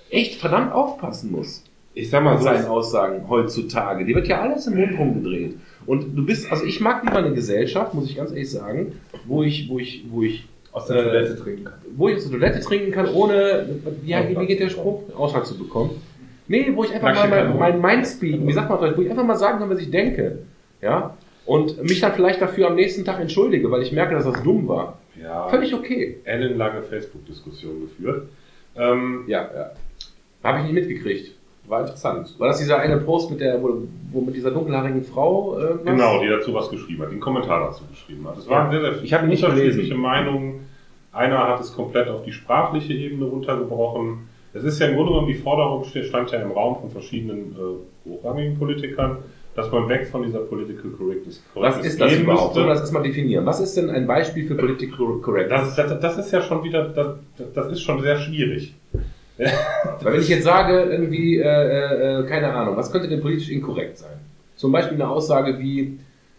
echt 0.09 0.41
verdammt 0.41 0.73
aufpassen 0.73 1.31
muss 1.31 1.63
Ich 1.99 2.11
sag 2.11 2.23
mal 2.23 2.39
so, 2.39 2.45
seinen 2.45 2.67
Aussagen 2.67 3.29
heutzutage. 3.29 4.05
Die 4.05 4.15
wird 4.15 4.29
ja 4.29 4.41
alles 4.41 4.67
im 4.67 4.77
Mund 4.77 4.99
rumgedreht. 4.99 5.57
Und 5.87 6.17
du 6.17 6.25
bist, 6.25 6.51
also 6.53 6.65
ich 6.65 6.81
mag 6.81 7.03
lieber 7.05 7.19
eine 7.19 7.33
Gesellschaft, 7.35 7.95
muss 7.95 8.09
ich 8.09 8.17
ganz 8.17 8.31
ehrlich 8.31 8.51
sagen, 8.51 8.93
wo 9.27 9.43
ich, 9.43 9.69
wo 9.69 9.79
ich, 9.79 10.05
wo 10.11 10.23
ich 10.23 10.47
Aus 10.73 10.87
der 10.87 10.97
Äh, 10.99 11.03
Toilette 11.05 11.37
trinken 11.37 11.65
kann. 11.65 11.75
wo 11.97 12.09
ich 12.09 12.17
aus 12.17 12.23
der 12.31 12.33
Toilette 12.39 12.61
trinken 12.61 12.91
kann, 12.93 13.09
ohne, 13.09 13.67
ja, 14.05 14.29
wie, 14.29 14.47
geht 14.47 14.61
der 14.61 14.69
Spruch? 14.69 15.03
Ausschlag 15.17 15.45
zu 15.47 15.59
bekommen. 15.59 15.91
Nee, 16.47 16.71
wo 16.75 16.85
ich 16.85 16.93
einfach 16.95 17.15
mal 17.29 17.49
mein, 17.49 17.59
mein 17.59 17.81
Mindspeed, 17.81 18.47
wie 18.47 18.53
sagt 18.53 18.71
man 18.71 18.81
das, 18.81 18.97
wo 18.97 19.03
ich 19.03 19.11
einfach 19.11 19.25
mal 19.25 19.37
sagen 19.37 19.59
kann, 19.59 19.69
was 19.71 19.81
ich 19.81 19.91
denke. 19.91 20.39
Ja? 20.81 21.17
Und 21.47 21.83
mich 21.83 22.01
dann 22.01 22.13
vielleicht 22.13 22.41
dafür 22.41 22.69
am 22.69 22.75
nächsten 22.75 23.05
Tag 23.05 23.19
entschuldige, 23.21 23.71
weil 23.71 23.83
ich 23.83 23.93
merke, 23.93 24.15
dass 24.15 24.25
das 24.25 24.43
dumm 24.43 24.69
war. 24.69 24.99
Ja, 25.21 25.49
Völlig 25.49 25.75
okay. 25.75 26.19
ellenlange 26.25 26.83
Facebook-Diskussion 26.83 27.81
geführt. 27.81 28.29
Ähm, 28.77 29.25
Ja, 29.27 29.49
ja. 29.55 29.71
Habe 30.45 30.59
ich 30.59 30.65
nicht 30.65 30.75
mitgekriegt. 30.75 31.33
War 31.69 31.81
interessant. 31.83 32.35
War 32.39 32.49
das 32.49 32.59
dieser 32.59 32.79
eine 32.79 32.97
Post 32.99 33.31
mit 33.31 33.41
der, 33.41 33.63
wo, 33.63 33.83
wo 34.13 34.21
mit 34.23 34.35
dieser 34.35 34.51
dunkelhaarigen 34.51 35.05
Frau 35.05 35.59
äh? 35.59 35.75
Genau, 35.85 36.21
die 36.23 36.29
dazu 36.29 36.55
was 36.55 36.71
geschrieben 36.71 37.03
hat, 37.03 37.13
den 37.13 37.21
Kommentar 37.21 37.61
dazu 37.61 37.85
geschrieben 37.91 38.27
hat. 38.27 38.39
Es 38.39 38.49
waren 38.49 38.71
sehr, 38.71 38.81
sehr 38.81 39.03
Ich 39.03 39.13
habe 39.13 39.27
nicht 39.27 39.45
unterschiedliche. 39.45 39.95
Meinungen. 39.95 40.67
Einer 41.13 41.49
hat 41.49 41.61
es 41.61 41.75
komplett 41.75 42.09
auf 42.09 42.23
die 42.23 42.33
sprachliche 42.33 42.93
Ebene 42.93 43.25
runtergebrochen. 43.27 44.29
Es 44.55 44.65
ist 44.65 44.79
ja 44.79 44.87
im 44.89 44.95
Grunde 44.97 45.13
genommen 45.13 45.29
die 45.29 45.35
Forderung, 45.35 45.85
stand 45.85 46.31
ja 46.31 46.41
im 46.41 46.53
Raum 46.53 46.81
von 46.81 46.91
verschiedenen 46.91 47.55
äh, 47.57 48.09
hochrangigen 48.09 48.59
Politikern, 48.59 49.19
dass 49.55 49.71
man 49.73 49.89
weg 49.89 50.07
von 50.07 50.23
dieser 50.23 50.39
Political 50.41 50.91
Correctness, 50.93 51.43
Was 51.55 51.79
ist 51.85 52.01
das 52.01 52.15
überhaupt? 52.15 52.55
müsste. 52.55 52.69
Das 52.69 52.81
erstmal 52.81 53.03
definieren? 53.03 53.45
Was 53.45 53.61
ist 53.61 53.77
denn 53.77 53.91
ein 53.91 54.07
Beispiel 54.07 54.47
für 54.47 54.55
Political 54.55 55.19
Correctness? 55.21 55.75
Das, 55.75 55.89
das, 55.89 56.01
das 56.01 56.19
ist 56.19 56.33
ja 56.33 56.41
schon 56.43 56.63
wieder, 56.63 56.89
das, 56.89 57.17
das 57.55 57.73
ist 57.73 57.83
schon 57.83 58.01
sehr 58.01 58.17
schwierig. 58.19 58.75
Weil 60.03 60.13
wenn 60.15 60.21
ich 60.21 60.29
jetzt 60.29 60.45
sage, 60.45 60.81
irgendwie, 60.91 61.39
äh, 61.39 61.43
äh, 61.43 62.21
äh, 62.21 62.27
keine 62.27 62.53
Ahnung, 62.53 62.77
was 62.77 62.91
könnte 62.91 63.09
denn 63.09 63.21
politisch 63.21 63.51
inkorrekt 63.51 63.99
sein? 63.99 64.19
Zum 64.57 64.73
Beispiel 64.73 64.95
eine 64.95 65.09
Aussage 65.09 65.59
wie, 65.59 65.99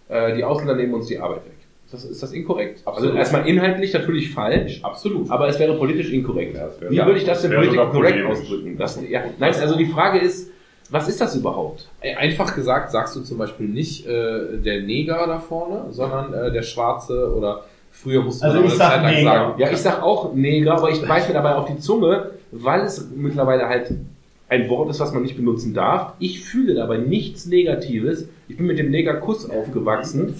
äh, 0.10 0.36
die 0.36 0.44
Ausländer 0.44 0.76
nehmen 0.76 0.94
uns 0.96 1.08
die 1.08 1.18
Arbeit 1.20 1.46
weg. 1.46 1.54
Ist 1.86 1.94
das, 1.94 2.04
ist 2.04 2.22
das 2.22 2.34
inkorrekt? 2.34 2.82
Absolut. 2.86 3.10
Also 3.12 3.18
erstmal 3.18 3.48
inhaltlich 3.48 3.94
natürlich 3.94 4.32
falsch, 4.32 4.82
Absolut. 4.84 5.32
aber 5.32 5.48
es 5.48 5.58
wäre 5.58 5.76
politisch 5.78 6.12
inkorrekt. 6.12 6.56
Ja, 6.56 6.70
wäre- 6.80 6.92
Wie 6.92 6.98
würde 6.98 7.18
ich 7.18 7.26
das 7.26 7.42
denn 7.42 7.52
politisch 7.52 7.78
korrekt 7.78 8.26
ausdrücken? 8.26 8.78
Das, 8.78 9.00
ja, 9.10 9.22
nein, 9.40 9.54
also 9.60 9.76
die 9.78 9.86
Frage 9.88 10.20
ist, 10.20 10.52
was 10.92 11.08
ist 11.08 11.22
das 11.22 11.36
überhaupt? 11.36 11.88
Einfach 12.18 12.54
gesagt 12.56 12.92
sagst 12.92 13.16
du 13.16 13.22
zum 13.22 13.38
Beispiel 13.38 13.68
nicht 13.68 14.06
äh, 14.08 14.58
der 14.58 14.82
Neger 14.82 15.26
da 15.26 15.40
vorne, 15.40 15.86
sondern 15.92 16.34
äh, 16.34 16.52
der 16.52 16.64
Schwarze 16.64 17.32
oder 17.34 17.64
früher 17.92 18.22
musste 18.24 18.46
Also 18.46 18.58
man 18.58 18.66
ich 18.66 18.72
eine 18.74 18.78
sag 18.80 18.92
Zeit 18.92 19.04
lang 19.04 19.14
Neger. 19.16 19.32
sagen. 19.32 19.60
Ja, 19.62 19.70
ich 19.72 19.78
sag 19.78 20.04
auch 20.04 20.34
Neger, 20.34 20.74
aber 20.74 20.90
ich 20.90 21.02
beiß 21.08 21.28
mir 21.28 21.34
dabei 21.36 21.56
auf 21.56 21.66
die 21.66 21.78
Zunge, 21.80 22.32
weil 22.52 22.82
es 22.82 23.10
mittlerweile 23.16 23.68
halt 23.68 23.92
ein 24.50 24.70
Wort 24.70 24.90
ist, 24.90 25.00
was 25.00 25.14
man 25.14 25.22
nicht 25.24 25.36
benutzen 25.38 25.74
darf. 25.74 26.14
Ich 26.20 26.42
fühle 26.44 26.74
dabei 26.74 26.98
nichts 26.98 27.46
Negatives. 27.46 28.28
Ich 28.48 28.58
bin 28.58 28.66
mit 28.66 28.80
dem 28.80 28.90
Negerkuss 28.90 29.50
aufgewachsen. 29.50 30.34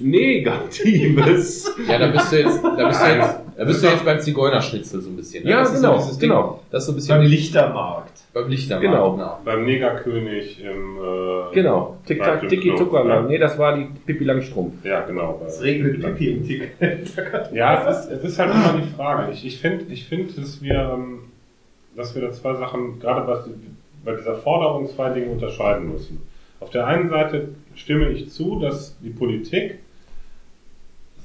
Negatives. 0.00 1.74
Ja, 1.88 1.98
da 1.98 2.06
bist 2.08 2.32
du 2.32 2.36
jetzt, 2.38 2.62
da 2.62 2.86
bist 2.88 3.00
du 3.02 3.06
jetzt, 3.08 3.40
da 3.56 3.64
bist 3.64 3.82
du 3.82 3.86
jetzt 3.88 4.04
beim 4.04 4.20
Zigeunerschnitzel 4.20 5.00
so 5.00 5.10
ein 5.10 5.16
bisschen. 5.16 5.44
Ne? 5.44 5.50
Ja, 5.50 5.60
das 5.60 5.72
ist 5.74 5.80
genau, 5.80 5.98
so 5.98 6.10
Ding, 6.12 6.28
genau. 6.28 6.60
Das 6.70 6.82
ist 6.82 6.86
so 6.86 6.92
ein 6.92 6.94
bisschen 6.96 7.16
Beim 7.18 7.26
Lichtermarkt. 7.26 8.12
beim 8.32 8.48
Lichtermarkt. 8.48 9.16
Genau. 9.16 9.38
Beim 9.44 9.64
Negerkönig 9.64 10.60
im 10.62 10.96
äh, 10.98 11.54
Genau. 11.54 11.96
Tick 12.06 12.18
tack, 12.18 12.40
dem 12.42 12.48
tiki 12.48 12.70
ne? 12.70 13.24
Nee, 13.28 13.38
das 13.38 13.58
war 13.58 13.76
die 13.76 13.86
Pippi 14.06 14.24
Langstrumpf. 14.24 14.84
Ja, 14.84 15.00
genau. 15.00 15.42
Es 15.46 15.60
regnet 15.62 16.00
Pipi 16.00 16.30
im 16.30 16.46
Tick. 16.46 16.70
Ja, 17.52 17.88
es 17.90 18.04
ist, 18.04 18.12
es 18.12 18.24
ist 18.24 18.38
halt 18.38 18.52
immer 18.54 18.80
die 18.80 18.94
Frage. 18.94 19.32
Ich, 19.32 19.44
ich 19.44 19.58
finde, 19.58 19.86
ich 19.92 20.04
find, 20.06 20.36
dass 20.38 20.62
wir, 20.62 20.92
ähm, 20.94 21.20
dass 21.98 22.14
wir 22.14 22.22
da 22.22 22.32
zwei 22.32 22.54
Sachen, 22.54 23.00
gerade 23.00 23.26
was, 23.26 23.48
bei 24.04 24.14
dieser 24.14 24.36
Forderung 24.36 24.88
zwei 24.88 25.10
Dinge 25.10 25.30
unterscheiden 25.30 25.90
müssen. 25.90 26.22
Auf 26.60 26.70
der 26.70 26.86
einen 26.86 27.10
Seite 27.10 27.48
stimme 27.74 28.08
ich 28.10 28.30
zu, 28.30 28.58
dass 28.60 28.96
die 29.00 29.10
Politik 29.10 29.80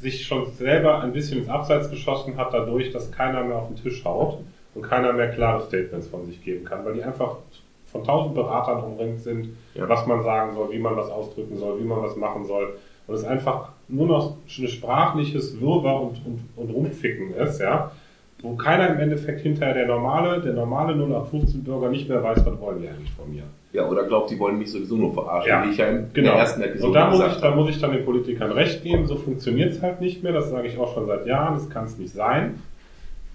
sich 0.01 0.25
schon 0.25 0.47
selber 0.51 0.99
ein 1.01 1.13
bisschen 1.13 1.39
ins 1.39 1.49
Abseits 1.49 1.89
geschossen 1.89 2.37
hat, 2.37 2.53
dadurch, 2.53 2.91
dass 2.91 3.11
keiner 3.11 3.43
mehr 3.43 3.57
auf 3.57 3.67
den 3.67 3.77
Tisch 3.77 4.03
haut 4.03 4.39
und 4.75 4.81
keiner 4.81 5.13
mehr 5.13 5.29
klare 5.29 5.61
Statements 5.61 6.07
von 6.07 6.25
sich 6.25 6.43
geben 6.43 6.65
kann, 6.65 6.83
weil 6.83 6.95
die 6.95 7.03
einfach 7.03 7.37
von 7.85 8.03
tausend 8.03 8.33
Beratern 8.33 8.83
umringt 8.83 9.21
sind, 9.21 9.49
Ja. 9.75 9.87
was 9.87 10.05
man 10.07 10.23
sagen 10.23 10.55
soll, 10.55 10.71
wie 10.71 10.79
man 10.79 10.97
was 10.97 11.09
ausdrücken 11.09 11.55
soll, 11.57 11.79
wie 11.79 11.85
man 11.85 12.01
was 12.01 12.15
machen 12.15 12.45
soll. 12.45 12.77
Und 13.05 13.15
es 13.15 13.23
einfach 13.23 13.69
nur 13.87 14.07
noch 14.07 14.35
ein 14.57 14.67
sprachliches 14.67 15.61
Wirrwarr 15.61 16.01
und, 16.01 16.25
und, 16.25 16.49
und 16.55 16.69
Rumficken 16.73 17.35
ist, 17.35 17.59
ja, 17.59 17.91
wo 18.43 18.55
keiner 18.55 18.89
im 18.89 18.99
Endeffekt 18.99 19.41
hinterher 19.41 19.73
der 19.73 19.87
normale, 19.87 20.41
der 20.41 20.53
normale 20.53 20.93
0815-Bürger 20.93 21.89
nicht 21.89 22.07
mehr 22.09 22.21
weiß, 22.21 22.45
was 22.45 22.59
wollen 22.59 22.81
die 22.81 22.87
eigentlich 22.89 23.11
von 23.11 23.33
mir. 23.33 23.43
Ja, 23.71 23.87
oder 23.89 24.03
glaubt, 24.03 24.29
die 24.29 24.37
wollen 24.37 24.59
mich 24.59 24.71
sowieso 24.71 24.95
nur 24.97 25.13
verarschen, 25.13 25.49
Ja, 25.49 25.65
wie 25.65 25.69
ich 25.71 25.77
ja 25.77 25.87
in 25.87 26.07
Genau. 26.13 26.31
der 26.31 26.39
ersten 26.39 26.61
Episode 26.61 26.87
und 26.89 26.93
da 26.93 27.09
muss, 27.09 27.25
ich, 27.25 27.41
da 27.41 27.55
muss 27.55 27.69
ich 27.69 27.79
dann 27.81 27.91
den 27.93 28.05
Politikern 28.05 28.51
recht 28.51 28.83
geben, 28.83 29.07
so 29.07 29.15
funktioniert 29.15 29.71
es 29.71 29.81
halt 29.81 29.99
nicht 30.01 30.21
mehr, 30.21 30.33
das 30.33 30.49
sage 30.51 30.67
ich 30.67 30.77
auch 30.77 30.93
schon 30.93 31.07
seit 31.07 31.25
Jahren, 31.25 31.55
das 31.55 31.69
kann 31.69 31.85
es 31.85 31.97
nicht 31.97 32.13
sein. 32.13 32.59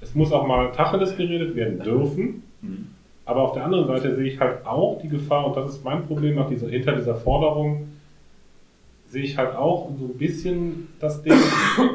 Es 0.00 0.14
muss 0.14 0.30
auch 0.30 0.46
mal 0.46 0.70
Tacheles 0.70 1.16
geredet 1.16 1.56
werden 1.56 1.80
dürfen. 1.80 2.42
Aber 3.24 3.42
auf 3.42 3.52
der 3.52 3.64
anderen 3.64 3.86
Seite 3.88 4.14
sehe 4.14 4.26
ich 4.26 4.38
halt 4.38 4.64
auch 4.64 5.00
die 5.02 5.08
Gefahr, 5.08 5.46
und 5.48 5.56
das 5.56 5.70
ist 5.70 5.84
mein 5.84 6.06
Problem 6.06 6.36
nach 6.36 6.48
dieser, 6.48 6.68
hinter 6.68 6.92
dieser 6.92 7.16
Forderung, 7.16 7.88
sehe 9.10 9.22
ich 9.22 9.38
halt 9.38 9.56
auch 9.56 9.88
so 9.98 10.04
ein 10.06 10.18
bisschen 10.18 10.88
das 11.00 11.22
Ding, 11.22 11.32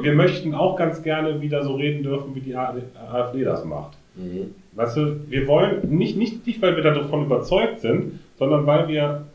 wir 0.02 0.14
möchten 0.14 0.54
auch 0.56 0.76
ganz 0.78 1.04
gerne 1.04 1.42
wieder 1.42 1.64
so 1.64 1.76
reden 1.76 2.04
dürfen, 2.04 2.34
wie 2.36 2.42
die 2.42 2.56
AfD 2.56 3.44
das 3.44 3.64
macht. 3.66 3.98
Mhm. 4.16 4.56
Weißt 4.74 4.98
du, 4.98 5.20
wir 5.30 5.48
wollen 5.48 5.96
nicht, 5.96 6.18
nicht, 6.18 6.46
nicht 6.48 6.62
weil 6.62 6.76
wir 6.76 6.84
davon 6.84 7.26
überzeugt 7.26 7.82
sind, 7.82 8.20
sondern 8.38 8.66
weil 8.66 8.88
wir 8.88 9.26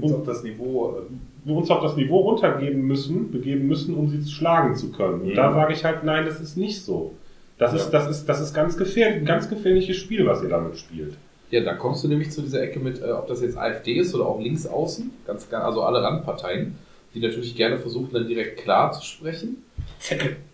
Uns 0.00 0.12
auf 0.12 0.24
das 0.24 0.42
Niveau. 0.44 0.96
äh, 0.98 1.02
wir 1.48 1.54
uns 1.56 1.70
auf 1.70 1.80
das 1.82 1.96
Niveau 1.96 2.18
runtergeben 2.18 2.82
müssen, 2.82 3.30
begeben 3.30 3.66
müssen, 3.68 3.94
um 3.94 4.08
sie 4.08 4.28
schlagen 4.30 4.74
zu 4.74 4.90
können. 4.92 5.20
Und 5.22 5.28
Mhm. 5.30 5.34
da 5.34 5.52
sage 5.52 5.72
ich 5.72 5.84
halt, 5.84 6.02
nein, 6.04 6.24
das 6.26 6.40
ist 6.40 6.56
nicht 6.56 6.82
so. 6.84 7.14
Das 7.58 7.72
ist, 7.72 7.90
das 7.90 8.08
ist, 8.10 8.26
das 8.28 8.40
ist 8.40 8.52
ganz 8.52 8.76
gefährlich, 8.76 9.18
ein 9.18 9.24
ganz 9.24 9.48
gefährliches 9.48 9.96
Spiel, 9.96 10.26
was 10.26 10.42
ihr 10.42 10.48
damit 10.50 10.76
spielt. 10.76 11.16
Ja, 11.50 11.62
da 11.62 11.74
kommst 11.74 12.02
du 12.04 12.08
nämlich 12.08 12.30
zu 12.30 12.42
dieser 12.42 12.60
Ecke 12.62 12.80
mit, 12.80 13.00
äh, 13.00 13.10
ob 13.12 13.28
das 13.28 13.40
jetzt 13.42 13.56
AfD 13.56 13.94
ist 13.94 14.14
oder 14.14 14.26
auch 14.26 14.40
links 14.40 14.66
außen, 14.66 15.10
ganz 15.26 15.48
also 15.52 15.82
alle 15.82 16.02
Randparteien, 16.02 16.74
die 17.16 17.26
natürlich 17.26 17.56
gerne 17.56 17.78
versuchen, 17.78 18.10
dann 18.12 18.28
direkt 18.28 18.60
klar 18.60 18.92
zu 18.92 19.04
sprechen. 19.04 19.62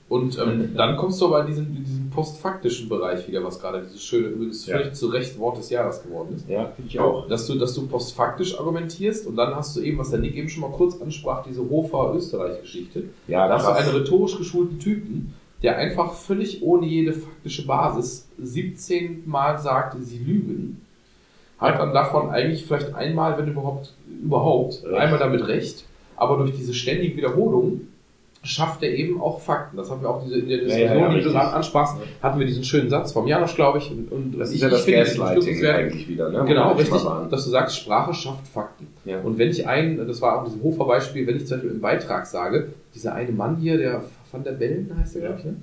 Und 0.08 0.38
ähm, 0.38 0.74
dann 0.76 0.96
kommst 0.96 1.20
du 1.20 1.26
aber 1.26 1.40
in 1.40 1.46
diesen, 1.46 1.66
in 1.76 1.84
diesen 1.84 2.10
postfaktischen 2.10 2.88
Bereich 2.88 3.26
wieder, 3.28 3.42
was 3.44 3.58
gerade 3.58 3.82
dieses 3.82 4.02
schöne, 4.04 4.28
übrigens 4.28 4.66
Ja. 4.66 4.76
völlig 4.76 4.92
zu 4.94 5.06
Recht 5.08 5.38
Wort 5.38 5.56
des 5.56 5.70
Jahres 5.70 6.02
geworden 6.02 6.34
ist. 6.36 6.48
Ja, 6.48 6.66
finde 6.76 6.90
ich 6.90 7.00
auch. 7.00 7.26
Dass 7.28 7.46
du, 7.46 7.54
dass 7.54 7.72
du 7.74 7.86
postfaktisch 7.86 8.58
argumentierst 8.58 9.26
und 9.26 9.36
dann 9.36 9.54
hast 9.56 9.74
du 9.74 9.80
eben, 9.80 9.96
was 9.98 10.10
der 10.10 10.18
Nick 10.20 10.36
eben 10.36 10.50
schon 10.50 10.60
mal 10.62 10.70
kurz 10.70 11.00
ansprach, 11.00 11.44
diese 11.44 11.62
Hofer-Österreich-Geschichte. 11.68 13.04
Ja, 13.26 13.48
Da 13.48 13.54
hast 13.54 13.66
du 13.66 13.72
einen 13.72 13.96
rhetorisch 14.02 14.36
geschulten 14.36 14.78
Typen, 14.78 15.32
der 15.62 15.78
einfach 15.78 16.12
völlig 16.12 16.62
ohne 16.62 16.86
jede 16.86 17.14
faktische 17.14 17.66
Basis 17.66 18.28
17 18.38 19.22
Mal 19.26 19.58
sagte, 19.58 20.02
sie 20.02 20.18
lügen. 20.18 20.82
Hat 21.58 21.78
dann 21.78 21.94
davon 21.94 22.28
eigentlich 22.30 22.66
vielleicht 22.66 22.92
einmal, 22.94 23.38
wenn 23.38 23.48
überhaupt, 23.48 23.94
überhaupt, 24.22 24.82
Recht. 24.84 24.94
einmal 24.94 25.18
damit 25.20 25.46
recht. 25.46 25.84
Aber 26.16 26.36
durch 26.38 26.52
diese 26.56 26.74
ständige 26.74 27.16
Wiederholung 27.16 27.82
schafft 28.44 28.82
er 28.82 28.90
eben 28.92 29.20
auch 29.20 29.40
Fakten. 29.40 29.76
Das 29.76 29.88
haben 29.88 30.02
wir 30.02 30.10
auch 30.10 30.22
diese, 30.24 30.38
in 30.40 30.48
der 30.48 30.58
Diskussion, 30.58 30.88
ja, 30.88 30.94
ja, 30.96 31.14
die 31.14 31.22
du 31.22 31.30
ansprachst, 31.32 31.94
hatten 32.20 32.38
wir 32.40 32.46
diesen 32.46 32.64
schönen 32.64 32.90
Satz 32.90 33.12
vom 33.12 33.28
Janosch, 33.28 33.54
glaube 33.54 33.78
ich. 33.78 33.88
Und, 33.90 34.10
und 34.10 34.38
Das 34.38 34.50
ich- 34.50 34.56
ist 34.56 34.62
ja 34.62 34.68
das 34.68 34.84
Gaslighting 34.84 35.64
eigentlich 35.64 36.08
wieder, 36.08 36.28
ne? 36.28 36.44
Genau, 36.44 36.72
richtig, 36.72 37.00
dass 37.30 37.44
du 37.44 37.50
sagst, 37.50 37.76
Sprache 37.78 38.12
schafft 38.12 38.48
Fakten. 38.48 38.88
Ja. 39.04 39.20
Und 39.20 39.38
wenn 39.38 39.50
ich 39.50 39.66
einen, 39.68 39.96
das 40.08 40.20
war 40.20 40.40
auch 40.40 40.44
diesem 40.44 40.60
Hofer-Beispiel, 40.62 41.24
wenn 41.28 41.36
ich 41.36 41.46
zum 41.46 41.58
Beispiel 41.58 41.70
im 41.70 41.80
Beitrag 41.80 42.26
sage, 42.26 42.72
dieser 42.94 43.14
eine 43.14 43.30
Mann 43.30 43.58
hier, 43.58 43.78
der 43.78 44.02
Van 44.32 44.42
der 44.42 44.52
Bellen 44.52 44.90
heißt 44.98 45.14
der, 45.14 45.22
Ja. 45.22 45.28
glaube 45.28 45.40
ich, 45.40 45.46
ne? 45.46 45.56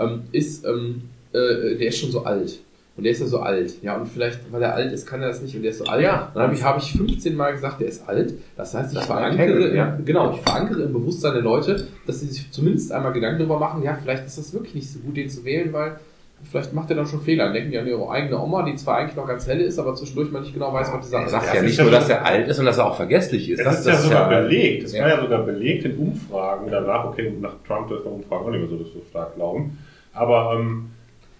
ähm, 0.00 0.22
ist, 0.32 0.64
ähm, 0.64 1.02
äh, 1.32 1.76
der 1.76 1.86
ist 1.86 1.98
schon 1.98 2.10
so 2.10 2.24
alt. 2.24 2.58
Und 2.96 3.02
der 3.02 3.10
ist 3.12 3.20
ja 3.20 3.26
so 3.26 3.40
alt. 3.40 3.82
Ja, 3.82 3.96
und 3.96 4.06
vielleicht, 4.06 4.40
weil 4.52 4.62
er 4.62 4.74
alt 4.74 4.92
ist, 4.92 5.04
kann 5.06 5.20
er 5.20 5.26
das 5.28 5.42
nicht 5.42 5.56
und 5.56 5.62
der 5.62 5.72
ist 5.72 5.78
so 5.78 5.84
alt. 5.86 6.00
Ja. 6.02 6.30
Dann 6.32 6.44
habe 6.44 6.54
ich, 6.54 6.62
hab 6.62 6.78
ich 6.78 6.92
15 6.92 7.34
Mal 7.34 7.52
gesagt, 7.52 7.80
der 7.80 7.88
ist 7.88 8.08
alt. 8.08 8.34
Das 8.56 8.72
heißt, 8.72 8.92
ich 8.92 8.98
Das 8.98 9.06
verankere, 9.06 9.74
ja. 9.74 9.98
genau, 10.04 10.32
ich 10.32 10.40
verankere 10.42 10.82
im 10.82 10.92
Bewusstsein 10.92 11.32
der 11.32 11.42
Leute, 11.42 11.88
dass 12.06 12.20
sie 12.20 12.26
sich 12.28 12.50
zumindest 12.52 12.92
einmal 12.92 13.12
Gedanken 13.12 13.38
darüber 13.40 13.58
machen, 13.58 13.82
ja, 13.82 13.98
vielleicht 14.00 14.24
ist 14.26 14.38
das 14.38 14.52
wirklich 14.52 14.74
nicht 14.76 14.88
so 14.92 15.00
gut, 15.00 15.16
den 15.16 15.28
zu 15.28 15.44
wählen, 15.44 15.72
weil 15.72 15.96
vielleicht 16.44 16.72
macht 16.72 16.88
er 16.90 16.94
dann 16.96 17.06
schon 17.06 17.20
Fehler. 17.22 17.46
Dann 17.46 17.54
denken 17.54 17.72
die 17.72 17.78
an 17.78 17.86
ihre 17.88 18.08
eigene 18.08 18.38
Oma, 18.40 18.62
die 18.62 18.76
zwar 18.76 18.98
eigentlich 18.98 19.16
noch 19.16 19.26
ganz 19.26 19.46
helle 19.48 19.64
ist, 19.64 19.78
aber 19.80 19.96
zwischendurch 19.96 20.30
man 20.30 20.42
nicht 20.42 20.54
genau 20.54 20.72
weiß, 20.72 20.92
was 20.92 21.04
die 21.06 21.10
Sache 21.10 21.22
Er 21.22 21.26
ist. 21.26 21.32
sagt 21.32 21.46
Ja, 21.48 21.54
ja 21.54 21.62
nicht 21.62 21.76
ja 21.78 21.82
nur, 21.84 21.92
so- 21.92 21.98
dass 21.98 22.08
er 22.10 22.24
alt 22.24 22.46
ist 22.46 22.58
und 22.60 22.66
dass 22.66 22.78
er 22.78 22.86
auch 22.86 22.96
vergesslich 22.96 23.50
ist. 23.50 23.64
Das, 23.64 23.80
ist 23.80 23.86
ja 23.86 23.92
das 23.92 24.04
sogar 24.04 24.28
belegt. 24.28 24.84
Es 24.84 24.92
ja. 24.92 25.02
war 25.02 25.08
ja 25.08 25.20
sogar 25.20 25.42
belegt 25.42 25.84
in 25.84 25.96
Umfragen 25.96 26.70
danach. 26.70 27.06
Okay, 27.06 27.32
nach 27.40 27.54
Trump 27.66 27.88
dürfen 27.88 28.04
wir 28.04 28.12
Umfragen 28.12 28.44
auch 28.46 28.50
nicht 28.50 28.60
mehr 28.60 28.68
so, 28.68 28.76
so 28.84 29.02
stark 29.10 29.34
glauben. 29.34 29.78
Aber 30.12 30.54
ähm, 30.60 30.90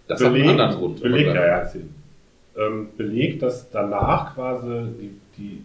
Das 0.07 0.23
hat 0.23 0.35
einen 0.35 0.49
anderen 0.49 0.75
Grund. 0.77 1.03
Belegt, 1.03 1.35
ja, 1.35 1.47
ja, 1.47 1.71
ähm, 2.57 2.89
belegt, 2.97 3.43
dass 3.43 3.71
danach 3.71 4.35
quasi 4.35 4.69
die, 5.01 5.11
die 5.37 5.65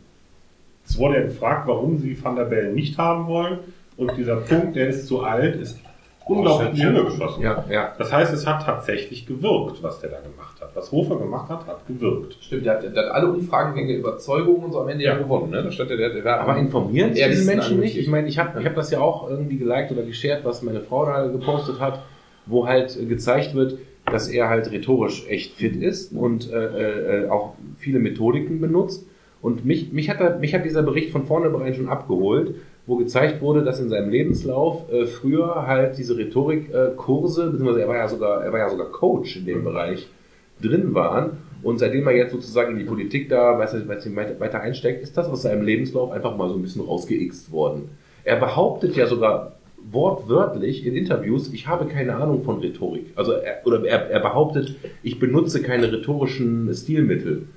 es 0.87 0.97
wurde 0.97 1.15
ja 1.17 1.21
gefragt, 1.21 1.67
warum 1.67 1.99
sie 1.99 2.17
Van 2.21 2.35
der 2.35 2.45
Bellen 2.45 2.73
nicht 2.73 2.97
haben 2.97 3.27
wollen. 3.27 3.59
Und 3.95 4.17
dieser 4.17 4.37
Punkt, 4.37 4.75
der 4.75 4.87
ist 4.87 5.05
zu 5.07 5.21
alt, 5.21 5.55
ist 5.57 5.79
unglaublich 6.25 6.69
in 6.69 6.75
die 6.75 6.83
Höhe 6.83 7.05
geschossen. 7.05 7.43
Ja, 7.43 7.63
ja. 7.69 7.93
Das 7.97 8.11
heißt, 8.11 8.33
es 8.33 8.47
hat 8.47 8.65
tatsächlich 8.65 9.25
gewirkt, 9.27 9.83
was 9.83 9.99
der 9.99 10.09
da 10.09 10.19
gemacht 10.21 10.59
hat. 10.61 10.75
Was 10.75 10.91
Hofer 10.91 11.17
gemacht 11.17 11.49
hat, 11.49 11.67
hat 11.67 11.85
gewirkt. 11.87 12.37
Stimmt, 12.41 12.65
der 12.65 12.75
hat, 12.75 12.83
der 12.83 13.05
hat 13.05 13.11
alle 13.11 13.27
Umfragen 13.27 13.75
wegen 13.75 13.87
der 13.87 13.97
Überzeugung 13.97 14.63
und 14.63 14.71
so 14.71 14.81
am 14.81 14.89
Ende 14.89 15.03
ja, 15.03 15.13
Ja. 15.13 15.17
gewonnen. 15.19 15.51
Ne? 15.51 15.63
Da 15.63 15.71
stand 15.71 15.89
der, 15.89 15.97
der, 15.97 16.09
der 16.09 16.41
Aber 16.41 16.57
informieren 16.57 17.13
Ja, 17.13 17.27
diese 17.27 17.45
Menschen 17.45 17.79
nicht? 17.79 17.97
Ich 17.97 18.07
meine, 18.07 18.27
ich 18.27 18.39
habe 18.39 18.59
ich 18.59 18.65
hab 18.65 18.75
das 18.75 18.89
ja 18.89 18.99
auch 18.99 19.29
irgendwie 19.29 19.57
geliked 19.57 19.91
oder 19.91 20.03
geshared, 20.03 20.45
was 20.45 20.61
meine 20.63 20.81
Frau 20.81 21.05
da 21.05 21.27
gepostet 21.27 21.79
hat, 21.79 21.99
wo 22.45 22.65
halt 22.67 22.97
äh, 22.99 23.05
gezeigt 23.05 23.53
wird, 23.53 23.77
dass 24.09 24.29
er 24.29 24.49
halt 24.49 24.71
rhetorisch 24.71 25.25
echt 25.27 25.53
fit 25.53 25.75
ist 25.75 26.13
und 26.13 26.51
äh, 26.51 27.23
äh, 27.25 27.29
auch 27.29 27.53
viele 27.77 27.99
Methodiken 27.99 28.59
benutzt. 28.61 29.05
Und 29.41 29.65
mich, 29.65 29.91
mich, 29.93 30.09
hat, 30.09 30.19
er, 30.19 30.37
mich 30.37 30.53
hat 30.53 30.65
dieser 30.65 30.83
Bericht 30.83 31.11
von 31.11 31.25
vornherein 31.25 31.73
schon 31.73 31.87
abgeholt, 31.87 32.55
wo 32.85 32.97
gezeigt 32.97 33.41
wurde, 33.41 33.63
dass 33.63 33.79
in 33.79 33.87
seinem 33.87 34.09
Lebenslauf 34.09 34.91
äh, 34.91 35.05
früher 35.05 35.67
halt 35.67 35.97
diese 35.97 36.17
Rhetorikkurse, 36.17 37.43
äh, 37.43 37.45
beziehungsweise 37.51 37.81
er 37.81 37.87
war 37.87 37.95
ja 37.95 38.07
sogar, 38.07 38.43
er 38.43 38.51
war 38.51 38.59
ja 38.59 38.69
sogar 38.69 38.87
Coach 38.87 39.37
in 39.37 39.45
dem 39.45 39.63
Bereich, 39.63 40.09
drin 40.61 40.93
waren. 40.93 41.37
Und 41.61 41.79
seitdem 41.79 42.07
er 42.07 42.15
jetzt 42.15 42.31
sozusagen 42.31 42.73
in 42.73 42.79
die 42.79 42.85
Politik 42.85 43.29
da 43.29 43.57
weiß, 43.57 43.87
weiß, 43.87 44.15
weiter 44.39 44.61
einsteckt, 44.61 45.03
ist 45.03 45.17
das 45.17 45.27
aus 45.27 45.41
seinem 45.41 45.63
Lebenslauf 45.63 46.11
einfach 46.11 46.35
mal 46.37 46.49
so 46.49 46.55
ein 46.55 46.61
bisschen 46.61 46.81
rausgeixt 46.81 47.51
worden. 47.51 47.89
Er 48.23 48.37
behauptet 48.37 48.95
ja 48.95 49.07
sogar 49.07 49.58
wortwörtlich 49.91 50.85
in 50.85 50.95
Interviews, 50.95 51.51
ich 51.53 51.67
habe 51.67 51.85
keine 51.85 52.15
Ahnung 52.15 52.43
von 52.43 52.59
Rhetorik. 52.59 53.07
Also 53.15 53.33
er, 53.33 53.65
oder 53.65 53.83
er, 53.85 54.09
er 54.09 54.19
behauptet, 54.19 54.75
ich 55.03 55.19
benutze 55.19 55.61
keine 55.61 55.91
rhetorischen 55.91 56.73
Stilmittel. 56.73 57.47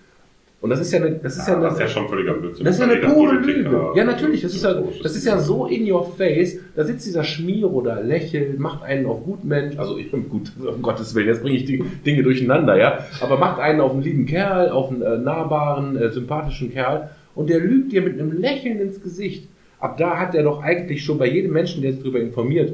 Und 0.61 0.71
das 0.71 0.79
ist 0.81 0.93
ja 0.93 1.01
eine, 1.01 1.17
das 1.17 1.37
ist 1.37 1.49
ja, 1.49 1.55
Ja, 1.55 1.59
eine, 1.59 1.65
das 1.65 1.75
ist 1.75 1.81
ja 1.81 1.89
schon 1.89 2.09
völliger 2.09 2.35
Blödsinn. 2.35 2.65
das 2.65 2.79
ist 2.79 2.81
ja 2.81 2.89
eine 2.89 3.01
pure 3.01 3.35
Lüge. 3.35 3.91
Ja, 3.97 4.05
natürlich. 4.05 4.43
Das 4.43 4.55
ist 4.55 4.63
ja, 4.63 4.81
das 5.03 5.17
ist 5.17 5.27
ja 5.27 5.39
so 5.41 5.67
in 5.67 5.91
your 5.91 6.05
face. 6.17 6.61
Da 6.77 6.85
sitzt 6.85 7.05
dieser 7.05 7.25
Schmiero 7.25 7.81
da, 7.81 7.99
lächelt, 7.99 8.61
macht 8.61 8.85
einen 8.85 9.07
auf 9.07 9.25
Gutmensch. 9.25 9.77
Also 9.77 9.99
ich 9.99 10.13
bin 10.13 10.29
gut, 10.29 10.53
um 10.65 10.81
Gottes 10.81 11.17
Willen, 11.17 11.27
jetzt 11.27 11.43
bringe 11.43 11.57
ich 11.57 11.65
die 11.65 11.83
Dinge 12.07 12.23
durcheinander, 12.23 12.79
ja. 12.79 13.01
Aber 13.21 13.39
macht 13.39 13.59
einen 13.59 13.81
auf 13.81 13.91
einen 13.93 14.03
lieben 14.03 14.25
Kerl, 14.25 14.71
auf 14.71 14.89
einen 14.91 15.03
äh, 15.03 15.19
nahbaren, 15.19 15.97
äh, 15.97 16.11
sympathischen 16.11 16.71
Kerl. 16.71 17.11
Und 17.35 17.51
der 17.51 17.59
lügt 17.59 17.91
dir 17.91 18.03
mit 18.03 18.21
einem 18.21 18.31
Lächeln 18.31 18.79
ins 18.79 19.03
Gesicht. 19.03 19.49
Ab 19.83 19.97
da 19.99 20.17
hat 20.19 20.35
er 20.35 20.45
doch 20.45 20.63
eigentlich 20.63 21.05
schon 21.05 21.19
bei 21.19 21.27
jedem 21.29 21.53
Menschen, 21.53 21.83
der 21.83 21.93
sich 21.93 22.01
darüber 22.03 22.21
informiert, 22.21 22.73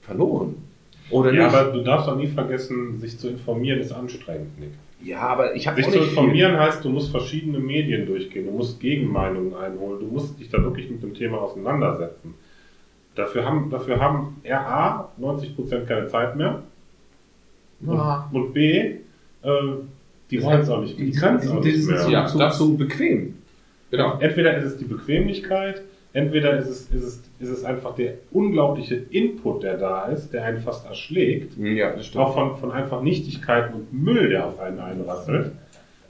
verloren. 0.00 0.54
Oder 1.10 1.32
Ja, 1.34 1.44
nicht? 1.46 1.54
aber 1.54 1.72
du 1.72 1.82
darfst 1.82 2.08
auch 2.08 2.16
nie 2.16 2.28
vergessen, 2.28 2.98
sich 2.98 3.18
zu 3.18 3.28
informieren 3.28 3.78
ist 3.80 3.92
anstrengend, 3.92 4.58
Nick. 4.58 4.70
ja, 5.04 5.18
aber 5.20 5.54
ich 5.54 5.66
habe 5.66 5.76
Sich 5.76 5.86
auch 5.86 5.90
zu 5.92 5.98
nicht 5.98 6.08
viel. 6.10 6.18
informieren 6.18 6.58
heißt, 6.58 6.84
du 6.84 6.88
musst 6.88 7.10
verschiedene 7.10 7.58
Medien 7.58 8.06
durchgehen, 8.06 8.46
du 8.46 8.52
musst 8.52 8.80
Gegenmeinungen 8.80 9.54
einholen, 9.54 10.00
du 10.00 10.06
musst 10.06 10.38
dich 10.40 10.48
da 10.48 10.62
wirklich 10.62 10.88
mit 10.90 11.02
dem 11.02 11.14
Thema 11.14 11.38
auseinandersetzen. 11.42 12.34
Dafür 13.16 13.44
haben, 13.44 13.68
dafür 13.70 14.00
haben 14.00 14.36
RA 14.44 15.10
90% 15.20 15.84
keine 15.86 16.06
Zeit 16.06 16.36
mehr 16.36 16.62
und, 17.84 18.00
und 18.32 18.52
B, 18.54 18.78
äh, 18.78 19.50
die 20.30 20.42
wollen 20.42 20.60
es 20.60 20.70
auch 20.70 20.80
nicht, 20.80 20.96
Die, 20.98 21.10
die, 21.10 21.20
die, 21.20 21.60
die 21.62 21.76
sind 21.76 22.08
Ja, 22.10 22.26
zu, 22.26 22.38
zu 22.50 22.76
bequem. 22.76 23.34
Genau. 23.90 24.18
Entweder 24.20 24.56
ist 24.56 24.64
es 24.64 24.76
die 24.78 24.84
Bequemlichkeit, 24.84 25.82
entweder 26.12 26.58
ist 26.58 26.68
es, 26.68 26.90
ist 26.90 27.02
es, 27.04 27.20
ist 27.38 27.48
es 27.48 27.64
einfach 27.64 27.94
der 27.94 28.14
unglaubliche 28.32 28.96
Input, 28.96 29.62
der 29.62 29.76
da 29.76 30.06
ist, 30.06 30.32
der 30.32 30.44
einen 30.44 30.60
fast 30.60 30.86
erschlägt. 30.86 31.56
Ja, 31.58 31.92
das 31.92 32.06
stimmt. 32.06 32.24
auch 32.24 32.34
von, 32.34 32.56
von 32.58 32.72
einfach 32.72 33.02
Nichtigkeiten 33.02 33.74
und 33.74 33.92
Müll, 33.92 34.30
der 34.30 34.46
auf 34.46 34.58
einen 34.60 34.78
einrasselt. 34.80 35.52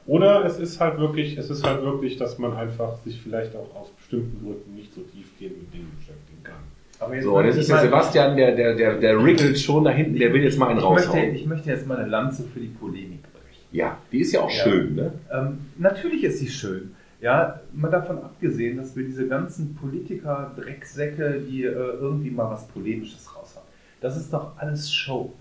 Oder 0.06 0.44
es 0.44 0.58
ist 0.58 0.80
halt 0.80 0.98
wirklich, 0.98 1.36
es 1.36 1.50
ist 1.50 1.64
halt 1.64 1.82
wirklich, 1.82 2.16
dass 2.16 2.38
man 2.38 2.54
einfach 2.54 2.96
sich 3.04 3.20
vielleicht 3.20 3.54
auch 3.54 3.74
aus 3.76 3.90
bestimmten 3.90 4.44
Gründen 4.44 4.74
nicht 4.74 4.92
so 4.94 5.02
tiefgehend 5.02 5.58
mit 5.62 5.72
Dingen 5.74 5.92
beschäftigen 5.98 6.42
kann. 6.42 6.56
Aber 6.98 7.14
jetzt 7.14 7.24
So, 7.24 7.36
und 7.36 7.44
jetzt 7.44 7.56
möchte 7.56 7.60
ist 7.60 7.70
der 7.70 7.80
Sebastian, 7.82 8.36
der, 8.36 8.56
der, 8.56 8.74
der, 8.74 8.94
der 8.98 9.22
riggelt 9.24 9.58
schon 9.58 9.84
da 9.84 9.90
hinten, 9.90 10.18
der 10.18 10.32
will 10.32 10.42
jetzt 10.42 10.58
mal 10.58 10.68
einen 10.68 10.80
ich 10.80 10.88
möchte, 10.88 11.08
raushauen. 11.10 11.34
ich 11.34 11.46
möchte 11.46 11.70
jetzt 11.70 11.86
mal 11.86 11.98
eine 11.98 12.08
Lanze 12.08 12.44
für 12.44 12.60
die 12.60 12.66
Polemik 12.68 13.22
brechen. 13.32 13.64
Ja, 13.72 13.98
die 14.10 14.20
ist 14.20 14.32
ja 14.32 14.40
auch 14.40 14.50
Ja. 14.50 14.64
schön, 14.64 14.94
ne? 14.96 15.12
Ähm, 15.32 15.58
natürlich 15.78 16.24
ist 16.24 16.38
sie 16.40 16.48
schön. 16.48 16.94
Ja, 17.20 17.60
mal 17.72 17.90
davon 17.90 18.18
abgesehen, 18.18 18.78
dass 18.78 18.96
wir 18.96 19.04
diese 19.04 19.28
ganzen 19.28 19.74
Politiker, 19.74 20.52
Drecksäcke, 20.56 21.42
die 21.46 21.64
äh, 21.64 21.68
irgendwie 21.70 22.30
mal 22.30 22.50
was 22.50 22.66
Polemisches 22.68 23.28
raushauen. 23.36 23.66
Das 24.00 24.16
ist 24.16 24.32
doch 24.32 24.56
alles 24.56 24.92
Show. 24.92 25.32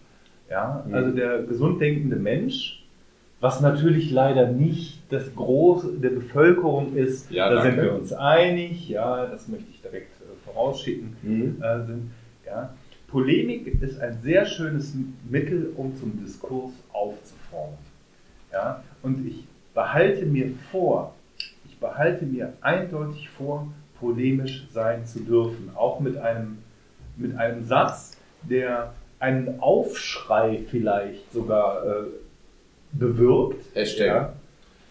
Ja, 0.49 0.83
Mhm. 0.87 0.93
also 0.93 1.11
der 1.15 1.43
gesund 1.43 1.79
denkende 1.79 2.17
Mensch, 2.17 2.83
was 3.39 3.61
natürlich 3.61 4.11
leider 4.11 4.51
nicht 4.51 5.01
das 5.09 5.33
Große 5.35 5.93
der 5.99 6.09
Bevölkerung 6.09 6.97
ist, 6.97 7.31
Ja, 7.31 7.49
da 7.49 7.55
danke. 7.63 7.71
sind 7.71 7.81
wir 7.85 7.93
uns 7.93 8.11
einig, 8.11 8.89
ja, 8.89 9.27
das 9.27 9.47
möchte 9.47 9.69
ich 9.71 9.81
direkt 9.81 10.11
äh, 10.21 10.25
vorausschicken. 10.45 11.15
Mhm. 11.21 11.63
Äh, 11.63 11.85
sind, 11.85 12.11
ja. 12.45 12.73
Polemik 13.07 13.81
ist 13.81 13.99
ein 14.01 14.19
sehr 14.21 14.45
schönes 14.45 14.93
Mittel, 15.29 15.71
um 15.77 15.95
zum 15.95 16.19
Diskurs 16.23 16.73
aufzuformen. 16.91 17.77
Ja? 18.51 18.83
Und 19.01 19.25
ich 19.25 19.47
behalte 19.73 20.25
mir 20.25 20.51
vor, 20.71 21.15
ich 21.79 21.87
behalte 21.87 22.25
mir 22.25 22.53
eindeutig 22.61 23.29
vor, 23.29 23.67
polemisch 23.99 24.67
sein 24.71 25.05
zu 25.05 25.21
dürfen. 25.21 25.71
Auch 25.75 26.01
mit 26.01 26.17
einem, 26.17 26.59
mit 27.15 27.37
einem 27.37 27.63
Satz, 27.63 28.17
der 28.43 28.93
einen 29.19 29.61
Aufschrei 29.61 30.59
vielleicht 30.69 31.31
sogar 31.31 31.85
äh, 31.85 31.89
bewirkt. 32.91 33.63
Hashtag. 33.73 34.07
Ja. 34.07 34.33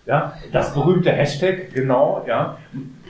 Ja, 0.06 0.32
das 0.52 0.72
berühmte 0.72 1.12
Hashtag, 1.12 1.74
genau, 1.74 2.24
ja. 2.26 2.56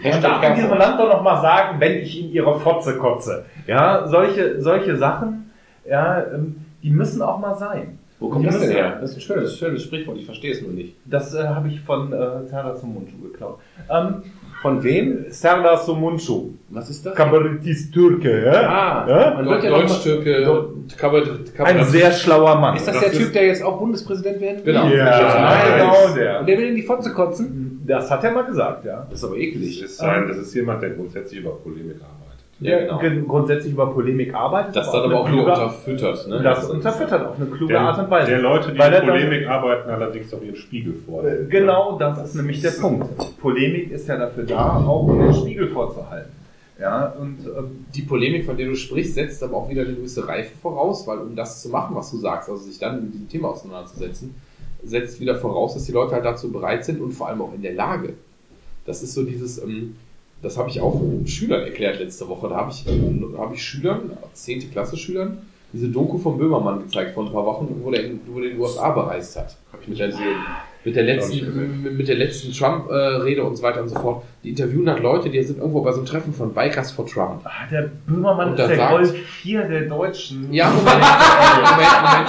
Man 0.03 0.21
darf 0.21 0.43
in 0.43 0.55
diesem. 0.57 0.77
Land 0.77 0.99
doch 0.99 1.09
noch 1.09 1.23
mal 1.23 1.41
sagen, 1.41 1.79
wenn 1.79 1.99
ich 1.99 2.19
in 2.21 2.33
ihre 2.33 2.59
Fotze 2.59 2.99
kotze. 2.99 3.45
Ja, 3.69 4.09
solche, 4.09 4.61
solche 4.61 4.97
Sachen, 4.97 5.53
ja, 5.89 6.21
ähm, 6.25 6.67
die 6.83 6.91
müssen 6.91 7.23
auch 7.23 7.39
mal 7.39 7.55
sein. 7.55 7.98
Wo 8.21 8.29
kommt 8.29 8.47
das 8.47 8.59
denn 8.61 8.71
her? 8.71 8.99
Das 9.01 9.11
ist 9.11 9.17
ein 9.19 9.21
schönes, 9.21 9.57
schönes 9.59 9.83
Sprichwort, 9.85 10.17
ich 10.19 10.25
verstehe 10.27 10.53
es 10.53 10.61
nur 10.63 10.73
nicht. 10.73 10.97
Das 11.05 11.35
äh, 11.35 11.45
habe 11.47 11.69
ich 11.69 11.81
von 11.81 12.13
äh, 12.13 12.17
Serdar 12.49 12.75
Somuncu 12.77 13.17
geklaut. 13.23 13.59
Ähm, 13.91 14.23
Von 14.61 14.83
wem? 14.83 15.27
Serdar 15.29 15.79
Somuncu, 15.79 16.51
Was 16.71 16.91
ist 16.91 17.07
das? 17.07 17.15
Kabarettist 17.15 17.95
Türke, 17.95 18.45
ja? 18.45 18.53
Ah, 18.69 19.07
Ja? 19.09 19.43
Deutsch-Türke, 19.43 20.67
Kabarett- 20.97 21.61
Ein 21.63 21.85
sehr 21.85 22.11
schlauer 22.11 22.57
Mann. 22.57 22.77
Ist 22.77 22.89
das 22.89 22.99
der 22.99 23.13
Typ, 23.13 23.33
der 23.33 23.47
jetzt 23.47 23.63
auch 23.63 23.79
Bundespräsident 23.79 24.41
werden 24.41 24.65
will? 24.67 24.73
Genau. 24.75 24.89
Ja, 24.89 25.77
genau 25.77 26.15
der. 26.15 26.41
Und 26.41 26.47
der 26.49 26.59
will 26.59 26.69
in 26.71 26.75
die 26.77 26.83
Fotze 26.83 27.13
kotzen? 27.13 27.81
Das 27.87 28.11
hat 28.11 28.25
er 28.25 28.33
mal 28.33 28.43
gesagt, 28.45 28.85
ja. 28.85 29.07
Das 29.09 29.21
ist 29.21 29.25
aber 29.25 29.37
Das 29.37 29.45
eklig. 29.45 29.83
ist, 29.83 30.01
ein, 30.03 30.27
das 30.29 30.37
ist 30.39 30.55
jemand, 30.55 30.83
der 30.83 30.91
grundsätzlich 30.91 31.41
über 31.41 31.53
Polemik 31.53 31.97
arbeitet. 32.03 32.18
Ja, 32.61 32.81
genau. 32.81 32.99
Grund- 32.99 33.29
grundsätzlich 33.29 33.73
über 33.73 33.87
Polemik 33.93 34.35
arbeitet. 34.35 34.75
Das 34.75 34.91
dann 34.91 35.05
aber 35.05 35.21
auch 35.21 35.29
wieder 35.31 35.43
kluge- 35.45 35.51
unterfüttert. 35.53 36.29
Ne? 36.29 36.43
Das 36.43 36.69
unterfüttert 36.69 37.27
auf 37.27 37.37
eine 37.37 37.47
kluge 37.47 37.73
Der, 37.73 37.81
Art 37.83 37.99
und 38.01 38.11
Weise. 38.11 38.31
der 38.33 38.41
Leute, 38.41 38.73
die 38.73 38.79
Weil 38.79 38.93
in 38.93 38.99
dann- 38.99 39.07
Polemik 39.07 39.47
arbeiten, 39.49 39.89
allerdings 39.91 40.35
auch 40.35 40.43
ihren 40.43 40.57
Spiegel 40.57 40.95
vor. 41.07 41.25
Äh, 41.25 41.45
Genau, 41.49 41.97
das 41.99 42.25
ist 42.25 42.35
nämlich 42.35 42.61
der 42.61 42.71
Punkt. 42.73 43.07
Polemik 43.41 43.93
ist 43.93 44.09
ja 44.09 44.17
dafür 44.17 44.45
da, 44.45 44.77
auch 44.85 45.05
um 45.07 45.19
den 45.21 45.35
Spiegel 45.35 45.69
vorzuhalten. 45.69 46.33
Ja, 46.81 47.13
und 47.21 47.39
ähm, 47.47 47.87
die 47.95 48.03
Polemik, 48.03 48.45
von 48.45 48.57
der 48.57 48.67
du 48.67 48.75
sprichst, 48.77 49.15
setzt 49.15 49.43
aber 49.43 49.57
auch 49.57 49.69
wieder 49.71 49.83
eine 49.83 49.95
gewisse 49.95 50.27
Reife 50.27 50.57
voraus, 50.61 51.07
weil 51.07 51.19
um 51.19 51.35
das 51.37 51.63
zu 51.63 51.69
machen, 51.71 51.95
was 51.97 52.11
du 52.13 52.19
sagst, 52.19 52.49
also 52.49 52.63
sich 52.63 52.79
dann 52.79 53.03
mit 53.05 53.15
diesem 53.15 53.29
Thema 53.29 53.49
auseinanderzusetzen, 53.51 54.35
setzt 54.85 55.21
wieder 55.21 55.35
voraus, 55.37 55.75
dass 55.75 55.85
die 55.87 55.93
Leute 55.93 56.13
halt 56.13 56.25
dazu 56.25 56.53
bereit 56.53 56.85
sind 56.85 57.01
und 57.01 57.13
vor 57.13 57.29
allem 57.29 57.43
auch 57.43 57.53
in 57.55 57.63
der 57.63 57.75
Lage. 57.75 58.15
Das 58.87 59.03
ist 59.03 59.15
so 59.15 59.25
dieses, 59.25 59.61
ähm, 59.63 59.97
das 60.43 60.57
habe 60.57 60.71
ich 60.71 60.81
auch 60.81 61.01
Schülern 61.27 61.63
erklärt 61.63 61.99
letzte 61.99 62.29
Woche. 62.29 62.49
Da 62.49 62.57
habe 62.57 62.71
ich, 62.71 62.85
habe 63.39 63.55
ich 63.55 63.63
Schülern, 63.63 64.13
10. 64.33 64.71
Klasse 64.71 64.97
Schülern, 64.97 65.39
diese 65.73 65.89
Doku 65.89 66.17
von 66.19 66.39
Böhmermann 66.39 66.81
gezeigt 66.85 67.13
vor 67.15 67.27
ein 67.27 67.33
paar 67.33 67.45
Wochen, 67.45 67.81
wo 67.83 67.91
der 67.91 68.05
in, 68.05 68.21
wo 68.27 68.41
der 68.41 68.51
den 68.51 68.59
USA 68.61 68.91
bereist 68.91 69.37
hat. 69.37 69.57
Ich 69.83 69.89
mit 69.89 69.99
der, 69.99 70.11
mit 70.85 70.97
der 70.97 71.03
letzten, 71.03 71.97
mit- 71.97 72.09
der 72.09 72.15
letzten 72.17 72.53
Trump-Rede 72.53 73.43
und 73.45 73.57
so 73.57 73.63
weiter 73.63 73.83
und 73.83 73.89
so 73.89 73.97
fort. 73.97 74.23
Die 74.43 74.51
interviewen 74.51 74.89
halt 74.89 75.03
Leute, 75.03 75.29
die 75.29 75.43
sind 75.43 75.59
irgendwo 75.59 75.83
bei 75.83 75.91
so 75.93 75.99
einem 75.99 76.07
Treffen 76.07 76.33
von 76.33 76.55
Bikers 76.55 76.91
for 76.93 77.05
Trump. 77.07 77.43
ah, 77.45 77.67
der 77.71 77.91
Böhmermann 78.07 78.53
Und 78.53 78.59
ist 78.59 78.69
der 78.69 78.77
sagt- 78.77 78.91
Golf 78.93 79.13
4 79.13 79.63
der 79.69 79.83
Deutschen. 79.83 80.53
Ja, 80.53 80.71
Moment, 80.71 80.87
Moment, 80.87 81.93
Moment. 82.03 82.29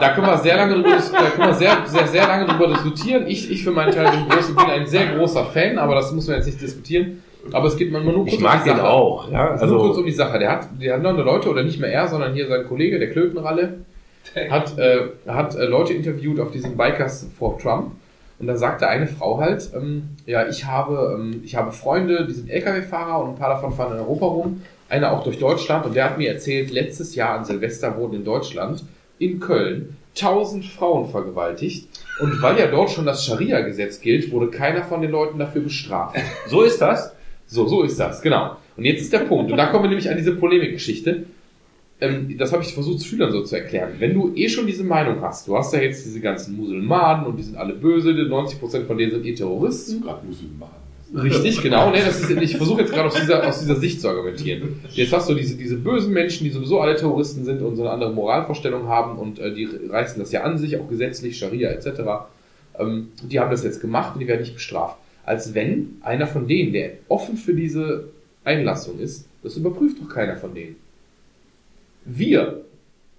Da 0.00 0.12
können 0.14 0.26
wir 0.28 0.38
sehr 0.38 0.56
lange 0.56 0.74
drüber, 0.74 0.90
da 0.90 1.30
können 1.30 1.48
wir 1.48 1.54
sehr, 1.54 1.76
sehr, 1.86 2.06
sehr 2.06 2.26
lange 2.28 2.46
drüber 2.46 2.68
diskutieren. 2.68 3.26
Ich, 3.26 3.50
ich 3.50 3.64
für 3.64 3.72
meinen 3.72 3.92
Teil 3.92 4.10
bin, 4.12 4.28
groß, 4.28 4.48
bin 4.54 4.58
ein 4.66 4.86
sehr 4.86 5.16
großer 5.16 5.44
Fan, 5.46 5.76
aber 5.78 5.96
das 5.96 6.12
muss 6.12 6.28
man 6.28 6.36
jetzt 6.36 6.46
nicht 6.46 6.60
diskutieren. 6.60 7.22
Aber 7.52 7.66
es 7.66 7.76
geht 7.76 7.90
mal 7.90 8.02
nur 8.02 8.14
kurz 8.14 8.34
Ich 8.34 8.40
mag 8.40 8.58
um 8.58 8.64
die 8.64 8.70
den 8.70 8.76
Sache. 8.76 8.88
auch, 8.88 9.30
ja. 9.30 9.50
Also, 9.50 9.66
nur 9.66 9.86
kurz 9.86 9.98
um 9.98 10.06
die 10.06 10.12
Sache. 10.12 10.38
Der 10.38 10.50
hat, 10.50 10.68
der 10.80 10.94
hat 10.94 11.04
andere 11.04 11.24
Leute, 11.24 11.48
oder 11.48 11.62
nicht 11.62 11.80
mehr 11.80 11.92
er, 11.92 12.08
sondern 12.08 12.34
hier 12.34 12.46
sein 12.48 12.66
Kollege, 12.66 12.98
der 12.98 13.10
Klötenralle, 13.10 13.78
hat, 14.50 14.78
äh, 14.78 15.08
hat 15.26 15.54
äh, 15.56 15.64
Leute 15.64 15.92
interviewt 15.92 16.40
auf 16.40 16.50
diesen 16.50 16.76
Bikers 16.76 17.26
for 17.38 17.58
Trump. 17.58 17.92
Und 18.38 18.46
da 18.46 18.56
sagte 18.56 18.88
eine 18.88 19.06
Frau 19.06 19.38
halt, 19.38 19.70
ähm, 19.74 20.16
ja, 20.24 20.48
ich 20.48 20.64
habe, 20.64 21.16
ähm, 21.18 21.42
ich 21.44 21.56
habe 21.56 21.72
Freunde, 21.72 22.26
die 22.26 22.32
sind 22.32 22.48
Lkw-Fahrer 22.48 23.22
und 23.22 23.30
ein 23.30 23.36
paar 23.36 23.50
davon 23.50 23.72
fahren 23.72 23.92
in 23.92 23.98
Europa 23.98 24.26
rum. 24.26 24.62
Einer 24.88 25.12
auch 25.12 25.22
durch 25.22 25.38
Deutschland 25.38 25.84
und 25.86 25.94
der 25.94 26.06
hat 26.06 26.18
mir 26.18 26.30
erzählt, 26.30 26.70
letztes 26.70 27.14
Jahr 27.14 27.38
an 27.38 27.44
Silvester 27.44 27.96
wurden 27.96 28.14
in 28.14 28.24
Deutschland, 28.24 28.84
in 29.18 29.40
Köln, 29.40 29.96
1000 30.16 30.64
Frauen 30.64 31.10
vergewaltigt. 31.10 31.88
Und 32.20 32.40
weil 32.42 32.58
ja 32.58 32.66
dort 32.66 32.90
schon 32.90 33.06
das 33.06 33.24
Scharia-Gesetz 33.24 34.00
gilt, 34.00 34.32
wurde 34.32 34.50
keiner 34.50 34.84
von 34.84 35.02
den 35.02 35.10
Leuten 35.10 35.38
dafür 35.38 35.62
bestraft. 35.62 36.16
so 36.46 36.62
ist 36.62 36.80
das. 36.80 37.14
So, 37.50 37.66
so 37.66 37.82
ist 37.82 37.98
das, 37.98 38.22
genau. 38.22 38.56
Und 38.76 38.84
jetzt 38.84 39.02
ist 39.02 39.12
der 39.12 39.20
Punkt. 39.20 39.50
Und 39.50 39.58
da 39.58 39.66
kommen 39.66 39.84
wir 39.84 39.88
nämlich 39.88 40.08
an 40.08 40.16
diese 40.16 40.36
Polemikgeschichte. 40.36 41.24
Ähm, 42.00 42.36
das 42.38 42.52
habe 42.52 42.62
ich 42.62 42.72
versucht, 42.72 43.04
Schülern 43.04 43.32
so 43.32 43.42
zu 43.42 43.56
erklären. 43.56 43.94
Wenn 43.98 44.14
du 44.14 44.32
eh 44.36 44.48
schon 44.48 44.66
diese 44.66 44.84
Meinung 44.84 45.20
hast, 45.20 45.48
du 45.48 45.56
hast 45.56 45.74
ja 45.74 45.80
jetzt 45.80 46.06
diese 46.06 46.20
ganzen 46.20 46.56
Musulmanen 46.56 47.26
und 47.26 47.36
die 47.36 47.42
sind 47.42 47.56
alle 47.56 47.74
böse, 47.74 48.10
90% 48.10 48.86
von 48.86 48.96
denen 48.96 49.10
sind 49.10 49.26
eh 49.26 49.34
Terroristen. 49.34 50.00
gerade 50.00 50.24
Musulmanen. 50.24 50.80
Richtig, 51.12 51.60
genau. 51.60 51.90
Nee, 51.90 52.02
das 52.04 52.20
ist, 52.20 52.30
ich 52.30 52.56
versuche 52.56 52.82
jetzt 52.82 52.92
gerade 52.92 53.08
aus 53.08 53.14
dieser, 53.14 53.44
aus 53.44 53.58
dieser 53.58 53.74
Sicht 53.74 54.00
zu 54.00 54.08
argumentieren. 54.08 54.80
Jetzt 54.92 55.12
hast 55.12 55.28
du 55.28 55.34
diese, 55.34 55.56
diese 55.56 55.76
bösen 55.76 56.12
Menschen, 56.12 56.44
die 56.44 56.50
sowieso 56.50 56.80
alle 56.80 56.94
Terroristen 56.94 57.44
sind 57.44 57.62
und 57.62 57.74
so 57.74 57.82
eine 57.82 57.90
andere 57.90 58.12
Moralvorstellung 58.12 58.86
haben 58.86 59.18
und 59.18 59.40
äh, 59.40 59.52
die 59.52 59.68
reißen 59.88 60.20
das 60.20 60.30
ja 60.30 60.42
an 60.42 60.56
sich, 60.56 60.78
auch 60.78 60.88
gesetzlich, 60.88 61.36
Scharia 61.36 61.70
etc. 61.70 62.28
Ähm, 62.78 63.08
die 63.24 63.40
haben 63.40 63.50
das 63.50 63.64
jetzt 63.64 63.80
gemacht 63.80 64.14
und 64.14 64.20
die 64.20 64.28
werden 64.28 64.42
nicht 64.42 64.54
bestraft. 64.54 64.99
Als 65.24 65.54
wenn 65.54 65.98
einer 66.02 66.26
von 66.26 66.48
denen, 66.48 66.72
der 66.72 66.92
offen 67.08 67.36
für 67.36 67.54
diese 67.54 68.08
Einlassung 68.44 68.98
ist, 68.98 69.28
das 69.42 69.56
überprüft 69.56 70.00
doch 70.00 70.08
keiner 70.08 70.36
von 70.36 70.54
denen. 70.54 70.76
Wir, 72.04 72.62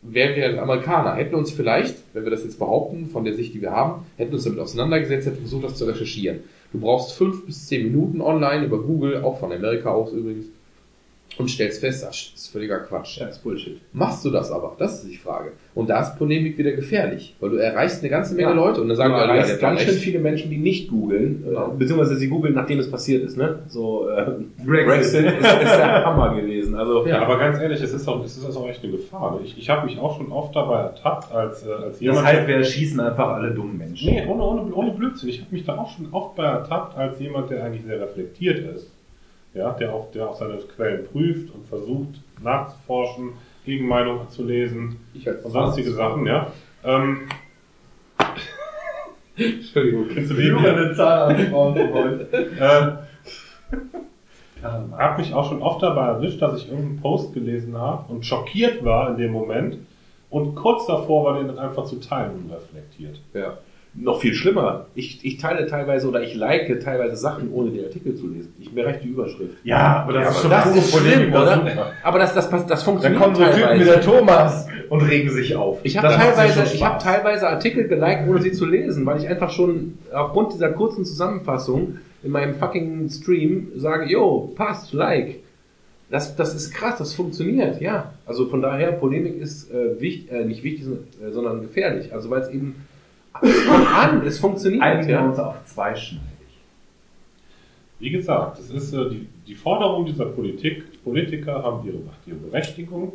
wären 0.02 0.36
wir 0.36 0.62
Amerikaner, 0.62 1.16
hätten 1.16 1.36
uns 1.36 1.52
vielleicht, 1.52 1.98
wenn 2.14 2.24
wir 2.24 2.32
das 2.32 2.44
jetzt 2.44 2.60
behaupten, 2.60 3.08
von 3.08 3.24
der 3.24 3.36
Sicht, 3.36 3.54
die 3.54 3.62
wir 3.62 3.72
haben, 3.72 4.06
hätten 4.18 4.34
uns 4.34 4.44
damit 4.44 4.60
auseinandergesetzt, 4.60 5.28
hätten 5.28 5.38
versucht, 5.38 5.66
das 5.66 5.76
zu 5.76 5.86
recherchieren. 5.86 6.40
Du 6.72 6.80
brauchst 6.80 7.14
fünf 7.14 7.46
bis 7.46 7.68
zehn 7.68 7.84
Minuten 7.84 8.22
online 8.22 8.66
über 8.66 8.82
Google, 8.82 9.24
auch 9.24 9.40
von 9.40 9.52
Amerika 9.52 9.92
aus 9.92 10.14
übrigens, 10.14 10.48
und 11.38 11.50
stellst 11.50 11.80
fest, 11.80 12.04
das 12.04 12.34
ist 12.36 12.52
völliger 12.52 12.80
Quatsch. 12.80 13.20
Das 13.20 13.38
ist 13.38 13.44
Bullshit. 13.44 13.80
Machst 13.94 14.24
du 14.26 14.30
das 14.30 14.52
aber? 14.52 14.76
Das 14.78 15.02
ist 15.04 15.12
die 15.12 15.18
Frage. 15.18 15.54
Und 15.74 15.90
da 15.90 16.02
ist 16.02 16.18
Polemik 16.18 16.58
wieder 16.58 16.72
gefährlich, 16.74 17.36
weil 17.40 17.52
du 17.52 17.56
erreichst 17.56 18.02
eine 18.02 18.10
ganze 18.10 18.36
Menge 18.36 18.50
Ja. 18.50 18.54
Leute 18.56 18.82
und 18.82 18.90
dann 18.90 18.98
sagen 18.98 19.14
du 19.14 19.18
alle, 19.20 19.30
ja, 19.30 19.36
erreichst 19.38 19.60
ganz 19.62 19.82
schön 19.82 19.94
viele 19.96 20.20
Menschen, 20.20 20.50
die 20.52 20.58
nicht 20.58 20.90
googeln, 20.90 21.44
Genau. 21.46 21.72
äh, 21.72 21.78
beziehungsweise 21.78 22.18
sie 22.18 22.28
googeln, 22.28 22.54
nachdem 22.54 22.80
es 22.80 22.92
passiert 22.92 23.24
ist, 23.24 23.38
ne? 23.38 23.60
So, 23.70 24.10
äh, 24.10 24.26
Brexit. 24.66 24.86
Brexit 24.88 25.26
ist, 25.26 25.36
ist 25.40 25.78
der 25.78 26.06
Hammer 26.06 26.36
gewesen. 26.36 26.76
Also, 26.76 27.08
Ja. 27.08 27.22
Aber 27.22 27.38
ganz 27.40 27.58
ehrlich, 27.60 27.82
es 27.82 27.94
ist 27.94 28.08
auch, 28.08 28.24
es 28.26 28.38
ist 28.38 28.56
auch 28.56 28.68
echt 28.68 28.84
eine 28.84 28.92
Gefahr. 28.92 29.40
Ich, 29.44 29.58
ich 29.58 29.70
habe 29.70 29.86
mich 29.86 29.98
auch 29.98 30.18
schon 30.18 30.32
oft 30.32 30.54
dabei 30.56 30.82
ertappt, 30.82 31.32
als, 31.34 31.66
äh, 31.66 31.72
als 31.72 32.00
jemand. 32.02 32.26
heißt, 32.28 32.48
wir 32.48 32.64
schießen 32.64 33.00
einfach 33.00 33.30
alle 33.30 33.52
dummen 33.52 33.78
Menschen. 33.78 34.10
Nee, 34.14 34.26
ohne, 34.28 34.44
ohne, 34.44 34.74
ohne 34.76 34.92
Blödsinn. 34.92 35.30
Ich 35.30 35.40
habe 35.40 35.52
mich 35.52 35.64
da 35.64 35.78
auch 35.78 35.90
schon 35.96 36.10
oft 36.12 36.36
bei 36.36 36.44
ertappt, 36.44 36.98
als 36.98 37.20
jemand, 37.22 37.50
der 37.50 37.64
eigentlich 37.64 37.86
sehr 37.86 38.02
reflektiert 38.02 38.60
ist. 38.76 38.91
Ja, 39.54 39.72
der 39.72 39.94
auch, 39.94 40.12
der 40.12 40.30
auch 40.30 40.36
seine 40.36 40.58
Quellen 40.58 41.06
prüft 41.06 41.54
und 41.54 41.68
versucht 41.68 42.22
nachzuforschen, 42.42 43.34
Gegenmeinungen 43.66 44.30
zu 44.30 44.44
lesen 44.44 44.98
Ich 45.14 45.28
und 45.28 45.52
sonstige 45.52 45.92
Sachen, 45.92 46.26
ja. 46.26 46.52
Ähm, 46.84 47.28
Entschuldigung. 49.36 50.08
kennst 50.10 50.32
du 50.32 50.36
den? 50.36 50.56
eine 50.58 50.94
Zahnarztfrau 50.96 51.74
gewollt. 51.74 52.34
Äh, 52.34 52.92
habe 54.64 55.22
mich 55.22 55.34
auch 55.34 55.50
schon 55.50 55.62
oft 55.62 55.82
dabei 55.82 56.08
erwischt, 56.08 56.42
dass 56.42 56.62
ich 56.62 56.70
irgendeinen 56.70 57.02
Post 57.02 57.34
gelesen 57.34 57.78
habe 57.78 58.12
und 58.12 58.26
schockiert 58.26 58.84
war 58.84 59.10
in 59.10 59.18
dem 59.18 59.32
Moment 59.32 59.78
und 60.30 60.56
kurz 60.56 60.86
davor 60.86 61.26
war, 61.26 61.38
den 61.40 61.48
dann 61.48 61.60
einfach 61.60 61.86
zu 61.86 62.00
teilen 62.00 62.46
unreflektiert. 62.46 63.20
Ja. 63.34 63.58
Noch 63.94 64.22
viel 64.22 64.34
schlimmer. 64.34 64.86
Ich, 64.96 65.20
ich 65.26 65.38
teile 65.38 65.68
teilweise 65.68 66.08
oder 66.08 66.22
ich 66.22 66.34
like 66.36 66.80
teilweise 66.82 67.18
Sachen, 67.18 67.52
ohne 67.52 67.72
den 67.72 67.84
Artikel 67.86 68.16
zu 68.16 68.28
lesen. 68.28 68.54
Ich 68.60 68.72
mir 68.72 68.86
reicht 68.86 69.04
die 69.04 69.10
Überschrift. 69.10 69.58
Ja, 69.64 70.04
aber 70.04 70.14
das 70.14 70.24
Ja, 70.24 70.30
ist 70.30 70.42
schon 70.42 70.50
das 70.52 70.76
ist 70.76 70.98
schlimm, 70.98 71.34
oder? 71.34 71.56
super. 71.56 71.92
Aber 72.04 72.20
das, 72.20 72.34
das, 72.34 72.50
das, 72.50 72.66
das 72.68 72.86
Dann 72.86 72.86
funktioniert 72.86 73.22
kommen 73.22 73.36
so 73.36 73.44
Typen 73.44 73.80
wie 73.80 73.84
der 73.84 74.02
Thomas 74.02 74.68
und 74.90 75.02
regen 75.02 75.30
sich 75.30 75.56
auf. 75.56 75.80
Ich 75.84 75.98
habe 75.98 76.08
teilweise, 76.08 76.64
ich 76.64 76.80
Spaß. 76.80 77.04
teilweise 77.04 77.50
Artikel 77.50 77.88
geliked, 77.88 78.30
ohne 78.30 78.42
sie 78.42 78.54
zu 78.54 78.66
lesen, 78.66 79.06
weil 79.06 79.20
ich 79.20 79.28
einfach 79.28 79.52
schon 79.52 79.98
aufgrund 80.14 80.54
dieser 80.54 80.70
kurzen 80.70 81.04
Zusammenfassung 81.04 81.98
in 82.24 82.32
meinem 82.32 82.56
fucking 82.56 83.10
Stream 83.10 83.72
sage, 83.76 84.10
yo, 84.10 84.54
passt, 84.56 84.94
like. 84.94 85.40
Das, 86.10 86.36
das 86.36 86.54
ist 86.54 86.74
krass, 86.74 86.98
das 86.98 87.14
funktioniert, 87.14 87.80
ja. 87.82 88.14
Also 88.26 88.48
von 88.48 88.62
daher, 88.62 88.92
Polemik 88.92 89.38
ist 89.40 89.72
äh, 89.72 90.00
wichtig, 90.00 90.32
äh, 90.32 90.44
nicht 90.46 90.62
wichtig, 90.64 90.86
äh, 90.88 91.32
sondern 91.32 91.62
gefährlich. 91.62 92.14
Also 92.14 92.30
weil 92.30 92.42
es 92.42 92.50
eben 92.50 92.76
es 93.42 93.66
kommt 93.66 93.88
an, 93.88 94.26
es 94.26 94.40
funktioniert, 94.40 94.82
Einigen 94.82 95.08
wir 95.08 95.16
ja. 95.16 95.26
uns 95.26 95.40
auf 95.40 95.66
zweischneidig. 95.66 96.28
Wie 98.00 98.10
gesagt, 98.10 98.60
es 98.60 98.70
ist 98.70 98.94
äh, 98.94 99.10
die, 99.10 99.28
die 99.48 99.56
Forderung 99.56 100.06
dieser 100.06 100.26
Politik, 100.26 101.04
Politiker 101.04 101.64
haben 101.64 101.86
ihre, 101.88 102.00
ihre 102.26 102.38
Berechtigung. 102.38 103.14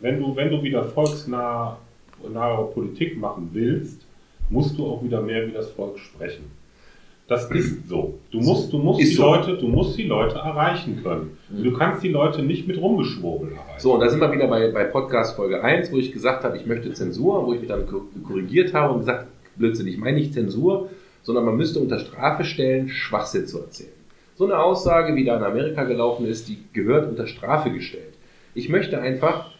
Wenn 0.00 0.20
du, 0.20 0.34
wenn 0.36 0.50
du 0.50 0.62
wieder 0.62 0.84
volksnahe 0.84 1.76
nahe 2.32 2.64
Politik 2.66 3.18
machen 3.18 3.50
willst, 3.52 4.06
musst 4.48 4.78
du 4.78 4.86
auch 4.86 5.02
wieder 5.02 5.20
mehr 5.20 5.46
wie 5.46 5.52
das 5.52 5.70
Volk 5.70 5.98
sprechen. 5.98 6.44
Das 7.26 7.50
ist 7.50 7.88
so. 7.88 8.18
Du 8.30 8.38
musst, 8.40 8.70
du 8.72 8.78
musst 8.78 9.00
Ist 9.00 9.12
die 9.12 9.14
so. 9.14 9.22
Leute, 9.24 9.56
du 9.56 9.66
musst 9.66 9.96
die 9.96 10.02
Leute 10.02 10.36
erreichen 10.36 11.00
können. 11.02 11.38
Du 11.48 11.72
kannst 11.72 12.02
die 12.02 12.10
Leute 12.10 12.42
nicht 12.42 12.68
mit 12.68 12.78
Rumgeschwurbel 12.78 13.52
erreichen. 13.52 13.78
So, 13.80 13.94
und 13.94 14.00
da 14.00 14.10
sind 14.10 14.20
wir 14.20 14.30
wieder 14.30 14.46
bei, 14.46 14.70
bei 14.70 14.84
Podcast 14.84 15.34
Folge 15.36 15.64
1, 15.64 15.90
wo 15.90 15.96
ich 15.96 16.12
gesagt 16.12 16.44
habe, 16.44 16.56
ich 16.58 16.66
möchte 16.66 16.92
Zensur, 16.92 17.46
wo 17.46 17.54
ich 17.54 17.60
mich 17.60 17.68
dann 17.68 17.86
ko- 17.86 18.02
korrigiert 18.26 18.74
habe 18.74 18.92
und 18.92 18.98
gesagt, 19.00 19.26
Blödsinn, 19.56 19.86
ich 19.86 19.96
meine 19.96 20.18
nicht 20.18 20.34
Zensur, 20.34 20.90
sondern 21.22 21.46
man 21.46 21.56
müsste 21.56 21.78
unter 21.80 21.98
Strafe 21.98 22.44
stellen, 22.44 22.90
Schwachsinn 22.90 23.46
zu 23.46 23.58
erzählen. 23.60 23.88
So 24.36 24.44
eine 24.44 24.58
Aussage, 24.58 25.14
wie 25.16 25.24
da 25.24 25.38
in 25.38 25.44
Amerika 25.44 25.84
gelaufen 25.84 26.26
ist, 26.26 26.48
die 26.48 26.58
gehört 26.74 27.08
unter 27.08 27.26
Strafe 27.26 27.70
gestellt. 27.70 28.12
Ich 28.54 28.68
möchte 28.68 29.00
einfach 29.00 29.53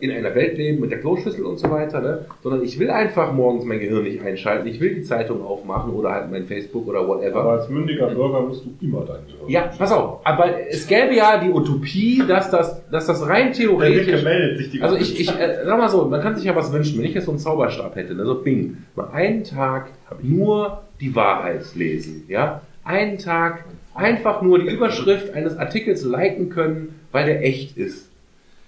in 0.00 0.10
einer 0.10 0.34
Welt 0.34 0.58
leben 0.58 0.80
mit 0.80 0.90
der 0.90 1.00
Kloschüssel 1.00 1.44
und 1.44 1.58
so 1.58 1.70
weiter, 1.70 2.00
ne? 2.00 2.26
sondern 2.42 2.62
ich 2.62 2.78
will 2.78 2.90
einfach 2.90 3.32
morgens 3.32 3.64
mein 3.64 3.80
Gehirn 3.80 4.04
nicht 4.04 4.22
einschalten, 4.22 4.66
ich 4.66 4.80
will 4.80 4.94
die 4.94 5.02
Zeitung 5.02 5.42
aufmachen 5.42 5.92
oder 5.94 6.10
halt 6.10 6.30
mein 6.30 6.46
Facebook 6.46 6.86
oder 6.86 7.06
whatever. 7.06 7.40
Aber 7.40 7.52
als 7.52 7.68
mündiger 7.68 8.08
Bürger 8.08 8.42
musst 8.42 8.64
du 8.64 8.74
immer 8.84 9.04
dein 9.04 9.26
Gehirn. 9.26 9.48
ja, 9.48 9.70
pass 9.76 9.92
auf, 9.92 10.20
aber 10.24 10.68
es 10.68 10.86
gäbe 10.86 11.14
ja 11.14 11.38
die 11.38 11.50
Utopie, 11.50 12.22
dass 12.26 12.50
das, 12.50 12.88
dass 12.90 13.06
das 13.06 13.26
rein 13.26 13.52
theoretisch 13.52 14.22
meldet 14.22 14.58
sich 14.58 14.70
die 14.70 14.82
also 14.82 14.96
ich, 14.96 15.20
ich 15.20 15.28
äh, 15.28 15.64
sag 15.64 15.78
mal 15.78 15.88
so, 15.88 16.04
man 16.06 16.20
kann 16.20 16.36
sich 16.36 16.44
ja 16.44 16.54
was 16.54 16.72
wünschen, 16.72 16.98
wenn 16.98 17.06
ich 17.06 17.14
jetzt 17.14 17.24
so 17.24 17.30
einen 17.30 17.38
Zauberstab 17.38 17.96
hätte, 17.96 18.14
ne, 18.14 18.24
so 18.24 18.34
Bing, 18.34 18.78
mal 18.94 19.08
einen 19.12 19.44
Tag 19.44 19.90
nur 20.22 20.82
die 21.00 21.14
Wahrheit 21.14 21.62
lesen, 21.74 22.24
ja, 22.28 22.60
einen 22.84 23.18
Tag 23.18 23.64
einfach 23.94 24.42
nur 24.42 24.58
die 24.58 24.68
Überschrift 24.68 25.32
eines 25.34 25.56
Artikels 25.56 26.04
liken 26.04 26.50
können, 26.50 27.00
weil 27.12 27.26
der 27.26 27.44
echt 27.44 27.76
ist. 27.76 28.10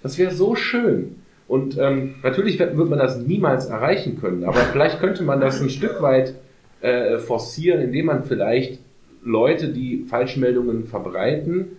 Das 0.01 0.17
wäre 0.17 0.31
so 0.31 0.55
schön. 0.55 1.15
Und 1.47 1.77
ähm, 1.77 2.15
natürlich 2.23 2.59
wird, 2.59 2.77
wird 2.77 2.89
man 2.89 2.99
das 2.99 3.17
niemals 3.19 3.67
erreichen 3.67 4.19
können, 4.19 4.43
aber 4.43 4.59
vielleicht 4.59 4.99
könnte 4.99 5.23
man 5.23 5.39
das 5.39 5.61
ein 5.61 5.69
Stück 5.69 6.01
weit 6.01 6.35
äh, 6.81 7.17
forcieren, 7.19 7.81
indem 7.81 8.07
man 8.07 8.23
vielleicht 8.23 8.79
Leute, 9.23 9.69
die 9.69 10.05
Falschmeldungen 10.09 10.85
verbreiten 10.85 11.77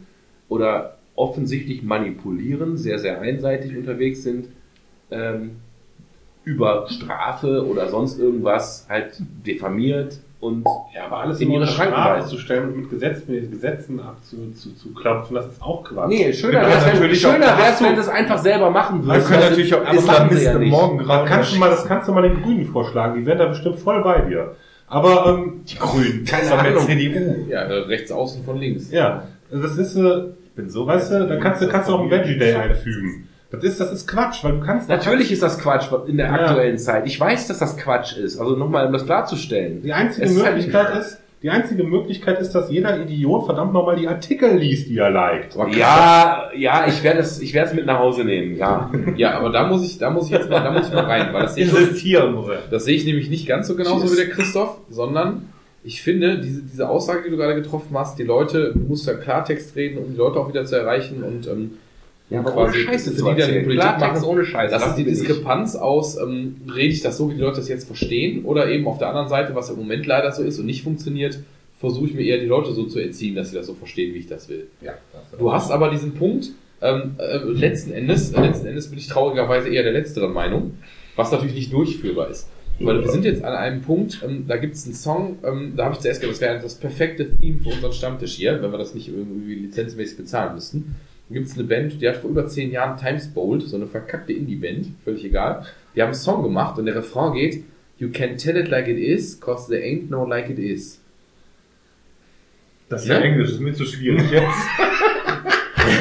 oder 0.48 0.98
offensichtlich 1.14 1.82
manipulieren, 1.82 2.76
sehr, 2.76 2.98
sehr 2.98 3.20
einseitig 3.20 3.76
unterwegs 3.76 4.22
sind, 4.22 4.48
ähm, 5.10 5.56
über 6.44 6.86
Strafe 6.88 7.66
oder 7.66 7.88
sonst 7.88 8.18
irgendwas 8.18 8.86
halt 8.88 9.20
diffamiert 9.46 10.20
und 10.40 10.64
Ja, 10.94 11.06
aber 11.06 11.18
alles 11.18 11.40
In 11.40 11.50
ihre 11.50 11.66
Schranken 11.66 12.26
zu 12.26 12.38
stellen 12.38 12.68
und 12.68 12.76
mit, 12.76 12.90
Gesetz, 12.90 13.26
mit 13.26 13.50
Gesetzen 13.50 14.00
abzu, 14.00 14.52
zu, 14.52 14.74
zu 14.74 14.94
klopfen, 14.94 15.34
das 15.34 15.46
ist 15.46 15.62
auch 15.62 15.82
Quatsch. 15.82 16.08
Nee, 16.08 16.32
schöner 16.32 16.60
wäre 16.60 16.78
es, 16.78 16.86
wenn, 16.86 16.94
natürlich 16.94 17.26
auch 17.26 17.32
schöner 17.32 17.58
wär's, 17.58 17.82
wenn 17.82 17.96
das 17.96 18.08
einfach 18.08 18.38
selber 18.38 18.70
machen 18.70 19.04
würden. 19.04 19.20
Wir 19.20 19.28
können 19.28 19.50
natürlich 19.50 19.74
auch 19.74 19.80
aber 19.84 19.94
machen 19.94 20.00
sie 20.00 20.36
Islamisten 20.36 20.52
ja 20.52 20.58
nicht. 20.58 20.70
morgen 20.70 20.98
Das 20.98 21.06
grauen 21.06 21.26
kannst, 21.26 21.52
du 21.54 21.58
mal, 21.58 21.70
das 21.70 21.84
kannst 21.86 22.08
du 22.08 22.12
mal 22.12 22.22
den 22.22 22.42
Grünen 22.42 22.66
vorschlagen, 22.66 23.20
die 23.20 23.26
wären 23.26 23.38
da 23.38 23.46
bestimmt 23.46 23.78
voll 23.80 24.02
bei 24.02 24.20
dir. 24.22 24.54
Aber, 24.86 25.26
ähm, 25.26 25.60
Die 25.68 25.76
Grünen. 25.76 26.24
Keine 26.26 26.52
Ahnung. 26.52 26.86
CDU. 26.86 27.46
Ja, 27.48 27.62
äh, 27.62 27.72
rechts 27.80 28.10
außen 28.12 28.44
von 28.44 28.56
links. 28.58 28.90
ja, 28.90 29.24
das 29.50 29.76
ist, 29.76 29.96
äh, 29.96 30.28
Ich 30.44 30.52
bin 30.54 30.70
so 30.70 30.86
weißt 30.86 31.12
du, 31.12 31.26
da 31.26 31.36
kannst 31.36 31.62
du, 31.62 31.68
kannst 31.68 31.88
du 31.88 31.94
auch 31.94 32.00
einen 32.00 32.10
Veggie 32.10 32.38
Day 32.38 32.54
einfügen. 32.54 33.27
Das 33.50 33.64
ist, 33.64 33.80
das 33.80 33.92
ist 33.92 34.06
Quatsch, 34.06 34.44
weil 34.44 34.52
du 34.52 34.60
kannst... 34.60 34.88
Natürlich 34.90 35.32
ist 35.32 35.42
das 35.42 35.58
Quatsch 35.58 35.86
in 36.06 36.18
der 36.18 36.26
Ja. 36.26 36.32
aktuellen 36.34 36.76
Zeit. 36.78 37.06
Ich 37.06 37.18
weiß, 37.18 37.48
dass 37.48 37.58
das 37.58 37.78
Quatsch 37.78 38.16
ist. 38.16 38.38
Also 38.38 38.56
nochmal, 38.56 38.86
um 38.86 38.92
das 38.92 39.06
klarzustellen. 39.06 39.82
Die 39.82 39.92
einzige 39.92 40.26
Es 40.26 40.32
ist 40.32 40.44
halt 40.44 40.56
Möglichkeit 40.56 40.96
ist, 40.98 41.18
die 41.42 41.50
einzige 41.50 41.84
Möglichkeit 41.84 42.40
ist, 42.40 42.52
dass 42.52 42.68
jeder 42.70 43.00
Idiot 43.00 43.46
verdammt 43.46 43.72
nochmal 43.72 43.96
die 43.96 44.08
Artikel 44.08 44.56
liest, 44.56 44.88
die 44.88 44.98
er 44.98 45.10
liked. 45.10 45.56
Ja, 45.74 46.50
ja, 46.56 46.86
ich 46.88 47.02
werde 47.04 47.20
es, 47.20 47.40
ich 47.40 47.54
werde 47.54 47.70
es 47.70 47.74
mit 47.76 47.86
nach 47.86 48.00
Hause 48.00 48.24
nehmen. 48.24 48.56
Ja. 48.56 48.90
Ja, 49.16 49.38
aber 49.38 49.50
da 49.50 49.66
muss 49.66 49.84
ich, 49.84 49.98
da 49.98 50.10
muss 50.10 50.26
ich 50.26 50.32
jetzt 50.32 50.50
mal, 50.50 50.62
da 50.62 50.70
muss 50.72 50.88
ich 50.88 50.92
mal 50.94 51.04
rein, 51.04 51.32
weil 51.32 51.42
das 51.42 51.54
sehe 51.54 51.64
ich, 51.64 51.72
muss 51.72 52.48
er. 52.48 52.58
das 52.70 52.84
sehe 52.84 52.96
ich 52.96 53.04
nämlich 53.04 53.30
nicht 53.30 53.46
ganz 53.46 53.68
so 53.68 53.76
genauso 53.76 54.10
wie 54.12 54.16
der 54.16 54.28
Christoph, 54.28 54.78
sondern 54.90 55.48
ich 55.84 56.02
finde, 56.02 56.38
diese, 56.38 56.62
diese 56.62 56.88
Aussage, 56.88 57.22
die 57.24 57.30
du 57.30 57.36
gerade 57.36 57.54
getroffen 57.54 57.96
hast, 57.96 58.18
die 58.18 58.24
Leute, 58.24 58.72
du 58.74 58.80
musst 58.80 59.06
ja 59.06 59.14
Klartext 59.14 59.74
reden, 59.76 59.98
um 59.98 60.10
die 60.10 60.16
Leute 60.18 60.38
auch 60.38 60.48
wieder 60.48 60.64
zu 60.64 60.76
erreichen 60.76 61.22
und 61.22 61.46
ähm, 61.46 61.78
Ja, 62.30 62.40
aber 62.40 62.52
quasi 62.52 62.78
ohne 62.78 62.84
Scheiße 62.84 63.16
zu 63.16 63.26
erzählen. 63.26 63.64
Politik 63.64 63.80
Klartext 63.80 64.22
machen. 64.22 64.24
ohne 64.24 64.44
Scheiße. 64.44 64.72
Das 64.72 64.86
ist 64.86 64.94
die. 64.96 65.04
Diskrepanz 65.04 65.76
aus, 65.76 66.18
ähm, 66.18 66.56
rede 66.74 66.92
ich 66.92 67.00
das 67.00 67.16
so, 67.16 67.30
wie 67.30 67.34
die 67.34 67.40
Leute 67.40 67.56
das 67.56 67.68
jetzt 67.68 67.86
verstehen, 67.86 68.44
oder 68.44 68.68
eben 68.68 68.86
auf 68.86 68.98
der 68.98 69.08
anderen 69.08 69.28
Seite, 69.28 69.54
was 69.54 69.70
im 69.70 69.76
Moment 69.76 70.06
leider 70.06 70.30
so 70.32 70.42
ist 70.42 70.58
und 70.58 70.66
nicht 70.66 70.82
funktioniert, 70.82 71.38
versuche 71.78 72.06
ich 72.06 72.14
mir 72.14 72.22
eher 72.22 72.38
die 72.38 72.46
Leute 72.46 72.72
so 72.72 72.84
zu 72.84 72.98
erziehen, 72.98 73.34
dass 73.34 73.50
sie 73.50 73.56
das 73.56 73.66
so 73.66 73.74
verstehen, 73.74 74.14
wie 74.14 74.18
ich 74.18 74.26
das 74.26 74.48
will. 74.48 74.66
Ja, 74.82 74.94
Du 75.38 75.52
hast 75.52 75.70
aber 75.70 75.90
diesen 75.90 76.14
Punkt, 76.14 76.50
ähm, 76.82 77.14
äh, 77.18 77.38
letzten 77.38 77.92
Endes, 77.92 78.32
äh, 78.32 78.40
letzten 78.40 78.66
Endes 78.66 78.88
bin 78.88 78.98
ich 78.98 79.06
traurigerweise 79.06 79.68
eher 79.68 79.82
der 79.82 79.92
letzteren 79.92 80.32
Meinung, 80.32 80.74
was 81.16 81.32
natürlich 81.32 81.54
nicht 81.54 81.72
durchführbar 81.72 82.28
ist. 82.30 82.48
Weil 82.80 83.00
wir 83.00 83.10
sind 83.10 83.24
jetzt 83.24 83.42
an 83.42 83.54
einem 83.54 83.82
Punkt, 83.82 84.20
ähm, 84.24 84.44
da 84.46 84.56
gibt 84.56 84.76
es 84.76 84.84
einen 84.84 84.94
Song, 84.94 85.38
ähm, 85.44 85.72
da 85.76 85.86
habe 85.86 85.94
ich 85.94 86.00
zuerst 86.00 86.20
gedacht, 86.20 86.36
das 86.36 86.40
wäre 86.40 86.60
das 86.60 86.74
perfekte 86.76 87.34
Theme 87.36 87.58
für 87.60 87.70
unseren 87.70 87.92
Stammtisch 87.92 88.34
hier, 88.34 88.62
wenn 88.62 88.70
wir 88.70 88.78
das 88.78 88.94
nicht 88.94 89.08
irgendwie 89.08 89.54
lizenzmäßig 89.54 90.16
bezahlen 90.16 90.54
müssten. 90.54 90.94
Da 91.28 91.34
gibt 91.34 91.46
es 91.46 91.54
eine 91.54 91.64
Band, 91.64 92.00
die 92.00 92.08
hat 92.08 92.16
vor 92.16 92.30
über 92.30 92.46
zehn 92.46 92.70
Jahren 92.70 92.96
Times 92.98 93.28
Bold, 93.28 93.62
so 93.62 93.76
eine 93.76 93.86
verkackte 93.86 94.32
Indie-Band, 94.32 94.86
völlig 95.04 95.24
egal. 95.24 95.66
Die 95.94 96.00
haben 96.00 96.08
einen 96.08 96.14
Song 96.14 96.42
gemacht 96.42 96.78
und 96.78 96.86
der 96.86 96.94
Refrain 96.94 97.34
geht, 97.34 97.64
You 97.98 98.10
can 98.12 98.36
tell 98.36 98.56
it 98.56 98.68
like 98.68 98.86
it 98.86 98.96
is, 98.96 99.40
cause 99.40 99.68
there 99.68 99.82
ain't 99.82 100.08
no 100.08 100.24
like 100.24 100.48
it 100.48 100.58
is. 100.58 101.00
Das 102.88 103.02
ist 103.02 103.08
ja 103.08 103.18
Ne? 103.18 103.24
Englisch, 103.24 103.48
das 103.48 103.56
ist 103.56 103.60
mir 103.60 103.74
zu 103.74 103.84
schwierig 103.84 104.30
jetzt. 104.30 104.46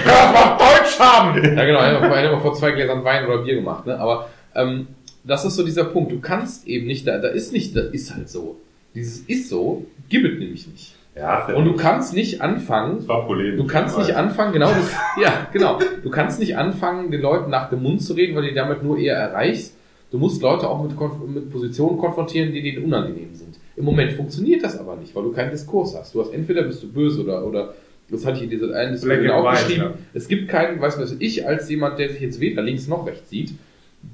Das 0.03 0.33
macht 0.33 0.59
Deutsch 0.59 0.99
haben! 0.99 1.41
Ja, 1.41 1.63
genau, 1.63 1.79
er 1.79 2.01
hat 2.01 2.25
immer 2.25 2.41
vor 2.41 2.53
zwei 2.53 2.71
Gläsern 2.71 3.05
Wein 3.05 3.25
oder 3.25 3.37
Bier 3.43 3.55
gemacht, 3.55 3.85
ne? 3.85 3.97
Aber 3.97 4.29
ähm, 4.53 4.87
das 5.23 5.45
ist 5.45 5.55
so 5.55 5.63
dieser 5.63 5.85
Punkt. 5.85 6.11
Du 6.11 6.19
kannst 6.19 6.67
eben 6.67 6.87
nicht, 6.87 7.07
da, 7.07 7.19
da 7.19 7.29
ist 7.29 7.53
nicht, 7.53 7.73
das 7.73 7.91
ist 7.91 8.13
halt 8.13 8.29
so. 8.29 8.59
Dieses 8.93 9.21
ist 9.21 9.47
so, 9.47 9.85
gibt 10.09 10.25
es 10.25 10.39
nämlich 10.39 10.67
nicht. 10.67 10.96
Ja, 11.17 11.47
Und 11.47 11.65
du 11.65 11.75
kannst 11.75 12.13
nicht 12.13 12.41
anfangen, 12.41 12.97
das 12.97 13.07
war 13.07 13.25
polemisch. 13.25 13.57
Du 13.57 13.67
kannst 13.67 13.97
nicht 13.97 14.15
anfangen, 14.15 14.53
genau, 14.53 14.67
das, 14.67 14.91
ja, 15.21 15.47
genau. 15.51 15.79
Du 16.03 16.09
kannst 16.09 16.39
nicht 16.39 16.57
anfangen, 16.57 17.11
den 17.11 17.21
Leuten 17.21 17.49
nach 17.49 17.69
dem 17.69 17.81
Mund 17.81 18.01
zu 18.01 18.13
reden, 18.13 18.35
weil 18.35 18.43
du 18.43 18.49
die 18.49 18.55
damit 18.55 18.83
nur 18.83 18.97
eher 18.97 19.15
erreichst. 19.15 19.75
Du 20.11 20.17
musst 20.17 20.41
Leute 20.41 20.69
auch 20.69 20.81
mit, 20.81 20.91
mit 21.27 21.51
Positionen 21.51 21.97
konfrontieren, 21.97 22.53
die 22.53 22.61
denen 22.61 22.85
unangenehm 22.85 23.33
sind. 23.33 23.59
Im 23.75 23.85
Moment 23.85 24.13
funktioniert 24.13 24.63
das 24.63 24.79
aber 24.79 24.95
nicht, 24.95 25.13
weil 25.15 25.23
du 25.23 25.31
keinen 25.31 25.51
Diskurs 25.51 25.95
hast. 25.95 26.15
Du 26.15 26.21
hast 26.21 26.33
entweder 26.33 26.63
bist 26.63 26.81
du 26.81 26.91
böse 26.91 27.23
oder, 27.23 27.45
oder 27.45 27.73
das 28.09 28.25
hatte 28.25 28.37
ich 28.37 28.43
in 28.43 28.49
dieser 28.49 28.73
einen 28.73 28.93
Diskussion 28.93 29.29
auch 29.29 29.51
geschrieben. 29.51 29.81
ja. 29.81 29.93
Es 30.13 30.27
gibt 30.27 30.47
keinen, 30.47 30.79
weißt 30.79 30.97
du 30.97 31.03
was, 31.03 31.15
ich 31.19 31.45
als 31.45 31.69
jemand, 31.69 31.99
der 31.99 32.09
sich 32.09 32.21
jetzt 32.21 32.39
weder 32.39 32.61
links 32.61 32.87
noch 32.87 33.05
rechts 33.05 33.29
sieht, 33.29 33.53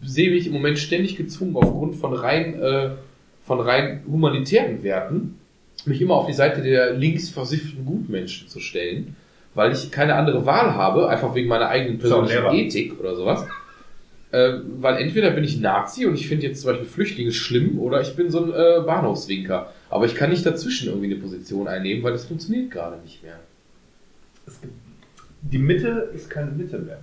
sehe 0.04 0.32
mich 0.32 0.48
im 0.48 0.54
Moment 0.54 0.80
ständig 0.80 1.16
gezwungen, 1.16 1.56
aufgrund 1.56 1.96
von 1.96 2.14
rein, 2.14 2.60
äh, 2.60 2.90
von 3.46 3.60
rein 3.60 4.02
humanitären 4.10 4.82
Werten, 4.84 5.40
mich 5.88 6.02
immer 6.02 6.16
auf 6.16 6.28
die 6.28 6.34
Seite 6.34 6.62
der 6.62 6.94
links 6.94 7.30
versifften 7.30 7.86
Gutmenschen 7.86 8.48
zu 8.48 8.60
stellen, 8.60 9.16
weil 9.54 9.72
ich 9.72 9.92
keine 9.92 10.16
andere 10.16 10.46
Wahl 10.46 10.76
habe, 10.76 11.10
einfach 11.10 11.36
wegen 11.36 11.48
meiner 11.48 11.70
eigenen 11.70 12.00
persönlichen. 12.00 12.54
Ethik 12.54 13.00
oder 13.00 13.16
sowas. 13.16 13.46
Äh, 14.32 14.60
weil 14.80 14.98
entweder 14.98 15.30
bin 15.32 15.44
ich 15.44 15.60
Nazi 15.60 16.06
und 16.06 16.16
ich 16.16 16.28
finde 16.28 16.48
jetzt 16.48 16.62
zum 16.62 16.72
Beispiel 16.72 16.88
Flüchtlinge 16.88 17.32
schlimm 17.32 17.80
oder 17.80 18.02
ich 18.02 18.16
bin 18.16 18.32
so 18.32 18.44
ein 18.44 18.50
äh, 18.50 18.84
Bahnhofswinker. 18.84 19.72
Aber 19.90 20.06
ich 20.06 20.16
kann 20.16 20.32
nicht 20.32 20.46
dazwischen 20.46 20.90
irgendwie 20.90 21.06
eine 21.06 21.18
Position 21.18 21.68
einnehmen, 21.68 22.04
weil 22.04 22.14
das 22.14 22.26
funktioniert 22.26 22.72
gerade 22.72 23.00
nicht 23.04 23.22
mehr. 23.22 23.40
Die 25.42 25.60
Mitte 25.60 26.10
ist 26.16 26.30
keine 26.30 26.52
Mitte 26.52 26.80
mehr. 26.80 27.00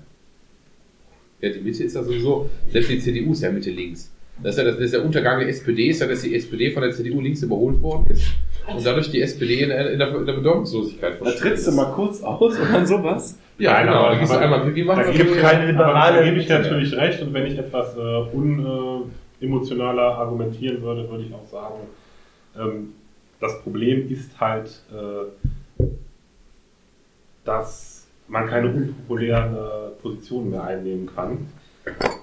Ja, 1.41 1.51
die 1.51 1.61
Mitte 1.61 1.85
ist 1.85 1.95
ja 1.95 2.03
sowieso, 2.03 2.51
selbst 2.69 2.91
die 2.91 2.99
CDU 2.99 3.33
ist 3.33 3.43
ja 3.43 3.51
Mitte 3.51 3.71
links. 3.71 4.11
Das 4.43 4.57
ist 4.57 4.59
ja 4.59 4.65
das, 4.65 4.77
das 4.77 4.87
ist 4.87 4.95
der 4.95 5.05
Untergang 5.05 5.39
der 5.39 5.49
SPD, 5.49 5.89
ist 5.89 6.01
ja, 6.01 6.07
dass 6.07 6.23
die 6.23 6.35
SPD 6.35 6.71
von 6.73 6.83
der 6.83 6.93
CDU 6.93 7.21
links 7.21 7.43
überholt 7.43 7.81
worden 7.81 8.11
ist 8.11 8.25
und 8.77 8.87
dadurch 8.87 9.11
die 9.11 9.21
SPD 9.23 9.63
in, 9.63 9.69
der- 9.71 9.93
in, 9.93 9.99
der, 9.99 10.15
in 10.15 10.27
der 10.27 10.33
Bedeutungslosigkeit 10.35 11.15
Da 11.21 11.25
verschwunden 11.25 11.41
trittst 11.49 11.67
du 11.67 11.73
mal 11.73 11.93
kurz 11.93 12.23
aus 12.23 12.59
und 12.59 12.69
dann 12.73 12.87
sowas. 12.87 13.39
Ja, 13.59 13.73
Nein, 13.75 13.87
genau. 13.87 13.99
aber- 13.99 14.11
Da 14.15 14.19
gehst 14.21 14.33
du 14.33 14.39
einmal, 14.39 14.75
wie 14.75 14.85
machen 14.85 15.03
Da 15.07 15.11
gibt 15.13 15.37
keine 15.39 15.67
liberale 15.67 16.19
da 16.19 16.25
gebe 16.25 16.39
ich 16.39 16.49
natürlich 16.49 16.97
recht 16.97 17.23
und 17.23 17.33
wenn 17.35 17.47
ich 17.47 17.59
etwas 17.59 17.97
äh, 17.97 18.01
unemotionaler 19.41 20.19
argumentieren 20.19 20.83
würde, 20.83 21.09
würde 21.11 21.25
ich 21.25 21.35
auch 21.35 21.47
sagen, 21.51 21.75
ähm, 22.59 22.93
das 23.41 23.61
Problem 23.63 24.11
ist 24.11 24.39
halt, 24.41 24.69
äh, 24.93 25.85
dass 27.45 28.07
man 28.29 28.47
keine 28.49 28.69
unpopulären 28.69 29.55
äh, 29.57 29.91
Positionen 30.03 30.51
mehr 30.51 30.63
einnehmen 30.65 31.09
kann, 31.15 31.49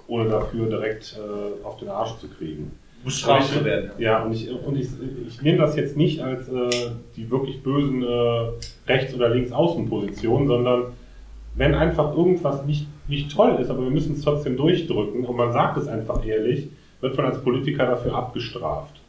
ohne 0.08 0.30
dafür 0.30 0.68
direkt 0.68 1.18
äh, 1.18 1.66
auf 1.66 1.78
den 1.78 1.90
Arsch 1.90 2.18
zu 2.20 2.28
kriegen. 2.30 2.72
Bestraft 3.04 3.54
zu 3.54 3.64
werden. 3.64 3.92
Ja, 3.98 4.24
und 4.24 4.34
ich, 4.34 4.50
und 4.50 4.76
ich, 4.76 4.88
ich 5.28 5.42
nehme 5.42 5.60
das 5.60 5.76
jetzt 5.76 5.96
nicht 5.96 6.22
als 6.22 6.50
äh, 6.50 6.92
die 7.16 7.30
wirklich 7.30 7.64
bösen 7.64 8.04
äh, 8.04 8.50
Rechts- 8.88 9.14
oder 9.14 9.30
Links-Außen-Positionen, 9.30 10.48
sondern 10.48 10.84
wenn 11.56 11.74
einfach 11.74 12.16
irgendwas 12.16 12.66
nicht, 12.66 12.88
nicht 13.08 13.32
toll 13.32 13.58
ist, 13.60 13.70
aber 13.70 13.84
wir 13.84 13.90
müssen 13.90 14.14
es 14.14 14.22
trotzdem 14.22 14.58
durchdrücken 14.58 15.26
und 15.26 15.36
man 15.36 15.52
sagt 15.52 15.78
es 15.78 15.88
einfach 15.88 16.26
ehrlich, 16.26 16.70
wird 17.02 17.18
man 17.18 17.28
als 17.28 17.42
Politiker 17.42 17.86
dafür 17.86 18.16
abgestraft. 18.16 19.00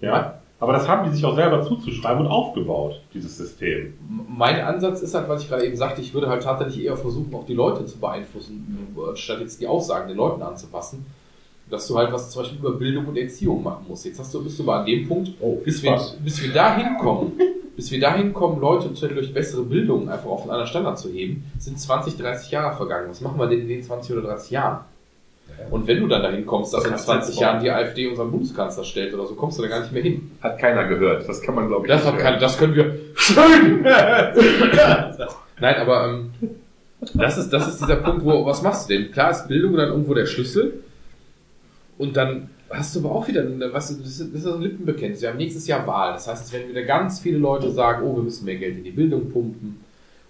Ja? 0.00 0.38
Aber 0.62 0.72
das 0.72 0.86
haben 0.86 1.10
die 1.10 1.16
sich 1.16 1.24
auch 1.24 1.34
selber 1.34 1.62
zuzuschreiben 1.62 2.24
und 2.24 2.30
aufgebaut, 2.30 3.00
dieses 3.12 3.36
System. 3.36 3.94
Mein 4.28 4.60
Ansatz 4.60 5.02
ist 5.02 5.12
halt, 5.12 5.28
was 5.28 5.42
ich 5.42 5.48
gerade 5.48 5.66
eben 5.66 5.76
sagte, 5.76 6.00
ich 6.00 6.14
würde 6.14 6.28
halt 6.28 6.44
tatsächlich 6.44 6.84
eher 6.84 6.96
versuchen, 6.96 7.34
auch 7.34 7.44
die 7.44 7.54
Leute 7.54 7.84
zu 7.84 7.98
beeinflussen, 7.98 8.94
statt 9.14 9.40
jetzt 9.40 9.60
die 9.60 9.66
Aussagen 9.66 10.06
den 10.06 10.16
Leuten 10.16 10.40
anzupassen. 10.40 11.04
Dass 11.72 11.88
du 11.88 11.96
halt 11.96 12.12
was 12.12 12.30
zum 12.30 12.42
Beispiel 12.42 12.58
über 12.58 12.72
Bildung 12.72 13.06
und 13.06 13.16
Erziehung 13.16 13.62
machen 13.62 13.86
musst. 13.88 14.04
Jetzt 14.04 14.18
hast 14.20 14.32
du, 14.34 14.44
bist 14.44 14.58
du 14.58 14.62
mal 14.62 14.80
an 14.80 14.86
dem 14.86 15.08
Punkt, 15.08 15.30
bis, 15.64 15.82
wir, 15.82 15.98
bis 16.22 16.42
wir 16.42 16.52
dahin 16.52 16.98
kommen, 16.98 17.32
bis 17.76 17.90
wir 17.90 17.98
dahin 17.98 18.34
kommen, 18.34 18.60
Leute 18.60 18.90
durch 18.90 19.32
bessere 19.32 19.62
Bildung 19.62 20.10
einfach 20.10 20.28
auf 20.28 20.42
einen 20.42 20.50
anderen 20.50 20.68
Standard 20.68 20.98
zu 20.98 21.08
heben, 21.08 21.50
sind 21.58 21.80
20, 21.80 22.18
30 22.18 22.50
Jahre 22.50 22.76
vergangen. 22.76 23.08
Was 23.08 23.22
machen 23.22 23.40
wir 23.40 23.46
denn 23.46 23.60
in 23.60 23.68
den 23.68 23.82
20 23.82 24.18
oder 24.18 24.28
30 24.28 24.50
Jahren? 24.50 24.80
Und 25.70 25.86
wenn 25.86 26.00
du 26.00 26.08
dann 26.08 26.22
dahin 26.22 26.44
kommst, 26.44 26.74
dass 26.74 26.84
in 26.84 26.96
20 26.96 27.38
Jahren 27.38 27.62
die 27.62 27.70
AfD 27.70 28.06
unseren 28.06 28.30
Bundeskanzler 28.30 28.84
stellt 28.84 29.14
oder 29.14 29.26
so, 29.26 29.34
kommst 29.34 29.58
du 29.58 29.62
da 29.62 29.68
gar 29.68 29.80
nicht 29.80 29.92
mehr 29.92 30.02
hin. 30.02 30.30
Hat 30.42 30.58
keiner 30.58 30.84
gehört. 30.84 31.26
Das 31.28 31.40
kann 31.40 31.54
man, 31.54 31.68
glaube 31.68 31.86
ich, 31.86 31.92
Das, 31.92 32.04
hat 32.04 32.18
keine, 32.18 32.38
das 32.38 32.58
können 32.58 32.74
wir. 32.74 32.98
Schön! 33.14 33.82
Nein, 35.60 35.76
aber 35.76 36.08
ähm, 36.08 36.32
das, 37.14 37.38
ist, 37.38 37.50
das 37.50 37.68
ist 37.68 37.80
dieser 37.80 37.96
Punkt, 37.96 38.24
wo, 38.24 38.44
was 38.44 38.62
machst 38.62 38.90
du 38.90 38.94
denn? 38.94 39.10
Klar 39.12 39.30
ist 39.30 39.48
Bildung 39.48 39.74
dann 39.76 39.88
irgendwo 39.88 40.12
der 40.14 40.26
Schlüssel. 40.26 40.82
Und 42.02 42.16
dann 42.16 42.50
hast 42.68 42.96
du 42.96 43.00
aber 43.00 43.12
auch 43.12 43.28
wieder, 43.28 43.46
was, 43.72 43.96
das 43.96 44.20
ist, 44.20 44.34
das 44.34 44.44
ein 44.44 44.60
Lippenbekenntnis. 44.60 45.22
Wir 45.22 45.28
haben 45.28 45.36
nächstes 45.36 45.68
Jahr 45.68 45.86
Wahl. 45.86 46.14
Das 46.14 46.26
heißt, 46.26 46.46
es 46.46 46.52
werden 46.52 46.68
wieder 46.68 46.82
ganz 46.82 47.20
viele 47.20 47.38
Leute 47.38 47.70
sagen, 47.70 48.04
oh, 48.04 48.16
wir 48.16 48.24
müssen 48.24 48.44
mehr 48.44 48.56
Geld 48.56 48.76
in 48.76 48.82
die 48.82 48.90
Bildung 48.90 49.30
pumpen. 49.30 49.78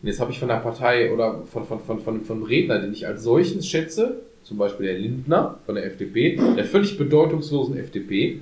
Und 0.03 0.07
jetzt 0.07 0.21
habe 0.21 0.31
ich 0.31 0.39
von 0.39 0.49
der 0.49 0.57
Partei 0.57 1.11
oder 1.11 1.45
von, 1.51 1.65
von, 1.65 1.81
von, 1.81 2.01
von, 2.01 2.21
von 2.25 2.37
einem 2.37 2.45
Redner, 2.45 2.79
den 2.79 2.93
ich 2.93 3.07
als 3.07 3.23
solchen 3.23 3.63
schätze, 3.63 4.17
zum 4.43 4.59
Beispiel 4.59 4.85
der 4.85 4.99
Lindner 4.99 5.61
von 5.65 5.77
der 5.77 5.87
FDP, 5.87 6.39
der 6.57 6.67
völlig 6.67 6.99
bedeutungslosen 6.99 7.79
FDP, 7.79 8.41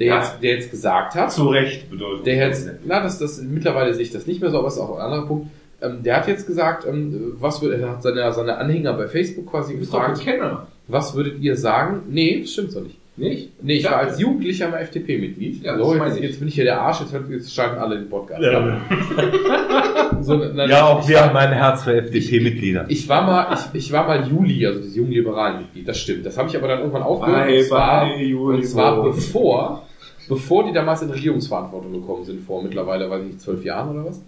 der, 0.00 0.06
Ja. 0.08 0.18
jetzt, 0.18 0.42
der 0.42 0.50
jetzt 0.54 0.70
gesagt 0.72 1.14
hat, 1.14 1.30
Zu 1.30 1.50
Recht 1.50 1.88
bedeutet 1.88 2.26
der 2.26 2.34
jetzt, 2.48 2.68
na, 2.84 3.00
das, 3.00 3.20
das, 3.20 3.40
mittlerweile 3.42 3.94
sehe 3.94 4.02
ich 4.02 4.10
das 4.10 4.26
nicht 4.26 4.40
mehr 4.40 4.50
so, 4.50 4.58
aber 4.58 4.66
das 4.66 4.74
ist 4.74 4.80
auch 4.80 4.96
ein 4.96 5.02
anderer 5.02 5.26
Punkt. 5.28 5.46
Ähm, 5.80 6.02
der 6.02 6.16
hat 6.16 6.26
jetzt 6.26 6.48
gesagt, 6.48 6.84
ähm, 6.84 7.36
was 7.38 7.62
würde, 7.62 7.80
er 7.80 7.90
hat 7.90 8.02
seine, 8.02 8.32
seine 8.32 8.56
Anhänger 8.56 8.94
bei 8.94 9.06
Facebook 9.06 9.46
quasi 9.46 9.76
gefragt, 9.76 10.20
Kenner. 10.20 10.66
Was 10.92 11.14
würdet 11.14 11.40
ihr 11.40 11.56
sagen? 11.56 12.02
Nee, 12.10 12.40
das 12.42 12.52
stimmt 12.52 12.72
so 12.72 12.80
nicht. 12.80 12.96
Nicht? 13.14 13.50
Nee, 13.62 13.74
ich 13.74 13.82
Ja. 13.82 13.90
war 13.92 13.98
als 13.98 14.18
Jugendlicher 14.18 14.70
mal 14.70 14.78
FDP-Mitglied. 14.78 15.62
Ja, 15.62 15.76
so, 15.76 15.94
das 15.94 16.06
jetzt, 16.08 16.16
ich. 16.16 16.22
jetzt 16.22 16.38
bin 16.38 16.48
ich 16.48 16.54
hier 16.54 16.64
der 16.64 16.80
Arsch, 16.80 17.00
jetzt, 17.00 17.14
jetzt 17.30 17.54
schalten 17.54 17.78
alle 17.78 17.98
den 17.98 18.08
Podcast. 18.08 18.42
Ja. 18.42 18.58
ab. 18.58 18.80
So, 20.22 20.36
na, 20.36 20.66
Ja, 20.68 20.86
auch 20.86 21.02
ich, 21.02 21.08
wir 21.08 21.20
haben 21.24 21.36
ein 21.36 21.52
Herz 21.52 21.82
für 21.84 21.94
FDP-Mitglieder. 21.96 22.86
ich 22.88 23.08
war 23.08 23.22
mal, 23.26 23.54
ich, 23.54 23.78
ich 23.86 23.92
war 23.92 24.06
mal 24.06 24.28
Juli, 24.28 24.64
also 24.66 24.78
dieses 24.80 24.94
jungliberalen 24.96 25.58
Mitglied, 25.62 25.88
das 25.88 25.98
stimmt. 25.98 26.24
Das 26.24 26.38
habe 26.38 26.48
ich 26.48 26.56
aber 26.56 26.68
dann 26.68 26.78
irgendwann 26.80 27.02
aufgehört. 27.02 27.46
Bye, 27.48 27.58
und 27.58 27.64
zwar, 27.66 28.06
bye, 28.06 28.22
Juli, 28.24 28.56
und 28.58 28.64
zwar 28.64 29.02
bevor, 29.02 29.86
bevor 30.28 30.64
die 30.64 30.72
damals 30.72 31.02
in 31.02 31.10
Regierungsverantwortung 31.10 31.92
gekommen 31.92 32.24
sind, 32.24 32.40
vor 32.40 32.62
mittlerweile, 32.62 33.10
weiß 33.10 33.20
ich 33.22 33.26
nicht, 33.28 33.40
zwölf 33.40 33.64
Jahren 33.64 33.90
oder 33.96 34.06
was. 34.10 34.22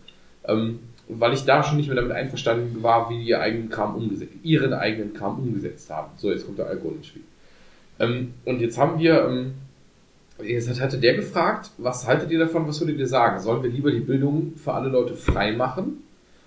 Ähm, 0.49 0.81
weil 1.09 1.35
ich 1.35 1.45
da 1.45 1.63
schon 1.63 1.77
nicht 1.77 1.87
mehr 1.89 1.97
damit 1.97 2.13
einverstanden 2.13 2.83
war, 2.83 3.11
wie 3.11 3.19
die 3.19 3.29
ihr 3.29 3.41
eigenen 3.41 3.69
Kram 3.69 3.95
umgesetzt, 3.95 4.33
ihren 4.43 4.73
eigenen 4.73 5.13
Kram 5.13 5.39
umgesetzt 5.39 5.91
haben. 5.91 6.13
So, 6.17 6.31
jetzt 6.31 6.47
kommt 6.47 6.59
der 6.59 6.67
Alkohol 6.67 6.95
ins 6.95 7.09
Spiel. 7.09 7.23
Ähm, 7.99 8.35
und 8.45 8.61
jetzt 8.61 8.79
haben 8.79 8.99
wir, 8.99 9.25
ähm, 9.29 9.55
jetzt 10.43 10.69
hat- 10.69 10.81
hatte 10.81 10.99
der 10.99 11.15
gefragt, 11.15 11.71
was 11.79 12.07
haltet 12.07 12.31
ihr 12.31 12.39
davon, 12.39 12.67
was 12.67 12.81
würdet 12.81 12.99
ihr 12.99 13.07
sagen? 13.07 13.39
Sollen 13.41 13.63
wir 13.63 13.71
lieber 13.71 13.91
die 13.91 14.01
Bildung 14.01 14.55
für 14.57 14.73
alle 14.73 14.89
Leute 14.89 15.15
frei 15.15 15.53
machen, 15.53 16.05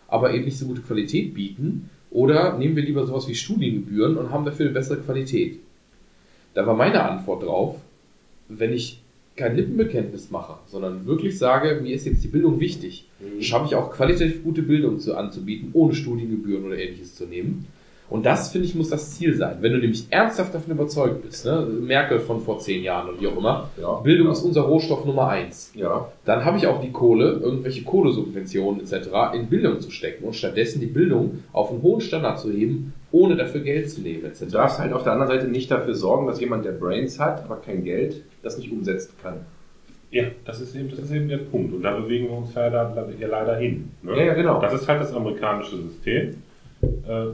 aber 0.08 0.34
eben 0.34 0.46
nicht 0.46 0.58
so 0.58 0.66
gute 0.66 0.82
Qualität 0.82 1.34
bieten? 1.34 1.90
Oder 2.10 2.58
nehmen 2.58 2.76
wir 2.76 2.84
lieber 2.84 3.06
sowas 3.06 3.28
wie 3.28 3.36
Studiengebühren 3.36 4.18
und 4.18 4.32
haben 4.32 4.46
dafür 4.46 4.66
eine 4.66 4.74
bessere 4.74 4.98
Qualität? 4.98 5.60
Da 6.54 6.66
war 6.66 6.74
meine 6.74 7.04
Antwort 7.04 7.44
drauf, 7.44 7.76
wenn 8.50 8.74
ich 8.74 9.02
kein 9.38 9.56
Lippenbekenntnis 9.56 10.32
mache, 10.32 10.56
sondern 10.66 11.06
wirklich 11.06 11.38
sage, 11.38 11.80
mir 11.82 11.96
ist 11.96 12.06
jetzt 12.06 12.24
die 12.24 12.28
Bildung 12.28 12.60
wichtig, 12.60 13.08
schaffe 13.40 13.68
ich 13.68 13.76
auch 13.76 13.92
qualitativ 13.92 14.44
gute 14.44 14.64
Bildung 14.64 15.00
zu, 15.00 15.16
anzubieten, 15.16 15.70
ohne 15.74 15.94
Studiengebühren 15.94 16.66
oder 16.66 16.78
ähnliches 16.78 17.16
zu 17.16 17.26
nehmen. 17.26 17.68
Und 18.10 18.26
das, 18.26 18.52
finde 18.52 18.68
ich, 18.68 18.74
muss 18.74 18.90
das 18.90 19.16
Ziel 19.16 19.36
sein. 19.36 19.58
Wenn 19.60 19.74
du 19.74 19.80
nämlich 19.80 20.06
ernsthaft 20.10 20.54
davon 20.54 20.72
überzeugt 20.72 21.24
bist, 21.24 21.46
ne? 21.46 21.68
Merkel 21.82 22.20
von 22.20 22.40
vor 22.42 22.58
zehn 22.60 22.82
Jahren 22.82 23.10
und 23.10 23.22
wie 23.22 23.28
auch 23.28 23.38
immer, 23.38 23.70
Ja. 23.80 23.96
Bildung 23.96 24.32
ist 24.32 24.44
unser 24.44 24.62
Rohstoff 24.62 25.06
Nummer 25.06 25.28
eins. 25.28 25.74
Ja. 25.76 26.08
Dann 26.24 26.46
habe 26.46 26.58
ich 26.58 26.68
auch 26.68 26.80
die 26.80 26.92
Kohle, 26.92 27.32
irgendwelche 27.34 27.84
Kohlesubventionen 27.84 28.80
etc. 28.80 29.10
in 29.34 29.48
Bildung 29.48 29.82
zu 29.82 29.92
stecken 29.92 30.24
und 30.24 30.36
stattdessen 30.36 30.80
die 30.80 30.86
Bildung 30.86 31.40
auf 31.52 31.70
einen 31.70 31.82
hohen 31.82 32.00
Standard 32.00 32.40
zu 32.40 32.50
heben, 32.50 32.94
ohne 33.12 33.36
dafür 33.36 33.62
Geld 33.62 33.90
zu 33.90 34.02
nehmen 34.02 34.26
etc. 34.26 34.40
Du 34.42 34.46
darfst 34.52 34.80
halt 34.80 34.94
auf 34.94 35.04
der 35.04 35.14
anderen 35.14 35.32
Seite 35.32 35.48
nicht 35.48 35.72
dafür 35.72 35.96
sorgen, 35.96 36.28
dass 36.28 36.40
jemand, 36.40 36.66
der 36.66 36.72
Brains 36.74 37.20
hat, 37.20 37.44
aber 37.44 37.58
kein 37.58 37.84
Geld, 37.84 38.24
das 38.44 38.58
nicht 38.58 38.72
umsetzen 38.72 39.14
kann. 39.22 39.46
Ja, 40.12 40.24
das 40.46 40.62
ist 40.62 40.76
eben, 40.76 40.90
das 40.90 41.00
ist 41.00 41.12
eben 41.12 41.28
der 41.28 41.38
Punkt. 41.40 41.74
Und 41.74 41.82
da 41.84 41.98
bewegen 41.98 42.28
wir 42.30 42.38
uns 42.38 42.54
ja, 42.54 42.70
da, 42.70 43.08
ja 43.20 43.28
leider 43.28 43.58
hin. 43.58 43.92
Ne? 44.02 44.18
Ja, 44.18 44.24
ja, 44.24 44.34
genau. 44.36 44.62
Das 44.62 44.74
ist 44.74 44.88
halt 44.88 45.02
das 45.02 45.14
amerikanische 45.14 45.78
System. 45.78 46.36
Äh, 46.82 46.86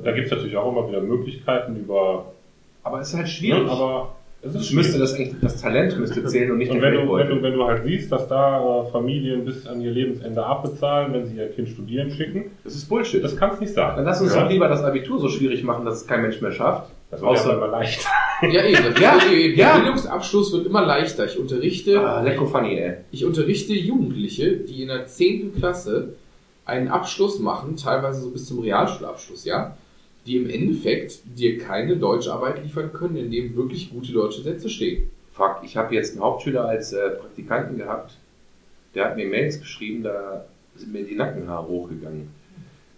da 0.03 0.11
gibt 0.11 0.25
es 0.25 0.31
natürlich 0.31 0.55
auch 0.57 0.71
immer 0.71 0.87
wieder 0.89 1.01
Möglichkeiten 1.01 1.75
über. 1.75 2.31
Aber 2.81 2.99
es 2.99 3.09
ist 3.09 3.13
halt 3.15 3.25
Ne? 3.25 3.31
schwierig. 3.31 3.69
Aber 3.69 4.15
es 4.45 4.55
ist 4.55 4.61
es 4.67 4.71
müsste 4.73 4.99
das 4.99 5.13
eigentlich, 5.13 5.35
das 5.41 5.61
Talent 5.61 5.97
müsste 5.99 6.23
zählen 6.25 6.51
und 6.51 6.57
nicht 6.57 6.71
Und 6.71 6.81
der 6.81 6.91
wenn 6.91 7.05
du, 7.07 7.13
wenn, 7.15 7.27
du, 7.29 7.41
wenn 7.41 7.53
du 7.53 7.63
halt 7.63 7.83
siehst, 7.85 8.11
dass 8.11 8.27
da 8.27 8.83
äh, 8.85 8.91
Familien 8.91 9.45
bis 9.45 9.65
an 9.67 9.79
ihr 9.81 9.91
Lebensende 9.91 10.45
abbezahlen, 10.45 11.13
wenn 11.13 11.25
sie 11.25 11.37
ihr 11.37 11.47
Kind 11.49 11.69
studieren 11.69 12.11
schicken, 12.11 12.51
Das 12.63 12.75
ist 12.75 12.89
Bullshit. 12.89 13.23
das 13.23 13.37
kann 13.37 13.51
es 13.53 13.59
nicht 13.61 13.73
sein. 13.73 13.95
Dann 13.95 14.05
lass 14.05 14.19
uns 14.21 14.35
ja? 14.35 14.41
doch 14.43 14.49
lieber 14.49 14.67
das 14.67 14.83
Abitur 14.83 15.19
so 15.19 15.29
schwierig 15.29 15.63
machen, 15.63 15.85
dass 15.85 16.01
es 16.01 16.07
kein 16.07 16.21
Mensch 16.21 16.41
mehr 16.41 16.51
schafft. 16.51 16.91
Das 17.09 17.21
wird 17.21 17.31
Außer- 17.31 17.49
ja 17.49 17.55
immer 17.57 17.67
leicht. 17.67 18.05
Ja, 18.41 18.65
eben. 18.65 18.83
Das 18.83 18.99
Ja, 18.99 19.15
ja, 19.17 19.29
der 19.29 19.55
ja. 19.55 19.75
Bildungsabschluss 19.77 20.51
wird 20.51 20.65
immer 20.65 20.85
leichter. 20.85 21.23
Ich 21.25 21.39
unterrichte, 21.39 21.97
Ah, 22.01 22.21
lecko 22.21 22.45
funny, 22.45 22.75
ey. 22.77 22.95
ich 23.11 23.23
unterrichte 23.23 23.71
Jugendliche, 23.71 24.57
die 24.57 24.81
in 24.81 24.89
der 24.89 25.05
10. 25.05 25.55
Klasse 25.55 26.15
einen 26.65 26.89
Abschluss 26.89 27.39
machen, 27.39 27.77
teilweise 27.77 28.19
so 28.21 28.31
bis 28.31 28.45
zum 28.45 28.59
Realschulabschluss, 28.59 29.45
ja, 29.45 29.77
die 30.25 30.37
im 30.37 30.49
Endeffekt 30.49 31.21
dir 31.37 31.57
keine 31.57 31.97
Deutscharbeit 31.97 32.63
liefern 32.63 32.93
können, 32.93 33.17
in 33.17 33.31
dem 33.31 33.55
wirklich 33.55 33.91
gute 33.91 34.11
deutsche 34.11 34.41
Sätze 34.41 34.69
stehen. 34.69 35.09
Fuck, 35.33 35.61
ich 35.63 35.75
habe 35.75 35.95
jetzt 35.95 36.13
einen 36.13 36.21
Hauptschüler 36.21 36.65
als 36.65 36.93
äh, 36.93 37.09
Praktikanten 37.09 37.77
gehabt. 37.77 38.17
Der 38.95 39.05
hat 39.05 39.17
mir 39.17 39.27
Mails 39.27 39.59
geschrieben, 39.59 40.03
da 40.03 40.45
sind 40.75 40.93
mir 40.93 41.03
die 41.03 41.15
Nackenhaare 41.15 41.67
hochgegangen. 41.67 42.29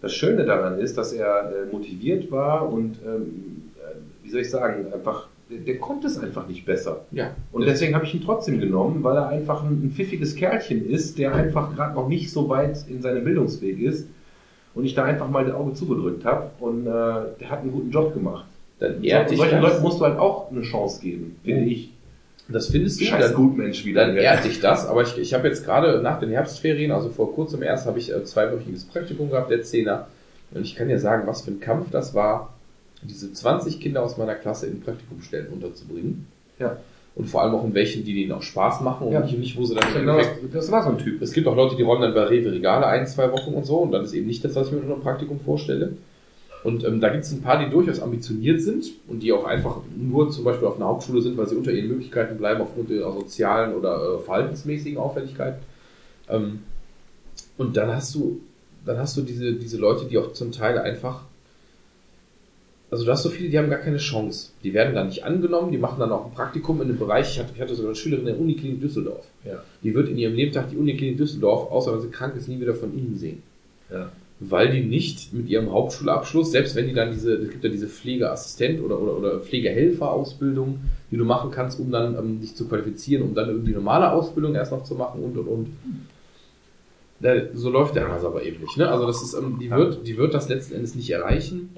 Das 0.02 0.14
Schöne 0.14 0.46
daran 0.46 0.78
ist, 0.80 0.98
dass 0.98 1.14
er 1.14 1.52
äh, 1.52 1.72
motiviert 1.72 2.30
war 2.30 2.72
und, 2.72 3.00
ähm, 3.06 3.72
äh, 3.78 3.96
wie 4.24 4.30
soll 4.30 4.42
ich 4.42 4.50
sagen, 4.52 4.94
einfach, 4.94 5.28
der, 5.50 5.60
der 5.60 5.80
konnte 5.80 6.08
es 6.08 6.20
einfach 6.20 6.48
nicht 6.48 6.66
besser. 6.66 7.06
Ja. 7.12 7.32
Und 7.52 7.66
deswegen 7.66 7.96
habe 7.96 8.06
ich 8.06 8.14
ihn 8.14 8.22
trotzdem 8.24 8.60
genommen, 8.60 9.04
weil 9.04 9.16
er 9.16 9.30
einfach 9.30 9.64
ein, 9.64 9.86
ein 9.86 9.92
pfiffiges 9.92 10.36
Kerlchen 10.36 10.88
ist, 10.88 11.18
der 11.18 11.34
einfach 11.34 11.74
gerade 11.74 11.96
noch 11.96 12.08
nicht 12.08 12.32
so 12.32 12.50
weit 12.50 12.86
in 12.90 13.02
seinem 13.02 13.24
Bildungsweg 13.24 13.80
ist. 13.80 14.08
Und 14.76 14.86
ich 14.86 14.94
da 14.94 15.06
einfach 15.06 15.30
mal 15.30 15.46
das 15.46 15.56
Auge 15.56 15.74
zugedrückt 15.74 16.26
habe 16.26 16.52
und 16.60 16.86
äh, 16.86 16.90
der 17.40 17.50
hat 17.50 17.62
einen 17.62 17.72
guten 17.72 17.92
Job 17.92 18.14
gemacht. 18.14 18.46
Dann 18.80 19.04
ehrt 19.04 19.32
dich 19.32 19.38
solchen 19.38 19.62
das. 19.62 19.72
Leuten 19.72 19.84
musst 19.84 20.00
du 20.00 20.06
halt 20.06 20.20
auch 20.20 20.52
eine 20.52 20.62
Chance 20.62 21.02
geben, 21.02 21.38
finde 21.44 21.66
ich. 21.66 21.92
Das 22.48 22.68
findest 22.68 23.02
du, 23.02 23.06
Scheiß 23.06 23.28
dann, 23.28 23.36
Gutmensch 23.36 23.86
wieder. 23.86 24.06
dann 24.06 24.18
ehrt 24.18 24.44
dich 24.44 24.60
das. 24.60 24.86
Aber 24.86 25.02
ich, 25.02 25.18
ich 25.18 25.34
habe 25.34 25.48
jetzt 25.48 25.66
gerade 25.66 26.02
nach 26.02 26.20
den 26.20 26.30
Herbstferien, 26.30 26.92
also 26.92 27.10
vor 27.10 27.34
kurzem 27.34 27.64
erst, 27.64 27.88
habe 27.88 27.98
ich 27.98 28.14
äh, 28.14 28.24
zweiwöchiges 28.24 28.84
Praktikum 28.86 29.32
gehabt, 29.32 29.50
der 29.50 29.64
Zehner. 29.64 30.08
Und 30.52 30.62
ich 30.62 30.76
kann 30.76 30.90
ja 30.90 31.00
sagen, 31.00 31.26
was 31.26 31.42
für 31.42 31.52
ein 31.52 31.60
Kampf 31.60 31.90
das 31.90 32.14
war, 32.14 32.54
diese 33.02 33.32
20 33.32 33.80
Kinder 33.80 34.04
aus 34.04 34.18
meiner 34.18 34.36
Klasse 34.36 34.68
in 34.68 34.82
Praktikumstellen 34.82 35.48
unterzubringen. 35.48 36.28
Ja. 36.60 36.78
Und 37.16 37.28
vor 37.28 37.42
allem 37.42 37.56
auch 37.56 37.64
in 37.64 37.74
welchen, 37.74 38.04
die 38.04 38.14
denen 38.14 38.34
auch 38.34 38.42
Spaß 38.42 38.82
machen 38.82 39.08
und 39.08 39.14
Ja. 39.14 39.22
nicht, 39.22 39.38
nicht 39.40 39.58
wo 39.58 39.64
sie 39.64 39.74
dann 39.74 39.88
im 39.88 40.02
Genau, 40.02 40.20
das 40.52 40.70
war 40.70 40.84
so 40.84 40.90
ein 40.90 40.98
Typ. 40.98 41.22
Es 41.22 41.32
gibt 41.32 41.48
auch 41.48 41.56
Leute, 41.56 41.78
die 41.78 41.84
räumen 41.84 42.02
dann 42.02 42.14
bei 42.14 42.24
Rewe 42.26 42.52
Regale 42.52 42.86
ein, 42.88 43.08
zwei 43.08 43.32
Wochen 43.32 43.54
und 43.54 43.66
so. 43.66 43.78
Und 43.78 43.92
dann 43.94 44.04
ist 44.04 44.14
eben 44.14 44.28
nicht 44.28 44.44
das, 44.44 44.54
was 44.56 44.68
ich 44.68 44.74
mir 44.74 44.80
unter 44.80 44.94
einem 44.96 45.02
Praktikum 45.02 45.40
vorstelle. 45.40 45.94
Und 46.66 46.84
ähm, 46.84 47.00
da 47.00 47.10
gibt 47.10 47.24
es 47.24 47.32
ein 47.32 47.42
paar, 47.42 47.64
die 47.64 47.70
durchaus 47.70 48.02
ambitioniert 48.02 48.60
sind 48.62 48.88
und 49.08 49.22
die 49.22 49.32
auch 49.32 49.46
einfach 49.46 49.78
nur 49.96 50.32
zum 50.32 50.44
Beispiel 50.44 50.68
auf 50.68 50.76
einer 50.78 50.88
Hauptschule 50.88 51.22
sind, 51.22 51.38
weil 51.38 51.48
sie 51.48 51.56
unter 51.56 51.72
ihren 51.72 51.88
Möglichkeiten 51.88 52.38
bleiben 52.38 52.60
aufgrund 52.62 52.90
ihrer 52.90 53.14
sozialen 53.14 53.76
oder 53.76 53.96
äh, 54.16 54.24
verhaltensmäßigen 54.24 54.98
Auffälligkeiten. 54.98 55.60
Ähm, 56.28 56.64
und 57.58 57.78
dann 57.78 57.96
hast 57.96 58.14
du, 58.16 58.42
dann 58.86 58.98
hast 58.98 59.16
du 59.16 59.22
diese, 59.22 59.54
diese 59.54 59.78
Leute, 59.78 60.06
die 60.06 60.18
auch 60.18 60.34
zum 60.34 60.52
Teil 60.52 60.80
einfach, 60.80 61.24
also 62.92 63.04
du 63.04 63.12
hast 63.12 63.24
so 63.24 63.30
viele, 63.30 63.50
die 63.50 63.58
haben 63.58 63.70
gar 63.70 63.80
keine 63.80 63.98
Chance. 63.98 64.52
Die 64.64 64.74
werden 64.74 64.94
dann 64.94 65.08
nicht 65.08 65.24
angenommen, 65.24 65.72
die 65.72 65.78
machen 65.78 66.00
dann 66.00 66.12
auch 66.12 66.26
ein 66.26 66.34
Praktikum 66.34 66.82
in 66.82 66.90
einem 66.90 67.00
Bereich. 67.00 67.32
Ich 67.32 67.40
hatte, 67.40 67.52
ich 67.56 67.62
hatte 67.62 67.74
sogar 67.74 67.90
eine 67.90 67.96
Schülerin 67.96 68.28
in 68.28 68.34
der 68.34 68.40
Uniklinik 68.40 68.82
Düsseldorf. 68.82 69.26
Ja. 69.44 69.64
Die 69.84 69.94
wird 69.96 70.10
in 70.10 70.18
ihrem 70.18 70.36
Lebtag 70.36 70.70
die 70.70 70.78
Uniklinik 70.78 71.18
Düsseldorf, 71.18 71.72
außer 71.72 71.94
wenn 71.94 72.02
sie 72.02 72.10
krank 72.10 72.36
ist, 72.36 72.48
nie 72.48 72.60
wieder 72.60 72.76
von 72.76 72.96
innen 72.96 73.18
sehen. 73.18 73.42
Ja. 73.92 74.12
Weil 74.40 74.72
die 74.72 74.82
nicht 74.82 75.34
mit 75.34 75.48
ihrem 75.48 75.72
Hauptschulabschluss, 75.72 76.52
selbst 76.52 76.76
wenn 76.76 76.88
die 76.88 76.94
dann 76.94 77.12
diese, 77.12 77.34
es 77.36 77.50
gibt 77.50 77.64
ja 77.64 77.70
diese 77.70 77.88
Pflegeassistent 77.88 78.82
oder, 78.82 79.02
oder, 79.02 79.18
oder 79.18 79.40
Pflegehelfer-Ausbildung, 79.40 80.80
die 81.10 81.18
du 81.18 81.26
machen 81.26 81.52
kannst, 81.52 81.80
um 81.80 81.90
dann 81.90 82.16
ähm, 82.16 82.42
dich 82.42 82.56
zu 82.56 82.68
qualifizieren, 82.68 83.24
um 83.24 83.34
dann 83.34 83.50
irgendwie 83.50 83.72
normale 83.72 84.12
Ausbildung 84.12 84.54
erst 84.54 84.72
noch 84.72 84.84
zu 84.84 84.96
machen 84.96 85.24
und 85.24 85.38
und 85.38 85.48
und. 85.48 85.68
Da, 87.22 87.34
so 87.54 87.70
läuft 87.70 87.96
der 87.96 88.10
Hase 88.10 88.28
aber 88.28 88.44
eben 88.44 88.62
nicht. 88.62 88.78
Ne? 88.78 88.90
Also 88.90 89.08
das 89.08 89.22
ist, 89.24 89.34
ähm, 89.34 89.58
die 89.60 89.72
wird, 89.72 90.06
die 90.06 90.18
wird 90.18 90.34
das 90.34 90.50
letzten 90.50 90.76
Endes 90.76 90.96
nicht 90.96 91.10
erreichen. 91.10 91.70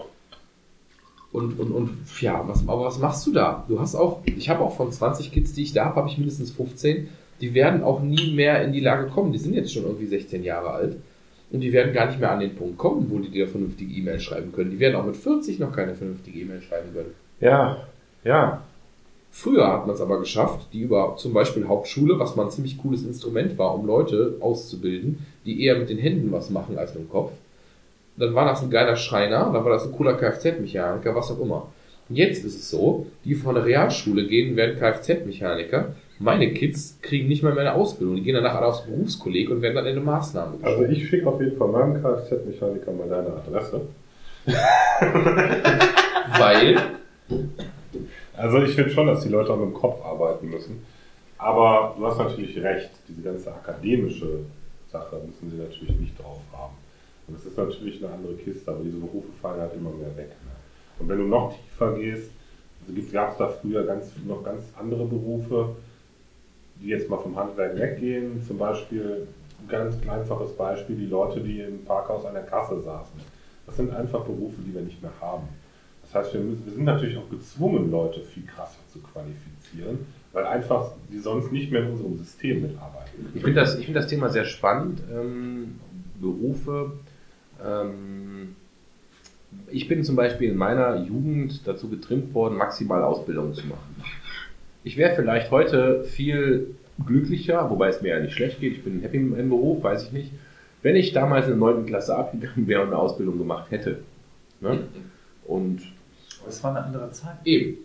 Und, 1.32 1.60
und, 1.60 1.72
und 1.72 1.90
ja, 2.22 2.48
was, 2.48 2.68
aber 2.68 2.86
was 2.86 3.00
machst 3.00 3.28
du 3.28 3.34
da? 3.34 3.66
Du 3.68 3.80
hast 3.80 3.96
auch, 3.96 4.22
ich 4.26 4.50
habe 4.50 4.64
auch 4.64 4.76
von 4.76 4.92
20 4.92 5.32
Kids, 5.32 5.54
die 5.54 5.64
ich 5.64 5.74
da 5.74 5.86
habe, 5.86 5.98
habe 5.98 6.10
ich 6.10 6.18
mindestens 6.18 6.52
15. 6.52 7.10
Die 7.42 7.54
werden 7.54 7.84
auch 7.84 8.02
nie 8.02 8.34
mehr 8.34 8.64
in 8.64 8.72
die 8.72 8.80
Lage 8.80 9.08
kommen. 9.10 9.32
Die 9.32 9.38
sind 9.38 9.54
jetzt 9.54 9.74
schon 9.74 9.84
irgendwie 9.84 10.08
16 10.08 10.44
Jahre 10.44 10.72
alt. 10.72 10.98
Und 11.52 11.62
die 11.62 11.72
werden 11.72 11.94
gar 11.94 12.08
nicht 12.08 12.20
mehr 12.20 12.32
an 12.32 12.40
den 12.40 12.56
Punkt 12.56 12.78
kommen, 12.78 13.08
wo 13.10 13.20
die 13.20 13.30
dir 13.30 13.48
vernünftige 13.48 13.94
E-Mail 13.94 14.20
schreiben 14.20 14.52
können. 14.52 14.72
Die 14.72 14.80
werden 14.80 14.96
auch 14.96 15.06
mit 15.06 15.16
40 15.16 15.60
noch 15.60 15.72
keine 15.72 15.96
vernünftige 15.96 16.40
E-Mail 16.40 16.62
schreiben 16.62 16.94
können. 16.94 17.14
Ja, 17.40 17.88
ja. 18.24 18.64
Früher 19.32 19.68
hat 19.68 19.86
man 19.86 19.96
es 19.96 20.02
aber 20.02 20.20
geschafft, 20.20 20.68
die 20.74 20.82
über 20.82 21.16
zum 21.18 21.34
Beispiel 21.34 21.68
Hauptschule, 21.68 22.18
was 22.18 22.36
mal 22.36 22.46
ein 22.46 22.52
ziemlich 22.52 22.78
cooles 22.80 23.04
Instrument 23.04 23.58
war, 23.58 23.76
um 23.76 23.86
Leute 23.86 24.38
auszubilden, 24.40 25.26
die 25.46 25.64
eher 25.64 25.78
mit 25.78 25.90
den 25.90 26.00
Händen 26.00 26.32
was 26.32 26.50
machen 26.50 26.78
als 26.78 26.96
mit 26.96 27.04
dem 27.04 27.10
Kopf. 27.10 27.32
Dann 28.18 28.34
war 28.34 28.46
das 28.46 28.62
ein 28.64 28.70
geiler 28.70 28.96
Schreiner, 28.96 29.52
dann 29.54 29.64
war 29.64 29.72
das 29.72 29.86
ein 29.86 29.92
cooler 29.92 30.16
Kfz-Mechaniker, 30.16 31.16
was 31.16 31.32
auch 31.32 31.40
immer. 31.40 31.68
Und 32.10 32.16
jetzt 32.16 32.44
ist 32.44 32.56
es 32.56 32.70
so, 32.70 33.06
die 33.26 33.36
von 33.36 33.56
der 33.56 33.66
Realschule 33.66 34.28
gehen, 34.28 34.56
werden 34.56 34.78
Kfz-Mechaniker. 34.80 35.94
Meine 36.20 36.52
Kids 36.54 36.98
kriegen 37.02 37.28
nicht 37.28 37.44
mal 37.44 37.54
mehr 37.54 37.62
eine 37.62 37.74
Ausbildung. 37.74 38.16
Die 38.16 38.24
gehen 38.24 38.34
danach 38.34 38.56
alle 38.56 38.66
aufs 38.68 38.86
Berufskolleg 38.86 39.52
und 39.52 39.62
werden 39.62 39.76
dann 39.76 39.86
in 39.86 39.92
eine 39.92 40.02
Maßnahme 40.02 40.58
Also 40.64 40.86
ich 40.86 41.08
schicke 41.08 41.28
auf 41.28 41.40
jeden 41.40 41.58
Fall 41.58 41.68
meinem 41.68 42.02
Kfz-Mechaniker 42.02 42.92
mal 42.92 43.08
deine 43.08 43.34
Adresse. 43.34 43.82
Weil, 46.40 46.78
Also 48.38 48.62
ich 48.62 48.76
finde 48.76 48.92
schon, 48.92 49.08
dass 49.08 49.24
die 49.24 49.30
Leute 49.30 49.52
auch 49.52 49.58
mit 49.58 49.68
dem 49.68 49.74
Kopf 49.74 50.04
arbeiten 50.06 50.50
müssen. 50.50 50.86
Aber 51.38 51.96
du 51.98 52.06
hast 52.06 52.18
natürlich 52.18 52.58
recht, 52.64 52.90
diese 53.08 53.22
ganze 53.22 53.52
akademische 53.54 54.40
Sache 54.92 55.22
müssen 55.26 55.52
sie 55.52 55.58
natürlich 55.58 56.00
nicht 56.00 56.20
drauf 56.20 56.40
haben. 56.54 56.74
Und 57.28 57.38
das 57.38 57.46
ist 57.46 57.58
natürlich 57.58 58.04
eine 58.04 58.14
andere 58.14 58.36
Kiste, 58.36 58.72
aber 58.72 58.84
diese 58.84 58.98
Berufe 58.98 59.28
fallen 59.42 59.60
halt 59.60 59.74
immer 59.74 59.92
mehr 59.92 60.16
weg. 60.16 60.30
Ne? 60.30 60.52
Und 61.00 61.10
wenn 61.10 61.18
du 61.18 61.26
noch 61.26 61.54
tiefer 61.54 61.94
gehst, 61.96 62.32
also 62.88 63.02
gab 63.12 63.32
es 63.34 63.38
da 63.38 63.50
früher 63.50 63.86
ganz, 63.86 64.12
noch 64.26 64.44
ganz 64.44 64.64
andere 64.80 65.06
Berufe, 65.06 65.76
die 66.82 66.88
jetzt 66.88 67.10
mal 67.10 67.18
vom 67.18 67.36
Handwerk 67.36 67.78
weggehen. 67.78 68.42
Zum 68.48 68.58
Beispiel, 68.58 69.28
ein 69.62 69.68
ganz 69.68 69.96
einfaches 70.08 70.54
Beispiel, 70.54 70.96
die 70.96 71.08
Leute, 71.08 71.42
die 71.42 71.60
im 71.60 71.84
Parkhaus 71.84 72.26
an 72.26 72.34
der 72.34 72.44
Kasse 72.44 72.82
saßen. 72.82 73.20
Das 73.66 73.76
sind 73.76 73.94
einfach 73.94 74.24
Berufe, 74.24 74.62
die 74.66 74.74
wir 74.74 74.82
nicht 74.82 75.02
mehr 75.02 75.12
haben. 75.20 75.48
Das 76.04 76.16
heißt, 76.16 76.34
wir, 76.36 76.42
müssen, 76.42 76.66
wir 76.66 76.74
sind 76.74 76.86
natürlich 76.86 77.18
auch 77.18 77.30
gezwungen, 77.30 77.92
Leute 77.92 78.22
viel 78.22 78.46
krasser 78.46 78.80
zu 78.94 79.00
qualifizieren, 79.00 80.06
weil 80.32 80.46
einfach 80.46 80.92
die 81.12 81.20
sonst 81.20 81.52
nicht 81.52 81.72
mehr 81.72 81.84
in 81.84 81.92
unserem 81.92 82.18
System 82.18 82.62
mitarbeiten. 82.62 83.30
Ich 83.34 83.44
finde 83.44 83.60
das, 83.60 83.78
ich 83.78 83.86
finde 83.86 84.00
das 84.00 84.08
Thema 84.10 84.30
sehr 84.30 84.46
spannend. 84.46 85.02
Ähm, 85.12 85.80
Berufe. 86.22 86.94
Ähm, 87.66 88.56
ich 89.72 89.88
bin 89.88 90.04
zum 90.04 90.16
Beispiel 90.16 90.52
in 90.52 90.58
meiner 90.58 90.98
Jugend 90.98 91.66
dazu 91.68 91.90
getrimmt 91.90 92.34
worden, 92.34 92.58
maximal 92.58 93.04
Ausbildung 93.04 93.54
zu 93.54 93.66
machen. 93.68 93.96
Ich 94.84 94.98
wäre 94.98 95.16
vielleicht 95.16 95.52
heute 95.52 96.04
viel 96.04 96.76
glücklicher, 97.06 97.70
wobei 97.70 97.90
es 97.90 98.02
mir 98.02 98.10
ja 98.10 98.20
nicht 98.20 98.34
schlecht 98.34 98.60
geht. 98.60 98.74
Ich 98.74 98.84
bin 98.84 99.02
happy 99.02 99.20
mit 99.20 99.38
meinem 99.38 99.50
Beruf, 99.50 99.84
weiß 99.84 100.04
ich 100.04 100.12
nicht. 100.12 100.32
Wenn 100.82 100.96
ich 100.96 101.14
damals 101.14 101.46
in 101.46 101.52
der 101.52 101.60
9. 101.60 101.86
Klasse 101.86 102.16
abgegangen 102.16 102.68
wäre 102.68 102.82
und 102.82 102.88
eine 102.88 102.98
Ausbildung 102.98 103.38
gemacht 103.38 103.72
hätte. 103.72 104.00
Ne? 104.62 104.80
Und 105.46 105.82
Das 106.46 106.64
war 106.64 106.72
eine 106.76 106.86
andere 106.86 107.12
Zeit. 107.12 107.36
eben. 107.46 107.78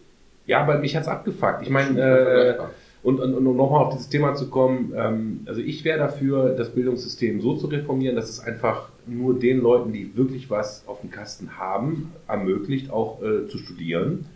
ja, 0.47 0.61
aber 0.61 0.79
mich 0.79 0.97
hat's 0.97 1.09
abgefuckt. 1.09 1.63
Ich 1.63 1.71
meine, 1.71 2.01
äh, 2.01 2.59
und, 3.03 3.19
und, 3.19 3.35
und 3.35 3.47
um 3.47 3.57
nochmal 3.57 3.85
auf 3.85 3.93
dieses 3.95 4.09
Thema 4.09 4.35
zu 4.35 4.49
kommen, 4.49 4.93
ähm, 4.97 5.41
also 5.47 5.61
ich 5.61 5.85
wäre 5.85 5.99
dafür, 5.99 6.51
das 6.51 6.71
Bildungssystem 6.71 7.41
so 7.41 7.57
zu 7.57 7.67
reformieren, 7.67 8.15
dass 8.15 8.29
es 8.29 8.41
einfach 8.41 8.89
nur 9.07 9.39
den 9.39 9.61
Leuten, 9.61 9.93
die 9.93 10.17
wirklich 10.17 10.51
was 10.51 10.85
auf 10.87 11.01
dem 11.01 11.11
Kasten 11.11 11.59
haben, 11.59 12.13
ermöglicht, 12.29 12.91
auch 12.91 13.23
äh, 13.23 13.47
zu 13.49 13.59
studieren. 13.59 14.27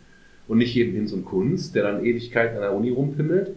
Und 0.48 0.59
nicht 0.59 0.74
jedem 0.74 0.94
Hinz 0.94 1.12
und 1.12 1.24
Kunst, 1.24 1.74
der 1.74 1.82
dann 1.82 2.05
Ewigkeiten 2.05 2.56
an 2.56 2.62
der 2.62 2.74
Uni 2.74 2.90
rumpimmelt. 2.90 3.52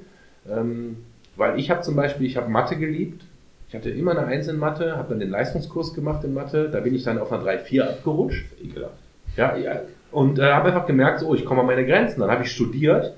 Ähm, 0.49 0.97
weil 1.35 1.59
ich 1.59 1.69
habe 1.69 1.81
zum 1.81 1.95
Beispiel, 1.95 2.25
ich 2.25 2.35
habe 2.35 2.49
Mathe 2.49 2.77
geliebt. 2.77 3.23
Ich 3.67 3.75
hatte 3.75 3.91
immer 3.91 4.11
eine 4.11 4.25
Eins 4.25 4.47
in 4.47 4.57
Mathe, 4.57 4.97
habe 4.97 5.09
dann 5.09 5.19
den 5.19 5.29
Leistungskurs 5.29 5.93
gemacht 5.93 6.23
in 6.23 6.33
Mathe. 6.33 6.69
Da 6.71 6.79
bin 6.79 6.95
ich 6.95 7.03
dann 7.03 7.19
auf 7.19 7.31
einer 7.31 7.43
3-4 7.43 7.81
abgerutscht. 7.81 8.45
Ekelhaft. 8.63 8.97
Ja, 9.37 9.55
ja. 9.55 9.81
Und 10.11 10.39
äh, 10.39 10.51
habe 10.51 10.69
einfach 10.69 10.87
gemerkt, 10.87 11.19
so, 11.19 11.35
ich 11.35 11.45
komme 11.45 11.61
an 11.61 11.67
meine 11.67 11.85
Grenzen. 11.85 12.21
Dann 12.21 12.31
habe 12.31 12.43
ich 12.43 12.51
studiert 12.51 13.13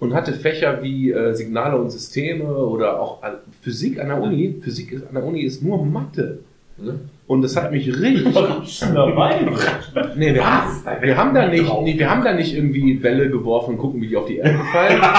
und 0.00 0.14
hatte 0.14 0.32
Fächer 0.32 0.82
wie 0.82 1.12
äh, 1.12 1.34
Signale 1.34 1.76
und 1.76 1.90
Systeme 1.90 2.52
oder 2.52 3.00
auch 3.00 3.22
äh, 3.22 3.36
Physik 3.62 4.00
an 4.00 4.08
der 4.08 4.20
Uni. 4.20 4.60
Physik 4.60 4.92
ist, 4.92 5.06
an 5.06 5.14
der 5.14 5.24
Uni 5.24 5.42
ist 5.42 5.62
nur 5.62 5.84
Mathe. 5.84 6.40
Ne? 6.78 7.00
Und 7.26 7.42
das 7.42 7.56
hat 7.56 7.72
mich 7.72 7.86
richtig. 7.88 8.24
nee, 10.16 10.34
wir, 10.34 10.46
haben, 10.46 10.82
wir 11.00 11.16
haben 11.16 11.34
da 11.34 11.46
nicht, 11.46 11.70
nee, 11.82 11.98
wir 11.98 12.10
haben 12.10 12.24
da 12.24 12.32
nicht 12.32 12.54
irgendwie 12.54 12.94
Bälle 12.94 13.28
geworfen 13.30 13.74
und 13.74 13.78
gucken, 13.78 14.00
wie 14.00 14.08
die 14.08 14.16
auf 14.16 14.26
die 14.26 14.38
Erde 14.38 14.58
fallen. 14.72 15.00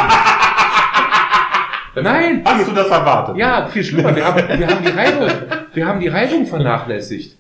Nein, 2.02 2.42
Hast 2.46 2.68
du 2.68 2.72
das 2.74 2.88
erwartet? 2.88 3.36
ja, 3.38 3.68
viel 3.68 3.84
schlimmer. 3.84 4.16
Wir 4.16 4.26
haben, 4.26 4.60
wir 4.60 4.68
haben 4.68 4.84
die 4.84 4.92
Reibung, 4.92 5.30
wir 5.74 5.86
haben 5.86 6.00
die 6.00 6.08
Reibung 6.08 6.46
vernachlässigt. 6.46 7.36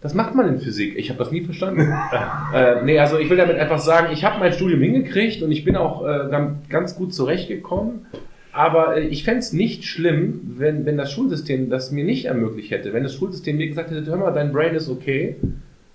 Das 0.00 0.14
macht 0.14 0.34
man 0.36 0.46
in 0.46 0.60
Physik. 0.60 0.96
Ich 0.96 1.10
habe 1.10 1.18
das 1.18 1.32
nie 1.32 1.40
verstanden. 1.42 1.92
äh, 2.54 2.82
nee, 2.84 2.98
also 2.98 3.18
ich 3.18 3.28
will 3.28 3.36
damit 3.36 3.58
einfach 3.58 3.80
sagen, 3.80 4.08
ich 4.12 4.24
habe 4.24 4.38
mein 4.38 4.52
Studium 4.52 4.80
hingekriegt 4.80 5.42
und 5.42 5.50
ich 5.50 5.64
bin 5.64 5.76
auch 5.76 6.06
äh, 6.06 6.30
dann 6.30 6.62
ganz 6.68 6.94
gut 6.94 7.12
zurechtgekommen. 7.12 8.06
Aber 8.58 8.96
äh, 8.96 9.06
ich 9.06 9.22
fänd's 9.22 9.52
nicht 9.52 9.84
schlimm, 9.84 10.56
wenn, 10.56 10.84
wenn 10.84 10.96
das 10.96 11.12
Schulsystem 11.12 11.70
das 11.70 11.92
mir 11.92 12.02
nicht 12.02 12.24
ermöglicht 12.24 12.72
hätte. 12.72 12.92
Wenn 12.92 13.04
das 13.04 13.14
Schulsystem 13.14 13.56
mir 13.56 13.68
gesagt 13.68 13.92
hätte, 13.92 14.04
hör 14.10 14.16
mal, 14.16 14.32
dein 14.32 14.52
Brain 14.52 14.74
ist 14.74 14.88
okay, 14.88 15.36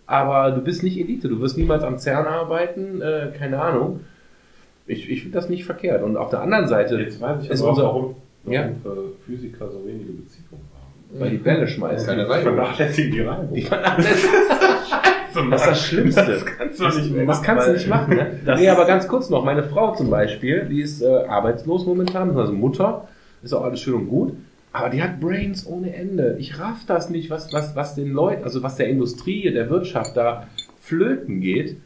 aber 0.06 0.52
du 0.52 0.61
bist 0.61 0.81
nicht 0.81 0.98
Elite, 0.98 1.27
du 1.27 1.41
wirst 1.41 1.57
niemals 1.57 1.84
am 1.84 1.98
CERN 1.98 2.26
arbeiten, 2.26 3.02
äh, 3.02 3.34
keine 3.38 3.61
Ahnung. 3.61 3.99
Ich, 4.88 5.10
ich 5.10 5.23
finde 5.23 5.35
das 5.35 5.49
nicht 5.49 5.65
verkehrt. 5.65 6.03
Und 6.03 6.15
auf 6.15 6.30
der 6.30 6.40
anderen 6.40 6.69
Seite 6.69 6.95
Jetzt 7.02 7.19
weiß 7.19 7.44
ich 7.44 7.49
ist 7.49 7.61
aber 7.61 7.72
auch, 7.72 7.76
unser, 7.76 7.84
warum, 7.84 8.15
warum 8.45 8.53
Ja. 8.53 8.61
äh, 8.68 8.72
Physiker 9.26 9.69
so 9.69 9.85
wenige. 9.85 10.14
Weil 11.19 11.30
die 11.31 11.38
Bälle 11.38 11.68
schmeißen. 11.68 12.07
Keine 12.07 12.27
Reibung. 12.27 12.56
vernachlässigen 12.56 13.11
die 13.11 13.22
Reibung. 13.22 13.53
Die 13.53 13.61
vernachlässigen. 13.61 14.34
Das 15.35 15.61
ist 15.61 15.68
das 15.68 15.88
Schlimmste. 15.88 16.26
Das 16.27 16.45
kannst 16.45 16.80
du 16.80 16.84
nicht 16.85 17.11
machen. 17.11 17.27
Das 17.27 17.41
kannst 17.41 17.68
du 17.68 17.73
nicht 17.73 17.88
machen, 17.88 18.15
ne? 18.15 18.40
Das 18.45 18.60
nee, 18.60 18.69
aber 18.69 18.85
ganz 18.85 19.07
kurz 19.07 19.31
noch. 19.31 19.44
Meine 19.44 19.64
Frau 19.64 19.95
zum 19.95 20.11
Beispiel, 20.11 20.68
die 20.69 20.81
ist 20.81 21.02
äh, 21.02 21.07
arbeitslos 21.07 21.88
momentan, 21.88 22.38
also 22.38 22.53
Mutter, 22.53 23.07
ist 23.41 23.52
auch 23.52 23.64
alles 23.64 23.81
schön 23.81 23.95
und 23.95 24.10
gut. 24.10 24.34
Aber 24.72 24.90
die 24.90 25.02
hat 25.02 25.19
Brains 25.19 25.65
ohne 25.65 25.95
Ende. 25.95 26.35
Ich 26.40 26.60
raff 26.60 26.85
das 26.85 27.10
nicht, 27.10 27.30
was, 27.30 27.52
was, 27.53 27.76
was 27.76 27.95
den 27.95 28.11
Leuten, 28.11 28.44
also 28.44 28.64
was 28.64 28.76
der 28.76 28.90
Industrie, 28.90 29.52
der 29.52 29.69
Wirtschaft 29.69 30.15
da 30.15 30.48
flöten 30.81 31.41
geht, 31.41 31.77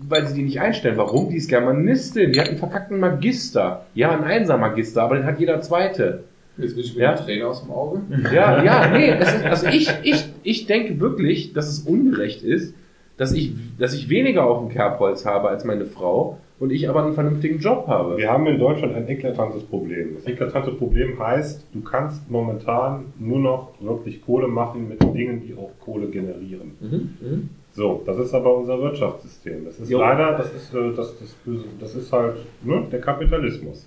weil 0.00 0.26
sie 0.26 0.34
die 0.34 0.42
nicht 0.42 0.60
einstellen. 0.60 0.96
Warum? 0.96 1.30
Die 1.30 1.36
ist 1.36 1.48
Germanistin, 1.48 2.32
die 2.32 2.40
hat 2.40 2.48
einen 2.48 2.58
verkackten 2.58 3.00
Magister. 3.00 3.86
Ja, 3.94 4.10
einen 4.10 4.24
Einser-Magister, 4.24 5.02
aber 5.02 5.16
den 5.16 5.26
hat 5.26 5.38
jeder 5.38 5.60
zweite. 5.60 6.24
Jetzt 6.58 6.74
bin 6.74 6.84
ich 6.84 6.94
mit 6.94 7.02
Ja. 7.02 7.14
Trainer 7.14 7.48
aus 7.48 7.62
dem 7.62 7.70
Auge. 7.70 8.00
Ja, 8.32 8.62
ja, 8.64 8.88
nee, 8.96 9.10
ist, 9.10 9.44
also 9.44 9.66
ich, 9.68 9.90
ich, 10.02 10.24
ich 10.42 10.66
denke 10.66 10.98
wirklich, 11.00 11.52
dass 11.52 11.68
es 11.68 11.80
ungerecht 11.80 12.42
ist, 12.42 12.74
dass 13.16 13.32
ich, 13.32 13.52
dass 13.78 13.94
ich 13.94 14.08
weniger 14.08 14.44
auf 14.44 14.60
dem 14.60 14.68
Kerbholz 14.70 15.24
habe 15.24 15.48
als 15.48 15.64
meine 15.64 15.86
Frau 15.86 16.38
und 16.58 16.70
ich 16.70 16.88
aber 16.88 17.04
einen 17.04 17.14
vernünftigen 17.14 17.58
Job 17.58 17.86
habe. 17.86 18.16
Wir 18.16 18.30
haben 18.30 18.46
in 18.46 18.58
Deutschland 18.58 18.94
ein 18.94 19.08
eklatantes 19.08 19.62
Problem. 19.64 20.14
Das 20.14 20.26
eklatante 20.26 20.70
Problem 20.72 21.18
heißt, 21.18 21.66
du 21.74 21.80
kannst 21.82 22.30
momentan 22.30 23.06
nur 23.18 23.38
noch 23.38 23.72
wirklich 23.80 24.22
Kohle 24.24 24.48
machen 24.48 24.88
mit 24.88 25.02
Dingen, 25.02 25.42
die 25.46 25.54
auch 25.54 25.70
Kohle 25.84 26.06
generieren. 26.08 26.72
Mhm. 26.80 27.48
So, 27.72 28.02
das 28.06 28.18
ist 28.18 28.32
aber 28.32 28.56
unser 28.56 28.80
Wirtschaftssystem. 28.80 29.66
Das 29.66 29.78
ist 29.78 29.90
Jo. 29.90 29.98
leider, 29.98 30.32
das 30.38 30.52
ist, 30.54 30.74
äh, 30.74 30.92
das, 30.96 31.18
das, 31.18 31.36
das 31.78 31.94
ist 31.94 32.10
halt 32.10 32.36
ne, 32.64 32.86
der 32.90 33.00
Kapitalismus. 33.02 33.86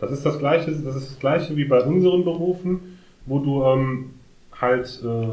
Das 0.00 0.10
ist 0.12 0.24
das 0.26 0.38
gleiche, 0.38 0.70
das 0.72 0.96
ist 0.96 1.10
das 1.12 1.18
gleiche 1.18 1.56
wie 1.56 1.64
bei 1.64 1.80
unseren 1.82 2.24
Berufen, 2.24 2.98
wo 3.24 3.38
du 3.38 3.64
ähm, 3.64 4.10
halt 4.60 5.02
äh, 5.04 5.26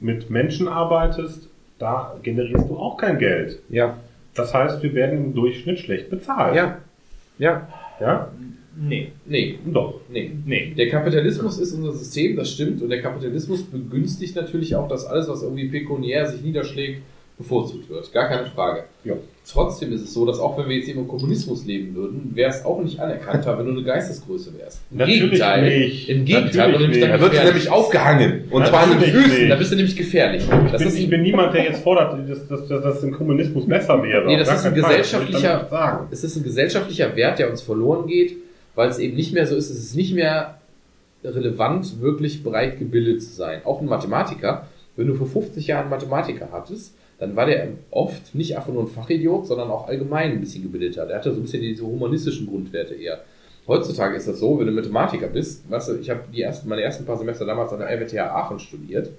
mit 0.00 0.30
Menschen 0.30 0.68
arbeitest, 0.68 1.48
da 1.78 2.16
generierst 2.22 2.68
du 2.68 2.76
auch 2.76 2.96
kein 2.96 3.18
Geld. 3.18 3.60
Ja, 3.68 3.98
Das 4.34 4.52
heißt, 4.54 4.82
wir 4.82 4.94
werden 4.94 5.18
im 5.18 5.34
Durchschnitt 5.34 5.78
schlecht 5.78 6.10
bezahlt. 6.10 6.56
ja, 6.56 6.78
ja. 7.38 7.68
Ja? 8.00 8.30
Nee, 8.78 9.12
Nee, 9.24 9.58
Doch. 9.64 10.00
nee. 10.10 10.32
nee. 10.44 10.74
Der 10.76 10.90
Kapitalismus 10.90 11.58
ist 11.58 11.72
unser 11.72 11.92
System, 11.92 12.36
das 12.36 12.52
stimmt. 12.52 12.82
Und 12.82 12.90
der 12.90 13.00
Kapitalismus 13.00 13.62
begünstigt 13.62 14.36
natürlich 14.36 14.76
auch, 14.76 14.86
dass 14.86 15.06
alles, 15.06 15.28
was 15.28 15.42
irgendwie 15.42 15.68
pekuniär 15.68 16.26
sich 16.26 16.42
niederschlägt, 16.42 17.00
bevorzugt 17.38 17.88
wird. 17.90 18.10
Gar 18.12 18.28
keine 18.28 18.46
Frage. 18.46 18.84
Ja. 19.04 19.14
Trotzdem 19.48 19.92
ist 19.92 20.00
es 20.02 20.12
so, 20.14 20.24
dass 20.26 20.40
auch 20.40 20.58
wenn 20.58 20.68
wir 20.68 20.76
jetzt 20.76 20.88
eben 20.88 21.00
im 21.00 21.06
Kommunismus 21.08 21.64
leben 21.66 21.94
würden, 21.94 22.32
wäre 22.34 22.50
es 22.50 22.64
auch 22.64 22.82
nicht 22.82 22.98
anerkannter, 22.98 23.56
wenn 23.58 23.66
du 23.66 23.72
eine 23.72 23.82
Geistesgröße 23.84 24.52
wärst. 24.58 24.80
Im 24.90 24.96
Natürlich 24.98 25.20
Gegenteil. 25.22 25.78
nicht. 25.78 26.08
Im 26.08 26.24
Gegenteil. 26.24 26.72
Natürlich 26.72 27.00
dann 27.00 27.20
wird 27.20 27.32
du 27.34 27.44
nämlich 27.44 27.70
aufgehangen. 27.70 28.44
Und 28.50 28.66
zwar 28.66 28.82
an 28.84 28.90
den 28.90 28.98
Natürlich 28.98 29.14
Füßen. 29.16 29.38
nicht. 29.38 29.50
Da 29.52 29.56
bist 29.56 29.70
du 29.70 29.76
nämlich 29.76 29.96
gefährlich. 29.96 30.42
Ich 30.42 30.70
Das 30.72 30.78
bin, 30.80 30.88
ist 30.88 30.98
ich 30.98 31.10
bin 31.10 31.22
niemand, 31.22 31.54
der 31.54 31.64
jetzt 31.64 31.82
fordert, 31.82 32.28
dass, 32.28 32.48
dass, 32.48 32.66
dass, 32.66 32.82
dass 32.82 33.02
im 33.04 33.12
Kommunismus 33.12 33.66
besser 33.66 34.02
wäre. 34.02 34.26
Nee, 34.26 34.36
das 34.38 34.52
ist 34.52 34.66
ein 34.66 34.74
gesellschaftlicher- 34.74 36.08
es 36.10 36.24
ist 36.24 36.36
ein 36.36 36.42
gesellschaftlicher 36.42 37.14
Wert, 37.14 37.38
der 37.38 37.50
uns 37.50 37.62
verloren 37.62 38.06
geht, 38.08 38.36
weil 38.74 38.88
es 38.88 38.98
eben 38.98 39.14
nicht 39.14 39.32
mehr 39.32 39.46
so 39.46 39.54
ist, 39.54 39.70
es 39.70 39.78
ist 39.78 39.94
nicht 39.94 40.14
mehr 40.14 40.58
relevant, 41.24 42.00
wirklich 42.00 42.42
breit 42.42 42.78
gebildet 42.78 43.22
zu 43.22 43.32
sein. 43.32 43.60
Auch 43.64 43.80
ein 43.80 43.86
Mathematiker, 43.86 44.66
wenn 44.96 45.06
du 45.06 45.14
vor 45.14 45.26
50 45.26 45.66
Jahren 45.66 45.88
Mathematiker 45.90 46.48
hattest, 46.52 46.94
dann 47.18 47.34
war 47.36 47.46
der 47.46 47.68
oft 47.90 48.34
nicht 48.34 48.56
einfach 48.56 48.72
nur 48.72 48.82
ein 48.82 48.88
Fachidiot, 48.88 49.46
sondern 49.46 49.70
auch 49.70 49.88
allgemein 49.88 50.32
ein 50.32 50.40
bisschen 50.40 50.62
gebildeter. 50.62 51.06
Der 51.06 51.16
hatte 51.16 51.30
so 51.32 51.38
ein 51.40 51.42
bisschen 51.42 51.62
diese 51.62 51.84
humanistischen 51.86 52.46
Grundwerte 52.46 52.94
eher. 52.94 53.20
Heutzutage 53.66 54.16
ist 54.16 54.28
das 54.28 54.38
so, 54.38 54.58
wenn 54.60 54.66
du 54.66 54.72
Mathematiker 54.72 55.26
bist, 55.28 55.68
weißt 55.70 55.88
du, 55.88 55.96
ich 55.96 56.08
habe 56.10 56.20
die 56.32 56.42
ersten, 56.42 56.68
meine 56.68 56.82
ersten 56.82 57.04
paar 57.04 57.16
Semester 57.16 57.44
damals 57.44 57.72
an 57.72 57.80
der 57.80 57.88
RWTH 57.88 58.18
Aachen 58.30 58.58
studiert, 58.60 59.10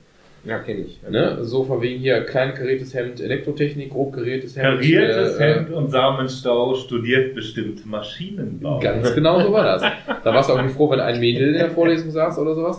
Ja, 0.45 0.59
kenne 0.59 0.81
ich. 0.81 1.01
ne? 1.09 1.39
so 1.43 1.63
von 1.65 1.81
wegen 1.81 1.99
hier 1.99 2.21
klein 2.21 2.53
kariertes 2.53 2.93
Hemd, 2.93 3.19
Elektrotechnik, 3.19 3.89
grob 3.89 4.13
kariertes 4.13 4.55
Hemd. 4.55 4.79
Kariertes 4.79 5.37
äh, 5.39 5.55
Hemd 5.55 5.71
und 5.71 5.89
Samenstau 5.91 6.75
studiert 6.75 7.35
bestimmt 7.35 7.85
Maschinenbau. 7.85 8.79
Ganz 8.79 9.13
genau 9.13 9.41
so 9.41 9.51
war 9.51 9.63
das. 9.65 9.81
Da 10.23 10.33
warst 10.33 10.49
du 10.49 10.53
auch 10.53 10.61
nicht 10.61 10.75
froh, 10.75 10.89
wenn 10.91 10.99
ein 11.01 11.19
Mädel 11.19 11.49
in 11.49 11.53
der 11.59 11.71
Vorlesung 11.71 12.11
saß 12.11 12.37
oder 12.37 12.55
sowas. 12.55 12.77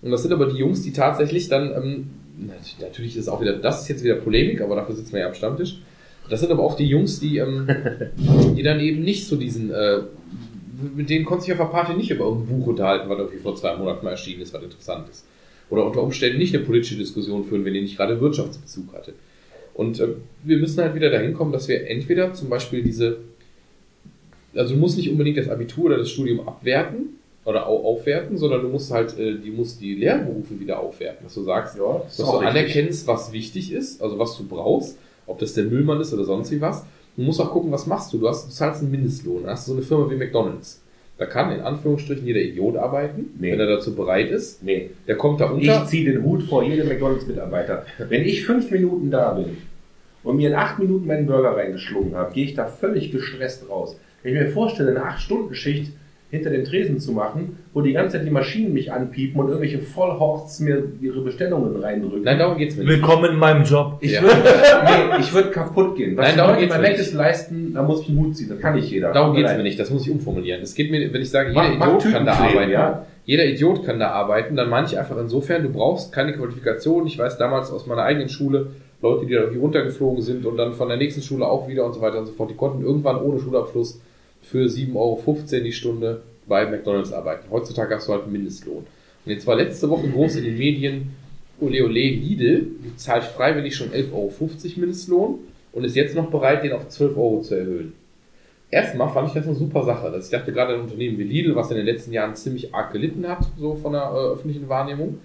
Und 0.00 0.12
das 0.12 0.22
sind 0.22 0.32
aber 0.32 0.46
die 0.46 0.58
Jungs, 0.58 0.82
die 0.82 0.92
tatsächlich 0.92 1.48
dann, 1.48 1.72
ähm, 1.72 2.10
natürlich 2.80 3.16
ist 3.16 3.22
es 3.22 3.28
auch 3.28 3.40
wieder, 3.40 3.54
das 3.54 3.82
ist 3.82 3.88
jetzt 3.88 4.04
wieder 4.04 4.16
Polemik, 4.16 4.60
aber 4.60 4.76
dafür 4.76 4.94
sitzen 4.94 5.12
wir 5.12 5.20
ja 5.20 5.26
am 5.28 5.34
Stammtisch. 5.34 5.80
Das 6.28 6.40
sind 6.40 6.50
aber 6.50 6.62
auch 6.62 6.76
die 6.76 6.86
Jungs, 6.86 7.20
die, 7.20 7.38
ähm, 7.38 7.66
die 8.56 8.62
dann 8.62 8.80
eben 8.80 9.02
nicht 9.02 9.26
so 9.26 9.36
diesen, 9.36 9.70
äh, 9.70 10.00
mit 10.94 11.10
denen 11.10 11.24
konnte 11.24 11.44
sich 11.44 11.52
auf 11.52 11.58
der 11.58 11.64
Party 11.66 11.94
nicht 11.94 12.10
über 12.10 12.26
ein 12.26 12.46
Buch 12.46 12.66
unterhalten, 12.66 13.08
was 13.08 13.18
irgendwie 13.18 13.38
vor 13.38 13.56
zwei 13.56 13.76
Monaten 13.76 14.04
mal 14.04 14.10
erschienen 14.10 14.42
ist, 14.42 14.52
was 14.52 14.62
interessant 14.62 15.08
ist. 15.08 15.24
Oder 15.70 15.84
unter 15.84 16.02
Umständen 16.02 16.38
nicht 16.38 16.54
eine 16.54 16.64
politische 16.64 16.96
Diskussion 16.96 17.44
führen, 17.44 17.64
wenn 17.64 17.74
die 17.74 17.82
nicht 17.82 17.96
gerade 17.96 18.20
Wirtschaftsbezug 18.20 18.92
hatte. 18.92 19.14
Und 19.74 20.00
äh, 20.00 20.08
wir 20.44 20.58
müssen 20.58 20.82
halt 20.82 20.94
wieder 20.94 21.10
dahin 21.10 21.34
kommen, 21.34 21.52
dass 21.52 21.68
wir 21.68 21.88
entweder 21.88 22.34
zum 22.34 22.48
Beispiel 22.48 22.82
diese 22.82 23.18
also 24.54 24.74
du 24.74 24.80
musst 24.80 24.96
nicht 24.96 25.10
unbedingt 25.10 25.36
das 25.36 25.48
Abitur 25.48 25.86
oder 25.86 25.98
das 25.98 26.10
Studium 26.10 26.46
abwerten 26.46 27.18
oder 27.48 27.66
au 27.66 27.84
aufwerten, 27.84 28.36
sondern 28.36 28.60
du 28.62 28.68
musst 28.68 28.92
halt, 28.92 29.18
äh, 29.18 29.36
die 29.38 29.50
musst 29.50 29.80
die 29.80 29.94
Lehrberufe 29.94 30.60
wieder 30.60 30.80
aufwerten, 30.80 31.24
dass 31.24 31.34
du 31.34 31.42
sagst, 31.44 31.78
Ja, 31.78 32.02
dass 32.04 32.16
du 32.18 32.24
anerkennst, 32.24 33.06
was 33.06 33.32
wichtig 33.32 33.72
ist, 33.72 34.02
also 34.02 34.18
was 34.18 34.36
du 34.36 34.46
brauchst, 34.46 34.98
ob 35.26 35.38
das 35.38 35.54
der 35.54 35.64
Müllmann 35.64 36.00
ist 36.00 36.12
oder 36.12 36.24
sonst 36.24 36.50
wie 36.50 36.60
was. 36.60 36.84
Du 37.16 37.22
musst 37.22 37.40
auch 37.40 37.50
gucken, 37.50 37.72
was 37.72 37.86
machst 37.86 38.12
du. 38.12 38.18
Du 38.18 38.28
hast, 38.28 38.46
du 38.46 38.52
zahlst 38.52 38.82
einen 38.82 38.90
Mindestlohn. 38.92 39.42
Dann 39.42 39.52
hast 39.52 39.66
du 39.66 39.72
so 39.72 39.76
eine 39.78 39.84
Firma 39.86 40.10
wie 40.10 40.16
McDonalds. 40.16 40.80
Da 41.16 41.26
kann 41.26 41.50
in 41.50 41.60
Anführungsstrichen 41.60 42.24
jeder 42.24 42.40
Idiot 42.40 42.76
arbeiten, 42.76 43.30
Nee. 43.40 43.50
wenn 43.52 43.58
er 43.60 43.66
dazu 43.66 43.94
bereit 43.96 44.30
ist. 44.30 44.62
Nee. 44.62 44.90
Der 45.08 45.16
kommt 45.16 45.40
da 45.40 45.46
Ich 45.46 45.68
unter. 45.68 45.84
ziehe 45.86 46.12
den 46.12 46.22
Hut 46.22 46.44
vor 46.44 46.62
jedem 46.62 46.86
McDonalds-Mitarbeiter. 46.86 47.84
Wenn 48.08 48.22
ich 48.24 48.44
fünf 48.46 48.70
Minuten 48.70 49.10
da 49.10 49.32
bin 49.32 49.56
und 50.22 50.36
mir 50.36 50.50
in 50.50 50.54
acht 50.54 50.78
Minuten 50.78 51.06
meinen 51.08 51.26
Burger 51.26 51.56
reingeschlungen 51.56 52.14
habe, 52.14 52.32
gehe 52.34 52.44
ich 52.44 52.54
da 52.54 52.66
völlig 52.66 53.10
gestresst 53.10 53.68
raus. 53.68 53.96
Wenn 54.22 54.34
ich 54.36 54.40
mir 54.40 54.50
vorstelle, 54.50 54.90
eine 54.90 55.02
acht 55.02 55.20
Stunden 55.20 55.54
Schicht 55.54 55.92
hinter 56.30 56.50
dem 56.50 56.64
Tresen 56.64 56.98
zu 57.00 57.12
machen, 57.12 57.56
wo 57.72 57.80
die 57.80 57.92
ganze 57.94 58.18
Zeit 58.18 58.26
die 58.26 58.30
Maschinen 58.30 58.74
mich 58.74 58.92
anpiepen 58.92 59.40
und 59.40 59.48
irgendwelche 59.48 59.78
Vollhorsts 59.78 60.60
mir 60.60 60.82
ihre 61.00 61.22
Bestellungen 61.22 61.80
reindrücken. 61.80 62.22
Nein, 62.22 62.38
darum 62.38 62.58
geht's 62.58 62.76
mir 62.76 62.84
nicht. 62.84 62.92
Willkommen 62.92 63.32
in 63.32 63.38
meinem 63.38 63.64
Job. 63.64 63.96
ich 64.00 64.12
Ja. 64.12 64.22
würde 64.22 64.34
nee, 64.84 65.20
ich 65.20 65.32
würd 65.32 65.52
kaputt 65.52 65.96
gehen. 65.96 66.16
Was 66.18 66.28
Nein, 66.28 66.36
darum 66.36 66.58
geht's 66.58 66.76
mir 66.76 66.82
nicht. 66.82 66.98
ist 67.00 67.14
leisten, 67.14 67.72
da 67.72 67.82
muss 67.82 68.02
ich 68.02 68.10
einen 68.10 68.18
Hut 68.18 68.36
ziehen. 68.36 68.50
Das 68.50 68.58
kann 68.60 68.74
nicht 68.74 68.90
jeder. 68.90 69.12
Darum 69.12 69.34
geht's 69.34 69.52
mir 69.56 69.62
nicht, 69.62 69.80
das 69.80 69.90
muss 69.90 70.06
ich 70.06 70.12
umformulieren. 70.12 70.60
Es 70.60 70.74
geht 70.74 70.90
mir, 70.90 71.10
wenn 71.12 71.22
ich 71.22 71.30
sage, 71.30 71.50
Mach- 71.54 71.64
jeder 71.64 71.78
mach 71.78 71.86
Idiot 71.98 72.12
kann 72.12 72.26
da 72.26 72.32
arbeiten, 72.34 72.70
ja? 72.70 73.06
jeder 73.24 73.46
Idiot 73.46 73.84
kann 73.86 73.98
da 73.98 74.10
arbeiten, 74.10 74.54
dann 74.56 74.68
meine 74.68 74.86
ich 74.86 74.98
einfach 74.98 75.16
insofern, 75.18 75.62
du 75.62 75.70
brauchst 75.70 76.12
keine 76.12 76.34
Qualifikation. 76.34 77.06
Ich 77.06 77.18
weiß 77.18 77.38
damals 77.38 77.70
aus 77.70 77.86
meiner 77.86 78.02
eigenen 78.02 78.28
Schule, 78.28 78.66
Leute, 79.00 79.24
die 79.26 79.32
da 79.32 79.40
irgendwie 79.40 79.60
runtergeflogen 79.60 80.20
sind 80.22 80.44
und 80.44 80.56
dann 80.58 80.72
von 80.74 80.88
der 80.88 80.96
nächsten 80.98 81.22
Schule 81.22 81.46
auch 81.46 81.68
wieder 81.68 81.86
und 81.86 81.94
so 81.94 82.00
weiter 82.02 82.18
und 82.18 82.26
so 82.26 82.32
fort, 82.32 82.50
die 82.50 82.54
konnten 82.56 82.82
irgendwann 82.84 83.16
ohne 83.22 83.38
Schulabschluss 83.40 84.00
für 84.42 84.66
7,15 84.66 84.94
Euro 84.96 85.64
die 85.64 85.72
Stunde 85.72 86.22
bei 86.46 86.66
McDonalds 86.66 87.12
arbeiten. 87.12 87.50
Heutzutage 87.50 87.94
hast 87.94 88.08
du 88.08 88.12
halt 88.12 88.24
einen 88.24 88.32
Mindestlohn. 88.32 88.86
Und 89.24 89.32
jetzt 89.32 89.46
war 89.46 89.56
letzte 89.56 89.90
Woche 89.90 90.08
groß 90.08 90.36
in 90.36 90.44
den 90.44 90.58
Medien, 90.58 91.10
ole 91.60 91.84
ole 91.84 92.10
Lidl 92.10 92.66
zahlt 92.96 93.24
freiwillig 93.24 93.74
schon 93.76 93.90
11,50 93.90 94.12
Euro 94.12 94.32
Mindestlohn 94.76 95.38
und 95.72 95.84
ist 95.84 95.96
jetzt 95.96 96.14
noch 96.14 96.30
bereit, 96.30 96.64
den 96.64 96.72
auf 96.72 96.88
12 96.88 97.16
Euro 97.16 97.40
zu 97.42 97.54
erhöhen. 97.56 97.92
Erstmal 98.70 99.08
fand 99.10 99.28
ich 99.28 99.34
das 99.34 99.46
eine 99.46 99.56
super 99.56 99.84
Sache. 99.84 100.10
Dass 100.10 100.26
ich 100.26 100.30
dachte, 100.30 100.52
gerade 100.52 100.74
ein 100.74 100.80
Unternehmen 100.80 101.18
wie 101.18 101.24
Lidl, 101.24 101.56
was 101.56 101.70
in 101.70 101.76
den 101.76 101.86
letzten 101.86 102.12
Jahren 102.12 102.34
ziemlich 102.36 102.74
arg 102.74 102.92
gelitten 102.92 103.26
hat, 103.26 103.46
so 103.58 103.74
von 103.74 103.92
der 103.92 104.02
äh, 104.02 104.32
öffentlichen 104.32 104.68
Wahrnehmung, 104.68 105.18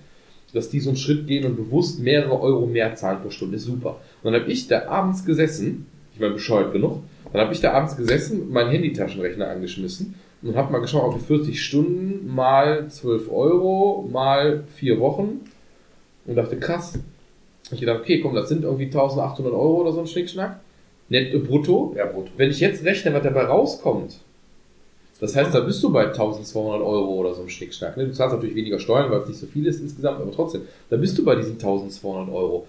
dass 0.54 0.70
die 0.70 0.80
so 0.80 0.90
einen 0.90 0.98
Schritt 0.98 1.28
gehen 1.28 1.46
und 1.46 1.56
bewusst 1.56 2.00
mehrere 2.00 2.40
Euro 2.40 2.66
mehr 2.66 2.96
zahlen 2.96 3.22
pro 3.22 3.32
Stunde, 3.32 3.58
ist 3.58 3.66
super. 3.66 4.00
Und 4.22 4.32
dann 4.32 4.42
habe 4.42 4.52
ich 4.52 4.68
da 4.68 4.88
abends 4.88 5.26
gesessen, 5.26 5.88
ich 6.14 6.22
war 6.22 6.30
bescheuert 6.30 6.72
genug, 6.72 7.02
dann 7.34 7.42
habe 7.42 7.54
ich 7.54 7.62
da 7.62 7.74
abends 7.74 7.98
gesessen, 7.98 8.52
meinen 8.52 8.70
Handytaschenrechner 8.70 9.50
angeschmissen 9.50 10.16
und 10.44 10.56
habe 10.56 10.72
mal 10.72 10.80
geschaut, 10.80 11.04
auf 11.04 11.16
die 11.16 11.26
40 11.26 11.62
Stunden 11.62 12.34
mal 12.34 12.88
12 12.90 13.32
Euro 13.32 14.08
mal 14.12 14.64
4 14.76 15.00
Wochen 15.00 15.42
und 16.26 16.36
dachte, 16.36 16.58
krass. 16.58 17.00
Ich 17.72 17.80
gedacht, 17.80 18.02
okay, 18.02 18.20
komm, 18.22 18.36
das 18.36 18.50
sind 18.50 18.64
irgendwie 18.64 18.86
1800 18.86 19.54
Euro 19.54 19.82
oder 19.82 19.94
so 19.94 20.02
ein 20.02 20.08
Schnickschnack. 20.08 20.60
Netto 21.10 21.40
brutto. 21.40 21.94
Ja, 21.98 22.06
brutto. 22.06 22.32
Wenn 22.38 22.52
ich 22.52 22.60
jetzt 22.60 22.84
rechne, 22.84 23.14
was 23.14 23.24
dabei 23.24 23.46
rauskommt, 23.46 24.20
das 25.20 25.36
heißt, 25.36 25.56
da 25.56 25.62
bist 25.62 25.82
du 25.82 25.92
bei 25.92 26.08
1200 26.08 26.82
Euro 26.82 27.16
oder 27.16 27.34
so 27.34 27.42
ein 27.42 27.50
Schnickschnack. 27.50 27.98
Ne? 27.98 28.08
Du 28.08 28.14
zahlst 28.14 28.36
natürlich 28.36 28.56
weniger 28.56 28.80
Steuern, 28.80 29.10
weil 29.10 29.22
es 29.22 29.30
nicht 29.30 29.40
so 29.40 29.48
viel 29.48 29.66
ist 29.66 29.80
insgesamt, 29.80 30.22
aber 30.22 30.32
trotzdem, 30.32 30.64
da 30.90 30.98
bist 30.98 31.18
du 31.18 31.24
bei 31.24 31.36
diesen 31.36 31.54
1200 31.54 32.30
Euro. 32.34 32.68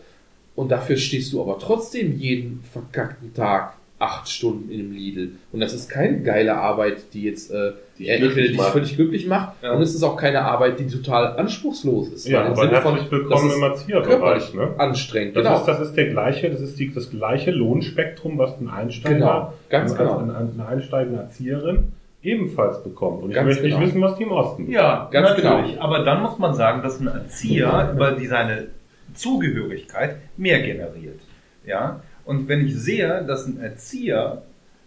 Und 0.55 0.71
dafür 0.71 0.97
stehst 0.97 1.33
du 1.33 1.43
aber 1.43 1.59
trotzdem 1.59 2.17
jeden 2.17 2.63
verkackten 2.73 3.35
Tag 3.35 3.75
acht 3.99 4.29
Stunden 4.29 4.71
in 4.71 4.81
einem 4.81 4.93
Lidl. 4.93 5.31
Und 5.53 5.61
das 5.61 5.73
ist 5.73 5.89
keine 5.89 6.21
geile 6.23 6.57
Arbeit, 6.57 7.15
die 7.15 7.23
jetzt 7.23 7.51
äh, 7.53 7.73
Die 7.99 8.09
er- 8.09 8.19
glücklich 8.19 8.61
völlig 8.61 8.97
glücklich 8.97 9.27
macht. 9.27 9.63
Ja. 9.63 9.73
Und 9.73 9.83
es 9.83 9.95
ist 9.95 10.03
auch 10.03 10.17
keine 10.17 10.43
Arbeit, 10.43 10.81
die 10.81 10.89
total 10.89 11.37
anspruchslos 11.39 12.09
ist. 12.09 12.27
Ja, 12.29 12.45
aber 12.45 12.57
Sinne 12.57 12.81
von, 12.83 12.95
herzlich 12.95 13.13
willkommen 13.13 13.49
das 13.49 13.57
im 13.57 13.63
ist 13.63 13.69
Erzieherbereich. 13.71 14.55
Ne? 14.55 14.75
anstrengend. 14.79 15.37
Das, 15.37 15.45
genau. 15.45 15.59
ist, 15.61 15.67
das 15.67 15.81
ist 15.81 15.95
der 15.95 16.11
gleiche, 16.11 16.51
das 16.51 16.61
ist 16.61 16.79
die, 16.79 16.93
das 16.93 17.11
gleiche 17.11 17.53
Lohnspektrum, 17.53 18.37
was 18.37 18.59
ein 18.61 18.69
Einsteiger, 18.69 19.15
Genau, 19.15 19.53
ganz 19.71 19.93
eine, 19.93 19.99
genau. 19.99 20.19
eine, 20.19 20.37
eine 20.53 20.67
einsteigende 20.67 21.21
Erzieherin 21.21 21.93
ebenfalls 22.23 22.83
bekommt. 22.83 23.23
Und 23.23 23.31
ich 23.31 23.35
Ganz 23.37 23.47
möchte 23.47 23.63
genau. 23.63 23.79
nicht 23.79 23.89
wissen, 23.89 24.01
was 24.03 24.17
die 24.17 24.23
im 24.25 24.33
Osten 24.33 24.71
Ja, 24.71 25.09
Ganz 25.13 25.29
natürlich. 25.39 25.81
Aber 25.81 26.05
dann 26.05 26.23
muss 26.23 26.39
man 26.39 26.55
sagen, 26.55 26.83
dass 26.83 26.99
ein 27.01 27.07
Erzieher 27.07 27.93
über 27.95 28.13
die 28.13 28.27
seine 28.27 28.67
Zugehörigkeit 29.15 30.17
mehr 30.37 30.61
generiert. 30.63 31.21
Ja. 31.67 32.01
Und 32.25 32.49
wenn 32.49 32.67
ich 32.67 32.75
sehe, 32.77 33.25
dass 33.27 33.47
ein 33.47 33.61
Erzieher, 33.61 34.43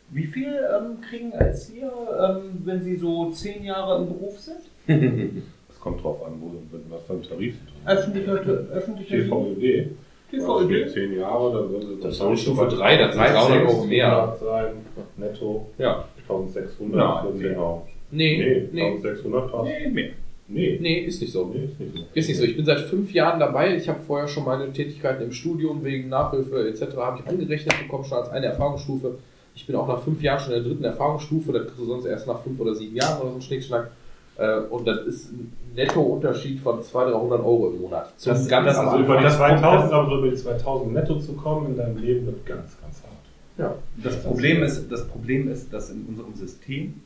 wie 0.09 0.26
viel 0.26 0.47
ähm, 0.47 1.01
kriegen 1.01 1.31
Erzieher, 1.31 1.91
ähm, 2.19 2.61
wenn 2.65 2.81
sie 2.81 2.95
so 2.95 3.30
zehn 3.31 3.64
Jahre 3.64 3.97
im 4.01 4.07
Beruf 4.07 4.39
sind? 4.39 4.61
Das 5.68 5.80
kommt 5.84 6.03
drauf 6.03 6.26
an, 6.26 6.34
wo, 6.41 6.51
was 6.89 7.03
für 7.03 7.14
ein 7.14 7.22
Tarif 7.22 7.55
drin 7.65 7.76
ist. 7.85 7.88
Öffentlicher, 7.88 8.34
öffentlicher? 8.73 9.18
TVÖD. 9.18 9.89
TVÖD? 10.31 10.89
Zehn 10.91 11.18
Jahre, 11.18 11.53
dann 11.53 11.69
sind 11.69 11.91
es 11.93 11.99
Das 12.01 12.14
ist 12.15 12.22
auch 12.22 12.35
Stufe 12.35 12.68
drei, 12.68 12.97
das 12.97 13.14
sind 13.14 13.23
300 13.23 13.68
Euro 13.68 13.84
mehr. 13.85 14.38
sein, 14.41 14.73
netto 15.15 15.68
ja. 15.77 16.03
1600. 16.27 17.26
Nein, 17.26 17.39
genau. 17.39 17.88
Nee, 18.11 18.38
Nee, 18.38 18.69
nee, 18.72 18.81
1600 18.95 19.51
fast. 19.51 19.69
Nee, 19.69 19.89
mehr. 19.89 20.09
Nee. 20.49 20.78
nee, 20.82 20.99
ist 21.02 21.19
nicht 21.22 21.34
so. 21.34 21.45
Nee, 21.53 21.65
ist 21.65 21.80
nicht 21.80 21.94
so. 21.98 22.03
Ist 22.14 22.28
nicht 22.30 22.38
so. 22.38 22.44
Ich 22.45 22.56
bin 22.56 22.65
seit 22.65 22.80
fünf 22.82 23.11
Jahren 23.14 23.40
dabei. 23.40 23.76
Ich 23.76 23.90
habe 23.90 23.99
vorher 24.02 24.28
schon 24.28 24.45
meine 24.45 24.72
Tätigkeiten 24.72 25.24
im 25.24 25.32
Studium 25.34 25.84
wegen 25.84 26.07
Nachhilfe 26.10 26.68
etc. 26.69 26.95
habe 26.98 27.19
ich 27.24 27.30
angerechnet 27.30 27.74
bekommen, 27.80 28.06
schon 28.06 28.18
als 28.19 28.30
eine 28.30 28.45
Erfahrungsstufe. 28.48 29.15
Ich 29.56 29.65
bin 29.68 29.76
auch 29.76 29.88
nach 29.88 30.02
fünf 30.03 30.22
Jahren 30.22 30.40
schon 30.40 30.53
in 30.53 30.60
der 30.64 30.69
dritten 30.72 30.84
Erfahrungsstufe. 30.86 31.52
Das 31.52 31.64
kriegst 31.64 31.80
du 31.80 31.86
sonst 31.86 32.06
erst 32.06 32.28
nach 32.28 32.41
fünf 32.44 32.60
oder 32.60 32.76
sieben 32.76 32.95
Jahren 32.95 33.19
oder 33.22 33.32
so 33.32 33.36
ein 33.38 33.41
Schnickschnack. 33.41 33.91
Äh, 34.38 34.60
Und 34.69 34.88
das 34.88 35.06
ist 35.07 35.32
ein 35.34 35.52
Nettounterschied 35.76 36.60
von 36.60 36.82
200, 36.82 37.14
300 37.15 37.40
Euro 37.40 37.69
im 37.72 37.82
Monat. 37.82 38.14
Zum 38.18 38.34
Das- 38.34 38.48
ganz 38.48 38.68
das- 38.68 38.78
Also 38.78 38.99
über 39.03 39.18
die 39.18 39.26
Anfang. 39.26 39.49
das- 39.52 39.60
2000, 39.60 39.94
aber 39.94 40.10
so 40.10 40.18
über 40.19 40.30
die 40.30 40.36
2000 40.36 40.94
netto 40.94 41.19
zu 41.19 41.34
kommen 41.34 41.68
in 41.72 41.78
deinem 41.78 41.98
Leben 41.98 42.26
wird 42.28 42.45
ganz, 42.45 42.78
ganz 42.82 43.02
hart. 43.03 43.14
Ja. 43.57 43.76
Das 44.03 44.22
Problem 44.24 44.61
ist, 44.64 44.91
das 44.91 45.07
Problem 45.07 45.49
ist, 45.49 45.74
dass 45.74 45.90
in 45.90 46.06
unserem 46.07 46.36
System, 46.36 47.02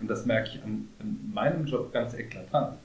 und 0.00 0.08
das 0.08 0.26
merke 0.26 0.48
ich 0.54 0.62
an, 0.62 0.88
an 1.00 1.30
meinem 1.32 1.66
Job 1.66 1.92
ganz 1.92 2.14
eklatant, 2.14 2.76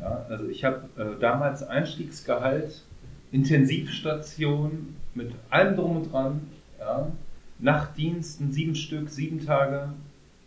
ja, 0.00 0.26
also 0.28 0.48
ich 0.48 0.64
habe 0.64 0.88
äh, 0.96 1.20
damals 1.20 1.62
Einstiegsgehalt, 1.62 2.82
Intensivstation 3.30 4.96
mit 5.14 5.32
allem 5.50 5.76
drum 5.76 5.96
und 5.98 6.12
dran, 6.12 6.40
ja, 6.78 7.10
Nachtdiensten, 7.58 8.50
sieben 8.52 8.74
Stück, 8.74 9.08
sieben 9.08 9.44
Tage, 9.44 9.90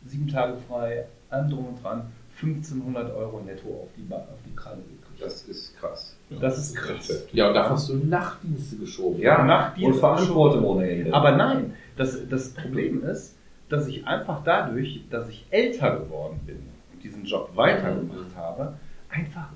sieben 0.06 0.28
Tage 0.28 0.58
frei, 0.68 1.06
allem 1.30 1.50
drum 1.50 1.68
und 1.68 1.84
dran, 1.84 2.04
1500 2.42 3.16
Euro 3.16 3.42
netto 3.46 3.70
auf 3.70 3.90
die, 3.98 4.02
Ba- 4.02 4.18
auf 4.18 4.40
die 4.46 4.54
Kralle 4.56 4.78
gekriegt. 4.82 5.22
Das 5.22 5.44
ist 5.44 5.78
krass. 5.80 6.16
Das 6.42 6.58
ist 6.58 6.76
krass. 6.76 7.24
Ja, 7.32 7.48
und 7.48 7.54
da 7.54 7.70
hast 7.70 7.88
du 7.88 7.96
Nachtdienste 7.96 8.76
geschoben. 8.76 9.22
Ja, 9.22 9.46
Nachtdienst 9.46 9.94
und 9.94 10.00
Verantwortung 10.00 10.66
ohne 10.66 10.90
Ende. 10.90 11.14
Aber 11.14 11.32
nein, 11.38 11.74
das, 11.96 12.18
das 12.30 12.50
Problem 12.50 13.04
ist, 13.06 13.35
dass 13.70 13.88
ich 13.88 14.06
einfach 14.06 14.44
dadurch, 14.44 15.02
dass 15.10 15.28
ich 15.30 15.46
älter 15.50 15.98
geworden 15.98 16.40
bin 16.46 16.58
und 16.94 17.04
diesen 17.04 17.26
Job 17.26 17.50
weitergemacht 17.56 18.36
habe, 18.36 18.74
einfach 19.10 19.48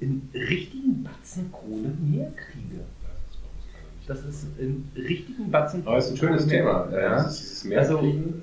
in 0.00 0.28
richtigen 0.34 1.02
Batzen 1.02 1.50
Kohle 1.50 1.88
mehr 2.00 2.30
kriege. 2.36 2.82
Das 4.06 4.20
ist 4.24 4.46
in 4.58 4.88
richtigen 4.96 5.50
Batzen 5.50 5.82
Aber 5.84 5.96
es 5.96 6.06
ist 6.06 6.10
ein 6.12 6.16
schönes 6.18 6.42
Kohle 6.44 6.56
Thema. 6.56 6.88
Ja, 6.92 7.08
das 7.16 7.40
ist 7.40 7.64
mehr 7.64 7.80
Also, 7.80 7.98
kriegen. 7.98 8.42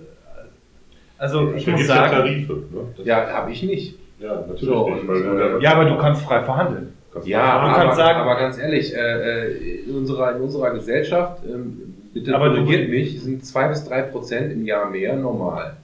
also 1.18 1.54
ich 1.54 1.68
muss 1.68 1.88
sagen, 1.88 2.12
Tarife. 2.12 2.54
Ne? 2.54 2.68
Das- 2.98 3.06
Ja, 3.06 3.28
habe 3.32 3.52
ich 3.52 3.64
nicht. 3.64 3.96
ja, 4.20 4.36
natürlich. 4.36 4.60
So, 4.62 4.90
nicht, 4.90 5.08
weil 5.08 5.62
ja, 5.64 5.72
aber 5.74 5.86
du 5.86 5.98
kannst 5.98 6.22
frei 6.24 6.44
verhandeln. 6.44 6.94
kannst 7.14 7.28
Ja, 7.30 7.44
aber, 7.60 7.74
kannst 7.76 7.96
sagen- 7.98 8.20
aber 8.20 8.36
ganz 8.36 8.58
ehrlich, 8.58 8.94
äh, 8.94 9.48
äh, 9.48 9.84
in, 9.88 9.96
unserer, 9.96 10.36
in 10.36 10.42
unserer 10.42 10.72
Gesellschaft, 10.72 11.44
ähm, 11.46 11.93
Aber 12.32 12.50
du- 12.50 12.64
korrigiert 12.64 12.90
mich, 12.90 13.22
sind 13.22 13.46
zwei 13.46 13.68
bis 13.68 13.84
drei 13.84 14.04
Prozent 14.04 14.52
im 14.52 14.66
Jahr 14.66 14.90
mehr 14.90 15.16
normal. 15.16 15.78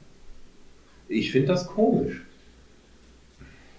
Ich 1.07 1.31
finde 1.31 1.47
das 1.47 1.68
komisch. 1.68 2.22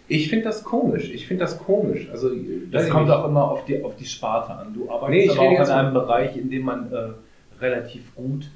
Ich 0.08 0.28
finde 0.28 0.46
das 0.46 0.64
komisch. 0.64 1.08
Ich 1.12 1.28
finde 1.28 1.44
das 1.44 1.58
komisch. 1.58 2.08
Also, 2.10 2.30
Das 2.70 2.84
weiß 2.84 2.90
kommt 2.90 3.06
ich 3.08 3.12
auch 3.14 3.28
immer 3.28 3.48
auf 3.48 3.64
die, 3.64 3.82
auf 3.84 3.94
die 3.94 4.06
Sparte 4.06 4.52
an. 4.52 4.74
Du 4.74 4.90
arbeitest 4.90 5.28
Nee, 5.28 5.30
aber 5.38 5.48
auch 5.48 5.64
in 5.64 5.70
einem 5.70 5.94
Bereich, 5.94 6.36
in 6.36 6.50
dem 6.50 6.64
man 6.64 6.92
äh, 6.92 7.62
relativ 7.62 8.12
gut 8.16 8.50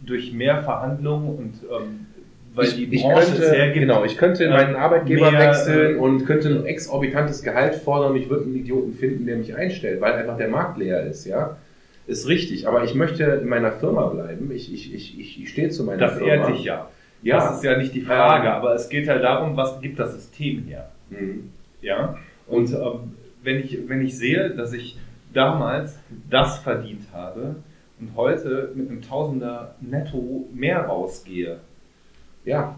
durch 0.00 0.32
mehr 0.32 0.62
Verhandlungen 0.62 1.36
und 1.36 1.54
ähm, 1.70 2.06
weil 2.54 2.66
ich, 2.66 2.74
die 2.76 2.86
Branche 2.86 3.32
könnte, 3.32 3.52
hergibt, 3.54 3.80
genau, 3.80 4.04
ich 4.04 4.16
könnte 4.16 4.44
äh, 4.44 4.50
meinen 4.50 4.74
Arbeitgeber 4.74 5.30
mehr, 5.30 5.40
wechseln 5.48 5.96
äh, 5.96 5.98
und 5.98 6.24
könnte 6.24 6.48
ein 6.48 6.64
exorbitantes 6.66 7.42
Gehalt 7.42 7.74
fordern 7.76 8.16
ich 8.16 8.28
würde 8.30 8.44
einen 8.44 8.56
Idioten 8.56 8.94
finden, 8.94 9.26
der 9.26 9.36
mich 9.36 9.54
einstellt, 9.54 10.00
weil 10.00 10.14
einfach 10.14 10.38
der 10.38 10.48
Markt 10.48 10.78
leer 10.78 11.04
ist, 11.06 11.26
ja. 11.26 11.56
Ist 12.10 12.26
richtig, 12.26 12.66
aber 12.66 12.82
ich 12.82 12.94
möchte 12.96 13.22
in 13.22 13.48
meiner 13.48 13.70
Firma 13.70 14.08
bleiben. 14.08 14.50
Ich, 14.50 14.72
ich, 14.74 14.92
ich, 14.92 15.40
ich, 15.40 15.48
stehe 15.48 15.68
zu 15.70 15.84
meiner 15.84 15.98
das 15.98 16.14
Firma. 16.18 16.32
ehrt 16.32 16.48
dich 16.48 16.64
ja. 16.64 16.88
Ja. 17.22 17.36
Das 17.36 17.58
ist 17.58 17.62
ja 17.64 17.78
nicht 17.78 17.94
die 17.94 18.00
Frage, 18.00 18.48
Ähm. 18.48 18.54
aber 18.54 18.74
es 18.74 18.88
geht 18.88 19.08
halt 19.08 19.22
darum, 19.22 19.56
was 19.56 19.80
gibt 19.80 20.00
das 20.00 20.14
System 20.14 20.64
her. 20.64 20.90
Mhm. 21.10 21.52
Ja? 21.80 22.16
Und 22.48 22.72
ähm, 22.72 23.14
wenn, 23.44 23.60
ich, 23.60 23.78
wenn 23.88 24.00
ich 24.04 24.18
sehe, 24.18 24.50
dass 24.50 24.72
ich 24.72 24.98
damals 25.32 26.00
das 26.28 26.58
verdient 26.58 27.04
habe 27.12 27.54
und 28.00 28.16
heute 28.16 28.72
mit 28.74 28.90
einem 28.90 29.02
Tausender 29.02 29.76
netto 29.80 30.48
mehr 30.52 30.86
rausgehe, 30.86 31.58
Ja. 32.44 32.76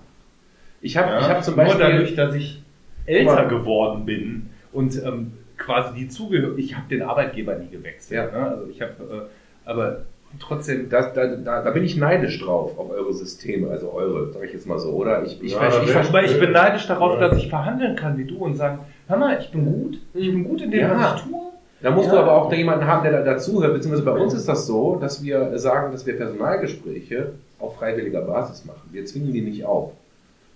Ich 0.83 0.97
habe 0.99 1.09
Ja, 1.09 1.21
ich 1.21 1.29
hab 1.29 1.43
zum 1.43 1.57
Beispiel. 1.57 1.79
Nur 1.79 1.91
dadurch, 1.91 2.15
dass 2.17 2.35
ich 2.35 2.61
älter 3.07 3.47
geworden 3.47 4.05
bin 4.05 4.51
und 4.73 5.03
ähm, 5.03 5.33
quasi 5.65 5.95
die 5.95 6.09
Zugehörigkeit, 6.09 6.65
ich 6.65 6.77
habe 6.77 6.89
den 6.89 7.03
Arbeitgeber 7.03 7.55
nie 7.57 7.69
gewechselt. 7.69 8.31
Ja. 8.33 8.39
Ne? 8.39 8.47
Also 8.49 8.67
ich 8.71 8.81
habe, 8.81 8.93
äh, 9.01 9.69
aber 9.69 10.03
trotzdem, 10.41 10.89
da, 10.89 11.11
da, 11.11 11.27
da, 11.37 11.63
da 11.63 11.71
bin 11.71 11.85
ich 11.85 11.97
neidisch 11.97 12.41
drauf 12.41 12.79
auf 12.79 12.91
eure 12.91 13.13
Systeme, 13.13 13.69
also 13.71 13.93
eure, 13.93 14.33
sage 14.33 14.47
ich 14.47 14.53
jetzt 14.53 14.67
mal 14.67 14.79
so, 14.79 14.91
oder? 14.91 15.23
Ich, 15.25 15.43
ich, 15.43 15.53
Ja, 15.53 15.69
ich, 15.69 15.79
bin 15.79 15.89
ich, 15.89 15.97
aber 16.09 16.23
ich 16.25 16.39
bin 16.41 16.53
neidisch 16.53 16.87
darauf, 16.87 17.15
Ja. 17.21 17.29
dass 17.29 17.39
ich 17.39 17.49
verhandeln 17.49 17.97
kann 17.97 18.17
wie 18.19 18.25
du 18.25 18.37
und 18.39 18.55
sagen, 18.57 18.81
hör 19.09 19.17
mal, 19.17 19.39
ich 19.41 19.51
bin 19.51 19.65
gut, 19.67 19.99
ich 20.15 20.31
bin 20.31 20.45
gut 20.45 20.63
in 20.63 20.71
dem, 20.71 20.81
Ja. 20.81 20.95
was 20.97 21.21
ich 21.21 21.29
tue. 21.31 21.41
Da 21.83 21.91
musst 21.91 22.07
Ja. 22.07 22.13
du 22.15 22.19
aber 22.21 22.33
auch 22.33 22.49
da 22.49 22.57
jemanden 22.57 22.87
haben, 22.87 23.03
der 23.03 23.13
da 23.13 23.23
dazuhört, 23.23 23.75
beziehungsweise 23.75 24.05
bei 24.05 24.13
uns 24.19 24.35
ist 24.35 24.49
das 24.49 24.67
so, 24.67 24.97
dass 25.01 25.23
wir 25.23 25.59
sagen, 25.59 25.91
dass 25.93 26.07
wir 26.07 26.17
Personalgespräche 26.17 27.33
auf 27.59 27.77
freiwilliger 27.77 28.23
Basis 28.23 28.65
machen. 28.65 28.89
Wir 28.93 29.05
zwingen 29.05 29.33
die 29.33 29.43
nicht 29.43 29.65
auf. 29.65 29.93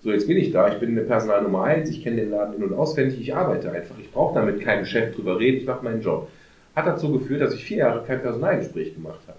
So, 0.06 0.12
jetzt 0.12 0.28
bin 0.28 0.36
ich 0.36 0.52
da, 0.52 0.72
ich 0.72 0.78
bin 0.78 0.90
eine 0.90 1.00
Personal 1.00 1.42
Nummer 1.42 1.64
eins, 1.64 1.90
ich 1.90 2.00
kenne 2.00 2.20
den 2.20 2.30
Laden 2.30 2.54
in- 2.54 2.62
und 2.62 2.74
auswendig, 2.74 3.20
ich 3.20 3.34
arbeite 3.34 3.72
einfach. 3.72 3.96
Ich 3.98 4.12
brauche 4.12 4.36
damit 4.36 4.60
keinen 4.60 4.86
Chef 4.86 5.16
drüber 5.16 5.40
reden, 5.40 5.56
ich 5.56 5.66
mache 5.66 5.84
meinen 5.84 6.00
Job. 6.00 6.28
Hat 6.76 6.86
dazu 6.86 7.10
geführt, 7.10 7.40
dass 7.40 7.54
ich 7.54 7.64
vier 7.64 7.78
Jahre 7.78 8.04
kein 8.06 8.22
Personalgespräch 8.22 8.94
gemacht 8.94 9.18
habe. 9.26 9.38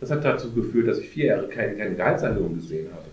Das 0.00 0.10
hat 0.10 0.24
dazu 0.24 0.52
geführt, 0.52 0.88
dass 0.88 0.98
ich 0.98 1.08
vier 1.08 1.26
Jahre 1.26 1.46
keine, 1.46 1.76
keine 1.76 1.94
Gehaltserhöhung 1.94 2.56
gesehen 2.56 2.88
habe. 2.92 3.04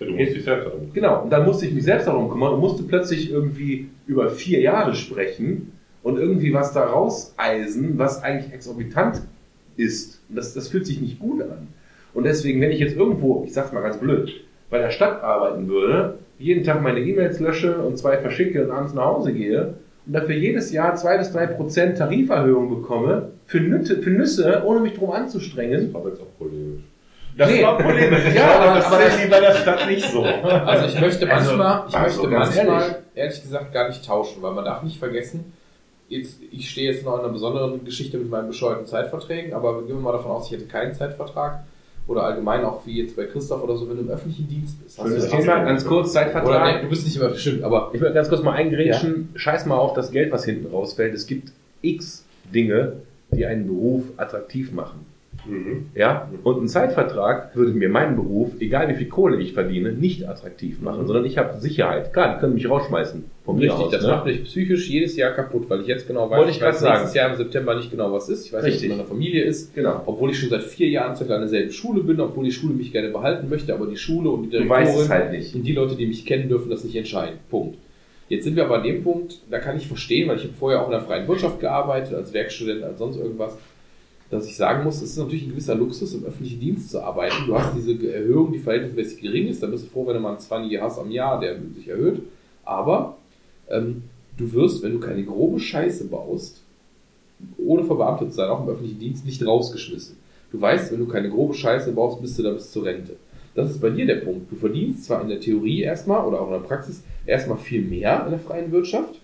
Ja, 0.00 0.06
du 0.06 0.12
musst 0.12 0.34
dich 0.34 0.42
selbst 0.42 0.66
darum 0.66 0.80
kümmern. 0.80 0.92
Genau, 0.92 1.22
und 1.22 1.30
dann 1.30 1.44
musste 1.46 1.66
ich 1.66 1.72
mich 1.72 1.84
selbst 1.84 2.08
darum 2.08 2.28
kümmern 2.28 2.54
und 2.54 2.60
musste 2.62 2.82
plötzlich 2.82 3.30
irgendwie 3.30 3.88
über 4.08 4.28
vier 4.28 4.58
Jahre 4.58 4.96
sprechen 4.96 5.70
und 6.02 6.18
irgendwie 6.18 6.52
was 6.52 6.72
da 6.72 6.82
rauseisen, 6.82 7.96
was 7.96 8.24
eigentlich 8.24 8.52
exorbitant 8.52 9.22
ist. 9.76 10.20
Und 10.28 10.34
das, 10.34 10.52
das 10.52 10.66
fühlt 10.66 10.84
sich 10.84 11.00
nicht 11.00 11.20
gut 11.20 11.42
an. 11.42 11.68
Und 12.12 12.24
deswegen, 12.24 12.60
wenn 12.60 12.72
ich 12.72 12.80
jetzt 12.80 12.96
irgendwo, 12.96 13.44
ich 13.46 13.52
sag's 13.52 13.70
mal 13.70 13.82
ganz 13.82 13.98
blöd, 13.98 14.47
bei 14.70 14.78
der 14.78 14.90
Stadt 14.90 15.22
arbeiten 15.22 15.68
würde, 15.68 16.18
jeden 16.38 16.62
Tag 16.64 16.82
meine 16.82 17.00
E-Mails 17.00 17.40
lösche 17.40 17.78
und 17.78 17.98
zwei 17.98 18.18
verschicke 18.18 18.64
und 18.64 18.70
abends 18.70 18.94
nach 18.94 19.04
Hause 19.06 19.32
gehe 19.32 19.74
und 20.06 20.12
dafür 20.12 20.34
jedes 20.36 20.72
Jahr 20.72 20.94
zwei 20.96 21.18
bis 21.18 21.32
drei 21.32 21.46
Prozent 21.46 21.98
Tariferhöhung 21.98 22.68
bekomme, 22.80 23.30
für, 23.46 23.60
Nütte, 23.60 24.02
für 24.02 24.10
Nüsse, 24.10 24.62
ohne 24.64 24.80
mich 24.80 24.94
drum 24.94 25.10
anzustrengen, 25.10 25.92
Das 25.92 25.94
war 26.02 26.08
jetzt 26.10 26.20
auch 26.20 26.38
polemisch. 26.38 26.82
Das 27.36 27.50
Nee. 27.50 27.62
war 27.62 27.78
polemisch. 27.78 28.34
Ja, 28.34 28.46
aber- 28.60 28.74
das 28.76 28.86
aber 28.86 29.10
sehen 29.10 29.30
das- 29.30 29.40
bei 29.40 29.46
der 29.46 29.54
Stadt 29.54 29.86
nicht 29.88 30.10
so. 30.10 30.22
Also 30.22 30.86
ich 30.86 31.00
möchte 31.00 31.30
Also, 31.32 31.56
manchmal, 31.56 31.84
ich 31.88 31.94
also 31.96 32.22
möchte 32.22 32.36
manchmal 32.36 32.66
ehrlich. 32.82 32.96
ehrlich. 33.14 33.42
gesagt 33.42 33.72
gar 33.72 33.88
nicht 33.88 34.04
tauschen, 34.06 34.42
weil 34.42 34.52
man 34.52 34.64
darf 34.64 34.82
nicht 34.82 34.98
vergessen, 34.98 35.52
jetzt, 36.08 36.40
ich 36.50 36.68
stehe 36.70 36.90
jetzt 36.92 37.04
noch 37.04 37.14
in 37.14 37.20
einer 37.24 37.32
besonderen 37.32 37.84
Geschichte 37.84 38.18
mit 38.18 38.28
meinen 38.30 38.48
bescheuerten 38.48 38.86
Zeitverträgen, 38.86 39.52
aber 39.54 39.78
gehen 39.82 39.96
wir 39.96 40.02
mal 40.02 40.12
davon 40.12 40.32
aus, 40.32 40.46
ich 40.46 40.52
hätte 40.52 40.66
keinen 40.66 40.94
Zeitvertrag 40.94 41.60
oder 42.08 42.24
allgemein 42.24 42.64
auch 42.64 42.84
wie 42.86 43.00
jetzt 43.02 43.14
bei 43.14 43.26
Christoph 43.26 43.62
oder 43.62 43.76
so, 43.76 43.88
wenn 43.88 43.96
du 43.96 44.02
im 44.02 44.08
öffentlichen 44.08 44.48
Dienst 44.48 44.82
bist. 44.82 44.96
Schönes 44.98 45.30
ja 45.30 45.38
Thema, 45.38 45.62
ganz 45.64 45.84
kurz, 45.84 46.10
Oder 46.10 46.24
Zeitvertrag. 46.24 46.76
nee, 46.76 46.82
du 46.82 46.88
bist 46.88 47.04
nicht 47.04 47.16
immer 47.16 47.28
bestimmt, 47.28 47.62
aber 47.62 47.90
Ich 47.92 48.00
will 48.00 48.12
ganz 48.12 48.28
kurz 48.28 48.42
mal 48.42 48.52
eingrätschen. 48.52 49.28
Scheiß 49.34 49.66
mal 49.66 49.76
auf 49.76 49.92
das 49.92 50.10
Geld, 50.10 50.32
was 50.32 50.44
hinten 50.44 50.66
rausfällt. 50.72 51.14
Es 51.14 51.26
gibt 51.26 51.52
x 51.82 52.24
Dinge, 52.52 52.94
die 53.30 53.44
einen 53.44 53.66
Beruf 53.66 54.04
attraktiv 54.16 54.72
machen. 54.72 55.04
Mhm. 55.48 55.86
Ja, 55.94 56.28
und 56.44 56.62
ein 56.62 56.68
Zeitvertrag 56.68 57.56
würde 57.56 57.72
mir 57.72 57.88
meinen 57.88 58.16
Beruf, 58.16 58.52
egal 58.60 58.88
wie 58.88 58.94
viel 58.94 59.08
Kohle 59.08 59.40
ich 59.40 59.52
verdiene, 59.54 59.92
nicht 59.92 60.28
attraktiv 60.28 60.80
machen, 60.80 61.06
sondern 61.06 61.24
ich 61.24 61.38
habe 61.38 61.58
Sicherheit. 61.58 62.12
Klar, 62.12 62.34
die 62.34 62.40
können 62.40 62.54
mich 62.54 62.68
rausschmeißen. 62.68 63.24
Von 63.44 63.56
mir 63.56 63.62
Richtig, 63.70 63.86
aus, 63.86 63.90
das 63.92 64.02
ne? 64.02 64.08
macht 64.08 64.26
mich 64.26 64.44
psychisch 64.44 64.90
jedes 64.90 65.16
Jahr 65.16 65.32
kaputt, 65.32 65.70
weil 65.70 65.80
ich 65.80 65.86
jetzt 65.86 66.06
genau 66.06 66.28
weiß, 66.28 66.38
Wollte 66.38 66.50
ich 66.50 66.60
grad 66.60 66.74
weiß 66.74 66.80
sagen. 66.80 66.92
nächstes 66.98 67.14
Jahr 67.14 67.30
im 67.30 67.36
September 67.36 67.74
nicht 67.76 67.90
genau 67.90 68.12
was 68.12 68.28
ist. 68.28 68.44
Ich 68.44 68.52
weiß 68.52 68.62
nicht, 68.62 68.74
Richtig. 68.74 68.90
was 68.90 68.92
in 68.92 68.98
meiner 68.98 69.08
Familie 69.08 69.44
ist. 69.44 69.74
Genau. 69.74 70.02
Obwohl 70.04 70.30
ich 70.30 70.38
schon 70.38 70.50
seit 70.50 70.64
vier 70.64 70.88
Jahren 70.88 71.16
circa 71.16 71.34
an 71.34 71.40
derselben 71.40 71.72
Schule 71.72 72.02
bin, 72.02 72.20
obwohl 72.20 72.44
die 72.44 72.52
Schule 72.52 72.74
mich 72.74 72.92
gerne 72.92 73.08
behalten 73.08 73.48
möchte, 73.48 73.72
aber 73.72 73.86
die 73.86 73.96
Schule 73.96 74.28
und 74.28 74.42
die 74.42 74.50
Direktorin 74.50 75.08
halt 75.08 75.32
nicht. 75.32 75.54
und 75.54 75.62
die 75.62 75.72
Leute, 75.72 75.96
die 75.96 76.06
mich 76.06 76.26
kennen, 76.26 76.48
dürfen 76.48 76.68
das 76.68 76.84
nicht 76.84 76.94
entscheiden. 76.96 77.38
Punkt. 77.48 77.78
Jetzt 78.28 78.44
sind 78.44 78.56
wir 78.56 78.66
aber 78.66 78.76
an 78.76 78.82
dem 78.82 79.02
Punkt, 79.02 79.38
da 79.50 79.58
kann 79.58 79.78
ich 79.78 79.86
verstehen, 79.86 80.28
weil 80.28 80.36
ich 80.36 80.42
habe 80.44 80.52
vorher 80.52 80.82
auch 80.82 80.86
in 80.86 80.90
der 80.92 81.00
freien 81.00 81.26
Wirtschaft 81.26 81.60
gearbeitet, 81.60 82.14
als 82.14 82.34
Werkstudent, 82.34 82.82
als 82.82 82.98
sonst 82.98 83.16
irgendwas, 83.16 83.56
dass 84.30 84.46
ich 84.46 84.56
sagen 84.56 84.84
muss, 84.84 84.96
es 84.96 85.10
ist 85.10 85.18
natürlich 85.18 85.44
ein 85.44 85.50
gewisser 85.50 85.74
Luxus, 85.74 86.14
im 86.14 86.24
öffentlichen 86.24 86.60
Dienst 86.60 86.90
zu 86.90 87.02
arbeiten. 87.02 87.46
Du 87.46 87.58
hast 87.58 87.74
diese 87.74 87.92
Erhöhung, 88.12 88.52
die 88.52 88.58
verhältnismäßig 88.58 89.22
gering 89.22 89.48
ist, 89.48 89.62
dann 89.62 89.70
bist 89.70 89.86
du 89.86 89.90
froh, 89.90 90.06
wenn 90.06 90.14
du 90.14 90.20
mal 90.20 90.30
einen 90.30 90.38
20 90.38 90.80
hast 90.80 90.98
am 90.98 91.10
Jahr, 91.10 91.40
der 91.40 91.56
sich 91.74 91.88
erhöht. 91.88 92.22
Aber 92.64 93.16
ähm, 93.70 94.02
du 94.36 94.52
wirst, 94.52 94.82
wenn 94.82 94.92
du 94.92 95.00
keine 95.00 95.24
grobe 95.24 95.58
Scheiße 95.58 96.08
baust, 96.08 96.62
ohne 97.56 97.84
verbeamtet 97.84 98.30
zu 98.30 98.36
sein, 98.36 98.50
auch 98.50 98.62
im 98.62 98.68
öffentlichen 98.68 98.98
Dienst, 98.98 99.24
nicht 99.24 99.44
rausgeschmissen. 99.46 100.16
Du 100.52 100.60
weißt, 100.60 100.92
wenn 100.92 100.98
du 100.98 101.06
keine 101.06 101.30
grobe 101.30 101.54
Scheiße 101.54 101.92
baust, 101.92 102.20
bist 102.20 102.38
du 102.38 102.42
da 102.42 102.52
bis 102.52 102.70
zur 102.70 102.84
Rente. 102.84 103.16
Das 103.54 103.70
ist 103.70 103.80
bei 103.80 103.90
dir 103.90 104.06
der 104.06 104.16
Punkt. 104.16 104.52
Du 104.52 104.56
verdienst 104.56 105.04
zwar 105.04 105.22
in 105.22 105.28
der 105.28 105.40
Theorie 105.40 105.82
erstmal 105.82 106.26
oder 106.26 106.40
auch 106.40 106.46
in 106.46 106.52
der 106.52 106.68
Praxis 106.68 107.02
erstmal 107.26 107.58
viel 107.58 107.82
mehr 107.82 108.24
in 108.24 108.30
der 108.30 108.40
freien 108.40 108.70
Wirtschaft. 108.72 109.20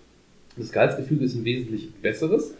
Das 0.57 0.71
Gehaltsgefüge 0.71 1.25
ist 1.25 1.35
ein 1.35 1.45
wesentlich 1.45 1.93
besseres, 2.01 2.53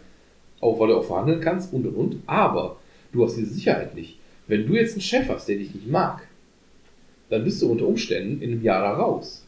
auch 0.60 0.78
weil 0.78 0.88
du 0.88 0.96
auch 0.96 1.04
verhandeln 1.04 1.40
kannst 1.40 1.72
und 1.72 1.86
und 1.86 1.94
und. 1.94 2.22
Aber 2.26 2.76
du 3.12 3.24
hast 3.24 3.36
diese 3.36 3.52
Sicherheit 3.52 3.94
nicht. 3.94 4.18
Wenn 4.46 4.66
du 4.66 4.74
jetzt 4.74 4.92
einen 4.92 5.00
Chef 5.00 5.28
hast, 5.28 5.48
der 5.48 5.56
dich 5.56 5.74
nicht 5.74 5.88
mag, 5.88 6.26
dann 7.30 7.44
bist 7.44 7.60
du 7.60 7.70
unter 7.70 7.86
Umständen 7.86 8.40
in 8.40 8.52
einem 8.52 8.62
Jahr 8.62 8.82
da 8.82 8.92
raus. 8.94 9.44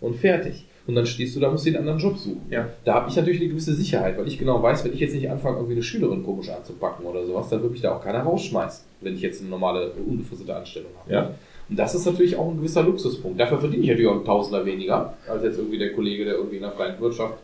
Und 0.00 0.16
fertig. 0.16 0.64
Und 0.86 0.94
dann 0.94 1.04
stehst 1.04 1.36
du 1.36 1.40
da, 1.40 1.50
musst 1.50 1.66
dir 1.66 1.70
einen 1.70 1.86
anderen 1.86 1.98
Job 1.98 2.16
suchen. 2.16 2.46
Ja. 2.48 2.70
Da 2.84 2.94
habe 2.94 3.10
ich 3.10 3.16
natürlich 3.16 3.40
eine 3.40 3.50
gewisse 3.50 3.74
Sicherheit, 3.74 4.16
weil 4.16 4.26
ich 4.26 4.38
genau 4.38 4.62
weiß, 4.62 4.84
wenn 4.84 4.94
ich 4.94 5.00
jetzt 5.00 5.14
nicht 5.14 5.28
anfange, 5.28 5.56
irgendwie 5.56 5.74
eine 5.74 5.82
Schülerin 5.82 6.24
komisch 6.24 6.48
anzupacken 6.48 7.04
oder 7.04 7.26
sowas, 7.26 7.50
dann 7.50 7.60
wird 7.60 7.72
mich 7.72 7.82
da 7.82 7.94
auch 7.94 8.02
keiner 8.02 8.20
rausschmeißen, 8.20 8.86
wenn 9.02 9.14
ich 9.14 9.20
jetzt 9.20 9.42
eine 9.42 9.50
normale, 9.50 9.90
unbefristete 9.90 10.56
Anstellung 10.56 10.92
habe. 11.00 11.12
Ja. 11.12 11.34
Und 11.68 11.78
das 11.78 11.94
ist 11.94 12.06
natürlich 12.06 12.36
auch 12.36 12.48
ein 12.48 12.56
gewisser 12.56 12.82
Luxuspunkt. 12.84 13.38
Dafür 13.38 13.58
verdiene 13.58 13.82
ich 13.82 13.88
natürlich 13.90 14.08
auch 14.08 14.16
einen 14.16 14.24
Tausender 14.24 14.64
weniger, 14.64 15.14
als 15.28 15.42
jetzt 15.42 15.58
irgendwie 15.58 15.78
der 15.78 15.92
Kollege, 15.92 16.24
der 16.24 16.36
irgendwie 16.36 16.56
in 16.56 16.62
der 16.62 16.72
freien 16.72 16.98
Wirtschaft, 16.98 17.34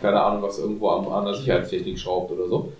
keine 0.00 0.20
Ahnung, 0.20 0.42
was 0.42 0.58
irgendwo 0.58 0.88
an, 0.88 1.06
an 1.06 1.24
der 1.24 1.34
Sicherheitstechnik 1.34 1.98
schraubt 1.98 2.30
oder 2.32 2.48
so. 2.48 2.72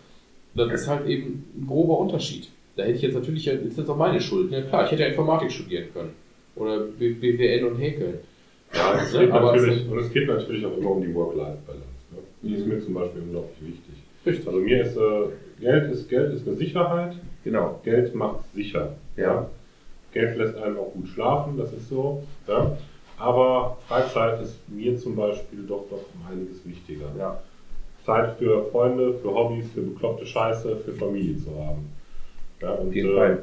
Das 0.55 0.73
ist 0.73 0.89
halt 0.89 1.07
eben 1.07 1.45
ein 1.57 1.67
grober 1.67 1.99
Unterschied. 1.99 2.49
Da 2.77 2.83
hätte 2.85 2.97
ich 2.97 3.03
jetzt 3.03 3.15
natürlich, 3.15 3.45
jetzt 3.45 3.65
ist 3.65 3.78
das 3.78 3.89
auch 3.89 3.97
meine 3.97 4.20
Schuld. 4.20 4.51
Ja 4.51 4.62
klar, 4.62 4.85
ich 4.85 4.93
hätte 4.93 5.03
ja 5.03 5.09
Informatik 5.09 5.51
studieren 5.51 5.86
können. 5.93 6.11
Oder 6.57 6.81
BWL 6.81 7.65
und 7.65 7.77
Häkeln. 7.78 8.19
Ja, 8.75 9.01
es 9.01 9.12
Ja, 9.12 9.20
geht 9.20 9.31
aber 9.31 9.53
natürlich, 9.53 9.89
und 9.89 9.99
es 9.99 10.11
geht 10.12 10.27
natürlich 10.27 10.65
auch 10.67 10.77
immer 10.77 10.91
um 10.91 11.03
die 11.03 11.15
Work-Life-Balance. 11.15 11.85
Ne? 12.12 12.19
Die 12.43 12.55
ist 12.55 12.67
mir 12.67 12.81
zum 12.83 12.95
Beispiel 12.95 13.23
unglaublich 13.23 13.61
wichtig. 13.61 13.95
Richtig. 14.25 14.47
Also 14.47 14.59
mir 14.59 14.83
ist 14.83 14.97
äh, 14.97 15.61
Geld 15.61 15.93
ist 15.93 16.09
Geld 16.09 16.35
ist 16.35 16.47
eine 16.47 16.57
Sicherheit. 16.57 17.15
Genau. 17.45 17.81
Geld 17.85 18.15
macht 18.15 18.41
sicher. 18.55 18.95
Ja. 19.17 19.49
Geld 20.12 20.36
lässt 20.36 20.57
einen 20.57 20.78
auch 20.78 20.93
gut 20.93 21.09
schlafen, 21.09 21.57
das 21.59 21.73
ist 21.73 21.89
so. 21.89 22.23
Ja. 22.49 22.77
Aber 23.19 23.78
Freizeit 23.89 24.43
ist 24.43 24.59
mir 24.69 24.97
zum 24.97 25.17
Beispiel 25.17 25.65
doch 25.67 25.86
doch 25.89 26.05
um 26.15 26.31
einiges 26.31 26.65
wichtiger. 26.67 27.07
Ja. 27.19 27.41
Zeit 28.05 28.36
für 28.39 28.67
Freunde, 28.70 29.15
für 29.15 29.35
Hobbys, 29.35 29.70
für 29.73 29.83
bekloppte 29.83 30.27
Scheiße, 30.27 30.77
für 30.77 30.93
Familie 30.93 31.39
zu 31.39 31.51
haben. 31.51 31.91
Ja, 32.61 32.70
und, 32.73 32.89
Auf 32.89 32.95
jeden 32.95 33.12
äh, 33.12 33.17
Fall. 33.17 33.43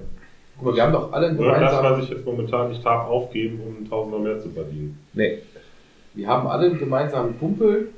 Guck 0.57 0.65
mal, 0.65 0.75
wir 0.75 0.83
haben 0.83 0.93
doch 0.93 1.11
alle 1.11 1.27
einen 1.27 1.37
ne, 1.37 1.45
das, 1.45 1.55
gemeinsamen, 1.55 1.91
was 1.91 2.03
ich 2.03 2.09
jetzt 2.11 2.25
momentan 2.25 2.69
nicht 2.69 2.85
darf, 2.85 3.07
aufgeben, 3.07 3.59
um 3.65 3.75
einen 3.75 3.89
Tausender 3.89 4.19
mehr 4.19 4.39
zu 4.39 4.49
verdienen. 4.49 4.97
Nee. 5.13 5.39
wir 6.13 6.27
haben 6.27 6.47
alle 6.47 6.67
einen 6.67 6.79
gemeinsamen 6.79 7.37
Kumpel. 7.39 7.89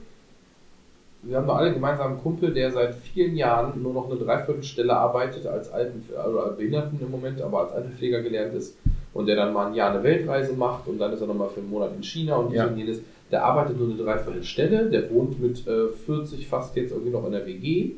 Wir 1.22 1.38
haben 1.38 1.48
doch 1.48 1.56
alle 1.56 1.68
einen 1.68 1.76
gemeinsamen 1.76 2.20
Kumpel, 2.20 2.54
der 2.54 2.72
seit 2.72 2.96
vielen 2.96 3.36
Jahren 3.36 3.82
nur 3.82 3.94
noch 3.94 4.10
eine 4.10 4.20
Dreiviertelstelle 4.20 4.96
arbeitet, 4.96 5.46
als 5.48 5.72
Alten, 5.72 6.06
also 6.16 6.40
als 6.40 6.58
Behinderten 6.58 7.00
im 7.02 7.12
Moment, 7.12 7.42
aber 7.42 7.62
als 7.62 7.72
Altenpfleger 7.74 8.22
gelernt 8.22 8.54
ist 8.54 8.78
und 9.16 9.26
der 9.28 9.36
dann 9.38 9.54
mal 9.54 9.68
ein 9.68 9.74
Jahr 9.74 9.92
eine 9.92 10.04
Weltreise 10.04 10.54
macht 10.54 10.88
und 10.88 11.00
dann 11.00 11.12
ist 11.14 11.22
er 11.22 11.28
nochmal 11.28 11.50
für 11.50 11.62
einen 11.62 11.70
Monat 11.72 11.92
in 11.96 12.04
China 12.04 12.36
und 12.36 12.50
dies 12.50 12.58
Ja. 12.58 12.68
und 12.68 12.78
jenes. 12.78 13.00
Der 13.32 13.44
arbeitet 13.44 13.80
nur 13.80 13.88
eine 13.90 13.98
Dreiviertelstelle, 13.98 14.90
der 14.92 15.10
wohnt 15.10 15.42
mit 15.42 15.66
äh, 15.68 15.88
40 16.06 16.48
fast 16.48 16.76
jetzt 16.76 16.92
irgendwie 16.92 17.12
noch 17.12 17.26
in 17.26 17.32
der 17.32 17.46
WG. 17.48 17.92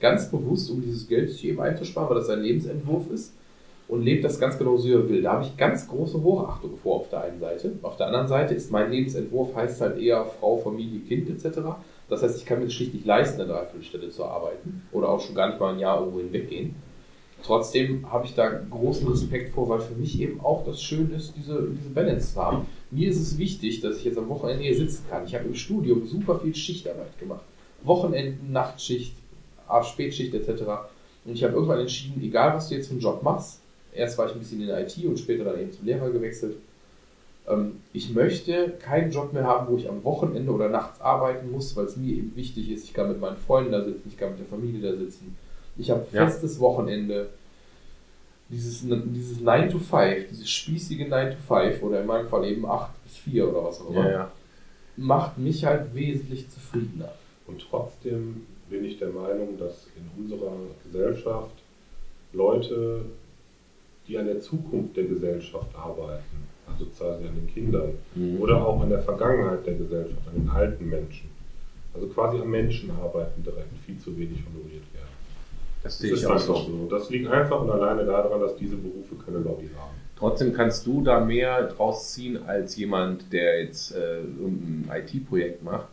Ganz 0.00 0.30
bewusst, 0.30 0.70
um 0.70 0.82
dieses 0.82 1.06
Geld 1.06 1.30
sich 1.30 1.44
eben 1.46 1.60
einzusparen, 1.60 2.08
weil 2.08 2.16
das 2.16 2.26
sein 2.26 2.40
Lebensentwurf 2.40 3.04
ist 3.12 3.34
und 3.88 4.02
lebt 4.02 4.24
das 4.24 4.40
ganz 4.40 4.58
genau 4.58 4.76
so, 4.76 4.88
wie 4.88 4.92
er 4.94 5.08
will. 5.08 5.22
Da 5.22 5.32
habe 5.34 5.44
ich 5.44 5.56
ganz 5.56 5.86
große 5.86 6.22
Hochachtung 6.22 6.76
vor 6.82 6.96
auf 6.96 7.08
der 7.10 7.22
einen 7.24 7.38
Seite. 7.38 7.72
Auf 7.82 7.96
der 7.96 8.06
anderen 8.08 8.26
Seite 8.26 8.54
ist 8.54 8.72
mein 8.72 8.90
Lebensentwurf 8.90 9.54
heißt 9.54 9.80
halt 9.82 9.98
eher 10.00 10.24
Frau, 10.40 10.56
Familie, 10.56 11.00
Kind 11.00 11.28
etc. 11.30 11.58
Das 12.08 12.22
heißt, 12.22 12.38
ich 12.38 12.46
kann 12.46 12.58
mir 12.58 12.64
das 12.64 12.74
schlicht 12.74 12.94
nicht 12.94 13.06
leisten, 13.06 13.40
eine 13.40 13.52
Dreiviertelstelle 13.52 14.08
zu 14.10 14.24
arbeiten 14.24 14.82
oder 14.92 15.08
auch 15.10 15.20
schon 15.20 15.34
gar 15.34 15.48
nicht 15.48 15.60
mal 15.60 15.74
ein 15.74 15.78
Jahr 15.78 16.00
irgendwo 16.00 16.18
hinweggehen. 16.20 16.74
Trotzdem 17.44 18.10
habe 18.10 18.24
ich 18.24 18.34
da 18.34 18.48
großen 18.48 19.06
Respekt 19.06 19.54
vor, 19.54 19.68
weil 19.68 19.80
für 19.80 19.94
mich 19.94 20.18
eben 20.18 20.40
auch 20.40 20.64
das 20.64 20.80
schön 20.80 21.12
ist, 21.12 21.34
diese, 21.36 21.68
diese 21.78 21.90
Balance 21.90 22.32
zu 22.32 22.42
haben. 22.42 22.66
Mir 22.90 23.10
ist 23.10 23.20
es 23.20 23.36
wichtig, 23.36 23.82
dass 23.82 23.98
ich 23.98 24.04
jetzt 24.04 24.16
am 24.16 24.30
Wochenende 24.30 24.62
hier 24.62 24.76
sitzen 24.76 25.04
kann. 25.10 25.26
Ich 25.26 25.34
habe 25.34 25.44
im 25.44 25.54
Studium 25.54 26.06
super 26.06 26.40
viel 26.40 26.54
Schichtarbeit 26.54 27.18
gemacht. 27.18 27.42
Wochenenden, 27.82 28.50
Nachtschicht, 28.50 29.14
Spätschicht 29.82 30.32
etc. 30.32 30.62
Und 31.26 31.34
ich 31.34 31.44
habe 31.44 31.52
irgendwann 31.52 31.80
entschieden, 31.80 32.22
egal 32.22 32.54
was 32.54 32.68
du 32.68 32.76
jetzt 32.76 32.86
für 32.86 32.92
einen 32.92 33.00
Job 33.00 33.22
machst, 33.22 33.60
erst 33.92 34.16
war 34.16 34.26
ich 34.26 34.32
ein 34.32 34.38
bisschen 34.38 34.62
in 34.62 34.68
der 34.68 34.80
IT 34.80 34.96
und 35.04 35.18
später 35.18 35.44
dann 35.44 35.60
eben 35.60 35.72
zum 35.72 35.84
Lehrer 35.84 36.10
gewechselt, 36.10 36.56
ähm, 37.46 37.80
ich 37.92 38.14
möchte 38.14 38.70
keinen 38.80 39.10
Job 39.10 39.34
mehr 39.34 39.44
haben, 39.44 39.70
wo 39.70 39.76
ich 39.76 39.88
am 39.88 40.02
Wochenende 40.04 40.50
oder 40.50 40.70
nachts 40.70 41.00
arbeiten 41.00 41.50
muss, 41.50 41.76
weil 41.76 41.84
es 41.84 41.96
mir 41.96 42.14
eben 42.14 42.34
wichtig 42.36 42.70
ist, 42.70 42.84
ich 42.84 42.94
kann 42.94 43.08
mit 43.08 43.20
meinen 43.20 43.36
Freunden 43.36 43.72
da 43.72 43.84
sitzen, 43.84 44.08
ich 44.08 44.16
kann 44.16 44.30
mit 44.30 44.38
der 44.38 44.46
Familie 44.46 44.80
da 44.80 44.96
sitzen. 44.96 45.36
Ich 45.76 45.90
habe 45.90 46.06
Ja. 46.12 46.26
festes 46.26 46.58
Wochenende. 46.60 47.28
Dieses, 48.50 48.82
dieses 48.86 49.40
9 49.40 49.70
to 49.70 49.78
5, 49.78 50.28
dieses 50.28 50.50
spießige 50.50 51.08
9 51.08 51.30
to 51.32 51.36
5 51.48 51.82
oder 51.82 52.00
in 52.02 52.06
meinem 52.06 52.28
Fall 52.28 52.44
eben 52.46 52.66
8 52.66 52.90
bis 53.04 53.16
4 53.16 53.48
oder 53.48 53.64
was 53.64 53.80
auch 53.80 53.90
immer, 53.90 54.04
Ja, 54.04 54.10
ja. 54.10 54.32
macht 54.96 55.38
mich 55.38 55.64
halt 55.64 55.94
wesentlich 55.94 56.48
zufriedener. 56.50 57.12
Und 57.46 57.64
trotzdem 57.68 58.46
bin 58.68 58.84
ich 58.84 58.98
der 58.98 59.08
Meinung, 59.08 59.58
dass 59.58 59.86
in 59.96 60.22
unserer 60.22 60.52
Gesellschaft 60.84 61.50
Leute, 62.32 63.06
die 64.06 64.18
an 64.18 64.26
der 64.26 64.40
Zukunft 64.40 64.96
der 64.96 65.04
Gesellschaft 65.04 65.74
arbeiten, 65.74 66.22
also 66.66 66.84
quasi 66.86 67.26
an 67.26 67.34
den 67.34 67.46
Kindern 67.52 67.92
Mhm. 68.14 68.40
oder 68.40 68.64
auch 68.64 68.80
an 68.82 68.90
der 68.90 69.00
Vergangenheit 69.02 69.66
der 69.66 69.74
Gesellschaft, 69.74 70.20
an 70.28 70.34
den 70.34 70.48
alten 70.50 70.88
Menschen, 70.88 71.30
also 71.94 72.06
quasi 72.08 72.38
am 72.40 72.50
Menschen 72.50 72.90
arbeiten 72.90 73.42
direkt, 73.42 73.68
viel 73.86 73.98
zu 73.98 74.16
wenig 74.18 74.38
honoriert 74.46 74.84
werden. 74.92 74.93
Das 75.84 75.92
Das 75.92 75.98
sehe 75.98 76.12
ist 76.12 76.22
ich 76.22 76.26
auch 76.26 76.38
so. 76.38 76.54
so. 76.56 76.88
Das 76.90 77.08
liegt 77.10 77.28
einfach 77.28 77.60
und 77.60 77.70
alleine 77.70 78.04
daran, 78.04 78.40
dass 78.40 78.56
diese 78.56 78.76
Berufe 78.76 79.14
keine 79.24 79.38
Lobby 79.38 79.70
haben. 79.78 79.94
Trotzdem 80.16 80.52
kannst 80.54 80.86
du 80.86 81.02
da 81.02 81.20
mehr 81.20 81.64
draus 81.68 82.12
ziehen 82.12 82.38
als 82.46 82.76
jemand, 82.76 83.32
der 83.32 83.62
jetzt 83.62 83.94
äh, 83.94 84.20
irgendein 84.20 85.02
IT-Projekt 85.02 85.62
macht. 85.62 85.86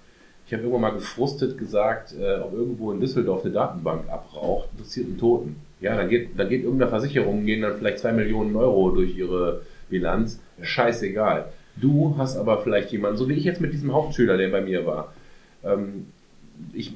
Ich 0.47 0.53
habe 0.53 0.63
irgendwann 0.63 0.81
mal 0.81 0.93
gefrustet 0.93 1.57
gesagt, 1.57 2.13
äh, 2.19 2.39
ob 2.39 2.53
irgendwo 2.53 2.91
in 2.91 2.99
Düsseldorf 2.99 3.43
eine 3.43 3.53
Datenbank 3.53 4.09
abraucht, 4.09 4.69
interessiert 4.73 5.07
einen 5.07 5.17
Toten. 5.17 5.55
Ja, 5.81 5.95
dann 5.95 6.09
geht, 6.09 6.37
dann 6.39 6.49
geht 6.49 6.63
irgendeine 6.63 6.89
Versicherung, 6.89 7.45
gehen 7.45 7.61
dann 7.61 7.77
vielleicht 7.77 7.99
zwei 7.99 8.11
Millionen 8.13 8.55
Euro 8.55 8.91
durch 8.91 9.15
ihre 9.17 9.61
Bilanz. 9.89 10.39
Scheißegal. 10.61 11.51
Du 11.75 12.15
hast 12.17 12.37
aber 12.37 12.59
vielleicht 12.61 12.91
jemanden, 12.91 13.17
so 13.17 13.27
wie 13.27 13.33
ich 13.33 13.43
jetzt 13.43 13.61
mit 13.61 13.73
diesem 13.73 13.91
Hauptschüler, 13.93 14.37
der 14.37 14.49
bei 14.49 14.61
mir 14.61 14.85
war. 14.85 15.13
Ähm, 15.63 16.07
ich 16.73 16.93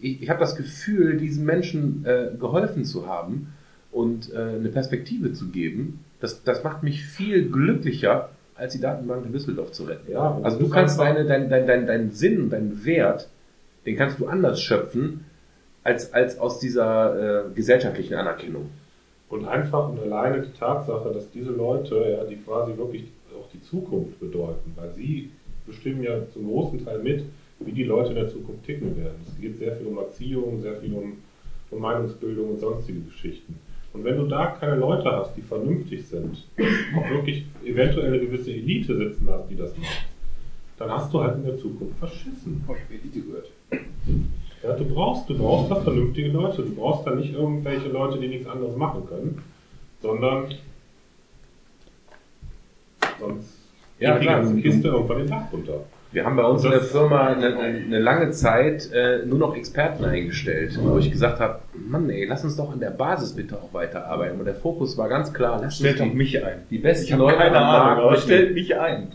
ich, 0.00 0.22
ich, 0.22 0.30
habe 0.30 0.40
das 0.40 0.56
Gefühl, 0.56 1.16
diesen 1.16 1.44
Menschen 1.44 2.04
äh, 2.04 2.30
geholfen 2.38 2.84
zu 2.84 3.06
haben 3.06 3.52
und 3.92 4.32
äh, 4.32 4.36
eine 4.36 4.68
Perspektive 4.68 5.32
zu 5.32 5.48
geben. 5.48 6.04
Das, 6.20 6.42
das 6.42 6.64
macht 6.64 6.82
mich 6.82 7.04
viel 7.04 7.50
glücklicher, 7.50 8.30
als 8.54 8.72
die 8.72 8.80
Datenbank 8.80 9.26
in 9.26 9.32
Düsseldorf 9.32 9.72
zu 9.72 9.84
retten. 9.84 10.10
Ja, 10.10 10.38
also 10.42 10.58
du 10.58 10.68
kannst 10.68 10.98
deine, 10.98 11.26
dein, 11.26 11.48
dein, 11.50 11.66
dein, 11.66 11.86
deinen 11.86 12.10
Sinn, 12.12 12.50
deinen 12.50 12.84
Wert, 12.84 13.28
den 13.84 13.96
kannst 13.96 14.18
du 14.18 14.26
anders 14.26 14.60
schöpfen, 14.60 15.24
als, 15.84 16.12
als 16.12 16.38
aus 16.38 16.58
dieser 16.58 17.46
äh, 17.46 17.54
gesellschaftlichen 17.54 18.14
Anerkennung. 18.14 18.70
Und 19.28 19.46
einfach 19.46 19.88
und 19.88 20.00
alleine 20.00 20.42
die 20.42 20.52
Tatsache, 20.58 21.12
dass 21.12 21.30
diese 21.30 21.50
Leute, 21.50 21.96
ja, 21.96 22.24
die 22.24 22.36
quasi 22.36 22.76
wirklich 22.76 23.04
auch 23.38 23.48
die 23.52 23.62
Zukunft 23.62 24.18
bedeuten, 24.20 24.72
weil 24.76 24.92
sie 24.94 25.30
bestimmen 25.66 26.02
ja 26.02 26.14
zum 26.32 26.48
großen 26.48 26.84
Teil 26.84 27.00
mit, 27.00 27.24
wie 27.60 27.72
die 27.72 27.84
Leute 27.84 28.10
in 28.10 28.16
der 28.16 28.28
Zukunft 28.28 28.64
ticken 28.64 28.96
werden. 28.96 29.16
Es 29.26 29.40
geht 29.40 29.58
sehr 29.58 29.76
viel 29.76 29.86
um 29.86 29.98
Erziehung, 29.98 30.60
sehr 30.60 30.76
viel 30.76 30.92
um, 30.92 31.14
um 31.70 31.80
Meinungsbildung 31.80 32.50
und 32.50 32.60
sonstige 32.60 33.00
Geschichten. 33.00 33.58
Und 33.92 34.04
wenn 34.04 34.18
du 34.18 34.26
da 34.26 34.46
keine 34.60 34.76
Leute 34.76 35.10
hast, 35.10 35.34
die 35.36 35.40
vernünftig 35.40 36.06
sind, 36.06 36.44
auch 36.96 37.10
wirklich 37.10 37.46
eventuell 37.64 38.08
eine 38.08 38.18
gewisse 38.20 38.52
Elite 38.52 38.94
sitzen 38.96 39.26
hast, 39.30 39.48
die 39.48 39.56
das 39.56 39.76
macht, 39.78 40.06
dann 40.78 40.90
hast 40.90 41.12
du 41.14 41.20
halt 41.22 41.36
in 41.36 41.44
der 41.44 41.56
Zukunft 41.56 41.98
verschissen. 41.98 42.62
Oh, 42.68 42.74
ich 42.74 42.82
habe 42.82 42.94
Elite 43.02 43.20
gehört. 43.20 43.50
Ja? 44.62 44.72
du 44.74 44.84
brauchst, 44.84 45.28
du 45.30 45.38
brauchst 45.38 45.70
da 45.70 45.76
vernünftige 45.76 46.28
Leute. 46.28 46.62
Du 46.62 46.74
brauchst 46.74 47.06
da 47.06 47.14
nicht 47.14 47.32
irgendwelche 47.32 47.88
Leute, 47.88 48.18
die 48.18 48.28
nichts 48.28 48.46
anderes 48.46 48.76
machen 48.76 49.06
können, 49.08 49.42
sondern 50.02 50.48
sonst 53.18 53.58
Ja, 53.98 54.18
die 54.18 54.26
klar. 54.26 54.42
ganze 54.42 54.60
Kiste 54.60 54.88
irgendwann 54.88 55.18
den 55.18 55.28
Dach 55.28 55.50
runter. 55.50 55.84
Wir 56.16 56.24
haben 56.24 56.36
bei 56.36 56.44
uns 56.44 56.64
in 56.64 56.70
der 56.70 56.80
Firma 56.80 57.26
eine, 57.26 57.58
eine 57.58 57.98
lange 57.98 58.30
Zeit 58.30 58.90
äh, 58.90 59.26
nur 59.26 59.38
noch 59.38 59.54
Experten 59.54 60.02
eingestellt, 60.02 60.78
wo 60.82 60.96
ich 60.96 61.10
gesagt 61.10 61.40
habe, 61.40 61.58
Mann 61.74 62.08
ey, 62.08 62.24
lass 62.24 62.42
uns 62.42 62.56
doch 62.56 62.72
in 62.72 62.80
der 62.80 62.88
Basis 62.88 63.36
bitte 63.36 63.56
auch 63.56 63.74
weiterarbeiten. 63.74 64.38
Und 64.38 64.46
der 64.46 64.54
Fokus 64.54 64.96
war 64.96 65.10
ganz 65.10 65.34
klar, 65.34 65.56
lass 65.56 65.64
uns 65.64 65.76
Stellt 65.80 66.00
doch 66.00 66.06
die, 66.06 66.16
mich 66.16 66.42
ein. 66.42 66.62
die 66.70 66.78
besten 66.78 67.18
Leute 67.18 67.36
keine 67.36 67.58
am 67.58 67.64
Ahnung, 67.64 67.86
Markt 67.86 68.00
aber 68.00 68.16
stellt 68.16 68.54
mich 68.54 68.74
ein. 68.78 69.08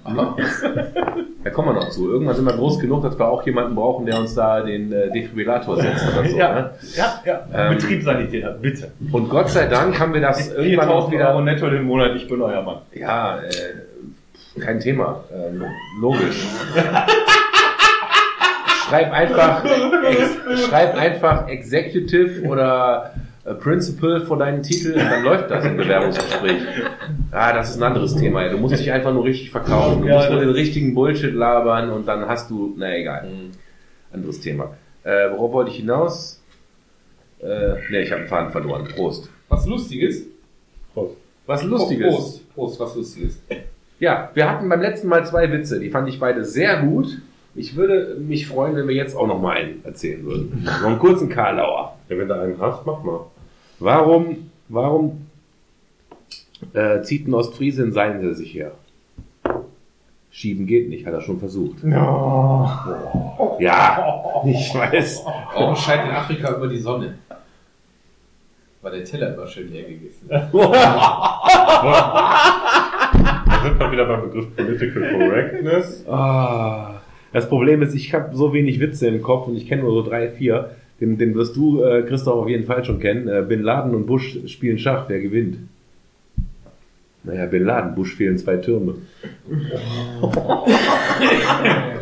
Da 1.44 1.50
kommen 1.50 1.70
wir 1.70 1.74
noch 1.74 1.90
zu. 1.90 2.08
Irgendwann 2.08 2.36
sind 2.36 2.46
wir 2.46 2.54
groß 2.54 2.78
genug, 2.78 3.02
dass 3.02 3.18
wir 3.18 3.28
auch 3.28 3.44
jemanden 3.48 3.74
brauchen, 3.74 4.06
der 4.06 4.20
uns 4.20 4.36
da 4.36 4.62
den 4.62 4.94
äh, 4.94 5.10
Defibrillator 5.10 5.82
setzt 5.82 6.08
oder 6.08 6.30
so. 6.30 6.38
Ja, 6.38 6.54
Ne? 6.54 6.70
ja, 6.96 7.20
ja. 7.26 7.48
Ähm, 7.52 7.78
Betriebssanitäter, 7.78 8.52
bitte. 8.62 8.92
Und 9.12 9.28
Gott 9.28 9.50
sei 9.50 9.66
Dank 9.66 10.00
haben 10.00 10.14
wir 10.14 10.22
das 10.22 10.54
irgendwann 10.54 10.90
auch 10.90 11.10
4000 11.10 11.14
wieder... 11.14 11.30
Euro 11.32 11.42
netto 11.42 11.68
den 11.68 11.84
Monat, 11.84 12.16
ich 12.16 12.28
bin 12.28 12.44
euer 12.44 12.62
Mann. 12.62 12.78
Ja, 12.94 13.40
äh, 13.40 13.50
kein 14.60 14.80
Thema. 14.80 15.24
Ähm, 15.34 15.64
logisch. 16.00 16.46
schreib 18.90 19.12
einfach, 19.12 19.64
ex, 19.66 20.68
schreib 20.68 20.96
einfach 20.96 21.48
Executive 21.48 22.46
oder 22.48 23.14
äh, 23.46 23.54
Principal 23.54 24.22
vor 24.22 24.38
deinen 24.38 24.62
Titel 24.62 24.94
und 24.94 25.00
dann 25.00 25.24
läuft 25.24 25.50
das 25.50 25.66
im 25.66 25.78
Bewerbungsgespräch. 25.78 26.62
Ah, 27.32 27.54
das 27.54 27.72
ist 27.72 27.78
ein 27.78 27.84
anderes 27.84 28.16
Thema. 28.16 28.48
Du 28.50 28.58
musst 28.58 28.78
dich 28.78 28.92
einfach 28.92 29.14
nur 29.14 29.24
richtig 29.24 29.52
verkaufen. 29.52 30.02
Du 30.02 30.10
musst 30.10 30.30
nur 30.30 30.40
den 30.42 30.50
richtigen 30.50 30.94
Bullshit 30.94 31.34
labern 31.34 31.92
und 31.92 32.08
dann 32.08 32.28
hast 32.28 32.50
du, 32.50 32.74
na 32.78 32.96
egal. 32.96 33.28
Anderes 34.12 34.42
Thema. 34.42 34.76
Äh, 35.04 35.32
worauf 35.32 35.54
wollte 35.54 35.72
ich 35.72 35.78
hinaus? 35.78 36.42
Äh, 37.40 37.46
ne, 37.90 38.02
ich 38.02 38.12
habe 38.12 38.22
einen 38.22 38.30
Faden 38.30 38.52
verloren. 38.52 38.88
Prost. 38.94 39.30
Was 39.50 39.66
Lustiges? 39.66 40.24
Prost. 40.94 41.16
Was 41.48 41.64
Lustiges. 41.64 42.14
Prost, 42.14 42.54
Prost, 42.54 42.80
was 42.80 42.96
Lustiges. 42.96 43.42
Ja, 44.02 44.32
wir 44.34 44.50
hatten 44.50 44.68
beim 44.68 44.82
letzten 44.82 45.08
Mal 45.10 45.24
zwei 45.28 45.52
Witze, 45.52 45.80
die 45.80 45.92
fand 45.92 46.10
ich 46.10 46.20
beide 46.20 46.44
sehr 46.44 46.82
gut. 46.82 47.20
Ich 47.54 47.76
würde 47.76 48.18
mich 48.20 48.48
freuen, 48.48 48.76
wenn 48.76 48.88
wir 48.88 48.96
jetzt 48.96 49.16
auch 49.16 49.28
noch 49.28 49.40
mal 49.40 49.56
einen 49.56 49.86
erzählen 49.86 50.26
würden. 50.26 50.64
Noch 50.82 50.88
einen 50.88 50.98
kurzen 50.98 51.30
Karlauer. 51.30 51.96
Ja, 52.10 52.18
wenn 52.18 52.28
du 52.28 52.34
einen 52.34 52.60
hast, 52.60 52.84
mach 52.84 53.04
mal. 53.04 53.28
Warum, 53.78 54.50
warum 54.70 55.28
äh, 56.74 57.04
zieht 57.04 57.28
ein 57.28 57.34
Ostfriese 57.36 57.84
in 57.84 57.92
Seinse 57.92 58.34
sich 58.34 58.56
her? 58.56 58.72
Schieben 60.32 60.66
geht 60.66 60.90
nicht, 60.90 61.06
hat 61.06 61.14
er 61.14 61.22
schon 61.22 61.38
versucht. 61.38 61.84
Ja, 61.84 63.46
ich 64.46 64.74
weiß. 64.74 65.26
Warum 65.54 65.76
scheint 65.76 66.06
in 66.06 66.12
Afrika 66.16 66.56
immer 66.56 66.68
die 66.68 66.80
Sonne? 66.80 67.20
Weil 68.82 68.94
der 68.94 69.04
Teller 69.04 69.36
immer 69.36 69.46
schön 69.46 69.72
leer 69.72 69.84
gegessen 69.84 70.28
ist. 70.28 70.54
Da 73.62 73.70
sind 73.70 73.80
wir 73.80 73.92
wieder 73.92 74.06
beim 74.06 74.24
Begriff 74.24 74.56
Political 74.56 75.12
Correctness. 75.12 76.04
Ah, 76.08 77.00
das 77.32 77.48
Problem 77.48 77.84
ist, 77.84 77.94
ich 77.94 78.12
habe 78.12 78.36
so 78.36 78.54
wenig 78.54 78.80
Witze 78.80 79.08
im 79.08 79.22
Kopf 79.22 79.48
und 79.48 79.56
ich 79.56 79.68
kenne 79.68 79.84
nur 79.84 79.92
so 79.92 80.02
drei, 80.02 80.30
vier. 80.30 80.72
Den, 81.00 81.20
den 81.20 81.36
wirst 81.36 81.56
du, 81.56 81.84
äh, 81.84 82.02
Christoph, 82.02 82.42
auf 82.42 82.50
jeden 82.50 82.66
Fall 82.66 82.84
schon 82.84 83.00
kennen. 83.00 83.28
Äh, 83.28 83.46
Bin 83.48 83.62
Laden 83.62 83.94
und 83.94 84.08
Bush 84.08 84.40
spielen 84.48 84.80
Schach, 84.80 85.06
wer 85.10 85.20
gewinnt? 85.20 85.58
Naja, 87.24 87.46
Bin 87.46 87.64
Laden, 87.64 87.94
Bush 87.94 88.16
fehlen 88.16 88.40
zwei 88.40 88.58
Türme. 88.58 88.96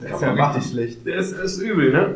Das 0.00 0.12
ist 0.12 0.22
ja 0.22 0.32
richtig 0.32 0.70
schlecht. 0.70 1.06
Das 1.06 1.32
ist 1.32 1.60
übel, 1.60 1.92
ne? 1.92 2.14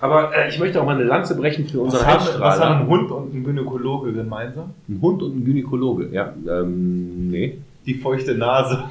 Aber 0.00 0.34
äh, 0.34 0.48
ich 0.48 0.58
möchte 0.58 0.80
auch 0.80 0.86
mal 0.86 0.94
eine 0.94 1.04
Lanze 1.04 1.36
brechen 1.36 1.66
für 1.66 1.80
unseren 1.80 2.06
Was 2.06 2.34
haben, 2.34 2.40
was 2.40 2.60
haben 2.60 2.82
ein 2.82 2.88
Hund 2.88 3.10
und 3.10 3.34
ein 3.34 3.44
Gynäkologe 3.44 4.12
gemeinsam? 4.12 4.74
Ein 4.88 5.00
Hund 5.00 5.22
und 5.22 5.36
ein 5.36 5.44
Gynäkologe, 5.44 6.08
ja. 6.12 6.32
Ähm, 6.48 7.30
nee. 7.30 7.58
Die 7.86 7.94
feuchte 7.94 8.34
Nase. 8.34 8.84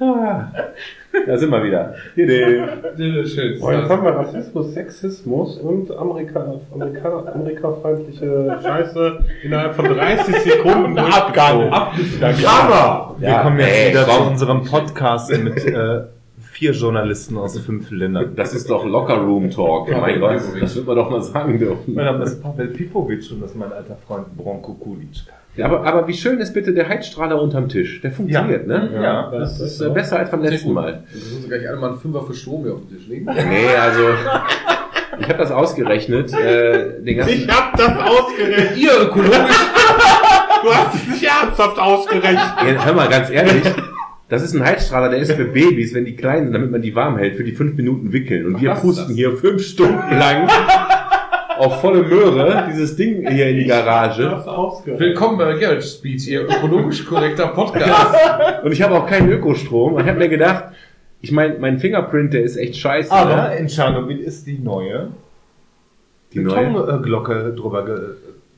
Da 0.00 1.36
sind 1.36 1.50
wir 1.50 1.62
wieder. 1.62 1.94
Schön. 2.16 3.58
Oh, 3.60 3.70
jetzt 3.70 3.88
haben 3.90 4.02
wir 4.02 4.12
Rassismus, 4.16 4.72
Sexismus 4.72 5.58
und 5.58 5.94
Amerika, 5.94 6.54
Amerika, 6.72 7.24
amerikafeindliche 7.34 8.58
Scheiße 8.62 9.18
innerhalb 9.42 9.74
von 9.74 9.84
30 9.84 10.36
Sekunden 10.36 10.96
Abgang. 10.98 11.68
Abgeschlagen. 11.70 12.38
Aber 12.46 13.14
wir 13.18 13.28
Ja, 13.28 13.42
kommen 13.42 13.58
jetzt 13.58 13.68
ey, 13.76 13.90
wieder 13.90 14.06
zu 14.06 14.10
komm. 14.18 14.28
unserem 14.28 14.64
Podcast 14.64 15.30
mit 15.38 15.66
äh, 15.66 16.04
vier 16.40 16.72
Journalisten 16.72 17.36
aus 17.36 17.58
fünf 17.58 17.90
Ländern. 17.90 18.32
Das 18.36 18.54
ist 18.54 18.70
doch 18.70 18.86
Locker 18.86 19.18
Room 19.18 19.50
Talk. 19.50 19.90
mein 19.90 20.18
Gott, 20.18 20.40
das 20.62 20.76
wird 20.76 20.86
man 20.86 20.96
doch 20.96 21.10
mal 21.10 21.22
sagen 21.22 21.58
dürfen. 21.58 21.94
Wir 21.94 22.06
haben 22.06 22.20
das 22.20 22.40
Pavel 22.40 22.68
Pipovic 22.68 23.30
und 23.32 23.42
das 23.42 23.50
ist 23.50 23.56
mein 23.56 23.70
alter 23.70 23.96
Freund 24.06 24.34
Bronko 24.34 24.72
Kulic. 24.74 25.24
Ja, 25.56 25.66
aber, 25.66 25.84
aber 25.84 26.06
wie 26.08 26.14
schön 26.14 26.38
ist 26.38 26.52
bitte 26.54 26.72
der 26.72 26.88
Heizstrahler 26.88 27.40
unterm 27.42 27.68
Tisch? 27.68 28.00
Der 28.00 28.12
funktioniert, 28.12 28.66
ne? 28.66 28.88
Ja, 29.02 29.30
Das 29.30 29.60
ist 29.60 29.80
äh, 29.80 29.90
besser 29.90 30.18
als 30.18 30.30
beim 30.30 30.42
letzten 30.42 30.72
Mal. 30.72 31.02
Wir 31.12 31.20
müssen 31.36 31.48
gleich 31.48 31.68
alle 31.68 31.78
mal 31.78 31.90
einen 31.90 31.98
Fünfer 31.98 32.22
für 32.22 32.34
Strom 32.34 32.62
hier 32.64 32.74
auf 32.74 32.80
den 32.88 32.96
Tisch 32.96 33.08
legen. 33.08 33.24
Nee, 33.26 33.74
also 33.80 34.00
ich 35.18 35.28
habe 35.28 35.38
das 35.38 35.50
ausgerechnet. 35.50 36.32
Äh, 36.32 37.02
den 37.02 37.16
ganzen 37.18 37.48
hab 37.50 37.76
das 37.76 37.96
ausgerechnet. 37.98 38.76
ihr 38.78 38.92
ökologisch. 39.02 39.56
Du 40.62 40.74
hast 40.74 40.94
es 40.94 41.08
nicht 41.08 41.24
ernsthaft 41.24 41.78
ausgerechnet. 41.78 42.36
Ja, 42.36 42.84
hör 42.84 42.92
mal, 42.92 43.08
ganz 43.08 43.30
ehrlich. 43.30 43.64
Das 44.28 44.42
ist 44.42 44.54
ein 44.54 44.64
Heizstrahler, 44.64 45.08
der 45.08 45.18
ist 45.18 45.32
für 45.32 45.46
Babys, 45.46 45.92
wenn 45.92 46.04
die 46.04 46.14
klein 46.14 46.44
sind, 46.44 46.52
damit 46.52 46.70
man 46.70 46.80
die 46.82 46.94
warm 46.94 47.18
hält, 47.18 47.34
für 47.34 47.42
die 47.42 47.52
fünf 47.52 47.74
Minuten 47.76 48.12
wickeln. 48.12 48.46
Und 48.46 48.60
wir 48.60 48.70
was 48.70 48.78
ist 48.78 48.84
pusten 48.84 49.08
das? 49.08 49.16
hier 49.16 49.36
fünf 49.36 49.62
Stunden 49.62 50.16
lang 50.16 50.48
auf 51.60 51.80
volle 51.82 52.02
Möhre 52.02 52.68
dieses 52.70 52.96
Ding 52.96 53.28
hier 53.28 53.50
in 53.50 53.58
die 53.58 53.66
Garage. 53.66 54.42
Willkommen 54.96 55.36
bei 55.36 55.58
Garage 55.58 55.82
Speech, 55.82 56.26
Ihr 56.28 56.44
ökologisch 56.44 57.04
korrekter 57.04 57.48
Podcast. 57.48 58.16
Und 58.64 58.72
ich 58.72 58.80
habe 58.80 58.94
auch 58.94 59.06
keinen 59.06 59.30
Ökostrom. 59.30 59.94
Und 59.94 60.02
ich 60.02 60.08
habe 60.08 60.18
mir 60.18 60.30
gedacht, 60.30 60.72
ich 61.20 61.32
meine, 61.32 61.58
mein 61.58 61.78
Fingerprint, 61.78 62.32
der 62.32 62.44
ist 62.44 62.56
echt 62.56 62.76
scheiße. 62.76 63.12
Aber 63.12 63.48
ne? 63.48 63.56
in 63.56 63.66
Tschernobyl 63.66 64.20
ist 64.20 64.46
die 64.46 64.58
neue 64.58 65.10
die 66.32 66.40
neue. 66.40 66.70
Betonglocke 66.70 67.54
drüber 67.54 67.84
ge 67.84 67.98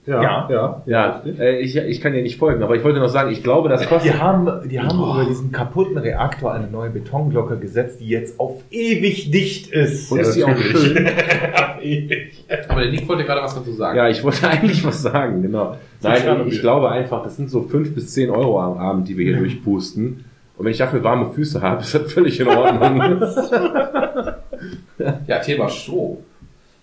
Ja, 0.05 0.21
Ja. 0.23 0.49
ja. 0.51 0.83
Ja, 0.87 1.23
äh, 1.39 1.61
ich, 1.61 1.77
ich 1.77 2.01
kann 2.01 2.13
dir 2.13 2.23
nicht 2.23 2.37
folgen, 2.39 2.63
aber 2.63 2.75
ich 2.75 2.83
wollte 2.83 2.99
noch 2.99 3.09
sagen, 3.09 3.31
ich 3.31 3.43
glaube, 3.43 3.69
das 3.69 3.87
kostet. 3.89 4.13
Die 4.15 4.19
haben, 4.19 4.69
die 4.69 4.81
haben 4.81 4.99
über 4.99 5.25
diesen 5.29 5.53
kaputten 5.53 5.97
Reaktor 5.97 6.53
eine 6.53 6.67
neue 6.67 6.91
Betonglocke 6.91 7.57
gesetzt, 7.59 8.01
die 8.01 8.09
jetzt 8.09 8.41
auf 8.41 8.63
ewig 8.71 9.31
dicht 9.31 9.71
ist. 9.71 10.11
Und 10.11 10.19
ist 10.21 10.35
die 10.35 10.45
auch 10.45 10.57
schön? 10.57 11.07
Aber 12.69 12.81
der 12.81 12.91
Nick 12.91 13.09
wollte 13.09 13.25
gerade 13.25 13.43
was 13.43 13.55
dazu 13.55 13.73
sagen. 13.73 13.97
Ja, 13.97 14.09
ich 14.09 14.25
wollte 14.25 14.49
eigentlich 14.49 14.85
was 14.85 15.03
sagen, 15.03 15.43
genau. 15.43 15.77
Nein, 16.03 16.43
ich, 16.49 16.55
ich 16.55 16.61
glaube 16.61 16.91
einfach, 16.91 17.23
das 17.23 17.37
sind 17.37 17.49
so 17.49 17.63
fünf 17.63 17.95
bis 17.95 18.13
zehn 18.13 18.31
Euro 18.31 18.61
am 18.61 18.79
Abend, 18.79 19.09
die 19.09 19.17
wir 19.17 19.25
hier 19.27 19.39
durchpusten. 19.39 20.25
Und 20.59 20.65
wenn 20.65 20.73
ich 20.73 20.79
dafür 20.79 21.03
warme 21.05 21.31
Füße 21.31 21.63
habe, 21.63 21.81
ist 21.83 21.95
das 21.95 22.13
völlig 22.13 22.41
in 22.41 22.49
Ordnung. 22.49 23.23
Ja, 25.27 25.39
Thema 25.39 25.69
Strom. 25.69 26.19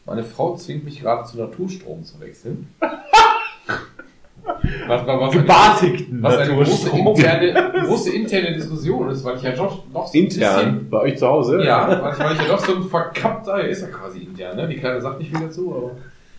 Meine 0.09 0.23
Frau 0.23 0.55
zwingt 0.55 0.85
mich 0.85 1.01
gerade 1.01 1.23
zu 1.23 1.37
Naturstrom 1.37 2.03
zu 2.03 2.19
wechseln. 2.19 2.67
Was, 4.87 5.05
was, 5.05 5.19
was, 5.19 5.31
Gebartigten 5.31 6.23
was 6.23 6.37
eine 6.37 6.55
große 6.55 6.89
interne, 6.89 7.71
große 7.85 8.15
interne 8.15 8.55
Diskussion 8.55 9.09
ist, 9.09 9.23
weil 9.23 9.37
ich 9.37 9.43
ja 9.43 9.51
doch 9.51 9.83
noch 9.93 10.07
so 10.07 10.17
ein 10.17 10.23
Intern, 10.23 10.87
bei 10.89 11.01
euch 11.01 11.17
zu 11.17 11.27
Hause? 11.27 11.57
Bisschen, 11.57 11.67
ja, 11.67 12.01
weil 12.01 12.13
ich, 12.13 12.19
weil 12.19 12.33
ich 12.33 12.41
ja 12.41 12.47
doch 12.47 12.59
so 12.59 12.75
ein 12.75 12.83
verkappter, 12.83 13.67
ist 13.67 13.81
ja 13.81 13.87
quasi 13.89 14.19
intern, 14.19 14.57
ne? 14.57 14.67
Die 14.67 14.77
Kleine 14.77 15.01
sagt 15.01 15.19
nicht 15.19 15.29
viel 15.29 15.45
dazu, 15.45 15.75
aber 15.75 15.91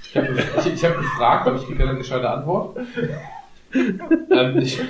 ich 0.03 0.17
habe 0.17 0.29
ich, 0.59 0.75
ich 0.75 0.85
hab 0.85 0.97
gefragt, 0.97 1.47
aber 1.47 1.57
ich 1.57 1.67
kriege 1.67 1.79
keine 1.79 1.97
gescheite 1.97 2.29
Antwort. 2.29 2.79
ähm, 3.75 4.59
ich, 4.59 4.81
äh, 4.81 4.85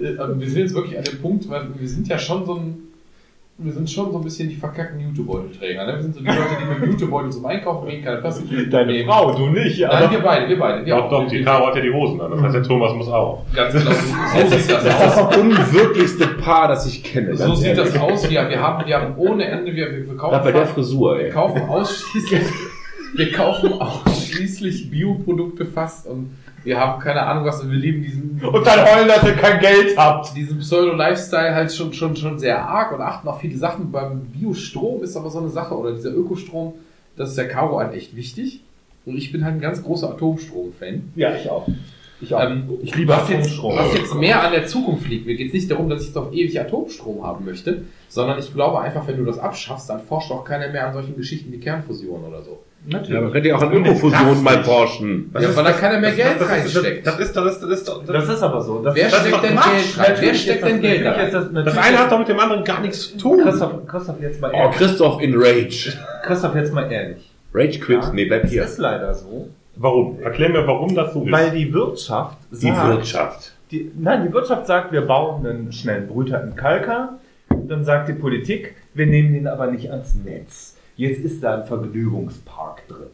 wir 0.00 0.48
sind 0.48 0.58
jetzt 0.58 0.74
wirklich 0.74 0.96
an 0.96 1.04
dem 1.04 1.20
Punkt, 1.20 1.48
weil 1.50 1.68
wir 1.78 1.88
sind 1.88 2.08
ja 2.08 2.18
schon 2.18 2.46
so 2.46 2.54
ein, 2.54 2.91
wir 3.64 3.72
sind 3.72 3.90
schon 3.90 4.10
so 4.12 4.18
ein 4.18 4.24
bisschen 4.24 4.48
die 4.48 4.54
verkackten 4.56 5.00
Jutebeutelträger, 5.00 5.86
ne? 5.86 5.94
Wir 5.96 6.02
sind 6.02 6.14
so 6.14 6.20
die 6.20 6.26
Leute, 6.26 6.40
die 6.60 6.64
mit 6.68 6.82
dem 6.82 6.90
Jutebeutel 6.92 7.30
zum 7.30 7.46
Einkaufen 7.46 7.88
gehen, 7.88 8.02
keine 8.04 8.18
Plastik 8.18 8.70
Deine 8.70 9.04
Frau, 9.04 9.32
du 9.34 9.48
nicht, 9.48 9.80
Nein, 9.80 9.90
aber 9.90 10.10
wir 10.10 10.18
beide, 10.20 10.48
wir 10.48 10.58
beide. 10.58 10.84
Wir 10.86 10.96
Doch, 10.96 11.04
auch. 11.04 11.10
doch, 11.10 11.28
die 11.28 11.42
Caro 11.42 11.66
hat 11.66 11.76
ja 11.76 11.80
die 11.82 11.92
Hosen 11.92 12.20
an. 12.20 12.30
Das 12.32 12.40
heißt, 12.42 12.54
der 12.54 12.62
Thomas 12.62 12.94
muss 12.94 13.08
auch. 13.08 13.44
Ganz 13.54 13.72
genau, 13.74 13.90
so, 13.90 13.96
sieht 13.96 14.52
das 14.52 14.66
Das 14.66 14.84
ist 14.84 15.18
aus. 15.18 15.28
das 15.28 15.36
unwirklichste 15.38 16.26
Paar, 16.28 16.68
das 16.68 16.86
ich 16.86 17.02
kenne. 17.04 17.36
So 17.36 17.54
sieht 17.54 17.76
ehrlich. 17.76 17.92
das 17.92 18.00
aus. 18.02 18.30
Wir, 18.30 18.48
wir 18.48 18.60
haben, 18.60 18.86
wir 18.86 19.00
haben 19.00 19.14
ohne 19.16 19.44
Ende, 19.44 19.74
wir, 19.74 20.06
wir 20.06 20.16
kaufen, 20.16 20.40
bei 20.42 20.52
der 20.52 20.66
Frisur, 20.66 21.18
wir 21.18 21.24
ey. 21.26 21.30
kaufen 21.30 21.62
ausschließlich, 21.62 22.42
wir 23.16 23.32
kaufen 23.32 23.72
ausschließlich 23.74 24.90
Bioprodukte 24.90 25.66
fast 25.66 26.06
und 26.06 26.30
wir 26.64 26.78
haben 26.78 27.00
keine 27.00 27.22
Ahnung 27.22 27.44
was 27.44 27.60
und 27.60 27.70
wir 27.70 27.78
lieben 27.78 28.02
diesen, 28.02 28.40
und 28.44 28.66
dann 28.66 28.84
heulen, 28.86 29.08
dass 29.08 29.22
ihr 29.24 29.34
kein 29.34 29.60
Geld 29.60 29.96
habt. 29.96 30.36
diesen 30.36 30.58
Pseudo-Lifestyle 30.60 31.54
halt 31.54 31.72
schon, 31.72 31.92
schon, 31.92 32.16
schon 32.16 32.38
sehr 32.38 32.66
arg 32.66 32.92
und 32.92 33.00
achten 33.00 33.28
auf 33.28 33.40
viele 33.40 33.56
Sachen. 33.56 33.90
Beim 33.92 34.20
Biostrom 34.26 35.02
ist 35.02 35.16
aber 35.16 35.30
so 35.30 35.38
eine 35.40 35.48
Sache 35.48 35.76
oder 35.76 35.92
dieser 35.92 36.12
Ökostrom, 36.14 36.74
das 37.16 37.30
ist 37.30 37.38
der 37.38 37.48
Caro 37.48 37.78
halt 37.78 37.94
echt 37.94 38.14
wichtig. 38.16 38.60
Und 39.04 39.16
ich 39.16 39.32
bin 39.32 39.44
halt 39.44 39.54
ein 39.56 39.60
ganz 39.60 39.82
großer 39.82 40.10
Atomstrom-Fan. 40.10 41.12
Ja, 41.16 41.34
ich 41.34 41.50
auch. 41.50 41.66
Ich 42.20 42.32
auch. 42.34 42.40
Ähm, 42.44 42.70
Ich 42.82 42.94
liebe 42.94 43.08
was 43.12 43.28
jetzt, 43.28 43.46
Atomstrom. 43.46 43.76
was 43.76 43.94
jetzt 43.94 44.14
mehr 44.14 44.40
an 44.44 44.52
der 44.52 44.66
Zukunft 44.66 45.08
liegt. 45.08 45.26
Mir 45.26 45.34
geht 45.34 45.48
es 45.48 45.54
nicht 45.54 45.68
darum, 45.70 45.88
dass 45.88 46.02
ich 46.02 46.08
jetzt 46.08 46.16
auf 46.16 46.32
ewig 46.32 46.60
Atomstrom 46.60 47.24
haben 47.26 47.44
möchte, 47.44 47.82
sondern 48.08 48.38
ich 48.38 48.54
glaube 48.54 48.80
einfach, 48.80 49.08
wenn 49.08 49.16
du 49.16 49.24
das 49.24 49.40
abschaffst, 49.40 49.90
dann 49.90 50.02
forscht 50.02 50.30
auch 50.30 50.44
keiner 50.44 50.68
mehr 50.68 50.86
an 50.86 50.94
solchen 50.94 51.16
Geschichten 51.16 51.50
wie 51.52 51.58
Kernfusion 51.58 52.22
oder 52.24 52.42
so. 52.42 52.60
Ja, 52.84 53.20
man 53.20 53.30
könnte 53.30 53.48
ja 53.48 53.56
auch 53.56 53.62
an 53.62 53.72
Ökofusion 53.72 54.42
mal 54.42 54.64
forschen. 54.64 55.30
ja, 55.38 55.54
weil 55.54 55.64
da 55.64 55.70
keiner 55.72 56.00
mehr 56.00 56.10
Geld 56.12 56.40
das, 56.40 56.48
reinsteckt. 56.48 57.06
Das 57.06 57.18
ist, 57.20 57.32
das 57.36 57.52
ist, 57.54 57.62
das 57.62 57.70
ist, 57.70 57.86
das 57.88 57.98
ist, 58.00 58.08
Das 58.08 58.28
ist 58.28 58.42
aber 58.42 58.60
so. 58.60 58.82
Das 58.82 58.94
Wer 58.96 59.04
das 59.08 59.20
steckt 59.20 59.34
ist 59.36 59.42
denn 59.42 59.50
Geld 59.50 59.60
rein? 59.60 59.72
Wer 59.96 60.08
Natürlich 60.08 60.42
steckt 60.42 60.56
ist 60.56 60.62
das- 60.62 60.70
denn 60.72 60.80
Geld 60.80 61.04
natürlich 61.04 61.26
ist 61.28 61.34
das- 61.34 61.44
das 61.44 61.52
natürlich 61.52 61.78
eine 61.80 61.96
ist- 61.96 62.02
hat 62.02 62.12
doch 62.12 62.18
mit 62.18 62.28
dem 62.28 62.40
anderen 62.40 62.64
gar 62.64 62.80
nichts 62.80 63.00
zu 63.12 63.18
tun. 63.18 63.40
Christoph, 63.42 63.86
Christoph, 63.86 64.20
jetzt 64.20 64.40
mal 64.40 64.50
Oh, 64.52 64.56
ehrlich. 64.56 64.76
Christoph 64.76 65.22
in 65.22 65.34
Rage. 65.36 65.92
Christoph, 66.24 66.54
jetzt 66.56 66.72
mal 66.74 66.90
ehrlich. 66.92 67.30
Rage 67.54 67.78
quit. 67.78 68.02
Ja, 68.02 68.12
Nee, 68.12 68.24
bleib 68.24 68.46
hier. 68.48 68.64
ist 68.64 68.78
leider 68.78 69.14
so, 69.14 69.48
Warum? 69.76 70.20
Erklär 70.20 70.48
mir, 70.50 70.66
warum 70.66 70.94
das 70.94 71.12
so 71.14 71.22
ist. 71.24 71.30
weil 71.32 71.50
die 71.52 71.72
Wirtschaft 71.72 72.36
Die 72.50 72.56
sagt, 72.72 72.88
Wirtschaft. 72.88 73.52
Die, 73.70 73.90
nein, 73.96 74.26
die 74.26 74.32
Wirtschaft 74.32 74.66
sagt, 74.66 74.92
wir 74.92 75.02
bauen 75.02 75.46
einen 75.46 75.72
schnellen 75.72 76.08
Brüter 76.08 76.42
in 76.42 76.56
Kalka. 76.56 77.14
Dann 77.68 77.84
sagt 77.84 78.08
die 78.08 78.12
Politik, 78.14 78.74
wir 78.92 79.06
nehmen 79.06 79.32
den 79.34 79.46
aber 79.46 79.68
nicht 79.68 79.90
ans 79.90 80.14
Netz. 80.16 80.76
Jetzt 81.02 81.20
ist 81.24 81.42
da 81.42 81.56
ein 81.56 81.64
Vergnügungspark 81.64 82.86
drin. 82.88 83.06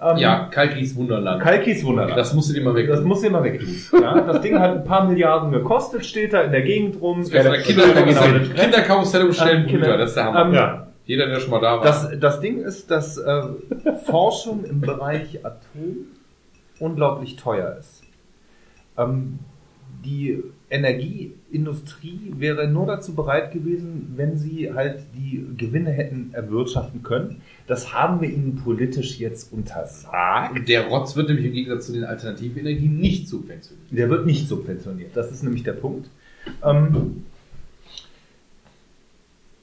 Ähm, 0.00 0.16
Ja, 0.16 0.48
Kalkis 0.50 0.96
Wunderland. 0.96 1.42
Kalkis 1.42 1.84
Wunderland. 1.84 2.16
Das 2.16 2.32
musst 2.32 2.48
du 2.50 2.54
dir 2.54 2.62
mal 2.62 2.74
weg. 2.74 2.88
Das 2.88 3.02
muss 3.02 3.22
immer 3.22 3.42
weg 3.42 3.60
tun. 3.60 4.00
Ja, 4.00 4.20
das 4.20 4.40
Ding 4.40 4.58
hat 4.58 4.70
ein 4.76 4.84
paar 4.84 5.04
Milliarden 5.06 5.50
gekostet, 5.52 6.06
steht 6.06 6.32
da 6.32 6.42
in 6.42 6.52
der 6.52 6.62
Gegend 6.62 7.00
rum. 7.02 7.22
Ja, 7.24 7.42
Genau, 7.42 7.52
Kinderkarussell, 8.54 9.20
das- 9.20 9.28
und 9.28 9.34
schnellen 9.34 9.62
Ähm, 9.64 9.68
Kinder- 9.68 9.98
das 9.98 10.10
ist 10.10 10.16
der 10.16 10.24
Hammer. 10.24 10.46
Ähm, 10.46 10.54
ja. 10.54 10.86
Jeder, 11.04 11.26
der 11.26 11.40
schon 11.40 11.50
mal 11.50 11.60
da 11.60 11.76
war. 11.78 11.82
Das, 11.84 12.08
das 12.20 12.40
Ding 12.40 12.60
ist, 12.62 12.90
dass 12.90 13.16
äh, 13.18 13.42
Forschung 14.04 14.64
im 14.64 14.80
Bereich 14.80 15.44
Atom 15.44 16.06
unglaublich 16.78 17.36
teuer 17.36 17.76
ist. 17.78 18.02
Ähm, 18.96 19.38
die 20.04 20.42
Energieindustrie 20.70 22.34
wäre 22.36 22.68
nur 22.68 22.86
dazu 22.86 23.14
bereit 23.14 23.52
gewesen, 23.52 24.12
wenn 24.16 24.36
sie 24.36 24.72
halt 24.72 25.00
die 25.14 25.46
Gewinne 25.56 25.90
hätten 25.90 26.30
erwirtschaften 26.32 27.02
können. 27.02 27.40
Das 27.66 27.94
haben 27.94 28.20
wir 28.20 28.28
ihnen 28.28 28.56
politisch 28.56 29.18
jetzt 29.18 29.52
untersagt. 29.52 30.68
der 30.68 30.88
Rotz 30.88 31.16
wird 31.16 31.28
nämlich 31.28 31.46
im 31.46 31.52
Gegensatz 31.52 31.86
zu 31.86 31.92
den 31.92 32.04
alternativen 32.04 32.58
Energien 32.58 32.98
nicht 32.98 33.28
subventioniert. 33.28 33.86
Der 33.90 34.10
wird 34.10 34.26
nicht 34.26 34.46
subventioniert. 34.46 35.16
Das 35.16 35.32
ist 35.32 35.42
nämlich 35.42 35.62
der 35.62 35.72
Punkt. 35.72 36.10
Ähm, 36.62 37.24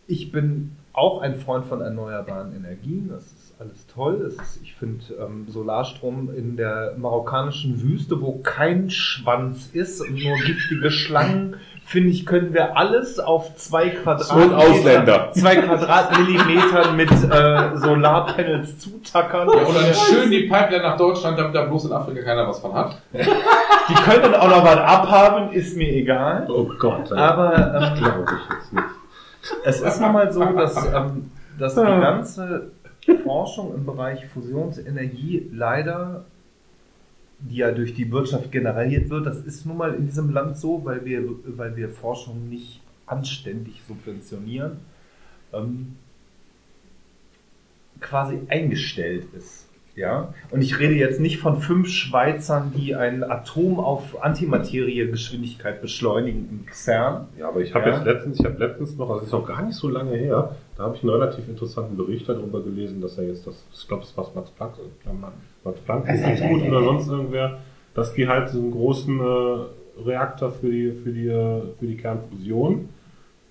ich 0.08 0.32
bin 0.32 0.72
auch 0.94 1.22
ein 1.22 1.36
Freund 1.36 1.66
von 1.66 1.82
erneuerbaren 1.82 2.56
Energien. 2.56 3.10
Das 3.10 3.26
ist 3.26 3.45
alles 3.60 3.88
toll. 3.88 4.26
Es 4.28 4.34
ist, 4.34 4.60
ich 4.64 4.76
finde 4.76 5.04
ähm, 5.20 5.46
Solarstrom 5.48 6.30
in 6.36 6.58
der 6.58 6.94
marokkanischen 6.98 7.82
Wüste, 7.82 8.22
wo 8.22 8.40
kein 8.40 8.90
Schwanz 8.90 9.70
ist 9.72 10.02
und 10.02 10.16
nur 10.22 10.38
giftige 10.38 10.92
Schlangen, 10.92 11.56
finde 11.86 12.10
ich, 12.10 12.26
können 12.26 12.54
wir 12.54 12.76
alles 12.76 13.20
auf 13.20 13.56
zwei 13.56 13.90
Quadratmeter, 13.90 14.58
Ausländer. 14.58 15.32
zwei 15.34 15.56
Quadratmillimetern 15.56 16.96
mit 16.98 17.12
äh, 17.12 17.78
Solarpanels 17.78 18.80
zutackern. 18.80 19.50
Ja, 19.50 19.66
und 19.66 19.76
dann 19.76 19.94
schön 19.94 20.32
die 20.32 20.50
Pipeline 20.50 20.84
nach 20.84 20.98
Deutschland, 20.98 21.38
damit 21.38 21.56
da 21.56 21.64
bloß 21.66 21.86
in 21.86 21.94
Afrika 21.94 22.24
keiner 22.24 22.48
was 22.48 22.60
von 22.60 22.74
hat. 22.74 23.02
Die 23.14 23.94
können 23.94 24.34
auch 24.36 24.50
noch 24.50 24.66
was 24.66 24.78
abhaben, 24.78 25.54
ist 25.54 25.78
mir 25.78 25.94
egal. 25.94 26.48
Oh 26.50 26.70
Gott. 26.80 27.12
Aber 27.14 27.56
ähm, 27.56 27.98
glaube 28.00 28.26
ich 28.26 28.56
jetzt 28.56 28.74
nicht. 28.74 28.86
Es 29.64 29.80
ist 29.80 30.02
nun 30.02 30.12
mal 30.12 30.32
so, 30.34 30.44
dass, 30.44 30.76
ähm, 30.94 31.30
dass 31.60 31.76
die 31.76 31.82
ganze 31.82 32.72
Forschung 33.24 33.74
im 33.76 33.86
Bereich 33.86 34.26
Fusionsenergie 34.28 35.48
leider, 35.52 36.26
die 37.40 37.58
ja 37.58 37.72
durch 37.72 37.94
die 37.94 38.12
Wirtschaft 38.12 38.52
generiert 38.52 39.10
wird, 39.10 39.26
das 39.26 39.38
ist 39.40 39.66
nun 39.66 39.78
mal 39.78 39.94
in 39.94 40.06
diesem 40.08 40.32
Land 40.32 40.58
so, 40.58 40.84
weil 40.86 41.06
wir, 41.06 41.22
weil 41.46 41.76
wir 41.76 41.90
Forschung 41.90 42.50
nicht 42.50 42.82
anständig 43.06 43.82
subventionieren, 43.88 44.78
ähm, 45.54 45.96
quasi 48.02 48.40
eingestellt 48.50 49.26
ist. 49.38 49.68
Ja, 49.96 50.34
und 50.52 50.62
ich 50.62 50.78
rede 50.80 50.94
jetzt 50.96 51.22
nicht 51.22 51.38
von 51.40 51.62
fünf 51.62 51.88
Schweizern, 51.88 52.74
die 52.76 52.96
ein 52.96 53.24
Atom 53.24 53.80
auf 53.80 54.22
Antimateriegeschwindigkeit 54.22 55.82
beschleunigen 55.82 56.50
im 56.68 56.74
CERN. 56.74 57.28
Ja, 57.40 57.48
aber 57.48 57.62
ich 57.62 57.74
habe 57.74 57.90
Ja. 57.90 57.96
jetzt 57.96 58.06
letztens, 58.06 58.40
ich 58.40 58.46
habe 58.46 58.58
letztens 58.58 58.98
noch, 58.98 59.08
also 59.10 59.20
das 59.20 59.28
ist 59.28 59.32
noch 59.32 59.48
gar 59.48 59.62
nicht 59.62 59.76
so 59.78 59.88
lange 59.88 60.18
her, 60.18 60.54
da 60.78 60.84
habe 60.84 60.96
ich 60.96 61.04
einen 61.04 61.12
relativ 61.12 61.48
interessanten 61.48 61.96
Bericht 61.96 62.28
darüber 62.28 62.62
gelesen, 62.62 63.02
dass 63.02 63.18
er 63.18 63.26
jetzt 63.26 63.48
das, 63.48 63.66
ich 63.74 63.88
glaube, 63.88 64.04
das 64.04 64.16
war 64.18 64.30
Max 64.36 64.50
Planck, 64.52 64.74
äh, 64.78 65.10
Max 65.64 65.80
Planck 65.82 66.08
Institut 66.08 66.68
oder 66.68 66.84
sonst 66.84 67.08
irgendwer, 67.08 67.60
dass 67.94 68.14
die 68.14 68.28
halt 68.28 68.50
so 68.50 68.60
einen 68.60 68.72
großen 68.72 69.20
äh, 69.20 70.04
Reaktor 70.06 70.52
für 70.52 70.70
die, 70.70 70.92
für 70.92 71.12
die, 71.12 71.28
äh, 71.28 71.62
für 71.80 71.88
die 71.88 71.98
Kernfusion 71.98 72.90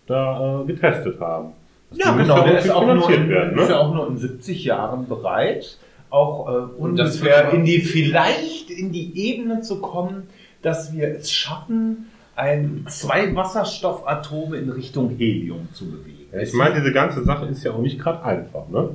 da 0.07 0.61
äh, 0.61 0.67
getestet 0.67 1.19
haben. 1.21 1.53
Das 1.91 1.99
Ja, 1.99 2.15
genau, 2.15 2.45
der 2.45 2.59
ist 2.59 2.71
auch, 2.71 2.87
nur 2.87 3.11
in, 3.11 3.29
werden, 3.29 3.59
ist 3.59 3.71
ja 3.71 3.77
ne? 3.77 3.81
auch 3.81 3.95
nur 3.95 4.09
in 4.09 4.19
70 4.19 4.65
Jahren 4.65 5.09
bereit, 5.09 5.79
auch 6.11 6.49
äh, 6.49 6.81
Und 6.81 6.97
das 6.97 7.17
ungefähr 7.17 7.53
in 7.53 7.65
die, 7.65 7.81
vielleicht 7.81 8.71
in 8.71 8.93
die 8.93 9.31
Ebene 9.31 9.63
zu 9.63 9.81
kommen, 9.81 10.29
dass 10.63 10.93
wir 10.93 11.09
es 11.09 11.33
schaffen, 11.33 12.11
ein, 12.37 12.85
zwei 12.89 13.35
Wasserstoffatome 13.35 14.57
in 14.57 14.71
Richtung 14.71 15.11
Helium 15.11 15.69
zu 15.73 15.87
bewegen. 15.91 16.29
Ja, 16.33 16.41
ich 16.41 16.53
meine, 16.53 16.77
diese 16.77 16.93
ganze 16.93 17.25
Sache 17.25 17.47
ist 17.47 17.63
ja 17.65 17.73
auch 17.73 17.81
nicht 17.81 17.99
gerade 17.99 18.23
einfach, 18.25 18.69
ne? 18.69 18.91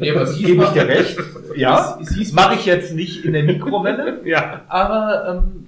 Nee, 0.00 0.10
aber 0.10 0.22
es 0.22 0.36
hieß 0.36 0.46
Gebe 0.46 0.64
ich 0.64 0.70
dir 0.70 0.88
recht. 0.88 1.18
Ja, 1.56 1.98
mache 2.32 2.54
ich 2.54 2.64
jetzt 2.64 2.94
nicht 2.94 3.24
in 3.26 3.34
der 3.34 3.42
Mikrowelle, 3.42 4.20
Ja. 4.24 4.62
aber 4.68 5.42
ähm, 5.44 5.66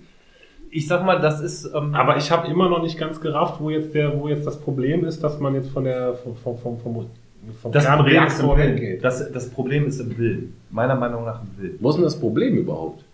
ich 0.70 0.88
sag 0.88 1.04
mal, 1.04 1.20
das 1.20 1.40
ist... 1.40 1.66
Ähm, 1.74 1.94
Aber 1.94 2.16
ich 2.16 2.30
habe 2.30 2.48
immer 2.48 2.68
noch 2.68 2.82
nicht 2.82 2.98
ganz 2.98 3.20
gerafft, 3.20 3.60
wo 3.60 3.70
jetzt 3.70 3.94
der, 3.94 4.18
wo 4.18 4.28
jetzt 4.28 4.46
das 4.46 4.58
Problem 4.60 5.04
ist, 5.04 5.22
dass 5.22 5.38
man 5.38 5.54
jetzt 5.54 5.68
von 5.70 5.84
der, 5.84 6.14
vom, 6.14 6.34
vom, 6.36 6.58
vom, 6.58 6.80
vom, 6.80 7.06
vom 7.62 7.72
das 7.72 7.86
Problem, 7.86 8.24
ist 8.24 8.40
im 8.40 8.56
Willen. 8.56 9.02
Das, 9.02 9.30
das 9.30 9.50
Problem 9.50 9.86
ist 9.86 10.00
im 10.00 10.16
Willen. 10.18 10.56
Meiner 10.70 10.96
Meinung 10.96 11.24
nach 11.24 11.42
im 11.42 11.62
Willen. 11.62 11.78
Wo 11.80 11.90
ist 11.90 11.96
denn 11.96 12.04
das 12.04 12.18
Problem 12.18 12.56
überhaupt? 12.56 13.04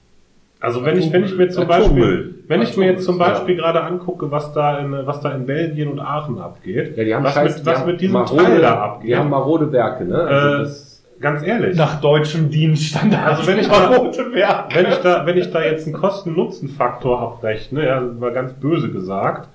Also 0.60 0.84
wenn 0.84 0.98
ich, 0.98 1.10
wenn 1.12 1.24
ich 1.24 1.36
mir 1.36 1.48
zum. 1.48 1.66
Beispiel, 1.66 2.34
wenn 2.46 2.60
ich 2.62 2.76
mir 2.76 2.86
jetzt 2.86 3.04
zum 3.04 3.16
Beispiel 3.18 3.56
gerade 3.56 3.82
angucke, 3.82 4.30
was 4.30 4.52
da 4.52 4.78
in, 4.78 4.92
was 5.06 5.20
da 5.20 5.32
in 5.32 5.46
Belgien 5.46 5.88
und 5.88 6.00
Aachen 6.00 6.38
abgeht, 6.38 6.96
Ja, 6.96 7.04
die 7.04 7.14
haben 7.14 7.24
was, 7.24 7.34
scheiß- 7.36 7.44
mit, 7.56 7.58
die 7.60 7.66
was 7.66 7.78
haben 7.78 7.86
mit 7.90 8.00
diesem 8.00 8.12
marode, 8.14 8.42
Teil 8.44 8.60
da 8.60 8.74
abgeht, 8.74 9.10
Die 9.10 9.16
haben 9.16 9.30
marode 9.30 9.72
Werke, 9.72 10.04
ne? 10.04 10.16
Also 10.18 10.48
Äh, 10.48 10.58
das, 10.58 11.04
ganz 11.20 11.46
ehrlich, 11.46 11.76
Nach 11.76 12.00
deutschem 12.00 12.50
Dienststandard. 12.50 13.26
Also 13.26 13.46
wenn 13.46 13.58
ich 13.58 13.68
da- 13.68 13.86
rote 13.96 14.32
Werke. 14.34 14.74
wenn 14.74 14.86
ich 14.92 14.96
da, 14.98 15.26
wenn 15.26 15.38
ich 15.38 15.50
da 15.50 15.62
jetzt 15.64 15.86
einen 15.86 15.94
Kosten-Nutzen-Faktor 15.96 17.20
abrechne, 17.20 17.86
ja, 17.86 18.00
mal 18.00 18.32
ganz 18.32 18.52
böse 18.54 18.90
gesagt, 18.90 19.48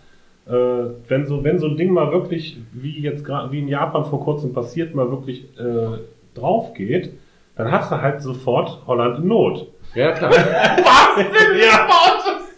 äh, 0.47 0.51
wenn 1.07 1.25
so, 1.27 1.43
wenn 1.43 1.59
so 1.59 1.67
ein 1.67 1.77
Ding 1.77 1.91
mal 1.91 2.11
wirklich, 2.11 2.57
wie 2.73 2.99
jetzt 3.01 3.23
gerade, 3.25 3.51
wie 3.51 3.59
in 3.59 3.67
Japan 3.67 4.05
vor 4.05 4.23
kurzem 4.23 4.53
passiert, 4.53 4.95
mal 4.95 5.09
wirklich 5.11 5.43
äh, 5.59 5.99
drauf 6.39 6.73
geht, 6.73 7.11
dann 7.55 7.71
hast 7.71 7.91
du 7.91 8.01
halt 8.01 8.21
sofort 8.21 8.81
Holland 8.87 9.19
in 9.19 9.27
Not. 9.27 9.67
Ja, 9.95 10.11
klar. 10.11 10.31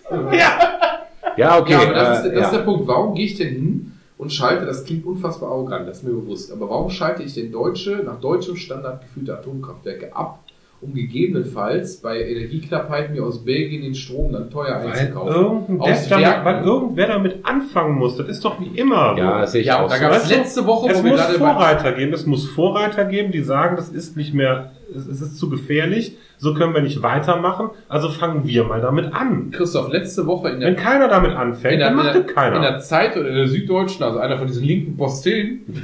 ja. 0.34 0.78
Ja, 1.38 1.60
okay. 1.60 1.74
Ja, 1.74 1.82
aber 1.82 1.94
das, 1.94 2.24
äh, 2.26 2.28
ist, 2.28 2.36
das 2.36 2.48
ist 2.48 2.52
ja. 2.54 2.58
der 2.58 2.66
Punkt. 2.66 2.88
Warum 2.88 3.14
gehe 3.14 3.26
ich 3.26 3.36
denn 3.36 3.50
hin 3.50 3.92
und 4.18 4.34
schalte, 4.34 4.66
das 4.66 4.84
klingt 4.84 5.06
unfassbar 5.06 5.52
arrogant, 5.52 5.88
das 5.88 5.98
ist 5.98 6.04
mir 6.04 6.14
bewusst, 6.14 6.52
aber 6.52 6.70
warum 6.70 6.90
schalte 6.90 7.24
ich 7.24 7.36
denn 7.36 7.52
deutsche, 7.52 8.02
nach 8.04 8.20
deutschem 8.20 8.56
Standard 8.56 9.02
geführte 9.02 9.38
Atomkraftwerke 9.38 10.16
ab, 10.16 10.40
um 10.82 10.94
gegebenenfalls 10.94 11.98
bei 11.98 12.22
Energieknappheit 12.22 13.12
mir 13.12 13.24
aus 13.24 13.44
Belgien 13.44 13.82
den 13.82 13.96
Strom 13.96 14.32
dann 14.32 14.50
teuer 14.50 14.80
Weil, 14.84 14.92
einzukaufen? 14.92 15.80
Aus 15.80 16.08
damit, 16.08 16.46
weil 16.46 16.64
irgendwer 16.64 17.08
damit 17.08 17.44
anfangen 17.44 17.96
muss. 17.96 18.16
Das 18.18 18.28
ist 18.28 18.46
doch 18.46 18.60
wie 18.60 18.78
immer. 18.78 19.16
Ja, 19.18 19.42
das 19.42 19.54
sehe 19.54 19.62
ich 19.62 19.68
Ja, 19.68 19.84
auch. 19.84 19.90
da 19.90 19.96
so. 19.96 20.02
gab 20.02 20.12
es 20.14 20.30
letzte 20.30 20.66
Woche, 20.68 20.92
Es 20.92 21.00
wo 21.00 21.04
wir 21.04 21.12
muss 21.12 21.22
Vorreiter 21.22 21.94
geben, 21.94 22.14
es 22.14 22.26
muss 22.28 22.48
Vorreiter 22.48 23.06
geben, 23.06 23.32
die 23.32 23.42
sagen, 23.42 23.76
das 23.76 23.90
ist 23.90 24.18
nicht 24.18 24.34
mehr, 24.34 24.72
es 24.96 25.08
es 25.08 25.22
ist 25.22 25.38
zu 25.38 25.50
gefährlich, 25.50 26.16
so 26.40 26.54
können 26.54 26.74
wir 26.74 26.82
nicht 26.82 27.02
weitermachen, 27.02 27.72
also 27.90 28.10
fangen 28.10 28.46
wir 28.46 28.64
mal 28.64 28.80
damit 28.80 29.12
an. 29.14 29.50
Christoph, 29.52 29.92
letzte 29.92 30.28
Woche 30.28 30.50
in 30.50 30.60
der 30.60 30.70
Wenn 30.70 30.76
keiner 30.76 31.08
damit 31.08 31.32
anfängt, 31.32 31.74
in 31.74 31.80
der, 31.80 31.90
dann 31.90 31.98
macht 31.98 32.28
keiner. 32.28 32.58
in 32.58 32.62
der 32.62 32.80
Zeit 32.80 33.18
oder 33.18 33.30
in 33.30 33.36
der 33.36 33.48
Süddeutschen, 33.48 34.04
also 34.04 34.20
einer 34.20 34.38
von 34.38 34.46
diesen 34.46 34.64
linken 34.64 34.96
Postillen. 34.98 35.62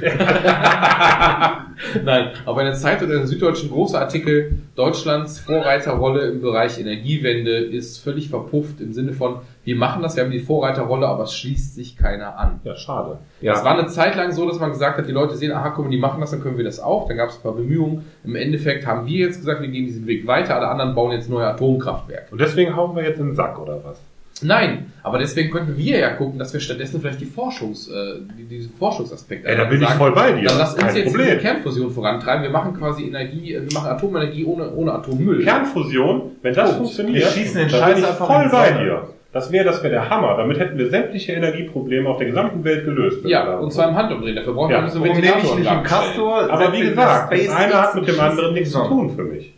Nein, 2.04 2.30
aber 2.46 2.60
in 2.60 2.66
der 2.66 2.74
Zeit 2.76 3.02
oder 3.02 3.14
in 3.14 3.18
der 3.20 3.26
Süddeutschen 3.26 3.70
großer 3.70 4.00
Artikel, 4.00 4.58
Deutschlands 4.76 5.40
Vorreiterrolle 5.40 6.28
im 6.28 6.40
Bereich 6.40 6.78
Energiewende 6.78 7.56
ist 7.56 7.98
völlig 7.98 8.28
verpufft 8.28 8.80
im 8.80 8.92
Sinne 8.92 9.12
von, 9.12 9.38
wir 9.64 9.76
machen 9.76 10.02
das, 10.02 10.14
wir 10.16 10.24
haben 10.24 10.30
die 10.30 10.40
Vorreiterrolle, 10.40 11.08
aber 11.08 11.24
es 11.24 11.34
schließt 11.34 11.74
sich 11.74 11.96
keiner 11.96 12.38
an. 12.38 12.60
ja, 12.64 12.76
schade. 12.76 13.18
ja. 13.40 13.54
Es 13.54 13.64
war 13.64 13.78
eine 13.78 13.88
Zeit 13.88 14.14
lang 14.14 14.30
so, 14.32 14.46
dass 14.48 14.60
man 14.60 14.70
gesagt 14.70 14.98
hat, 14.98 15.08
die 15.08 15.12
Leute 15.12 15.36
sehen, 15.36 15.52
aha, 15.52 15.70
guck 15.70 15.86
mal, 15.86 15.90
die 15.90 15.98
machen 15.98 16.20
das, 16.20 16.30
dann 16.30 16.42
können 16.42 16.56
wir 16.58 16.64
das 16.64 16.80
auch. 16.80 17.08
Dann 17.08 17.16
gab 17.16 17.30
es 17.30 17.36
ein 17.36 17.42
paar 17.42 17.52
Bemühungen. 17.54 18.04
Im 18.24 18.36
Endeffekt 18.36 18.86
haben 18.86 19.06
wir 19.06 19.26
jetzt 19.26 19.38
gesagt, 19.40 19.62
wir 19.62 19.68
gehen 19.68 19.86
diesen 19.86 20.06
Weg 20.06 20.26
weiter, 20.26 20.56
alle 20.56 20.68
anderen 20.68 20.94
bauen 20.94 21.12
jetzt 21.12 21.30
neue 21.30 21.46
Atomkraftwerke. 21.46 22.30
Und 22.30 22.40
deswegen 22.40 22.76
hauen 22.76 22.94
wir 22.94 23.02
jetzt 23.04 23.18
in 23.18 23.26
den 23.26 23.34
Sack, 23.34 23.58
oder 23.58 23.80
was? 23.84 24.00
Nein, 24.42 24.92
aber 25.04 25.18
deswegen 25.18 25.50
könnten 25.50 25.78
wir 25.78 25.98
ja 25.98 26.10
gucken, 26.10 26.38
dass 26.40 26.52
wir 26.52 26.60
stattdessen 26.60 27.00
vielleicht 27.00 27.20
die 27.20 27.24
Forschungs, 27.26 27.88
äh, 27.88 28.16
die, 28.36 28.44
diesen 28.44 28.72
Forschungsaspekt 28.74 29.46
Ey, 29.46 29.56
da 29.56 29.64
bin 29.64 29.80
ich 29.80 29.86
sagen, 29.86 29.98
voll 29.98 30.12
bei 30.12 30.32
dir. 30.32 30.48
Dann 30.48 30.58
lass 30.58 30.74
uns 30.74 30.82
Kein 30.82 30.96
jetzt 30.96 31.06
Problem. 31.06 31.26
diese 31.26 31.38
Kernfusion 31.38 31.90
vorantreiben. 31.92 32.42
Wir 32.42 32.50
machen 32.50 32.76
quasi 32.76 33.06
Energie, 33.06 33.54
äh, 33.54 33.62
wir 33.62 33.72
machen 33.72 33.90
Atomenergie 33.90 34.44
ohne, 34.44 34.72
ohne 34.74 34.92
Atommüll. 34.92 35.44
Kernfusion, 35.44 36.32
wenn 36.42 36.52
das 36.52 36.64
Punkt. 36.70 36.78
funktioniert, 36.78 37.16
Wir 37.16 37.26
schießen 37.28 37.58
den 37.60 37.68
dann 37.68 37.80
Scheiß 37.80 37.94
bin 37.94 38.02
ich 38.02 38.10
einfach 38.10 38.26
voll 38.26 38.48
bei 38.50 38.70
dir. 38.72 39.08
Das 39.34 39.50
wäre 39.52 39.64
das 39.64 39.82
wär 39.82 39.90
der 39.90 40.08
Hammer. 40.08 40.36
Damit 40.38 40.58
hätten 40.60 40.78
wir 40.78 40.88
sämtliche 40.88 41.32
Energieprobleme 41.32 42.08
auf 42.08 42.18
der 42.18 42.28
gesamten 42.28 42.62
Welt 42.64 42.84
gelöst. 42.84 43.24
Ja, 43.26 43.56
und 43.58 43.72
zwar 43.72 43.88
im 43.90 43.96
Handumdrehen. 43.96 44.36
Dafür 44.36 44.54
brauchen 44.54 44.70
Ja, 44.70 44.78
wir 44.78 44.82
nicht 44.84 44.92
so 44.94 45.04
ich 45.04 45.10
Ventilator 45.10 45.58
nicht 45.58 45.68
einen. 45.68 45.82
Castor? 45.82 46.50
Aber 46.50 46.72
wie 46.72 46.80
gesagt, 46.80 47.32
das 47.32 47.48
eine 47.50 47.74
hat 47.74 47.94
mit 47.96 48.08
dem 48.08 48.20
anderen 48.20 48.54
nichts 48.54 48.70
zu 48.70 48.82
tun 48.84 49.10
für 49.10 49.24
mich. 49.24 49.52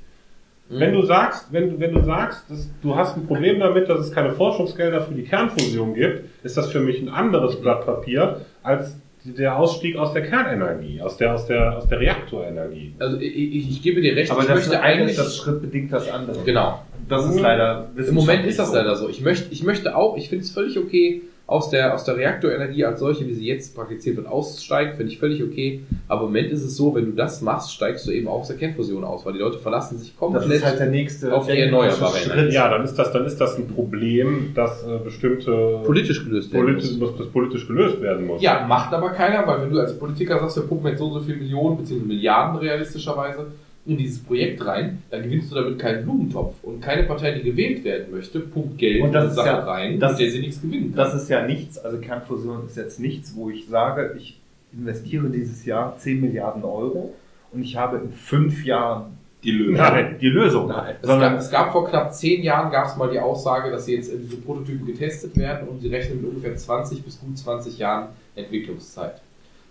Mhm. 0.71 0.81
Wenn 0.81 0.93
du 0.95 1.03
sagst, 1.03 1.53
wenn, 1.53 1.71
du- 1.71 1.79
wenn 1.79 1.93
du 1.93 2.01
sagst, 2.03 2.51
dass 2.51 2.69
du 2.83 2.97
hast 2.97 3.17
ein 3.17 3.27
Problem 3.27 3.61
damit, 3.61 3.89
dass 3.89 4.01
es 4.01 4.11
keine 4.13 4.33
Forschungsgelder 4.33 5.03
für 5.03 5.15
die 5.15 5.23
Kernfusion 5.25 5.95
gibt, 5.95 6.25
ist 6.43 6.57
das 6.57 6.73
für 6.73 6.81
mich 6.81 7.01
ein 7.01 7.09
anderes 7.09 7.61
Blatt 7.61 7.85
Papier 7.87 8.41
als 8.65 8.99
der 9.25 9.57
Ausstieg 9.59 9.97
aus 9.97 10.13
der 10.13 10.23
Kernenergie, 10.23 11.01
aus 11.03 11.17
der, 11.17 11.35
aus 11.35 11.47
der, 11.47 11.77
aus 11.77 11.87
der 11.89 11.99
Reaktorenergie. 12.01 12.95
Also 12.99 13.19
ich, 13.19 13.37
ich, 13.37 13.71
ich 13.71 13.83
gebe 13.83 14.01
dir 14.01 14.15
recht, 14.17 14.31
Aber 14.31 14.41
ich 14.43 14.47
das 14.47 14.57
möchte 14.57 14.81
eigentlich... 14.81 15.17
das 15.17 15.37
Schritt 15.37 15.61
bedingt 15.61 15.93
das 15.93 16.09
andere. 16.11 16.39
Genau. 16.45 16.81
Das 17.09 17.27
ist 17.27 17.41
leider 17.41 17.89
Im 17.97 18.15
Moment 18.15 18.47
ist 18.47 18.59
das 18.59 18.73
leider 18.73 18.97
so. 18.97 19.09
Ich 19.09 19.21
möchte, 19.21 19.53
ich 19.53 19.63
möchte 19.63 19.97
auch, 19.97 20.17
ich 20.17 20.29
finde 20.29 20.45
es 20.45 20.51
völlig 20.51 20.79
okay, 20.79 21.23
aus 21.47 21.71
der, 21.71 21.95
aus 21.95 22.03
der 22.03 22.17
Reaktorenergie 22.17 22.85
als 22.85 22.99
solche, 22.99 23.27
wie 23.27 23.33
sie 23.33 23.47
jetzt 23.47 23.77
praktiziert 23.77 24.17
wird, 24.17 24.27
aussteigen, 24.27 24.97
finde 24.97 25.13
ich 25.13 25.19
völlig 25.19 25.43
okay. 25.45 25.83
Aber 26.09 26.23
im 26.23 26.29
Moment 26.29 26.51
ist 26.51 26.65
es 26.65 26.77
so, 26.77 26.95
wenn 26.95 27.07
du 27.07 27.13
das 27.13 27.41
machst, 27.41 27.73
steigst 27.73 28.05
du 28.07 28.11
eben 28.11 28.27
auch 28.27 28.41
aus 28.41 28.49
der 28.49 28.57
Kernfusion 28.57 29.05
aus, 29.05 29.25
weil 29.25 29.35
die 29.35 29.39
Leute 29.39 29.59
verlassen 29.59 29.97
sich 29.99 30.11
Das 30.11 30.19
komplett 30.19 30.51
ist 30.51 30.65
halt 30.65 30.81
der 30.81 30.89
nächste 30.89 31.33
auf 31.33 31.47
die 31.47 31.57
erneuerbare 31.57 32.17
Schritt. 32.17 32.53
Ja, 32.53 32.69
dann 32.69 32.83
ist 32.83 32.95
das, 32.97 33.13
dann 33.13 33.25
ist 33.25 33.41
das 33.41 33.57
ein 33.59 33.69
Problem, 33.69 34.53
das 34.55 34.85
äh, 34.85 34.99
bestimmte 35.05 35.83
politisch 35.85 36.25
gelöst 36.25 36.53
werden 36.53 36.65
politisch, 36.65 36.97
muss. 36.97 37.17
das 37.17 37.29
politisch 37.29 37.67
gelöst 37.69 38.01
werden 38.01 38.27
muss. 38.27 38.43
Ja, 38.43 38.67
macht 38.67 38.93
aber 38.93 39.11
keiner, 39.11 39.47
weil 39.47 39.63
wenn 39.63 39.71
du 39.71 39.79
als 39.79 39.97
Politiker 39.97 40.41
sagst, 40.41 40.57
wir 40.57 40.65
pumpen 40.65 40.89
jetzt 40.89 40.99
so 40.99 41.07
und 41.07 41.15
so 41.15 41.21
viele 41.21 41.39
Millionen 41.39 41.77
bzw. 41.77 42.01
Milliarden 42.01 42.59
realistischerweise 42.59 43.47
in 43.87 43.97
dieses 43.99 44.19
Projekt 44.23 44.65
rein, 44.67 45.03
dann 45.11 45.23
gewinnst 45.23 45.51
du 45.51 45.55
damit 45.55 45.79
keinen 45.79 46.05
Blumentopf. 46.05 46.55
Und 46.63 46.81
keine 46.81 47.05
Partei, 47.05 47.33
die 47.33 47.43
gewählt 47.43 47.85
werden 47.85 48.07
möchte, 48.11 48.41
pumpt 48.41 48.79
Geld 48.79 49.03
Und 49.03 49.13
das 49.13 49.25
in 49.25 49.31
ist 49.31 49.37
Sachen 49.37 49.47
ja- 49.47 49.59
rein, 49.65 50.01
das- 50.01 50.13
mit 50.13 50.21
der 50.23 50.31
sie 50.31 50.41
nichts 50.41 50.61
gewinnen 50.61 50.95
kann. 50.95 50.97
Das 51.05 51.15
ist 51.15 51.29
ja 51.29 51.47
nichts, 51.47 51.79
also 51.79 51.99
Kernfusion 51.99 52.67
ist 52.67 52.77
jetzt 52.77 52.99
nichts, 53.01 53.35
wo 53.37 53.49
ich 53.51 53.67
sage, 53.69 54.15
ich 54.19 54.39
investiere 54.73 55.29
dieses 55.29 55.65
Jahr 55.65 55.97
10 55.99 56.21
Milliarden 56.21 56.65
Euro 56.65 57.15
und 57.53 57.63
ich 57.63 57.77
habe 57.77 57.99
in 57.99 58.11
fünf 58.13 58.65
Jahren 58.65 59.17
die 59.45 59.53
Lösung. 59.53 59.77
Nein. 59.77 60.17
Die 60.21 60.29
Lösung. 60.29 60.67
Nein, 60.69 60.97
es, 61.01 61.07
Sondern 61.07 61.33
gab, 61.35 61.41
es 61.41 61.51
gab 61.51 61.71
vor 61.73 61.89
knapp 61.89 62.13
zehn 62.13 62.43
Jahren 62.43 62.73
gab 62.73 62.87
es 62.89 62.97
mal 62.97 63.09
die 63.09 63.21
Aussage, 63.21 63.71
dass 63.71 63.87
sie 63.87 63.95
jetzt 63.95 64.13
in 64.13 64.21
diese 64.23 64.37
Prototypen 64.39 64.85
getestet 64.85 65.37
werden 65.37 65.69
und 65.69 65.81
sie 65.81 65.89
rechnen 65.89 66.21
mit 66.21 66.29
ungefähr 66.31 66.57
20 66.57 67.05
bis 67.05 67.21
gut 67.21 67.39
20 67.39 67.79
Jahren 67.79 68.09
Entwicklungszeit. 68.35 69.21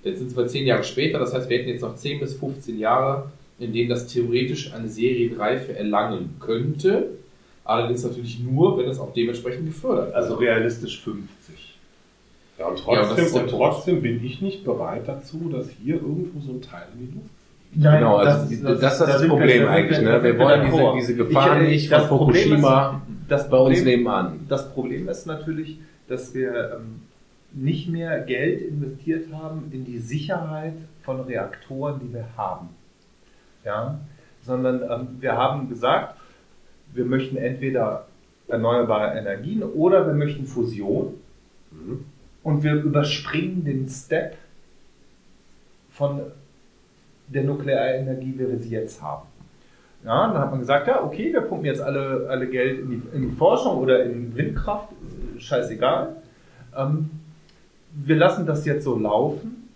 Jetzt 0.04 0.20
sind 0.20 0.28
es 0.28 0.36
mal 0.36 0.48
zehn 0.48 0.66
Jahre 0.66 0.84
später, 0.84 1.20
das 1.20 1.34
heißt, 1.34 1.50
wir 1.50 1.58
hätten 1.58 1.70
jetzt 1.70 1.82
noch 1.82 1.96
10 1.96 2.20
bis 2.20 2.36
15 2.36 2.78
Jahre, 2.80 3.32
in 3.60 3.74
denen 3.74 3.90
das 3.90 4.08
theoretisch 4.08 4.74
eine 4.74 4.90
Serienreife 4.90 5.78
erlangen 5.78 6.36
könnte. 6.40 7.10
Allerdings 7.64 8.04
natürlich 8.04 8.40
nur, 8.40 8.78
wenn 8.78 8.88
es 8.90 9.00
auch 9.00 9.14
dementsprechend 9.14 9.66
gefördert 9.68 10.08
wird. 10.08 10.16
also 10.16 10.36
realistisch 10.36 11.02
50. 11.02 11.78
Ja, 12.60 12.68
und 12.68 12.80
Ja, 12.86 12.96
das 13.02 13.08
trotzdem, 13.10 13.34
der 13.34 13.44
und 13.44 13.50
trotzdem 13.50 14.02
bin 14.02 14.24
ich 14.24 14.42
nicht 14.42 14.64
bereit 14.64 15.08
dazu, 15.08 15.50
dass 15.52 15.70
hier 15.70 15.96
irgendwo 15.96 16.40
so 16.42 16.52
ein 16.54 16.62
Teil 16.62 16.84
in 16.94 17.08
die 17.08 17.14
Luft 17.16 17.30
Nein, 17.78 18.00
Genau, 18.00 18.16
also 18.18 18.48
die- 18.48 18.62
das 18.62 18.94
ist 18.94 19.00
das 19.02 19.28
Problem 19.28 19.68
eigentlich, 19.68 20.00
ne? 20.00 20.24
Wir 20.24 20.40
wollen 20.40 20.66
diese- 20.72 20.94
diese 20.96 21.16
Gefahren 21.16 21.64
nicht 21.68 21.90
von 21.90 21.98
das 22.00 22.08
Problem 22.08 22.44
Fukushima 22.44 23.02
ist, 23.10 23.30
das 23.32 23.50
bei 23.50 23.58
uns 23.58 23.78
Problem- 23.80 24.00
nebenan. 24.00 24.40
Das 24.48 24.74
Problem 24.74 25.10
ist 25.10 25.26
natürlich, 25.28 25.80
dass 26.08 26.34
wir 26.34 26.78
ähm, 26.78 27.02
nicht 27.52 27.90
mehr 27.90 28.20
Geld 28.22 28.62
investiert 28.62 29.26
haben 29.34 29.70
in 29.74 29.84
die 29.84 29.98
Sicherheit 30.00 30.74
von 31.04 31.20
Reaktoren, 31.22 32.00
die 32.02 32.14
wir 32.14 32.26
haben. 32.38 32.70
Ja? 33.66 34.00
Sondern 34.44 34.84
ähm, 34.84 35.08
wir 35.20 35.34
haben 35.36 35.68
gesagt, 35.68 36.16
wir 36.94 37.06
möchten 37.06 37.36
entweder 37.36 38.06
erneuerbare 38.48 39.18
Energien 39.18 39.64
oder 39.64 40.06
wir 40.06 40.14
möchten 40.14 40.46
Fusion. 40.46 41.16
Und 42.44 42.64
wir 42.64 42.76
überspringen 42.76 43.66
den 43.66 43.90
Step 43.90 44.38
von 45.90 46.22
der 47.28 47.44
Nuklearenergie, 47.44 48.34
wie 48.36 48.48
wir 48.48 48.60
sie 48.60 48.70
jetzt 48.70 49.02
haben. 49.02 49.28
Ja, 50.06 50.28
dann 50.28 50.38
hat 50.38 50.52
man 50.52 50.60
gesagt, 50.60 50.88
ja, 50.88 51.04
okay, 51.04 51.34
wir 51.34 51.42
pumpen 51.42 51.66
jetzt 51.66 51.82
alle, 51.82 52.28
alle 52.30 52.48
Geld 52.48 52.82
in 52.82 52.90
die, 52.92 53.02
in 53.16 53.30
die 53.30 53.36
Forschung 53.36 53.80
oder 53.80 54.04
in 54.04 54.36
Windkraft, 54.36 54.90
scheißegal. 55.40 56.18
Ähm, 56.78 57.10
wir 57.92 58.16
lassen 58.16 58.46
das 58.46 58.66
jetzt 58.66 58.84
so 58.84 58.98
laufen, 59.00 59.70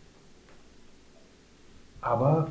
aber 2.02 2.50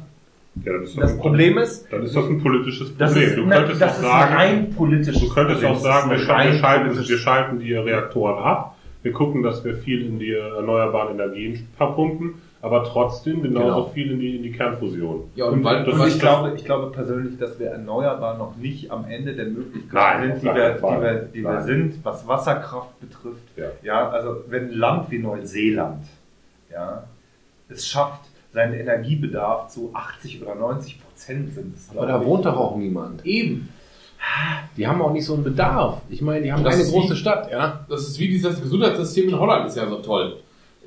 Ja, 0.64 0.72
dann 0.72 0.82
ist 0.82 0.98
das 0.98 1.12
ein- 1.12 1.18
Problem 1.18 1.58
ist, 1.58 1.92
Dann 1.92 2.02
ist 2.02 2.16
das 2.16 2.24
ein 2.26 2.40
politisches 2.42 2.96
das 2.96 3.12
Problem. 3.12 3.28
ist, 3.28 3.36
du 3.38 3.48
könntest 3.48 3.80
das 3.80 3.98
auch 3.98 4.02
sagen, 4.02 4.34
rein 4.34 4.70
politisches 4.74 5.20
du 5.22 5.28
könntest 5.34 5.60
Problem. 5.60 5.76
auch 5.76 5.80
sagen, 5.82 6.10
wir, 6.10 6.16
Das 6.16 6.26
schalten, 6.26 6.96
wir, 7.08 7.18
schalten, 7.18 7.58
die 7.60 7.74
Reaktoren 7.74 8.42
ab. 8.42 8.74
Wir 9.02 9.12
gucken, 9.12 9.42
dass 9.42 9.64
wir 9.64 9.76
viel 9.76 10.04
in 10.06 10.18
die 10.18 10.32
erneuerbaren 10.34 11.14
Energien 11.14 11.68
verpumpen, 11.76 12.34
aber 12.60 12.82
trotzdem 12.82 13.42
genauso 13.42 13.66
Genau. 13.66 13.84
viel 13.90 14.10
in 14.10 14.18
die, 14.18 14.36
in 14.36 14.42
die 14.42 14.50
Kernfusion. 14.52 15.30
Ja, 15.36 15.44
und 15.46 15.62
weil- 15.62 15.84
das 15.84 15.94
Und 15.94 16.06
ich 16.08 16.14
das- 16.14 16.18
glaube, 16.20 16.52
ich 16.56 16.64
glaube 16.64 16.90
persönlich, 16.90 17.38
dass 17.38 17.58
wir 17.60 17.68
erneuerbar 17.68 18.36
noch 18.36 18.56
nicht 18.56 18.90
am 18.90 19.04
Ende 19.08 19.34
der 19.34 19.46
Möglichkeiten 19.46 19.94
Nein, 19.94 20.32
sind, 20.32 20.42
die 20.42 20.46
wir, 20.56 20.70
die 20.72 20.82
wir, 20.82 21.14
die 21.34 21.42
wir 21.44 21.60
sind, 21.62 22.04
was 22.04 22.26
Wasserkraft 22.26 22.98
betrifft. 23.00 23.42
Ja. 23.56 23.66
Ja, 23.84 24.08
also 24.08 24.38
wenn 24.48 24.70
ein 24.70 24.72
Land 24.76 25.10
wie 25.12 25.18
Neuseeland 25.20 26.04
ja, 26.72 27.04
es 27.68 27.86
schafft, 27.86 28.22
seinen 28.52 28.74
Energiebedarf 28.74 29.68
zu 29.68 29.90
80 29.92 30.42
oder 30.42 30.54
90 30.54 31.02
Prozent 31.02 31.54
sind. 31.54 31.74
es, 31.76 31.90
Aber 31.96 32.06
da 32.06 32.20
ich. 32.20 32.26
wohnt 32.26 32.44
doch 32.44 32.56
auch 32.56 32.76
niemand. 32.76 33.24
Eben. 33.26 33.68
Die 34.76 34.86
haben 34.86 35.00
auch 35.00 35.12
nicht 35.12 35.24
so 35.24 35.34
einen 35.34 35.44
Bedarf. 35.44 36.00
Ich 36.08 36.20
meine, 36.22 36.42
die 36.42 36.52
haben 36.52 36.64
Das 36.64 36.74
eine 36.74 36.84
große 36.84 37.12
wie- 37.14 37.16
Stadt, 37.16 37.50
ja. 37.50 37.84
Das 37.88 38.02
ist 38.02 38.18
wie 38.18 38.28
dieses 38.28 38.60
Gesundheitssystem 38.60 39.28
in 39.28 39.38
Holland 39.38 39.66
ist 39.68 39.76
ja 39.76 39.88
so 39.88 39.96
toll. 39.98 40.36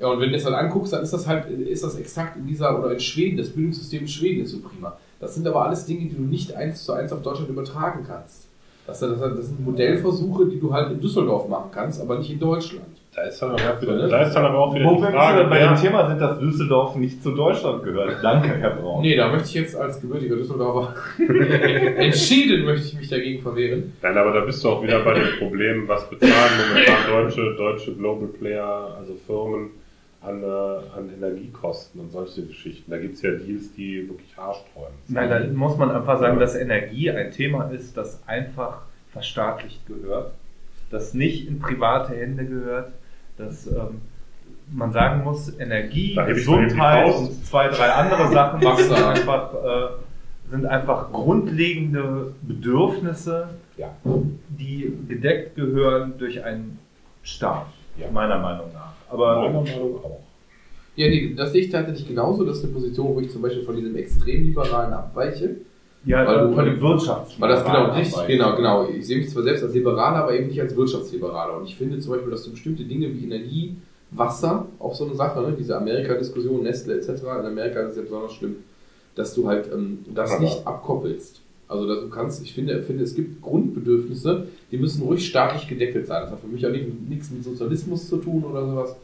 Ja, 0.00 0.08
und 0.08 0.20
wenn 0.20 0.28
du 0.30 0.34
das 0.34 0.44
dann 0.44 0.54
anguckst, 0.54 0.92
dann 0.92 1.02
ist 1.02 1.12
das 1.12 1.26
halt, 1.26 1.46
ist 1.48 1.84
das 1.84 1.96
exakt 1.96 2.36
in 2.36 2.46
dieser, 2.46 2.78
oder 2.78 2.92
in 2.92 3.00
Schweden, 3.00 3.36
das 3.38 3.50
Bildungssystem 3.50 4.02
in 4.02 4.08
Schweden 4.08 4.42
ist 4.44 4.50
so 4.50 4.58
prima. 4.60 4.96
Das 5.20 5.34
sind 5.34 5.46
aber 5.46 5.64
alles 5.64 5.86
Dinge, 5.86 6.00
die 6.08 6.16
du 6.16 6.22
nicht 6.22 6.52
eins 6.54 6.84
zu 6.84 6.92
eins 6.92 7.12
auf 7.12 7.22
Deutschland 7.22 7.48
übertragen 7.50 8.04
kannst. 8.06 8.48
Das, 8.86 8.98
das, 8.98 9.18
das 9.18 9.46
sind 9.46 9.64
Modellversuche, 9.64 10.46
die 10.46 10.58
du 10.58 10.72
halt 10.74 10.90
in 10.90 11.00
Düsseldorf 11.00 11.48
machen 11.48 11.70
kannst, 11.72 12.00
aber 12.00 12.18
nicht 12.18 12.30
in 12.30 12.40
Deutschland. 12.40 12.84
Da 13.14 13.24
ist 13.24 13.42
dann 13.42 13.50
aber 13.50 13.74
auch 13.74 13.82
wieder, 13.82 13.94
ne? 13.94 14.08
da 14.08 14.22
ist 14.22 14.32
dann 14.32 14.46
aber 14.46 14.58
auch 14.58 14.74
wieder 14.74 14.86
Wo 14.86 14.94
die 14.94 15.02
wir 15.02 15.10
Frage, 15.10 15.40
wieder 15.40 15.50
bei 15.50 15.58
dem 15.58 15.76
Thema 15.76 16.08
sind, 16.08 16.18
dass 16.18 16.38
Düsseldorf 16.38 16.96
nicht 16.96 17.22
zu 17.22 17.32
Deutschland 17.32 17.82
gehört. 17.84 18.24
Danke, 18.24 18.56
Herr 18.56 18.70
Braun. 18.70 19.02
Nee, 19.02 19.16
da 19.16 19.28
möchte 19.28 19.48
ich 19.48 19.54
jetzt 19.54 19.76
als 19.76 20.00
gebürtiger 20.00 20.36
Düsseldorfer 20.36 20.94
entschieden 21.18 22.64
möchte 22.64 22.86
ich 22.86 22.94
mich 22.94 23.10
dagegen 23.10 23.42
verwehren. 23.42 23.92
Nein, 24.00 24.16
aber 24.16 24.32
da 24.32 24.40
bist 24.40 24.64
du 24.64 24.70
auch 24.70 24.82
wieder 24.82 25.04
bei 25.04 25.12
dem 25.12 25.38
Problem, 25.38 25.86
was 25.86 26.08
bezahlen 26.08 26.52
momentan 26.68 26.96
deutsche, 27.10 27.54
deutsche 27.54 27.94
Global 27.94 28.28
Player, 28.28 28.96
also 28.98 29.14
Firmen, 29.26 29.72
an, 30.22 30.42
äh, 30.42 30.46
an 30.46 31.10
Energiekosten 31.14 32.00
und 32.00 32.12
solche 32.12 32.46
Geschichten. 32.46 32.90
Da 32.90 32.96
gibt 32.96 33.16
es 33.16 33.22
ja 33.22 33.32
Deals, 33.32 33.74
die 33.74 34.08
wirklich 34.08 34.34
haarsträubend 34.38 34.96
sind. 35.04 35.16
Nein, 35.16 35.28
da 35.28 35.40
muss 35.52 35.76
man 35.76 35.90
einfach 35.90 36.18
sagen, 36.18 36.38
dass 36.38 36.54
Energie 36.54 37.10
ein 37.10 37.30
Thema 37.30 37.64
ist, 37.64 37.94
das 37.94 38.26
einfach 38.26 38.86
verstaatlicht 39.12 39.86
gehört, 39.86 40.32
das 40.90 41.12
nicht 41.12 41.46
in 41.46 41.58
private 41.58 42.14
Hände 42.14 42.46
gehört, 42.46 42.92
dass 43.36 43.66
ähm, 43.66 44.00
man 44.70 44.92
sagen 44.92 45.24
muss, 45.24 45.58
Energie, 45.58 46.14
Gesundheit 46.28 47.14
und 47.14 47.44
zwei, 47.44 47.68
drei 47.68 47.90
andere 47.92 48.28
Sachen 48.32 48.60
sind 48.76 48.92
einfach, 48.92 49.54
äh, 49.54 49.88
sind 50.50 50.66
einfach 50.66 51.12
grundlegende 51.12 52.34
Bedürfnisse, 52.42 53.48
Ja. 53.76 53.94
die 54.48 54.92
gedeckt 55.08 55.56
gehören 55.56 56.14
durch 56.18 56.42
einen 56.42 56.78
Staat, 57.22 57.66
Ja. 57.98 58.10
meiner 58.10 58.38
Meinung 58.38 58.72
nach. 58.72 58.92
Aber 59.10 59.40
Meiner 59.42 59.60
Meinung 59.62 59.96
auch. 60.04 60.20
Ja, 60.94 61.08
nee, 61.08 61.34
das 61.34 61.52
sehe 61.52 61.62
ich 61.62 61.70
tatsächlich 61.70 62.06
genauso. 62.06 62.44
Das 62.44 62.58
ist 62.58 62.64
eine 62.64 62.72
Position, 62.74 63.14
wo 63.14 63.20
ich 63.20 63.30
zum 63.30 63.40
Beispiel 63.40 63.64
von 63.64 63.76
diesem 63.76 63.96
extremliberalen 63.96 64.92
abweiche. 64.92 65.56
Ja, 66.04 66.26
Weil 66.26 66.48
du- 66.48 66.54
von 66.54 66.64
dem 66.64 66.80
Wirtschafts. 66.80 67.40
Weil 67.40 67.48
das 67.50 67.64
genau 67.64 67.92
richtig, 67.92 68.26
genau, 68.26 68.56
genau. 68.56 68.88
Ich 68.88 69.06
sehe 69.06 69.18
mich 69.18 69.30
zwar 69.30 69.42
selbst 69.42 69.62
als 69.62 69.74
Liberaler, 69.74 70.18
aber 70.24 70.34
eben 70.34 70.48
nicht 70.48 70.60
als 70.60 70.74
Wirtschaftsliberaler. 70.76 71.58
Und 71.58 71.64
ich 71.64 71.76
finde 71.76 71.98
zum 72.00 72.12
Beispiel, 72.12 72.30
dass 72.30 72.44
du 72.44 72.50
bestimmte 72.50 72.84
Dinge 72.84 73.12
wie 73.14 73.24
Energie, 73.24 73.76
Wasser, 74.10 74.66
auch 74.78 74.94
so 74.94 75.06
eine 75.06 75.14
Sache, 75.14 75.40
ne? 75.40 75.54
diese 75.58 75.76
Amerika-Diskussion, 75.76 76.62
Nestle 76.62 76.94
etc. 76.96 77.08
In 77.22 77.46
Amerika 77.46 77.80
ist 77.80 77.92
es 77.92 77.96
ja 77.96 78.02
besonders 78.02 78.32
schlimm, 78.34 78.56
dass 79.14 79.34
du 79.34 79.46
halt 79.48 79.70
ähm, 79.72 79.98
das 80.14 80.32
Ja. 80.32 80.38
nicht 80.40 80.66
abkoppelst. 80.66 81.40
Also 81.68 81.86
dass 81.86 82.00
du 82.00 82.10
kannst, 82.10 82.42
ich 82.42 82.52
finde, 82.52 82.82
finde, 82.82 83.04
es 83.04 83.14
gibt 83.14 83.40
Grundbedürfnisse, 83.40 84.48
die 84.70 84.76
müssen 84.76 85.02
ruhig 85.02 85.26
staatlich 85.26 85.66
gedeckelt 85.68 86.06
sein. 86.06 86.22
Das 86.22 86.32
hat 86.32 86.40
für 86.40 86.46
mich 86.46 86.66
auch 86.66 86.70
nicht, 86.70 87.08
nichts 87.08 87.30
mit 87.30 87.42
Sozialismus 87.44 88.08
zu 88.08 88.18
tun 88.18 88.44
oder 88.44 88.66
sowas. 88.66 88.96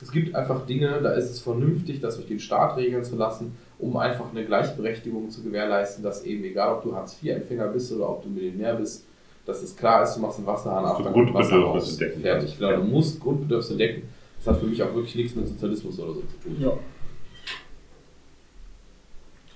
Es 0.00 0.12
gibt 0.12 0.34
einfach 0.34 0.64
Dinge, 0.66 1.00
da 1.02 1.12
ist 1.14 1.28
es 1.30 1.40
vernünftig, 1.40 2.00
das 2.00 2.14
durch 2.16 2.28
den 2.28 2.38
Staat 2.38 2.76
regeln 2.76 3.02
zu 3.04 3.16
lassen, 3.16 3.56
um 3.80 3.96
einfach 3.96 4.30
eine 4.30 4.44
Gleichberechtigung 4.44 5.28
zu 5.30 5.42
gewährleisten, 5.42 6.04
dass 6.04 6.24
eben, 6.24 6.44
egal 6.44 6.74
ob 6.76 6.82
du 6.84 6.94
Hartz-IV-Empfänger 6.94 7.66
bist 7.68 7.92
oder 7.92 8.08
ob 8.08 8.22
du 8.22 8.28
Millionär 8.28 8.74
bist, 8.74 9.04
dass 9.44 9.62
es 9.62 9.74
klar 9.76 10.04
ist, 10.04 10.14
du 10.14 10.20
machst 10.20 10.38
einen 10.38 10.46
Wasserhahn 10.46 10.84
ab, 10.84 10.98
du 10.98 11.02
dann 11.04 11.12
kommt 11.12 11.34
Wasser 11.34 11.56
raus. 11.58 11.96
decken 11.96 12.20
Fertig. 12.22 12.42
kannst. 12.50 12.58
Genau, 12.58 12.70
Ja. 12.70 12.76
du 12.76 12.84
musst 12.84 13.18
Grundbedürfnisse 13.20 13.76
decken. 13.76 14.02
Das 14.38 14.54
hat 14.54 14.60
für 14.60 14.66
mich 14.66 14.80
auch 14.82 14.94
wirklich 14.94 15.16
nichts 15.16 15.34
mit 15.34 15.48
Sozialismus 15.48 15.98
oder 15.98 16.14
so 16.14 16.20
zu 16.20 16.36
tun. 16.48 16.56
Ja. 16.60 16.72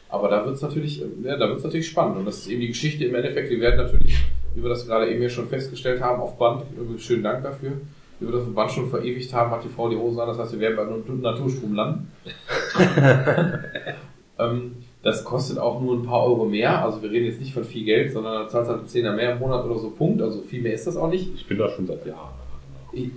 Aber 0.09 0.29
da 0.29 0.45
wird 0.45 0.57
es 0.57 0.63
natürlich, 0.63 1.01
äh, 1.01 1.07
ja, 1.25 1.37
da 1.37 1.49
wird's 1.49 1.65
natürlich 1.65 1.89
spannend. 1.89 2.19
Und 2.19 2.27
das 2.27 2.39
ist 2.39 2.49
eben 2.49 2.61
die 2.61 2.69
Geschichte 2.69 3.05
im 3.05 3.15
Endeffekt. 3.15 3.49
Wir 3.51 3.61
werden 3.61 3.77
natürlich, 3.85 4.19
wie 4.55 4.63
wir 4.63 4.69
das 4.69 4.87
gerade 4.87 5.09
eben 5.11 5.21
hier 5.21 5.31
schon 5.31 5.49
festgestellt 5.49 6.03
haben, 6.03 6.21
auf 6.21 6.37
Band, 6.37 6.65
übrigens 6.77 7.03
schönen 7.03 7.23
Dank 7.23 7.43
dafür, 7.45 7.73
wie 8.23 8.27
wir 8.27 8.33
das 8.39 8.43
auf 8.47 8.55
Band 8.55 8.71
schon 8.71 8.89
verewigt 8.89 9.33
haben, 9.35 9.51
hat 9.51 9.65
die 9.65 9.69
Frau 9.69 9.89
die 9.89 9.97
Hose 9.97 10.23
an. 10.23 10.29
Das 10.29 10.39
heißt, 10.39 10.53
wir 10.53 10.61
werden 10.61 10.77
bei 10.77 10.83
einem 10.83 11.21
Naturstrom 11.21 11.75
landen. 11.75 12.11
ähm, 14.39 14.77
das 15.03 15.25
kostet 15.25 15.59
auch 15.59 15.81
nur 15.81 15.97
ein 15.97 16.05
paar 16.05 16.23
Euro 16.25 16.45
mehr. 16.45 16.85
Also 16.85 17.03
wir 17.03 17.11
reden 17.11 17.27
jetzt 17.27 17.41
nicht 17.41 17.53
von 17.53 17.65
viel 17.65 17.85
Geld, 17.85 18.13
sondern 18.13 18.35
da 18.45 18.49
zahlst 18.49 18.71
halt 18.71 18.79
einen 18.81 18.89
Zehner 18.89 19.13
mehr 19.13 19.33
im 19.33 19.39
Monat 19.41 19.65
oder 19.65 19.79
so, 19.79 19.91
Punkt. 19.91 20.23
Also 20.23 20.41
viel 20.43 20.63
mehr 20.63 20.75
ist 20.75 20.87
das 20.87 20.97
auch 20.97 21.09
nicht. 21.09 21.29
Ich 21.35 21.47
bin 21.47 21.59
da 21.59 21.69
schon 21.69 21.87
seit 21.87 22.07
Jahren. 22.07 22.31
Ich- 22.93 23.11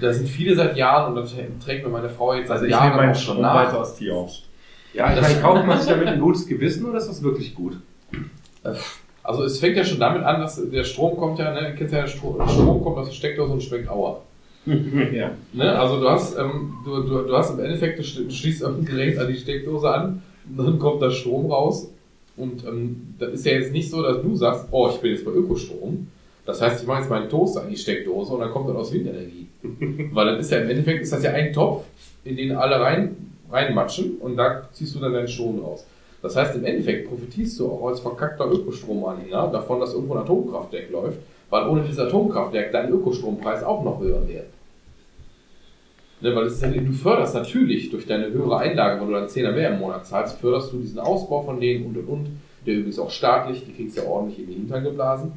Da 0.00 0.12
sind 0.12 0.28
viele 0.28 0.54
seit 0.56 0.76
Jahren 0.76 1.10
und 1.12 1.16
das 1.22 1.34
trägt 1.64 1.84
mir 1.84 1.90
meine 1.92 2.08
Frau 2.08 2.34
jetzt 2.34 2.48
seit 2.48 2.56
Also 2.56 2.66
ich 2.66 2.72
Jahren 2.72 2.96
nehme 2.96 3.12
auch 3.12 3.14
schon 3.14 3.40
nach. 3.40 3.54
weiter 3.54 3.80
aus 3.80 3.96
Tier 3.96 4.14
aus. 4.14 4.42
Ja, 4.94 5.14
Das- 5.14 5.40
kauft 5.40 5.66
man 5.66 5.78
sich 5.78 5.88
damit 5.88 6.08
ein 6.08 6.20
gutes 6.20 6.46
Gewissen 6.46 6.86
oder 6.86 6.98
ist 6.98 7.08
das 7.08 7.22
wirklich 7.22 7.54
gut? 7.54 7.76
Also 9.22 9.44
es 9.44 9.60
fängt 9.60 9.76
ja 9.76 9.84
schon 9.84 10.00
damit 10.00 10.22
an, 10.22 10.40
dass 10.40 10.60
der 10.70 10.82
Strom 10.84 11.16
kommt 11.18 11.38
ja, 11.38 11.52
ne, 11.52 11.74
kennt 11.76 11.92
ja, 11.92 12.00
der 12.00 12.06
Strom, 12.08 12.36
Strom 12.48 12.82
kommt 12.82 12.96
aus 12.96 13.08
der 13.08 13.14
Steckdose 13.14 13.52
und 13.52 13.62
schmeckt 13.62 13.88
Aua. 13.90 14.22
Ja. 15.12 15.32
Ne? 15.52 15.78
Also 15.78 16.00
du 16.00 16.08
hast, 16.08 16.36
ähm, 16.38 16.74
du, 16.84 17.00
du, 17.02 17.22
du 17.22 17.36
hast 17.36 17.50
im 17.54 17.60
Endeffekt, 17.60 17.98
du 17.98 18.02
sch- 18.02 18.24
du 18.24 18.30
schließt 18.30 18.62
irgendein 18.62 18.84
Gerät 18.96 19.18
an 19.18 19.28
die 19.28 19.36
Steckdose 19.38 19.90
an, 19.90 20.22
dann 20.44 20.78
kommt 20.78 21.02
da 21.02 21.10
Strom 21.10 21.50
raus. 21.50 21.88
Und 22.36 22.64
ähm, 22.64 23.14
das 23.18 23.32
ist 23.34 23.46
ja 23.46 23.52
jetzt 23.52 23.72
nicht 23.72 23.90
so, 23.90 24.02
dass 24.02 24.22
du 24.22 24.36
sagst, 24.36 24.66
oh, 24.70 24.88
ich 24.92 25.00
bin 25.00 25.12
jetzt 25.12 25.24
bei 25.24 25.32
Ökostrom. 25.32 26.08
Das 26.46 26.62
heißt, 26.62 26.80
ich 26.82 26.86
mache 26.86 27.00
jetzt 27.00 27.10
meinen 27.10 27.28
Toaster 27.28 27.62
an 27.62 27.70
die 27.70 27.76
Steckdose 27.76 28.32
und 28.32 28.40
dann 28.40 28.50
kommt 28.50 28.68
dann 28.68 28.76
aus 28.76 28.92
Windenergie. 28.92 29.48
Weil 30.12 30.26
das 30.36 30.46
ist 30.46 30.52
ja 30.52 30.58
im 30.58 30.70
Endeffekt 30.70 31.02
ist 31.02 31.12
das 31.12 31.22
ja 31.22 31.32
ein 31.32 31.52
Topf, 31.52 31.84
in 32.24 32.36
den 32.36 32.52
alle 32.52 32.80
rein, 32.80 33.16
reinmatschen 33.50 34.16
und 34.18 34.36
da 34.36 34.68
ziehst 34.72 34.94
du 34.94 35.00
dann 35.00 35.12
deinen 35.12 35.28
Strom 35.28 35.58
raus. 35.60 35.84
Das 36.22 36.36
heißt, 36.36 36.56
im 36.56 36.64
Endeffekt 36.64 37.08
profitierst 37.08 37.58
du 37.60 37.68
auch 37.70 37.88
als 37.88 38.00
verkackter 38.00 38.50
Ökostromanhänger 38.50 39.48
davon, 39.52 39.80
dass 39.80 39.92
irgendwo 39.94 40.14
ein 40.14 40.20
Atomkraftwerk 40.20 40.90
läuft, 40.90 41.18
weil 41.50 41.66
ohne 41.68 41.82
dieses 41.82 41.98
Atomkraftwerk 41.98 42.72
dein 42.72 42.90
Ökostrompreis 42.90 43.62
auch 43.64 43.84
noch 43.84 44.00
höher 44.00 44.26
wäre. 44.28 44.44
Ne, 46.20 46.34
weil 46.34 46.46
ist 46.46 46.60
ja, 46.60 46.68
du 46.68 46.92
förderst 46.92 47.34
natürlich 47.34 47.90
durch 47.90 48.06
deine 48.06 48.30
höhere 48.30 48.58
Einlage, 48.58 49.00
weil 49.00 49.06
du 49.06 49.14
dann 49.14 49.28
10er 49.28 49.52
mehr 49.52 49.70
im 49.70 49.78
Monat 49.78 50.04
zahlst, 50.04 50.38
förderst 50.40 50.72
du 50.72 50.78
diesen 50.78 50.98
Ausbau 50.98 51.42
von 51.42 51.60
denen 51.60 51.86
und 51.86 51.96
und 51.96 52.08
und. 52.08 52.26
Der 52.66 52.74
übrigens 52.74 52.98
auch 52.98 53.10
staatlich, 53.10 53.64
die 53.64 53.72
kriegst 53.72 53.96
ja 53.96 54.02
ordentlich 54.02 54.40
in 54.40 54.46
die 54.48 54.54
Hintern 54.54 54.82
geblasen. 54.82 55.32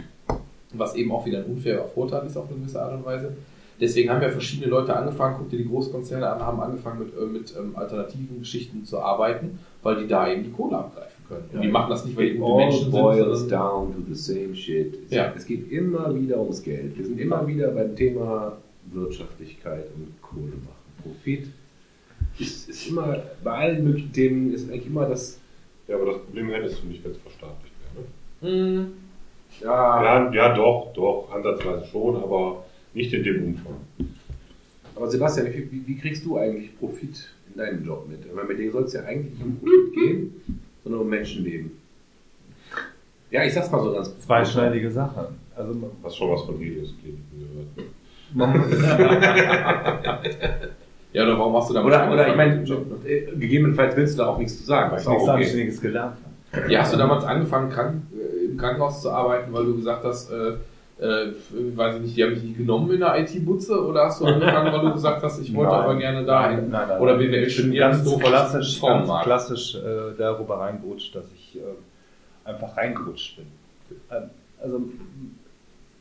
Was 0.73 0.95
eben 0.95 1.11
auch 1.11 1.25
wieder 1.25 1.39
ein 1.39 1.45
unfairer 1.45 1.85
Vorteil 1.85 2.25
ist 2.25 2.35
auf 2.35 2.49
eine 2.49 2.57
gewisse 2.57 2.81
Art 2.81 2.93
und 2.93 3.05
Weise. 3.05 3.33
Deswegen 3.79 4.09
haben 4.09 4.21
ja 4.21 4.29
verschiedene 4.29 4.69
Leute 4.69 4.95
angefangen, 4.95 5.35
guck 5.37 5.49
dir 5.49 5.57
die 5.57 5.67
Großkonzerne 5.67 6.27
an, 6.27 6.39
haben 6.39 6.59
angefangen 6.59 6.99
mit, 6.99 7.17
äh, 7.17 7.25
mit 7.25 7.53
ähm, 7.57 7.75
alternativen 7.75 8.39
Geschichten 8.39 8.85
zu 8.85 8.99
arbeiten, 8.99 9.59
weil 9.83 9.97
die 9.97 10.07
da 10.07 10.31
eben 10.31 10.43
die 10.43 10.51
Kohle 10.51 10.77
abgreifen 10.77 11.10
können. 11.35 11.49
Und 11.53 11.61
die 11.61 11.67
machen 11.67 11.89
das 11.89 12.05
nicht, 12.05 12.17
weil 12.17 12.25
die 12.29 12.35
It 12.35 12.39
gute 12.39 12.57
Menschen 12.57 12.91
boils 12.91 13.39
sind, 13.39 13.51
down 13.51 13.93
to 13.93 14.01
the 14.07 14.15
same 14.15 14.55
shit. 14.55 14.97
Es, 15.05 15.11
Ja. 15.11 15.33
es 15.35 15.45
geht 15.45 15.71
immer 15.71 16.13
wieder 16.15 16.39
ums 16.39 16.61
Geld. 16.63 16.97
Wir 16.97 17.05
sind 17.05 17.19
immer 17.19 17.45
wieder 17.47 17.69
beim 17.71 17.95
Thema 17.95 18.57
Wirtschaftlichkeit 18.91 19.85
und 19.95 20.21
Kohle 20.21 20.53
machen. 20.63 20.81
Profit 21.03 21.47
ist, 22.39 22.69
ist 22.69 22.89
immer, 22.89 23.23
bei 23.43 23.51
allen 23.51 23.83
möglichen 23.83 24.11
Themen 24.13 24.53
ist 24.53 24.69
eigentlich 24.69 24.87
immer 24.87 25.07
das, 25.07 25.39
Ja, 25.87 25.95
aber 25.95 26.05
das 26.07 26.17
Problem 26.19 26.49
hättest 26.49 26.83
du 26.83 26.87
nicht, 26.87 27.03
wenn 27.03 27.11
es 27.11 27.17
verstaatlicht 27.17 27.73
wäre. 27.93 28.53
Ne? 28.53 28.77
Hm, 28.81 28.91
ja, 29.61 30.03
Ja, 30.03 30.33
ja, 30.33 30.55
doch, 30.55 30.93
doch, 30.93 31.29
ansatzweise 31.33 31.85
schon, 31.85 32.15
aber 32.15 32.63
nicht 32.93 33.13
in 33.13 33.23
dem 33.23 33.43
Umfang. 33.45 33.75
Aber 34.95 35.09
Sebastian, 35.09 35.47
wie, 35.47 35.81
wie, 35.87 35.97
kriegst 35.97 36.25
du 36.25 36.37
eigentlich 36.37 36.77
Profit 36.77 37.27
in 37.51 37.57
deinem 37.57 37.85
Job 37.85 38.07
mit? 38.09 38.19
Weil 38.35 38.45
mit 38.45 38.59
dir 38.59 38.71
soll 38.71 38.83
es 38.83 38.93
ja 38.93 39.03
eigentlich 39.03 39.41
um 39.43 39.57
Profit 39.57 39.93
gehen, 39.93 40.33
sondern 40.83 41.01
um 41.01 41.09
Menschenleben. 41.09 41.71
Ja, 43.29 43.43
ich 43.43 43.53
sag's 43.53 43.71
mal 43.71 43.83
so 43.83 43.93
ganz 43.93 44.19
Zweischneidige 44.19 44.91
Sache. 44.91 45.29
Also 45.55 45.91
Hast 46.03 46.17
schon 46.17 46.31
was 46.31 46.41
von 46.43 46.57
Helios 46.57 46.93
Kliniken 47.01 47.39
gehört. 47.39 47.67
Ja, 51.13 51.23
oder 51.23 51.37
warum 51.37 51.55
hast 51.57 51.69
du 51.69 51.73
damit 51.73 51.87
Oder, 51.87 52.11
oder 52.11 52.29
ich 52.29 52.35
meine, 52.35 52.63
ne? 52.63 52.77
äh, 53.05 53.35
gegebenenfalls 53.35 53.95
willst 53.97 54.17
du 54.17 54.23
da 54.23 54.29
auch 54.29 54.37
nichts 54.37 54.57
zu 54.57 54.63
sagen. 54.63 54.91
weil 54.91 55.01
ich 55.01 55.07
nichts 55.07 55.23
okay. 55.23 55.31
Anständiges 55.31 55.81
gelernt 55.81 56.15
habe. 56.51 56.71
Ja, 56.71 56.81
hast 56.81 56.93
du 56.93 56.97
damals 56.97 57.25
angefangen, 57.25 57.69
krank, 57.69 58.03
äh, 58.13 58.45
im 58.45 58.57
Krankenhaus 58.57 59.01
zu 59.01 59.09
arbeiten, 59.09 59.51
weil 59.51 59.65
du 59.65 59.75
gesagt 59.75 60.05
hast, 60.05 60.31
äh, 60.31 60.53
äh, 61.01 61.33
weiß 61.75 61.95
ich 61.95 62.01
nicht, 62.01 62.17
die 62.17 62.23
haben 62.23 62.35
dich 62.35 62.43
nicht 62.43 62.57
genommen 62.57 62.91
in 62.91 62.99
der 62.99 63.19
IT-Butze 63.19 63.83
oder 63.83 64.05
hast 64.05 64.21
du 64.21 64.25
angefangen, 64.25 64.71
weil 64.71 64.81
du 64.81 64.93
gesagt 64.93 65.23
hast, 65.23 65.39
ich 65.39 65.53
wollte 65.55 65.71
Nein. 65.71 65.81
aber 65.81 65.95
gerne 65.95 66.25
dahin? 66.25 66.69
Nein, 66.69 66.87
nein, 66.89 66.99
Oder. 66.99 67.17
BWL 67.17 67.33
ich 67.47 67.55
bin 67.55 67.65
studieren, 67.65 67.91
ganz 67.91 68.11
ich 68.11 68.19
klassisch, 68.19 68.81
ganz 68.81 69.09
klassisch 69.23 69.75
äh, 69.75 70.15
darüber 70.17 70.59
reingerutscht, 70.59 71.15
dass 71.15 71.25
ich 71.33 71.57
äh, 71.57 72.47
einfach 72.47 72.77
reingerutscht 72.77 73.37
bin. 73.37 73.47
Ähm, 74.11 74.29
also 74.61 74.81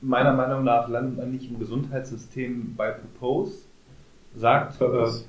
meiner 0.03 0.35
Meinung 0.35 0.65
nach 0.65 0.89
landet 0.89 1.17
man 1.17 1.33
nicht 1.33 1.51
im 1.51 1.59
Gesundheitssystem 1.59 2.75
bei 2.77 2.91
Propose, 2.91 3.63
sagt 4.37 4.75
äh, 4.75 4.79
Purpose. 4.85 5.25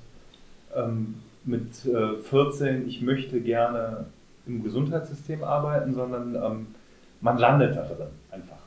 ähm, 0.75 1.15
mit 1.45 1.85
äh, 1.85 2.17
14, 2.17 2.87
ich 2.89 3.01
möchte 3.01 3.39
gerne 3.39 4.05
im 4.45 4.63
Gesundheitssystem 4.63 5.45
arbeiten, 5.45 5.93
sondern 5.93 6.35
ähm, 6.35 6.67
man 7.21 7.37
landet 7.37 7.77
da 7.77 7.83
drin 7.83 8.07
einfach. 8.31 8.60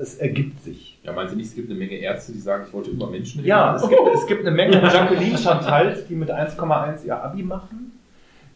Es 0.00 0.16
ergibt 0.16 0.62
sich. 0.62 0.98
Ja, 1.02 1.12
meinen 1.12 1.28
Sie 1.28 1.36
nicht, 1.36 1.48
es 1.48 1.54
gibt 1.54 1.68
eine 1.70 1.78
Menge 1.78 1.94
Ärzte, 1.96 2.32
die 2.32 2.38
sagen, 2.40 2.64
ich 2.66 2.72
wollte 2.72 2.90
immer 2.90 3.08
Menschen 3.10 3.44
Ja, 3.44 3.72
helfen? 3.72 3.84
es 3.84 3.90
gibt, 3.90 4.14
es 4.14 4.26
gibt 4.26 4.46
eine 4.46 4.56
Menge 4.56 4.76
Jacqueline 4.82 5.36
Chantals, 5.36 6.06
die 6.06 6.14
mit 6.14 6.30
1,1 6.30 7.04
ihr 7.04 7.22
Abi 7.22 7.42
machen, 7.42 7.92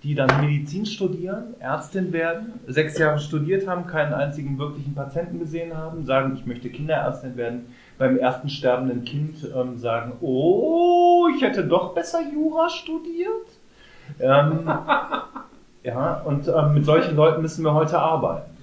die 0.03 0.15
dann 0.15 0.29
Medizin 0.41 0.87
studieren, 0.87 1.55
Ärztin 1.61 2.13
werden, 2.13 2.55
sechs 2.67 2.99
Jahre 2.99 3.19
studiert 3.19 3.67
haben, 3.67 3.87
keinen 3.87 4.15
einzigen 4.15 4.59
wirklichen 4.59 4.95
Patienten 4.95 5.39
gesehen 5.39 5.77
haben, 5.77 6.05
sagen, 6.07 6.35
ich 6.35 6.47
möchte 6.47 6.71
Kinderärztin 6.71 7.37
werden, 7.37 7.67
beim 7.99 8.17
ersten 8.17 8.49
sterbenden 8.49 9.05
Kind 9.05 9.37
ähm, 9.55 9.79
sagen, 9.79 10.13
oh, 10.21 11.27
ich 11.35 11.43
hätte 11.43 11.65
doch 11.65 11.95
besser 11.95 12.21
Jura 12.33 12.69
studiert. 12.71 13.47
Ähm, 14.19 14.61
ja, 15.83 16.23
und 16.25 16.49
ähm, 16.49 16.75
mit 16.75 16.85
solchen 16.85 17.17
Leuten 17.17 17.43
müssen 17.43 17.65
wir 17.65 17.75
heute 17.75 17.99
arbeiten. 17.99 18.54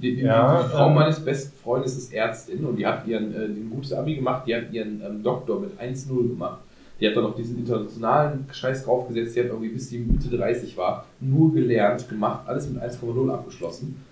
Die, 0.00 0.16
die, 0.16 0.22
Ja, 0.22 0.62
die 0.62 0.68
Frau 0.70 0.88
ähm, 0.88 0.94
meines 0.94 1.24
besten 1.24 1.56
Freundes 1.58 1.96
ist 1.96 2.12
Ärztin 2.12 2.64
und 2.64 2.76
die 2.76 2.86
hat 2.86 3.06
ihren 3.06 3.34
äh, 3.34 3.44
ein 3.46 3.70
gutes 3.70 3.92
Abi 3.92 4.14
gemacht, 4.14 4.44
die 4.46 4.54
hat 4.54 4.72
ihren 4.72 5.02
ähm, 5.04 5.22
Doktor 5.22 5.60
mit 5.60 5.78
1-0 5.80 6.28
gemacht. 6.28 6.60
Die 7.00 7.06
hat 7.06 7.16
dann 7.16 7.24
noch 7.24 7.36
diesen 7.36 7.58
internationalen 7.58 8.46
Scheiß 8.52 8.84
draufgesetzt, 8.84 9.36
die 9.36 9.40
hat 9.40 9.46
irgendwie 9.48 9.68
bis 9.68 9.88
die 9.88 9.98
Mitte 9.98 10.36
30 10.36 10.76
war, 10.76 11.06
nur 11.20 11.52
gelernt, 11.52 12.08
gemacht, 12.08 12.46
alles 12.46 12.68
mit 12.68 12.82
1,0 12.82 13.30
abgeschlossen. 13.32 14.04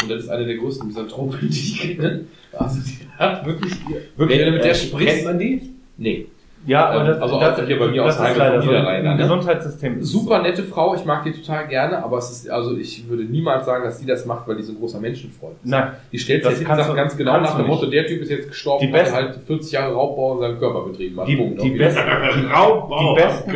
Und 0.00 0.10
das 0.10 0.24
ist 0.24 0.28
eine 0.28 0.46
der 0.46 0.56
größten 0.56 0.86
Misanthropen, 0.86 1.40
die 1.40 1.48
ich 1.48 1.80
kenne. 1.80 2.26
Also 2.52 2.80
die 2.80 3.06
hat 3.18 3.44
wirklich, 3.44 3.74
wirklich 4.16 4.38
wenn 4.38 4.46
du 4.46 4.52
mit 4.52 4.64
der 4.64 4.74
sprichst. 4.74 5.14
Kennt 5.14 5.24
man 5.24 5.38
die? 5.38 5.72
Nee. 5.96 6.26
Ja, 6.68 6.92
Ähm, 6.92 7.00
aber 7.00 7.04
das, 7.08 7.22
also 7.22 7.40
das, 7.40 7.58
auch 7.60 7.64
hier 7.66 7.78
bei 7.78 7.88
mir 7.88 8.04
das 8.04 8.16
aus 8.16 8.20
der 8.22 8.30
ist 8.32 8.34
Heimat 8.34 8.38
leider 8.48 8.56
von 8.58 8.62
so. 8.62 8.70
Niederrhein, 8.70 9.04
Im 9.04 9.10
ne? 9.12 9.16
Gesundheitssystem 9.16 10.02
Super 10.02 10.42
nette 10.42 10.62
Frau, 10.62 10.94
ich 10.94 11.04
mag 11.04 11.24
die 11.24 11.32
total 11.32 11.66
gerne, 11.66 12.04
aber 12.04 12.18
es 12.18 12.30
ist, 12.30 12.50
also 12.50 12.76
ich 12.76 13.08
würde 13.08 13.24
niemals 13.24 13.64
sagen, 13.66 13.84
dass 13.84 13.98
sie 13.98 14.06
das 14.06 14.26
macht, 14.26 14.46
weil 14.46 14.56
die 14.56 14.62
so 14.62 14.72
ein 14.72 14.78
großer 14.78 15.00
Menschenfreund 15.00 15.54
ist. 15.64 15.70
Nein, 15.70 15.92
Die 16.12 16.18
stellt 16.18 16.44
Das 16.44 16.58
sich 16.58 16.68
du- 16.68 16.94
ganz 16.94 17.16
genau 17.16 17.40
nach 17.40 17.56
dem. 17.56 17.66
Motto, 17.66 17.86
der 17.86 18.06
Typ 18.06 18.20
ist 18.22 18.30
jetzt 18.30 18.48
gestorben, 18.48 18.86
Die 18.86 18.92
weil 18.92 19.04
er 19.06 19.12
halt 19.12 19.36
40 19.46 19.72
Jahre 19.72 19.94
Raubbau 19.94 20.34
in 20.34 20.40
seinem 20.40 20.58
Körper 20.58 20.82
betrieben 20.82 21.18
hat. 21.20 21.26
die, 21.28 21.36
Punkt. 21.36 21.62
die, 21.62 21.68
Okay. 21.70 21.78
besten, 21.78 22.00
die, 22.40 22.46
Raubbau 22.46 23.14
die, 23.14 23.20
besten, 23.22 23.50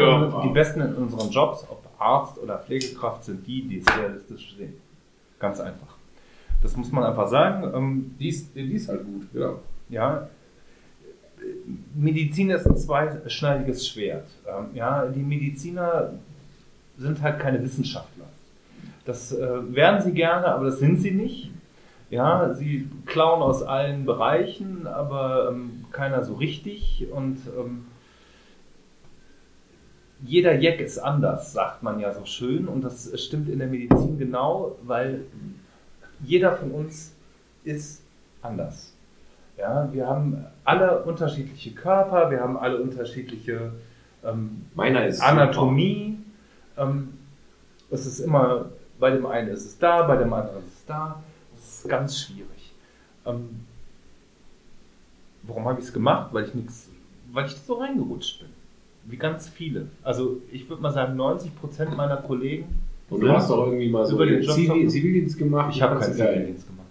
die 0.45 0.49
besten 0.53 0.81
in 0.81 0.95
unseren 0.95 1.31
Jobs, 1.31 1.67
ob 1.71 1.83
Arzt 1.99 2.39
oder 2.43 2.59
Pflegekraft, 2.59 3.25
sind 3.25 3.47
die, 3.47 3.63
die 3.69 3.79
es 3.79 3.99
realistisch 3.99 4.55
sehen. 4.59 4.75
Ganz 5.39 5.61
einfach. 5.61 5.97
Das 6.63 6.77
muss 6.77 6.91
man 6.93 7.05
einfach 7.05 7.29
sagen. 7.29 7.71
Ähm, 7.75 8.15
Die 8.19 8.29
ist, 8.29 8.55
die 8.57 8.73
ist 8.75 8.89
halt 8.89 9.05
gut, 9.05 9.23
genau. 9.33 9.61
ja, 9.89 10.29
Medizin 11.95 12.51
ist 12.51 12.67
ein 12.67 12.77
zweischneidiges 12.77 13.89
Schwert. 13.89 14.27
Ähm, 14.47 14.75
ja, 14.75 15.07
die 15.07 15.23
Mediziner 15.23 16.15
sind 16.99 17.21
halt 17.23 17.39
keine 17.41 17.63
Wissenschaftler. 17.63 18.27
Das 19.05 19.33
äh, 19.33 19.75
werden 19.75 20.01
sie 20.01 20.13
gerne, 20.13 20.47
aber 20.47 20.67
das 20.67 20.79
sind 20.79 21.01
sie 21.01 21.11
nicht. 21.11 21.51
Ja, 22.11 22.55
sie 22.55 22.89
klauen 23.07 23.43
aus 23.43 23.63
allen 23.63 24.05
Bereichen, 24.05 24.87
aber 24.87 25.49
ähm, 25.51 25.87
keiner 25.93 26.23
so 26.25 26.35
richtig. 26.35 27.07
Und 27.11 27.39
ähm, 27.59 27.87
jeder 30.25 30.59
Jack 30.61 30.81
ist 30.81 30.99
anders, 30.99 31.53
sagt 31.53 31.83
man 31.83 31.99
ja 32.01 32.13
so 32.13 32.25
schön. 32.27 32.69
Und 32.69 32.83
das 32.83 33.11
stimmt 33.21 33.49
in 33.49 33.59
der 33.59 33.69
Medizin 33.69 34.19
genau, 34.19 34.77
weil 34.83 35.23
jeder 36.23 36.57
von 36.57 36.71
uns 36.71 37.15
ist 37.65 38.03
anders. 38.43 38.92
Ja, 39.59 39.89
wir 39.93 40.07
haben 40.07 40.45
alle 40.65 41.03
unterschiedliche 41.03 41.73
Körper, 41.73 42.31
wir 42.31 42.41
haben 42.41 42.57
alle 42.57 42.81
unterschiedliche 42.81 43.73
ähm, 44.25 44.65
Anatomie. 44.77 46.19
Ähm, 46.77 47.09
es 47.91 48.07
ist 48.07 48.21
immer, 48.21 48.67
bei 48.99 49.11
dem 49.11 49.27
einen 49.27 49.49
ist 49.49 49.65
es 49.65 49.79
da, 49.79 50.03
bei 50.03 50.17
dem 50.17 50.33
anderen 50.33 50.65
ist 50.65 50.79
es 50.79 50.87
da. 50.87 51.23
Das 51.55 51.79
ist 51.79 51.89
ganz 51.89 52.19
schwierig. 52.19 52.73
Ähm, 53.27 53.61
warum 55.43 55.67
habe 55.67 55.81
ich 55.81 55.87
es 55.87 55.93
gemacht? 55.93 56.33
Weil 56.33 56.45
ich 56.45 56.55
nichts, 56.55 56.89
weil 57.33 57.47
ich 57.47 57.57
so 57.57 57.75
reingerutscht 57.75 58.41
bin. 58.41 58.49
Wie 59.05 59.17
ganz 59.17 59.49
viele. 59.49 59.89
Also 60.03 60.41
ich 60.51 60.69
würde 60.69 60.83
mal 60.83 60.93
sagen, 60.93 61.17
90 61.17 61.57
Prozent 61.57 61.97
meiner 61.97 62.17
Kollegen. 62.17 62.67
Und 63.11 63.21
du 63.21 63.31
hast 63.31 63.51
doch 63.51 63.67
irgendwie 63.67 63.91
mal 63.91 64.07
so 64.07 64.17
Zivildienst 64.17 65.39
gemacht. 65.39 65.75
Ich 65.75 65.83
habe 65.83 65.99
keinen. 65.99 66.15
Zivildienst 66.15 66.67
gemacht. 66.67 66.82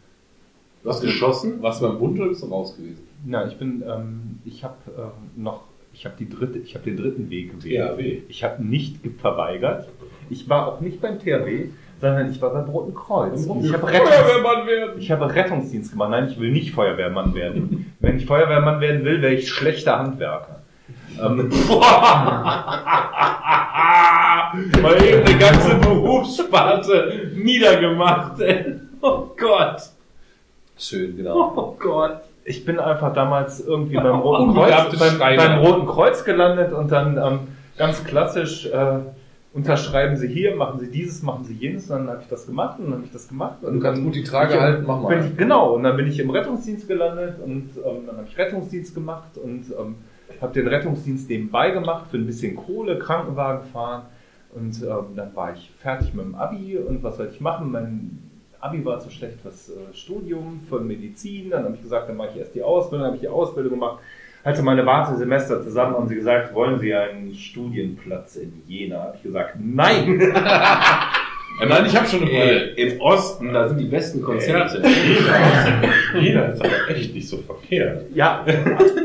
Du 0.83 0.89
hast 0.89 1.01
geschossen? 1.01 1.61
Warst 1.61 1.81
du 1.81 1.87
beim 1.87 1.99
Bund 1.99 2.19
oder 2.19 2.29
bist 2.29 2.41
du 2.43 2.47
raus 2.47 2.75
gewesen? 2.75 3.07
Nein, 3.25 3.47
ich 3.49 3.57
bin, 3.57 3.83
ähm, 3.87 4.39
ich 4.45 4.63
habe 4.63 4.75
ähm, 4.97 5.43
noch, 5.43 5.61
ich 5.93 6.05
habe 6.05 6.15
die 6.17 6.27
dritte, 6.27 6.57
ich 6.59 6.73
habe 6.73 6.85
den 6.85 6.97
dritten 6.97 7.29
Weg 7.29 7.51
gewählt. 7.59 7.97
THW. 7.97 8.21
Ich 8.29 8.43
habe 8.43 8.63
nicht 8.65 9.03
ge- 9.03 9.11
verweigert. 9.11 9.87
Ich 10.31 10.49
war 10.49 10.67
auch 10.67 10.81
nicht 10.81 10.99
beim 11.01 11.19
THW, 11.19 11.65
sondern 11.99 12.31
ich 12.31 12.41
war 12.41 12.49
beim 12.51 12.67
Roten 12.69 12.95
Kreuz. 12.95 13.43
Ich 13.61 13.73
habe 13.73 13.87
Rettungs 13.87 14.09
Feuerwehrmann 14.09 14.65
werden! 14.67 14.99
ich 14.99 15.11
habe 15.11 15.35
Rettungsdienst 15.35 15.91
gemacht. 15.91 16.09
Nein, 16.09 16.29
ich 16.31 16.39
will 16.39 16.51
nicht 16.51 16.71
Feuerwehrmann 16.71 17.35
werden. 17.35 17.93
Wenn 17.99 18.17
ich 18.17 18.25
Feuerwehrmann 18.25 18.81
werden 18.81 19.05
will, 19.05 19.21
wäre 19.21 19.33
ich 19.35 19.49
schlechter 19.49 19.99
Handwerker. 19.99 20.61
Ähm, 21.21 21.49
Mal 24.81 25.03
eben 25.03 25.23
eine 25.25 25.37
ganze 25.37 25.75
Berufssparte 25.75 27.31
niedergemacht. 27.35 28.39
ey. 28.41 28.75
Oh 29.03 29.29
Gott. 29.35 29.81
Schön, 30.81 31.15
genau. 31.15 31.53
Oh 31.55 31.75
Gott. 31.79 32.21
Ich 32.43 32.65
bin 32.65 32.79
einfach 32.79 33.13
damals 33.13 33.59
irgendwie 33.65 33.95
beim 33.95 34.19
Roten 34.19 34.53
Kreuz, 34.53 34.97
beim, 34.99 35.19
beim 35.37 35.59
Roten 35.59 35.85
Kreuz 35.85 36.23
gelandet 36.25 36.73
und 36.73 36.91
dann 36.91 37.17
ähm, 37.17 37.39
ganz 37.77 38.03
klassisch 38.03 38.65
äh, 38.65 38.97
unterschreiben 39.53 40.15
Sie 40.17 40.27
hier, 40.27 40.55
machen 40.55 40.79
Sie 40.79 40.89
dieses, 40.89 41.21
machen 41.21 41.43
Sie 41.43 41.53
jenes. 41.53 41.91
Und 41.91 41.99
dann 41.99 42.09
habe 42.09 42.21
ich 42.23 42.27
das 42.29 42.47
gemacht 42.47 42.79
und 42.79 42.85
dann 42.85 42.93
habe 42.95 43.03
ich 43.05 43.11
das 43.11 43.27
gemacht. 43.27 43.63
Und 43.63 43.75
Du 43.75 43.79
kannst 43.79 44.01
gut 44.03 44.15
die 44.15 44.23
Trage 44.23 44.55
ich- 44.55 44.59
halten, 44.59 44.83
mach 44.87 45.01
mal. 45.01 45.09
Bin 45.15 45.27
ich, 45.27 45.37
genau, 45.37 45.73
und 45.75 45.83
dann 45.83 45.95
bin 45.97 46.07
ich 46.07 46.19
im 46.19 46.31
Rettungsdienst 46.31 46.87
gelandet 46.87 47.35
und 47.45 47.69
ähm, 47.85 48.07
dann 48.07 48.17
habe 48.17 48.27
ich 48.27 48.37
Rettungsdienst 48.37 48.95
gemacht 48.95 49.37
und 49.37 49.65
ähm, 49.79 49.95
habe 50.41 50.53
den 50.53 50.67
Rettungsdienst 50.67 51.29
nebenbei 51.29 51.69
gemacht 51.71 52.05
für 52.09 52.17
ein 52.17 52.25
bisschen 52.25 52.55
Kohle, 52.55 52.97
Krankenwagen 52.97 53.67
fahren 53.71 54.03
und 54.55 54.81
ähm, 54.81 55.15
dann 55.15 55.35
war 55.35 55.53
ich 55.53 55.69
fertig 55.79 56.13
mit 56.15 56.25
dem 56.25 56.33
Abi 56.33 56.77
und 56.77 57.03
was 57.03 57.17
soll 57.17 57.29
ich 57.31 57.39
machen? 57.39 57.71
Mein 57.71 58.30
Abi 58.61 58.85
war 58.85 58.99
zu 58.99 59.09
schlecht 59.09 59.41
fürs 59.41 59.69
äh, 59.69 59.93
Studium 59.93 60.61
von 60.69 60.87
Medizin, 60.87 61.49
dann 61.49 61.63
habe 61.63 61.75
ich 61.75 61.81
gesagt, 61.81 62.07
dann 62.09 62.17
mache 62.17 62.29
ich 62.33 62.37
erst 62.37 62.55
die 62.55 62.63
Ausbildung, 62.63 62.99
dann 62.99 63.07
habe 63.07 63.15
ich 63.15 63.21
die 63.21 63.27
Ausbildung 63.27 63.71
gemacht, 63.73 63.99
hatte 64.45 64.61
meine 64.61 64.85
Wartesemester 64.85 65.63
zusammen, 65.63 65.95
haben 65.95 66.07
sie 66.07 66.15
gesagt, 66.15 66.53
wollen 66.53 66.79
Sie 66.79 66.93
einen 66.93 67.33
Studienplatz 67.35 68.37
in 68.37 68.63
Jena? 68.67 69.03
Habe 69.03 69.17
ich 69.17 69.23
gesagt, 69.23 69.55
nein! 69.59 70.19
Nein, 71.59 71.85
ich 71.85 71.95
habe 71.95 72.07
schon 72.07 72.21
eine 72.21 72.29
Brille. 72.29 72.75
Ey, 72.75 72.87
Im 72.87 73.01
Osten, 73.01 73.53
da 73.53 73.67
sind 73.67 73.77
die 73.77 73.85
besten 73.85 74.21
Konzerte. 74.21 74.81
Jeder 76.19 76.53
ist 76.53 76.61
aber 76.61 76.89
echt 76.89 77.13
nicht 77.13 77.27
so 77.27 77.37
verkehrt. 77.37 78.05
Ja, 78.15 78.43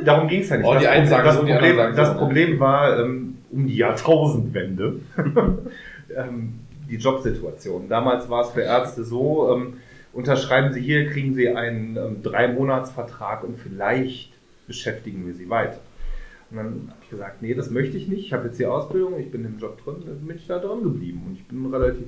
darum 0.04 0.28
ging 0.28 0.40
es 0.40 0.48
ja 0.48 0.56
nicht. 0.56 0.66
Oh, 0.66 0.74
die 0.74 0.84
das, 0.84 0.92
einen 0.92 1.06
sagen 1.06 1.24
das, 1.26 1.36
so, 1.36 1.42
die 1.42 1.52
Problem, 1.52 1.78
anderen 1.78 1.94
sagen 1.94 1.96
das 1.96 2.08
so, 2.08 2.14
ne? 2.14 2.18
Problem 2.18 2.60
war 2.60 3.00
ähm, 3.00 3.38
um 3.50 3.66
die 3.66 3.76
Jahrtausendwende 3.76 5.00
ähm, 6.16 6.60
die 6.88 6.96
Jobsituation. 6.96 7.88
Damals 7.88 8.28
war 8.28 8.42
es 8.44 8.50
für 8.50 8.62
Ärzte 8.62 9.04
so, 9.04 9.52
ähm, 9.54 9.74
unterschreiben 10.12 10.72
Sie 10.72 10.80
hier, 10.80 11.10
kriegen 11.10 11.34
Sie 11.34 11.48
einen 11.48 11.96
ähm, 11.96 12.22
Drei-Monats-Vertrag 12.22 13.44
und 13.44 13.58
vielleicht 13.58 14.32
beschäftigen 14.66 15.26
wir 15.26 15.34
Sie 15.34 15.48
weiter. 15.50 15.78
Und 16.50 16.56
dann 16.58 16.66
habe 16.88 16.98
ich 17.02 17.10
gesagt, 17.10 17.42
nee, 17.42 17.54
das 17.54 17.70
möchte 17.70 17.96
ich 17.96 18.06
nicht. 18.08 18.24
Ich 18.26 18.32
habe 18.32 18.46
jetzt 18.46 18.58
die 18.58 18.66
Ausbildung, 18.66 19.18
ich 19.18 19.30
bin 19.30 19.44
im 19.44 19.58
Job 19.58 19.82
drin, 19.82 19.96
dann 20.06 20.18
bin 20.26 20.36
ich 20.36 20.46
da 20.46 20.58
drin 20.58 20.82
geblieben. 20.84 21.22
Und 21.26 21.34
ich 21.34 21.44
bin 21.46 21.66
relativ 21.66 22.06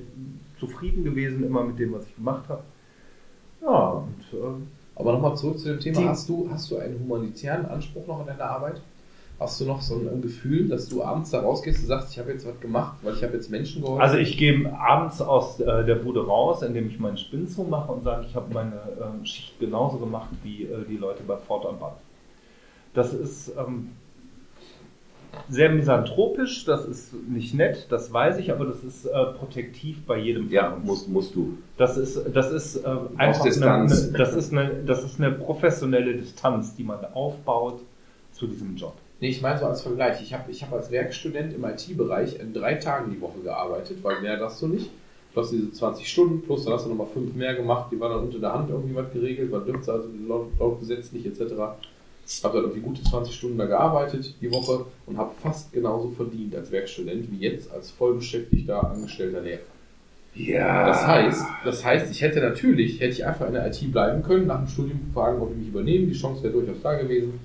zufrieden 0.59 1.03
gewesen 1.03 1.43
immer 1.45 1.63
mit 1.63 1.77
dem, 1.77 1.93
was 1.93 2.05
ich 2.05 2.15
gemacht 2.15 2.47
habe. 2.47 2.63
Ja, 3.61 3.89
und 3.89 4.15
ähm, 4.33 4.67
Aber 4.95 5.13
nochmal 5.13 5.35
zurück 5.35 5.59
zu 5.59 5.67
dem 5.69 5.79
Thema. 5.81 5.99
Die- 5.99 6.07
Hast 6.07 6.29
du, 6.29 6.49
hast 6.51 6.71
du 6.71 6.77
einen 6.77 6.99
humanitären 6.99 7.65
Anspruch 7.65 8.07
noch 8.07 8.21
in 8.21 8.27
deiner 8.27 8.45
Arbeit? 8.45 8.81
Hast 9.39 9.61
du 9.61 9.65
noch 9.65 9.81
so 9.81 9.95
ein 9.95 10.21
Gefühl, 10.21 10.67
dass 10.67 10.89
du 10.89 11.01
abends 11.01 11.29
da 11.29 11.39
rausgehst 11.39 11.79
und 11.79 11.87
sagst, 11.87 12.11
ich 12.11 12.19
habe 12.19 12.31
jetzt 12.31 12.45
was 12.45 12.59
gemacht, 12.59 12.97
weil 13.03 13.13
ich 13.13 13.23
habe 13.23 13.33
jetzt 13.35 13.49
Menschen 13.49 13.81
geholfen? 13.81 14.01
Also 14.01 14.17
ich 14.17 14.37
gehe 14.37 14.69
abends 14.77 15.21
aus 15.21 15.61
äh, 15.61 15.85
der 15.85 15.95
Bude 15.95 16.25
raus, 16.25 16.61
indem 16.61 16.89
ich 16.89 16.99
meinen 16.99 17.17
Spinnzug 17.17 17.69
mache 17.69 17.89
und 17.91 18.03
sage, 18.03 18.25
ich 18.27 18.35
habe 18.35 18.53
meine 18.53 18.81
ähm, 19.01 19.25
Schicht 19.25 19.57
genauso 19.57 19.97
gemacht 19.97 20.27
wie 20.43 20.63
äh, 20.63 20.83
die 20.89 20.97
Leute 20.97 21.23
bei 21.23 21.37
Ford 21.37 21.65
am 21.65 21.79
Band. 21.79 21.93
Das 22.93 23.13
ist 23.13 23.53
ähm, 23.57 23.91
sehr 25.47 25.69
misanthropisch, 25.69 26.65
das 26.65 26.85
ist 26.85 27.13
nicht 27.29 27.53
nett, 27.53 27.87
das 27.89 28.11
weiß 28.11 28.39
ich, 28.39 28.51
aber 28.51 28.65
das 28.65 28.83
ist 28.83 29.05
äh, 29.05 29.25
protektiv 29.37 30.05
bei 30.05 30.17
jedem 30.17 30.45
von 30.45 30.51
Ja, 30.51 30.73
uns. 30.73 30.85
musst, 30.85 31.07
musst 31.09 31.35
du. 31.35 31.57
Das 31.77 31.95
ist, 31.95 32.19
das 32.33 32.51
ist 32.51 32.75
äh, 32.83 32.89
einfach 33.15 33.43
Distanz. 33.43 34.09
Eine, 34.09 34.17
das, 34.17 34.35
ist 34.35 34.51
eine, 34.51 34.83
das 34.85 35.03
ist 35.05 35.21
eine 35.21 35.31
professionelle 35.31 36.13
Distanz, 36.15 36.75
die 36.75 36.83
man 36.83 37.05
aufbaut 37.13 37.79
zu 38.33 38.45
diesem 38.45 38.75
Job. 38.75 38.95
Nee, 39.21 39.29
ich 39.29 39.41
meine 39.41 39.59
so 39.59 39.65
als 39.65 39.81
Vergleich. 39.81 40.21
Ich 40.21 40.33
habe 40.33 40.49
ich 40.49 40.63
hab 40.63 40.71
als 40.71 40.91
Werkstudent 40.91 41.53
im 41.53 41.65
IT-Bereich 41.65 42.39
in 42.39 42.53
drei 42.53 42.75
Tagen 42.75 43.11
die 43.11 43.19
Woche 43.19 43.39
gearbeitet, 43.43 43.97
weil 44.01 44.21
mehr 44.21 44.39
hast 44.39 44.61
du 44.61 44.67
nicht. 44.67 44.89
Du 45.33 45.41
hast 45.41 45.51
diese 45.51 45.71
20 45.71 46.07
Stunden 46.07 46.41
plus, 46.41 46.63
dann 46.63 46.73
hast 46.73 46.85
du 46.85 46.89
nochmal 46.89 47.07
fünf 47.13 47.35
mehr 47.35 47.53
gemacht, 47.53 47.91
die 47.91 47.99
waren 47.99 48.11
dann 48.11 48.23
unter 48.23 48.39
der 48.39 48.53
Hand 48.53 48.69
irgendwie 48.69 48.95
was 48.95 49.11
geregelt, 49.13 49.51
man 49.51 49.63
dürfte 49.63 49.91
also 49.93 50.09
laut, 50.27 50.47
laut 50.57 50.79
gesetzlich 50.79 51.25
etc. 51.25 51.41
Habe 51.51 51.77
dann 52.43 52.63
irgendwie 52.63 52.81
gute 52.81 53.03
20 53.03 53.35
Stunden 53.35 53.57
da 53.57 53.65
gearbeitet 53.65 54.35
die 54.41 54.51
Woche 54.51 54.85
und 55.05 55.17
habe 55.17 55.31
fast 55.41 55.71
genauso 55.71 56.09
verdient 56.11 56.55
als 56.55 56.71
Werkstudent 56.71 57.29
wie 57.31 57.39
jetzt 57.39 57.71
als 57.71 57.91
vollbeschäftigter 57.91 58.89
angestellter 58.89 59.41
Lehrer. 59.41 59.59
Ja. 60.33 60.87
Das 60.87 61.05
heißt, 61.05 61.45
das 61.65 61.85
heißt, 61.85 62.11
ich 62.11 62.21
hätte 62.21 62.39
natürlich, 62.39 62.99
hätte 62.99 63.13
ich 63.13 63.25
einfach 63.25 63.47
in 63.47 63.53
der 63.53 63.67
IT 63.67 63.91
bleiben 63.91 64.23
können, 64.23 64.47
nach 64.47 64.59
dem 64.59 64.67
Studium 64.67 64.99
fragen, 65.13 65.41
ob 65.41 65.51
die 65.51 65.59
mich 65.59 65.67
übernehmen, 65.67 66.07
die 66.07 66.17
Chance 66.17 66.43
wäre 66.43 66.53
durchaus 66.53 66.81
da 66.81 66.93
gewesen 66.93 67.39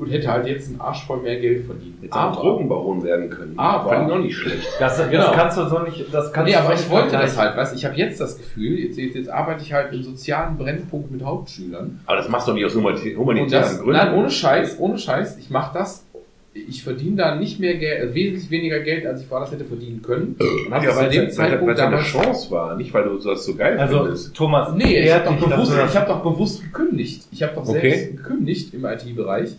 und 0.00 0.10
hätte 0.10 0.28
halt 0.32 0.46
jetzt 0.46 0.68
einen 0.68 0.80
Arsch 0.80 1.04
voll 1.06 1.20
mehr 1.22 1.38
Geld 1.38 1.66
verdient. 1.66 1.96
Jetzt 2.02 2.14
auch 2.14 2.34
Drogenbaron 2.34 3.02
werden 3.04 3.28
können. 3.30 3.52
Aber- 3.56 3.88
Fand 3.90 4.08
ich 4.08 4.14
noch 4.16 4.22
nicht 4.22 4.36
schlecht. 4.36 4.66
Das, 4.78 4.96
Genau. 5.10 5.26
das 5.26 5.32
kannst 5.36 5.58
du 5.58 5.68
so 5.68 5.78
nicht. 5.80 6.04
Das 6.12 6.32
kannst 6.32 6.46
Nee, 6.50 6.56
du 6.58 6.64
aber 6.64 6.74
ich 6.74 6.88
wollte 6.90 7.12
das 7.12 7.36
halt, 7.38 7.56
weißt 7.56 7.72
du, 7.72 7.76
ich 7.76 7.84
habe 7.84 7.96
jetzt 7.96 8.20
das 8.20 8.38
Gefühl, 8.38 8.78
jetzt, 8.78 8.96
jetzt, 8.98 9.14
jetzt 9.14 9.28
arbeite 9.30 9.62
ich 9.62 9.72
halt 9.72 9.92
im 9.92 10.02
sozialen 10.02 10.56
Brennpunkt 10.56 11.10
mit 11.10 11.22
Hauptschülern. 11.24 12.00
Aber 12.06 12.16
das 12.16 12.28
machst 12.28 12.46
du 12.48 12.52
doch 12.52 12.56
nicht 12.56 12.64
aus 12.66 12.74
humanitä- 12.74 13.12
Und 13.14 13.18
humanitären 13.20 13.50
das, 13.62 13.78
Gründen. 13.78 13.92
nein, 13.92 14.14
ohne 14.14 14.30
Scheiß, 14.30 14.76
ohne 14.78 14.98
Scheiß, 14.98 15.38
ich 15.38 15.50
mache 15.50 15.76
das, 15.78 16.04
ich 16.52 16.82
verdiene 16.82 17.14
da 17.16 17.34
nicht 17.36 17.60
mehr 17.60 17.74
Geld, 17.76 18.10
äh, 18.10 18.14
wesentlich 18.14 18.50
weniger 18.50 18.80
Geld, 18.80 19.06
als 19.06 19.22
ich 19.22 19.30
woanders 19.30 19.52
hätte 19.52 19.64
verdienen 19.64 20.02
können. 20.02 20.34
Und 20.66 20.74
habe 20.74 20.84
ja, 20.84 20.90
das 20.90 20.98
weil 21.00 21.16
es 21.16 21.36
Zeitpunkt 21.36 21.74
es 21.78 21.80
eine 21.80 21.98
Chance 22.00 22.50
war, 22.50 22.76
nicht 22.76 22.92
weil 22.92 23.04
du 23.04 23.18
das 23.18 23.44
so 23.44 23.54
geil 23.54 23.78
Also 23.78 23.98
findest. 24.02 24.34
Thomas, 24.34 24.74
Nee, 24.74 24.98
ich 25.00 25.12
habe 25.12 25.26
doch, 25.26 25.48
bewusst- 25.48 25.72
das- 25.76 25.90
ich 25.92 25.96
hab 25.96 26.08
doch 26.08 26.22
bewusst 26.22 26.62
gekündigt. 26.62 27.24
Ich 27.30 27.42
habe 27.44 27.54
doch 27.54 27.68
Okay. 27.68 27.90
selbst 27.90 28.16
gekündigt 28.16 28.74
im 28.74 28.84
IT-Bereich, 28.84 29.50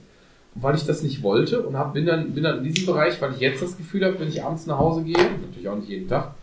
weil 0.56 0.76
ich 0.76 0.86
das 0.86 1.02
nicht 1.02 1.24
wollte 1.24 1.62
und 1.62 1.78
hab, 1.78 1.94
bin, 1.94 2.06
dann, 2.06 2.34
bin 2.34 2.44
dann 2.44 2.60
in 2.60 2.64
diesem 2.66 2.86
Bereich, 2.86 3.22
weil 3.22 3.34
ich 3.34 3.40
jetzt 3.40 3.62
das 3.62 3.78
Gefühl 3.78 4.06
habe, 4.06 4.20
wenn 4.20 4.28
ich 4.28 4.44
abends 4.44 4.66
nach 4.66 4.78
Hause 4.78 5.04
gehe, 5.04 5.16
natürlich 5.16 5.70
auch 5.70 5.78
nicht 5.78 5.90
jeden 5.90 6.10
Tag, 6.10 6.34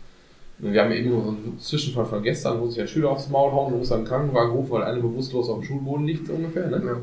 wir 0.59 0.81
haben 0.81 0.91
ja 0.91 0.97
eben 0.97 1.11
so 1.11 1.29
einen 1.29 1.59
Zwischenfall 1.59 2.05
von 2.05 2.21
gestern, 2.21 2.59
wo 2.59 2.67
sich 2.67 2.81
ein 2.81 2.87
Schüler 2.87 3.11
aufs 3.11 3.29
Maul 3.29 3.51
hauen 3.51 3.73
und 3.73 3.79
muss 3.79 3.89
dann 3.89 3.99
einen 3.99 4.07
Krankenwagen 4.07 4.51
rufen, 4.51 4.71
weil 4.71 4.83
einer 4.83 4.99
bewusstlos 4.99 5.47
auf 5.47 5.59
dem 5.59 5.63
Schulboden 5.63 6.05
liegt, 6.05 6.27
so 6.27 6.33
ungefähr. 6.33 6.67
Ne? 6.67 6.97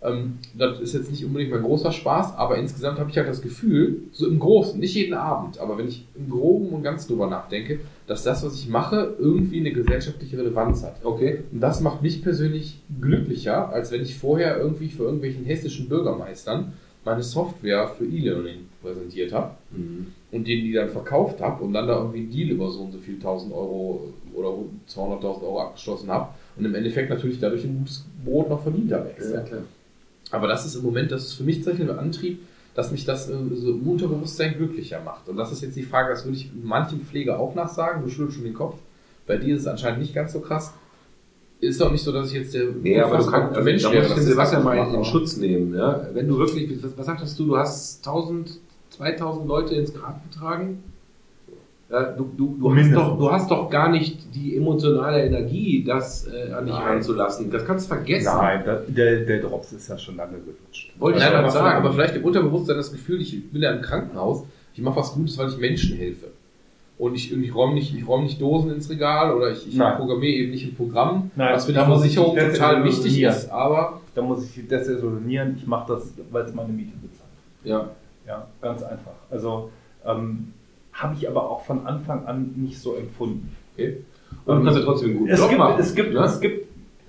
Ähm, 0.00 0.38
das 0.54 0.80
ist 0.80 0.94
jetzt 0.94 1.10
nicht 1.10 1.24
unbedingt 1.24 1.50
mein 1.50 1.62
großer 1.62 1.90
Spaß, 1.90 2.36
aber 2.36 2.56
insgesamt 2.58 2.98
habe 2.98 3.10
ich 3.10 3.16
halt 3.16 3.28
das 3.28 3.42
Gefühl, 3.42 4.02
so 4.12 4.28
im 4.28 4.38
Großen, 4.38 4.78
nicht 4.78 4.94
jeden 4.94 5.14
Abend, 5.14 5.58
aber 5.58 5.76
wenn 5.76 5.88
ich 5.88 6.06
im 6.14 6.30
Groben 6.30 6.68
und 6.68 6.82
ganz 6.82 7.06
drüber 7.06 7.28
nachdenke, 7.28 7.80
dass 8.06 8.22
das, 8.22 8.44
was 8.44 8.54
ich 8.54 8.68
mache, 8.68 9.16
irgendwie 9.18 9.60
eine 9.60 9.72
gesellschaftliche 9.72 10.38
Relevanz 10.38 10.84
hat. 10.84 11.04
Okay. 11.04 11.40
Und 11.50 11.60
das 11.60 11.80
macht 11.80 12.02
mich 12.02 12.22
persönlich 12.22 12.80
glücklicher, 13.00 13.70
als 13.70 13.90
wenn 13.90 14.02
ich 14.02 14.16
vorher 14.16 14.58
irgendwie 14.58 14.88
für 14.88 15.04
irgendwelchen 15.04 15.44
hessischen 15.44 15.88
Bürgermeistern 15.88 16.72
meine 17.04 17.22
Software 17.22 17.88
für 17.88 18.04
E-Learning 18.04 18.68
präsentiert 18.82 19.32
habe 19.32 19.52
und 20.30 20.46
denen 20.46 20.64
die 20.64 20.72
dann 20.72 20.90
verkauft 20.90 21.40
habe 21.40 21.64
und 21.64 21.72
dann 21.72 21.86
da 21.86 21.98
irgendwie 21.98 22.18
einen 22.18 22.30
Deal 22.30 22.50
über 22.50 22.70
so 22.70 22.82
und 22.82 22.92
so 22.92 22.98
viel 22.98 23.14
1000 23.14 23.52
Euro 23.52 24.12
oder 24.34 24.48
200.000 24.88 25.42
Euro 25.42 25.60
abgeschlossen 25.60 26.10
habe 26.10 26.34
und 26.56 26.64
im 26.64 26.74
Endeffekt 26.74 27.08
natürlich 27.08 27.40
dadurch 27.40 27.64
ein 27.64 27.78
gutes 27.78 28.04
Brot 28.24 28.50
noch 28.50 28.62
verdient 28.62 28.92
habe 28.92 29.10
extra. 29.10 29.40
klar. 29.40 29.62
Aber 30.30 30.46
das 30.48 30.66
ist 30.66 30.74
im 30.74 30.82
Moment, 30.82 31.10
das 31.10 31.24
ist 31.24 31.32
für 31.34 31.42
mich 31.44 31.58
tatsächlich 31.58 31.88
ein 31.90 31.98
Antrieb, 31.98 32.40
dass 32.74 32.90
mich 32.92 33.04
das 33.04 33.28
äh, 33.28 33.34
so 33.54 33.70
im 33.70 33.88
Unterbewusstsein 33.88 34.54
glücklicher 34.56 35.00
macht. 35.04 35.28
Und 35.28 35.36
das 35.36 35.50
ist 35.52 35.62
jetzt 35.62 35.76
die 35.76 35.82
Frage, 35.82 36.10
das 36.10 36.24
würde 36.24 36.36
ich 36.36 36.50
manchem 36.62 37.00
Pfleger 37.00 37.38
auch 37.38 37.54
nachsagen, 37.54 38.02
du 38.02 38.08
schüttelst 38.10 38.36
schon 38.36 38.44
den 38.44 38.54
Kopf. 38.54 38.76
Bei 39.26 39.36
dir 39.36 39.54
ist 39.56 39.62
es 39.62 39.66
anscheinend 39.66 40.00
nicht 40.00 40.14
ganz 40.14 40.32
so 40.32 40.40
krass. 40.40 40.72
Ist 41.60 41.82
auch 41.82 41.90
nicht 41.90 42.04
so, 42.04 42.12
dass 42.12 42.28
ich 42.28 42.34
jetzt 42.34 42.54
der 42.54 42.66
Nee, 42.66 43.00
aber 43.00 43.18
du 43.18 43.26
kannst, 43.26 43.56
also, 43.56 43.62
Mensch 43.64 43.82
da 43.82 43.90
wäre, 43.92 44.06
den 44.06 44.16
ich 44.16 44.22
Sebastian 44.24 44.62
mal 44.62 44.76
in 44.76 44.94
aber- 44.94 45.04
Schutz 45.04 45.36
nehmen. 45.38 45.74
Ja? 45.74 46.06
Wenn 46.12 46.28
du 46.28 46.38
wirklich, 46.38 46.82
was, 46.82 46.96
was 46.96 47.06
sagtest 47.06 47.38
du, 47.38 47.46
du 47.46 47.56
hast 47.56 48.06
1000, 48.06 48.58
2000 48.90 49.48
Leute 49.48 49.74
ins 49.74 49.92
Grab 49.92 50.22
getragen? 50.30 50.82
Ja, 51.90 52.02
du, 52.12 52.30
du, 52.36 52.56
du, 52.60 52.76
hast 52.76 52.92
doch, 52.94 53.18
du 53.18 53.32
hast 53.32 53.50
doch 53.50 53.70
gar 53.70 53.88
nicht 53.90 54.34
die 54.34 54.56
emotionale 54.56 55.24
Energie, 55.24 55.82
das 55.84 56.26
äh, 56.26 56.52
an 56.52 56.66
dich 56.66 56.74
Nein. 56.74 56.82
ranzulassen. 56.86 57.50
Das 57.50 57.64
kannst 57.64 57.86
du 57.90 57.94
vergessen. 57.94 58.26
Nein, 58.36 58.62
da- 58.66 58.82
der, 58.86 59.20
der 59.20 59.40
Drops 59.40 59.72
ist 59.72 59.88
ja 59.88 59.96
schon 59.96 60.16
lange 60.16 60.36
gelutscht. 60.38 60.92
Wollte 60.98 61.16
ich 61.18 61.24
Nein, 61.24 61.32
gerade 61.32 61.44
aber, 61.44 61.52
sagen. 61.52 61.76
aber 61.78 61.92
vielleicht 61.94 62.16
im 62.16 62.24
Unterbewusstsein 62.24 62.76
das 62.76 62.92
Gefühl, 62.92 63.22
ich 63.22 63.50
bin 63.50 63.62
ja 63.62 63.72
im 63.72 63.80
Krankenhaus, 63.80 64.44
ich 64.74 64.82
mache 64.82 64.96
was 64.96 65.14
Gutes, 65.14 65.38
weil 65.38 65.48
ich 65.48 65.56
Menschen 65.56 65.96
helfe. 65.96 66.26
Und 66.98 67.14
ich, 67.14 67.32
und 67.32 67.42
ich 67.42 67.54
räume 67.54 67.74
nicht, 67.74 67.94
ich 67.96 68.06
räume 68.06 68.24
nicht 68.24 68.38
Dosen 68.40 68.72
ins 68.74 68.90
Regal 68.90 69.34
oder 69.34 69.50
ich, 69.52 69.66
ich 69.66 69.78
programmiere 69.78 70.32
eben 70.42 70.50
nicht 70.50 70.66
ein 70.66 70.74
Programm, 70.74 71.30
Nein, 71.36 71.54
was 71.54 71.64
für 71.64 71.72
die 71.72 71.76
da 71.76 71.82
ich 71.84 71.88
Versicherung 71.88 72.36
total 72.36 72.84
wichtig 72.84 73.22
ist, 73.22 73.48
aber 73.50 74.00
dann 74.14 74.26
muss 74.26 74.44
ich 74.44 74.68
desillusionieren. 74.68 75.54
Ich 75.56 75.66
mache 75.66 75.94
das, 75.94 76.12
weil 76.30 76.44
es 76.44 76.52
meine 76.52 76.72
Miete 76.72 76.92
bezahlt. 77.00 77.30
Ja. 77.64 77.88
Ja, 78.26 78.46
ganz 78.60 78.82
einfach. 78.82 79.12
Also 79.30 79.70
ähm, 80.04 80.52
habe 80.98 81.14
ich 81.18 81.28
aber 81.28 81.48
auch 81.50 81.64
von 81.64 81.86
Anfang 81.86 82.26
an 82.26 82.52
nicht 82.56 82.78
so 82.78 82.94
empfunden. 82.96 83.54
Okay. 83.74 83.98
Und 84.44 84.58
du 84.58 84.64
kannst 84.64 84.78
ja 84.80 84.84
trotzdem 84.84 85.10
einen 85.10 85.18
guten 85.20 85.30
Es 85.32 85.40
Job 85.40 85.48
gibt, 85.48 85.58
machen. 85.58 85.80
es 85.80 85.94
gibt, 85.94 86.12
ne? 86.14 86.20
es 86.24 86.40
gibt, 86.40 86.68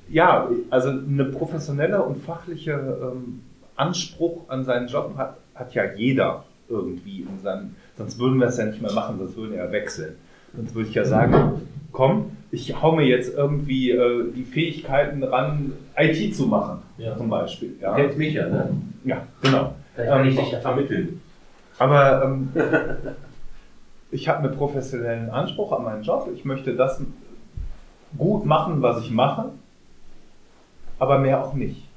ja, 0.10 0.50
also 0.70 0.90
eine 0.90 1.26
professionelle 1.26 2.02
und 2.04 2.18
fachliche 2.18 2.72
ähm, 2.72 3.42
Anspruch 3.76 4.50
an 4.50 4.64
seinen 4.64 4.88
Job 4.88 5.14
hat, 5.18 5.38
hat 5.56 5.74
ja 5.74 5.84
jeder 5.96 6.44
irgendwie 6.70 7.22
in 7.22 7.40
seinem, 7.44 7.76
sonst 7.98 8.20
würden 8.20 8.40
wir 8.40 8.48
es 8.48 8.58
ja 8.58 8.66
nicht 8.66 8.82
mehr 8.82 8.92
machen, 8.94 9.18
sonst 9.18 9.36
würden 9.36 9.52
wir 9.54 9.64
ja 9.66 9.72
wechseln. 9.72 10.16
Sonst 10.56 10.74
würde 10.76 10.90
ich 10.90 10.96
ja 10.96 11.06
sagen, 11.06 11.62
komm, 11.92 12.32
ich 12.52 12.82
hau 12.82 12.96
mir 12.96 13.06
jetzt 13.06 13.36
irgendwie 13.36 13.92
äh, 13.92 14.32
die 14.36 14.44
Fähigkeiten 14.44 15.24
ran, 15.24 15.74
IT 15.98 16.36
zu 16.36 16.48
machen, 16.48 16.80
Ja. 16.98 17.16
zum 17.18 17.30
Beispiel. 17.30 17.76
Ja, 17.82 17.96
Kennst 17.96 18.18
mich 18.18 18.34
ja, 18.34 18.48
ne? 18.50 18.70
ja 19.06 19.22
genau. 19.42 19.76
Vielleicht 19.94 20.10
kann 20.12 20.22
Ähm, 20.24 20.28
ich 20.30 20.38
dich 20.38 20.52
ja 20.52 20.60
vermitteln. 20.60 21.22
Aber 21.78 22.24
ähm, 22.26 22.50
ich 24.12 24.28
habe 24.28 24.40
einen 24.48 24.58
professionellen 24.58 25.30
Anspruch 25.30 25.72
an 25.72 25.84
meinen 25.84 26.04
Job. 26.04 26.30
Ich 26.34 26.46
möchte 26.46 26.76
das 26.76 27.02
gut 28.18 28.46
machen, 28.46 28.82
was 28.82 29.04
ich 29.04 29.12
mache, 29.12 29.52
aber 30.98 31.20
mehr 31.20 31.44
auch 31.44 31.54
nicht. 31.54 31.88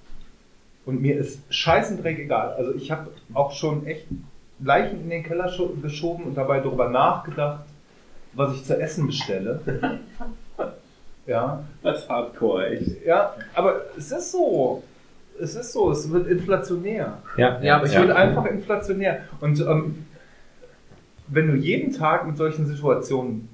Und 0.85 1.01
mir 1.01 1.17
ist 1.17 1.43
scheißendreck 1.53 2.19
egal. 2.19 2.55
Also 2.55 2.75
ich 2.75 2.91
habe 2.91 3.11
auch 3.35 3.53
schon 3.53 3.87
echt 3.87 4.07
Leichen 4.59 5.01
in 5.03 5.11
den 5.11 5.23
Keller 5.23 5.49
scho- 5.49 5.81
geschoben 5.81 6.25
und 6.25 6.35
dabei 6.37 6.61
darüber 6.61 6.89
nachgedacht, 6.89 7.65
was 8.35 8.55
ich 8.55 8.65
zu 8.65 8.79
essen 8.81 9.07
bestelle. 9.07 9.61
Ja, 11.25 11.63
Das 11.85 12.01
ist 12.01 12.09
Hardcore, 12.11 12.67
echt. 12.71 13.05
ja, 13.07 13.33
aber 13.55 13.83
es 13.97 14.11
ist 14.11 14.33
so. 14.33 14.83
Es 15.41 15.55
ist 15.55 15.73
so, 15.73 15.93
es 15.93 16.11
wird 16.11 16.27
inflationär. 16.27 17.19
Ja, 17.37 17.61
Ja, 17.63 17.77
aber 17.77 17.85
es 17.87 17.95
wird 17.95 18.11
einfach 18.11 18.45
inflationär. 18.47 19.21
Und 19.41 19.61
ähm, 19.61 20.05
wenn 21.33 21.49
du 21.49 21.55
jeden 21.55 21.93
Tag 21.93 22.27
mit 22.27 22.37
solchen 22.37 22.67
Situationen 22.67 23.49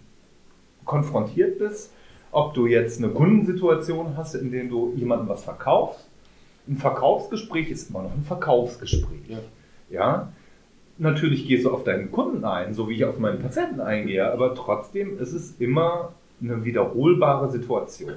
konfrontiert 0.85 1.59
bist, 1.59 1.93
ob 2.33 2.55
du 2.55 2.67
jetzt 2.67 3.03
eine 3.03 3.13
Kundensituation 3.13 4.17
hast, 4.17 4.35
in 4.35 4.51
der 4.51 4.65
du 4.65 4.93
jemandem 4.97 5.29
was 5.29 5.45
verkaufst, 5.45 6.09
ein 6.67 6.77
Verkaufsgespräch 6.77 7.71
ist 7.71 7.91
immer 7.91 8.03
noch 8.03 8.13
ein 8.13 8.25
Verkaufsgespräch. 8.25 9.29
Ja. 9.29 9.39
ja? 9.91 10.33
Natürlich 10.99 11.47
gehst 11.47 11.65
du 11.65 11.71
auf 11.71 11.85
deinen 11.85 12.11
Kunden 12.11 12.45
ein, 12.45 12.75
so 12.75 12.89
wie 12.89 12.95
ich 12.95 13.05
auf 13.05 13.19
meinen 13.19 13.41
Patienten 13.41 13.81
eingehe, 13.81 14.31
aber 14.31 14.55
trotzdem 14.55 15.19
ist 15.19 15.33
es 15.33 15.55
immer 15.59 16.13
eine 16.43 16.65
wiederholbare 16.65 17.51
Situation. 17.51 18.13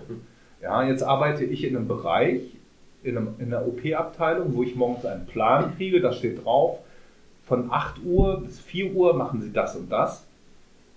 Ja, 0.62 0.84
jetzt 0.84 1.04
arbeite 1.04 1.44
ich 1.46 1.64
in 1.64 1.76
einem 1.76 1.88
Bereich, 1.88 2.42
in, 3.04 3.18
einem, 3.18 3.30
in 3.40 3.54
einer 3.54 3.66
OP-Abteilung, 3.66 4.56
wo 4.56 4.64
ich 4.64 4.76
morgens 4.76 5.06
einen 5.06 5.26
Plan 5.28 5.76
kriege, 5.78 6.02
da 6.02 6.12
steht 6.12 6.44
drauf, 6.44 6.80
von 7.52 7.70
8 7.70 8.02
Uhr 8.06 8.40
bis 8.46 8.62
4 8.62 8.94
Uhr 8.94 9.14
machen 9.14 9.42
Sie 9.42 9.52
das 9.52 9.76
und 9.76 9.92
das. 9.92 10.26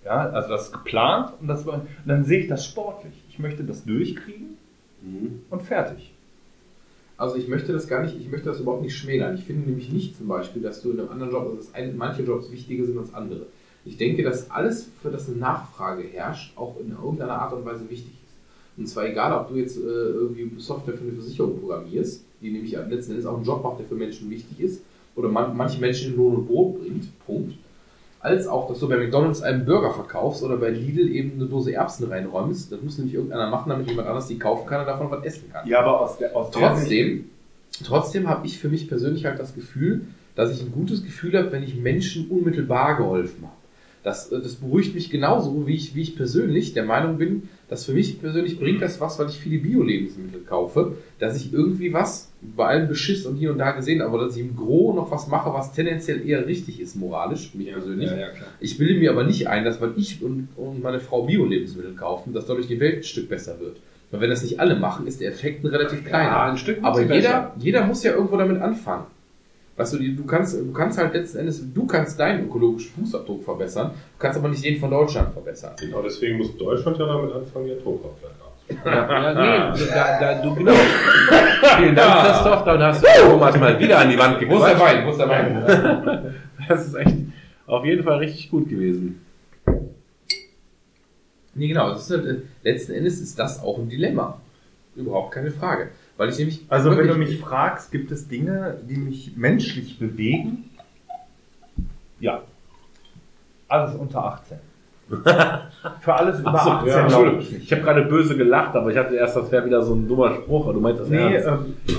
Ja, 0.05 0.29
also 0.29 0.47
das 0.47 0.67
ist 0.67 0.71
geplant 0.71 1.33
und, 1.41 1.49
das, 1.49 1.67
und 1.67 1.81
dann 2.05 2.23
sehe 2.23 2.39
ich 2.39 2.47
das 2.47 2.65
sportlich. 2.65 3.13
Ich 3.27 3.39
möchte 3.39 3.65
das 3.65 3.83
durchkriegen 3.83 4.55
und 5.49 5.61
fertig. 5.63 6.13
Also 7.17 7.35
ich 7.35 7.49
möchte 7.49 7.73
das 7.73 7.89
gar 7.89 8.03
nicht, 8.03 8.15
ich 8.17 8.31
möchte 8.31 8.47
das 8.47 8.61
überhaupt 8.61 8.83
nicht 8.83 8.95
schmälern. 8.95 9.35
Ich 9.35 9.43
finde 9.43 9.67
nämlich 9.67 9.91
nicht 9.91 10.15
zum 10.15 10.29
Beispiel, 10.29 10.61
dass 10.61 10.81
du 10.81 10.91
in 10.91 11.01
einem 11.01 11.09
anderen 11.09 11.33
Job, 11.33 11.43
also 11.43 11.57
dass 11.57 11.73
ein, 11.73 11.97
manche 11.97 12.23
Jobs 12.23 12.49
wichtiger 12.49 12.85
sind 12.85 12.97
als 12.99 13.13
andere. 13.13 13.47
Ich 13.83 13.97
denke, 13.97 14.23
dass 14.23 14.49
alles, 14.49 14.87
für 15.01 15.11
das 15.11 15.27
eine 15.27 15.37
Nachfrage 15.37 16.03
herrscht, 16.03 16.57
auch 16.57 16.79
in 16.79 16.91
irgendeiner 16.91 17.33
Art 17.41 17.51
und 17.51 17.65
Weise 17.65 17.89
wichtig 17.89 18.13
ist. 18.13 18.33
Und 18.77 18.87
zwar 18.87 19.07
egal, 19.07 19.33
ob 19.33 19.49
du 19.49 19.55
jetzt 19.55 19.75
äh, 19.75 19.81
irgendwie 19.81 20.49
Software 20.57 20.93
für 20.93 21.03
eine 21.03 21.11
Versicherung 21.11 21.59
programmierst, 21.59 22.23
die 22.39 22.51
nämlich 22.51 22.71
letzten 22.71 23.11
Endes 23.11 23.25
auch 23.25 23.35
einen 23.35 23.45
Job 23.45 23.61
macht, 23.61 23.79
der 23.79 23.87
für 23.87 23.95
Menschen 23.95 24.29
wichtig 24.29 24.61
ist, 24.61 24.81
oder 25.15 25.29
man, 25.29 25.55
manche 25.55 25.79
Menschen 25.79 26.11
in 26.11 26.17
Lohn 26.17 26.35
und 26.35 26.47
Brot 26.47 26.79
bringt, 26.79 27.07
Punkt. 27.25 27.55
Als 28.19 28.47
auch, 28.47 28.67
dass 28.67 28.79
du 28.79 28.89
bei 28.89 28.97
McDonalds 28.97 29.43
einen 29.43 29.65
Burger 29.65 29.91
verkaufst 29.91 30.41
oder 30.41 30.57
bei 30.57 30.71
Lidl 30.71 31.09
eben 31.09 31.33
eine 31.33 31.45
Dose 31.45 31.73
Erbsen 31.73 32.07
reinräumst. 32.07 32.71
Das 32.71 32.81
muss 32.81 32.97
nämlich 32.97 33.13
irgendeiner 33.13 33.49
machen, 33.49 33.69
damit 33.69 33.87
jemand 33.87 34.07
anders 34.07 34.27
die 34.27 34.39
kaufen 34.39 34.67
kann 34.67 34.81
und 34.81 34.87
davon 34.87 35.11
was 35.11 35.23
essen 35.23 35.51
kann. 35.51 35.67
Ja, 35.67 35.81
aber 35.81 36.01
aus 36.01 36.17
der, 36.17 36.35
aus 36.35 36.49
der 36.49 36.69
Trotzdem, 36.69 37.29
trotzdem 37.83 38.27
habe 38.27 38.47
ich 38.47 38.57
für 38.57 38.67
mich 38.67 38.87
persönlich 38.87 39.25
halt 39.25 39.39
das 39.39 39.53
Gefühl, 39.53 40.07
dass 40.33 40.51
ich 40.51 40.61
ein 40.61 40.71
gutes 40.71 41.03
Gefühl 41.03 41.37
habe, 41.37 41.51
wenn 41.51 41.63
ich 41.63 41.75
Menschen 41.75 42.27
unmittelbar 42.29 42.97
geholfen 42.97 43.43
habe. 43.43 43.55
Das, 44.05 44.29
das 44.29 44.55
beruhigt 44.55 44.93
mich 44.93 45.09
genauso, 45.09 45.65
wie 45.65 45.73
ich, 45.73 45.95
wie 45.95 46.01
ich 46.03 46.15
persönlich 46.15 46.73
der 46.73 46.85
Meinung 46.85 47.17
bin, 47.17 47.49
dass 47.69 47.85
für 47.85 47.93
mich 47.93 48.21
persönlich 48.21 48.59
bringt 48.59 48.81
das 48.81 49.01
was, 49.01 49.17
weil 49.17 49.29
ich 49.29 49.37
viele 49.37 49.59
Bio-Lebensmittel 49.59 50.41
kaufe, 50.41 50.97
dass 51.17 51.35
ich 51.35 51.51
irgendwie 51.51 51.91
was, 51.91 52.31
bei 52.55 52.65
allem 52.65 52.87
Beschiss 52.87 53.25
und 53.25 53.35
hier 53.35 53.51
und 53.51 53.57
da 53.57 53.71
gesehen, 53.71 54.01
aber 54.01 54.19
dass 54.19 54.35
ich 54.35 54.41
im 54.41 54.55
Gro 54.55 54.93
noch 54.93 55.11
was 55.11 55.27
mache, 55.27 55.53
was 55.53 55.73
tendenziell 55.73 56.27
eher 56.27 56.45
richtig 56.45 56.79
ist, 56.79 56.95
moralisch, 56.95 57.51
für 57.51 57.57
mich 57.57 57.71
persönlich. 57.71 58.09
Ja, 58.09 58.17
ja. 58.17 58.27
Ich 58.59 58.77
bilde 58.77 58.99
mir 58.99 59.11
aber 59.11 59.23
nicht 59.23 59.47
ein, 59.47 59.63
dass 59.65 59.81
weil 59.81 59.93
ich 59.97 60.21
und, 60.21 60.49
und 60.55 60.83
meine 60.83 60.99
Frau 60.99 61.23
Bio-Lebensmittel 61.23 61.93
kaufen, 61.93 62.33
dass 62.33 62.45
dadurch 62.45 62.67
die 62.67 62.79
Welt 62.79 62.97
ein 62.97 63.03
Stück 63.03 63.29
besser 63.29 63.59
wird. 63.59 63.77
Weil 64.11 64.21
wenn 64.21 64.29
das 64.29 64.43
nicht 64.43 64.59
alle 64.59 64.75
machen, 64.75 65.07
ist 65.07 65.21
der 65.21 65.29
Effekt 65.29 65.63
ein 65.63 65.67
relativ 65.67 66.05
kleiner. 66.05 66.29
Ja, 66.29 66.49
ein 66.49 66.57
Stück 66.57 66.79
aber 66.81 67.01
jeder, 67.01 67.53
jeder 67.57 67.85
muss 67.85 68.03
ja 68.03 68.13
irgendwo 68.13 68.37
damit 68.37 68.61
anfangen. 68.61 69.05
Weißt 69.77 69.93
du, 69.93 69.97
du 69.97 70.23
kannst, 70.25 70.57
du 70.57 70.71
kannst 70.71 70.97
halt 70.97 71.13
letzten 71.13 71.39
Endes, 71.39 71.61
du 71.73 71.85
kannst 71.85 72.17
deinen 72.17 72.45
ökologischen 72.45 72.91
Fußabdruck 72.95 73.43
verbessern, 73.43 73.91
du 73.91 74.19
kannst 74.19 74.39
aber 74.39 74.47
nicht 74.47 74.63
den 74.63 74.79
von 74.79 74.89
Deutschland 74.89 75.33
verbessern. 75.33 75.73
Genau 75.77 76.01
deswegen 76.01 76.37
muss 76.37 76.55
Deutschland 76.55 76.97
ja 76.97 77.05
damit 77.05 77.33
anfangen, 77.33 77.65
die 77.65 77.73
Atomkraftwerke 77.73 78.44
abzubauen. 78.69 79.35
Ja, 79.35 79.73
nee, 79.73 79.85
da, 79.93 80.19
da, 80.19 80.41
du, 80.41 80.55
genau. 80.55 80.73
Vielen 81.77 81.95
Dank, 81.95 82.25
Christoph. 82.25 82.63
Dann 82.63 82.81
hast 82.83 83.03
du 83.03 83.07
Thomas 83.29 83.59
mal 83.59 83.79
wieder 83.79 83.99
an 83.99 84.09
die 84.09 84.17
Wand 84.17 84.35
Wo 84.35 84.57
ist 84.57 84.65
der 84.65 84.73
gequatscht. 84.73 84.95
Wein? 84.95 85.05
Wo 85.05 85.11
ist 85.11 85.19
der 85.19 85.29
Wein? 85.29 86.35
Das 86.67 86.87
ist 86.87 86.95
echt 86.95 87.15
auf 87.67 87.85
jeden 87.85 88.03
Fall 88.03 88.17
richtig 88.17 88.49
gut 88.49 88.67
gewesen. 88.67 89.23
Nee, 91.53 91.67
genau, 91.67 91.89
das 91.89 92.09
ist 92.09 92.11
halt, 92.11 92.25
äh, 92.25 92.41
letzten 92.63 92.93
Endes 92.93 93.21
ist 93.21 93.37
das 93.37 93.61
auch 93.61 93.77
ein 93.77 93.87
Dilemma. 93.87 94.41
Überhaupt 94.95 95.31
keine 95.31 95.51
Frage. 95.51 95.89
Weil 96.17 96.29
ich 96.29 96.39
nämlich. 96.39 96.65
Also 96.69 96.97
wenn 96.97 97.07
du 97.07 97.15
mich 97.15 97.37
fragst, 97.39 97.91
gibt 97.91 98.11
es 98.11 98.27
Dinge, 98.27 98.77
die 98.89 98.95
mich 98.95 99.33
menschlich 99.35 99.99
bewegen? 99.99 100.69
Ja. 102.19 102.41
Alles 103.67 103.95
unter 103.95 104.23
18. 104.23 104.57
Für 105.07 106.13
alles 106.15 106.39
über 106.39 106.51
so, 106.51 106.57
18 106.71 106.89
ja, 106.89 107.01
Entschuldigung. 107.01 107.39
ich. 107.41 107.63
Ich 107.63 107.71
habe 107.71 107.81
gerade 107.83 108.01
böse 108.05 108.35
gelacht, 108.35 108.75
aber 108.75 108.89
ich 108.91 108.97
hatte 108.97 109.15
erst, 109.15 109.35
das 109.37 109.51
wäre 109.51 109.65
wieder 109.65 109.83
so 109.83 109.93
ein 109.93 110.07
dummer 110.07 110.33
Spruch, 110.33 110.63
aber 110.65 110.73
du 110.73 110.79
meinst 110.79 111.01
das 111.01 111.09
Nee, 111.09 111.35
ernst. 111.35 111.47
ähm, 111.47 111.95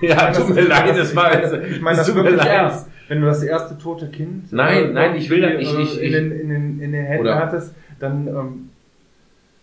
Ja, 0.08 0.32
tut 0.32 0.48
mir 0.54 0.62
leid, 0.62 0.88
das, 0.90 0.96
das 0.98 1.10
ich 1.10 1.16
war 1.16 1.32
jetzt. 1.40 1.54
ich 1.70 1.80
meine 1.80 1.98
das 1.98 2.12
mir 2.14 2.24
wirklich 2.24 2.40
ernst. 2.44 2.88
Wenn 3.08 3.20
du 3.20 3.26
das 3.26 3.42
erste 3.42 3.76
tote 3.78 4.08
Kind 4.08 4.52
Nein, 4.52 4.92
nein, 4.94 5.16
ich 5.16 5.28
will 5.30 5.40
das- 5.40 5.60
ich- 5.60 5.74
äh, 5.76 5.82
ich- 5.82 6.02
in, 6.02 6.12
den, 6.12 6.32
in, 6.40 6.48
den, 6.48 6.80
in 6.80 6.92
den 6.92 7.04
Händen 7.04 7.22
Oder- 7.22 7.36
hattest, 7.38 7.74
dann 8.00 8.26
ähm, 8.28 8.68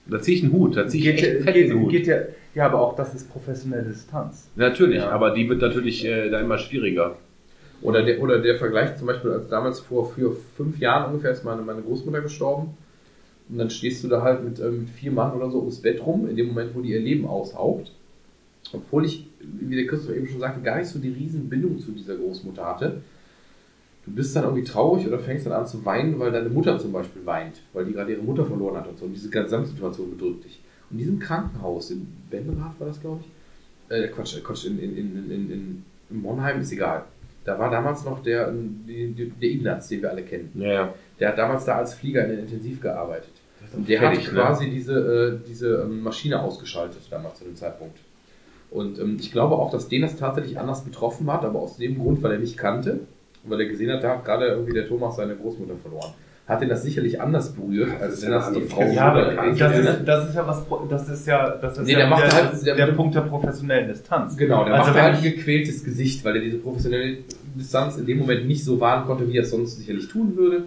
Da 0.06 0.20
ziehe 0.22 0.38
ich 0.38 0.44
einen 0.44 0.54
Hut, 0.54 0.78
da 0.78 0.88
ziehe 0.88 1.12
ich 1.14 1.20
geht, 1.20 1.30
echt 1.36 1.44
fett 1.44 1.54
geht, 1.56 1.74
Hut. 1.74 1.90
geht 1.90 2.08
ja, 2.08 2.18
ja, 2.56 2.66
aber 2.68 2.80
auch 2.82 2.96
das 2.96 3.14
ist 3.14 3.30
professionelle 3.32 3.84
Distanz. 3.84 4.50
Natürlich, 4.56 5.00
Ja. 5.00 5.10
aber 5.12 5.32
die 5.32 5.50
wird 5.50 5.62
natürlich 5.62 6.06
äh, 6.06 6.30
da 6.30 6.40
immer 6.40 6.58
schwieriger. 6.58 7.16
Oder 7.82 8.04
der, 8.04 8.22
oder 8.22 8.40
der 8.40 8.58
Vergleich 8.58 8.98
zum 8.98 9.08
Beispiel, 9.08 9.32
als 9.32 9.50
damals 9.50 9.80
vor 9.80 10.12
vier, 10.12 10.32
fünf 10.56 10.80
Jahren 10.80 11.12
ungefähr 11.12 11.32
ist 11.32 11.44
meine, 11.44 11.62
meine 11.62 11.82
Großmutter 11.82 12.22
gestorben. 12.22 12.76
Und 13.50 13.58
dann 13.60 13.70
stehst 13.70 14.04
du 14.04 14.08
da 14.08 14.22
halt 14.22 14.44
mit, 14.44 14.60
ähm, 14.60 14.82
mit 14.82 14.90
vier 14.90 15.12
Mann 15.12 15.34
oder 15.34 15.50
so 15.50 15.60
ums 15.60 15.82
Bett 15.82 16.06
rum, 16.06 16.28
in 16.28 16.36
dem 16.36 16.48
Moment, 16.48 16.76
wo 16.76 16.82
die 16.82 16.92
ihr 16.92 17.00
Leben 17.00 17.26
aushaucht. 17.26 17.92
Obwohl 18.74 19.06
ich, 19.06 19.28
wie 19.40 19.76
der 19.76 19.88
Christoph 19.88 20.16
eben 20.16 20.28
schon 20.28 20.40
sagte, 20.40 20.62
gar 20.62 20.78
nicht 20.78 20.90
so 20.90 21.00
die 21.00 21.10
Riesenbindung 21.10 21.80
zu 21.80 21.92
dieser 21.92 22.16
Großmutter 22.16 22.66
hatte. 22.66 23.02
Du 24.06 24.12
bist 24.12 24.36
dann 24.36 24.44
irgendwie 24.44 24.64
traurig 24.64 25.08
oder 25.08 25.20
fängst 25.20 25.46
dann 25.46 25.54
an 25.54 25.68
zu 25.68 25.86
weinen, 25.86 26.18
weil 26.20 26.32
deine 26.32 26.50
Mutter 26.50 26.80
zum 26.80 26.92
Beispiel 26.92 27.26
weint, 27.26 27.62
weil 27.74 27.86
die 27.86 27.94
gerade 27.94 28.12
ihre 28.12 28.22
Mutter 28.22 28.46
verloren 28.46 28.78
hat 28.78 28.88
und 28.88 28.98
so. 28.98 29.06
Und 29.06 29.14
diese 29.14 29.30
Gesamtsituation 29.30 30.12
bedrückt 30.12 30.46
dich. 30.46 30.60
Und 30.90 30.96
in 30.96 30.98
diesem 31.00 31.20
Krankenhaus, 31.20 31.92
in 31.92 32.08
Benrath 32.30 32.80
war 32.80 32.88
das, 32.88 33.00
glaube 33.00 33.22
ich, 33.22 33.96
äh, 33.96 34.08
Quatsch, 34.08 34.42
Quatsch, 34.44 34.66
in, 34.66 34.80
in, 34.80 34.98
in, 34.98 35.32
in, 35.32 35.52
in, 35.52 35.84
in 36.10 36.22
Monheim 36.22 36.62
ist 36.62 36.72
egal. 36.72 37.06
Da 37.48 37.58
war 37.58 37.72
damals 37.72 38.04
noch 38.04 38.22
der, 38.22 38.52
die, 38.52 39.32
der 39.42 39.50
Ignaz, 39.50 39.88
den 39.88 40.02
wir 40.02 40.10
alle 40.10 40.24
kennen. 40.24 40.52
Ja. 40.56 40.94
Der 41.18 41.30
hat 41.30 41.38
damals 41.38 41.64
da 41.64 41.78
als 41.78 41.94
Flieger 41.94 42.26
in 42.26 42.32
der 42.32 42.40
Intensiv 42.40 42.82
gearbeitet. 42.82 43.32
Und 43.74 43.88
der 43.88 44.00
fertig, 44.00 44.28
hat 44.28 44.34
ne? 44.34 44.42
quasi 44.42 44.70
diese, 44.70 45.40
äh, 45.40 45.48
diese 45.48 45.84
ähm, 45.84 46.04
Maschine 46.04 46.42
ausgeschaltet 46.42 47.04
damals 47.10 47.40
zu 47.40 47.46
dem 47.46 47.56
Zeitpunkt. 47.56 48.00
Und 48.70 49.00
ähm, 49.00 49.16
ich 49.18 49.32
glaube 49.32 49.56
auch, 49.56 49.72
dass 49.72 49.88
den 49.88 50.02
das 50.02 50.18
tatsächlich 50.18 50.60
anders 50.60 50.84
betroffen 50.84 51.32
hat, 51.32 51.46
aber 51.46 51.60
aus 51.60 51.78
dem 51.78 51.98
Grund, 51.98 52.22
weil 52.22 52.34
er 52.34 52.40
mich 52.40 52.58
kannte 52.58 53.00
und 53.46 53.50
weil 53.50 53.62
er 53.62 53.68
gesehen 53.68 53.94
hat, 53.94 54.04
da 54.04 54.18
hat 54.18 54.26
gerade 54.26 54.48
irgendwie 54.48 54.74
der 54.74 54.86
Thomas 54.86 55.16
seine 55.16 55.38
Großmutter 55.38 55.78
verloren. 55.78 56.14
Hat 56.48 56.62
ihn 56.62 56.70
das 56.70 56.82
sicherlich 56.84 57.20
anders 57.20 57.52
berührt, 57.54 57.90
als 58.00 58.22
wenn 58.24 58.32
das 58.32 58.54
die 58.54 58.62
Frau 58.62 58.82
Ja, 58.90 59.12
aber 59.12 59.34
das 59.54 59.78
ist, 59.80 60.00
das 60.06 60.30
ist 60.30 60.36
ja 60.36 60.48
was, 60.48 60.64
das 60.90 61.10
ist 61.10 61.28
ja, 61.28 61.50
das 61.62 61.78
ist 61.78 61.86
Nee, 61.86 61.92
ja 61.92 61.98
der 62.00 62.08
macht 62.08 62.24
der, 62.24 62.32
halt- 62.34 62.66
der- 62.66 62.76
der, 62.76 62.88
Punkt 62.94 63.16
der 63.16 63.22
professionellen 63.22 63.90
Distanz. 63.90 64.38
Genau, 64.38 64.64
der 64.64 64.76
Also 64.76 64.92
macht 64.92 65.02
halt 65.02 65.16
ein 65.18 65.24
gequältes 65.24 65.84
Gesicht, 65.84 66.24
weil 66.24 66.38
er 66.38 66.42
diese 66.42 66.58
professionelle 66.60 67.18
Distanz 67.56 67.98
in 67.98 68.06
dem 68.06 68.20
Moment 68.20 68.48
nicht 68.48 68.64
so 68.64 68.80
wahren 68.80 69.06
konnte, 69.06 69.28
wie 69.28 69.36
er 69.38 69.44
es 69.44 69.50
sonst 69.52 69.78
sicherlich 69.78 70.08
tun 70.08 70.38
würde. 70.38 70.64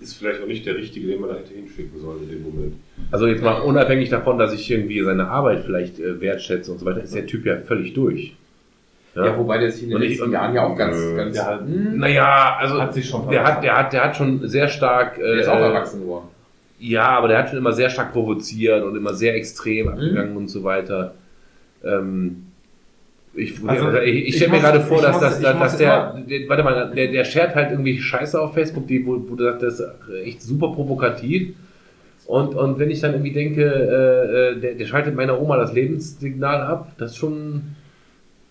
Ist 0.00 0.14
vielleicht 0.16 0.42
auch 0.42 0.46
nicht 0.48 0.66
der 0.66 0.74
Richtige, 0.76 1.06
den 1.06 1.20
man 1.20 1.28
da 1.30 1.36
hätte 1.36 1.54
hinschicken 1.54 2.00
sollen 2.00 2.22
in 2.24 2.30
dem 2.30 2.42
Moment. 2.42 2.74
Also 3.12 3.26
jetzt 3.28 3.42
mal 3.44 3.60
unabhängig 3.60 4.08
davon, 4.08 4.36
dass 4.38 4.52
ich 4.52 4.68
irgendwie 4.68 5.00
seine 5.02 5.28
Arbeit 5.28 5.62
vielleicht 5.64 6.00
äh, 6.00 6.20
wertschätze 6.20 6.72
und 6.72 6.78
so 6.78 6.86
weiter, 6.86 7.02
ist 7.04 7.14
der 7.14 7.26
Typ 7.26 7.46
ja 7.46 7.58
völlig 7.58 7.92
durch. 7.94 8.34
Ja, 9.14 9.36
wobei 9.36 9.58
der 9.58 9.72
sich 9.72 9.82
in 9.84 9.90
den 9.90 10.00
letzten 10.00 10.30
Jahren 10.30 10.54
ja 10.54 10.64
auch 10.66 10.76
ganz, 10.76 10.96
Äh, 10.96 11.16
ganz, 11.16 11.34
der 11.34 11.46
hat- 11.46 11.60
Hm, 11.62 11.98
Naja, 11.98 12.56
also 12.60 12.80
Hat 12.80 12.94
sich 12.94 13.08
schon 13.08 13.28
der 13.28 13.42
hat, 13.44 13.62
der 13.64 13.76
hat, 13.76 13.92
der 13.92 14.04
hat 14.04 14.16
schon 14.16 14.46
sehr 14.48 14.68
stark. 14.68 15.18
Äh, 15.18 15.22
der 15.22 15.34
ist 15.40 15.48
auch 15.48 15.58
erwachsen 15.60 16.00
geworden. 16.02 16.28
Ja, 16.78 17.08
aber 17.10 17.28
der 17.28 17.38
hat 17.38 17.48
schon 17.50 17.58
immer 17.58 17.72
sehr 17.72 17.90
stark 17.90 18.12
provoziert 18.12 18.82
und 18.84 18.96
immer 18.96 19.12
sehr 19.14 19.34
extrem 19.34 19.86
Mhm. 19.86 19.92
abgegangen 19.92 20.36
und 20.36 20.48
so 20.48 20.62
weiter. 20.64 21.14
Ähm, 21.84 22.46
ich 23.34 23.54
Also, 23.66 23.92
ich, 23.98 24.14
ich 24.14 24.28
ich 24.28 24.36
stelle 24.36 24.52
mir 24.52 24.60
gerade 24.60 24.80
vor, 24.80 25.02
dass, 25.02 25.12
muss- 25.20 25.40
dass, 25.40 25.58
dass 25.58 25.76
der, 25.76 26.14
der, 26.28 26.48
warte 26.48 26.62
mal, 26.62 26.90
der, 26.94 27.08
der 27.08 27.24
shared 27.24 27.54
halt 27.54 27.70
irgendwie 27.70 28.00
Scheiße 28.00 28.40
auf 28.40 28.54
Facebook, 28.54 28.86
die, 28.86 29.04
wo, 29.06 29.22
wo 29.28 29.34
du 29.34 29.44
sagst, 29.44 29.62
das 29.62 29.80
ist 29.80 29.88
echt 30.24 30.42
super 30.42 30.68
provokativ. 30.72 31.54
Und, 32.26 32.54
und 32.54 32.78
wenn 32.78 32.90
ich 32.90 33.00
dann 33.00 33.12
irgendwie 33.12 33.32
denke, 33.32 33.62
äh, 33.64 34.52
äh, 34.56 34.60
der, 34.60 34.74
der 34.74 34.86
schaltet 34.86 35.14
meiner 35.16 35.40
Oma 35.40 35.56
das 35.56 35.72
Lebenssignal 35.72 36.62
ab, 36.62 36.92
das 36.98 37.10
ist 37.12 37.16
schon. 37.18 37.76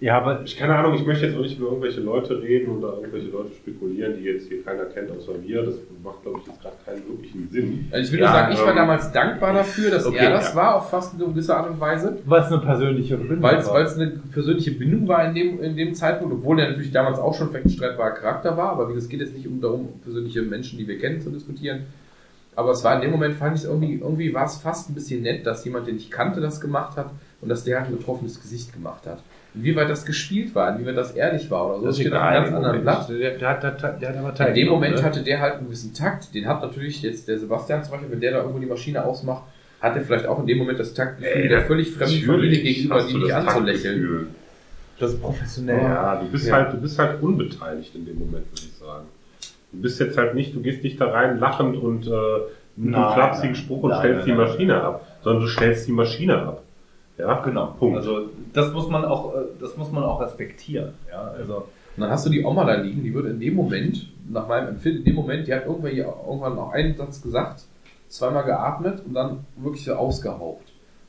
Ja, 0.01 0.17
aber 0.17 0.43
Ich 0.45 0.55
keine 0.55 0.75
Ahnung, 0.77 0.93
ich 0.93 1.05
möchte 1.05 1.25
jetzt 1.25 1.35
auch 1.35 1.41
nicht 1.41 1.57
über 1.57 1.67
irgendwelche 1.67 1.99
Leute 1.99 2.41
reden 2.41 2.77
oder 2.77 2.99
irgendwelche 2.99 3.27
Leute 3.31 3.53
spekulieren, 3.53 4.15
die 4.17 4.23
jetzt 4.23 4.47
hier 4.47 4.63
keiner 4.63 4.85
kennt 4.85 5.11
außer 5.11 5.33
mir. 5.45 5.61
Das 5.63 5.75
macht, 6.01 6.23
glaube 6.23 6.39
ich, 6.39 6.47
jetzt 6.47 6.61
gerade 6.61 6.75
keinen 6.85 7.05
wirklichen 7.05 7.49
Sinn. 7.49 7.87
Also 7.91 8.05
ich 8.05 8.11
will 8.13 8.19
Ja, 8.21 8.27
nur 8.27 8.33
sagen, 8.33 8.53
ich 8.53 8.61
war 8.61 8.69
ähm, 8.69 8.75
damals 8.77 9.11
dankbar 9.11 9.53
dafür, 9.53 9.91
dass 9.91 10.05
okay, 10.05 10.17
er 10.19 10.29
das 10.31 10.51
ja. 10.51 10.55
war, 10.55 10.75
auf 10.75 10.89
fast 10.89 11.15
eine 11.15 11.25
gewisse 11.25 11.53
Art 11.53 11.69
und 11.69 11.81
Weise. 11.81 12.17
weil 12.23 12.41
es 12.43 12.47
eine 12.47 12.59
persönliche 12.61 13.17
Bindung 13.17 13.41
Weil 13.41 13.57
es 13.57 13.67
war. 13.67 13.73
weil 13.73 13.85
es 13.85 13.95
eine 13.95 14.07
persönliche 14.31 14.71
Bindung 14.71 15.05
war 15.05 15.27
in 15.27 15.35
dem, 15.35 15.61
in 15.61 15.75
dem 15.75 15.93
Zeitpunkt, 15.93 16.33
obwohl 16.33 16.59
er 16.61 16.69
natürlich 16.69 16.93
damals 16.93 17.19
auch 17.19 17.35
schon 17.35 17.49
vielleicht 17.49 17.65
ein 17.65 17.71
streitbarer 17.71 18.11
Charakter 18.11 18.55
war, 18.55 18.69
aber 18.71 18.87
wie 18.87 18.93
gesagt, 18.93 19.03
es 19.03 19.09
geht 19.09 19.19
jetzt 19.19 19.35
nicht 19.35 19.47
um 19.47 19.59
darum, 19.59 19.89
persönliche 20.01 20.43
Menschen, 20.43 20.79
die 20.79 20.87
wir 20.87 20.97
kennen, 20.97 21.19
zu 21.19 21.29
diskutieren. 21.29 21.81
Aber 22.55 22.71
es 22.71 22.83
war 22.85 22.95
in 22.95 23.01
dem 23.01 23.11
Moment, 23.11 23.35
fand 23.35 23.55
ich 23.57 23.63
es 23.63 23.67
irgendwie, 23.67 23.95
irgendwie 23.95 24.33
war 24.33 24.45
es 24.45 24.57
fast 24.57 24.89
ein 24.89 24.93
bisschen 24.93 25.23
nett, 25.23 25.45
dass 25.45 25.65
jemand, 25.65 25.87
den 25.87 25.97
ich 25.97 26.09
kannte, 26.09 26.39
das 26.39 26.61
gemacht 26.61 26.95
hat 26.97 27.09
und 27.41 27.49
dass 27.49 27.65
der 27.65 27.79
halt 27.81 27.89
ein 27.89 27.97
betroffenes 27.97 28.41
Gesicht 28.41 28.71
gemacht 28.73 29.05
hat. 29.05 29.19
Inwieweit 29.55 29.89
das 29.89 30.05
gespielt 30.05 30.53
war, 30.53 30.73
inwieweit 30.75 30.95
das 30.97 31.11
ehrlich 31.11 31.49
war 31.49 31.65
oder 31.67 31.79
so, 31.79 31.85
das 31.87 31.95
steht 31.99 32.13
auf 32.13 32.21
einem 32.21 32.43
ganz 32.43 32.55
anderen 32.55 32.81
Blatt. 32.81 33.09
Der, 33.09 33.31
der, 33.37 33.49
hat, 33.49 33.63
der, 33.63 33.71
hat- 33.81 34.01
der 34.01 34.09
hat 34.09 34.17
aber 34.17 34.47
In 34.49 34.53
dem 34.55 34.67
Moment 34.69 34.95
ne? 34.97 35.03
hatte 35.03 35.23
der 35.23 35.39
halt 35.41 35.55
einen 35.55 35.65
gewissen 35.65 35.93
Takt, 35.93 36.33
den 36.35 36.45
hat 36.47 36.61
natürlich 36.61 37.01
jetzt 37.01 37.27
der 37.27 37.39
Sebastian 37.39 37.83
zum 37.83 37.93
Beispiel, 37.93 38.11
wenn 38.11 38.19
der 38.21 38.31
da 38.31 38.37
irgendwo 38.39 38.59
die 38.59 38.67
Maschine 38.67 39.03
ausmacht, 39.03 39.43
hat 39.81 39.95
er 39.95 40.01
vielleicht 40.03 40.27
auch 40.27 40.39
in 40.39 40.45
dem 40.47 40.57
Moment 40.59 40.79
das 40.79 40.93
Taktgefühl, 40.93 41.47
der 41.47 41.61
völlig 41.61 41.91
fremden 41.91 42.25
Familie 42.25 42.61
gegenüber 42.61 43.01
die 43.01 43.13
nicht 43.15 43.29
das 43.31 43.47
anzulächeln. 43.47 44.27
Das 44.99 45.13
ist 45.13 45.21
professionell. 45.21 45.81
Ja, 45.81 46.15
du 46.17 46.27
bist 46.29 46.47
Ja. 46.47 46.55
halt, 46.55 46.73
du 46.73 46.77
bist 46.81 46.99
halt 46.99 47.21
unbeteiligt 47.21 47.95
in 47.95 48.05
dem 48.05 48.19
Moment, 48.19 48.45
würde 48.51 48.61
ich 48.65 48.73
sagen. 48.77 49.05
Du 49.71 49.81
bist 49.81 49.99
jetzt 49.99 50.17
halt 50.17 50.35
nicht, 50.35 50.53
du 50.53 50.61
gehst 50.61 50.83
nicht 50.83 50.99
da 50.99 51.09
rein 51.09 51.39
lachend 51.39 51.77
und 51.77 52.05
äh, 52.05 52.09
mit 52.75 52.93
einem 52.95 53.03
Nein, 53.05 53.13
flapsigen 53.13 53.51
nein. 53.53 53.55
Spruch 53.61 53.83
und 53.83 53.89
Nein, 53.91 53.99
stellst 53.99 54.17
nein, 54.19 54.25
die 54.25 54.31
nein. 54.43 54.47
Maschine 54.51 54.81
ab, 54.83 55.07
sondern 55.23 55.41
du 55.43 55.47
stellst 55.49 55.87
die 55.87 55.91
Maschine 55.91 56.37
ab. 56.39 56.63
Ja, 57.19 57.41
Genau. 57.41 57.75
Punkt. 57.77 57.97
Also 57.97 58.29
das 58.53 58.71
muss 58.73 58.89
man 58.89 59.05
auch, 59.05 59.35
äh, 59.35 59.39
das 59.59 59.75
muss 59.77 59.91
man 59.91 60.03
auch 60.03 60.21
respektieren. 60.21 60.93
Ja, 61.11 61.31
also 61.37 61.55
Und 61.95 62.03
dann 62.03 62.11
hast 62.11 62.25
du 62.25 62.29
die 62.29 62.43
Oma 62.43 62.63
da 62.63 62.75
liegen, 62.75 63.03
die 63.03 63.13
wird 63.13 63.25
in 63.25 63.39
dem 63.39 63.55
Moment, 63.55 64.09
nach 64.29 64.47
meinem 64.47 64.69
Empfinden, 64.69 64.99
in 64.99 65.05
dem 65.05 65.15
Moment, 65.15 65.47
die 65.47 65.53
hat 65.53 65.65
irgendwann, 65.65 65.91
hier 65.91 66.05
irgendwann 66.25 66.55
noch 66.55 66.71
einen 66.71 66.95
Satz 66.95 67.21
gesagt, 67.21 67.63
zweimal 68.07 68.45
geatmet 68.45 69.03
und 69.05 69.13
dann 69.13 69.39
wirklich 69.57 69.83
so 69.83 69.93
ausgehaucht. 69.93 70.63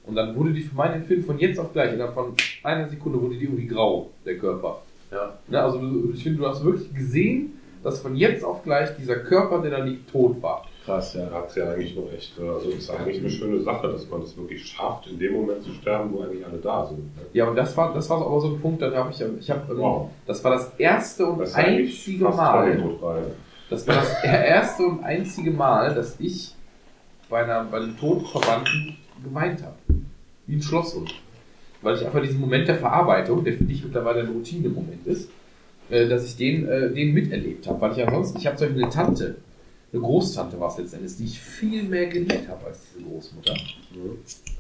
Und 0.05 0.17
dann 0.17 0.35
wurde 0.35 0.53
die 0.53 0.63
für 0.63 0.75
mein 0.75 0.95
Empfinden 0.95 1.25
von 1.25 1.39
jetzt 1.39 1.61
auf 1.61 1.73
gleich, 1.73 1.93
innerhalb 1.93 2.15
von 2.15 2.35
einer 2.65 2.89
Sekunde 2.89 3.21
wurde 3.21 3.37
die 3.37 3.45
irgendwie 3.45 3.67
grau, 3.67 4.11
der 4.27 4.37
Körper. 4.39 4.83
Ja. 5.13 5.35
Ne, 5.49 5.63
also 5.63 5.81
ich 6.13 6.23
finde, 6.23 6.39
du 6.39 6.47
hast 6.49 6.65
wirklich 6.65 6.93
gesehen, 6.93 7.61
dass 7.83 8.01
von 8.01 8.17
jetzt 8.17 8.45
auf 8.45 8.65
gleich 8.65 8.97
dieser 8.97 9.17
Körper, 9.17 9.63
der 9.63 9.71
da 9.71 9.85
liegt, 9.85 10.11
tot 10.11 10.43
war. 10.43 10.65
Krass, 10.85 11.15
ja. 11.15 11.31
Hat 11.31 11.55
ja 11.57 11.73
eigentlich 11.73 11.95
noch 11.95 12.11
echt, 12.13 12.39
äh, 12.39 12.49
also 12.49 12.71
ist 12.71 12.91
eigentlich 12.91 13.19
eine 13.19 13.31
schöne 13.31 13.61
Sache, 13.61 13.89
dass 13.89 14.09
man 14.09 14.21
das 14.23 14.37
wirklich 14.37 14.65
schafft, 14.67 15.07
in 15.09 15.19
dem 15.19 15.35
Moment 15.35 15.63
zu 15.63 15.73
sterben, 15.75 16.13
wo 16.13 16.23
eigentlich 16.23 16.45
alle 16.45 16.59
da 16.59 16.87
sind. 16.87 17.11
Ja, 17.33 17.49
und 17.49 17.57
das 17.57 17.77
war, 17.77 17.93
das 17.93 18.09
war 18.09 18.25
aber 18.25 18.41
so 18.41 18.49
ein 18.55 18.61
Punkt, 18.61 18.81
da 18.83 18.91
habe 18.93 19.11
ich, 19.11 19.21
ich 19.41 19.51
habe, 19.51 19.77
Wow. 19.79 20.09
das 20.27 20.43
war 20.43 20.53
das 20.53 20.73
erste 20.79 21.27
und 21.27 21.41
Das 21.41 21.55
einzige 21.55 22.25
Mal. 22.25 22.77
Das 23.69 23.87
war 23.87 23.95
das 23.97 24.25
erste 24.25 24.83
und 24.85 25.05
einzige 25.05 25.51
Mal, 25.51 25.95
dass 25.95 26.19
ich 26.19 26.55
bei, 27.29 27.45
einer, 27.45 27.65
bei 27.65 27.77
einem 27.79 27.97
Todverwandten 27.97 28.97
geweint 29.23 29.63
habe. 29.63 29.77
Wie 30.47 30.57
ein 30.57 30.63
Schlosshund. 30.63 31.15
Weil 31.83 31.95
ich 31.97 32.05
einfach 32.05 32.21
diesen 32.21 32.41
Moment 32.41 32.67
der 32.69 32.75
Verarbeitung, 32.77 33.45
der 33.45 33.53
für 33.55 33.65
dich 33.65 33.85
mittlerweile 33.85 34.21
ein 34.21 34.29
Routine-Moment 34.29 35.07
ist, 35.07 35.31
äh, 35.89 36.09
dass 36.09 36.25
ich 36.25 36.37
den, 36.37 36.67
äh, 36.69 36.91
den 36.91 37.15
miterlebt 37.15 37.67
habe. 37.69 37.81
Weil 37.81 37.93
ich 37.93 38.03
ansonsten, 38.05 38.39
ich 38.39 38.47
habe 38.47 38.57
zum 38.57 38.67
Beispiel 38.69 38.83
eine 38.83 38.93
Tante, 38.93 39.37
eine 39.93 40.03
Großtante 40.03 40.59
war 40.61 40.69
es 40.69 40.79
letztendlich, 40.79 41.17
die 41.17 41.25
ich 41.25 41.41
viel 41.41 41.83
mehr 41.83 42.07
geliebt 42.07 42.49
habe 42.49 42.67
als 42.67 42.79
diese 42.95 43.05
Großmutter. 43.05 43.55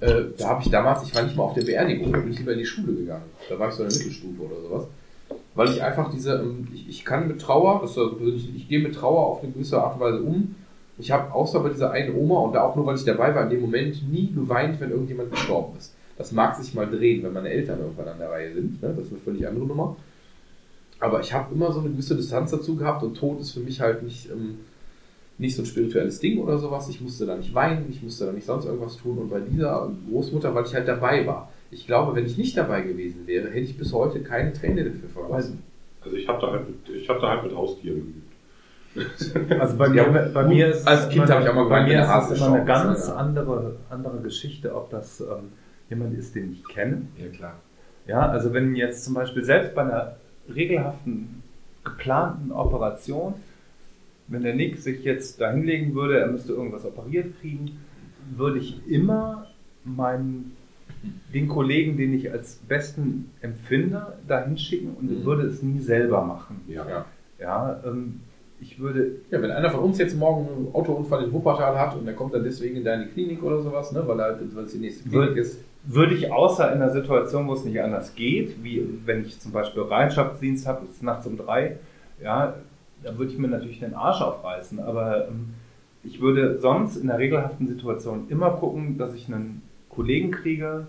Äh, 0.00 0.24
da 0.36 0.48
habe 0.48 0.62
ich 0.62 0.70
damals, 0.70 1.04
ich 1.04 1.14
war 1.14 1.22
nicht 1.22 1.36
mal 1.36 1.44
auf 1.44 1.54
der 1.54 1.62
Beerdigung, 1.62 2.12
da 2.12 2.18
bin 2.18 2.32
ich 2.32 2.38
lieber 2.38 2.52
in 2.52 2.58
die 2.58 2.66
Schule 2.66 2.92
gegangen. 2.92 3.24
Da 3.48 3.58
war 3.58 3.68
ich 3.68 3.74
so 3.74 3.84
in 3.84 3.90
der 3.90 3.98
Mittelstufe 3.98 4.42
oder 4.42 4.60
sowas. 4.60 4.86
Weil 5.54 5.70
ich 5.70 5.82
einfach 5.82 6.10
diese, 6.10 6.34
ähm, 6.34 6.68
ich, 6.74 6.88
ich 6.88 7.04
kann 7.04 7.28
mit 7.28 7.40
Trauer, 7.40 7.80
das 7.80 7.92
ist 7.92 7.98
also 7.98 8.16
persönlich, 8.16 8.56
ich 8.56 8.68
gehe 8.68 8.80
mit 8.80 8.94
Trauer 8.94 9.26
auf 9.26 9.42
eine 9.42 9.52
gewisse 9.52 9.80
Art 9.80 9.94
und 9.94 10.00
Weise 10.00 10.22
um. 10.22 10.56
Ich 10.98 11.10
habe 11.12 11.32
außer 11.32 11.60
bei 11.60 11.70
dieser 11.70 11.92
einen 11.92 12.14
Oma 12.14 12.40
und 12.40 12.52
da 12.52 12.62
auch 12.62 12.76
nur, 12.76 12.86
weil 12.86 12.96
ich 12.96 13.04
dabei 13.04 13.34
war, 13.34 13.44
in 13.44 13.50
dem 13.50 13.60
Moment 13.60 14.10
nie 14.10 14.32
geweint, 14.32 14.80
wenn 14.80 14.90
irgendjemand 14.90 15.30
gestorben 15.30 15.78
ist. 15.78 15.94
Das 16.18 16.32
mag 16.32 16.54
sich 16.56 16.74
mal 16.74 16.86
drehen, 16.86 17.22
wenn 17.22 17.32
meine 17.32 17.48
Eltern 17.48 17.80
irgendwann 17.80 18.08
an 18.08 18.18
der 18.18 18.30
Reihe 18.30 18.52
sind. 18.52 18.82
Ne? 18.82 18.92
Das 18.94 19.06
ist 19.06 19.12
eine 19.12 19.20
völlig 19.20 19.46
andere 19.46 19.64
Nummer. 19.64 19.96
Aber 20.98 21.20
ich 21.20 21.32
habe 21.32 21.54
immer 21.54 21.72
so 21.72 21.80
eine 21.80 21.88
gewisse 21.88 22.14
Distanz 22.14 22.50
dazu 22.50 22.76
gehabt 22.76 23.02
und 23.02 23.16
Tod 23.16 23.40
ist 23.40 23.52
für 23.52 23.60
mich 23.60 23.80
halt 23.80 24.02
nicht, 24.02 24.28
ähm, 24.30 24.58
nicht 25.40 25.56
so 25.56 25.62
ein 25.62 25.66
spirituelles 25.66 26.20
Ding 26.20 26.38
oder 26.38 26.58
sowas. 26.58 26.88
Ich 26.88 27.00
musste 27.00 27.26
da 27.26 27.36
nicht 27.36 27.54
weinen, 27.54 27.86
ich 27.90 28.02
musste 28.02 28.26
da 28.26 28.32
nicht 28.32 28.46
sonst 28.46 28.66
irgendwas 28.66 28.98
tun. 28.98 29.18
Und 29.18 29.30
bei 29.30 29.40
dieser 29.40 29.90
Großmutter, 30.08 30.54
weil 30.54 30.66
ich 30.66 30.74
halt 30.74 30.86
dabei 30.86 31.26
war. 31.26 31.50
Ich 31.70 31.86
glaube, 31.86 32.14
wenn 32.14 32.26
ich 32.26 32.36
nicht 32.36 32.56
dabei 32.56 32.82
gewesen 32.82 33.26
wäre, 33.26 33.48
hätte 33.48 33.60
ich 33.60 33.78
bis 33.78 33.92
heute 33.92 34.20
keine 34.20 34.52
Träne 34.52 34.84
dafür 34.84 35.08
vergossen. 35.08 35.62
Also 36.02 36.16
ich 36.16 36.28
habe 36.28 36.40
da 36.40 36.52
halt 36.52 36.68
mit, 36.68 36.96
ich 36.96 37.08
habe 37.08 37.20
da 37.20 37.30
halt 37.30 37.44
mit 37.44 37.54
Haustieren 37.56 38.00
geübt. 38.00 38.26
Also 39.60 39.76
bei 39.76 39.88
mir, 39.88 40.30
bei 40.34 40.44
mir 40.44 40.68
ist 40.68 40.86
als 40.86 41.08
Kind 41.08 41.30
habe 41.30 41.44
ich 41.44 41.48
auch 41.48 41.54
mal 41.54 41.68
bei 41.68 41.84
mir 41.84 42.00
ist 42.00 42.32
es 42.32 42.40
immer 42.40 42.56
eine 42.56 42.64
ganz 42.64 43.06
ja. 43.06 43.14
andere, 43.14 43.76
andere 43.88 44.18
Geschichte, 44.18 44.74
ob 44.74 44.90
das 44.90 45.20
ähm, 45.20 45.52
jemand 45.88 46.18
ist, 46.18 46.34
den 46.34 46.52
ich 46.52 46.66
kenne. 46.66 47.02
Ja, 47.16 47.28
klar. 47.28 47.54
Ja, 48.08 48.28
also 48.28 48.52
wenn 48.52 48.74
jetzt 48.74 49.04
zum 49.04 49.14
Beispiel 49.14 49.44
selbst 49.44 49.76
bei 49.76 49.82
einer 49.82 50.16
regelhaften, 50.52 51.44
geplanten 51.84 52.50
Operation, 52.50 53.34
wenn 54.30 54.42
der 54.42 54.54
Nick 54.54 54.78
sich 54.78 55.04
jetzt 55.04 55.40
da 55.40 55.50
hinlegen 55.52 55.94
würde, 55.94 56.18
er 56.20 56.28
müsste 56.28 56.52
irgendwas 56.52 56.84
operiert 56.84 57.38
kriegen, 57.40 57.78
würde 58.36 58.58
ich 58.58 58.80
immer 58.88 59.46
meinen, 59.84 60.56
den 61.34 61.48
Kollegen, 61.48 61.96
den 61.96 62.14
ich 62.14 62.30
als 62.30 62.56
besten 62.68 63.30
empfinde, 63.40 64.14
da 64.28 64.44
hinschicken 64.44 64.94
und 64.98 65.10
Mhm. 65.10 65.24
würde 65.24 65.42
es 65.46 65.62
nie 65.62 65.80
selber 65.80 66.22
machen. 66.22 66.60
Ja. 66.68 66.88
Ja. 66.88 67.04
Ja, 67.40 67.80
ähm, 67.86 68.20
ich 68.60 68.78
würde 68.78 69.12
Ja, 69.30 69.40
wenn 69.40 69.50
einer 69.50 69.70
von 69.70 69.80
uns 69.80 69.96
jetzt 69.98 70.14
morgen 70.16 70.46
einen 70.48 70.74
Autounfall 70.74 71.24
in 71.24 71.32
Wuppertal 71.32 71.78
hat 71.78 71.96
und 71.96 72.04
der 72.04 72.14
kommt 72.14 72.34
dann 72.34 72.44
deswegen 72.44 72.76
in 72.76 72.84
deine 72.84 73.06
Klinik 73.06 73.42
oder 73.42 73.62
sowas, 73.62 73.90
ne, 73.92 74.02
weil 74.06 74.20
er 74.20 74.38
weil 74.54 74.64
es 74.64 74.72
die 74.72 74.78
nächste 74.78 75.08
Klinik 75.08 75.28
Wird- 75.30 75.38
ist. 75.38 75.64
würde 75.84 76.14
ich 76.14 76.30
außer 76.30 76.70
in 76.70 76.82
einer 76.82 76.90
Situation, 76.92 77.48
wo 77.48 77.54
es 77.54 77.64
nicht 77.64 77.80
anders 77.80 78.14
geht, 78.14 78.62
wie 78.62 78.86
wenn 79.06 79.22
ich 79.24 79.40
zum 79.40 79.52
Beispiel 79.52 79.82
Bereitschaftsdienst 79.84 80.66
habe, 80.66 80.84
es 80.84 80.96
ist 80.96 81.02
nachts 81.02 81.26
um 81.26 81.38
drei, 81.38 81.78
ja, 82.22 82.54
da 83.02 83.16
würde 83.16 83.32
ich 83.32 83.38
mir 83.38 83.48
natürlich 83.48 83.80
den 83.80 83.94
Arsch 83.94 84.20
aufreißen. 84.20 84.80
Aber 84.80 85.28
ähm, 85.28 85.54
ich 86.02 86.20
würde 86.20 86.58
sonst 86.60 86.96
in 86.96 87.08
der 87.08 87.18
regelhaften 87.18 87.66
Situation 87.66 88.26
immer 88.28 88.50
gucken, 88.52 88.98
dass 88.98 89.14
ich 89.14 89.28
einen 89.28 89.62
Kollegen 89.88 90.30
kriege, 90.30 90.86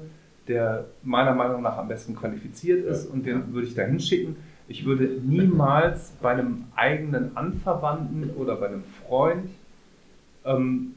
der 0.47 0.85
meiner 1.03 1.33
Meinung 1.33 1.61
nach 1.61 1.77
am 1.77 1.87
besten 1.87 2.15
qualifiziert 2.15 2.85
ist 2.85 3.05
und 3.05 3.25
den 3.25 3.53
würde 3.53 3.67
ich 3.67 3.75
da 3.75 3.83
hinschicken. 3.83 4.35
Ich 4.67 4.85
würde 4.85 5.19
niemals 5.23 6.13
bei 6.21 6.31
einem 6.31 6.65
eigenen 6.75 7.35
Anverwandten 7.35 8.31
oder 8.31 8.55
bei 8.55 8.67
einem 8.67 8.83
Freund 8.83 9.49
ähm, 10.45 10.93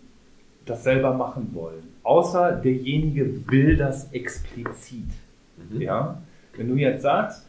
das 0.64 0.84
selber 0.84 1.12
machen 1.12 1.50
wollen. 1.52 1.82
Außer 2.02 2.52
derjenige 2.52 3.46
will 3.50 3.76
das 3.76 4.12
explizit. 4.12 5.08
Ja? 5.78 6.22
Wenn 6.56 6.68
du 6.68 6.76
jetzt 6.76 7.02
sagst, 7.02 7.46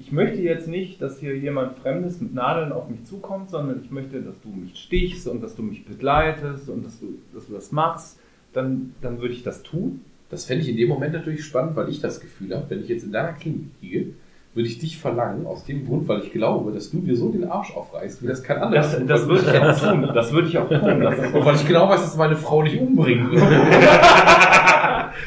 ich 0.00 0.12
möchte 0.12 0.40
jetzt 0.40 0.66
nicht, 0.66 1.02
dass 1.02 1.20
hier 1.20 1.36
jemand 1.36 1.78
Fremdes 1.78 2.20
mit 2.20 2.32
Nadeln 2.34 2.72
auf 2.72 2.88
mich 2.88 3.04
zukommt, 3.04 3.50
sondern 3.50 3.82
ich 3.84 3.90
möchte, 3.90 4.22
dass 4.22 4.40
du 4.40 4.48
mich 4.48 4.76
stichst 4.76 5.28
und 5.28 5.42
dass 5.42 5.54
du 5.54 5.62
mich 5.62 5.84
begleitest 5.84 6.70
und 6.70 6.86
dass 6.86 6.98
du, 6.98 7.18
dass 7.34 7.46
du 7.46 7.52
das 7.52 7.70
machst, 7.70 8.18
dann, 8.54 8.94
dann 9.02 9.20
würde 9.20 9.34
ich 9.34 9.42
das 9.42 9.62
tun. 9.62 10.00
Das 10.30 10.46
fände 10.46 10.62
ich 10.62 10.70
in 10.70 10.78
dem 10.78 10.88
Moment 10.88 11.12
natürlich 11.12 11.44
spannend, 11.44 11.76
weil 11.76 11.90
ich 11.90 12.00
das 12.00 12.20
Gefühl 12.20 12.56
habe, 12.56 12.70
wenn 12.70 12.80
ich 12.80 12.88
jetzt 12.88 13.04
in 13.04 13.12
deiner 13.12 13.34
Klinik 13.34 13.68
liege, 13.82 14.14
würde 14.54 14.68
ich 14.68 14.78
dich 14.78 14.98
verlangen, 14.98 15.46
aus 15.46 15.64
dem 15.64 15.86
Grund, 15.86 16.08
weil 16.08 16.20
ich 16.20 16.32
glaube, 16.32 16.72
dass 16.72 16.90
du 16.90 17.00
dir 17.00 17.16
so 17.16 17.30
den 17.30 17.48
Arsch 17.50 17.74
aufreißt, 17.74 18.22
wie 18.22 18.26
das 18.26 18.42
kein 18.42 18.58
anderer 18.58 18.82
Das, 18.82 19.06
das 19.06 19.28
würde 19.28 19.42
ich 19.42 19.58
auch 19.58 19.78
tun. 19.90 20.10
Das 20.12 20.32
würde 20.32 20.48
ich 20.48 20.58
auch 20.58 20.68
tun. 20.68 20.80
Und 21.34 21.44
weil 21.44 21.54
ich 21.54 21.66
genau 21.66 21.88
weiß, 21.88 22.00
dass 22.02 22.16
meine 22.16 22.36
Frau 22.36 22.62
dich 22.62 22.78
umbringen 22.80 23.30
würde. 23.30 23.46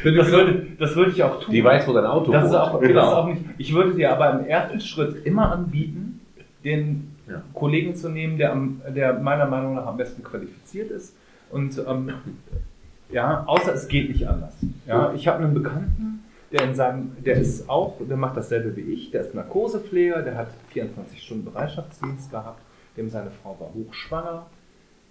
Das, 0.03 0.31
würde, 0.31 0.65
das 0.79 0.95
würde 0.95 1.11
ich 1.11 1.23
auch 1.23 1.39
tun. 1.39 1.53
Die 1.53 1.63
weiß, 1.63 1.87
wo 1.87 1.93
dein 1.93 2.05
Auto 2.05 2.31
Das 2.31 2.45
ist, 2.45 2.55
auch, 2.55 2.79
das 2.81 2.89
ist 2.89 2.97
auch 2.97 3.27
nicht. 3.27 3.41
Ich 3.57 3.73
würde 3.73 3.93
dir 3.93 4.11
aber 4.11 4.39
im 4.39 4.45
ersten 4.45 4.79
Schritt 4.81 5.25
immer 5.25 5.51
anbieten, 5.51 6.19
den 6.63 7.15
Ja. 7.29 7.41
Kollegen 7.53 7.95
zu 7.95 8.09
nehmen, 8.09 8.37
der, 8.37 8.51
am, 8.51 8.81
der 8.93 9.13
meiner 9.19 9.45
Meinung 9.45 9.75
nach 9.75 9.85
am 9.85 9.95
besten 9.97 10.23
qualifiziert 10.23 10.91
ist. 10.91 11.15
Und 11.51 11.77
ähm, 11.87 12.11
ja, 13.11 13.43
außer 13.45 13.73
es 13.73 13.87
geht 13.87 14.09
nicht 14.09 14.27
anders. 14.27 14.55
Ja, 14.87 15.13
ich 15.13 15.27
habe 15.27 15.43
einen 15.43 15.53
Bekannten, 15.53 16.22
der 16.53 16.63
in 16.65 16.75
seinem, 16.75 17.17
der 17.23 17.35
ist 17.37 17.67
auch, 17.67 17.97
der 17.99 18.15
macht 18.15 18.37
dasselbe 18.37 18.75
wie 18.77 18.93
ich, 18.93 19.11
der 19.11 19.21
ist 19.21 19.33
Narkosepfleger, 19.33 20.21
der 20.21 20.37
hat 20.37 20.49
24 20.69 21.21
Stunden 21.21 21.45
Bereitschaftsdienst 21.45 22.29
gehabt, 22.29 22.61
dem 22.95 23.09
seine 23.09 23.31
Frau 23.31 23.57
war 23.59 23.73
hochschwanger, 23.73 24.45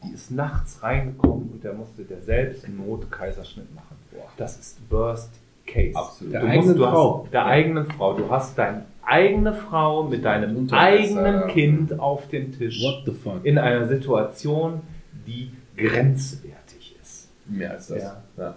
die 0.05 0.15
ist 0.15 0.31
nachts 0.31 0.83
reingekommen 0.83 1.51
und 1.53 1.65
der 1.65 1.75
musste 1.75 2.05
der 2.05 2.23
selbst 2.23 2.67
Notkaiserschnitt 2.69 3.75
machen. 3.75 3.97
Das 4.37 4.59
ist 4.59 4.79
Worst 4.89 5.33
Case. 5.67 5.97
Absolut. 5.97 6.35
Du 6.35 6.39
Der 6.39 6.49
eigenen 6.49 6.77
du 6.77 6.85
Frau. 6.85 7.23
Hast, 7.23 7.33
der 7.33 7.47
eigenen 7.47 7.87
Frau. 7.87 8.15
Du 8.15 8.31
hast 8.31 8.59
deine 8.59 8.85
eigene 9.05 9.55
Frau 9.55 10.05
mit 10.05 10.25
deinem 10.25 10.69
eigenen 10.71 11.41
ja. 11.41 11.47
Kind 11.49 11.99
auf 11.99 12.29
dem 12.29 12.53
Tisch 12.53 12.83
What 12.83 13.03
the 13.07 13.13
fuck? 13.13 13.45
in 13.45 13.59
einer 13.59 13.87
Situation, 13.87 14.81
die 15.27 15.51
grenzwertig 15.77 16.97
ist. 17.01 17.29
Mehr 17.47 17.73
als 17.73 17.89
das. 17.89 18.03
Ja. 18.03 18.23
Ja. 18.37 18.55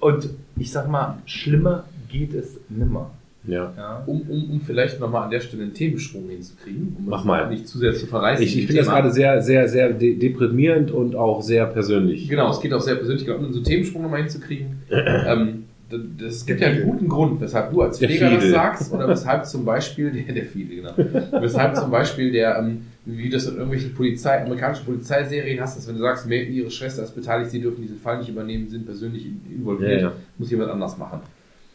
Und 0.00 0.30
ich 0.56 0.70
sag 0.72 0.88
mal, 0.88 1.18
schlimmer 1.26 1.84
geht 2.08 2.34
es 2.34 2.58
nimmer. 2.68 3.10
Ja. 3.44 3.72
Ja? 3.76 4.02
Um, 4.06 4.22
um, 4.22 4.50
um 4.50 4.60
vielleicht 4.60 5.00
nochmal 5.00 5.24
an 5.24 5.30
der 5.30 5.40
Stelle 5.40 5.62
einen 5.62 5.74
Themensprung 5.74 6.28
hinzukriegen, 6.28 6.96
um 6.98 7.06
Mach 7.06 7.20
es 7.20 7.24
mal. 7.24 7.48
nicht 7.48 7.68
zu 7.68 7.78
sehr 7.78 7.94
zu 7.94 8.06
verreißen. 8.06 8.44
Ich, 8.44 8.58
ich 8.58 8.66
finde 8.66 8.82
das 8.82 8.88
gerade 8.90 9.10
sehr, 9.10 9.40
sehr, 9.40 9.68
sehr 9.68 9.92
de 9.92 10.18
deprimierend 10.18 10.90
und 10.90 11.14
auch 11.16 11.40
sehr 11.42 11.66
persönlich. 11.66 12.28
Genau, 12.28 12.50
es 12.50 12.60
geht 12.60 12.72
auch 12.72 12.80
sehr 12.80 12.96
persönlich, 12.96 13.28
um 13.28 13.44
einen 13.44 13.52
so 13.52 13.62
Themensprung 13.62 14.02
nochmal 14.02 14.20
hinzukriegen. 14.20 14.82
ähm, 14.90 15.64
das 15.90 16.34
es 16.34 16.46
gibt 16.46 16.60
ja 16.60 16.68
einen 16.68 16.84
guten 16.84 17.08
Grund, 17.08 17.40
weshalb 17.40 17.72
du 17.72 17.82
als 17.82 17.98
Pfleger 17.98 18.30
das 18.30 18.44
Fiedel. 18.44 18.50
sagst, 18.50 18.92
oder 18.92 19.08
weshalb 19.08 19.46
zum 19.46 19.64
Beispiel, 19.64 20.10
der, 20.26 20.34
der 20.34 20.44
viele, 20.44 20.76
genau, 20.76 20.92
weshalb 21.40 21.76
zum 21.76 21.90
Beispiel 21.90 22.30
der, 22.30 22.58
ähm, 22.58 22.86
wie 23.06 23.30
das 23.30 23.46
in 23.46 23.54
irgendwelchen 23.54 23.94
Polizei, 23.94 24.42
amerikanischen 24.42 24.84
Polizeiserien 24.84 25.60
hast, 25.60 25.76
dass 25.76 25.88
wenn 25.88 25.94
du 25.96 26.00
sagst, 26.02 26.26
mehr, 26.26 26.46
ihre 26.46 26.70
Schwester 26.70 27.02
ist 27.02 27.14
beteiligt, 27.14 27.50
sie 27.50 27.60
dürfen 27.60 27.80
diesen 27.82 27.98
Fall 27.98 28.18
nicht 28.18 28.28
übernehmen, 28.28 28.68
sind 28.68 28.84
persönlich 28.84 29.24
in- 29.26 29.40
involviert, 29.50 30.02
Ja, 30.02 30.08
ja. 30.08 30.12
muss 30.38 30.50
jemand 30.50 30.70
anders 30.70 30.96
machen. 30.98 31.20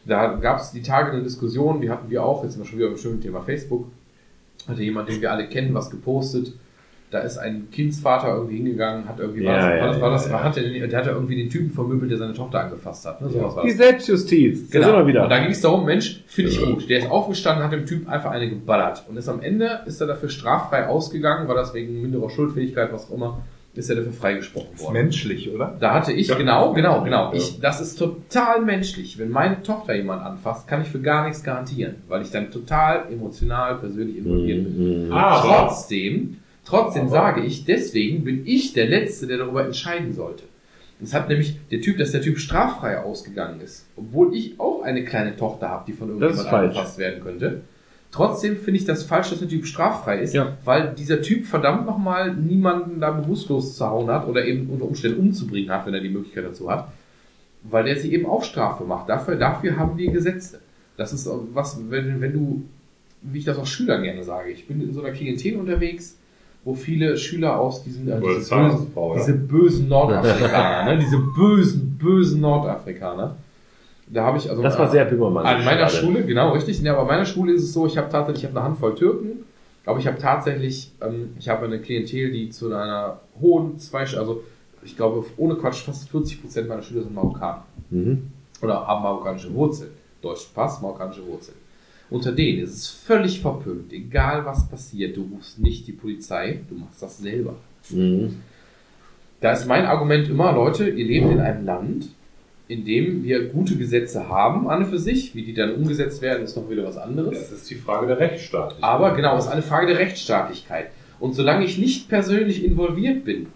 Da 0.06 0.36
gab 0.36 0.60
es 0.60 0.72
die 0.72 0.84
Tage 0.84 1.12
eine 1.12 1.24
Diskussion, 1.24 1.82
die 1.82 1.90
hatten 1.90 2.10
wir 2.12 2.24
auch, 2.24 2.44
jetzt 2.44 2.54
sind 2.54 2.62
wir 2.62 2.68
schon 2.68 2.78
wieder 2.78 2.90
beim 2.90 2.98
schönen 2.98 3.22
Thema 3.22 3.42
Facebook, 3.42 3.88
hatte 4.68 4.84
jemand, 4.84 5.10
den 5.10 5.20
wir 5.20 5.32
alle 5.32 5.48
kennen, 5.50 5.74
was 5.74 5.90
gepostet. 5.90 6.54
Da 7.12 7.20
ist 7.20 7.38
ein 7.38 7.70
Kindsvater 7.72 8.36
irgendwie 8.36 8.56
hingegangen, 8.58 9.08
hat 9.08 9.20
irgendwie, 9.20 9.46
war 9.46 9.54
Ja, 9.56 9.70
das, 9.70 9.76
ja, 9.78 9.82
war 9.82 9.88
das, 9.92 10.02
war 10.02 10.12
das, 10.12 10.26
ja, 10.28 10.34
war, 10.34 10.44
hat 10.44 10.56
der, 10.56 10.88
der 10.88 11.00
hat 11.00 11.08
irgendwie 11.08 11.36
den 11.36 11.50
Typen 11.50 11.70
vermöbelt, 11.72 12.10
der 12.12 12.18
seine 12.18 12.34
Tochter 12.34 12.62
angefasst 12.62 13.06
hat. 13.06 13.22
Ne? 13.22 13.30
Sowas 13.30 13.56
war 13.56 13.64
Die 13.64 13.70
das. 13.70 13.78
Selbstjustiz. 13.78 14.72
Genau. 14.72 14.88
sind 14.88 14.96
wir 14.96 15.08
wieder. 15.08 15.24
Und 15.24 15.30
da 15.30 15.40
ging 15.40 15.52
es 15.52 15.62
darum, 15.62 15.86
Mensch, 15.86 16.24
finde 16.28 16.52
ich 16.52 16.62
gut. 16.64 16.90
Der 16.90 17.00
ist 17.00 17.10
aufgestanden, 17.12 17.64
hat 17.64 17.72
dem 17.72 17.86
Typ 17.86 18.10
einfach 18.10 18.32
eine 18.32 18.50
geballert. 18.50 19.04
Und 19.08 19.18
ist 19.18 19.30
am 19.30 19.42
Ende, 19.42 19.82
ist 19.86 20.02
er 20.02 20.08
dafür 20.08 20.30
straffrei 20.30 20.88
ausgegangen, 20.88 21.48
war 21.48 21.56
das 21.56 21.74
wegen 21.74 22.02
minderer 22.02 22.30
Schuldfähigkeit, 22.30 22.92
was 22.92 23.10
auch 23.10 23.16
immer, 23.16 23.44
ist 23.76 23.90
er 23.90 23.98
dafür 23.98 24.14
freigesprochen 24.14 24.74
Ist 24.74 24.84
worden. 24.84 24.94
menschlich, 24.94 25.54
oder? 25.54 25.76
Da 25.80 25.94
hatte 25.94 26.12
ich, 26.14 26.28
Ja. 26.30 26.36
genau, 26.38 26.74
genau, 26.74 27.04
genau. 27.04 27.32
Ja. 27.32 27.34
Ich, 27.38 27.60
das 27.60 27.82
ist 27.82 27.98
total 28.00 28.62
menschlich. 28.62 29.18
Wenn 29.20 29.30
meine 29.30 29.62
Tochter 29.64 29.94
jemand 29.96 30.24
anfasst, 30.24 30.68
kann 30.68 30.82
ich 30.82 30.88
für 30.88 31.02
gar 31.02 31.26
nichts 31.26 31.44
garantieren, 31.44 31.96
weil 32.08 32.22
ich 32.24 32.32
dann 32.32 32.52
total 32.52 33.04
emotional, 33.12 33.76
persönlich 33.76 34.18
involviert 34.18 34.64
bin. 34.64 35.08
Mhm. 35.08 35.12
Aber 35.12 35.42
trotzdem, 35.68 36.38
trotzdem 36.66 37.10
sage 37.10 37.42
ich, 37.42 37.66
deswegen 37.66 38.24
bin 38.24 38.46
ich 38.46 38.74
der 38.74 38.88
Letzte, 38.88 39.28
der 39.28 39.38
darüber 39.38 39.66
entscheiden 39.66 40.14
sollte. 40.14 40.44
Das 41.00 41.14
hat 41.14 41.28
nämlich 41.30 41.58
der 41.72 41.82
Typ, 41.82 41.98
dass 41.98 42.12
der 42.12 42.22
Typ 42.22 42.38
straffrei 42.40 43.00
ausgegangen 43.00 43.60
ist, 43.62 43.86
obwohl 43.98 44.34
ich 44.36 44.60
auch 44.60 44.82
eine 44.82 45.04
kleine 45.04 45.36
Tochter 45.36 45.70
habe, 45.70 45.84
die 45.88 45.94
von 45.94 46.10
irgendjemand 46.10 46.48
falsch. 46.50 46.64
angefasst 46.76 46.98
werden 46.98 47.22
könnte. 47.22 47.62
Trotzdem 48.12 48.56
finde 48.56 48.80
ich 48.80 48.86
das 48.86 49.04
falsch, 49.04 49.30
dass 49.32 49.40
der 49.40 49.50
Typ 49.50 49.66
straffrei 49.66 50.20
ist, 50.20 50.34
Ja. 50.34 50.58
weil 50.64 50.94
dieser 50.98 51.22
Typ 51.22 51.46
verdammt 51.46 51.86
nochmal 51.86 52.34
niemanden 52.34 53.02
da 53.02 53.12
bewusstlos 53.12 53.76
zu 53.76 53.86
hauen 53.86 54.10
hat 54.10 54.26
oder 54.26 54.46
eben 54.46 54.70
unter 54.70 54.86
Umständen 54.86 55.20
umzubringen 55.20 55.70
hat, 55.70 55.86
wenn 55.86 55.94
er 55.94 56.00
die 56.00 56.08
Möglichkeit 56.10 56.46
dazu 56.46 56.72
hat, 56.72 56.88
weil 57.64 57.84
der 57.84 57.98
sich 58.00 58.14
eben 58.14 58.26
auch 58.26 58.44
Strafe 58.46 58.86
macht. 58.86 59.10
Dafür, 59.10 59.36
dafür 59.36 59.76
haben 59.76 59.98
wir 59.98 60.12
Gesetze. 60.12 60.62
Das 60.96 61.12
ist 61.12 61.30
was, 61.54 61.78
wenn, 61.90 62.22
wenn 62.22 62.32
du, 62.32 62.64
wie 63.22 63.40
ich 63.40 63.46
das 63.46 63.58
auch 63.58 63.66
Schülern 63.68 64.04
gerne 64.04 64.24
sage, 64.24 64.52
ich 64.52 64.66
bin 64.66 64.80
in 64.80 64.94
so 64.94 65.02
einer 65.04 65.12
Klientel 65.12 65.58
unterwegs, 65.58 66.18
wo 66.66 66.74
viele 66.74 67.16
Schüler 67.16 67.60
aus 67.60 67.84
diesen, 67.84 68.10
äh, 68.10 68.20
diese, 68.20 68.56
bösen, 68.56 68.88
diese 69.16 69.34
bösen 69.34 69.88
Nordafrikaner, 69.88 70.92
ne, 70.92 70.98
diese 71.02 71.20
bösen, 71.20 71.98
bösen 71.98 72.42
Nordafrikaner, 72.42 73.36
da 74.08 74.26
habe 74.26 74.38
ich 74.40 74.50
also 74.50 74.62
Das 74.62 74.78
war 74.78 74.90
sehr 74.90 75.06
Böhmermann. 75.06 75.46
an 75.46 75.64
meiner 75.64 75.88
Schule, 75.88 76.26
genau, 76.26 76.52
richtig. 76.52 76.82
Ja, 76.82 76.94
aber 76.94 77.04
an 77.04 77.08
meiner 77.08 77.26
Schule 77.26 77.54
ist 77.54 77.64
es 77.64 77.74
so, 77.74 77.86
ich 77.86 77.98
habe 77.98 78.10
tatsächlich, 78.10 78.44
ich 78.44 78.50
habe 78.50 78.60
eine 78.60 78.68
Handvoll 78.68 78.96
Türken, 78.96 79.46
aber 79.86 80.00
ich 80.00 80.08
habe 80.08 80.18
tatsächlich, 80.18 80.92
ähm, 81.02 81.36
ich 81.40 81.48
habe 81.48 81.66
eine 81.66 81.80
Klientel, 81.80 82.32
die 82.32 82.50
zu 82.50 82.68
einer 82.68 83.20
hohen 83.40 83.78
zwei, 83.78 84.00
also 84.00 84.44
ich 84.84 84.96
glaube, 84.96 85.24
ohne 85.38 85.56
Quatsch, 85.56 85.84
fast 85.84 86.10
40 86.10 86.42
Prozent 86.42 86.68
meiner 86.68 86.82
Schüler 86.82 87.04
sind 87.04 87.14
Marokkaner. 87.14 87.64
Mhm. 87.92 88.32
Oder 88.62 88.86
haben 88.88 89.04
marokkanische 89.04 89.54
Wurzeln. 89.54 89.92
Deutsch 90.22 90.48
Pass, 90.54 90.82
marokkanische 90.82 91.26
Wurzeln. 91.26 91.58
Unter 92.10 92.32
denen 92.32 92.60
ist 92.60 92.76
es 92.76 92.88
völlig 92.88 93.42
verpönt, 93.42 93.92
egal 93.92 94.46
was 94.46 94.70
passiert, 94.70 95.18
du 95.18 95.28
rufst 95.34 95.60
nicht 95.60 95.88
die 95.88 95.92
Polizei, 95.92 96.60
du 96.70 96.76
machst 96.76 97.02
das 97.02 97.18
selber. 97.18 97.56
Mhm. 97.90 98.42
Da 99.42 99.52
ist 99.52 99.68
mein 99.68 99.86
Argument 99.86 100.30
immer, 100.30 100.54
Leute, 100.54 100.90
ihr 100.90 101.06
lebt 101.06 101.32
in 101.32 101.40
einem 101.40 101.66
Land, 101.66 102.10
in 102.68 102.86
dem 102.86 103.24
wir 103.24 103.50
gute 103.50 103.76
Gesetze 103.76 104.28
haben, 104.28 104.68
an 104.70 104.84
und 104.84 104.90
für 104.90 104.98
sich. 104.98 105.36
Wie 105.36 105.44
die 105.44 105.54
dann 105.54 105.76
umgesetzt 105.76 106.22
werden, 106.22 106.44
ist 106.44 106.56
noch 106.56 106.70
wieder 106.70 106.86
was 106.86 106.98
anderes. 106.98 107.38
Das 107.38 107.52
ist 107.52 107.70
die 107.70 107.76
Frage 107.76 108.08
der 108.08 108.20
Rechtsstaatlichkeit. 108.20 108.84
Aber 108.84 109.14
genau, 109.16 109.38
es 109.38 109.46
ist 109.46 109.52
eine 109.52 109.62
Frage 109.62 109.88
der 109.88 110.00
Rechtsstaatlichkeit. 110.00 110.88
Und 111.20 111.34
solange 111.34 111.66
ich 111.66 111.78
nicht 111.78 112.10
persönlich 112.10 112.64
involviert 112.64 113.24
bin, 113.24 113.48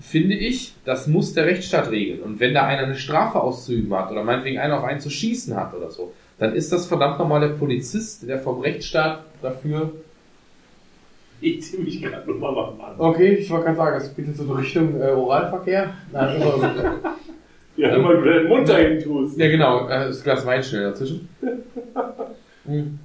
finde 0.00 0.36
ich, 0.36 0.74
das 0.84 1.06
muss 1.06 1.34
der 1.34 1.46
Rechtsstaat 1.46 1.90
regeln. 1.90 2.20
Und 2.22 2.40
wenn 2.40 2.54
da 2.54 2.66
einer 2.66 2.84
eine 2.84 2.96
Strafe 2.96 3.40
auszuüben 3.40 3.92
hat 3.94 4.10
oder 4.10 4.24
meinetwegen 4.24 4.58
einer 4.58 4.78
auf 4.78 4.84
einen 4.84 5.00
zu 5.00 5.10
schießen 5.10 5.54
hat 5.56 5.74
oder 5.74 5.90
so, 5.90 6.12
dann 6.38 6.54
ist 6.54 6.72
das 6.72 6.86
verdammt 6.86 7.18
nochmal 7.18 7.40
der 7.40 7.54
Polizist, 7.54 8.28
der 8.28 8.38
vom 8.38 8.60
Rechtsstaat 8.60 9.24
dafür. 9.42 9.92
Ich 11.40 11.62
zieh 11.62 11.78
mich 11.78 12.02
gerade 12.02 12.30
nochmal 12.30 12.52
mal 12.52 12.90
an. 12.90 12.94
Okay, 12.98 13.34
ich 13.34 13.50
wollte 13.50 13.66
gerade 13.66 13.76
sagen, 13.76 13.96
es 13.96 14.16
geht 14.16 14.26
jetzt 14.26 14.38
so 14.38 14.44
in 14.44 14.50
Richtung 14.50 15.00
äh, 15.00 15.10
Oralverkehr. 15.10 15.94
Nein, 16.12 16.40
immer, 16.40 16.94
Ja, 17.76 17.94
immer 17.94 18.14
du 18.14 18.24
deinen 18.24 18.48
Mund 18.48 18.68
dahin 18.68 18.98
tust. 18.98 19.38
Ja, 19.38 19.48
genau, 19.48 19.86
äh, 19.86 20.06
das 20.06 20.24
Glas 20.24 20.44
Wein 20.44 20.62
schnell 20.62 20.84
dazwischen. 20.84 21.28
Hm. 22.66 22.98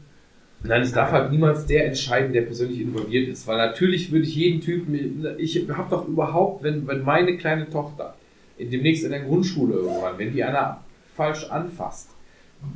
Nein, 0.61 0.81
es 0.81 0.91
darf 0.91 1.11
halt 1.13 1.31
niemals 1.31 1.65
der 1.65 1.85
entscheiden, 1.85 2.33
der 2.33 2.41
persönlich 2.41 2.81
involviert 2.81 3.29
ist, 3.29 3.47
weil 3.47 3.55
natürlich 3.55 4.11
würde 4.11 4.25
ich 4.25 4.35
jeden 4.35 4.59
Typen, 4.59 4.93
ich 5.37 5.69
habe 5.69 5.89
doch 5.89 6.05
überhaupt, 6.05 6.63
wenn, 6.63 6.85
wenn 6.85 7.03
meine 7.03 7.37
kleine 7.37 7.69
Tochter 7.69 8.15
in, 8.57 8.71
demnächst 8.71 9.05
in 9.05 9.11
der 9.11 9.21
Grundschule 9.21 9.75
irgendwann, 9.75 10.17
wenn 10.17 10.33
die 10.33 10.43
einer 10.43 10.81
falsch 11.15 11.45
anfasst, 11.49 12.12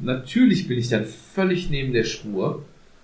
natürlich 0.02 0.68
bin 0.68 0.78
ich 0.78 0.90
dann 0.90 1.06
völlig 1.06 1.70
neben 1.70 1.94
der 1.94 2.04
Spur 2.04 2.64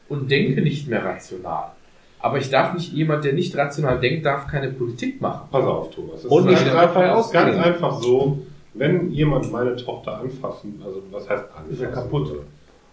und 0.09 0.29
denke 0.29 0.61
nicht 0.61 0.87
mehr 0.87 1.03
rational. 1.03 1.71
Aber 2.19 2.37
ich 2.37 2.49
darf 2.49 2.73
nicht, 2.73 2.93
jemand, 2.93 3.25
der 3.25 3.33
nicht 3.33 3.55
rational 3.57 3.99
denkt, 3.99 4.25
darf 4.25 4.47
keine 4.47 4.69
Politik 4.71 5.19
machen. 5.19 5.47
Pass 5.51 5.65
auf, 5.65 5.91
Thomas. 5.91 6.19
Es 6.23 6.25
Und 6.25 6.47
ist 6.49 6.61
nicht 6.63 6.73
einfach- 6.75 7.09
ausgehen. 7.15 7.45
Ganz 7.45 7.57
einfach 7.57 8.01
so, 8.01 8.39
wenn 8.73 9.11
jemand 9.11 9.51
meine 9.51 9.75
Tochter 9.75 10.19
anfassen, 10.19 10.81
also 10.85 11.03
was 11.11 11.29
heißt 11.29 11.43
anfassen? 11.55 11.83
Ist 11.83 11.93
kaputt. 11.93 12.29
Würde, 12.29 12.43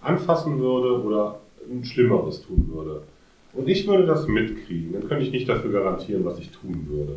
anfassen 0.02 0.58
würde 0.58 1.02
oder 1.02 1.38
ein 1.70 1.84
Schlimmeres 1.84 2.42
tun 2.42 2.68
würde. 2.72 3.02
Und 3.52 3.68
ich 3.68 3.86
würde 3.86 4.06
das 4.06 4.26
mitkriegen, 4.26 4.92
dann 4.92 5.08
könnte 5.08 5.24
ich 5.24 5.30
nicht 5.32 5.48
dafür 5.48 5.72
garantieren, 5.72 6.24
was 6.24 6.38
ich 6.38 6.50
tun 6.50 6.86
würde. 6.88 7.16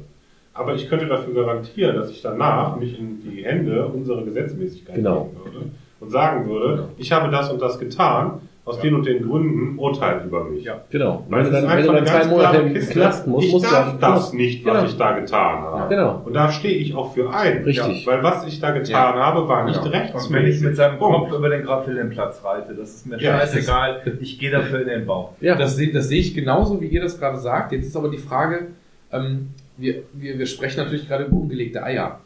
Aber 0.53 0.75
ich 0.75 0.87
könnte 0.87 1.07
dafür 1.07 1.33
garantieren, 1.33 1.95
dass 1.95 2.11
ich 2.11 2.21
danach 2.21 2.75
mich 2.75 2.97
in 2.99 3.21
die 3.23 3.43
Hände 3.43 3.87
unserer 3.87 4.23
Gesetzmäßigkeit 4.23 4.95
Genau. 4.95 5.31
legen 5.43 5.53
würde 5.53 5.65
und 6.03 6.09
sagen 6.11 6.47
würde, 6.49 6.89
ich 6.97 7.11
habe 7.11 7.31
das 7.31 7.51
und 7.51 7.61
das 7.61 7.79
getan, 7.79 8.41
aus 8.65 8.79
den 8.79 8.95
und 8.95 9.05
den 9.05 9.27
Gründen 9.27 9.77
urteilt 9.77 10.23
über 10.23 10.45
mich. 10.45 10.63
Ja. 10.63 10.81
Genau. 10.89 11.25
Weil 11.27 11.43
Wenn 11.43 11.51
du 11.51 11.61
dann, 11.67 11.77
wenn 11.77 11.85
du 11.85 11.91
dann 11.91 12.05
zwei 12.05 12.19
ganz 12.19 12.29
Monate 12.29 12.57
im. 12.59 12.73
Knast 12.73 13.27
musst, 13.27 13.47
ich 13.47 13.51
musst 13.53 13.65
du 13.65 13.69
darf 13.71 13.87
ja, 13.87 13.97
das 13.99 14.31
nicht, 14.31 14.65
was 14.65 14.73
Genau. 14.73 14.85
ich 14.85 14.97
da 14.97 15.19
getan 15.19 15.61
habe. 15.63 15.89
Genau. 15.93 16.21
Und 16.23 16.33
da 16.33 16.49
stehe 16.49 16.73
ich 16.77 16.95
auch 16.95 17.13
für 17.13 17.29
ein. 17.33 17.63
Richtig. 17.65 18.05
Ja, 18.05 18.11
weil 18.13 18.23
was 18.23 18.47
ich 18.47 18.61
da 18.61 18.71
getan 18.71 19.15
habe, 19.15 19.49
war 19.49 19.65
nicht 19.65 19.83
Genau. 19.83 19.91
rechtsmäßig. 19.93 20.29
Und 20.29 20.35
wenn 20.35 20.45
ich 20.49 20.61
mit 20.61 20.75
seinem 20.77 20.97
Punkt. 20.97 21.29
Kopf 21.29 21.37
über 21.37 21.49
den 21.49 21.63
Grappellenplatz 21.65 22.41
reite, 22.45 22.73
das 22.73 22.95
ist 22.95 23.05
mir 23.05 23.19
Ja, 23.19 23.37
scheißegal. 23.39 24.01
Ich 24.21 24.39
gehe 24.39 24.51
dafür 24.51 24.81
in 24.81 24.87
den 24.87 25.05
Bauch. 25.05 25.31
Ja. 25.41 25.55
Das, 25.55 25.75
sehe- 25.75 25.91
das 25.91 26.07
sehe 26.07 26.21
ich 26.21 26.33
genauso, 26.33 26.79
wie 26.79 26.87
ihr 26.87 27.01
das 27.01 27.19
gerade 27.19 27.39
sagt. 27.39 27.73
Jetzt 27.73 27.87
ist 27.87 27.97
aber 27.97 28.07
die 28.09 28.17
Frage, 28.17 28.67
ähm, 29.11 29.49
wir, 29.75 30.03
wir, 30.13 30.39
wir 30.39 30.45
sprechen 30.45 30.77
natürlich 30.79 31.05
gerade 31.09 31.25
über 31.25 31.35
ungelegte 31.35 31.83
Eier. 31.83 32.19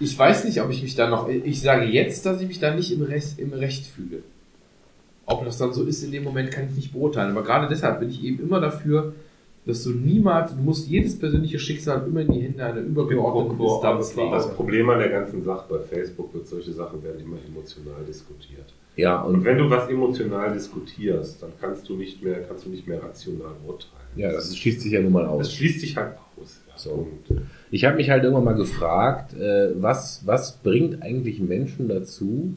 Ich 0.00 0.16
weiß 0.18 0.44
nicht, 0.44 0.60
ob 0.62 0.70
ich 0.70 0.82
mich 0.82 0.94
da 0.94 1.08
noch, 1.08 1.28
ich 1.28 1.60
sage 1.60 1.84
jetzt, 1.86 2.24
dass 2.26 2.40
ich 2.40 2.48
mich 2.48 2.60
da 2.60 2.74
nicht 2.74 2.92
im 2.92 3.02
Recht, 3.02 3.38
im 3.38 3.52
Recht 3.52 3.86
fühle. 3.86 4.22
Ob 5.26 5.44
das 5.44 5.58
dann 5.58 5.72
so 5.72 5.84
ist 5.84 6.02
in 6.02 6.12
dem 6.12 6.24
Moment, 6.24 6.50
kann 6.50 6.66
ich 6.70 6.76
nicht 6.76 6.92
beurteilen. 6.92 7.32
Aber 7.32 7.42
gerade 7.42 7.68
deshalb 7.68 8.00
bin 8.00 8.08
ich 8.10 8.22
eben 8.24 8.40
immer 8.40 8.60
dafür, 8.60 9.12
dass 9.66 9.82
du 9.84 9.90
niemals, 9.90 10.54
du 10.54 10.62
musst 10.62 10.88
jedes 10.88 11.18
persönliche 11.18 11.58
Schicksal 11.58 12.06
immer 12.06 12.20
in 12.22 12.32
die 12.32 12.40
Hände 12.40 12.64
einer 12.64 12.80
übergeordneten 12.80 13.60
Instanz 13.62 14.16
legen. 14.16 14.30
Das 14.30 14.54
Problem 14.54 14.88
an 14.88 14.98
der 15.00 15.10
ganzen 15.10 15.44
Sache 15.44 15.66
bei 15.68 15.80
Facebook 15.80 16.32
wird, 16.32 16.46
solche 16.48 16.72
Sachen 16.72 17.02
werden 17.02 17.20
immer 17.20 17.36
emotional 17.46 18.02
diskutiert. 18.06 18.72
Ja, 18.96 19.20
Und 19.20 19.34
und 19.36 19.44
wenn 19.44 19.58
du 19.58 19.68
was 19.68 19.88
emotional 19.90 20.52
diskutierst, 20.54 21.42
dann 21.42 21.50
kannst 21.60 21.88
du 21.88 21.96
nicht 21.96 22.22
mehr, 22.22 22.40
kannst 22.44 22.64
du 22.64 22.70
nicht 22.70 22.86
mehr 22.88 23.02
rational 23.02 23.52
urteilen. 23.66 23.92
ja, 24.16 24.32
das 24.32 24.56
schließt 24.56 24.80
sich 24.80 24.92
ja 24.92 25.00
nun 25.02 25.12
mal 25.12 25.24
Das 25.24 25.32
aus. 25.48 25.52
schließt 25.52 25.80
sich 25.80 25.96
halt 25.96 26.14
aus. 26.40 26.60
So. 26.78 27.08
Und, 27.28 27.42
Ich 27.70 27.84
habe 27.84 27.96
mich 27.96 28.10
halt 28.10 28.24
irgendwann 28.24 28.44
mal 28.44 28.54
gefragt, 28.54 29.34
äh, 29.34 29.70
was, 29.80 30.22
was 30.24 30.58
bringt 30.58 31.02
eigentlich 31.02 31.40
Menschen 31.40 31.88
dazu, 31.88 32.56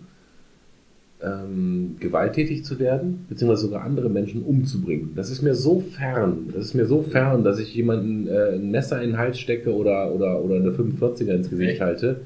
ähm, 1.23 1.97
gewalttätig 1.99 2.63
zu 2.63 2.79
werden, 2.79 3.25
beziehungsweise 3.29 3.63
sogar 3.63 3.83
andere 3.83 4.09
Menschen 4.09 4.43
umzubringen. 4.43 5.11
Das 5.15 5.29
ist 5.29 5.41
mir 5.41 5.53
so 5.53 5.79
fern, 5.79 6.49
das 6.53 6.65
ist 6.65 6.73
mir 6.73 6.85
so 6.85 7.03
fern, 7.03 7.43
dass 7.43 7.59
ich 7.59 7.73
jemanden 7.75 8.27
äh, 8.27 8.55
ein 8.55 8.71
Messer 8.71 9.01
in 9.01 9.11
den 9.11 9.17
Hals 9.17 9.39
stecke 9.39 9.73
oder, 9.73 10.11
oder, 10.13 10.41
oder 10.41 10.55
eine 10.55 10.71
45er 10.71 11.35
ins 11.35 11.49
Gesicht 11.49 11.81
halte. 11.81 12.21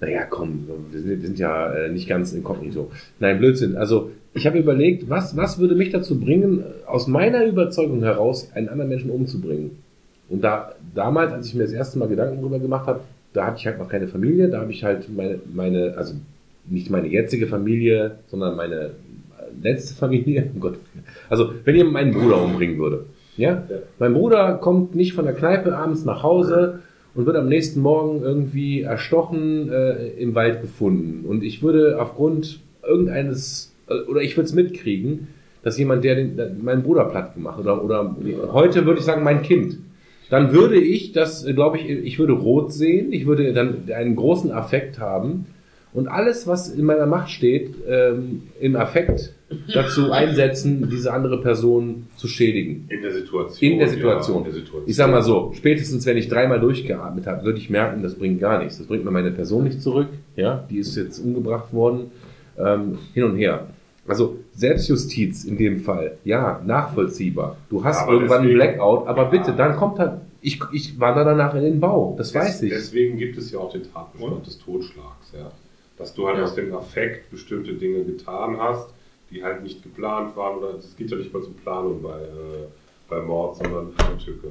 Naja, 0.00 0.24
komm, 0.28 0.66
wir 0.90 1.00
sind, 1.00 1.08
wir 1.08 1.26
sind 1.26 1.38
ja 1.38 1.72
äh, 1.72 1.90
nicht 1.90 2.08
ganz 2.08 2.32
inkognito. 2.32 2.90
Nein, 3.18 3.38
Blödsinn. 3.38 3.76
Also 3.76 4.10
ich 4.34 4.46
habe 4.46 4.58
überlegt, 4.58 5.08
was, 5.08 5.36
was 5.36 5.58
würde 5.58 5.74
mich 5.74 5.90
dazu 5.90 6.20
bringen, 6.20 6.62
aus 6.86 7.06
meiner 7.06 7.44
Überzeugung 7.46 8.02
heraus 8.02 8.50
einen 8.54 8.68
anderen 8.68 8.90
Menschen 8.90 9.10
umzubringen? 9.10 9.78
Und 10.28 10.42
da 10.42 10.74
damals, 10.94 11.32
als 11.32 11.46
ich 11.46 11.54
mir 11.54 11.62
das 11.62 11.72
erste 11.72 11.98
Mal 11.98 12.08
Gedanken 12.08 12.40
darüber 12.40 12.58
gemacht 12.58 12.86
habe, 12.86 13.00
da 13.32 13.46
hatte 13.46 13.58
ich 13.58 13.66
halt 13.66 13.78
noch 13.78 13.88
keine 13.88 14.08
Familie, 14.08 14.48
da 14.48 14.60
habe 14.60 14.72
ich 14.72 14.82
halt 14.82 15.14
meine, 15.14 15.38
meine, 15.52 15.94
also 15.96 16.14
nicht 16.68 16.90
meine 16.90 17.08
jetzige 17.08 17.46
Familie, 17.46 18.16
sondern 18.28 18.56
meine 18.56 18.90
letzte 19.62 19.94
Familie. 19.94 20.50
Oh 20.56 20.60
Gott. 20.60 20.78
Also 21.28 21.52
wenn 21.64 21.76
jemand 21.76 21.94
meinen 21.94 22.12
Bruder 22.12 22.42
umbringen 22.42 22.78
würde, 22.78 23.06
ja? 23.36 23.64
Ja. 23.68 23.76
Mein 23.98 24.14
Bruder 24.14 24.54
kommt 24.54 24.94
nicht 24.94 25.12
von 25.12 25.26
der 25.26 25.34
Kneipe 25.34 25.76
abends 25.76 26.04
nach 26.04 26.22
Hause 26.22 26.80
und 27.14 27.26
wird 27.26 27.36
am 27.36 27.48
nächsten 27.48 27.80
Morgen 27.80 28.22
irgendwie 28.22 28.82
erstochen 28.82 29.70
äh, 29.70 30.08
im 30.18 30.34
Wald 30.34 30.62
gefunden. 30.62 31.24
Und 31.26 31.44
ich 31.44 31.62
würde 31.62 32.00
aufgrund 32.00 32.60
irgendeines, 32.82 33.74
äh, 33.88 34.00
oder 34.08 34.22
ich 34.22 34.36
würde 34.36 34.46
es 34.46 34.54
mitkriegen, 34.54 35.28
dass 35.62 35.78
jemand, 35.78 36.04
der 36.04 36.14
den, 36.14 36.62
meinen 36.62 36.82
Bruder 36.82 37.04
platt 37.06 37.34
gemacht 37.34 37.58
oder, 37.58 37.82
oder 37.82 38.16
heute 38.52 38.86
würde 38.86 39.00
ich 39.00 39.04
sagen, 39.04 39.24
mein 39.24 39.42
Kind. 39.42 39.78
Dann 40.30 40.52
würde 40.52 40.76
ich 40.80 41.12
das, 41.12 41.44
glaube 41.46 41.78
ich, 41.78 41.88
ich 41.88 42.18
würde 42.18 42.32
rot 42.32 42.72
sehen, 42.72 43.12
ich 43.12 43.26
würde 43.26 43.52
dann 43.52 43.88
einen 43.94 44.16
großen 44.16 44.50
Affekt 44.50 44.98
haben 44.98 45.46
und 45.92 46.08
alles, 46.08 46.46
was 46.46 46.68
in 46.68 46.84
meiner 46.84 47.06
Macht 47.06 47.30
steht, 47.30 47.74
ähm, 47.88 48.42
im 48.60 48.76
Affekt 48.76 49.32
dazu 49.72 50.10
einsetzen, 50.12 50.88
diese 50.90 51.12
andere 51.12 51.40
Person 51.40 52.08
zu 52.16 52.28
schädigen. 52.28 52.86
in 52.90 53.00
der 53.00 53.12
Situation. 53.12 53.72
In 53.72 53.78
der 53.78 53.88
Situation. 53.88 54.34
Ja, 54.34 54.38
in 54.40 54.44
der 54.44 54.54
Situation. 54.54 54.82
Ich 54.86 54.96
sag 54.96 55.10
mal 55.10 55.22
so, 55.22 55.52
spätestens 55.54 56.04
wenn 56.04 56.16
ich 56.16 56.28
dreimal 56.28 56.60
durchgeatmet 56.60 57.26
habe, 57.26 57.44
würde 57.44 57.58
ich 57.58 57.70
merken, 57.70 58.02
das 58.02 58.16
bringt 58.16 58.40
gar 58.40 58.58
nichts. 58.58 58.78
Das 58.78 58.86
bringt 58.86 59.04
mir 59.04 59.10
meine 59.10 59.30
Person 59.30 59.64
nicht 59.64 59.80
zurück. 59.80 60.08
Ja, 60.34 60.66
die 60.68 60.78
ist 60.78 60.96
jetzt 60.96 61.18
umgebracht 61.18 61.72
worden. 61.72 62.10
Ähm, 62.58 62.98
hin 63.14 63.24
und 63.24 63.36
her. 63.36 63.68
Also 64.08 64.36
Selbstjustiz 64.54 65.44
in 65.44 65.56
dem 65.56 65.80
Fall, 65.80 66.18
ja, 66.24 66.60
nachvollziehbar. 66.64 67.56
Du 67.70 67.82
hast 67.84 68.02
Aber 68.02 68.12
irgendwann 68.12 68.40
einen 68.42 68.48
deswegen- 68.50 68.74
Blackout, 68.76 69.06
aber 69.08 69.24
bitte, 69.26 69.52
dann 69.52 69.76
kommt 69.76 69.98
halt, 69.98 70.20
ich, 70.40 70.60
ich 70.72 70.98
wandere 71.00 71.24
danach 71.26 71.54
in 71.54 71.62
den 71.62 71.80
Bau, 71.80 72.14
das 72.16 72.34
weiß 72.34 72.62
ich. 72.62 72.70
Deswegen 72.70 73.16
gibt 73.16 73.36
es 73.36 73.50
ja 73.50 73.58
auch 73.58 73.72
den 73.72 73.82
Tatbestand 73.82 74.46
des 74.46 74.58
Totschlags, 74.58 75.32
ja. 75.36 75.50
Dass 75.98 76.14
du 76.14 76.26
halt 76.26 76.38
Ja. 76.38 76.44
aus 76.44 76.54
dem 76.54 76.74
Affekt 76.74 77.30
bestimmte 77.30 77.72
Dinge 77.74 78.04
getan 78.04 78.58
hast, 78.58 78.90
die 79.30 79.42
halt 79.42 79.62
nicht 79.62 79.82
geplant 79.82 80.36
waren, 80.36 80.58
oder 80.58 80.74
es 80.78 80.94
geht 80.96 81.10
ja 81.10 81.16
nicht 81.16 81.32
mal 81.32 81.42
um 81.42 81.54
Planung 81.54 82.02
bei, 82.02 82.18
äh, 82.20 82.66
bei 83.08 83.20
Mord, 83.22 83.56
sondern 83.56 83.88
Heimtücke. 84.02 84.48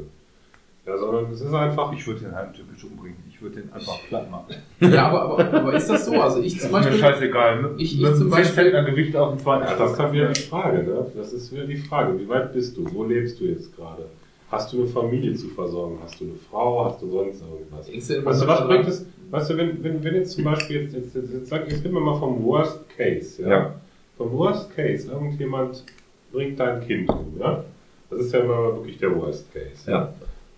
Ja, 0.86 0.98
sondern 0.98 1.32
es 1.32 1.42
ist 1.42 1.54
einfach, 1.54 1.92
Ich 1.94 2.06
würde 2.06 2.20
den 2.22 2.36
heimtückisch 2.36 2.84
umbringen. 2.84 3.18
Ich 3.30 3.42
würde 3.42 3.62
den 3.62 3.74
einfach 3.74 3.98
platt 4.08 4.30
machen. 4.30 4.54
Ja, 4.80 5.08
aber, 5.08 5.24
aber, 5.40 5.54
aber 5.60 5.74
ist 5.74 5.90
das 5.90 6.06
so? 6.06 6.14
Also 6.22 6.42
ich 6.42 6.60
zum 6.60 6.72
Das 6.72 6.82
ist 6.86 6.86
mir 6.86 6.92
Beispiel, 6.92 7.00
scheißegal. 7.00 7.62
Mit, 7.64 7.82
Ich- 7.82 8.00
ich 8.02 8.16
zum 8.16 8.30
Beispiel- 8.30 8.46
10 8.46 8.64
Zentner 8.72 8.84
Gewicht 8.84 9.16
auf 9.16 9.30
dem 9.36 9.40
zweiten 9.40 9.64
ja, 9.66 9.76
das 9.76 9.92
ist 9.92 10.00
dann 10.00 10.14
wieder 10.14 10.28
die 10.32 10.42
Frage, 10.42 10.84
ne? 10.84 11.06
Das 11.16 11.34
ist 11.34 11.52
wieder 11.52 11.66
die 11.66 11.78
Frage, 11.78 12.20
wie 12.20 12.30
weit 12.30 12.54
bist 12.54 12.78
du? 12.78 12.86
Wo 12.94 13.04
lebst 13.04 13.40
du 13.40 13.46
jetzt 13.46 13.76
gerade? 13.76 14.06
Hast 14.52 14.72
du 14.72 14.78
eine 14.78 14.88
Familie 14.88 15.34
zu 15.34 15.48
versorgen? 15.50 15.98
Hast 16.04 16.20
du 16.22 16.26
eine 16.26 16.36
Frau? 16.52 16.86
Hast 16.86 17.02
du 17.02 17.10
sonst 17.10 17.42
irgendwas? 17.42 17.88
Du 17.88 17.94
Weißt 18.26 18.42
du, 18.42 18.46
dass 18.46 18.60
was 18.62 18.68
bringt 18.68 18.88
es? 18.88 19.06
Weißt 19.32 19.50
du, 19.50 19.58
wenn, 19.58 19.84
wenn, 19.84 20.04
wenn 20.04 20.14
jetzt 20.16 20.34
zum 20.34 20.44
Beispiel, 20.44 20.84
jetzt, 20.84 20.94
jetzt, 20.94 21.16
jetzt, 21.16 21.34
jetzt, 21.34 21.48
sag, 21.50 21.68
jetzt 21.68 21.84
reden 21.84 21.96
wir 21.96 22.02
mal 22.02 22.20
vom 22.20 22.44
Worst 22.44 22.80
Case, 22.96 23.42
ja? 23.42 23.50
Ja. 23.50 23.76
Vom 24.18 24.32
Worst 24.34 24.74
Case, 24.76 25.12
irgendjemand 25.12 25.84
bringt 26.32 26.60
dein 26.60 26.80
Kind 26.86 27.10
um, 27.10 27.34
ja? 27.40 27.64
Das 28.12 28.20
ist 28.22 28.34
ja 28.34 28.42
immer 28.42 28.76
wirklich 28.76 29.00
der 29.00 29.16
Worst 29.16 29.52
Case. 29.52 29.90
Ja. 29.92 30.14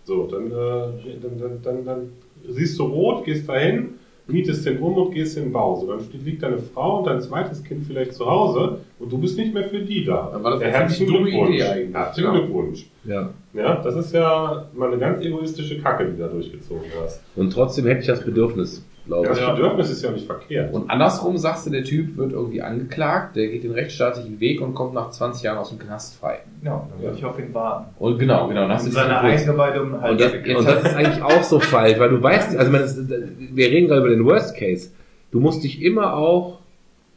So, 0.07 0.25
dann, 0.25 0.45
äh, 0.45 1.19
dann, 1.21 1.37
dann, 1.37 1.61
dann, 1.61 1.85
dann 1.85 2.09
siehst 2.47 2.79
du 2.79 2.83
rot, 2.85 3.25
gehst 3.25 3.49
dahin, 3.49 3.95
mietest 4.25 4.65
den 4.65 4.79
um 4.79 4.93
und 4.93 5.13
gehst 5.13 5.35
in 5.35 5.43
den 5.43 5.51
Bau. 5.51 5.75
So, 5.75 5.85
dann 5.87 5.99
liegt 6.23 6.43
deine 6.43 6.59
Frau 6.59 6.99
und 6.99 7.07
dein 7.07 7.19
zweites 7.19 7.61
Kind 7.61 7.85
vielleicht 7.85 8.13
zu 8.13 8.25
Hause 8.25 8.79
und 8.99 9.11
du 9.11 9.17
bist 9.17 9.37
nicht 9.37 9.53
mehr 9.53 9.65
für 9.65 9.79
die 9.79 10.05
da. 10.05 10.29
Dann 10.31 10.41
war 10.45 10.51
das 10.51 10.61
ja, 10.61 10.67
herzlichen 10.67 11.07
Glückwunsch. 11.07 11.55
Idee 11.55 11.63
eigentlich. 11.63 11.93
Herzlichen. 11.93 12.31
Glückwunsch. 12.31 12.89
Ja. 13.03 13.33
Ja, 13.53 13.81
das 13.83 13.97
ist 13.97 14.13
ja 14.13 14.69
mal 14.73 14.87
eine 14.87 14.97
ganz 14.97 15.21
egoistische 15.21 15.81
Kacke, 15.81 16.05
die 16.05 16.15
du 16.15 16.23
da 16.23 16.29
durchgezogen 16.29 16.89
hast. 17.03 17.21
Und 17.35 17.51
trotzdem 17.51 17.85
hätte 17.87 17.99
ich 17.99 18.07
das 18.07 18.23
Bedürfnis, 18.23 18.85
glaube 19.07 19.27
Das 19.27 19.39
ich. 19.39 19.45
Bedürfnis 19.45 19.89
ist 19.89 20.03
ja 20.03 20.11
nicht 20.11 20.25
verkehrt. 20.25 20.73
Und 20.73 20.89
andersrum 20.89 21.37
sagst 21.37 21.65
du, 21.65 21.69
der 21.69 21.83
Typ 21.83 22.15
wird 22.17 22.31
irgendwie 22.31 22.61
angeklagt, 22.61 23.35
der 23.35 23.47
geht 23.47 23.63
den 23.63 23.71
rechtsstaatlichen 23.71 24.39
Weg 24.39 24.61
und 24.61 24.75
kommt 24.75 24.93
nach 24.93 25.09
20 25.09 25.43
Jahren 25.43 25.57
aus 25.57 25.69
dem 25.69 25.79
Knast 25.79 26.15
frei. 26.19 26.39
Ja, 26.63 26.87
dann 26.89 27.01
würde 27.01 27.17
ich 27.17 27.25
auf 27.25 27.39
ihn 27.39 27.53
warten. 27.53 27.87
Und 27.99 28.19
genau, 28.19 28.47
genau, 28.47 28.61
dann 28.61 28.71
hast 28.71 28.83
du 28.83 28.89
Und 28.89 28.93
seine. 28.93 29.19
Eingeweide 29.19 29.81
um 29.81 29.93
Und 29.93 30.21
das, 30.21 30.33
und 30.33 30.67
das 30.67 30.83
ist 30.83 30.95
eigentlich 30.95 31.23
auch 31.23 31.43
so 31.43 31.59
falsch, 31.59 31.97
weil 31.99 32.09
du 32.09 32.21
weißt, 32.21 32.55
also 32.55 32.71
man, 32.71 32.81
das, 32.81 32.97
wir 32.97 33.67
reden 33.67 33.87
gerade 33.87 34.01
über 34.01 34.09
den 34.09 34.25
Worst 34.25 34.55
Case. 34.55 34.91
Du 35.31 35.39
musst 35.39 35.63
dich 35.63 35.81
immer 35.81 36.13
auch 36.13 36.59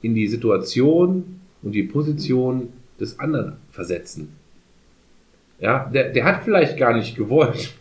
in 0.03 0.15
die 0.15 0.29
Situation 0.29 1.41
und 1.63 1.73
die 1.73 1.83
Position 1.83 2.73
des 2.99 3.19
anderen 3.19 3.57
versetzen. 3.71 4.37
Ja, 5.61 5.91
der, 5.93 6.11
der 6.11 6.25
hat 6.25 6.43
vielleicht 6.45 6.79
gar 6.79 6.95
nicht 6.95 7.17
gewollt. 7.17 7.75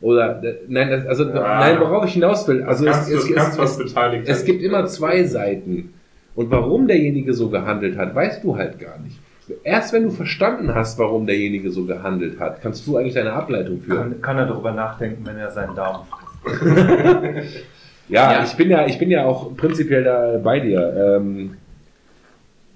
Oder, 0.00 0.34
der, 0.34 0.54
nein, 0.68 0.90
das, 0.90 1.06
also, 1.06 1.24
Ja. 1.24 1.58
nein, 1.60 1.80
worauf 1.80 2.04
ich 2.06 2.14
hinaus 2.14 2.46
will, 2.46 2.62
also 2.62 2.86
es, 2.86 3.08
es, 3.08 3.28
es, 3.28 3.78
es, 4.26 4.44
gibt 4.44 4.62
immer 4.62 4.86
zwei 4.86 5.24
Seiten. 5.24 5.94
Und 6.34 6.50
warum 6.50 6.88
derjenige 6.88 7.32
so 7.32 7.48
gehandelt 7.48 7.96
hat, 7.96 8.14
weißt 8.14 8.42
du 8.42 8.56
halt 8.56 8.78
gar 8.78 8.98
nicht. 8.98 9.18
Erst 9.62 9.92
wenn 9.92 10.04
du 10.04 10.10
verstanden 10.10 10.74
hast, 10.74 10.98
warum 10.98 11.26
derjenige 11.26 11.70
so 11.70 11.84
gehandelt 11.84 12.40
hat, 12.40 12.62
kannst 12.62 12.86
du 12.86 12.96
eigentlich 12.96 13.14
deine 13.14 13.32
Ableitung 13.34 13.80
führen. 13.80 14.12
kann, 14.12 14.22
kann 14.22 14.38
er 14.38 14.46
darüber 14.46 14.72
nachdenken, 14.72 15.24
wenn 15.26 15.36
er 15.36 15.50
seinen 15.50 15.74
Daumen 15.76 16.00
frisst. 16.42 17.64
Ja, 18.08 18.32
Ja. 18.32 18.44
ich 18.44 18.52
bin 18.54 18.68
ja, 18.68 18.86
ich 18.86 18.98
bin 18.98 19.10
ja 19.10 19.24
auch 19.24 19.56
prinzipiell 19.56 20.04
da 20.04 20.38
bei 20.42 20.60
dir. 20.60 21.16
Ähm, 21.16 21.56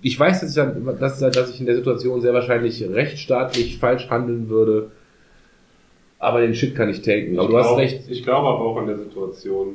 ich 0.00 0.18
weiß, 0.18 0.40
dass 0.40 0.50
ich, 0.50 0.56
dann, 0.56 0.98
dass, 0.98 1.18
dass 1.18 1.50
ich 1.50 1.60
in 1.60 1.66
der 1.66 1.74
Situation 1.74 2.20
sehr 2.20 2.32
wahrscheinlich 2.32 2.82
rechtsstaatlich 2.88 3.78
falsch 3.78 4.08
handeln 4.08 4.48
würde. 4.48 4.90
Aber 6.20 6.40
den 6.40 6.54
Shit 6.54 6.74
kann 6.74 6.88
ich 6.88 7.02
taken. 7.02 7.38
Aber 7.38 7.44
Ich 7.44 7.50
du 7.50 7.58
hast 7.58 7.66
glaub- 7.68 7.78
recht. 7.78 8.00
Ich 8.08 8.22
glaube 8.24 8.48
aber 8.48 8.60
auch 8.60 8.80
in 8.80 8.86
der 8.88 8.98
Situation, 8.98 9.68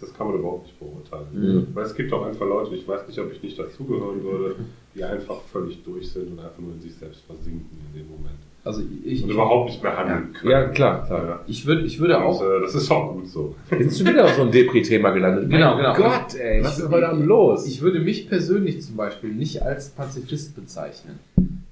das 0.00 0.12
kann 0.14 0.26
man 0.28 0.38
überhaupt 0.38 0.64
nicht 0.66 0.78
beurteilen. 0.78 1.26
Mhm. 1.32 1.66
Weil 1.74 1.84
es 1.86 1.94
gibt 1.94 2.12
auch 2.12 2.26
einfach 2.26 2.46
Leute, 2.46 2.74
ich 2.74 2.86
weiß 2.86 3.06
nicht, 3.08 3.18
ob 3.18 3.32
ich 3.32 3.42
nicht 3.42 3.58
dazugehören 3.58 4.22
würde, 4.22 4.56
die 4.94 5.02
einfach 5.02 5.40
völlig 5.52 5.82
durch 5.84 6.10
sind 6.12 6.32
und 6.32 6.40
einfach 6.40 6.58
nur 6.58 6.72
in 6.74 6.80
sich 6.80 6.94
selbst 6.94 7.24
versinken 7.24 7.78
in 7.94 8.00
dem 8.00 8.08
Moment. 8.10 8.36
Also 8.64 8.82
ich, 8.82 9.22
Und 9.22 9.30
ich, 9.30 9.34
überhaupt 9.34 9.70
nicht 9.70 9.82
mehr 9.82 9.96
handeln 9.96 10.32
können. 10.34 10.50
Ja, 10.50 10.64
klar, 10.68 11.06
klar. 11.06 11.44
ich 11.46 11.64
würde, 11.64 11.82
ich 11.86 11.98
würde 12.00 12.22
auch, 12.22 12.38
Und, 12.38 12.46
äh, 12.46 12.60
das 12.60 12.74
ist 12.74 12.90
auch 12.90 13.14
gut 13.14 13.26
so. 13.28 13.54
Jetzt 13.70 13.80
ist 13.92 13.98
schon 13.98 14.08
wieder 14.08 14.24
auf 14.26 14.34
so 14.34 14.42
ein 14.42 14.50
Depri-Thema 14.50 15.10
gelandet. 15.10 15.48
Genau, 15.48 15.74
mein 15.76 15.94
genau. 15.94 16.08
Gott, 16.10 16.34
ey, 16.38 16.62
was 16.62 16.78
ist 16.78 16.90
heute 16.90 17.08
Abend 17.08 17.24
los? 17.24 17.66
Ich 17.66 17.80
würde 17.80 18.00
mich 18.00 18.28
persönlich 18.28 18.82
zum 18.82 18.96
Beispiel 18.96 19.30
nicht 19.30 19.62
als 19.62 19.88
Pazifist 19.90 20.54
bezeichnen. 20.54 21.18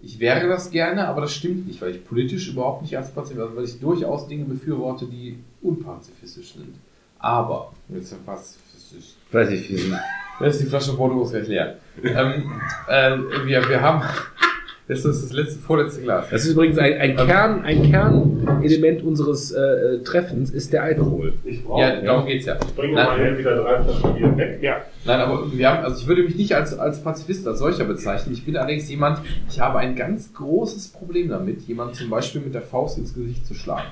Ich 0.07 0.20
wäre 0.20 0.47
das 0.49 0.70
gerne, 0.70 1.09
aber 1.09 1.23
das 1.23 1.35
stimmt 1.35 1.67
nicht, 1.67 1.83
weil 1.83 1.91
ich 1.91 2.05
politisch 2.05 2.49
überhaupt 2.49 2.83
nicht 2.83 2.97
als 2.97 3.10
Pazifist, 3.10 3.41
also 3.41 3.57
weil 3.57 3.65
ich 3.65 3.81
durchaus 3.81 4.28
Dinge 4.28 4.44
befürworte, 4.44 5.07
die 5.07 5.36
unpazifistisch 5.62 6.52
sind. 6.55 6.76
Aber, 7.18 7.73
jetzt 7.89 8.12
ja 8.12 8.18
pazifistisch. 8.25 9.15
wie- 9.68 9.93
Da 10.39 10.47
ist 10.47 10.60
die 10.60 10.67
Flasche 10.67 10.93
Bordeaux 10.93 11.28
gleich 11.28 11.49
leer. 11.49 11.78
ähm, 12.05 12.52
äh, 12.89 13.17
wir, 13.47 13.68
wir 13.68 13.81
haben, 13.81 14.02
das 14.89 15.05
ist 15.05 15.23
das 15.24 15.32
letzte, 15.32 15.58
vorletzte 15.58 16.02
Glas. 16.02 16.26
das 16.31 16.44
ist 16.44 16.52
übrigens 16.52 16.78
ein, 16.78 16.92
ein 16.94 17.16
Kern, 17.16 17.62
ein 17.65 17.90
Kernelement 17.90 19.02
unseres 19.02 19.50
äh, 19.50 19.98
Treffens 20.05 20.50
ist 20.50 20.73
der 20.73 20.84
Alkohol. 20.84 21.32
Ich 21.44 21.65
brauche, 21.65 21.81
Ja, 21.81 22.00
darum 22.00 22.26
geht's 22.26 22.47
ja. 22.47 22.56
ich 22.65 22.74
bringe 22.74 22.94
Nein. 22.94 23.06
mal 23.06 23.18
hier 23.18 23.39
wieder 23.39 23.56
drei 23.56 23.82
Flaschen 23.82 24.15
Bier 24.15 24.36
weg. 24.36 24.58
Ja. 24.62 24.76
Nein, 25.05 25.20
aber 25.20 25.52
wir 25.52 25.68
haben, 25.68 25.84
also 25.84 26.00
ich 26.00 26.06
würde 26.06 26.23
mich 26.23 26.36
nicht 26.36 26.55
als, 26.55 26.78
als 26.78 27.02
Pazifist 27.02 27.47
als 27.48 27.58
solcher 27.58 27.84
bezeichnen. 27.84 28.32
Ich 28.34 28.44
bin 28.44 28.56
allerdings 28.56 28.89
jemand, 28.89 29.20
ich 29.50 29.60
habe 29.60 29.78
ein 29.78 29.97
ganz 29.97 30.32
großes 30.34 30.89
Problem 30.89 31.28
damit, 31.31 31.62
jemanden 31.62 31.94
zum 31.94 32.10
Beispiel 32.10 32.40
mit 32.40 32.55
der 32.55 32.62
Faust 32.62 32.98
ins 32.98 33.12
Gesicht 33.15 33.47
zu 33.47 33.55
schlagen. 33.55 33.86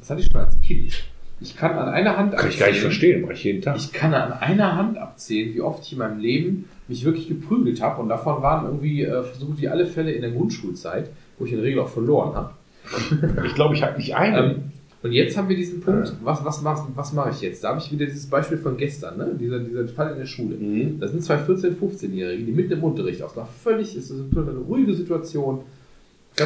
Das 0.00 0.10
hatte 0.10 0.20
ich 0.22 0.28
schon 0.30 0.40
als 0.40 0.58
Kind. 0.62 1.04
Ich 1.42 1.56
kann 1.56 1.72
an 1.72 1.88
einer 1.88 2.16
Hand 2.16 2.36
Kann 2.36 2.48
ich 2.48 2.58
gar 2.58 2.68
nicht 2.68 2.80
verstehen, 2.80 3.22
mache 3.22 3.32
ich 3.32 3.44
jeden 3.44 3.62
Tag. 3.62 3.76
Ich 3.76 3.92
kann 3.92 4.14
an 4.14 4.32
einer 4.32 4.76
Hand 4.76 4.96
abzählen, 4.96 5.52
wie 5.54 5.60
oft 5.60 5.84
ich 5.84 5.92
in 5.92 5.98
meinem 5.98 6.20
Leben 6.20 6.68
mich 6.88 7.04
wirklich 7.04 7.28
geprügelt 7.28 7.82
habe. 7.82 8.00
Und 8.00 8.08
davon 8.08 8.42
waren 8.42 8.66
irgendwie 8.66 9.02
äh, 9.02 9.24
so 9.38 9.46
gut 9.46 9.60
wie 9.60 9.68
alle 9.68 9.86
Fälle 9.86 10.12
in 10.12 10.22
der 10.22 10.30
Grundschulzeit, 10.30 11.10
wo 11.38 11.44
ich 11.44 11.52
in 11.52 11.58
der 11.58 11.66
Regel 11.66 11.80
auch 11.80 11.88
verloren 11.88 12.34
habe. 12.34 12.50
Ich 13.46 13.54
glaube, 13.54 13.74
ich 13.74 13.82
habe 13.82 13.96
nicht 13.96 14.14
einen. 14.14 14.50
Ähm, 14.50 14.62
und 15.02 15.10
jetzt 15.10 15.36
haben 15.36 15.48
wir 15.48 15.56
diesen 15.56 15.80
Punkt, 15.80 16.12
was, 16.22 16.44
was, 16.44 16.64
was, 16.64 16.82
was 16.94 17.12
mache 17.12 17.30
ich 17.30 17.40
jetzt? 17.40 17.64
Da 17.64 17.70
habe 17.70 17.80
ich 17.80 17.90
wieder 17.90 18.06
dieses 18.06 18.26
Beispiel 18.26 18.58
von 18.58 18.76
gestern, 18.76 19.18
ne? 19.18 19.36
dieser, 19.38 19.58
dieser 19.58 19.88
Fall 19.88 20.12
in 20.12 20.18
der 20.18 20.26
Schule. 20.26 20.54
Mhm. 20.56 21.00
Das 21.00 21.10
sind 21.10 21.24
zwei 21.24 21.36
14-, 21.36 21.74
15-Jährige, 21.76 22.44
die 22.44 22.52
mitten 22.52 22.74
im 22.74 22.84
Unterricht 22.84 23.20
aus 23.20 23.36
einer 23.36 23.46
völlig, 23.46 23.96
ist 23.96 24.12
eine 24.12 24.52
ruhige 24.58 24.94
Situation, 24.94 25.62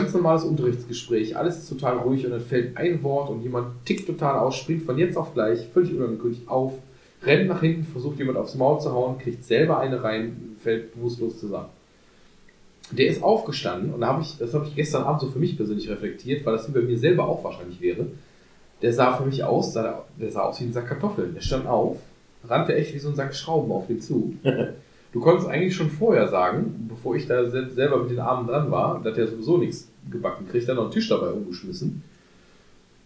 ganz 0.01 0.15
normales 0.15 0.45
Unterrichtsgespräch, 0.45 1.37
alles 1.37 1.59
ist 1.59 1.69
total 1.69 1.99
ruhig 1.99 2.25
und 2.25 2.33
dann 2.33 2.41
fällt 2.41 2.77
ein 2.77 3.03
Wort 3.03 3.31
und 3.31 3.43
jemand 3.43 3.85
tickt 3.85 4.07
total 4.07 4.39
aus, 4.39 4.57
springt 4.57 4.83
von 4.83 4.99
jetzt 4.99 5.17
auf 5.17 5.35
gleich, 5.35 5.69
völlig 5.73 5.95
unangekündigt 5.95 6.49
auf, 6.49 6.75
rennt 7.23 7.49
nach 7.49 7.61
hinten, 7.61 7.85
versucht 7.85 8.19
jemand 8.19 8.39
aufs 8.39 8.55
Maul 8.55 8.81
zu 8.81 8.93
hauen, 8.93 9.19
kriegt 9.19 9.45
selber 9.45 9.79
eine 9.79 10.03
rein, 10.03 10.57
fällt 10.63 10.95
bewusstlos 10.95 11.41
zusammen. 11.41 11.69
Der 12.93 13.09
ist 13.09 13.23
aufgestanden 13.23 13.93
und 13.93 14.01
da 14.01 14.09
habe 14.09 14.23
ich, 14.23 14.37
das 14.39 14.55
habe 14.55 14.67
ich 14.67 14.75
gestern 14.75 15.05
Abend 15.05 15.21
so 15.23 15.29
für 15.29 15.39
mich 15.39 15.57
persönlich 15.57 15.89
reflektiert, 15.89 16.45
weil 16.47 16.57
das 16.57 16.71
bei 16.73 16.81
mir 16.81 16.99
selber 16.99 17.27
auch 17.27 17.43
wahrscheinlich 17.43 17.81
wäre. 17.81 18.07
Der 18.83 18.93
sah 18.93 19.17
für 19.17 19.25
mich 19.25 19.43
aus, 19.43 19.73
der 19.73 20.05
sah 20.29 20.43
aus 20.43 20.61
wie 20.61 20.65
ein 20.65 20.73
Sack 20.73 20.89
Kartoffeln. 20.89 21.35
Der 21.35 21.41
stand 21.41 21.67
auf, 21.67 21.99
rannte 22.47 22.75
echt 22.75 22.95
wie 22.95 22.99
so 22.99 23.09
ein 23.09 23.17
Sack 23.17 23.35
Schrauben 23.35 23.73
auf 23.73 23.87
den 23.87 24.01
zu. 24.01 24.35
Du 25.17 25.23
konntest 25.23 25.49
eigentlich 25.49 25.75
schon 25.75 25.89
vorher 25.89 26.29
sagen, 26.29 26.87
bevor 26.91 27.17
ich 27.17 27.27
da 27.27 27.49
se- 27.49 27.71
selber 27.71 27.97
mit 28.03 28.11
den 28.11 28.19
Armen 28.21 28.47
dran 28.47 28.71
war, 28.71 29.01
dass 29.03 29.15
der 29.15 29.27
sowieso 29.27 29.57
nichts 29.57 29.89
gebacken 30.11 30.47
kriegt, 30.47 30.69
dann 30.69 30.77
noch 30.77 30.83
einen 30.83 30.93
Tisch 30.93 31.09
dabei 31.09 31.31
umgeschmissen. 31.31 32.03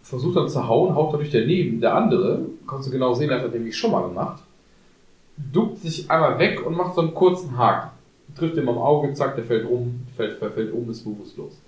Versucht 0.03 0.35
dann 0.35 0.49
zu 0.49 0.67
hauen, 0.67 0.97
haut 0.97 1.13
dadurch 1.13 1.31
daneben. 1.31 1.81
Der 1.81 1.95
andere, 1.95 2.41
konntest 2.67 2.89
du 2.89 2.93
genau 2.93 3.15
sehen, 3.15 3.31
hat 3.31 3.45
das 3.45 3.53
nämlich 3.53 3.77
schon 3.77 3.93
mal 3.93 4.03
gemacht, 4.03 4.43
duckt 5.53 5.79
sich 5.79 6.11
einmal 6.11 6.37
weg 6.41 6.67
und 6.67 6.77
macht 6.77 6.97
so 6.97 7.03
einen 7.03 7.15
kurzen 7.15 7.57
Haken. 7.57 7.91
Trifft 8.35 8.57
ihm 8.57 8.69
am 8.69 8.79
Auge, 8.79 9.15
zack, 9.15 9.37
der 9.37 9.45
fällt 9.45 9.65
um, 9.65 10.01
fällt, 10.17 10.33
fällt, 10.33 10.55
fällt 10.55 10.73
um, 10.73 10.91
ist 10.91 11.05
bewusstlos. 11.05 11.61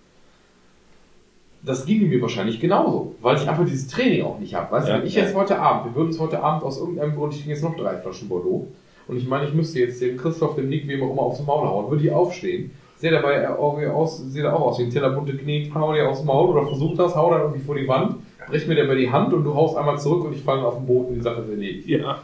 Das 1.63 1.85
ging 1.85 2.09
mir 2.09 2.21
wahrscheinlich 2.21 2.59
genauso, 2.59 3.15
weil 3.21 3.37
ich 3.37 3.49
einfach 3.49 3.65
dieses 3.65 3.87
Training 3.87 4.23
auch 4.23 4.41
nicht 4.41 4.55
habe. 4.57 4.73
Weißt 4.73 4.89
du, 4.89 4.93
Ja, 4.93 4.99
wenn 4.99 5.07
ich 5.07 5.15
ja. 5.15 5.23
jetzt 5.23 5.37
heute 5.37 5.61
Abend, 5.61 5.85
wir 5.85 5.95
würden 5.95 6.09
uns 6.09 6.19
heute 6.19 6.41
Abend 6.43 6.65
aus 6.65 6.79
irgendeinem 6.81 7.15
Grund, 7.15 7.33
ich 7.33 7.39
trinke 7.39 7.53
jetzt 7.55 7.63
noch 7.63 7.77
drei 7.77 7.97
Flaschen 7.99 8.29
Bordeaux, 8.29 8.67
und 9.09 9.17
ich 9.17 9.27
meine, 9.27 9.49
ich 9.49 9.55
müsste 9.55 9.81
jetzt 9.81 10.01
dem 10.01 10.17
Christoph, 10.17 10.55
dem 10.55 10.69
Nick, 10.69 10.87
wem 10.87 11.03
auch 11.03 11.13
immer, 11.13 11.23
aufs 11.23 11.45
Maul 11.45 11.67
hauen, 11.67 11.91
würde 11.91 12.05
ich 12.05 12.13
aufstehen, 12.13 12.71
sehe 12.97 13.11
dabei 13.11 13.51
auch 13.51 13.81
aus, 13.83 14.19
sehe 14.19 14.45
da 14.45 14.53
auch 14.53 14.61
aus 14.61 14.79
wie 14.79 14.85
ein 14.85 14.91
Teller 14.91 15.11
bunte 15.11 15.37
Knie, 15.37 15.71
hau 15.75 15.93
dir 15.93 16.09
aufs 16.09 16.23
Maul 16.25 16.51
oder 16.51 16.67
versuch 16.67 16.97
das, 16.97 17.17
hau 17.17 17.31
dann 17.31 17.43
irgendwie 17.43 17.65
vor 17.65 17.75
die 17.75 17.89
Wand, 17.89 18.17
brech 18.49 18.67
mir 18.67 18.77
dabei 18.77 18.95
die 18.95 19.11
Hand 19.11 19.35
und 19.35 19.45
du 19.45 19.55
haust 19.55 19.77
einmal 19.77 19.99
zurück 19.99 20.25
und 20.25 20.35
ich 20.35 20.43
falle 20.43 20.65
auf 20.65 20.77
den 20.77 20.87
Boden 20.87 21.09
und 21.09 21.15
die 21.17 21.21
Sache 21.21 21.43
ist 21.43 21.49
erledigt. 21.49 21.89
Ja. 21.89 22.23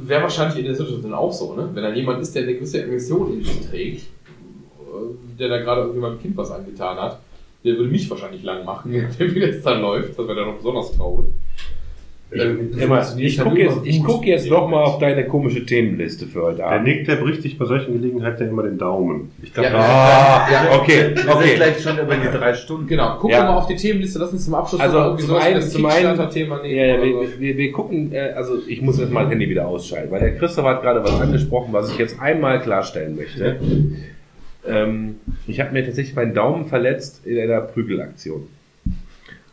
Wäre 0.00 0.22
wahrscheinlich 0.22 0.58
in 0.58 0.66
der 0.66 0.74
Situation 0.74 1.14
auch 1.14 1.32
so, 1.32 1.54
ne? 1.54 1.70
Wenn 1.72 1.82
da 1.82 1.92
jemand 1.94 2.20
ist, 2.20 2.34
der 2.34 2.42
eine 2.42 2.54
gewisse 2.54 2.82
Aggression 2.82 3.32
in 3.32 3.42
sich 3.42 3.66
trägt, 3.66 4.02
äh, 4.02 5.38
der 5.38 5.48
da 5.48 5.58
gerade 5.58 5.80
irgendjemandem 5.80 6.20
Kind 6.20 6.36
was 6.36 6.50
angetan 6.50 6.98
hat, 6.98 7.20
der 7.64 7.74
würde 7.76 7.90
mich 7.90 8.08
wahrscheinlich 8.10 8.42
lang 8.42 8.66
machen, 8.66 8.92
wie 9.18 9.40
das 9.40 9.62
dann 9.62 9.80
läuft. 9.80 10.18
Das 10.18 10.28
wäre 10.28 10.36
dann 10.36 10.48
noch 10.48 10.56
besonders 10.56 10.92
traurig. 10.92 11.26
Ähm, 12.32 12.70
Emma, 12.76 13.06
ich 13.16 13.36
ja 13.36 13.44
gucke 13.44 13.54
nur 13.54 13.64
jetzt, 13.64 13.86
ich 13.86 14.02
guck 14.02 14.26
jetzt 14.26 14.50
noch 14.50 14.68
mal 14.68 14.82
auf 14.82 14.98
deine 14.98 15.26
komische 15.28 15.64
Themenliste 15.64 16.26
für 16.26 16.42
heute 16.42 16.56
Der 16.56 16.66
Abend. 16.66 16.84
Nick, 16.88 17.06
der 17.06 17.16
bricht 17.16 17.40
sich 17.40 17.56
bei 17.56 17.64
solchen 17.66 17.92
Gelegenheiten 18.02 18.42
ja 18.42 18.48
immer 18.50 18.64
den 18.64 18.78
Daumen. 18.78 19.30
Ich 19.44 19.54
glaube, 19.54 19.68
Ja. 19.68 19.76
Ah, 19.78 20.48
Ja, 20.50 20.76
okay, 20.76 21.10
Wir 21.14 21.18
sind 21.22 21.30
okay. 21.30 21.54
gleich 21.54 21.80
schon 21.80 21.96
über 21.98 22.16
die 22.16 22.26
drei 22.36 22.52
Stunden. 22.54 22.88
Genau, 22.88 23.16
guck 23.20 23.30
Ja. 23.30 23.42
doch 23.42 23.52
mal 23.52 23.56
auf 23.58 23.68
die 23.68 23.76
Themenliste, 23.76 24.18
lass 24.18 24.32
uns 24.32 24.44
zum 24.44 24.54
Abschluss 24.54 24.80
Also, 24.80 24.98
irgendwie 24.98 25.22
zum 25.24 25.36
wie 25.36 25.40
einen- 25.40 25.62
zum 25.62 25.86
einen- 25.86 25.94
Kickstarter-Thema 26.06 26.62
nehmen. 26.62 26.76
Ja, 26.76 26.84
ja, 26.86 26.96
so. 26.98 27.04
wir, 27.04 27.40
wir, 27.40 27.56
wir 27.58 27.72
gucken, 27.72 28.12
äh, 28.12 28.18
also 28.34 28.54
ich 28.66 28.82
muss 28.82 28.98
jetzt 28.98 29.12
mal 29.12 29.28
Handy 29.28 29.48
wieder 29.48 29.68
ausschalten, 29.68 30.10
weil 30.10 30.20
der 30.20 30.34
Christoph 30.36 30.64
hat 30.66 30.82
gerade 30.82 31.04
was 31.04 31.20
angesprochen, 31.20 31.68
was 31.72 31.92
ich 31.92 31.98
jetzt 31.98 32.20
einmal 32.20 32.60
klarstellen 32.60 33.14
möchte. 33.14 33.56
Ähm, 34.68 35.16
ich 35.46 35.60
habe 35.60 35.72
mir 35.72 35.84
tatsächlich 35.84 36.16
meinen 36.16 36.34
Daumen 36.34 36.66
verletzt 36.66 37.24
in 37.24 37.38
einer 37.38 37.60
Prügelaktion. 37.60 38.48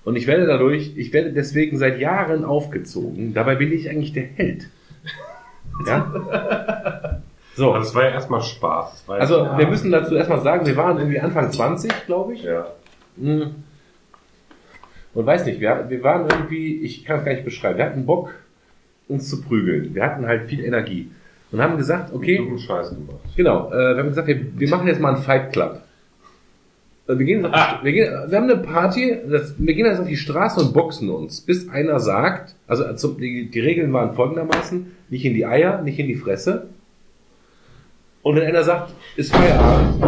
Und 0.05 0.15
ich 0.17 0.27
werde 0.27 0.45
dadurch, 0.45 0.93
ich 0.97 1.13
werde 1.13 1.31
deswegen 1.31 1.77
seit 1.77 1.99
Jahren 1.99 2.43
aufgezogen. 2.43 3.33
Dabei 3.33 3.55
bin 3.55 3.71
ich 3.71 3.89
eigentlich 3.89 4.13
der 4.13 4.23
Held. 4.23 4.67
Ja? 5.87 7.19
So. 7.55 7.69
Aber 7.69 7.79
das 7.79 7.95
war 7.95 8.03
ja 8.03 8.09
erstmal 8.11 8.41
Spaß. 8.41 9.05
Ja- 9.07 9.13
Also, 9.15 9.47
wir 9.57 9.67
müssen 9.67 9.91
dazu 9.91 10.15
erstmal 10.15 10.41
sagen, 10.41 10.65
wir 10.67 10.75
waren 10.77 10.97
irgendwie 10.99 11.19
Anfang 11.19 11.51
20, 11.51 12.05
glaube 12.05 12.33
ich. 12.35 12.43
ja. 12.43 12.67
Mhm. 13.17 13.55
Und 15.15 15.25
weiß 15.25 15.45
nicht, 15.45 15.59
wir, 15.59 15.85
wir 15.89 16.03
waren 16.03 16.27
irgendwie, 16.29 16.77
ich 16.81 17.05
kann 17.05 17.19
es 17.19 17.25
gar 17.25 17.33
nicht 17.33 17.45
beschreiben, 17.45 17.77
wir 17.77 17.85
hatten 17.85 18.05
Bock, 18.05 18.33
uns 19.07 19.29
zu 19.29 19.41
prügeln. 19.41 19.93
Wir 19.93 20.03
hatten 20.03 20.25
halt 20.25 20.47
viel 20.49 20.63
Energie. 20.63 21.11
Und 21.51 21.61
haben 21.61 21.77
gesagt, 21.77 22.11
okay, 22.13 22.41
Scheiß 22.57 22.89
gemacht. 22.89 23.17
genau, 23.35 23.71
äh, 23.71 23.93
wir 23.95 23.97
haben 23.97 24.09
gesagt, 24.09 24.27
wir, 24.27 24.39
wir 24.59 24.69
machen 24.69 24.87
jetzt 24.87 24.99
mal 24.99 25.13
einen 25.13 25.23
Fight 25.23 25.53
Club. 25.53 25.81
Äh, 27.13 27.19
Wir 27.19 27.25
gehen, 27.25 27.45
auf 27.53 27.79
die, 27.79 27.85
wir, 27.85 27.91
gehen, 27.91 28.11
wir 28.27 28.37
haben 28.37 28.49
eine 28.49 28.57
Party, 28.57 29.17
das, 29.29 29.55
wir 29.57 29.73
gehen 29.73 29.85
jetzt 29.85 29.99
auf 29.99 30.07
die 30.07 30.17
Straße 30.17 30.59
und 30.59 30.73
boxen 30.73 31.09
uns, 31.09 31.41
bis 31.41 31.69
einer 31.69 31.99
sagt, 31.99 32.55
also 32.67 32.93
zum, 32.93 33.17
die, 33.19 33.49
die 33.49 33.59
Regeln 33.59 33.91
waren 33.93 34.13
folgendermaßen, 34.13 34.91
nicht 35.09 35.25
in 35.25 35.33
die 35.33 35.45
Eier, 35.45 35.81
nicht 35.81 35.99
in 35.99 36.07
die 36.07 36.15
Fresse. 36.15 36.67
Und 38.21 38.35
wenn 38.35 38.43
einer 38.43 38.63
sagt, 38.63 38.93
ist 39.15 39.35
Feierabend. 39.35 40.03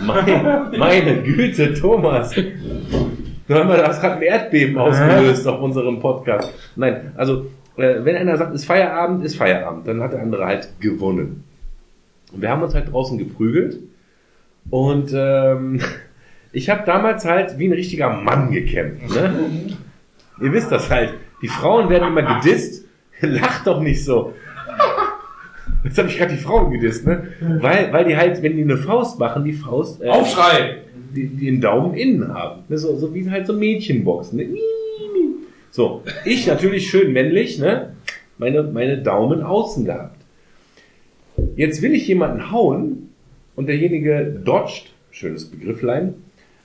Meine, 0.00 0.70
meine 0.78 1.22
Güte, 1.22 1.74
Thomas. 1.74 2.34
Du 2.34 3.54
hast 3.54 3.78
das 3.78 4.00
gerade 4.00 4.16
ein 4.16 4.22
Erdbeben 4.22 4.78
ausgelöst 4.78 5.46
auf 5.46 5.60
unserem 5.60 5.98
Podcast. 5.98 6.52
Nein, 6.76 7.12
also 7.16 7.46
äh, 7.76 8.04
wenn 8.04 8.16
einer 8.16 8.36
sagt, 8.36 8.54
ist 8.54 8.66
Feierabend, 8.66 9.24
ist 9.24 9.36
Feierabend, 9.36 9.86
dann 9.86 10.02
hat 10.02 10.12
der 10.12 10.22
andere 10.22 10.46
halt 10.46 10.68
gewonnen. 10.80 11.44
Und 12.32 12.40
wir 12.40 12.50
haben 12.50 12.62
uns 12.62 12.74
halt 12.74 12.92
draußen 12.92 13.18
geprügelt 13.18 13.78
und 14.70 15.12
ähm, 15.14 15.80
ich 16.52 16.70
habe 16.70 16.82
damals 16.84 17.24
halt 17.24 17.58
wie 17.58 17.68
ein 17.68 17.72
richtiger 17.72 18.10
Mann 18.10 18.50
gekämpft. 18.50 19.14
Ne? 19.14 19.76
Ihr 20.40 20.52
wisst 20.52 20.72
das 20.72 20.90
halt. 20.90 21.14
Die 21.40 21.48
Frauen 21.48 21.88
werden 21.88 22.08
immer 22.08 22.40
gedisst. 22.40 22.86
Lacht 23.20 23.66
doch 23.66 23.80
nicht 23.80 24.04
so. 24.04 24.32
Jetzt 25.84 25.98
habe 25.98 26.08
ich 26.08 26.16
gerade 26.16 26.32
die 26.32 26.40
Frauen 26.40 26.70
gedisst, 26.70 27.06
ne? 27.06 27.28
Weil, 27.40 27.92
weil 27.92 28.04
die 28.04 28.16
halt, 28.16 28.40
wenn 28.42 28.56
die 28.56 28.62
eine 28.62 28.76
Faust 28.76 29.18
machen, 29.18 29.44
die 29.44 29.52
Faust 29.52 30.00
äh, 30.00 30.08
Aufschrei! 30.08 30.82
die, 31.14 31.26
die 31.26 31.46
den 31.46 31.60
Daumen 31.60 31.94
innen 31.94 32.32
haben. 32.32 32.62
Ne? 32.68 32.78
So, 32.78 32.96
so 32.96 33.14
wie 33.14 33.28
halt 33.30 33.46
so 33.46 33.52
Mädchenboxen. 33.52 34.38
Ne? 34.38 34.56
So, 35.70 36.02
ich 36.24 36.46
natürlich 36.46 36.88
schön 36.90 37.12
männlich, 37.12 37.58
ne? 37.58 37.94
Meine, 38.38 38.62
meine 38.62 38.98
Daumen 38.98 39.42
außen 39.42 39.84
gehabt. 39.84 40.20
Jetzt 41.56 41.80
will 41.82 41.94
ich 41.94 42.06
jemanden 42.08 42.50
hauen 42.50 43.11
und 43.56 43.68
derjenige 43.68 44.40
dodgt, 44.44 44.92
schönes 45.10 45.50
Begrifflein, 45.50 46.14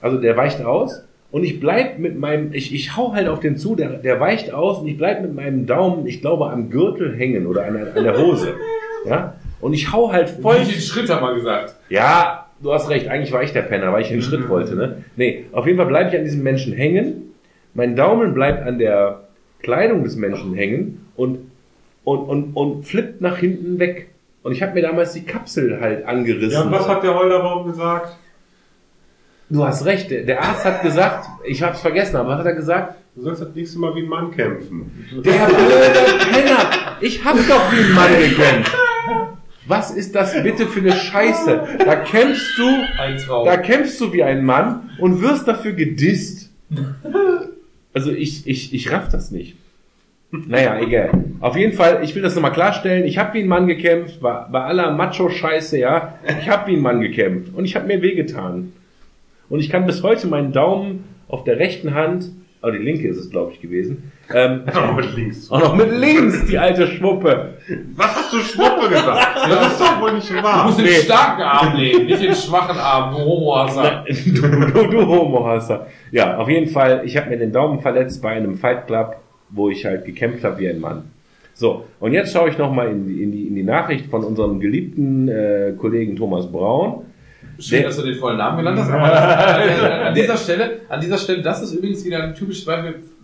also 0.01 0.19
der 0.19 0.37
weicht 0.37 0.63
aus 0.63 1.03
und 1.31 1.43
ich 1.43 1.59
bleib 1.59 1.99
mit 1.99 2.17
meinem, 2.17 2.53
ich, 2.53 2.73
ich 2.73 2.95
hau 2.95 3.13
halt 3.13 3.27
auf 3.27 3.39
den 3.39 3.57
zu, 3.57 3.75
der, 3.75 3.89
der 3.97 4.19
weicht 4.19 4.53
aus 4.53 4.79
und 4.79 4.87
ich 4.87 4.97
bleib 4.97 5.21
mit 5.21 5.35
meinem 5.35 5.65
Daumen, 5.65 6.07
ich 6.07 6.21
glaube, 6.21 6.49
am 6.49 6.69
Gürtel 6.69 7.15
hängen 7.15 7.47
oder 7.47 7.65
an 7.65 7.73
der, 7.73 7.95
an 7.95 8.03
der 8.03 8.17
Hose. 8.17 8.53
Ja? 9.05 9.35
Und 9.59 9.73
ich 9.73 9.91
hau 9.91 10.11
halt 10.11 10.29
voll. 10.29 10.59
Nicht 10.59 10.75
den 10.75 10.81
Schritt, 10.81 11.09
haben 11.09 11.25
wir 11.25 11.35
gesagt. 11.35 11.75
Ja, 11.89 12.47
du 12.61 12.71
hast 12.73 12.89
recht, 12.89 13.07
eigentlich 13.07 13.31
war 13.31 13.43
ich 13.43 13.51
der 13.51 13.63
Penner, 13.63 13.91
weil 13.91 14.03
ich 14.03 14.09
den 14.09 14.21
Schritt 14.21 14.47
wollte, 14.49 14.75
ne? 14.75 15.03
Nee, 15.15 15.45
auf 15.51 15.65
jeden 15.65 15.77
Fall 15.77 15.87
bleibe 15.87 16.09
ich 16.09 16.17
an 16.17 16.23
diesem 16.23 16.43
Menschen 16.43 16.73
hängen. 16.73 17.33
Mein 17.73 17.95
Daumen 17.95 18.33
bleibt 18.33 18.65
an 18.65 18.79
der 18.79 19.27
Kleidung 19.61 20.03
des 20.03 20.15
Menschen 20.15 20.53
hängen 20.53 21.07
und, 21.15 21.39
und, 22.03 22.19
und, 22.19 22.53
und 22.53 22.85
flippt 22.85 23.21
nach 23.21 23.37
hinten 23.37 23.79
weg. 23.79 24.09
Und 24.43 24.51
ich 24.51 24.61
habe 24.61 24.73
mir 24.73 24.81
damals 24.81 25.13
die 25.13 25.25
Kapsel 25.25 25.79
halt 25.79 26.05
angerissen. 26.05 26.51
Ja, 26.51 26.61
und 26.61 26.71
was 26.71 26.87
hat 26.87 27.03
der 27.03 27.13
Holderbaum 27.13 27.65
gesagt? 27.67 28.17
du 29.49 29.65
hast 29.65 29.85
recht, 29.85 30.11
der, 30.11 30.23
der 30.23 30.43
Arzt 30.43 30.65
hat 30.65 30.81
gesagt, 30.81 31.27
ich 31.45 31.61
hab's 31.63 31.81
vergessen, 31.81 32.17
aber 32.17 32.29
was 32.29 32.39
hat 32.39 32.45
er 32.47 32.55
gesagt? 32.55 32.95
Du 33.15 33.23
sollst 33.23 33.41
das 33.41 33.55
nächste 33.55 33.79
Mal 33.79 33.95
wie 33.95 34.01
ein 34.01 34.09
Mann 34.09 34.31
kämpfen. 34.31 34.91
Der 35.11 35.45
blöde 35.45 36.25
Penner! 36.31 36.69
Ich 37.01 37.23
hab 37.23 37.35
doch 37.35 37.71
wie 37.71 37.79
ein 37.79 37.91
Mann 37.93 38.11
gekämpft! 38.19 38.75
Was 39.65 39.91
ist 39.91 40.15
das 40.15 40.41
bitte 40.43 40.65
für 40.65 40.79
eine 40.79 40.93
Scheiße? 40.93 41.61
Da 41.79 41.95
kämpfst 41.97 42.57
du 42.57 42.67
Ein 42.99 43.17
Traum. 43.17 43.45
Da 43.45 43.57
kämpfst 43.57 43.99
du 43.99 44.13
wie 44.13 44.23
ein 44.23 44.45
Mann 44.45 44.91
und 44.99 45.21
wirst 45.21 45.47
dafür 45.47 45.73
gedisst. 45.73 46.51
Also 47.93 48.11
ich, 48.11 48.47
ich, 48.47 48.73
ich 48.73 48.91
raff 48.91 49.09
das 49.09 49.31
nicht. 49.31 49.57
Naja, 50.47 50.77
egal. 50.79 51.09
Auf 51.39 51.55
jeden 51.55 51.73
Fall, 51.73 51.99
ich 52.03 52.13
will 52.15 52.21
das 52.21 52.35
nochmal 52.35 52.51
klarstellen. 52.51 53.05
Ich 53.05 53.17
habe 53.17 53.33
wie 53.35 53.43
ein 53.43 53.47
Mann 53.47 53.67
gekämpft, 53.67 54.19
bei, 54.19 54.45
bei 54.51 54.61
aller 54.61 54.91
Macho-Scheiße, 54.91 55.77
ja. 55.79 56.15
Ich 56.41 56.49
habe 56.49 56.69
wie 56.71 56.75
ein 56.75 56.81
Mann 56.81 56.99
gekämpft 57.01 57.53
und 57.55 57.63
ich 57.65 57.75
habe 57.75 57.87
mir 57.87 58.01
wehgetan. 58.01 58.73
Und 59.49 59.59
ich 59.61 59.69
kann 59.69 59.85
bis 59.85 60.03
heute 60.03 60.27
meinen 60.27 60.51
Daumen 60.51 61.05
auf 61.29 61.45
der 61.45 61.57
rechten 61.59 61.93
Hand, 61.93 62.25
oh, 62.61 62.69
die 62.71 62.77
linke 62.79 63.07
ist 63.07 63.17
es, 63.17 63.29
glaube 63.29 63.53
ich, 63.53 63.61
gewesen, 63.61 64.11
ähm, 64.33 64.63
Auch 64.75 64.93
mit 64.97 65.15
links. 65.15 65.49
auch 65.49 65.59
noch 65.61 65.75
mit 65.75 65.89
links, 65.91 66.45
die 66.47 66.57
alte 66.57 66.87
Schwuppe. 66.87 67.53
Was 67.95 68.13
hast 68.13 68.33
du 68.33 68.39
Schwuppe 68.39 68.89
gesagt? 68.89 69.37
Das 69.49 69.71
ist 69.71 69.79
doch 69.79 70.01
wohl 70.01 70.11
nicht 70.13 70.29
Du 70.29 70.43
wahr. 70.43 70.65
musst 70.65 70.79
den 70.79 70.85
Nee. 70.87 70.91
starken 70.95 71.43
Arm 71.43 71.77
nehmen, 71.77 72.05
nicht 72.07 72.21
den 72.21 72.35
schwachen 72.35 72.77
Arm, 72.77 73.15
du 73.15 73.21
Homo-Hasser. 73.23 74.03
du, 74.25 74.41
du, 74.41 74.87
du 74.89 75.05
Homo-Hasser. 75.07 75.87
Ja, 76.11 76.35
auf 76.37 76.49
jeden 76.49 76.67
Fall, 76.69 77.03
ich 77.05 77.15
habe 77.15 77.29
mir 77.29 77.37
den 77.37 77.53
Daumen 77.53 77.79
verletzt 77.79 78.21
bei 78.21 78.31
einem 78.31 78.57
Fight 78.57 78.87
Club, 78.87 79.15
wo 79.49 79.69
ich 79.69 79.85
halt 79.85 80.05
gekämpft 80.05 80.43
habe 80.43 80.59
wie 80.59 80.69
ein 80.69 80.79
Mann. 80.79 81.03
So, 81.53 81.85
und 81.99 82.13
jetzt 82.13 82.33
schaue 82.33 82.49
ich 82.49 82.57
nochmal 82.57 82.89
in 82.89 83.07
die, 83.07 83.23
in, 83.23 83.31
die, 83.31 83.47
in 83.47 83.55
die 83.55 83.63
Nachricht 83.63 84.05
von 84.07 84.23
unserem 84.23 84.59
geliebten 84.59 85.27
äh, 85.27 85.73
Kollegen 85.77 86.15
Thomas 86.15 86.51
Braun. 86.51 87.05
Schön, 87.59 87.79
Der- 87.79 87.87
dass 87.87 87.97
du 87.97 88.03
den 88.05 88.15
vollen 88.15 88.37
Namen 88.37 88.57
genannt 88.59 88.77
hast, 88.79 88.91
aber 88.91 90.05
an, 90.07 90.13
dieser 90.13 90.37
Stelle, 90.37 90.81
an 90.89 91.01
dieser 91.01 91.17
Stelle, 91.17 91.41
das 91.41 91.63
ist 91.63 91.73
übrigens 91.73 92.05
wieder 92.05 92.21
ein 92.23 92.35
typisches 92.35 92.65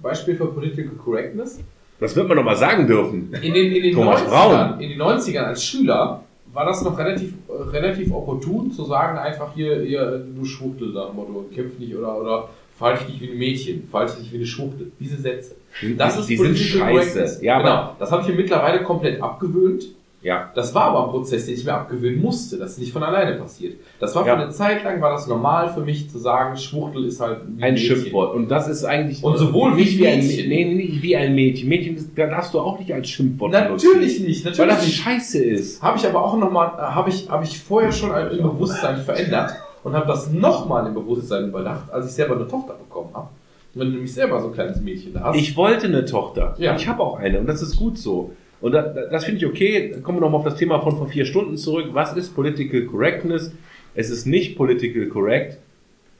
Beispiel, 0.01 0.35
für 0.35 0.47
Political 0.47 0.93
Correctness. 0.95 1.59
Das 1.99 2.15
wird 2.15 2.27
man 2.27 2.37
doch 2.37 2.43
mal 2.43 2.55
sagen 2.55 2.87
dürfen. 2.87 3.31
In 3.41 3.53
den, 3.53 3.71
in 3.71 3.83
den 3.83 3.93
Thomas 3.93 4.21
90ern, 4.23 4.27
Braun. 4.29 4.79
in 4.81 4.89
den 4.89 4.99
90ern 5.01 5.43
als 5.43 5.63
Schüler 5.63 6.23
war 6.51 6.65
das 6.65 6.83
noch 6.83 6.97
relativ, 6.97 7.33
äh, 7.47 7.69
relativ 7.69 8.11
opportun 8.11 8.71
zu 8.71 8.83
sagen, 8.85 9.17
einfach 9.19 9.53
hier, 9.53 9.81
hier 9.81 10.23
du 10.35 10.43
Schwuchtel, 10.45 10.89
nach 10.93 11.07
dem 11.09 11.15
Motto, 11.17 11.45
kämpf 11.53 11.77
nicht 11.77 11.95
oder, 11.95 12.19
oder 12.19 12.49
verhalte 12.77 13.05
dich 13.05 13.13
nicht 13.13 13.21
wie 13.21 13.31
ein 13.33 13.37
Mädchen, 13.37 13.87
verhalte 13.89 14.13
dich 14.13 14.23
nicht 14.23 14.33
wie 14.33 14.37
eine 14.37 14.45
Schwuchtel. 14.47 14.91
Diese 14.99 15.17
Sätze. 15.17 15.55
Das 15.97 16.17
ist 16.17 16.29
die 16.29 16.37
sind 16.37 16.57
scheiße. 16.57 16.79
Correctness. 16.85 17.41
Ja, 17.41 17.57
genau. 17.59 17.95
Das 17.99 18.11
habe 18.11 18.21
ich 18.21 18.27
mir 18.29 18.35
mittlerweile 18.35 18.83
komplett 18.83 19.21
abgewöhnt. 19.21 19.83
Ja. 20.21 20.51
Das 20.55 20.73
war 20.73 20.83
aber 20.85 21.03
ein 21.03 21.09
Prozess, 21.09 21.47
den 21.47 21.55
ich 21.55 21.65
mir 21.65 21.73
abgewöhnen 21.73 22.21
musste. 22.21 22.57
Das 22.57 22.71
ist 22.71 22.79
nicht 22.79 22.93
von 22.93 23.03
alleine 23.03 23.35
passiert. 23.35 23.73
Das 23.99 24.15
war 24.15 24.23
für 24.23 24.29
Ja. 24.29 24.35
eine 24.37 24.51
Zeit 24.51 24.81
lang 24.85 25.01
war 25.01 25.11
das 25.11 25.27
normal 25.27 25.73
für 25.73 25.81
mich 25.81 26.09
zu 26.09 26.17
sagen, 26.17 26.55
Schwuchtel 26.55 27.03
ist 27.03 27.19
halt 27.19 27.39
Ein 27.41 27.73
Mädchen. 27.73 27.97
Schimpfwort. 27.97 28.33
Und 28.33 28.47
das 28.49 28.69
ist 28.69 28.85
eigentlich. 28.85 29.21
Und 29.21 29.37
sowohl 29.37 29.73
nicht 29.75 29.97
wie 29.97 30.03
wie 30.03 30.07
ein 30.07 30.19
Mädchen. 30.25 30.47
Nee, 30.47 30.65
nicht 30.75 31.01
wie 31.01 31.17
ein 31.17 31.35
Mädchen. 31.35 31.67
Mädchen, 31.67 31.95
das 31.95 32.05
da 32.15 32.27
darfst 32.27 32.53
du 32.53 32.59
auch 32.61 32.79
nicht 32.79 32.93
als 32.93 33.09
Schimpfwort 33.09 33.51
Natürlich 33.51 34.21
nicht, 34.21 34.45
natürlich 34.45 34.59
Weil 34.59 34.67
das 34.69 34.85
nicht. 34.85 35.01
scheiße 35.01 35.43
ist. 35.43 35.81
Habe 35.81 35.97
ich 35.97 36.05
aber 36.07 36.23
auch 36.23 36.37
nochmal, 36.37 36.67
habe 36.77 37.09
ich, 37.09 37.29
habe 37.29 37.43
ich 37.43 37.59
vorher 37.59 37.91
schon 37.91 38.11
im 38.31 38.43
Bewusstsein 38.43 39.01
verändert 39.01 39.51
und 39.83 39.93
habe 39.93 40.07
das 40.07 40.31
nochmal 40.31 40.87
im 40.87 40.93
Bewusstsein 40.93 41.49
überdacht, 41.49 41.91
als 41.91 42.05
ich 42.05 42.13
selber 42.13 42.35
eine 42.37 42.47
Tochter 42.47 42.75
bekommen 42.75 43.09
habe. 43.13 43.27
Wenn 43.75 43.87
du 43.87 43.93
nämlich 43.93 44.13
selber 44.13 44.39
so 44.41 44.47
ein 44.47 44.53
kleines 44.53 44.81
Mädchen 44.81 45.19
hast. 45.19 45.37
Ich 45.37 45.55
wollte 45.57 45.87
eine 45.87 46.05
Tochter. 46.05 46.55
Ja. 46.59 46.75
Ich 46.75 46.87
habe 46.87 47.01
auch 47.01 47.17
eine. 47.17 47.39
Und 47.39 47.47
das 47.47 47.61
ist 47.61 47.75
gut 47.75 47.97
so. 47.97 48.33
Und 48.61 48.71
da, 48.73 48.81
da- 48.83 49.07
das 49.07 49.25
finde 49.25 49.39
ich 49.39 49.45
okay. 49.45 49.89
Dann 49.91 50.03
kommen 50.03 50.17
wir 50.17 50.21
nochmal 50.21 50.39
auf 50.39 50.45
das 50.45 50.55
Thema 50.57 50.79
von 50.81 50.95
vor 50.97 51.07
vier 51.07 51.25
Stunden 51.25 51.57
zurück. 51.57 51.89
Was 51.93 52.15
ist 52.15 52.35
Political 52.35 52.83
Correctness? 52.83 53.51
Es 53.95 54.09
ist 54.09 54.25
nicht 54.25 54.55
political 54.57 55.05
correct, 55.07 55.57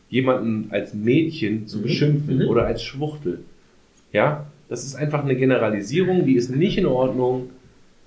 jemanden 0.10 0.68
als 0.72 0.94
Mädchen 0.94 1.68
zu 1.68 1.78
Mhm. 1.80 1.82
beschimpfen 1.84 2.38
Mhm. 2.40 2.48
oder 2.48 2.66
als 2.66 2.84
Schwuchtel. 2.84 3.44
Ja? 4.12 4.46
Das 4.70 4.84
ist 4.84 4.96
einfach 4.96 5.24
eine 5.24 5.36
Generalisierung, 5.36 6.26
die 6.26 6.36
ist 6.36 6.50
nicht 6.56 6.78
in 6.78 6.86
Ordnung. 6.86 7.50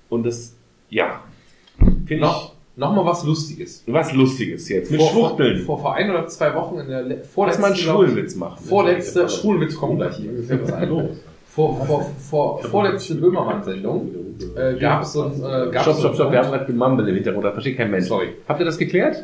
Und 0.09 0.25
das, 0.25 0.55
ja, 0.89 1.21
finde 2.05 2.23
noch, 2.23 2.53
noch 2.77 2.95
mal 2.95 3.05
was 3.05 3.23
Lustiges. 3.25 3.83
was 3.87 4.13
Lustiges 4.13 4.69
jetzt. 4.69 4.91
Mit 4.91 5.01
vor, 5.01 5.09
Schwuchteln. 5.11 5.65
Vor, 5.65 5.79
vor 5.79 5.95
ein 5.95 6.09
oder 6.09 6.27
zwei 6.27 6.53
Wochen 6.55 6.79
in 6.79 6.87
der 6.87 7.01
le- 7.01 7.15
Lass 7.17 7.27
vorletzten, 7.27 7.61
mal 7.61 7.67
einen 7.67 7.75
Schwulenwitz 7.77 8.35
machen. 8.35 8.63
Vorletzte, 8.63 9.27
Schwulenwitz 9.29 9.75
kommt 9.75 9.97
gleich 9.97 10.15
hier. 10.15 10.31
Was. 10.49 11.17
Vor, 11.47 11.83
vor, 11.85 12.11
vor, 12.19 12.63
vorletzte 12.63 13.15
Böhmermann-Sendung 13.15 14.11
äh, 14.55 14.75
gab 14.79 15.01
es 15.01 15.13
so 15.13 15.23
ein, 15.23 15.31
äh, 15.33 15.71
gab 15.71 15.81
Stopp, 15.81 15.97
stopp, 15.97 16.13
stopp, 16.13 16.31
wir 16.31 16.37
haben 16.39 16.51
gerade 16.51 16.71
Mumble 16.71 17.07
im 17.09 17.15
Hintergrund, 17.15 17.43
das 17.45 17.53
versteht 17.53 17.77
kein 17.77 17.89
Mensch. 17.89 18.05
Sorry. 18.07 18.35
Habt 18.47 18.59
ihr 18.59 18.65
das 18.67 18.77
geklärt? 18.77 19.23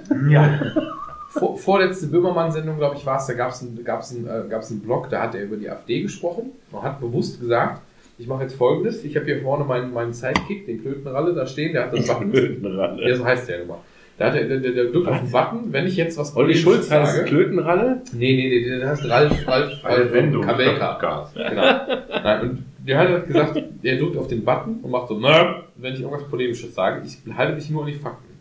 vor, 1.29 1.57
vorletzte 1.57 2.07
Böhmermann-Sendung, 2.07 2.77
glaube 2.77 2.95
ich, 2.97 3.05
war 3.05 3.17
es, 3.17 3.27
da 3.27 3.33
gab 3.33 3.51
es 3.51 3.61
einen, 3.61 3.83
gab's 3.83 4.11
einen, 4.15 4.25
äh, 4.27 4.49
gab's 4.49 4.71
einen 4.71 4.79
Blog, 4.81 5.09
da 5.11 5.21
hat 5.21 5.35
er 5.35 5.43
über 5.43 5.57
die 5.57 5.69
AfD 5.69 6.01
gesprochen 6.01 6.53
und 6.71 6.81
hat 6.81 6.99
bewusst 6.99 7.39
gesagt, 7.39 7.81
ich 8.23 8.29
mache 8.29 8.43
jetzt 8.43 8.55
folgendes, 8.55 9.03
ich 9.03 9.17
habe 9.17 9.25
hier 9.25 9.41
vorne 9.41 9.65
meinen, 9.65 9.93
meinen 9.93 10.13
Sidekick, 10.13 10.65
den 10.65 10.81
Klötenralle, 10.81 11.33
da 11.33 11.45
stehen, 11.45 11.73
der 11.73 11.83
hat 11.83 11.93
das 11.93 12.07
Button. 12.07 12.63
Ja, 12.99 13.15
so 13.17 13.25
heißt 13.25 13.49
der 13.49 13.63
immer. 13.63 13.83
Da 14.17 14.27
hat 14.27 14.35
der, 14.35 14.45
der, 14.45 14.59
der, 14.59 14.71
der 14.71 14.85
drückt 14.85 15.09
auf 15.09 15.19
den 15.19 15.29
Button, 15.29 15.73
wenn 15.73 15.87
ich 15.87 15.97
jetzt 15.97 16.17
was 16.17 16.33
Olli 16.37 16.55
Schulz 16.55 16.89
heißt 16.89 17.17
sage. 17.17 17.25
Klötenralle? 17.25 18.01
Nee, 18.13 18.33
nee, 18.33 18.47
nee, 18.47 18.79
der 18.79 18.89
heißt 18.91 19.09
Ralf, 19.09 19.45
Ralf, 19.45 19.83
Ralf 19.83 20.41
Kabelka. 20.41 21.31
Genau. 21.33 22.23
Nein, 22.23 22.41
und 22.41 22.63
der 22.87 22.97
hat 22.97 23.09
halt 23.09 23.27
gesagt, 23.27 23.61
der 23.83 23.97
drückt 23.97 24.15
auf 24.15 24.27
den 24.27 24.45
Button 24.45 24.79
und 24.81 24.89
macht 24.89 25.09
so, 25.09 25.19
nö, 25.19 25.27
wenn 25.75 25.93
ich 25.93 25.99
irgendwas 25.99 26.25
Polemisches 26.29 26.73
sage, 26.73 27.01
ich 27.05 27.17
halte 27.35 27.55
mich 27.55 27.69
nur 27.69 27.81
an 27.83 27.87
die 27.91 27.97
Fakten. 27.97 28.33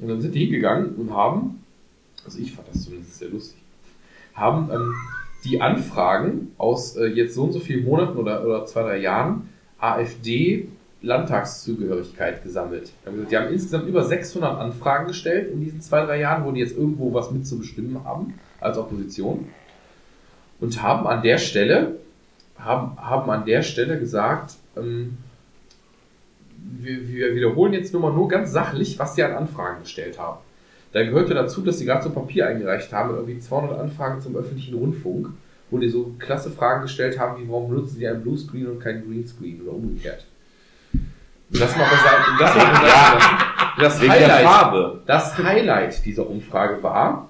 Und 0.00 0.08
dann 0.08 0.20
sind 0.20 0.34
die 0.34 0.40
hingegangen 0.40 0.96
und 0.96 1.14
haben, 1.14 1.64
also 2.24 2.40
ich 2.40 2.50
fand 2.50 2.66
das 2.66 2.82
zumindest 2.82 3.16
sehr 3.16 3.28
lustig, 3.28 3.60
haben 4.34 4.70
ähm, 4.72 4.92
die 5.44 5.60
Anfragen 5.60 6.52
aus 6.58 6.96
äh, 6.96 7.06
jetzt 7.06 7.34
so 7.34 7.44
und 7.44 7.52
so 7.52 7.60
vielen 7.60 7.84
Monaten 7.84 8.18
oder, 8.18 8.44
oder 8.44 8.66
zwei, 8.66 8.82
drei 8.82 8.98
Jahren 8.98 9.48
AfD 9.78 10.68
Landtagszugehörigkeit 11.02 12.42
gesammelt. 12.42 12.92
Die 13.30 13.36
haben 13.36 13.50
insgesamt 13.50 13.88
über 13.88 14.04
600 14.04 14.58
Anfragen 14.58 15.06
gestellt 15.06 15.50
in 15.50 15.60
diesen 15.64 15.80
zwei, 15.80 16.04
drei 16.04 16.20
Jahren, 16.20 16.44
wo 16.44 16.52
die 16.52 16.60
jetzt 16.60 16.76
irgendwo 16.76 17.14
was 17.14 17.30
mitzubestimmen 17.30 18.04
haben, 18.04 18.34
als 18.60 18.76
Opposition. 18.76 19.48
Und 20.60 20.82
haben 20.82 21.06
an 21.06 21.22
der 21.22 21.38
Stelle, 21.38 21.96
haben, 22.58 22.98
haben 22.98 23.30
an 23.30 23.46
der 23.46 23.62
Stelle 23.62 23.98
gesagt, 23.98 24.56
ähm, 24.76 25.16
wir, 26.58 27.08
wir 27.08 27.34
wiederholen 27.34 27.72
jetzt 27.72 27.94
nur 27.94 28.02
mal 28.02 28.12
nur 28.12 28.28
ganz 28.28 28.52
sachlich, 28.52 28.98
was 28.98 29.14
sie 29.14 29.22
an 29.22 29.32
Anfragen 29.32 29.82
gestellt 29.82 30.18
haben. 30.18 30.38
Da 30.92 31.04
gehörte 31.04 31.34
dazu, 31.34 31.60
dass 31.62 31.78
sie 31.78 31.84
gerade 31.84 32.02
so 32.02 32.10
Papier 32.10 32.48
eingereicht 32.48 32.92
haben, 32.92 33.14
irgendwie 33.14 33.38
200 33.38 33.78
Anfragen 33.78 34.20
zum 34.20 34.34
öffentlichen 34.36 34.74
Rundfunk, 34.74 35.28
wo 35.70 35.78
die 35.78 35.88
so 35.88 36.14
klasse 36.18 36.50
Fragen 36.50 36.82
gestellt 36.82 37.18
haben, 37.18 37.40
wie 37.40 37.48
warum 37.48 37.68
benutzen 37.70 37.96
sie 37.96 38.08
einen 38.08 38.22
Bluescreen 38.22 38.66
und 38.66 38.80
keinen 38.80 39.06
Greenscreen 39.08 39.62
oder 39.62 39.72
umgekehrt. 39.72 40.24
Das 41.50 41.76
mal 41.76 41.84
beiseite, 41.84 42.22
das 42.38 42.56
mal 42.56 42.72
beiseite. 42.72 43.24
Das 43.78 44.00
Highlight, 44.00 44.44
Farbe. 44.44 45.02
das 45.06 45.38
Highlight 45.38 46.04
dieser 46.04 46.28
Umfrage 46.28 46.82
war, 46.82 47.28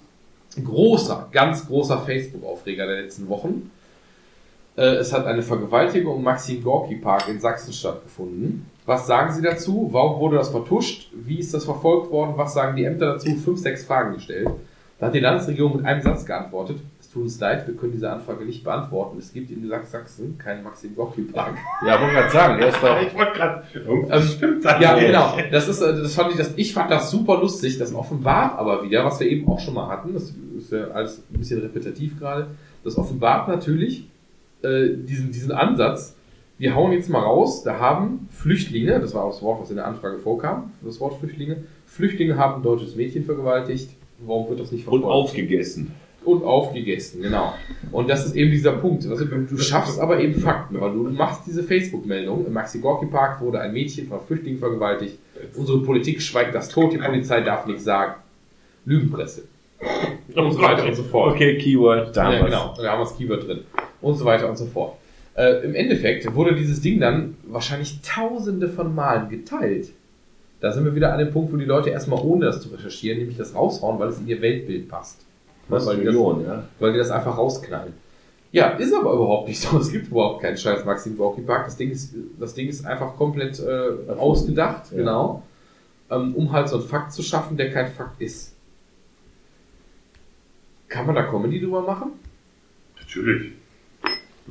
großer, 0.63 1.29
ganz 1.33 1.67
großer 1.67 2.01
Facebook-Aufreger 2.01 2.87
der 2.87 3.03
letzten 3.03 3.29
Wochen. 3.29 3.71
Äh, 4.77 4.97
Es 4.97 5.13
hat 5.13 5.27
eine 5.27 5.43
Vergewaltigung 5.43 6.17
im 6.17 6.23
Maxim 6.25 6.63
Gorki 6.63 6.97
Park 6.97 7.29
in 7.29 7.41
Sachsen 7.41 7.73
stattgefunden. 7.73 8.67
Was 8.91 9.07
sagen 9.07 9.33
Sie 9.33 9.41
dazu? 9.41 9.89
Warum 9.93 10.19
wurde 10.19 10.39
das 10.39 10.49
vertuscht? 10.49 11.13
Wie 11.13 11.39
ist 11.39 11.55
das 11.55 11.65
verfolgt 11.65 12.11
worden? 12.11 12.33
Was 12.35 12.55
sagen 12.55 12.75
die 12.75 12.83
Ämter 12.83 13.13
dazu? 13.13 13.31
Fünf, 13.37 13.61
sechs 13.61 13.85
Fragen 13.85 14.15
gestellt. 14.15 14.49
Da 14.99 15.07
hat 15.07 15.15
die 15.15 15.21
Landesregierung 15.21 15.77
mit 15.77 15.87
einem 15.87 16.03
Satz 16.03 16.27
geantwortet. 16.27 16.79
Es 16.99 17.09
tut 17.09 17.23
uns 17.23 17.39
leid, 17.39 17.69
wir 17.69 17.77
können 17.77 17.93
diese 17.93 18.11
Anfrage 18.11 18.45
nicht 18.45 18.65
beantworten. 18.65 19.17
Es 19.21 19.33
gibt 19.33 19.53
in 19.53 19.71
Sachsen 19.85 20.37
keinen 20.39 20.65
Maxim 20.65 20.97
Gorki 20.97 21.23
Park. 21.23 21.55
Ja, 21.87 22.01
wollte 22.01 22.15
gerade 22.15 22.31
sagen, 22.33 22.59
der 22.59 22.69
ist 22.71 22.83
doch. 22.83 23.01
Ich 23.01 23.15
wollte 23.15 23.33
gerade. 23.33 23.63
Ähm, 23.77 24.61
ja, 24.81 24.99
genau. 24.99 25.39
Das 25.53 25.69
ist, 25.69 25.81
äh, 25.83 25.95
das 25.95 26.13
fand 26.13 26.33
ich, 26.33 26.39
das, 26.39 26.55
ich 26.57 26.75
fand 26.75 26.91
das 26.91 27.13
super 27.13 27.39
lustig. 27.39 27.79
Das 27.79 27.95
offenbart 27.95 28.59
aber 28.59 28.83
wieder, 28.83 29.05
was 29.05 29.21
wir 29.21 29.29
eben 29.29 29.49
auch 29.49 29.61
schon 29.61 29.75
mal 29.75 29.87
hatten. 29.87 30.15
Das 30.15 30.35
ist 30.59 30.73
ja 30.73 30.89
alles 30.89 31.23
ein 31.33 31.39
bisschen 31.39 31.61
repetitiv 31.61 32.19
gerade. 32.19 32.49
Das 32.83 32.99
offenbart 32.99 33.47
natürlich 33.47 34.09
äh, 34.63 34.89
diesen, 34.97 35.31
diesen 35.31 35.53
Ansatz. 35.53 36.17
Wir 36.61 36.75
hauen 36.75 36.93
jetzt 36.93 37.09
mal 37.09 37.21
raus. 37.23 37.63
Da 37.63 37.79
haben 37.79 38.29
Flüchtlinge, 38.31 39.01
das 39.01 39.15
war 39.15 39.25
auch 39.25 39.31
das 39.33 39.41
Wort, 39.41 39.63
was 39.63 39.71
in 39.71 39.77
der 39.77 39.87
Anfrage 39.87 40.19
vorkam, 40.19 40.73
das 40.83 41.01
Wort 41.01 41.19
Flüchtlinge. 41.19 41.65
Flüchtlinge 41.87 42.37
haben 42.37 42.57
ein 42.61 42.63
deutsches 42.63 42.95
Mädchen 42.97 43.25
vergewaltigt. 43.25 43.89
Warum 44.19 44.51
wird 44.51 44.61
das 44.61 44.71
nicht 44.71 44.87
Und 44.87 45.01
verfolgt? 45.01 45.25
aufgegessen. 45.25 45.93
und 46.23 46.45
aufgegessen, 46.45 47.23
genau. 47.23 47.55
Und 47.91 48.11
das 48.11 48.27
ist 48.27 48.37
eben 48.37 48.51
dieser 48.51 48.73
Punkt. 48.73 49.07
Also, 49.07 49.25
du 49.25 49.57
schaffst 49.57 49.99
aber 49.99 50.21
eben 50.21 50.35
Fakten, 50.35 50.79
weil 50.79 50.93
du 50.93 51.05
machst 51.05 51.47
diese 51.47 51.63
Facebook-Meldung. 51.63 52.47
Im 52.47 52.53
Maxi 52.53 52.79
Gorki 52.79 53.07
Park 53.07 53.41
wurde 53.41 53.59
ein 53.63 53.73
Mädchen 53.73 54.07
von 54.07 54.21
Flüchtlingen 54.21 54.59
vergewaltigt. 54.59 55.17
Unsere 55.57 55.79
Politik 55.79 56.21
schweigt 56.21 56.55
das 56.55 56.69
tot, 56.69 56.93
die 56.93 56.99
Polizei 56.99 57.41
darf 57.41 57.65
nichts 57.65 57.85
sagen. 57.85 58.17
Lügenpresse. 58.85 59.45
Und 60.37 60.53
so 60.53 60.61
weiter 60.61 60.85
und 60.85 60.95
so 60.95 61.05
fort. 61.05 61.33
Okay, 61.37 61.57
Keyword, 61.57 62.15
da 62.15 62.25
haben 62.25 62.33
Ja, 62.35 62.45
genau. 62.45 62.75
Da 62.77 62.91
haben 62.91 62.99
wir 63.01 63.05
das 63.05 63.17
Keyword 63.17 63.47
drin. 63.49 63.61
Und 64.03 64.17
so 64.17 64.27
weiter 64.27 64.47
und 64.47 64.59
so 64.59 64.67
fort. 64.67 65.00
Äh, 65.41 65.65
Im 65.65 65.75
Endeffekt 65.75 66.35
wurde 66.35 66.55
dieses 66.55 66.83
Ding 66.83 67.01
dann 67.01 67.35
wahrscheinlich 67.45 68.01
tausende 68.03 68.69
von 68.69 68.95
Malen 68.95 69.31
geteilt. 69.31 69.91
Da 70.61 70.71
sind 70.71 70.85
wir 70.85 70.95
wieder 70.95 71.15
an 71.15 71.19
dem 71.19 71.31
Punkt, 71.31 71.51
wo 71.51 71.57
die 71.57 71.65
Leute 71.65 71.89
erstmal 71.89 72.23
ohne 72.23 72.45
das 72.45 72.61
zu 72.61 72.69
recherchieren, 72.69 73.19
nämlich 73.21 73.39
das 73.39 73.55
raushauen, 73.55 73.99
weil 73.99 74.11
es 74.11 74.19
in 74.19 74.29
ihr 74.29 74.43
Weltbild 74.43 74.91
passt. 74.91 75.25
Was 75.69 75.87
weil, 75.87 75.97
die 75.97 76.05
das, 76.05 76.13
Millionen, 76.13 76.45
ja. 76.45 76.65
weil 76.79 76.93
die 76.93 76.99
das 76.99 77.11
einfach 77.11 77.39
rausknallen. 77.39 77.95
Ja, 78.53 78.71
ist 78.73 78.93
aber 78.93 79.15
überhaupt 79.15 79.49
nicht 79.49 79.61
so. 79.61 79.79
Es 79.81 79.91
gibt 79.91 80.09
überhaupt 80.09 80.43
keinen 80.43 80.59
scheiß 80.59 80.85
Maxim 80.85 81.17
Gorki 81.17 81.41
Park. 81.41 81.65
Das 81.65 81.77
Ding 81.79 81.91
ist, 81.91 82.15
das 82.39 82.53
Ding 82.53 82.69
ist 82.69 82.85
einfach 82.85 83.17
komplett 83.17 83.61
äh, 83.61 84.11
ausgedacht, 84.13 84.91
Ja. 84.91 84.99
genau. 84.99 85.43
Ähm, 86.11 86.35
um 86.35 86.53
halt 86.53 86.69
so 86.69 86.77
einen 86.77 86.87
Fakt 86.87 87.13
zu 87.13 87.23
schaffen, 87.23 87.57
der 87.57 87.73
kein 87.73 87.87
Fakt 87.87 88.21
ist. 88.21 88.55
Kann 90.89 91.07
man 91.07 91.15
da 91.15 91.23
Comedy 91.23 91.61
drüber 91.61 91.81
machen? 91.81 92.11
Natürlich. 92.99 93.53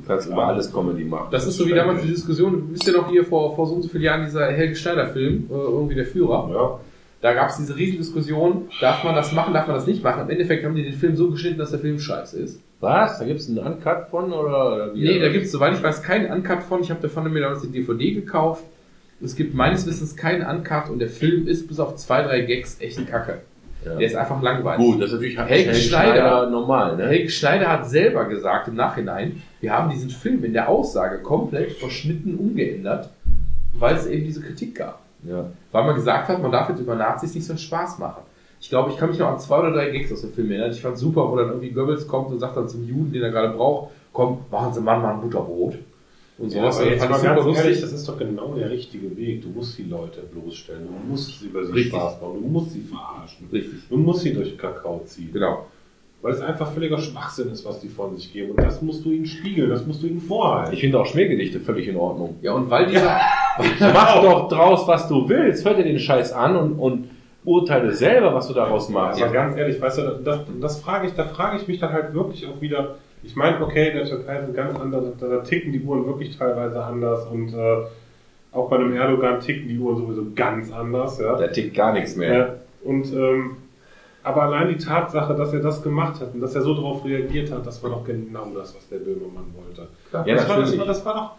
Du 0.00 0.06
kannst 0.06 0.28
über 0.28 0.46
alles 0.46 0.72
Comedy 0.72 1.04
machen. 1.04 1.28
Das 1.30 1.46
ist 1.46 1.56
so 1.56 1.66
wie 1.66 1.74
damals 1.74 2.02
die 2.02 2.08
Diskussion, 2.08 2.68
wisst 2.70 2.86
ihr 2.86 2.94
noch 2.94 3.10
hier 3.10 3.24
vor, 3.24 3.54
vor 3.54 3.66
so 3.66 3.74
und 3.74 3.82
so 3.82 3.88
vielen 3.88 4.04
Jahren 4.04 4.24
dieser 4.24 4.46
Helge 4.46 4.74
Schneider 4.74 5.06
Film, 5.06 5.46
äh, 5.50 5.52
irgendwie 5.52 5.94
der 5.94 6.06
Führer. 6.06 6.50
Ja. 6.52 6.80
Da 7.20 7.34
gab 7.34 7.50
es 7.50 7.58
diese 7.58 7.76
Riesendiskussion, 7.76 8.68
darf 8.80 9.04
man 9.04 9.14
das 9.14 9.32
machen, 9.32 9.52
darf 9.52 9.66
man 9.66 9.76
das 9.76 9.86
nicht 9.86 10.02
machen. 10.02 10.22
Im 10.22 10.30
Endeffekt 10.30 10.64
haben 10.64 10.74
die 10.74 10.84
den 10.84 10.94
Film 10.94 11.16
so 11.16 11.30
geschnitten, 11.30 11.58
dass 11.58 11.70
der 11.70 11.80
Film 11.80 11.98
scheiße 11.98 12.38
ist. 12.38 12.60
Was? 12.80 13.18
Da 13.18 13.26
gibt's 13.26 13.46
einen 13.46 13.58
Uncut 13.58 14.08
von 14.10 14.32
oder, 14.32 14.74
oder 14.74 14.94
wie? 14.94 15.04
Nee, 15.04 15.18
da 15.18 15.28
gibt 15.28 15.44
es, 15.44 15.52
soweit 15.52 15.74
ich 15.74 15.82
weiß, 15.82 16.02
keinen 16.02 16.32
Uncut 16.32 16.62
von. 16.62 16.80
Ich 16.80 16.90
habe 16.90 17.02
davon 17.02 17.30
mir 17.30 17.40
damals 17.40 17.60
die 17.60 17.70
DVD 17.70 18.12
gekauft. 18.12 18.64
Es 19.22 19.36
gibt 19.36 19.54
meines 19.54 19.86
Wissens 19.86 20.16
keinen 20.16 20.46
Uncut 20.46 20.88
und 20.88 20.98
der 20.98 21.10
Film 21.10 21.46
ist 21.46 21.68
bis 21.68 21.78
auf 21.78 21.96
zwei, 21.96 22.22
drei 22.22 22.40
Gags 22.40 22.80
echt 22.80 23.06
kacke. 23.06 23.42
Ja. 23.84 23.94
Der 23.96 24.06
ist 24.06 24.14
einfach 24.14 24.42
langweilig. 24.42 24.84
Gut, 24.84 25.00
das 25.00 25.08
ist 25.08 25.14
natürlich 25.14 25.38
Helge 25.38 25.74
Schneider. 25.74 26.50
normal, 26.50 26.96
ne? 26.96 27.06
Helge 27.06 27.30
Schneider 27.30 27.68
hat 27.68 27.88
selber 27.88 28.26
gesagt 28.26 28.68
im 28.68 28.74
Nachhinein, 28.74 29.42
wir 29.60 29.72
haben 29.72 29.90
diesen 29.90 30.10
Film 30.10 30.44
in 30.44 30.52
der 30.52 30.68
Aussage 30.68 31.18
komplett 31.18 31.72
verschnitten 31.72 32.36
umgeändert, 32.36 33.08
weil 33.78 33.96
es 33.96 34.06
eben 34.06 34.24
diese 34.24 34.42
Kritik 34.42 34.74
gab. 34.74 35.00
Ja. 35.22 35.46
Weil 35.72 35.84
man 35.84 35.94
gesagt 35.94 36.28
hat, 36.28 36.42
man 36.42 36.52
darf 36.52 36.68
jetzt 36.68 36.80
über 36.80 36.94
Nazis 36.94 37.34
nicht 37.34 37.46
so 37.46 37.52
einen 37.52 37.58
Spaß 37.58 37.98
machen. 37.98 38.22
Ich 38.60 38.68
glaube, 38.68 38.90
ich 38.90 38.98
kann 38.98 39.08
mich 39.08 39.18
noch 39.18 39.28
an 39.28 39.38
zwei 39.38 39.58
oder 39.58 39.72
drei 39.72 39.90
Gags 39.90 40.12
aus 40.12 40.20
dem 40.20 40.32
Film 40.32 40.50
erinnern. 40.50 40.70
Ich 40.70 40.82
fand 40.82 40.98
super, 40.98 41.30
wo 41.30 41.36
dann 41.36 41.48
irgendwie 41.48 41.70
Goebbels 41.70 42.06
kommt 42.06 42.30
und 42.30 42.38
sagt 42.38 42.56
dann 42.56 42.68
zum 42.68 42.86
Juden, 42.86 43.12
den 43.12 43.22
er 43.22 43.30
gerade 43.30 43.54
braucht, 43.54 43.92
komm, 44.12 44.40
machen 44.50 44.74
Sie 44.74 44.80
Mann 44.80 45.00
mal 45.00 45.14
ein 45.14 45.20
Butterbrot. 45.22 45.76
Und 46.40 46.52
Ja, 46.52 46.62
sowas. 46.72 46.80
aber 46.80 46.90
Das 46.90 46.94
jetzt 47.02 47.10
mal 47.10 47.22
ganz 47.22 47.44
lustig. 47.44 47.64
ehrlich, 47.66 47.80
das 47.82 47.92
ist 47.92 48.08
doch 48.08 48.18
genau 48.18 48.54
der 48.54 48.70
richtige 48.70 49.16
Weg. 49.16 49.42
Du 49.42 49.48
musst 49.50 49.76
die 49.78 49.84
Leute 49.84 50.22
bloßstellen, 50.22 50.86
du 50.86 51.10
musst 51.10 51.38
sie 51.38 51.46
über 51.46 51.64
sie 51.66 51.72
Richtig. 51.72 51.92
Spaß 51.92 52.20
machen, 52.20 52.40
du 52.42 52.48
musst 52.48 52.72
sie 52.72 52.80
verarschen. 52.80 53.48
Richtig. 53.52 53.88
Du 53.88 53.96
musst 53.98 54.20
sie 54.22 54.32
durch 54.32 54.48
den 54.48 54.58
Kakao 54.58 55.02
ziehen. 55.04 55.30
Genau. 55.32 55.66
Weil 56.22 56.32
es 56.34 56.40
einfach 56.42 56.70
völliger 56.72 56.98
Schwachsinn 56.98 57.50
ist, 57.50 57.64
was 57.64 57.80
die 57.80 57.88
von 57.88 58.14
sich 58.16 58.32
geben. 58.32 58.50
Und 58.50 58.60
das 58.62 58.82
musst 58.82 59.04
du 59.04 59.10
ihnen 59.10 59.24
spiegeln, 59.26 59.70
das 59.70 59.86
musst 59.86 60.02
du 60.02 60.06
ihnen 60.06 60.20
vorhalten. 60.20 60.74
Ich 60.74 60.80
finde 60.80 60.98
auch 61.00 61.06
Schmähgedichte 61.06 61.60
völlig 61.60 61.88
in 61.88 61.96
Ordnung. 61.96 62.36
Ja, 62.42 62.52
und 62.52 62.68
weil 62.70 62.86
dieser, 62.86 63.20
Mach 63.80 64.22
doch 64.22 64.48
draus, 64.48 64.86
was 64.86 65.08
du 65.08 65.28
willst. 65.28 65.64
Hör 65.64 65.74
dir 65.74 65.84
den 65.84 65.98
Scheiß 65.98 66.32
an 66.32 66.56
und, 66.56 66.72
und 66.78 67.10
urteile 67.44 67.92
selber, 67.94 68.34
was 68.34 68.48
du 68.48 68.54
daraus 68.54 68.88
machst. 68.90 69.22
Aber 69.22 69.32
ganz 69.32 69.56
ehrlich, 69.56 69.80
weißt 69.80 69.98
du, 69.98 70.20
das, 70.24 70.40
das 70.60 70.80
frage 70.80 71.06
ich, 71.08 71.14
da 71.14 71.24
frage 71.24 71.56
ich 71.58 71.66
mich 71.68 71.78
dann 71.80 71.92
halt 71.92 72.12
wirklich 72.14 72.46
auch 72.46 72.60
wieder. 72.60 72.96
Ich 73.22 73.36
meine, 73.36 73.60
okay, 73.62 73.90
in 73.90 73.96
der 73.96 74.06
Türkei 74.06 74.40
sind 74.40 74.54
ganz 74.54 74.78
andere, 74.78 75.12
da, 75.18 75.26
da 75.26 75.38
ticken 75.38 75.72
die 75.72 75.80
Uhren 75.80 76.06
wirklich 76.06 76.36
teilweise 76.36 76.82
anders 76.82 77.26
und 77.26 77.52
äh, 77.52 77.76
auch 78.52 78.68
bei 78.68 78.76
einem 78.76 78.94
Erdogan 78.94 79.40
ticken 79.40 79.68
die 79.68 79.78
Uhren 79.78 79.98
sowieso 79.98 80.26
ganz 80.34 80.72
anders, 80.72 81.18
ja. 81.20 81.36
Da 81.36 81.48
tickt 81.48 81.74
gar 81.74 81.92
nichts 81.92 82.16
mehr. 82.16 82.36
ja. 82.36 82.54
Und 82.82 83.12
ähm, 83.12 83.56
aber 84.22 84.42
allein 84.42 84.68
die 84.68 84.76
Tatsache, 84.76 85.34
dass 85.34 85.52
er 85.52 85.60
das 85.60 85.82
gemacht 85.82 86.20
hat 86.20 86.34
und 86.34 86.40
dass 86.40 86.54
er 86.54 86.62
so 86.62 86.74
darauf 86.74 87.04
reagiert 87.04 87.50
hat, 87.50 87.66
das 87.66 87.82
war 87.82 87.90
doch 87.90 88.04
genau 88.04 88.52
das, 88.54 88.74
was 88.74 88.88
der 88.88 88.98
Böhmermann 88.98 89.46
wollte. 89.54 89.88
Ja, 90.12 90.34
das, 90.34 90.48
war, 90.48 90.58
das, 90.58 90.78
war, 90.78 90.86
das 90.86 91.04
war 91.04 91.14
doch 91.14 91.30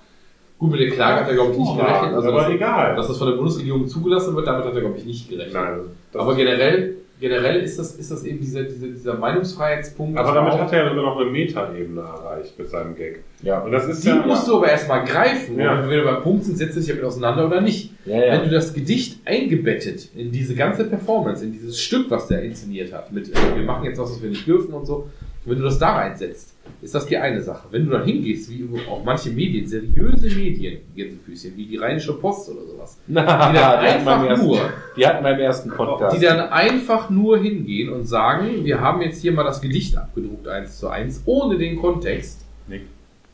gut, 0.57 0.71
mit 0.71 0.79
der 0.79 0.89
Klage 0.89 1.21
hat 1.21 1.27
er, 1.27 1.35
glaube 1.35 1.51
ich, 1.51 1.57
nicht 1.59 1.77
gerechnet. 1.77 2.13
Also, 2.13 2.29
aber 2.29 2.41
dass, 2.41 2.49
egal. 2.49 2.95
dass 2.95 3.07
das 3.07 3.17
von 3.17 3.27
der 3.27 3.35
Bundesregierung 3.35 3.87
zugelassen 3.87 4.35
wird, 4.35 4.47
damit 4.47 4.65
hat 4.65 4.73
er, 4.73 4.81
glaube 4.81 4.97
ich, 4.97 5.05
nicht 5.05 5.29
gerechnet. 5.29 5.53
Nein, 5.53 5.79
Aber 6.13 6.35
generell, 6.35 6.97
generell 7.22 7.61
ist 7.61 7.77
das, 7.80 7.95
ist 7.95 8.11
das 8.11 8.25
eben 8.25 8.40
dieser, 8.40 8.64
dieser, 8.64 8.88
dieser 8.88 9.14
Meinungsfreiheitspunkt. 9.14 10.17
aber 10.17 10.33
damit 10.33 10.53
hat 10.53 10.74
er 10.74 10.83
ja 10.83 10.90
sogar 10.90 11.03
noch 11.03 11.22
eine 11.22 11.30
Metaebene 11.30 12.01
erreicht 12.01 12.58
mit 12.58 12.69
seinem 12.69 12.95
Gag. 12.95 13.24
Ja. 13.43 13.59
Und 13.59 13.72
das 13.72 13.88
ist 13.88 14.03
Die 14.03 14.09
ja. 14.09 14.25
musst 14.25 14.48
du 14.48 14.58
aber 14.58 14.69
erstmal 14.69 15.06
greifen. 15.06 15.58
Ja. 15.58 15.74
Und 15.74 15.83
wenn 15.83 15.90
wir 15.90 16.03
beim 16.03 16.24
Punkt 16.24 16.43
sind, 16.43 16.58
setzt 16.58 16.75
du 16.75 16.80
dich 16.80 16.90
damit 16.90 17.03
auseinander 17.03 17.45
oder 17.45 17.61
nicht. 17.61 17.93
Ja, 18.06 18.17
ja. 18.17 18.33
Wenn 18.33 18.50
du 18.50 18.50
das 18.50 18.74
Gedicht 18.74 19.19
eingebettet 19.25 20.09
in 20.16 20.32
diese 20.32 20.56
ganze 20.56 20.85
Performance, 20.85 21.45
in 21.45 21.51
dieses 21.53 21.80
Stück, 21.80 22.09
was 22.09 22.27
der 22.27 22.41
inszeniert 22.41 22.91
hat, 22.91 23.11
mit 23.14 23.30
äh, 23.30 23.56
wir 23.56 23.64
machen 23.64 23.85
jetzt 23.85 24.00
was, 24.00 24.11
was 24.11 24.22
wir 24.22 24.30
nicht 24.30 24.48
dürfen 24.48 24.74
und 24.74 24.85
so, 24.85 25.08
wenn 25.45 25.58
du 25.58 25.64
das 25.64 25.77
da 25.77 25.93
reinsetzt, 25.93 26.56
ist 26.82 26.95
das 26.95 27.06
die 27.06 27.17
eine 27.17 27.41
Sache. 27.41 27.67
Wenn 27.72 27.85
du 27.85 27.91
dann 27.91 28.06
hingehst, 28.06 28.50
wie 28.50 28.67
auch 28.90 29.03
manche 29.03 29.30
Medien, 29.32 29.67
seriöse 29.67 30.27
Medien, 30.35 30.80
Gänsefüßchen, 30.95 31.56
wie 31.58 31.66
die 31.66 31.77
Rheinische 31.77 32.14
Post 32.14 32.50
oder 32.50 32.66
sowas, 32.66 32.98
Na, 33.08 33.22
die 33.51 33.58
dann 33.58 33.82
die 33.82 33.88
einfach 33.88 34.25
ersten, 34.25 34.48
nur, 34.48 34.59
die 34.95 35.08
hatten 35.08 35.24
beim 35.24 35.40
ersten 35.40 35.69
Podcast. 35.72 36.17
die 36.17 36.22
dann 36.25 36.40
einfach 36.40 37.09
nur 37.09 37.38
hingehen 37.40 37.90
und 37.90 38.06
sagen, 38.06 38.66
wir 38.66 38.80
haben 38.82 39.01
jetzt 39.01 39.22
hier 39.22 39.32
mal 39.32 39.43
das 39.43 39.61
Gedicht 39.61 39.98
abgedruckt, 39.98 40.48
eins 40.48 40.80
zu 40.80 40.88
eins, 40.90 41.22
ohne 41.25 41.58
den 41.58 41.80
Kontext 41.80 42.45
Nick. 42.67 42.83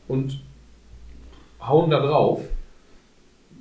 und 0.08 0.40
hauen 1.60 1.90
da 1.90 2.00
drauf, 2.00 2.42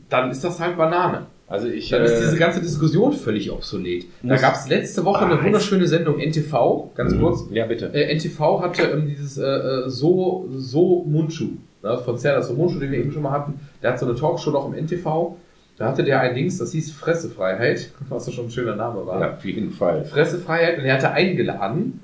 dann 0.09 0.31
ist 0.31 0.43
das 0.43 0.59
halt 0.59 0.77
Banane. 0.77 1.25
Also 1.47 1.67
ich, 1.67 1.89
Dann 1.89 2.03
ist 2.03 2.19
diese 2.19 2.35
äh, 2.35 2.39
ganze 2.39 2.59
Diskussion 2.61 3.13
völlig 3.13 3.49
obsolet. 3.51 4.05
Da 4.23 4.35
gab 4.35 4.55
es 4.55 4.67
letzte 4.67 5.05
Woche 5.05 5.25
eine 5.25 5.39
Ah, 5.39 5.43
wunderschöne 5.45 5.87
Sendung 5.87 6.19
NTV, 6.19 6.91
ganz 6.95 7.13
Mhm. 7.13 7.19
kurz. 7.21 7.45
ja 7.51 7.65
bitte. 7.65 7.85
Äh, 7.93 8.13
NTV 8.15 8.61
hatte 8.61 8.83
ähm, 8.83 9.07
dieses 9.07 9.37
äh, 9.37 9.45
äh, 9.45 9.89
So 9.89 10.47
So 10.57 11.03
Munchu, 11.07 11.51
ne, 11.83 11.97
von 11.99 12.17
Serdar 12.17 12.43
So 12.43 12.53
Munchu, 12.53 12.79
den 12.79 12.91
wir 12.91 12.99
eben 12.99 13.11
schon 13.11 13.21
mal 13.23 13.31
hatten. 13.31 13.59
Der 13.81 13.91
hat 13.91 13.99
so 13.99 14.05
eine 14.05 14.15
Talkshow 14.15 14.51
noch 14.51 14.67
im 14.67 14.73
NTV. 14.85 15.35
Da 15.77 15.87
hatte 15.89 16.03
der 16.03 16.19
ein 16.21 16.33
Dings, 16.35 16.57
das 16.57 16.71
hieß 16.71 16.91
Fressefreiheit, 16.91 17.91
was 18.09 18.27
ja 18.27 18.33
schon 18.33 18.45
ein 18.47 18.51
schöner 18.51 18.75
Name 18.75 19.05
war. 19.05 19.21
Ja, 19.21 19.33
auf 19.35 19.45
jeden 19.45 19.71
Fall. 19.71 20.01
Pressefreiheit 20.01 20.79
und 20.79 20.85
er 20.85 20.95
hatte 20.95 21.11
eingeladen. 21.11 22.01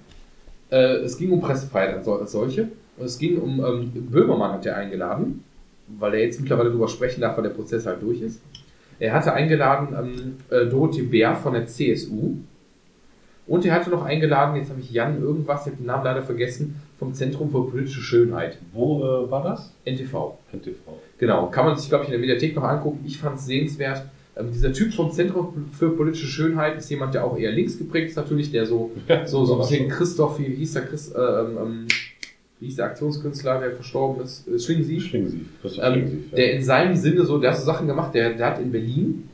Äh, 0.69 0.97
es 1.03 1.17
ging 1.17 1.31
um 1.31 1.41
Pressefreiheit 1.41 2.07
als 2.07 2.31
solche. 2.31 2.69
Und 2.97 3.05
es 3.05 3.17
ging 3.17 3.39
um 3.39 3.59
ähm, 3.65 3.91
Böhmermann 4.11 4.51
hat 4.53 4.65
er 4.67 4.77
eingeladen, 4.77 5.43
weil 5.87 6.13
er 6.13 6.21
jetzt 6.21 6.39
mittlerweile 6.39 6.69
darüber 6.69 6.87
sprechen 6.87 7.21
darf, 7.21 7.35
weil 7.35 7.43
der 7.43 7.49
Prozess 7.49 7.85
halt 7.87 8.01
durch 8.03 8.21
ist. 8.21 8.39
Er 9.03 9.11
hatte 9.11 9.33
eingeladen 9.33 9.93
ähm, 9.99 10.37
äh, 10.49 10.65
Dorothee 10.65 11.01
Bär 11.01 11.35
von 11.35 11.51
der 11.51 11.67
CSU. 11.67 12.35
Und 13.45 13.65
er 13.65 13.73
hatte 13.73 13.89
noch 13.89 14.05
eingeladen, 14.05 14.55
jetzt 14.55 14.69
habe 14.69 14.79
ich 14.79 14.91
Jan 14.91 15.21
irgendwas, 15.21 15.63
ich 15.63 15.73
habe 15.73 15.75
den 15.75 15.87
Namen 15.87 16.05
leider 16.05 16.21
vergessen, 16.21 16.81
vom 16.97 17.13
Zentrum 17.13 17.51
für 17.51 17.69
politische 17.69 17.99
Schönheit, 17.99 18.59
Wo 18.71 19.03
äh, 19.03 19.29
war 19.29 19.43
das? 19.43 19.73
NTV. 19.83 20.37
NTV. 20.53 20.77
Genau, 21.17 21.47
kann 21.47 21.65
man 21.65 21.75
sich, 21.75 21.89
glaube 21.89 22.05
ich, 22.05 22.11
in 22.11 22.13
der 22.13 22.21
Mediathek 22.21 22.55
noch 22.55 22.63
angucken. 22.63 23.03
Ich 23.05 23.17
fand 23.17 23.37
es 23.37 23.45
sehenswert. 23.45 24.05
Ähm, 24.37 24.53
dieser 24.53 24.71
Typ 24.71 24.93
vom 24.93 25.11
Zentrum 25.11 25.69
für 25.77 25.89
politische 25.89 26.27
Schönheit 26.27 26.77
ist 26.77 26.89
jemand, 26.89 27.13
der 27.13 27.25
auch 27.25 27.37
eher 27.37 27.51
links 27.51 27.77
geprägt 27.77 28.11
ist, 28.11 28.15
natürlich, 28.15 28.53
der 28.53 28.65
so, 28.65 28.91
so, 29.25 29.43
so 29.43 29.55
ein 29.55 29.59
bisschen 29.59 29.89
Christoph, 29.89 30.39
wie 30.39 30.45
hieß 30.45 30.73
der 30.75 30.83
Chris, 30.83 31.11
äh, 31.11 31.19
ähm, 31.19 31.57
ähm, 31.61 31.87
wie 32.63 32.67
hieß 32.67 32.77
der 32.77 32.85
Aktionskünstler, 32.85 33.59
der 33.59 33.71
verstorben 33.71 34.23
ist, 34.23 34.47
äh, 34.47 34.57
Schlingensief, 34.57 35.11
ähm, 35.81 36.23
ja. 36.31 36.37
der 36.37 36.53
in 36.53 36.63
seinem 36.63 36.95
Sinne 36.95 37.25
so, 37.25 37.37
der 37.37 37.51
hat 37.51 37.57
so 37.57 37.65
Sachen 37.65 37.87
gemacht, 37.87 38.15
der, 38.15 38.35
der 38.35 38.45
hat 38.45 38.59
in 38.59 38.71
Berlin 38.71 39.29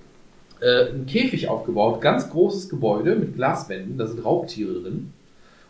äh, 0.61 0.89
einen 0.89 1.05
Käfig 1.05 1.47
aufgebaut, 1.47 2.01
ganz 2.01 2.31
großes 2.31 2.69
Gebäude 2.69 3.15
mit 3.15 3.35
Glaswänden, 3.35 3.99
da 3.99 4.07
sind 4.07 4.25
Raubtiere 4.25 4.81
drin. 4.81 5.13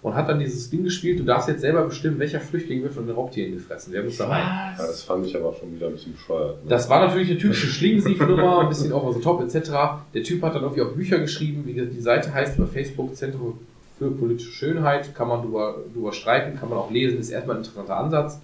Und 0.02 0.16
hat 0.16 0.30
dann 0.30 0.40
dieses 0.40 0.70
Ding 0.70 0.86
gespielt, 0.86 1.20
du 1.20 1.26
darfst 1.26 1.50
jetzt 1.50 1.60
selber 1.60 1.84
bestimmen, 1.84 2.18
welcher 2.20 2.40
Flüchtling 2.40 2.82
wird 2.82 2.94
von 2.94 3.06
den 3.06 3.14
Raubtieren 3.14 3.52
gefressen. 3.52 3.92
Wer 3.92 4.04
muss 4.04 4.16
da 4.16 4.30
rein? 4.30 4.44
Ja, 4.78 4.88
das 4.88 5.04
fand 5.04 5.26
ich 5.26 5.36
aber 5.36 5.54
schon 5.54 5.76
wieder 5.76 5.88
ein 5.88 5.92
bisschen 5.92 6.14
bescheuert. 6.14 6.64
Ne? 6.64 6.70
Das 6.70 6.90
war 6.90 7.06
natürlich 7.06 7.30
eine 7.30 7.38
typische 7.38 7.68
Schlingensief-Nummer, 7.68 8.62
ein 8.62 8.70
bisschen 8.70 8.94
over 8.94 9.12
the 9.12 9.20
top 9.20 9.42
etc. 9.42 9.72
Der 10.14 10.24
Typ 10.24 10.42
hat 10.44 10.56
dann 10.56 10.64
irgendwie 10.64 10.84
auch 10.84 10.94
Bücher 10.94 11.20
geschrieben, 11.20 11.64
wie 11.66 11.74
die 11.74 12.00
Seite 12.00 12.34
heißt 12.34 12.58
über 12.58 12.68
Facebook, 12.68 13.14
Zentrum 13.18 13.60
für 14.00 14.10
politische 14.12 14.52
Schönheit, 14.52 15.14
kann 15.14 15.28
man 15.28 15.42
drüber, 15.44 15.76
drüber 15.94 16.14
streiten, 16.14 16.58
kann 16.58 16.70
man 16.70 16.80
auch 16.80 16.90
lesen, 16.90 17.20
ist 17.20 17.30
erstmal 17.30 17.58
ein 17.58 17.60
interessanter 17.60 17.98
Ansatz. 17.98 18.42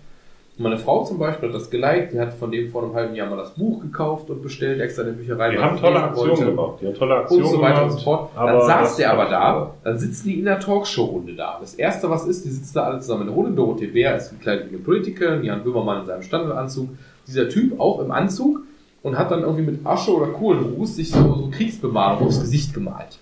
Meine 0.57 0.77
Frau 0.77 1.03
zum 1.03 1.19
Beispiel 1.19 1.49
hat 1.49 1.55
das 1.55 1.69
geliked, 1.69 2.13
die 2.13 2.19
hat 2.19 2.33
von 2.33 2.49
dem 2.49 2.69
vor 2.71 2.83
einem 2.83 2.93
halben 2.93 3.15
Jahr 3.15 3.29
mal 3.29 3.35
das 3.35 3.55
Buch 3.55 3.81
gekauft 3.81 4.29
und 4.29 4.41
bestellt, 4.41 4.79
extra 4.79 5.01
in 5.01 5.09
der 5.09 5.15
Bücherei. 5.15 5.51
die 5.51 5.57
haben 5.57 5.77
tolle 5.77 6.01
Aktionen 6.01 6.45
gemacht. 6.45 6.77
Die 6.79 6.87
haben 6.87 6.93
tolle 6.93 7.15
Aktionen 7.15 7.43
und 7.43 7.51
so 7.51 7.61
weiter 7.61 7.81
und 7.81 7.87
gemacht. 7.89 7.99
so 7.99 8.03
fort. 8.05 8.29
Dann 8.37 8.61
saß 8.61 8.95
der 8.95 9.11
aber 9.11 9.25
da, 9.25 9.73
dann 9.83 9.97
sitzen 9.99 10.29
die 10.29 10.39
in 10.39 10.45
der 10.45 10.59
Talkshow-Runde 10.59 11.33
da. 11.35 11.57
Das 11.59 11.75
erste, 11.75 12.09
was 12.09 12.25
ist, 12.25 12.45
die 12.45 12.49
sitzen 12.49 12.73
da 12.73 12.83
alle 12.83 12.99
zusammen 13.01 13.21
in 13.21 13.27
der 13.27 13.35
Runde. 13.35 13.51
Dorothee 13.51 13.87
Bär 13.87 14.15
ist 14.15 14.29
gekleidet 14.29 14.67
wie 14.71 14.75
eine 14.75 14.83
Politikerin, 14.83 15.43
Jan 15.43 15.63
Böhmermann 15.63 16.01
in 16.01 16.05
seinem 16.05 16.21
Standardanzug. 16.21 16.87
Dieser 17.27 17.49
Typ 17.49 17.77
auch 17.79 17.99
im 17.99 18.11
Anzug 18.11 18.61
und 19.03 19.17
hat 19.17 19.31
dann 19.31 19.41
irgendwie 19.41 19.63
mit 19.63 19.85
Asche 19.85 20.15
oder 20.15 20.27
Kohlenruß 20.27 20.95
sich 20.95 21.11
so, 21.11 21.35
so 21.35 21.49
Kriegsbemalung 21.51 22.27
aufs 22.27 22.39
Gesicht 22.39 22.73
gemalt. 22.73 23.19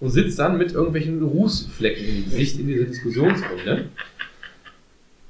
Und 0.00 0.10
sitzt 0.10 0.38
dann 0.38 0.58
mit 0.58 0.72
irgendwelchen 0.72 1.22
Rußflecken 1.22 2.06
im 2.06 2.24
Gesicht 2.24 2.60
in 2.60 2.66
dieser 2.66 2.84
Diskussionsrunde. 2.84 3.86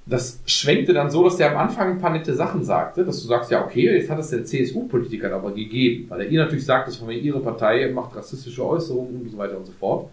Das 0.06 0.40
schwenkte 0.46 0.92
dann 0.92 1.10
so, 1.10 1.24
dass 1.24 1.36
der 1.36 1.50
am 1.50 1.56
Anfang 1.56 1.90
ein 1.90 2.00
paar 2.00 2.12
nette 2.12 2.34
Sachen 2.34 2.64
sagte, 2.64 3.04
dass 3.04 3.20
du 3.22 3.26
sagst, 3.26 3.50
ja 3.50 3.64
okay, 3.64 3.92
jetzt 3.92 4.08
hat 4.08 4.20
es 4.20 4.30
der 4.30 4.44
CSU-Politiker 4.44 5.32
aber 5.32 5.52
gegeben, 5.52 6.08
weil 6.08 6.20
er 6.20 6.28
ihr 6.28 6.40
natürlich 6.40 6.64
sagt, 6.64 6.86
dass 6.86 6.96
von 6.96 7.08
mir 7.08 7.18
ihre 7.18 7.40
Partei 7.40 7.90
macht 7.92 8.14
rassistische 8.14 8.64
Äußerungen 8.64 9.22
und 9.22 9.30
so 9.30 9.38
weiter 9.38 9.58
und 9.58 9.66
so 9.66 9.72
fort. 9.72 10.08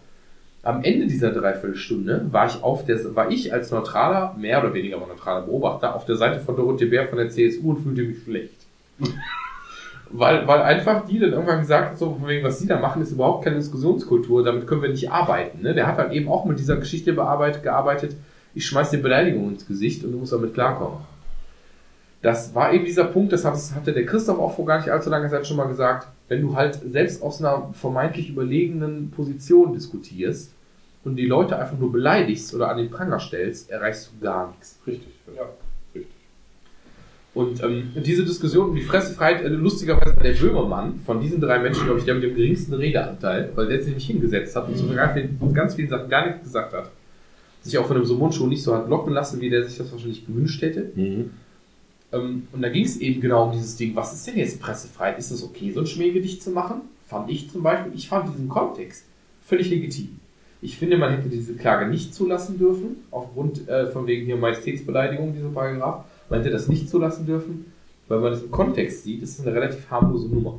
Am 0.64 0.82
Ende 0.82 1.06
dieser 1.06 1.30
Dreiviertelstunde 1.30 2.26
war 2.30 2.46
ich 2.46 2.60
auf 2.62 2.84
der, 2.86 3.14
war 3.14 3.30
ich 3.30 3.52
als 3.52 3.70
neutraler, 3.70 4.34
mehr 4.36 4.60
oder 4.60 4.74
weniger 4.74 4.96
neutraler 4.96 5.46
Beobachter 5.46 5.94
auf 5.94 6.06
der 6.06 6.16
Seite 6.16 6.40
von 6.40 6.56
Dorothee 6.56 6.86
Bär 6.86 7.06
von 7.06 7.18
der 7.18 7.28
CSU 7.28 7.70
und 7.70 7.82
fühlte 7.82 8.02
mich 8.02 8.22
schlecht. 8.24 8.66
Weil, 10.16 10.46
weil 10.46 10.62
einfach 10.62 11.06
die 11.06 11.18
dann 11.18 11.32
irgendwann 11.32 11.60
gesagt 11.60 11.90
hat, 11.90 11.98
so 11.98 12.14
von 12.14 12.28
wegen, 12.28 12.44
was 12.44 12.58
sie 12.60 12.66
da 12.68 12.78
machen, 12.78 13.02
ist 13.02 13.12
überhaupt 13.12 13.44
keine 13.44 13.56
Diskussionskultur, 13.56 14.44
damit 14.44 14.66
können 14.66 14.82
wir 14.82 14.88
nicht 14.90 15.10
arbeiten. 15.10 15.62
Ne? 15.62 15.74
Der 15.74 15.86
hat 15.86 15.98
halt 15.98 16.12
eben 16.12 16.28
auch 16.28 16.44
mit 16.44 16.58
dieser 16.58 16.76
Geschichte 16.76 17.12
bearbeitet, 17.12 17.62
gearbeitet, 17.62 18.16
ich 18.54 18.64
schmeiß 18.66 18.90
dir 18.90 19.02
Beleidigung 19.02 19.48
ins 19.50 19.66
Gesicht 19.66 20.04
und 20.04 20.12
du 20.12 20.18
musst 20.18 20.32
damit 20.32 20.54
klarkommen. 20.54 20.98
Das 22.22 22.54
war 22.54 22.72
eben 22.72 22.84
dieser 22.84 23.04
Punkt, 23.04 23.32
das 23.32 23.44
hat- 23.44 23.54
das 23.54 23.74
hatte 23.74 23.92
der 23.92 24.06
Christoph 24.06 24.38
auch 24.38 24.54
vor 24.54 24.64
gar 24.64 24.78
nicht 24.78 24.88
allzu 24.90 25.10
langer 25.10 25.28
Zeit 25.28 25.46
schon 25.46 25.56
mal 25.58 25.66
gesagt, 25.68 26.08
wenn 26.28 26.40
du 26.40 26.56
halt 26.56 26.78
selbst 26.90 27.22
aus 27.22 27.40
einer 27.42 27.68
vermeintlich 27.74 28.30
überlegenen 28.30 29.10
Position 29.10 29.74
diskutierst 29.74 30.52
und 31.04 31.16
die 31.16 31.26
Leute 31.26 31.58
einfach 31.58 31.76
nur 31.78 31.92
beleidigst 31.92 32.54
oder 32.54 32.70
an 32.70 32.78
den 32.78 32.90
Pranger 32.90 33.18
stellst, 33.20 33.70
erreichst 33.70 34.10
du 34.12 34.24
gar 34.24 34.48
nichts. 34.52 34.78
Richtig. 34.86 35.12
Ja. 35.36 35.42
Und 37.34 37.62
ähm, 37.64 37.90
diese 37.96 38.24
Diskussion 38.24 38.70
um 38.70 38.74
die 38.76 38.82
Fressefreiheit, 38.82 39.44
äh, 39.44 39.48
lustigerweise 39.48 40.14
der 40.14 40.34
Böhmermann 40.34 41.00
von 41.04 41.20
diesen 41.20 41.40
drei 41.40 41.58
Menschen, 41.58 41.84
glaube 41.84 41.98
ich, 41.98 42.04
der 42.04 42.14
mit 42.14 42.22
dem 42.22 42.36
geringsten 42.36 42.74
Redeanteil, 42.74 43.50
weil 43.56 43.66
der 43.66 43.82
sich 43.82 43.92
nicht 43.92 44.06
hingesetzt 44.06 44.54
hat 44.54 44.68
und 44.68 44.76
zu 44.76 44.86
ganz 44.94 45.14
vielen, 45.14 45.52
ganz 45.52 45.74
vielen 45.74 45.88
Sachen 45.88 46.08
gar 46.08 46.26
nichts 46.26 46.44
gesagt 46.44 46.72
hat, 46.72 46.90
sich 47.62 47.76
auch 47.76 47.86
von 47.86 47.96
dem 47.96 48.04
Sumundschuh 48.04 48.46
nicht 48.46 48.62
so 48.62 48.74
hat 48.74 48.88
locken 48.88 49.12
lassen, 49.12 49.40
wie 49.40 49.50
der 49.50 49.64
sich 49.64 49.76
das 49.76 49.90
wahrscheinlich 49.90 50.24
gewünscht 50.24 50.62
hätte. 50.62 50.92
Mhm. 50.94 51.30
Ähm, 52.12 52.46
und 52.52 52.62
da 52.62 52.68
ging 52.68 52.84
es 52.84 52.98
eben 52.98 53.20
genau 53.20 53.46
um 53.46 53.52
dieses 53.52 53.76
Ding, 53.76 53.96
was 53.96 54.14
ist 54.14 54.26
denn 54.28 54.36
jetzt 54.36 54.60
Pressefreiheit? 54.60 55.18
Ist 55.18 55.32
es 55.32 55.42
okay, 55.42 55.72
so 55.72 55.80
ein 55.80 55.86
Schmähgedicht 55.86 56.40
zu 56.40 56.50
machen? 56.50 56.82
Fand 57.06 57.30
ich 57.30 57.50
zum 57.50 57.64
Beispiel, 57.64 57.92
ich 57.96 58.08
fand 58.08 58.32
diesen 58.32 58.48
Kontext 58.48 59.06
völlig 59.44 59.70
legitim. 59.70 60.20
Ich 60.62 60.78
finde, 60.78 60.96
man 60.96 61.12
hätte 61.12 61.28
diese 61.28 61.54
Klage 61.54 61.86
nicht 61.86 62.14
zulassen 62.14 62.58
dürfen, 62.58 63.04
aufgrund 63.10 63.68
äh, 63.68 63.90
von 63.90 64.06
wegen 64.06 64.24
hier 64.24 64.36
Majestätsbeleidigung, 64.36 65.34
dieser 65.34 65.50
Paragraph. 65.50 66.04
Man 66.28 66.40
hätte 66.40 66.50
das 66.50 66.68
nicht 66.68 66.88
zulassen 66.88 67.26
dürfen, 67.26 67.72
weil 68.08 68.20
man 68.20 68.32
das 68.32 68.42
im 68.42 68.50
Kontext 68.50 69.04
sieht, 69.04 69.22
ist 69.22 69.38
es 69.38 69.46
eine 69.46 69.54
relativ 69.54 69.90
harmlose 69.90 70.28
Nummer. 70.28 70.58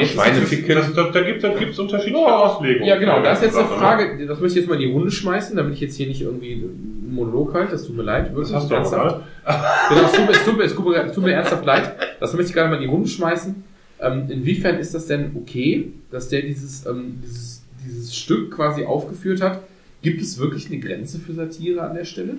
Ist 0.00 0.12
Schweineficken. 0.12 0.76
Das, 0.76 0.92
das, 0.92 1.12
da 1.12 1.22
gibt 1.22 1.42
es 1.42 1.78
unterschiedliche 1.78 2.24
Ja, 2.24 2.36
Auslegungen. 2.36 2.86
Ja, 2.86 2.98
genau. 2.98 3.22
Da 3.22 3.32
ist 3.32 3.42
jetzt 3.42 3.56
eine 3.56 3.68
ne? 3.68 3.74
Frage, 3.74 4.26
das 4.26 4.38
möchte 4.38 4.58
ich 4.58 4.64
jetzt 4.64 4.68
mal 4.68 4.80
in 4.80 4.88
die 4.88 4.92
Runde 4.92 5.10
schmeißen, 5.10 5.56
damit 5.56 5.74
ich 5.74 5.80
jetzt 5.80 5.96
hier 5.96 6.06
nicht 6.06 6.20
irgendwie 6.20 6.52
einen 6.52 7.12
Monolog 7.14 7.54
halte. 7.54 7.72
Das 7.72 7.86
tut 7.86 7.96
mir 7.96 8.02
leid. 8.02 8.30
Das 8.36 8.52
hast 8.52 8.70
du 8.70 8.74
auch, 8.74 8.78
ernsthaft. 8.78 9.24
Genau, 9.88 10.04
es 10.04 10.12
tut, 10.12 10.26
mir, 10.26 10.32
es, 10.32 10.44
tut 10.44 10.56
mir, 10.56 10.64
es, 10.64 10.74
tut 10.74 10.84
mir, 10.86 11.04
es 11.04 11.12
tut 11.14 11.24
mir 11.24 11.32
ernsthaft 11.32 11.64
leid. 11.64 11.96
Das 12.20 12.32
möchte 12.34 12.50
ich 12.50 12.54
gerade 12.54 12.68
mal 12.68 12.76
in 12.76 12.82
die 12.82 12.88
Runde 12.88 13.08
schmeißen. 13.08 13.64
Ähm, 14.00 14.26
inwiefern 14.28 14.78
ist 14.78 14.94
das 14.94 15.06
denn 15.06 15.32
okay, 15.36 15.92
dass 16.10 16.28
der 16.28 16.42
dieses, 16.42 16.86
ähm, 16.86 17.20
dieses, 17.24 17.62
dieses 17.84 18.14
Stück 18.14 18.54
quasi 18.54 18.84
aufgeführt 18.84 19.40
hat? 19.40 19.62
Gibt 20.02 20.20
es 20.20 20.38
wirklich 20.38 20.66
eine 20.66 20.78
Grenze 20.80 21.18
für 21.18 21.32
Satire 21.32 21.82
an 21.82 21.94
der 21.94 22.04
Stelle? 22.04 22.34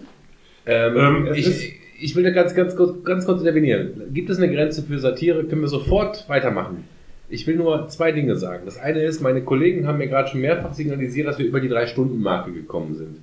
Ähm, 0.66 0.98
Ähm, 0.98 1.28
ich, 1.34 1.74
ich 2.00 2.16
will 2.16 2.24
da 2.24 2.30
ganz, 2.32 2.56
ganz, 2.56 2.76
kurz, 2.76 3.04
ganz 3.04 3.26
kurz 3.26 3.40
intervenieren. 3.42 3.92
Gibt 4.14 4.30
es 4.30 4.38
eine 4.38 4.52
Grenze 4.54 4.84
für 4.84 5.00
Satire? 5.00 5.44
Können 5.46 5.62
wir 5.62 5.68
sofort 5.68 6.28
weitermachen. 6.30 6.86
Ich 7.30 7.48
will 7.48 7.56
nur 7.56 7.88
zwei 7.88 8.12
Dinge 8.12 8.36
sagen. 8.36 8.64
Das 8.66 8.78
eine 8.80 9.02
ist, 9.02 9.22
meine 9.22 9.42
Kollegen 9.42 9.88
haben 9.88 9.98
mir 9.98 10.08
gerade 10.08 10.30
schon 10.30 10.42
mehrfach 10.42 10.74
signalisiert, 10.74 11.28
dass 11.28 11.40
wir 11.40 11.46
über 11.46 11.60
die 11.60 11.70
Drei-Stunden-Marke 11.70 12.52
gekommen 12.52 12.96
sind. 12.96 13.18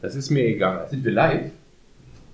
Das 0.00 0.14
ist 0.14 0.30
mir 0.30 0.44
egal. 0.46 0.86
Sind 0.90 1.04
wir 1.04 1.12
live? 1.12 1.50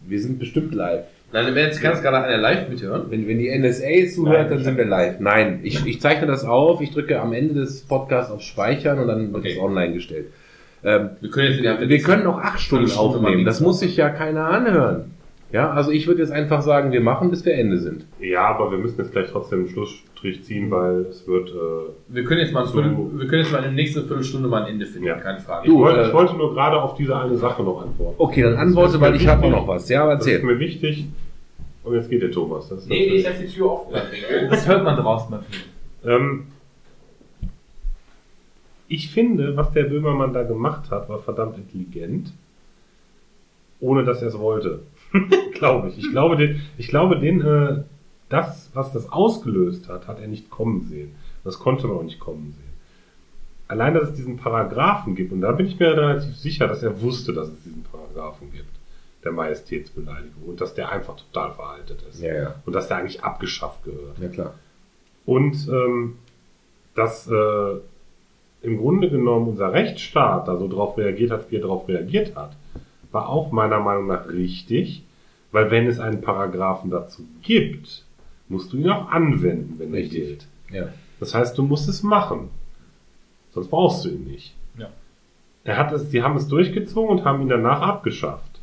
Wir 0.06 0.20
sind 0.20 0.38
bestimmt 0.38 0.74
live. 0.74 1.04
Nein, 1.32 1.54
wenn 1.54 1.66
jetzt 1.66 1.80
ganz 1.80 2.02
gerade 2.02 2.24
einer 2.24 2.38
live 2.38 2.68
mithören. 2.68 3.04
Wenn, 3.10 3.28
wenn 3.28 3.38
die 3.38 3.56
NSA 3.56 4.08
zuhört, 4.12 4.50
dann 4.50 4.64
sind 4.64 4.76
wir 4.76 4.84
live. 4.84 5.20
Nein, 5.20 5.60
ich, 5.62 5.84
ich 5.86 6.00
zeichne 6.00 6.26
das 6.26 6.44
auf, 6.44 6.80
ich 6.80 6.90
drücke 6.90 7.20
am 7.20 7.32
Ende 7.32 7.54
des 7.54 7.82
Podcasts 7.82 8.32
auf 8.32 8.40
Speichern 8.42 8.98
und 8.98 9.06
dann 9.08 9.32
wird 9.32 9.44
Okay. 9.44 9.52
es 9.52 9.58
online 9.58 9.94
gestellt. 9.94 10.26
Ähm, 10.82 11.10
Wir 11.20 11.30
können 11.30 11.48
jetzt 11.50 11.58
wieder 11.60 11.88
wir 11.88 11.98
können 12.02 12.26
auch 12.26 12.38
acht 12.38 12.60
Stunden 12.60 12.88
Stunde 12.88 13.16
aufnehmen. 13.16 13.44
Das 13.44 13.60
muss 13.60 13.80
sich 13.80 13.96
ja 13.96 14.08
keiner 14.10 14.46
anhören. 14.46 15.12
Ja, 15.52 15.70
also 15.72 15.90
ich 15.90 16.06
würde 16.06 16.20
jetzt 16.22 16.30
einfach 16.30 16.62
sagen, 16.62 16.92
wir 16.92 17.00
machen, 17.00 17.28
bis 17.28 17.44
wir 17.44 17.54
Ende 17.54 17.78
sind. 17.78 18.04
Ja, 18.20 18.46
aber 18.46 18.70
wir 18.70 18.78
müssen 18.78 18.98
jetzt 19.00 19.10
gleich 19.10 19.26
trotzdem 19.32 19.60
einen 19.60 19.68
Schlussstrich 19.68 20.44
ziehen, 20.44 20.70
weil 20.70 21.06
es 21.10 21.26
wird. 21.26 21.50
Äh, 21.50 21.54
Wir 22.08 22.22
können 22.24 22.40
jetzt 22.40 22.52
mal, 22.52 22.64
So. 22.66 22.74
Viertel, 22.74 22.96
wir 23.18 23.26
können 23.26 23.42
jetzt 23.42 23.50
mal 23.50 23.58
in 23.58 23.64
der 23.64 23.72
nächsten 23.72 24.06
Viertelstunde 24.06 24.48
mal 24.48 24.62
ein 24.62 24.74
Ende 24.74 24.86
finden, 24.86 25.08
Ja. 25.08 25.16
keine 25.16 25.40
Frage. 25.40 25.66
ich, 25.66 25.74
wollte, 25.74 26.02
äh, 26.02 26.06
ich 26.06 26.12
wollte 26.14 26.36
nur 26.36 26.54
gerade 26.54 26.80
auf 26.80 26.94
diese 26.94 27.18
eine 27.18 27.36
Sache 27.36 27.64
noch 27.64 27.82
antworten. 27.82 28.14
Okay, 28.18 28.42
dann 28.42 28.54
antworte, 28.56 29.00
weil 29.00 29.16
ich 29.16 29.26
habe 29.26 29.48
noch 29.50 29.66
was. 29.66 29.88
Ja, 29.88 30.06
Das 30.14 30.24
ist 30.24 30.32
erzähl. 30.32 30.46
mir 30.46 30.58
wichtig. 30.60 31.06
Und 31.82 31.94
jetzt 31.96 32.08
geht 32.10 32.22
der 32.22 32.30
Thomas. 32.30 32.68
Das 32.68 32.86
Nee, 32.86 33.00
natürlich- 33.00 33.18
ich 33.18 33.24
lasse 33.28 33.42
die 33.42 33.48
Tür 33.52 33.72
offen. 33.72 33.94
Das 34.50 34.68
hört 34.68 34.84
man 34.84 34.96
draußen 34.96 35.34
viel. 35.50 36.10
Ähm, 36.12 36.42
ich 38.90 39.10
finde, 39.10 39.56
was 39.56 39.70
der 39.72 39.84
Böhmermann 39.84 40.32
da 40.32 40.42
gemacht 40.42 40.90
hat, 40.90 41.08
war 41.08 41.20
verdammt 41.20 41.56
intelligent, 41.56 42.32
ohne 43.78 44.04
dass 44.04 44.20
er 44.20 44.28
es 44.28 44.38
wollte. 44.38 44.80
glaube 45.54 45.88
ich. 45.88 45.98
Ich 45.98 46.10
glaube, 46.10 46.36
den, 46.36 46.60
ich 46.76 46.88
glaube, 46.88 47.18
den, 47.18 47.40
äh, 47.40 47.82
das, 48.28 48.70
was 48.74 48.92
das 48.92 49.10
ausgelöst 49.10 49.88
hat, 49.88 50.08
hat 50.08 50.20
er 50.20 50.26
nicht 50.26 50.50
kommen 50.50 50.82
sehen. 50.82 51.14
Das 51.44 51.60
konnte 51.60 51.86
man 51.86 51.98
auch 51.98 52.02
nicht 52.02 52.18
kommen 52.18 52.52
sehen. 52.52 52.70
Allein, 53.68 53.94
dass 53.94 54.08
es 54.08 54.14
diesen 54.14 54.36
Paragraphen 54.36 55.14
gibt, 55.14 55.32
und 55.32 55.40
da 55.40 55.52
bin 55.52 55.66
ich 55.66 55.78
mir 55.78 55.96
relativ 55.96 56.36
sicher, 56.36 56.66
dass 56.66 56.82
er 56.82 57.00
wusste, 57.00 57.32
dass 57.32 57.48
es 57.48 57.62
diesen 57.62 57.84
Paragraphen 57.84 58.50
gibt, 58.50 58.70
der 59.22 59.30
Majestätsbeleidigung, 59.30 60.42
und 60.46 60.60
dass 60.60 60.74
der 60.74 60.90
einfach 60.90 61.14
total 61.14 61.52
veraltet 61.52 62.02
ist. 62.10 62.20
Ja, 62.20 62.34
ja. 62.34 62.54
Und 62.66 62.72
dass 62.72 62.88
der 62.88 62.96
eigentlich 62.96 63.22
abgeschafft 63.22 63.84
gehört. 63.84 64.18
Ja, 64.18 64.28
klar. 64.28 64.54
Und 65.26 65.68
ähm, 65.68 66.16
dass 66.96 67.28
äh, 67.28 67.76
im 68.62 68.78
Grunde 68.78 69.10
genommen 69.10 69.48
unser 69.48 69.72
Rechtsstaat 69.72 70.48
da 70.48 70.56
so 70.56 70.68
drauf 70.68 70.98
reagiert 70.98 71.30
hat, 71.30 71.50
wie 71.50 71.56
er 71.56 71.62
darauf 71.62 71.88
reagiert 71.88 72.36
hat, 72.36 72.56
war 73.10 73.28
auch 73.28 73.50
meiner 73.52 73.80
Meinung 73.80 74.06
nach 74.06 74.28
richtig, 74.28 75.02
weil 75.52 75.70
wenn 75.70 75.86
es 75.86 75.98
einen 75.98 76.20
Paragraphen 76.20 76.90
dazu 76.90 77.24
gibt, 77.42 78.04
musst 78.48 78.72
du 78.72 78.76
ihn 78.76 78.88
auch 78.90 79.08
anwenden, 79.08 79.76
wenn 79.78 79.94
er 79.94 80.00
Richtig. 80.00 80.18
gilt. 80.18 80.46
Ja. 80.70 80.88
Das 81.18 81.34
heißt, 81.34 81.56
du 81.56 81.62
musst 81.62 81.88
es 81.88 82.02
machen. 82.02 82.50
Sonst 83.52 83.68
brauchst 83.68 84.04
du 84.04 84.10
ihn 84.10 84.24
nicht. 84.24 84.54
Ja. 84.78 84.90
Er 85.64 85.76
hat 85.76 85.92
es, 85.92 86.10
sie 86.10 86.22
haben 86.22 86.36
es 86.36 86.48
durchgezogen 86.48 87.18
und 87.18 87.24
haben 87.24 87.42
ihn 87.42 87.48
danach 87.48 87.80
abgeschafft. 87.80 88.60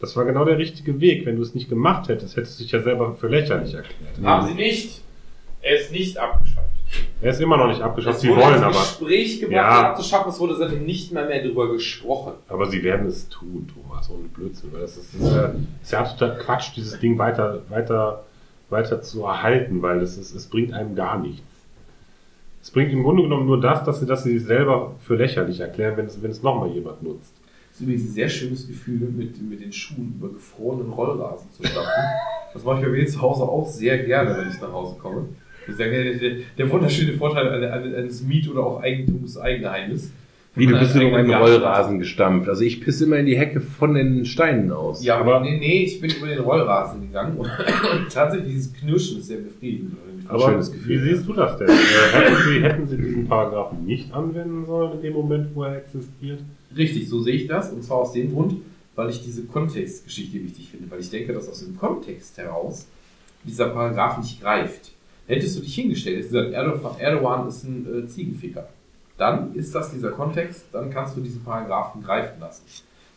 Das 0.00 0.16
war 0.16 0.24
genau 0.24 0.44
der 0.44 0.58
richtige 0.58 1.00
Weg. 1.00 1.24
Wenn 1.24 1.36
du 1.36 1.42
es 1.42 1.54
nicht 1.54 1.68
gemacht 1.68 2.08
hättest, 2.08 2.36
hättest 2.36 2.58
du 2.58 2.64
dich 2.64 2.72
ja 2.72 2.82
selber 2.82 3.14
für 3.14 3.28
lächerlich 3.28 3.74
erklärt. 3.74 4.20
Haben 4.22 4.48
sie 4.48 4.54
nicht. 4.54 5.02
Er 5.62 5.80
ist 5.80 5.92
nicht 5.92 6.18
abgeschafft. 6.18 6.73
Er 7.20 7.30
ist 7.30 7.40
immer 7.40 7.56
noch 7.56 7.68
nicht 7.68 7.80
abgeschafft. 7.80 8.16
Es 8.16 8.22
Sie 8.22 8.28
wollen 8.28 8.62
aber. 8.62 8.70
Gespräch 8.72 9.40
gebracht, 9.40 9.54
Ja. 9.54 9.90
abzuschaffen. 9.90 10.30
Es 10.30 10.38
wurde 10.40 10.56
seitdem 10.56 10.84
nicht 10.84 11.12
mehr, 11.12 11.24
mehr 11.26 11.42
darüber 11.42 11.72
gesprochen. 11.72 12.34
Aber 12.48 12.66
sie 12.66 12.82
werden 12.82 13.06
es 13.06 13.28
tun, 13.28 13.66
Thomas, 13.72 14.10
ohne 14.10 14.24
Blödsinn. 14.28 14.72
Weil 14.72 14.82
das 14.82 14.96
ist, 14.96 15.14
das 15.14 15.20
ist, 15.20 15.34
ja, 15.34 15.54
ist 15.82 15.92
ja 15.92 16.00
absoluter 16.00 16.36
Quatsch, 16.36 16.76
dieses 16.76 16.98
Ding 17.00 17.16
weiter, 17.18 17.62
weiter, 17.70 18.24
weiter 18.68 19.00
zu 19.00 19.22
erhalten, 19.24 19.80
weil 19.80 20.00
das 20.00 20.18
ist, 20.18 20.34
es 20.34 20.46
bringt 20.46 20.72
einem 20.74 20.94
gar 20.94 21.18
nichts. 21.18 21.42
Es 22.62 22.70
bringt 22.70 22.92
im 22.92 23.02
Grunde 23.02 23.22
genommen 23.22 23.46
nur 23.46 23.60
das, 23.60 23.84
dass 23.84 24.00
sie, 24.00 24.06
dass 24.06 24.24
sie 24.24 24.38
sich 24.38 24.46
selber 24.46 24.94
für 25.00 25.16
lächerlich 25.16 25.60
erklären, 25.60 25.96
wenn 25.96 26.06
es, 26.06 26.22
wenn 26.22 26.30
es 26.30 26.42
nochmal 26.42 26.70
jemand 26.70 27.02
nutzt. 27.02 27.32
Das 27.70 27.80
ist 27.80 27.86
übrigens 27.86 28.04
ein 28.04 28.12
sehr 28.14 28.28
schönes 28.28 28.66
Gefühl, 28.66 29.00
mit, 29.10 29.40
mit 29.42 29.60
den 29.60 29.72
Schuhen 29.72 30.14
über 30.18 30.32
gefrorenen 30.32 30.92
Rollrasen 30.92 31.50
zu 31.52 31.62
stapfen. 31.66 31.90
Das 32.54 32.62
mache 32.62 32.78
ich 32.78 32.84
bei 32.84 32.90
mir 32.92 33.04
zu 33.08 33.20
Hause 33.20 33.42
auch 33.42 33.66
sehr 33.66 33.98
gerne, 34.04 34.36
wenn 34.38 34.48
ich 34.48 34.60
nach 34.60 34.70
Hause 34.72 34.94
komme. 35.02 35.24
Der, 35.66 35.88
der, 36.14 36.30
der 36.58 36.70
wunderschöne 36.70 37.14
Vorteil 37.14 37.48
eine- 37.48 37.72
eine- 37.72 37.96
eines 37.96 38.22
Miet- 38.22 38.48
oder 38.50 38.64
auch 38.64 38.82
Eigentumseigenheimes. 38.82 40.10
Wie, 40.56 40.66
du 40.66 40.78
bist 40.78 40.94
über 40.94 41.16
einen 41.16 41.32
Rollrasen 41.34 41.98
gestampft. 41.98 42.48
Also 42.48 42.62
ich 42.62 42.80
pisse 42.80 43.04
immer 43.06 43.16
in 43.16 43.26
die 43.26 43.36
Hecke 43.36 43.60
von 43.60 43.94
den 43.94 44.24
Steinen 44.24 44.70
aus. 44.70 45.04
Ja, 45.04 45.18
aber 45.18 45.40
nee, 45.40 45.58
nee, 45.58 45.82
ich 45.82 46.00
bin 46.00 46.10
über 46.16 46.28
den 46.28 46.38
Rollrasen 46.38 47.00
gegangen 47.02 47.36
und, 47.38 47.48
und 47.48 48.08
tatsächlich 48.12 48.52
dieses 48.54 48.72
Knirschen 48.72 49.18
ist 49.18 49.26
sehr 49.26 49.38
befriedigend. 49.38 49.96
Aber 50.28 50.50
schönes 50.52 50.72
wie 50.72 50.76
Gefühl, 50.76 51.00
siehst 51.02 51.26
du 51.28 51.32
das 51.32 51.58
denn? 51.58 51.68
Äh, 51.68 51.72
hätten, 51.72 52.36
sie, 52.48 52.62
hätten 52.62 52.86
sie 52.86 52.96
diesen 52.96 53.26
Paragraphen 53.28 53.84
nicht 53.84 54.12
anwenden 54.14 54.64
sollen 54.64 54.92
in 54.92 55.02
dem 55.02 55.12
Moment, 55.14 55.48
wo 55.54 55.64
er 55.64 55.76
existiert? 55.78 56.38
Richtig, 56.76 57.08
so 57.08 57.20
sehe 57.20 57.34
ich 57.34 57.46
das. 57.48 57.72
Und 57.72 57.82
zwar 57.82 57.98
aus 57.98 58.12
dem 58.12 58.32
Grund, 58.32 58.54
weil 58.94 59.10
ich 59.10 59.22
diese 59.24 59.42
Kontextgeschichte 59.44 60.40
wichtig 60.42 60.68
finde. 60.70 60.88
Weil 60.90 61.00
ich 61.00 61.10
denke, 61.10 61.32
dass 61.32 61.48
aus 61.48 61.64
dem 61.64 61.76
Kontext 61.76 62.38
heraus 62.38 62.86
dieser 63.42 63.68
Paragraph 63.70 64.18
nicht 64.18 64.40
greift. 64.40 64.92
Hättest 65.26 65.56
du 65.56 65.62
dich 65.62 65.74
hingestellt, 65.74 66.16
hättest 66.16 66.32
gesagt, 66.32 66.52
Erdogan, 66.52 66.98
Erdogan 66.98 67.48
ist 67.48 67.64
ein 67.64 68.04
äh, 68.04 68.06
Ziegenficker. 68.06 68.68
Dann 69.16 69.54
ist 69.54 69.74
das 69.74 69.92
dieser 69.92 70.10
Kontext, 70.10 70.66
dann 70.72 70.90
kannst 70.90 71.16
du 71.16 71.20
diesen 71.20 71.42
Paragraphen 71.42 72.02
greifen 72.02 72.40
lassen. 72.40 72.64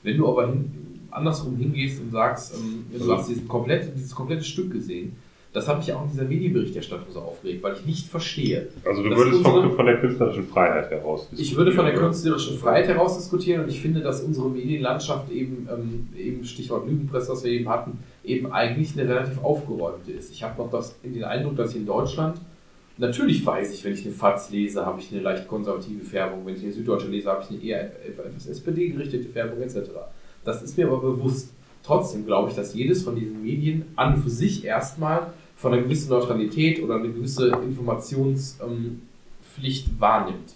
Wenn 0.04 0.18
du 0.18 0.28
aber 0.28 0.48
hin, 0.48 0.72
andersrum 1.12 1.58
hingehst 1.58 2.00
und 2.02 2.12
sagst, 2.12 2.54
ähm, 2.56 2.86
du 2.98 3.12
hast 3.12 3.28
diesen 3.28 3.48
komplette, 3.48 3.92
dieses 3.96 4.14
komplette 4.14 4.44
Stück 4.44 4.72
gesehen, 4.72 5.16
das 5.58 5.68
hat 5.68 5.80
mich 5.80 5.92
auch 5.92 6.04
in 6.04 6.12
dieser 6.12 6.26
Medienberichterstattung 6.26 7.08
so 7.12 7.20
aufgeregt, 7.20 7.64
weil 7.64 7.74
ich 7.74 7.86
nicht 7.86 8.08
verstehe, 8.08 8.68
Also 8.86 9.02
du 9.02 9.10
würdest 9.10 9.44
unsere- 9.44 9.72
von 9.72 9.86
der 9.88 9.98
künstlerischen 10.00 10.46
Freiheit 10.48 10.92
heraus 10.92 11.28
ich 11.36 11.56
würde 11.56 11.72
von 11.72 11.86
der 11.86 11.94
diskutieren, 11.94 12.12
künstlerischen 12.12 12.58
Freiheit 12.60 12.88
heraus 12.88 13.18
diskutieren 13.18 13.64
und 13.64 13.70
ich 13.70 13.82
finde, 13.82 14.02
dass 14.02 14.22
unsere 14.22 14.50
Medienlandschaft 14.50 15.32
eben, 15.32 15.68
ähm, 15.72 16.08
eben 16.16 16.44
Stichwort 16.46 16.88
Lügenpresse, 16.88 17.32
was 17.32 17.44
wir 17.44 17.52
eben 17.52 17.68
hatten, 17.70 18.00
eben 18.24 18.52
eigentlich 18.52 18.98
eine 19.00 19.10
relativ 19.10 19.44
aufgeräumte 19.44 20.12
ist. 20.12 20.32
Ich 20.32 20.44
habe 20.44 20.62
noch 20.62 20.70
das, 20.70 20.96
den 21.02 21.24
Eindruck, 21.24 21.56
dass 21.56 21.72
ich 21.72 21.78
in 21.78 21.86
Deutschland, 21.88 22.38
natürlich 23.00 23.46
weiß 23.46 23.74
ich, 23.74 23.84
wenn 23.84 23.94
ich 23.94 24.06
eine 24.06 24.14
FAZ 24.14 24.52
lese, 24.52 24.86
habe 24.86 25.00
ich 25.02 25.12
eine 25.12 25.22
leicht 25.22 25.48
konservative 25.48 26.04
Färbung, 26.04 26.46
wenn 26.46 26.56
ich 26.56 26.64
eine 26.64 26.72
Süddeutsche 26.74 27.08
lese, 27.08 27.30
habe 27.30 27.44
ich 27.44 27.50
eine 27.50 27.64
eher 27.64 27.82
etwas 28.08 28.46
SPD-gerichtete 28.48 29.30
Färbung 29.30 29.62
etc. 29.62 29.78
Das 30.44 30.62
ist 30.62 30.78
mir 30.78 30.88
aber 30.88 31.00
bewusst. 31.02 31.50
Trotzdem 31.84 32.26
glaube 32.26 32.50
ich, 32.50 32.56
dass 32.56 32.74
jedes 32.74 33.04
von 33.04 33.16
diesen 33.16 33.42
Medien 33.42 33.86
an 33.96 34.16
und 34.16 34.22
für 34.24 34.30
sich 34.30 34.66
erstmal 34.66 35.28
von 35.58 35.74
einer 35.74 35.82
gewissen 35.82 36.10
Neutralität 36.10 36.82
oder 36.82 36.96
eine 36.96 37.10
gewisse 37.10 37.50
Informationspflicht 37.50 39.08
Pflicht 39.58 40.00
wahrnimmt. 40.00 40.54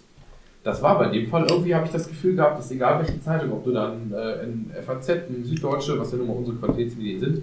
Das 0.64 0.80
war 0.80 0.96
bei 0.98 1.08
dem 1.08 1.28
Fall, 1.28 1.44
irgendwie 1.50 1.74
habe 1.74 1.86
ich 1.86 1.92
das 1.92 2.08
Gefühl 2.08 2.36
gehabt, 2.36 2.58
dass 2.58 2.70
egal 2.70 3.00
welche 3.00 3.20
Zeitung, 3.20 3.52
ob 3.52 3.64
du 3.64 3.72
dann 3.72 4.12
äh, 4.12 4.44
in 4.44 4.70
FAZ, 4.86 5.08
in 5.28 5.44
Süddeutsche, 5.44 5.98
was 5.98 6.12
ja 6.12 6.18
nun 6.18 6.28
mal 6.28 6.36
unsere 6.36 6.56
Qualitätsmedien 6.56 7.20
sind, 7.20 7.42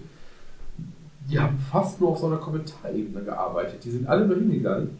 die 1.30 1.38
haben 1.38 1.60
fast 1.70 2.00
nur 2.00 2.12
auf 2.12 2.20
so 2.20 2.28
einer 2.28 2.38
Kommentarebene 2.38 3.24
gearbeitet. 3.26 3.84
Die 3.84 3.92
sind 3.92 4.08
alle 4.08 4.26
nur 4.26 4.38
hingegangen 4.38 4.98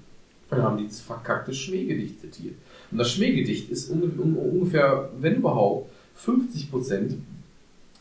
und 0.50 0.62
haben 0.62 0.78
dieses 0.78 1.00
verkackte 1.00 1.54
Schmähgedicht 1.54 2.20
zitiert. 2.20 2.56
Und 2.92 2.98
das 2.98 3.12
Schmähgedicht 3.12 3.70
ist 3.70 3.90
unge 3.90 4.12
un 4.18 4.36
ungefähr, 4.36 5.10
wenn 5.20 5.38
überhaupt, 5.38 5.90
50 6.16 6.70
Prozent 6.70 7.14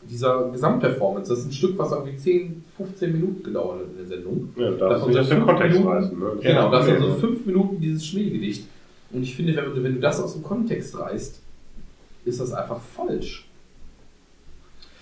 dieser 0.01 0.49
Gesamtperformance. 0.51 1.29
Das 1.29 1.39
ist 1.39 1.45
ein 1.47 1.51
Stück, 1.51 1.77
was 1.77 1.91
irgendwie 1.91 2.15
10, 2.17 2.63
15 2.77 3.11
Minuten 3.11 3.43
gedauert 3.43 3.79
hat 3.81 3.87
in 3.91 3.97
der 3.97 4.05
Sendung. 4.05 4.49
Ja, 4.55 4.71
da 4.71 4.89
Das 4.89 5.05
das 5.05 5.29
den 5.29 5.45
Kontext 5.45 5.77
Minuten. 5.77 5.95
reißen. 5.95 6.19
Ne? 6.19 6.31
Genau, 6.41 6.71
das 6.71 6.87
ist 6.87 6.91
sind 6.93 7.01
so 7.01 7.13
fünf 7.15 7.45
Minuten 7.45 7.81
dieses 7.81 8.05
Schmähgedicht. 8.05 8.67
Und 9.11 9.23
ich 9.23 9.35
finde, 9.35 9.55
wenn 9.55 9.65
du, 9.65 9.83
wenn 9.83 9.95
du 9.95 9.99
das 9.99 10.21
aus 10.21 10.33
dem 10.33 10.43
Kontext 10.43 10.97
reißt, 10.97 11.41
ist 12.25 12.39
das 12.39 12.53
einfach 12.53 12.79
falsch. 12.79 13.47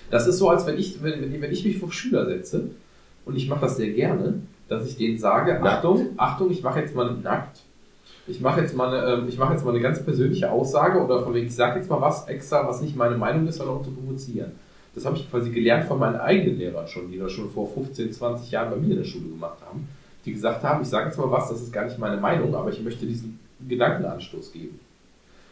Das 0.10 0.28
ist 0.28 0.38
so, 0.38 0.50
als 0.50 0.66
wenn 0.66 0.78
ich, 0.78 1.04
wenn, 1.04 1.22
wenn, 1.22 1.42
wenn 1.42 1.52
ich 1.52 1.66
mich 1.66 1.78
vor 1.78 1.92
Schüler 1.92 2.26
setze, 2.26 2.70
und 3.26 3.36
ich 3.36 3.50
mache 3.50 3.62
das 3.62 3.76
sehr 3.76 3.90
gerne, 3.90 4.42
dass 4.70 4.88
ich 4.88 4.96
denen 4.96 5.18
sage, 5.18 5.62
Achtung, 5.62 6.12
Achtung, 6.16 6.50
ich 6.50 6.64
mache 6.64 6.80
jetzt 6.80 6.96
mal 6.96 7.14
nackt. 7.14 7.60
Ich 8.26 8.40
mache 8.40 8.62
jetzt 8.62 8.76
mal 8.76 8.88
eine, 8.94 9.22
ähm, 9.22 9.28
ich 9.28 9.38
mache 9.38 9.54
jetzt 9.54 9.66
mal 9.66 9.72
eine 9.72 9.82
ganz 9.82 10.04
persönliche 10.04 10.50
Aussage 10.52 11.04
oder 11.04 11.24
von 11.24 11.34
wegen, 11.34 11.48
ich 11.48 11.56
sage 11.56 11.80
jetzt 11.80 11.90
mal 11.90 12.00
was 12.02 12.28
extra, 12.28 12.66
was 12.68 12.82
nicht 12.82 12.96
meine 12.96 13.18
Meinung 13.18 13.48
ist, 13.48 13.58
sondern 13.58 13.78
um 13.78 13.84
zu 13.84 13.92
provozieren. 13.92 14.54
Das 14.98 15.06
habe 15.06 15.16
ich 15.16 15.30
quasi 15.30 15.52
gelernt 15.52 15.86
von 15.86 16.00
meinen 16.00 16.16
eigenen 16.16 16.58
Lehrern 16.58 16.88
schon, 16.88 17.12
die 17.12 17.20
das 17.20 17.32
schon 17.32 17.52
vor 17.52 17.72
15, 17.72 18.14
20 18.14 18.50
Jahren 18.50 18.72
bei 18.72 18.78
mir 18.78 18.94
in 18.94 18.98
der 18.98 19.04
Schule 19.04 19.30
gemacht 19.30 19.60
haben. 19.64 19.88
die 20.26 20.34
gesagt 20.34 20.64
haben, 20.64 20.82
ich 20.82 20.88
sage 20.88 21.10
jetzt 21.10 21.20
mal 21.20 21.30
was, 21.30 21.50
das 21.50 21.62
ist 21.62 21.72
gar 21.72 21.86
nicht 21.86 22.00
meine 22.00 22.20
Meinung, 22.20 22.56
aber 22.56 22.72
ich 22.72 22.82
möchte 22.82 23.06
diesen 23.06 23.40
Gedankenanstoß 23.70 24.52
geben. 24.54 24.80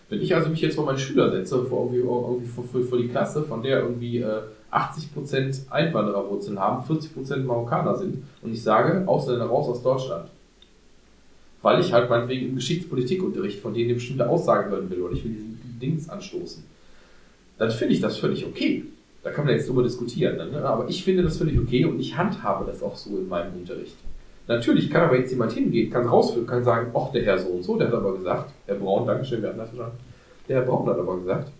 Wenn 0.09 0.19
ich 0.19 0.33
also 0.33 0.49
mich 0.49 0.61
jetzt 0.61 0.73
vor 0.73 0.85
meine 0.87 0.97
Schüler 0.97 1.29
setze, 1.29 1.63
vor, 1.63 1.83
irgendwie, 1.83 1.99
irgendwie 1.99 2.47
vor, 2.47 2.63
vor, 2.63 2.81
vor 2.81 2.97
die 2.97 3.07
Klasse, 3.07 3.43
von 3.43 3.61
der 3.61 3.81
irgendwie 3.81 4.17
äh, 4.17 4.41
80% 4.71 5.69
Einwandererwurzeln 5.69 6.59
haben, 6.59 6.83
40% 6.83 7.43
Marokkaner 7.43 7.95
sind, 7.99 8.23
und 8.41 8.51
ich 8.51 8.63
sage, 8.63 9.07
Ausländer 9.07 9.45
raus 9.45 9.69
aus 9.69 9.83
Deutschland, 9.83 10.27
weil 11.61 11.81
ich 11.81 11.93
halt 11.93 12.09
meinetwegen 12.09 12.47
im 12.47 12.55
Geschichtspolitikunterricht 12.55 13.59
von 13.59 13.75
denen 13.75 13.89
eine 13.89 13.93
bestimmte 13.93 14.27
Aussage 14.27 14.71
hören 14.71 14.89
will 14.89 15.03
oder 15.03 15.13
ich 15.13 15.23
will 15.23 15.33
diesen 15.33 15.77
Dings 15.79 16.09
anstoßen, 16.09 16.63
dann 17.59 17.69
finde 17.69 17.93
ich 17.93 18.01
das 18.01 18.17
völlig 18.17 18.43
okay. 18.43 18.85
Da 19.25 19.31
kann 19.31 19.45
man 19.45 19.55
jetzt 19.55 19.67
drüber 19.67 19.81
diskutieren, 19.81 20.37
ne? 20.37 20.63
aber 20.63 20.87
ich 20.87 21.03
finde 21.03 21.23
das 21.23 21.37
völlig 21.37 21.59
okay 21.59 21.83
und 21.83 21.99
ich 21.99 22.15
handhabe 22.15 22.63
das 22.65 22.83
auch 22.83 22.95
so 22.95 23.17
in 23.17 23.27
meinem 23.27 23.53
Unterricht. 23.55 23.97
Natürlich 24.47 24.91
kann 24.91 25.01
aber 25.01 25.17
jetzt 25.17 25.31
jemand 25.31 25.51
hingehen, 25.51 25.89
kann 25.89 26.07
rausführen, 26.07 26.45
kann 26.45 26.63
sagen, 26.63 26.91
ach, 26.93 27.11
der 27.11 27.23
Herr 27.23 27.39
so 27.39 27.49
und 27.49 27.63
so, 27.63 27.75
der 27.75 27.87
hat 27.87 27.95
aber 27.95 28.15
gesagt, 28.15 28.51
Herr 28.67 28.75
Braun, 28.75 29.07
Dankeschön, 29.07 29.41
wir 29.41 29.49
hatten 29.49 29.57
das 29.57 29.69
verstanden. 29.69 29.97
Der 30.47 30.57
Herr 30.57 30.65
Braun 30.65 30.87
hat 30.87 30.99
aber 30.99 31.17
gesagt, 31.17 31.51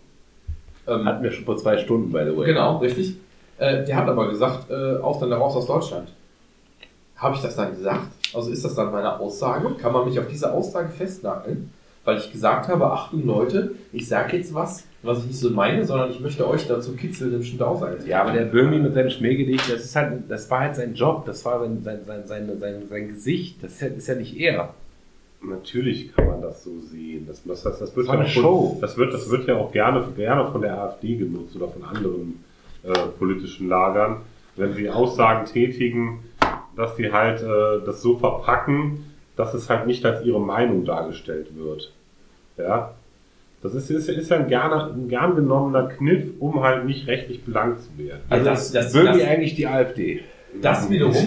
ähm, 0.86 1.04
Hatten 1.04 1.24
wir 1.24 1.32
schon 1.32 1.44
vor 1.44 1.56
zwei 1.56 1.76
Stunden, 1.78 2.12
by 2.12 2.24
the 2.30 2.36
way. 2.36 2.46
Genau, 2.46 2.78
richtig. 2.78 3.16
Äh, 3.58 3.84
der 3.84 3.96
hat 3.96 4.08
aber 4.08 4.28
gesagt, 4.28 4.70
äh, 4.70 4.98
Ausländer 4.98 5.38
raus 5.38 5.56
aus 5.56 5.66
Deutschland. 5.66 6.12
Habe 7.16 7.34
ich 7.34 7.42
das 7.42 7.56
dann 7.56 7.72
gesagt? 7.72 8.06
Also 8.34 8.50
ist 8.50 8.64
das 8.64 8.74
dann 8.74 8.92
meine 8.92 9.18
Aussage? 9.18 9.74
Kann 9.80 9.92
man 9.92 10.04
mich 10.04 10.18
auf 10.20 10.28
diese 10.28 10.52
Aussage 10.52 10.90
festnageln? 10.90 11.72
Weil 12.04 12.18
ich 12.18 12.30
gesagt 12.30 12.68
habe, 12.68 12.86
Achtung 12.92 13.26
Leute, 13.26 13.72
ich 13.92 14.06
sage 14.06 14.36
jetzt 14.36 14.54
was, 14.54 14.84
was 15.06 15.20
ich 15.20 15.26
nicht 15.26 15.38
so 15.38 15.50
meine, 15.50 15.84
sondern 15.84 16.10
ich 16.10 16.20
möchte 16.20 16.46
euch 16.48 16.66
dazu 16.66 16.94
kitzeln, 16.96 17.30
eine 17.30 17.38
bestimmte 17.38 17.66
Aussage 17.66 17.98
zu 17.98 18.08
Ja, 18.08 18.22
aber 18.22 18.32
der 18.32 18.44
Böhmi 18.44 18.78
mit 18.78 18.94
seinem 18.94 19.10
Schmähgedicht, 19.10 19.72
das 19.72 19.84
ist 19.84 19.96
halt, 19.96 20.22
das 20.28 20.50
war 20.50 20.60
halt 20.60 20.76
sein 20.76 20.94
Job, 20.94 21.24
das 21.26 21.44
war 21.44 21.60
sein, 21.60 21.82
sein, 21.82 22.00
sein, 22.06 22.26
sein, 22.26 22.58
sein, 22.58 22.82
sein 22.88 23.08
Gesicht, 23.08 23.62
das 23.62 23.72
ist 23.72 23.80
ja, 23.82 23.88
ist 23.88 24.08
ja 24.08 24.14
nicht 24.14 24.36
er. 24.38 24.74
Natürlich 25.42 26.14
kann 26.14 26.26
man 26.26 26.42
das 26.42 26.64
so 26.64 26.80
sehen. 26.80 27.26
Das, 27.28 27.42
das, 27.44 27.62
das, 27.62 27.78
das, 27.78 27.96
wird, 27.96 28.08
ja 28.08 28.14
auch 28.14 28.72
von, 28.72 28.80
das, 28.80 28.96
wird, 28.96 29.12
das 29.12 29.30
wird 29.30 29.46
ja 29.46 29.56
auch 29.56 29.70
gerne, 29.70 30.04
gerne 30.16 30.50
von 30.50 30.60
der 30.60 30.78
AfD 30.78 31.16
genutzt 31.16 31.54
oder 31.56 31.68
von 31.68 31.84
anderen 31.84 32.42
äh, 32.82 32.92
politischen 33.18 33.68
Lagern, 33.68 34.22
wenn 34.56 34.74
sie 34.74 34.88
Aussagen 34.88 35.46
tätigen, 35.46 36.20
dass 36.74 36.96
sie 36.96 37.12
halt 37.12 37.42
äh, 37.42 37.84
das 37.84 38.02
so 38.02 38.16
verpacken, 38.18 39.04
dass 39.36 39.54
es 39.54 39.68
halt 39.68 39.86
nicht 39.86 40.04
als 40.04 40.24
ihre 40.24 40.40
Meinung 40.40 40.84
dargestellt 40.84 41.48
wird. 41.56 41.92
Ja. 42.56 42.94
Das 43.66 43.74
ist, 43.74 43.90
ist, 43.90 44.08
ist 44.08 44.30
ja 44.30 44.38
ein, 44.38 44.48
gerne, 44.48 44.92
ein 44.92 45.08
gern 45.08 45.34
genommener 45.36 45.88
Kniff, 45.88 46.24
um 46.38 46.62
halt 46.62 46.84
nicht 46.84 47.06
rechtlich 47.06 47.42
belangt 47.44 47.80
zu 47.80 47.88
werden. 47.98 48.20
Also 48.28 48.44
das- 48.44 48.72
das, 48.72 48.84
das- 48.84 48.92
Böhmi 48.92 49.18
das- 49.18 49.28
eigentlich 49.28 49.54
die 49.54 49.66
AfD. 49.66 50.20
Das 50.62 50.88
wiederum, 50.88 51.12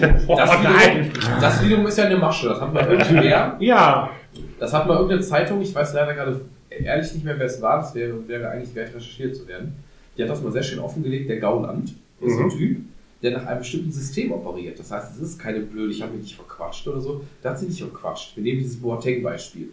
nein. 0.62 1.10
wiederum, 1.12 1.40
das 1.40 1.64
wiederum 1.64 1.86
ist 1.86 1.98
ja 1.98 2.04
eine 2.04 2.16
Masche. 2.16 2.48
Das 2.48 2.60
hat 2.60 2.74
mal 2.74 2.84
irgendwer, 2.90 3.56
Ja, 3.60 4.10
das 4.58 4.72
hat 4.72 4.86
mal 4.88 4.94
irgendeine 4.94 5.20
Zeitung, 5.22 5.60
ich 5.62 5.72
weiß 5.74 5.94
leider 5.94 6.14
gerade 6.14 6.40
ehrlich 6.70 7.12
nicht 7.14 7.24
mehr, 7.24 7.38
wer 7.38 7.46
es 7.46 7.60
war, 7.62 7.78
das 7.78 7.94
wäre, 7.94 8.26
wäre 8.26 8.48
eigentlich 8.50 8.74
wert, 8.74 8.88
recherchiert 8.94 9.36
zu 9.36 9.46
werden. 9.46 9.74
Die 10.16 10.22
hat 10.22 10.30
das 10.30 10.42
mal 10.42 10.50
sehr 10.52 10.62
schön 10.64 10.80
offengelegt, 10.80 11.28
der 11.30 11.38
Gauland 11.38 11.94
ist 12.20 12.36
Mhm. 12.38 12.44
ein 12.44 12.50
Typ, 12.50 12.78
der 13.22 13.30
nach 13.32 13.46
einem 13.46 13.58
bestimmten 13.60 13.92
System 13.92 14.32
operiert. 14.32 14.78
Das 14.78 14.90
heißt, 14.90 15.14
es 15.14 15.20
ist 15.20 15.38
keine 15.38 15.60
blöde, 15.60 15.92
ich 15.92 16.02
habe 16.02 16.12
mich 16.12 16.22
nicht 16.22 16.34
verquatscht 16.36 16.88
oder 16.88 17.00
so. 17.00 17.22
Der 17.44 17.52
hat 17.52 17.58
sie 17.60 17.66
nicht 17.66 17.78
verquatscht. 17.80 18.34
Wir 18.36 18.42
nehmen 18.42 18.58
dieses 18.58 18.80
Boateng-Beispiel. 18.80 19.68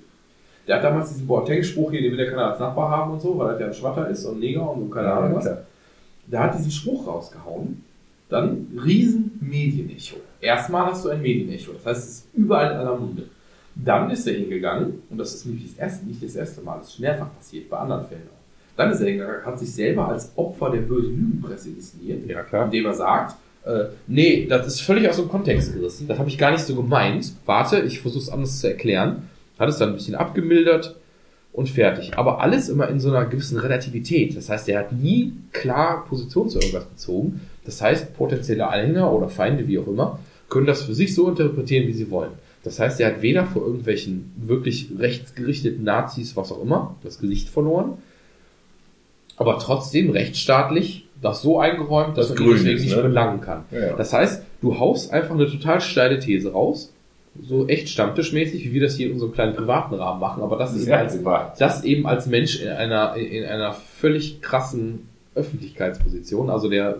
Der 0.67 0.77
hat 0.77 0.83
damals 0.83 1.09
diesen 1.09 1.27
Boateng-Spruch 1.27 1.91
hier, 1.91 2.01
den 2.01 2.11
will 2.11 2.17
der 2.17 2.29
keiner 2.29 2.51
als 2.51 2.59
Nachbar 2.59 2.89
haben 2.89 3.11
und 3.13 3.21
so, 3.21 3.37
weil 3.37 3.53
er 3.55 3.59
ja 3.59 3.67
ein 3.67 3.73
Schwatter 3.73 4.07
ist 4.09 4.25
und 4.25 4.39
Neger 4.39 4.69
und 4.69 4.81
so, 4.81 4.87
keine 4.87 5.11
Ahnung 5.11 5.37
was. 5.37 5.49
Der 6.27 6.39
hat 6.41 6.57
diesen 6.57 6.71
Spruch 6.71 7.07
rausgehauen. 7.07 7.83
Dann 8.29 8.67
riesen 8.85 9.39
Medienecho. 9.39 10.17
Erstmal 10.41 10.87
hast 10.87 11.05
du 11.05 11.09
ein 11.09 11.21
Medienecho. 11.21 11.71
Das 11.73 11.85
heißt, 11.85 12.03
es 12.09 12.13
ist 12.15 12.25
überall 12.33 12.71
in 12.73 12.77
aller 12.77 12.97
Munde. 12.97 13.23
Dann 13.75 14.09
ist 14.11 14.27
er 14.27 14.33
hingegangen, 14.33 15.01
und 15.09 15.17
das 15.17 15.33
ist 15.35 15.45
nicht 15.45 15.63
das 15.71 15.77
erste, 15.79 16.05
nicht 16.05 16.21
das 16.21 16.35
erste 16.35 16.61
Mal, 16.61 16.79
das 16.79 16.89
ist 16.89 16.99
mehrfach 16.99 17.33
passiert, 17.37 17.69
bei 17.69 17.77
anderen 17.77 18.05
Fällen 18.07 18.23
auch. 18.23 18.75
Dann 18.75 18.91
ist 18.91 18.99
er 18.99 19.07
hingegangen, 19.07 19.45
hat 19.45 19.59
sich 19.59 19.73
selber 19.73 20.09
als 20.09 20.31
Opfer 20.35 20.71
der 20.71 20.81
bösen 20.81 21.15
Lügenpresse 21.15 21.69
inszeniert, 21.69 22.27
Ja, 22.27 22.41
klar. 22.41 22.65
indem 22.65 22.85
er 22.87 22.93
sagt, 22.93 23.37
äh, 23.65 23.85
nee, 24.07 24.45
das 24.49 24.67
ist 24.67 24.81
völlig 24.81 25.07
aus 25.09 25.17
dem 25.17 25.29
Kontext 25.29 25.73
gerissen. 25.73 26.07
Das 26.07 26.19
habe 26.19 26.27
ich 26.29 26.37
gar 26.37 26.51
nicht 26.51 26.65
so 26.65 26.75
gemeint. 26.75 27.33
Warte, 27.45 27.79
ich 27.81 28.01
versuche 28.01 28.23
es 28.23 28.29
anders 28.29 28.59
zu 28.59 28.67
erklären. 28.67 29.29
Hat 29.59 29.69
es 29.69 29.77
dann 29.77 29.89
ein 29.89 29.95
bisschen 29.95 30.15
abgemildert 30.15 30.95
und 31.53 31.69
fertig. 31.69 32.17
Aber 32.17 32.41
alles 32.41 32.69
immer 32.69 32.87
in 32.87 32.99
so 32.99 33.09
einer 33.09 33.25
gewissen 33.25 33.57
Relativität. 33.57 34.35
Das 34.37 34.49
heißt, 34.49 34.69
er 34.69 34.79
hat 34.79 34.91
nie 34.91 35.33
klar 35.51 36.05
Position 36.05 36.49
zu 36.49 36.59
irgendwas 36.59 36.85
bezogen. 36.85 37.41
Das 37.65 37.81
heißt, 37.81 38.15
potenzielle 38.15 38.67
Anhänger 38.67 39.11
oder 39.11 39.29
Feinde, 39.29 39.67
wie 39.67 39.79
auch 39.79 39.87
immer, 39.87 40.19
können 40.49 40.67
das 40.67 40.83
für 40.83 40.93
sich 40.93 41.15
so 41.15 41.27
interpretieren, 41.27 41.87
wie 41.87 41.93
sie 41.93 42.11
wollen. 42.11 42.31
Das 42.63 42.79
heißt, 42.79 42.99
er 42.99 43.07
hat 43.07 43.21
weder 43.21 43.45
vor 43.45 43.65
irgendwelchen 43.65 44.33
wirklich 44.35 44.89
rechtsgerichteten 44.97 45.83
Nazis, 45.83 46.35
was 46.35 46.51
auch 46.51 46.61
immer, 46.61 46.95
das 47.03 47.19
Gesicht 47.19 47.49
verloren, 47.49 47.97
aber 49.37 49.59
trotzdem 49.59 50.09
rechtsstaatlich 50.09 51.07
das 51.21 51.41
so 51.41 51.59
eingeräumt, 51.59 52.17
dass 52.17 52.29
Das 52.29 52.37
man 52.37 52.47
ihn 52.49 52.53
deswegen 52.55 52.77
ist, 52.77 52.83
nicht 52.83 52.95
ne? 52.95 53.03
belangen 53.03 53.41
kann. 53.41 53.63
Ja. 53.71 53.95
Das 53.95 54.13
heißt, 54.13 54.43
du 54.61 54.79
haust 54.79 55.13
einfach 55.13 55.35
eine 55.35 55.49
total 55.49 55.81
steile 55.81 56.19
These 56.19 56.51
raus, 56.51 56.93
so 57.41 57.67
echt 57.67 57.89
stammtischmäßig, 57.89 58.65
wie 58.65 58.73
wir 58.73 58.81
das 58.81 58.97
hier 58.97 59.07
in 59.07 59.13
unserem 59.13 59.33
kleinen 59.33 59.55
privaten 59.55 59.95
Rahmen 59.95 60.19
machen, 60.19 60.43
aber 60.43 60.57
das 60.57 60.75
ist 60.75 60.89
als, 60.89 61.17
das 61.57 61.83
eben 61.83 62.07
als 62.07 62.27
Mensch 62.27 62.61
in 62.61 62.69
einer, 62.69 63.15
in 63.15 63.43
einer 63.45 63.73
völlig 63.73 64.41
krassen 64.41 65.07
Öffentlichkeitsposition, 65.35 66.49
also 66.49 66.69
der 66.69 66.97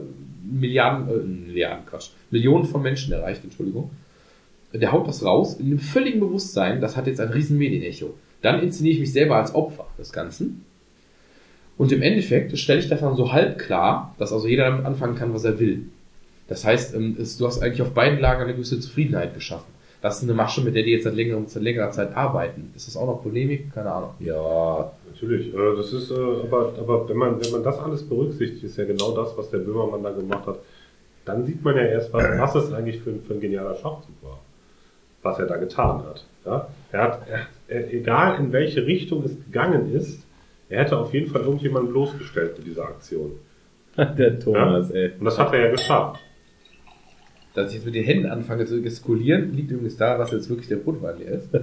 Milliarden, 0.50 1.10
äh, 1.10 1.48
Milliarden, 1.48 1.86
Quatsch, 1.86 2.10
Millionen 2.32 2.66
von 2.66 2.82
Menschen 2.82 3.14
erreicht, 3.14 3.44
Entschuldigung, 3.44 3.92
der 4.74 4.92
haut 4.92 5.08
das 5.08 5.24
raus 5.24 5.56
in 5.56 5.70
dem 5.70 5.80
völligen 5.80 6.20
Bewusstsein, 6.20 6.82
das 6.82 6.96
hat 6.96 7.08
jetzt 7.08 7.20
ein 7.20 7.30
riesen 7.30 7.58
Medienecho. 7.58 8.14
Dann 8.42 8.62
inszeniere 8.62 8.94
ich 8.94 9.00
mich 9.00 9.14
selber 9.14 9.38
als 9.38 9.56
Opfer 9.56 9.88
des 9.98 10.14
Ganzen. 10.14 10.64
Und 11.78 11.92
im 11.92 12.02
Endeffekt 12.02 12.58
stelle 12.58 12.80
ich 12.80 12.90
das 12.90 13.02
dann 13.02 13.16
so 13.16 13.32
halb 13.32 13.60
klar, 13.60 14.16
dass 14.18 14.34
also 14.34 14.48
jeder 14.48 14.70
damit 14.70 14.86
anfangen 14.86 15.16
kann, 15.16 15.34
was 15.34 15.44
er 15.44 15.60
will. 15.60 15.86
Das 16.48 16.66
heißt, 16.66 16.96
ähm, 16.96 17.18
du 17.18 17.46
hast 17.46 17.62
eigentlich 17.62 17.82
auf 17.82 17.94
beiden 17.94 18.20
Lagern 18.20 18.44
eine 18.44 18.54
gewisse 18.54 18.80
Zufriedenheit 18.80 19.34
geschaffen. 19.34 19.77
Das 20.02 20.18
ist 20.18 20.24
eine 20.24 20.34
Masche, 20.34 20.62
mit 20.62 20.76
der 20.76 20.84
die 20.84 20.92
jetzt 20.92 21.06
seit 21.06 21.16
längerer, 21.16 21.42
seit 21.48 21.64
längerer 21.64 21.90
Zeit 21.92 22.16
arbeiten. 22.16 22.72
Ist 22.76 22.88
das 22.88 22.96
auch 22.96 23.08
noch 23.08 23.24
Polemik? 23.24 23.74
Keine 23.74 23.92
Ahnung. 23.92 24.12
Ja, 24.20 24.92
natürlich. 25.12 25.54
Äh, 25.54 25.76
Das 25.76 25.92
ist, 25.92 26.12
äh, 26.12 26.16
aber, 26.16 26.74
aber 26.80 27.10
wenn 27.10 27.18
man, 27.18 27.44
wenn 27.44 27.52
man 27.52 27.64
das 27.64 27.80
alles 27.80 28.04
berücksichtigt, 28.08 28.64
ist 28.64 28.78
ja 28.78 28.86
genau 28.86 29.12
das, 29.16 29.36
was 29.38 29.50
der 29.50 29.58
Böhmermann 29.60 30.04
da 30.04 30.12
gemacht 30.12 30.46
hat. 30.46 30.60
Dann 31.26 31.46
sieht 31.46 31.64
man 31.64 31.76
ja 31.76 31.84
erst, 31.84 32.14
was, 32.14 32.24
was 32.40 32.54
das 32.54 32.74
eigentlich 32.74 33.02
für, 33.02 33.10
ein- 33.10 33.22
für 33.26 33.34
ein 33.34 33.42
genialer 33.42 33.74
Schachzug 33.76 34.16
war. 34.22 34.40
Was 35.24 35.40
er 35.40 35.48
da 35.48 35.58
getan 35.58 36.04
hat. 36.06 36.24
Ja? 36.46 36.68
Er 36.92 37.02
hat, 37.02 37.22
er, 37.28 37.40
er, 37.76 37.94
egal 37.94 38.40
in 38.40 38.52
welche 38.54 38.86
Richtung 38.86 39.24
es 39.26 39.36
gegangen 39.46 39.94
ist, 39.94 40.24
er 40.70 40.84
hätte 40.84 40.98
auf 40.98 41.12
jeden 41.14 41.32
Fall 41.32 41.42
irgendjemanden 41.42 41.92
bloßgestellt 41.92 42.58
mit 42.60 42.68
dieser 42.68 42.84
Aktion. 42.84 43.32
Der 43.98 44.40
Thomas, 44.40 44.92
ey. 44.92 45.12
Und 45.20 45.26
das 45.26 45.40
hat 45.40 45.52
er 45.54 45.66
ja 45.66 45.72
geschafft. 45.72 46.20
Dass 47.58 47.70
ich 47.70 47.78
jetzt 47.78 47.86
mit 47.86 47.96
den 47.96 48.04
Händen 48.04 48.28
anfange 48.28 48.66
zu 48.66 48.84
gestikulieren, 48.84 49.56
liegt 49.56 49.72
übrigens 49.72 49.98
daran, 49.98 50.20
dass 50.20 50.32
jetzt 50.32 50.48
wirklich 50.48 50.68
der 50.68 50.76
Brotwein 50.76 51.18
leer 51.18 51.32
ist. 51.32 51.50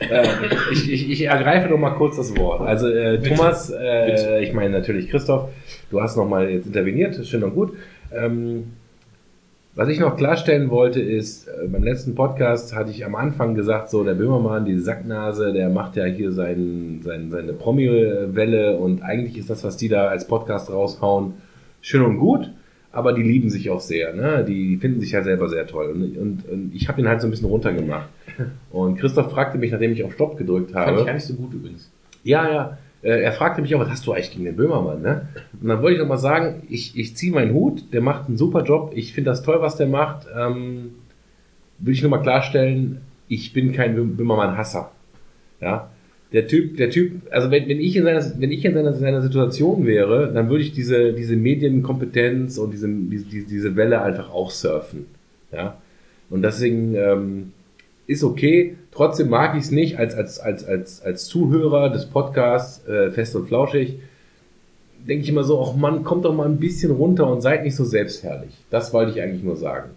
Äh, 0.00 0.26
ich, 0.72 0.90
ich, 0.90 1.10
ich 1.10 1.22
ergreife 1.24 1.68
noch 1.68 1.76
mal 1.76 1.90
kurz 1.90 2.16
das 2.16 2.34
Wort. 2.38 2.62
Also 2.62 2.88
äh, 2.88 3.20
Thomas, 3.20 3.70
äh, 3.70 4.42
ich 4.42 4.54
meine 4.54 4.70
natürlich 4.70 5.10
Christoph, 5.10 5.50
du 5.90 6.00
hast 6.00 6.16
noch 6.16 6.26
mal 6.26 6.48
jetzt 6.48 6.64
interveniert, 6.64 7.14
schön 7.26 7.44
und 7.44 7.54
gut. 7.54 7.74
Ähm, 8.10 8.68
was 9.74 9.90
ich 9.90 10.00
noch 10.00 10.16
klarstellen 10.16 10.70
wollte 10.70 11.02
ist, 11.02 11.48
äh, 11.48 11.68
beim 11.68 11.84
letzten 11.84 12.14
Podcast 12.14 12.74
hatte 12.74 12.90
ich 12.90 13.04
am 13.04 13.14
Anfang 13.14 13.54
gesagt, 13.54 13.90
so 13.90 14.02
der 14.02 14.14
Böhmermann, 14.14 14.64
die 14.64 14.78
Sacknase, 14.78 15.52
der 15.52 15.68
macht 15.68 15.96
ja 15.96 16.06
hier 16.06 16.32
sein, 16.32 17.02
sein, 17.04 17.30
seine 17.30 17.52
Promi-Welle 17.52 18.78
und 18.78 19.02
eigentlich 19.02 19.36
ist 19.36 19.50
das, 19.50 19.64
was 19.64 19.76
die 19.76 19.88
da 19.88 20.06
als 20.06 20.26
Podcast 20.26 20.72
raushauen, 20.72 21.34
schön 21.82 22.00
und 22.00 22.16
gut, 22.16 22.50
aber 22.92 23.12
die 23.12 23.22
lieben 23.22 23.50
sich 23.50 23.70
auch 23.70 23.80
sehr, 23.80 24.12
ne? 24.14 24.44
Die, 24.46 24.68
die 24.68 24.76
finden 24.78 25.00
sich 25.00 25.12
ja 25.12 25.22
selber 25.22 25.48
sehr 25.48 25.66
toll 25.66 25.90
und, 25.90 26.16
und, 26.16 26.48
und 26.48 26.72
ich 26.74 26.88
habe 26.88 27.00
ihn 27.00 27.08
halt 27.08 27.20
so 27.20 27.26
ein 27.28 27.30
bisschen 27.30 27.48
runtergemacht. 27.48 28.08
Und 28.70 28.96
Christoph 28.96 29.30
fragte 29.32 29.58
mich, 29.58 29.70
nachdem 29.70 29.92
ich 29.92 30.02
auf 30.02 30.14
Stopp 30.14 30.38
gedrückt 30.38 30.70
Fand 30.70 30.86
habe. 30.86 31.00
ich 31.00 31.06
gar 31.06 31.12
nicht 31.14 31.24
so 31.26 31.34
gut 31.34 31.52
übrigens. 31.52 31.90
Ja, 32.24 32.48
ja. 32.50 32.78
Äh, 33.02 33.20
Er 33.22 33.32
fragte 33.32 33.60
mich 33.60 33.74
auch, 33.74 33.80
was 33.80 33.90
hast 33.90 34.06
du 34.06 34.12
eigentlich 34.12 34.30
gegen 34.30 34.44
den 34.44 34.56
Böhmermann, 34.56 35.02
ne? 35.02 35.28
Und 35.60 35.68
dann 35.68 35.82
wollte 35.82 35.94
ich 35.96 36.00
noch 36.00 36.08
mal 36.08 36.16
sagen, 36.16 36.62
ich, 36.70 36.96
ich 36.98 37.16
ziehe 37.16 37.32
meinen 37.32 37.52
Hut, 37.52 37.92
der 37.92 38.00
macht 38.00 38.28
einen 38.28 38.36
super 38.38 38.62
Job, 38.64 38.92
ich 38.94 39.12
finde 39.12 39.30
das 39.30 39.42
toll, 39.42 39.56
was 39.60 39.76
der 39.76 39.88
macht. 39.88 40.26
Ähm, 40.34 40.92
will 41.78 41.92
ich 41.92 42.00
nur 42.02 42.10
mal 42.10 42.18
klarstellen, 42.22 43.02
ich 43.28 43.52
bin 43.52 43.72
kein 43.72 43.96
Bö- 43.96 44.16
Böhmermann-Hasser. 44.16 44.90
Ja. 45.60 45.90
Der 46.32 46.46
Typ, 46.46 46.76
der 46.76 46.90
Typ, 46.90 47.22
also 47.30 47.50
wenn, 47.50 47.68
wenn 47.68 47.80
ich 47.80 47.96
in 47.96 48.04
seiner, 48.04 48.24
wenn 48.38 48.52
ich 48.52 48.64
in 48.64 48.74
seiner, 48.74 48.94
seiner 48.94 49.20
Situation 49.20 49.84
wäre, 49.84 50.32
dann 50.32 50.48
würde 50.48 50.62
ich 50.62 50.72
diese, 50.72 51.12
diese 51.12 51.34
Medienkompetenz 51.34 52.56
und 52.58 52.72
diese, 52.72 52.88
diese, 52.88 53.46
diese 53.46 53.76
Welle 53.76 54.00
einfach 54.02 54.30
auch 54.32 54.50
surfen. 54.50 55.06
Ja. 55.52 55.80
Und 56.28 56.42
deswegen, 56.42 56.94
ähm, 56.94 57.52
ist 58.10 58.24
okay. 58.24 58.76
Trotzdem 58.90 59.28
mag 59.28 59.56
ich 59.56 59.64
es 59.64 59.70
nicht 59.70 59.96
als, 59.98 60.16
als, 60.16 60.40
als, 60.40 60.64
als, 60.64 61.00
als 61.00 61.26
Zuhörer 61.26 61.90
des 61.90 62.06
Podcasts 62.06 62.86
äh, 62.88 63.12
Fest 63.12 63.36
und 63.36 63.46
Flauschig. 63.46 64.00
Denke 65.08 65.22
ich 65.22 65.28
immer 65.28 65.44
so, 65.44 65.64
ach 65.64 65.76
Mann, 65.76 66.02
kommt 66.02 66.24
doch 66.24 66.34
mal 66.34 66.46
ein 66.46 66.58
bisschen 66.58 66.90
runter 66.90 67.30
und 67.30 67.40
seid 67.40 67.62
nicht 67.62 67.76
so 67.76 67.84
selbstherrlich. 67.84 68.52
Das 68.68 68.92
wollte 68.92 69.12
ich 69.12 69.22
eigentlich 69.22 69.44
nur 69.44 69.54
sagen. 69.54 69.90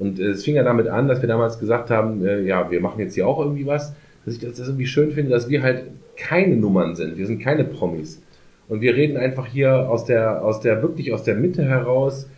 Und 0.00 0.18
äh, 0.18 0.30
es 0.30 0.44
fing 0.44 0.56
ja 0.56 0.64
damit 0.64 0.88
an, 0.88 1.06
dass 1.06 1.22
wir 1.22 1.28
damals 1.28 1.60
gesagt 1.60 1.88
haben, 1.90 2.26
äh, 2.26 2.40
ja, 2.40 2.68
wir 2.68 2.80
machen 2.80 2.98
jetzt 2.98 3.14
hier 3.14 3.28
auch 3.28 3.38
irgendwie 3.38 3.66
was. 3.66 3.94
Dass 4.24 4.34
ich 4.34 4.40
das 4.40 4.58
irgendwie 4.58 4.86
schön 4.86 5.12
finde, 5.12 5.30
dass 5.30 5.48
wir 5.48 5.62
halt 5.62 5.84
keine 6.16 6.56
Nummern 6.56 6.94
sind. 6.94 7.18
Wir 7.18 7.26
sind 7.26 7.40
keine 7.40 7.64
Promis. 7.64 8.22
Und 8.68 8.80
wir 8.80 8.94
reden 8.94 9.16
einfach 9.16 9.46
hier 9.46 9.90
aus 9.90 10.04
der, 10.04 10.44
aus 10.44 10.60
der, 10.60 10.82
wirklich 10.82 11.12
aus 11.12 11.24
der 11.24 11.34
Mitte 11.34 11.64
heraus. 11.64 12.28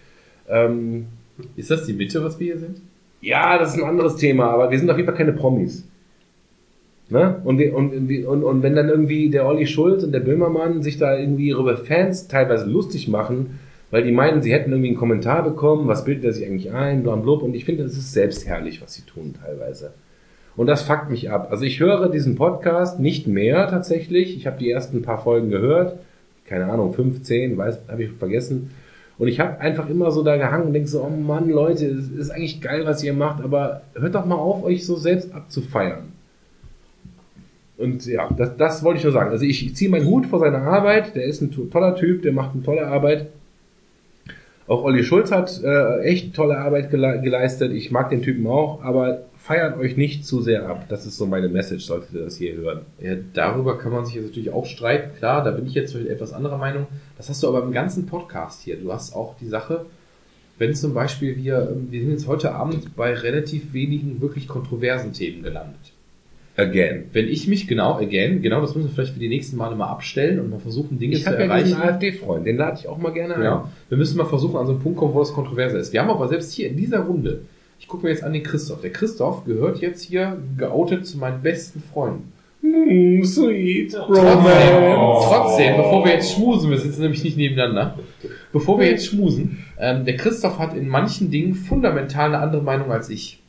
Ähm, 0.49 1.07
Ist 1.57 1.71
das 1.71 1.85
die 1.85 1.93
Mitte, 1.93 2.25
was 2.25 2.41
wir 2.41 2.47
hier 2.47 2.59
sind? 2.59 2.81
ja, 3.25 3.59
das 3.59 3.75
ist 3.75 3.83
ein 3.83 3.89
anderes 3.89 4.17
Thema, 4.17 4.51
aber 4.51 4.71
wir 4.71 4.79
sind 4.79 4.91
auf 4.91 4.97
jeden 4.97 5.09
Fall 5.09 5.17
keine 5.17 5.33
Promis. 5.33 5.87
Ne? 7.09 7.41
Und, 7.45 7.59
wir, 7.59 7.75
und, 7.75 7.93
und, 8.27 8.45
und 8.45 8.63
wenn 8.63 8.75
dann 8.75 8.89
irgendwie 8.89 9.31
der 9.31 9.47
Olli 9.47 9.67
Schulz 9.67 10.03
und 10.05 10.13
der 10.13 10.21
Böhmermann 10.21 10.83
sich 10.83 10.99
da 10.99 11.19
irgendwie 11.19 11.51
über 11.51 11.77
Fans 11.77 12.29
teilweise 12.29 12.67
lustig 12.67 13.09
machen, 13.09 13.59
weil 13.91 14.03
die 14.03 14.13
meinen, 14.13 14.43
sie 14.43 14.53
hätten 14.53 14.71
irgendwie 14.71 14.89
einen 14.89 14.97
Kommentar 14.97 15.43
bekommen, 15.43 15.87
was 15.87 16.05
bildet 16.05 16.25
er 16.25 16.33
sich 16.33 16.47
eigentlich 16.47 16.73
ein, 16.73 17.03
blablabla. 17.03 17.45
Und 17.47 17.55
ich 17.55 17.65
finde, 17.65 17.85
das 17.85 17.93
ist 17.93 18.13
selbstherrlich, 18.13 18.83
was 18.83 18.95
sie 18.95 19.03
tun 19.03 19.35
teilweise. 19.41 19.93
Und 20.57 20.67
das 20.69 20.83
fuckt 20.83 21.11
mich 21.11 21.31
ab. 21.31 21.49
Also 21.51 21.65
ich 21.65 21.81
höre 21.81 22.09
diesen 22.09 22.37
Podcast 22.37 23.01
nicht 23.01 23.27
mehr 23.27 23.69
tatsächlich. 23.69 24.37
Ich 24.37 24.47
habe 24.47 24.59
die 24.59 24.71
ersten 24.71 25.03
paar 25.03 25.23
Folgen 25.23 25.51
gehört. 25.51 25.99
Keine 26.47 26.67
Ahnung, 26.67 26.93
15, 26.93 27.57
weiß, 27.57 27.81
habe 27.89 28.05
ich 28.05 28.11
vergessen. 28.13 28.71
Und 29.19 29.29
ich 29.29 29.41
habe 29.41 29.61
einfach 29.61 29.89
immer 29.89 30.11
so 30.11 30.23
da 30.23 30.37
gehangen 30.37 30.67
und 30.67 30.73
denke 30.73 30.89
so, 30.89 31.03
oh 31.03 31.09
Mann, 31.09 31.49
Leute, 31.49 31.87
es 31.87 32.11
ist 32.11 32.31
eigentlich 32.31 32.61
geil, 32.61 32.83
was 32.85 33.03
ihr 33.03 33.15
macht, 33.15 33.43
aber 33.43 33.83
hört 33.95 34.15
doch 34.15 34.27
mal 34.27 34.35
auf, 34.37 34.63
euch 34.65 34.85
so 34.85 34.97
selbst 34.97 35.33
abzufeiern. 35.33 36.13
Und 37.77 38.07
ja, 38.07 38.29
das, 38.37 38.57
das 38.57 38.85
wollte 38.85 38.99
ich 38.99 39.05
nur 39.05 39.13
sagen. 39.13 39.31
Also 39.31 39.45
ich, 39.45 39.75
ziehe 39.75 39.91
meinen 39.91 40.07
Hut 40.07 40.27
vor 40.27 40.39
seiner 40.39 40.63
Arbeit. 40.63 41.17
Der 41.17 41.25
ist 41.25 41.41
ein 41.41 41.51
to- 41.51 41.65
toller 41.67 41.97
Typ, 41.97 42.23
der 42.23 42.33
macht 42.33 42.55
eine 42.55 42.63
tolle 42.63 42.87
Arbeit. 42.87 43.27
Auch 44.67 44.83
Olli 44.85 45.03
Schulz 45.05 45.31
hat 45.31 45.61
äh, 45.63 46.01
echt 46.03 46.35
tolle 46.35 46.59
Arbeit 46.59 46.91
gele 46.91 47.21
geleistet. 47.21 47.73
Ich 47.73 47.91
mag 47.91 48.11
den 48.11 48.23
Typen 48.23 48.47
auch, 48.47 48.83
aber 48.83 49.23
feiert 49.45 49.77
euch 49.77 49.99
nicht 49.99 50.25
zu 50.25 50.41
sehr 50.41 50.67
ab. 50.67 50.87
Das 50.89 51.05
ist 51.05 51.19
so 51.19 51.27
meine 51.27 51.49
Message, 51.49 51.85
solltet 51.85 52.15
ihr 52.15 52.23
das 52.23 52.39
hier 52.39 52.55
hören. 52.55 52.81
Ja, 52.99 53.15
darüber 53.35 53.77
kann 53.77 53.93
man 53.93 54.07
sich 54.07 54.15
jetzt 54.15 54.29
natürlich 54.29 54.51
auch 54.51 54.65
streiten. 54.65 55.15
Klar, 55.19 55.45
da 55.45 55.51
bin 55.51 55.67
ich 55.67 55.75
jetzt 55.75 55.93
vielleicht 55.93 56.09
etwas 56.09 56.33
anderer 56.33 56.57
Meinung. 56.57 56.87
Das 57.19 57.29
hast 57.29 57.43
du 57.43 57.49
aber 57.49 57.63
im 57.63 57.73
ganzen 57.73 58.07
Podcast 58.07 58.63
hier. 58.63 58.79
Du 58.79 58.91
hast 58.91 59.15
auch 59.15 59.37
die 59.37 59.47
Sache, 59.47 59.85
wenn 60.57 60.75
zum 60.75 60.95
Beispiel 60.95 61.37
wir, 61.37 61.69
ähm, 61.71 61.89
wir 61.91 62.01
sind 62.01 62.13
jetzt 62.13 62.27
heute 62.27 62.55
Abend 62.55 62.97
bei 62.97 63.13
relativ 63.13 63.75
wenigen 63.75 64.23
wirklich 64.23 64.49
kontroversen 64.49 65.13
Themen 65.13 65.43
gelandet. 65.43 65.93
Again. 66.57 67.05
Wenn 67.13 67.29
ich 67.29 67.47
mich 67.47 67.67
genau, 67.67 67.99
again, 67.99 68.41
genau, 68.41 68.63
das 68.63 68.75
müssen 68.75 68.89
wir 68.89 68.95
vielleicht 68.95 69.13
für 69.13 69.21
die 69.21 69.29
nächsten 69.29 69.59
Male 69.59 69.77
mal 69.77 69.89
abstellen 69.89 70.41
und 70.41 70.49
mal 70.49 70.61
versuchen, 70.61 70.99
Dinge 70.99 71.17
Ich 71.17 71.25
zu 71.25 71.27
habe 71.27 71.41
ja 71.41 71.45
erreichen. 71.45 71.67
diesen 71.67 71.83
AfD-Freund, 71.83 72.47
den 72.47 72.57
lade 72.57 72.79
ich 72.81 72.89
auch 72.89 72.97
mal 72.97 73.13
gerne 73.13 73.35
ein. 73.35 73.43
Ja, 73.43 73.71
wir 73.91 73.99
müssen 73.99 74.17
mal 74.17 74.25
versuchen, 74.25 74.57
an 74.57 74.67
so 74.67 74.73
einen 74.73 74.81
Punkt 74.81 74.97
kommen, 74.97 75.13
wo 75.13 75.19
das 75.19 75.35
kontroverser 75.35 75.81
ist. 75.81 75.93
Wir 75.93 76.01
haben 76.01 76.11
aber 76.11 76.29
selbst 76.29 76.53
hier 76.53 76.69
in 76.69 76.77
dieser 76.79 77.01
Runde, 77.01 77.43
ich 77.85 77.89
gucke 77.89 78.07
mir 78.07 78.13
jetzt 78.13 78.25
an 78.25 78.33
den 78.33 78.43
Christoph. 78.43 78.81
Der 78.81 78.93
Christoph 78.93 79.45
gehört 79.45 79.83
jetzt 79.83 80.05
hier 80.05 80.39
geoutet 80.57 81.07
zu 81.07 81.19
meinen 81.19 81.43
besten 81.43 81.83
Freunden. 81.93 82.33
Mm, 82.63 83.23
sweet 83.23 83.93
Trotzdem, 83.93 84.47
trotzdem, 85.29 85.77
bevor 85.77 86.03
wir 86.03 86.15
jetzt 86.15 86.33
schmusen, 86.33 86.71
wir 86.71 86.79
sitzen 86.79 87.03
nämlich 87.03 87.23
nicht 87.23 87.37
nebeneinander, 87.37 87.99
bevor 88.55 88.79
wir 88.79 88.87
jetzt 88.87 89.05
schmusen, 89.05 89.67
ähm, 89.79 90.07
der 90.07 90.17
Christoph 90.17 90.59
hat 90.59 90.75
in 90.75 90.89
manchen 90.89 91.31
Dingen 91.31 91.53
fundamental 91.53 92.35
eine 92.35 92.39
andere 92.39 92.63
Meinung 92.63 92.91
als 92.91 93.11
ich. 93.11 93.43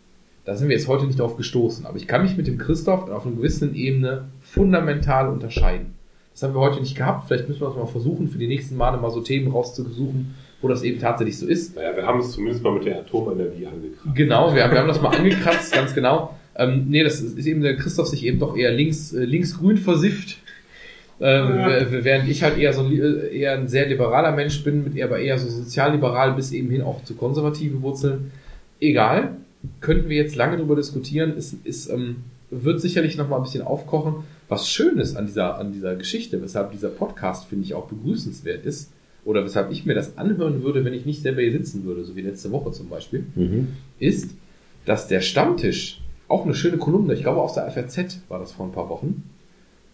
Da 0.43 0.57
sind 0.57 0.67
wir 0.67 0.75
jetzt 0.75 0.89
heute 0.89 1.05
nicht 1.05 1.17
drauf 1.17 1.37
gestoßen, 1.37 1.85
aber 1.85 1.95
ich 1.95 2.05
kann 2.05 2.21
mich 2.21 2.35
mit 2.35 2.45
dem 2.45 2.57
Christoph 2.57 3.09
auf 3.09 3.25
einer 3.25 3.37
gewissen 3.37 3.73
Ebene 3.73 4.25
fundamental 4.41 5.29
unterscheiden. 5.29 5.93
Das 6.33 6.43
haben 6.43 6.53
wir 6.53 6.59
heute 6.59 6.81
nicht 6.81 6.97
gehabt, 6.97 7.29
vielleicht 7.29 7.47
müssen 7.47 7.61
wir 7.61 7.69
das 7.69 7.77
mal 7.77 7.85
versuchen, 7.85 8.27
für 8.27 8.37
die 8.37 8.47
nächsten 8.47 8.75
Male 8.75 8.97
mal 8.97 9.11
so 9.11 9.21
Themen 9.21 9.49
rauszusuchen, 9.49 10.35
wo 10.65 10.67
das 10.67 10.81
eben 10.81 10.99
tatsächlich 10.99 11.37
so 11.37 11.45
ist. 11.45 11.75
Naja, 11.75 11.95
wir 11.95 12.07
haben 12.07 12.19
es 12.19 12.31
zumindest 12.31 12.63
mal 12.63 12.73
mit 12.73 12.85
der 12.85 12.97
Atomenergie 13.01 13.67
angekratzt. 13.67 14.15
Genau, 14.15 14.55
wir 14.55 14.63
haben, 14.63 14.71
wir 14.71 14.79
haben 14.79 14.87
das 14.87 14.99
mal 14.99 15.15
angekratzt, 15.15 15.71
ganz 15.71 15.93
genau. 15.93 16.35
Ähm, 16.55 16.85
nee, 16.89 17.03
das 17.03 17.21
ist 17.21 17.45
eben 17.45 17.61
der 17.61 17.77
Christoph 17.77 18.07
sich 18.07 18.25
eben 18.25 18.39
doch 18.39 18.57
eher 18.57 18.71
links, 18.71 19.13
äh, 19.13 19.25
linksgrün 19.25 19.77
versifft. 19.77 20.39
Ähm, 21.21 21.49
w- 21.49 22.03
Während 22.03 22.27
ich 22.27 22.41
halt 22.41 22.57
eher 22.57 22.73
so 22.73 22.89
äh, 22.89 23.37
eher 23.37 23.53
ein 23.53 23.67
sehr 23.67 23.87
liberaler 23.87 24.31
Mensch 24.31 24.63
bin, 24.63 24.83
mit 24.83 24.95
eher 24.95 25.05
aber 25.05 25.19
eher 25.19 25.37
so 25.37 25.47
sozialliberal 25.49 26.33
bis 26.33 26.51
eben 26.51 26.71
hin 26.71 26.81
auch 26.81 27.03
zu 27.03 27.13
konservativen 27.13 27.83
Wurzeln. 27.83 28.31
Egal, 28.79 29.35
könnten 29.81 30.09
wir 30.09 30.17
jetzt 30.17 30.35
lange 30.35 30.57
drüber 30.57 30.75
diskutieren. 30.75 31.35
Es 31.37 31.53
ist, 31.63 31.89
ähm, 31.89 32.17
wird 32.49 32.81
sicherlich 32.81 33.17
noch 33.17 33.29
mal 33.29 33.37
ein 33.37 33.43
bisschen 33.43 33.63
aufkochen. 33.63 34.23
Was 34.49 34.67
schön 34.69 34.97
ist 34.97 35.15
an 35.15 35.25
dieser, 35.27 35.57
an 35.57 35.71
dieser 35.73 35.95
Geschichte, 35.95 36.41
weshalb 36.41 36.71
dieser 36.71 36.89
Podcast, 36.89 37.45
finde 37.47 37.65
ich, 37.65 37.73
auch 37.75 37.87
begrüßenswert 37.87 38.65
ist, 38.65 38.91
oder 39.25 39.43
weshalb 39.43 39.71
ich 39.71 39.85
mir 39.85 39.95
das 39.95 40.17
anhören 40.17 40.63
würde, 40.63 40.85
wenn 40.85 40.93
ich 40.93 41.05
nicht 41.05 41.21
selber 41.21 41.41
hier 41.41 41.51
sitzen 41.51 41.83
würde, 41.83 42.05
so 42.05 42.15
wie 42.15 42.21
letzte 42.21 42.51
Woche 42.51 42.71
zum 42.71 42.87
Beispiel, 42.89 43.25
Mhm. 43.35 43.69
ist, 43.99 44.31
dass 44.85 45.07
der 45.07 45.21
Stammtisch, 45.21 45.99
auch 46.27 46.45
eine 46.45 46.55
schöne 46.55 46.77
Kolumne, 46.77 47.13
ich 47.13 47.21
glaube 47.21 47.41
aus 47.41 47.53
der 47.55 47.65
FRZ 47.69 48.21
war 48.29 48.39
das 48.39 48.51
vor 48.51 48.65
ein 48.65 48.71
paar 48.71 48.87
Wochen, 48.89 49.23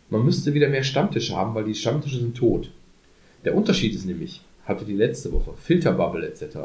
man 0.10 0.24
müsste 0.26 0.54
wieder 0.54 0.70
mehr 0.70 0.84
Stammtische 0.84 1.36
haben, 1.36 1.56
weil 1.56 1.64
die 1.64 1.74
Stammtische 1.76 2.20
sind 2.20 2.36
tot. 2.36 2.72
Der 3.46 3.56
Unterschied 3.56 3.96
ist 3.96 4.06
nämlich, 4.06 4.42
hatte 4.66 4.86
die 4.86 4.94
letzte 4.96 5.32
Woche, 5.32 5.54
Filterbubble 5.56 6.28
etc. 6.28 6.58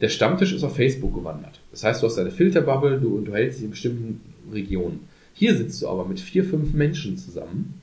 Der 0.00 0.08
Stammtisch 0.08 0.52
ist 0.52 0.62
auf 0.64 0.76
Facebook 0.76 1.14
gewandert. 1.14 1.60
Das 1.72 1.82
heißt, 1.84 2.02
du 2.02 2.06
hast 2.06 2.18
eine 2.18 2.30
Filterbubble, 2.30 3.00
du 3.00 3.16
unterhältst 3.16 3.58
dich 3.58 3.64
in 3.64 3.70
bestimmten 3.70 4.20
Regionen. 4.52 5.00
Hier 5.34 5.56
sitzt 5.56 5.82
du 5.82 5.88
aber 5.88 6.04
mit 6.06 6.20
vier, 6.20 6.44
fünf 6.44 6.72
Menschen 6.72 7.16
zusammen 7.18 7.80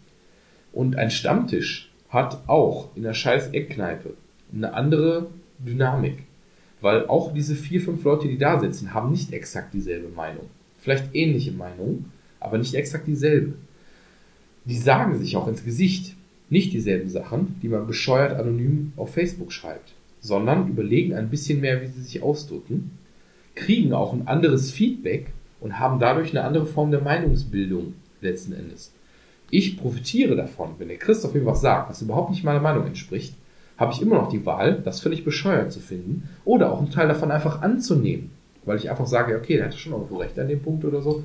und 0.73 0.95
ein 0.95 1.11
Stammtisch 1.11 1.86
hat 2.09 2.47
auch 2.47 2.89
in 2.95 3.03
der 3.03 3.13
scheiß 3.13 3.49
Eckkneipe 3.49 4.13
eine 4.53 4.73
andere 4.73 5.27
Dynamik. 5.59 6.23
Weil 6.79 7.07
auch 7.07 7.33
diese 7.33 7.55
vier, 7.55 7.81
fünf 7.81 8.03
Leute, 8.03 8.27
die 8.27 8.37
da 8.37 8.59
sitzen, 8.59 8.93
haben 8.93 9.11
nicht 9.11 9.33
exakt 9.33 9.73
dieselbe 9.73 10.09
Meinung. 10.09 10.45
Vielleicht 10.79 11.15
ähnliche 11.15 11.51
Meinung, 11.51 12.05
aber 12.39 12.57
nicht 12.57 12.75
exakt 12.75 13.07
dieselbe. 13.07 13.53
Die 14.65 14.77
sagen 14.77 15.17
sich 15.17 15.35
auch 15.35 15.47
ins 15.47 15.63
Gesicht 15.63 16.15
nicht 16.49 16.73
dieselben 16.73 17.09
Sachen, 17.09 17.55
die 17.61 17.67
man 17.67 17.87
bescheuert 17.87 18.37
anonym 18.39 18.93
auf 18.95 19.13
Facebook 19.13 19.51
schreibt, 19.51 19.93
sondern 20.21 20.67
überlegen 20.67 21.13
ein 21.13 21.29
bisschen 21.29 21.61
mehr, 21.61 21.81
wie 21.81 21.87
sie 21.87 22.01
sich 22.01 22.21
ausdrücken, 22.21 22.91
kriegen 23.55 23.93
auch 23.93 24.13
ein 24.13 24.27
anderes 24.27 24.71
Feedback 24.71 25.27
und 25.59 25.79
haben 25.79 25.99
dadurch 25.99 26.29
eine 26.29 26.43
andere 26.43 26.65
Form 26.65 26.91
der 26.91 27.01
Meinungsbildung 27.01 27.95
letzten 28.21 28.53
Endes. 28.53 28.91
Ich 29.49 29.77
profitiere 29.77 30.35
davon, 30.35 30.71
wenn 30.77 30.89
der 30.89 30.97
Christoph 30.97 31.33
mir 31.33 31.45
was 31.45 31.61
sagt, 31.61 31.89
was 31.89 32.01
überhaupt 32.01 32.31
nicht 32.31 32.43
meiner 32.43 32.59
Meinung 32.59 32.85
entspricht, 32.85 33.33
habe 33.77 33.93
ich 33.93 34.01
immer 34.01 34.15
noch 34.15 34.29
die 34.29 34.45
Wahl, 34.45 34.81
das 34.83 34.99
völlig 34.99 35.23
bescheuert 35.23 35.71
zu 35.71 35.79
finden 35.79 36.29
oder 36.45 36.71
auch 36.71 36.79
einen 36.79 36.89
Teil 36.91 37.07
davon 37.07 37.31
einfach 37.31 37.61
anzunehmen, 37.61 38.31
weil 38.65 38.77
ich 38.77 38.89
einfach 38.89 39.05
sage, 39.07 39.37
okay, 39.37 39.57
der 39.57 39.65
hatte 39.65 39.77
schon 39.77 39.93
irgendwo 39.93 40.17
recht 40.17 40.37
an 40.39 40.47
dem 40.47 40.61
Punkt 40.61 40.83
oder 40.83 41.01
so. 41.01 41.23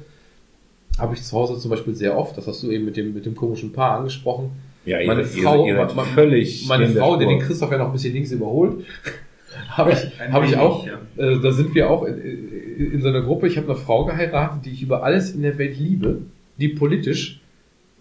Habe 0.99 1.15
ich 1.15 1.23
zu 1.23 1.37
Hause 1.37 1.59
zum 1.59 1.71
Beispiel 1.71 1.95
sehr 1.95 2.17
oft, 2.17 2.37
das 2.37 2.47
hast 2.47 2.63
du 2.63 2.71
eben 2.71 2.85
mit 2.85 2.97
dem, 2.97 3.15
mit 3.15 3.25
dem 3.25 3.35
komischen 3.35 3.73
Paar 3.73 3.99
angesprochen. 3.99 4.51
Ja, 4.85 5.01
ihr 5.01 5.07
Meine 5.07 5.23
ihr 5.23 5.27
Frau, 5.27 5.67
ihr 5.67 5.77
seid 5.77 5.97
ma- 5.97 6.05
völlig 6.05 6.67
meine 6.69 6.89
Frau, 6.89 7.17
der 7.17 7.29
den 7.29 7.39
Christoph 7.41 7.71
ja 7.73 7.79
noch 7.79 7.87
ein 7.87 7.93
bisschen 7.93 8.13
links 8.13 8.31
überholt, 8.33 8.85
habe 9.71 9.93
ich, 9.93 10.21
habe 10.31 10.45
ich 10.47 10.57
auch, 10.57 10.87
ja. 10.87 10.99
äh, 11.17 11.41
da 11.41 11.53
sind 11.53 11.75
wir 11.75 11.89
auch 11.89 12.05
in, 12.05 12.19
in, 12.21 12.93
in 12.95 13.03
so 13.03 13.09
einer 13.09 13.23
Gruppe. 13.23 13.47
Ich 13.47 13.57
habe 13.57 13.69
eine 13.69 13.77
Frau 13.77 14.05
geheiratet, 14.05 14.65
die 14.67 14.71
ich 14.71 14.83
über 14.83 15.03
alles 15.03 15.33
in 15.35 15.43
der 15.43 15.57
Welt 15.57 15.79
liebe, 15.79 16.23
die 16.59 16.69
politisch 16.69 17.41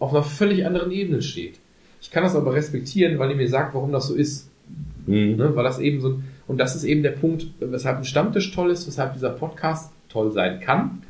auf 0.02 0.14
einer 0.14 0.24
völlig 0.24 0.66
anderen 0.66 0.92
Ebene 0.92 1.22
steht. 1.22 1.60
Ich 2.02 2.10
kann 2.10 2.24
das 2.24 2.36
aber 2.36 2.54
respektieren, 2.54 3.20
weil 3.20 3.30
die 3.30 3.36
mir 3.36 3.48
sagt, 3.48 3.76
warum 3.76 3.92
das 3.92 4.08
so 4.08 4.16
ist. 4.16 4.50
Mhm. 5.06 5.36
Ne? 5.36 5.56
Weil 5.56 5.64
das 5.64 5.80
eben 5.80 6.02
so, 6.02 6.20
und 6.48 6.58
das 6.58 6.76
ist 6.76 6.84
eben 6.84 7.04
der 7.04 7.12
Punkt, 7.12 7.48
weshalb 7.60 8.00
ein 8.00 8.04
Stammtisch 8.04 8.52
toll 8.52 8.72
ist, 8.72 8.88
weshalb 8.88 9.14
dieser 9.14 9.30
Podcast 9.30 9.92
toll 10.10 10.32
sein 10.32 10.60
kann. 10.60 11.04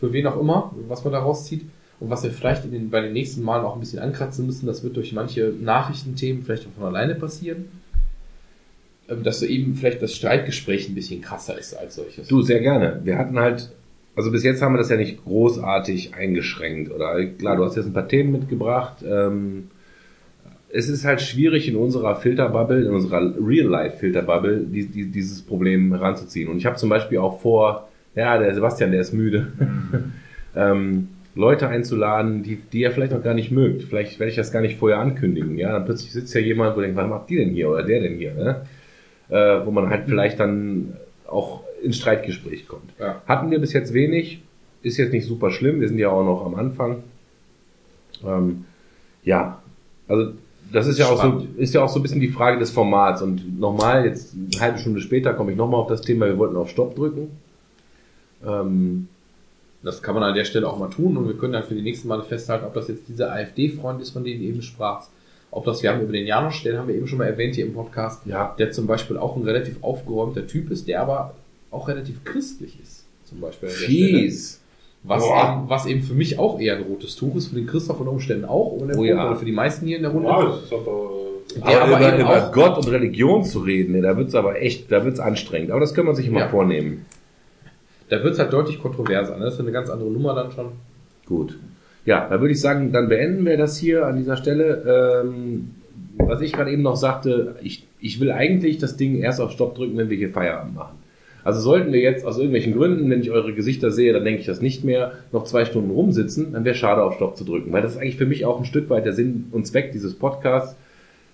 Für 0.00 0.12
wen 0.12 0.26
auch 0.26 0.40
immer, 0.40 0.74
was 0.88 1.04
man 1.04 1.12
da 1.12 1.20
rauszieht. 1.20 1.66
Und 2.00 2.10
was 2.10 2.22
wir 2.24 2.30
vielleicht 2.30 2.64
in 2.64 2.72
den, 2.72 2.90
bei 2.90 3.00
den 3.00 3.12
nächsten 3.12 3.42
Malen 3.42 3.64
auch 3.64 3.74
ein 3.74 3.80
bisschen 3.80 3.98
ankratzen 3.98 4.46
müssen, 4.46 4.66
das 4.66 4.82
wird 4.82 4.96
durch 4.96 5.12
manche 5.12 5.52
Nachrichtenthemen 5.60 6.42
vielleicht 6.42 6.66
auch 6.66 6.72
von 6.72 6.84
alleine 6.84 7.14
passieren. 7.14 7.66
Ähm, 9.08 9.22
Dass 9.22 9.40
so 9.40 9.46
eben 9.46 9.74
vielleicht 9.74 10.02
das 10.02 10.14
Streitgespräch 10.14 10.88
ein 10.88 10.94
bisschen 10.94 11.20
krasser 11.20 11.58
ist 11.58 11.74
als 11.74 11.96
solches. 11.96 12.28
Du, 12.28 12.40
sehr 12.42 12.60
gerne. 12.60 13.00
Wir 13.04 13.18
hatten 13.18 13.38
halt, 13.38 13.70
also 14.16 14.32
bis 14.32 14.42
jetzt 14.42 14.62
haben 14.62 14.72
wir 14.72 14.78
das 14.78 14.88
ja 14.88 14.96
nicht 14.96 15.22
großartig 15.24 16.14
eingeschränkt. 16.14 16.90
Oder 16.90 17.24
klar, 17.26 17.56
du 17.56 17.64
hast 17.64 17.76
jetzt 17.76 17.86
ein 17.86 17.92
paar 17.92 18.08
Themen 18.08 18.32
mitgebracht. 18.32 19.04
Ähm, 19.06 19.64
es 20.72 20.88
ist 20.88 21.04
halt 21.04 21.20
schwierig 21.20 21.68
in 21.68 21.76
unserer 21.76 22.16
Filterbubble, 22.16 22.86
in 22.86 22.92
unserer 22.92 23.34
Real-Life-Filterbubble, 23.36 24.66
die, 24.66 24.86
die, 24.86 25.10
dieses 25.10 25.42
Problem 25.42 25.92
heranzuziehen. 25.92 26.48
Und 26.48 26.56
ich 26.56 26.66
habe 26.66 26.76
zum 26.76 26.88
Beispiel 26.88 27.18
auch 27.18 27.40
vor, 27.40 27.88
ja, 28.14 28.38
der 28.38 28.54
Sebastian, 28.54 28.90
der 28.90 29.02
ist 29.02 29.12
müde, 29.12 29.52
ähm, 30.56 31.08
Leute 31.34 31.68
einzuladen, 31.68 32.42
die, 32.42 32.56
die 32.56 32.80
ihr 32.80 32.90
vielleicht 32.92 33.12
auch 33.12 33.22
gar 33.22 33.34
nicht 33.34 33.52
mögt. 33.52 33.82
Vielleicht 33.84 34.18
werde 34.18 34.30
ich 34.30 34.36
das 34.36 34.50
gar 34.50 34.62
nicht 34.62 34.78
vorher 34.78 34.98
ankündigen. 34.98 35.58
Ja, 35.58 35.72
dann 35.72 35.84
plötzlich 35.84 36.12
sitzt 36.12 36.34
ja 36.34 36.40
jemand, 36.40 36.74
wo 36.74 36.80
denkt, 36.80 36.96
was 36.96 37.08
macht 37.08 37.28
die 37.28 37.36
denn 37.36 37.50
hier 37.50 37.68
oder 37.68 37.82
der 37.82 38.00
denn 38.00 38.16
hier? 38.16 38.32
Ne? 38.32 38.62
Äh, 39.28 39.66
wo 39.66 39.70
man 39.70 39.90
halt 39.90 40.04
vielleicht 40.06 40.40
dann 40.40 40.94
auch 41.26 41.65
ins 41.86 41.96
Streitgespräch 41.96 42.68
kommt. 42.68 42.90
Ja. 42.98 43.22
Hatten 43.26 43.50
wir 43.50 43.58
bis 43.58 43.72
jetzt 43.72 43.94
wenig, 43.94 44.42
ist 44.82 44.98
jetzt 44.98 45.12
nicht 45.12 45.26
super 45.26 45.50
schlimm, 45.50 45.80
wir 45.80 45.88
sind 45.88 45.98
ja 45.98 46.10
auch 46.10 46.24
noch 46.24 46.44
am 46.44 46.54
Anfang. 46.54 47.04
Ähm, 48.24 48.64
ja, 49.24 49.62
also 50.08 50.32
das 50.72 50.86
ist 50.86 50.98
ja 50.98 51.06
auch 51.06 51.22
so, 51.22 51.46
ist 51.56 51.74
ja 51.74 51.82
auch 51.82 51.88
so 51.88 51.98
ein 51.98 52.02
bisschen 52.02 52.20
die 52.20 52.28
Frage 52.28 52.58
des 52.58 52.70
Formats. 52.70 53.22
Und 53.22 53.58
nochmal, 53.58 54.04
jetzt 54.04 54.34
eine 54.34 54.60
halbe 54.60 54.78
Stunde 54.78 55.00
später 55.00 55.32
komme 55.32 55.52
ich 55.52 55.56
nochmal 55.56 55.80
auf 55.80 55.88
das 55.88 56.02
Thema, 56.02 56.26
wir 56.26 56.38
wollten 56.38 56.56
auf 56.56 56.68
Stopp 56.68 56.94
drücken. 56.96 57.30
Ähm, 58.44 59.08
Das 59.82 60.02
kann 60.02 60.14
man 60.14 60.24
an 60.24 60.34
der 60.34 60.44
Stelle 60.44 60.68
auch 60.68 60.78
mal 60.78 60.90
tun 60.90 61.16
und 61.16 61.28
wir 61.28 61.36
können 61.36 61.52
dann 61.52 61.62
für 61.62 61.76
die 61.76 61.82
nächsten 61.82 62.08
Male 62.08 62.24
festhalten, 62.24 62.64
ob 62.64 62.74
das 62.74 62.88
jetzt 62.88 63.06
dieser 63.08 63.32
AfD-Freund 63.32 64.00
ist, 64.02 64.10
von 64.10 64.24
dem 64.24 64.38
du 64.40 64.44
eben 64.44 64.62
sprachst. 64.62 65.10
Ob 65.52 65.64
das, 65.64 65.82
wir 65.82 65.90
haben 65.90 66.02
über 66.02 66.12
den 66.12 66.26
Janosch, 66.26 66.64
den 66.64 66.76
haben 66.76 66.88
wir 66.88 66.96
eben 66.96 67.06
schon 67.06 67.18
mal 67.18 67.26
erwähnt 67.28 67.54
hier 67.54 67.66
im 67.66 67.72
Podcast, 67.72 68.26
ja, 68.26 68.54
der 68.58 68.72
zum 68.72 68.88
Beispiel 68.88 69.16
auch 69.16 69.36
ein 69.36 69.44
relativ 69.44 69.82
aufgeräumter 69.82 70.46
Typ 70.46 70.70
ist, 70.70 70.88
der 70.88 71.00
aber 71.00 71.34
auch 71.76 71.88
relativ 71.88 72.24
christlich 72.24 72.78
ist. 72.82 73.04
Zum 73.24 73.40
Beispiel 73.40 73.68
fies. 73.68 74.60
Was, 75.02 75.22
Boah. 75.22 75.58
eben, 75.60 75.68
was 75.70 75.86
eben 75.86 76.02
für 76.02 76.14
mich 76.14 76.38
auch 76.38 76.58
eher 76.58 76.76
ein 76.76 76.82
rotes 76.82 77.14
Tuch 77.14 77.36
ist, 77.36 77.48
für 77.48 77.54
den 77.54 77.66
Christoph 77.66 78.00
unter 78.00 78.10
Umständen 78.12 78.44
auch, 78.44 78.72
ohne 78.72 78.96
Oh 78.96 79.04
ja. 79.04 79.28
oder 79.28 79.36
für 79.36 79.44
die 79.44 79.52
meisten 79.52 79.86
hier 79.86 79.96
in 79.98 80.02
der 80.02 80.10
Runde. 80.10 80.28
Ja, 80.28 80.44
das 80.46 80.62
ist 80.64 80.72
doch, 80.72 80.84
Der 81.64 81.82
aber, 81.82 81.96
aber 81.96 82.08
über, 82.14 82.20
über 82.22 82.50
Gott 82.52 82.78
und 82.78 82.88
Religion 82.90 83.44
zu 83.44 83.60
reden, 83.60 83.92
ne, 83.92 84.00
da 84.02 84.16
wird's 84.16 84.34
aber 84.34 84.60
echt, 84.60 84.90
da 84.90 85.04
wird's 85.04 85.20
anstrengend. 85.20 85.70
Aber 85.70 85.78
das 85.80 85.94
können 85.94 86.08
wir 86.08 86.14
sich 86.16 86.28
mal 86.30 86.40
Ja. 86.40 86.48
vornehmen. 86.48 87.04
Da 88.08 88.22
wird 88.22 88.34
es 88.34 88.38
halt 88.40 88.52
deutlich 88.52 88.80
kontroverser. 88.80 89.36
Ne? 89.36 89.44
Das 89.44 89.54
ist 89.54 89.60
eine 89.60 89.72
ganz 89.72 89.90
andere 89.90 90.10
Nummer 90.10 90.34
dann 90.34 90.50
schon. 90.52 90.72
Gut. 91.24 91.58
Ja, 92.04 92.28
dann 92.28 92.40
würde 92.40 92.52
ich 92.52 92.60
sagen, 92.60 92.92
dann 92.92 93.08
beenden 93.08 93.44
wir 93.44 93.56
das 93.56 93.76
hier 93.78 94.06
an 94.06 94.16
dieser 94.16 94.36
Stelle. 94.36 95.22
Ähm, 95.24 95.70
was 96.18 96.40
ich 96.40 96.52
gerade 96.52 96.70
eben 96.72 96.82
noch 96.82 96.96
sagte, 96.96 97.56
ich, 97.62 97.86
ich 98.00 98.18
will 98.20 98.30
eigentlich 98.32 98.78
das 98.78 98.96
Ding 98.96 99.16
erst 99.16 99.40
auf 99.40 99.50
Stopp 99.52 99.74
drücken, 99.74 99.96
wenn 99.98 100.08
wir 100.10 100.16
hier 100.16 100.30
Feierabend 100.30 100.74
machen. 100.74 100.96
Also 101.46 101.60
sollten 101.60 101.92
wir 101.92 102.00
jetzt 102.00 102.26
aus 102.26 102.38
irgendwelchen 102.38 102.74
Gründen, 102.74 103.08
wenn 103.08 103.20
ich 103.20 103.30
eure 103.30 103.54
Gesichter 103.54 103.92
sehe, 103.92 104.12
dann 104.12 104.24
denke 104.24 104.40
ich 104.40 104.46
das 104.46 104.60
nicht 104.60 104.82
mehr, 104.82 105.12
noch 105.30 105.44
zwei 105.44 105.64
Stunden 105.64 105.92
rumsitzen, 105.92 106.54
dann 106.54 106.64
wäre 106.64 106.74
schade, 106.74 107.04
auf 107.04 107.14
Stopp 107.14 107.36
zu 107.36 107.44
drücken. 107.44 107.72
Weil 107.72 107.82
das 107.82 107.92
ist 107.92 107.98
eigentlich 107.98 108.16
für 108.16 108.26
mich 108.26 108.44
auch 108.44 108.58
ein 108.58 108.64
Stück 108.64 108.90
weit 108.90 109.06
der 109.06 109.12
Sinn 109.12 109.46
und 109.52 109.64
Zweck 109.64 109.92
dieses 109.92 110.14
Podcasts. 110.14 110.74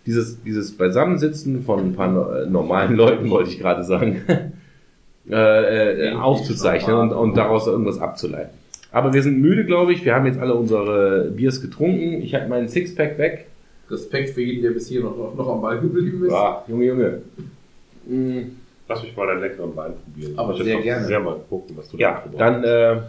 Dieses, 0.05 0.43
dieses 0.43 0.77
Beisammensitzen 0.77 1.63
von 1.63 1.79
ein 1.79 1.93
paar 1.95 2.43
äh, 2.43 2.47
normalen 2.47 2.95
Leuten, 2.95 3.31
wollte 3.31 3.49
ich 3.49 3.59
gerade 3.59 3.85
sagen, 3.85 4.21
äh, 5.31 6.11
äh, 6.11 6.13
aufzuzeichnen 6.13 6.95
und, 6.95 7.13
und 7.13 7.35
daraus 7.39 7.67
irgendwas 7.67 7.99
abzuleiten. 7.99 8.51
Aber 8.91 9.15
wir 9.15 9.23
sind 9.23 9.41
müde, 9.41 9.65
glaube 9.65 9.95
ich. 9.95 10.05
Wir 10.05 10.15
haben 10.15 10.27
jetzt 10.27 10.39
alle 10.39 10.53
unsere 10.53 11.31
Biers 11.35 11.63
getrunken. 11.63 12.21
Ich 12.21 12.35
habe 12.35 12.49
meinen 12.49 12.69
Sixpack 12.69 13.17
weg. 13.17 13.47
Respekt 13.89 14.35
für 14.35 14.43
jeden, 14.43 14.63
der 14.63 14.73
bis 14.73 14.89
hier 14.89 15.01
noch, 15.01 15.35
noch 15.35 15.49
am 15.49 15.63
Ball 15.63 15.81
geblieben 15.81 16.23
ist. 16.27 16.33
Ja, 16.33 16.63
Junge, 16.69 16.85
Junge. 16.85 17.23
Mm, 18.07 18.62
lass 18.89 19.03
mich 19.03 19.17
mal 19.17 19.27
deinen 19.27 19.41
leckeren 19.41 19.75
Wein 19.77 19.93
probieren. 20.05 20.39
Aber 20.39 20.53
Ich 20.55 20.63
sehr 20.65 20.81
gerne. 20.81 21.07
Sehr 21.07 21.21
mal 21.21 21.37
gucken, 21.49 21.77
was 21.77 21.89
du 21.89 21.97
da 21.97 22.03
Ja, 22.03 22.21
gebracht 22.21 22.41
dann 22.41 22.65
äh, 22.65 23.01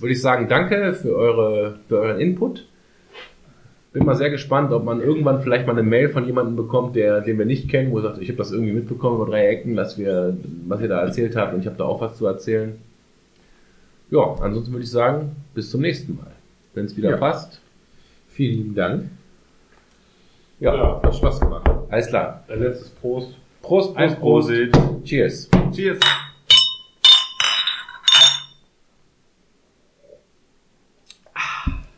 würde 0.00 0.12
ich 0.12 0.20
sagen, 0.22 0.48
danke 0.48 0.94
für, 0.94 1.14
eure, 1.16 1.78
für 1.88 1.98
euren 2.00 2.20
Input. 2.20 2.66
Bin 3.92 4.04
mal 4.04 4.14
sehr 4.16 4.30
gespannt, 4.30 4.70
ob 4.72 4.84
man 4.84 5.00
irgendwann 5.00 5.40
vielleicht 5.42 5.66
mal 5.66 5.72
eine 5.72 5.82
Mail 5.82 6.10
von 6.10 6.24
jemandem 6.26 6.56
bekommt, 6.56 6.94
der, 6.94 7.22
den 7.22 7.38
wir 7.38 7.46
nicht 7.46 7.68
kennen, 7.70 7.90
wo 7.90 7.96
er 7.98 8.02
sagt, 8.02 8.18
ich 8.18 8.28
habe 8.28 8.36
das 8.36 8.52
irgendwie 8.52 8.72
mitbekommen 8.72 9.16
über 9.16 9.26
drei 9.26 9.46
Ecken, 9.48 9.76
was, 9.76 9.96
wir, 9.98 10.36
was 10.66 10.80
ihr 10.82 10.88
da 10.88 11.00
erzählt 11.00 11.34
habt 11.36 11.54
und 11.54 11.60
ich 11.60 11.66
habe 11.66 11.76
da 11.76 11.84
auch 11.84 12.00
was 12.00 12.16
zu 12.18 12.26
erzählen. 12.26 12.76
Ja, 14.10 14.36
ansonsten 14.40 14.72
würde 14.72 14.84
ich 14.84 14.90
sagen, 14.90 15.36
bis 15.54 15.70
zum 15.70 15.80
nächsten 15.80 16.16
Mal. 16.16 16.32
Wenn 16.74 16.84
es 16.84 16.96
wieder 16.96 17.10
Ja. 17.10 17.16
passt. 17.16 17.60
Vielen 18.28 18.56
lieben 18.58 18.74
Dank. 18.74 19.04
Ja, 20.60 20.74
Ja. 20.74 21.00
Hat 21.02 21.14
Spaß 21.14 21.40
gemacht. 21.40 21.68
alles 21.88 22.06
klar. 22.08 22.44
Ein 22.48 22.60
letztes 22.60 22.90
Prost. 22.90 23.34
Prost, 23.68 23.92
Prost, 23.92 24.16
Prost. 24.16 24.48
Prosit. 24.48 25.04
Cheers. 25.04 25.48
Cheers. 25.74 26.27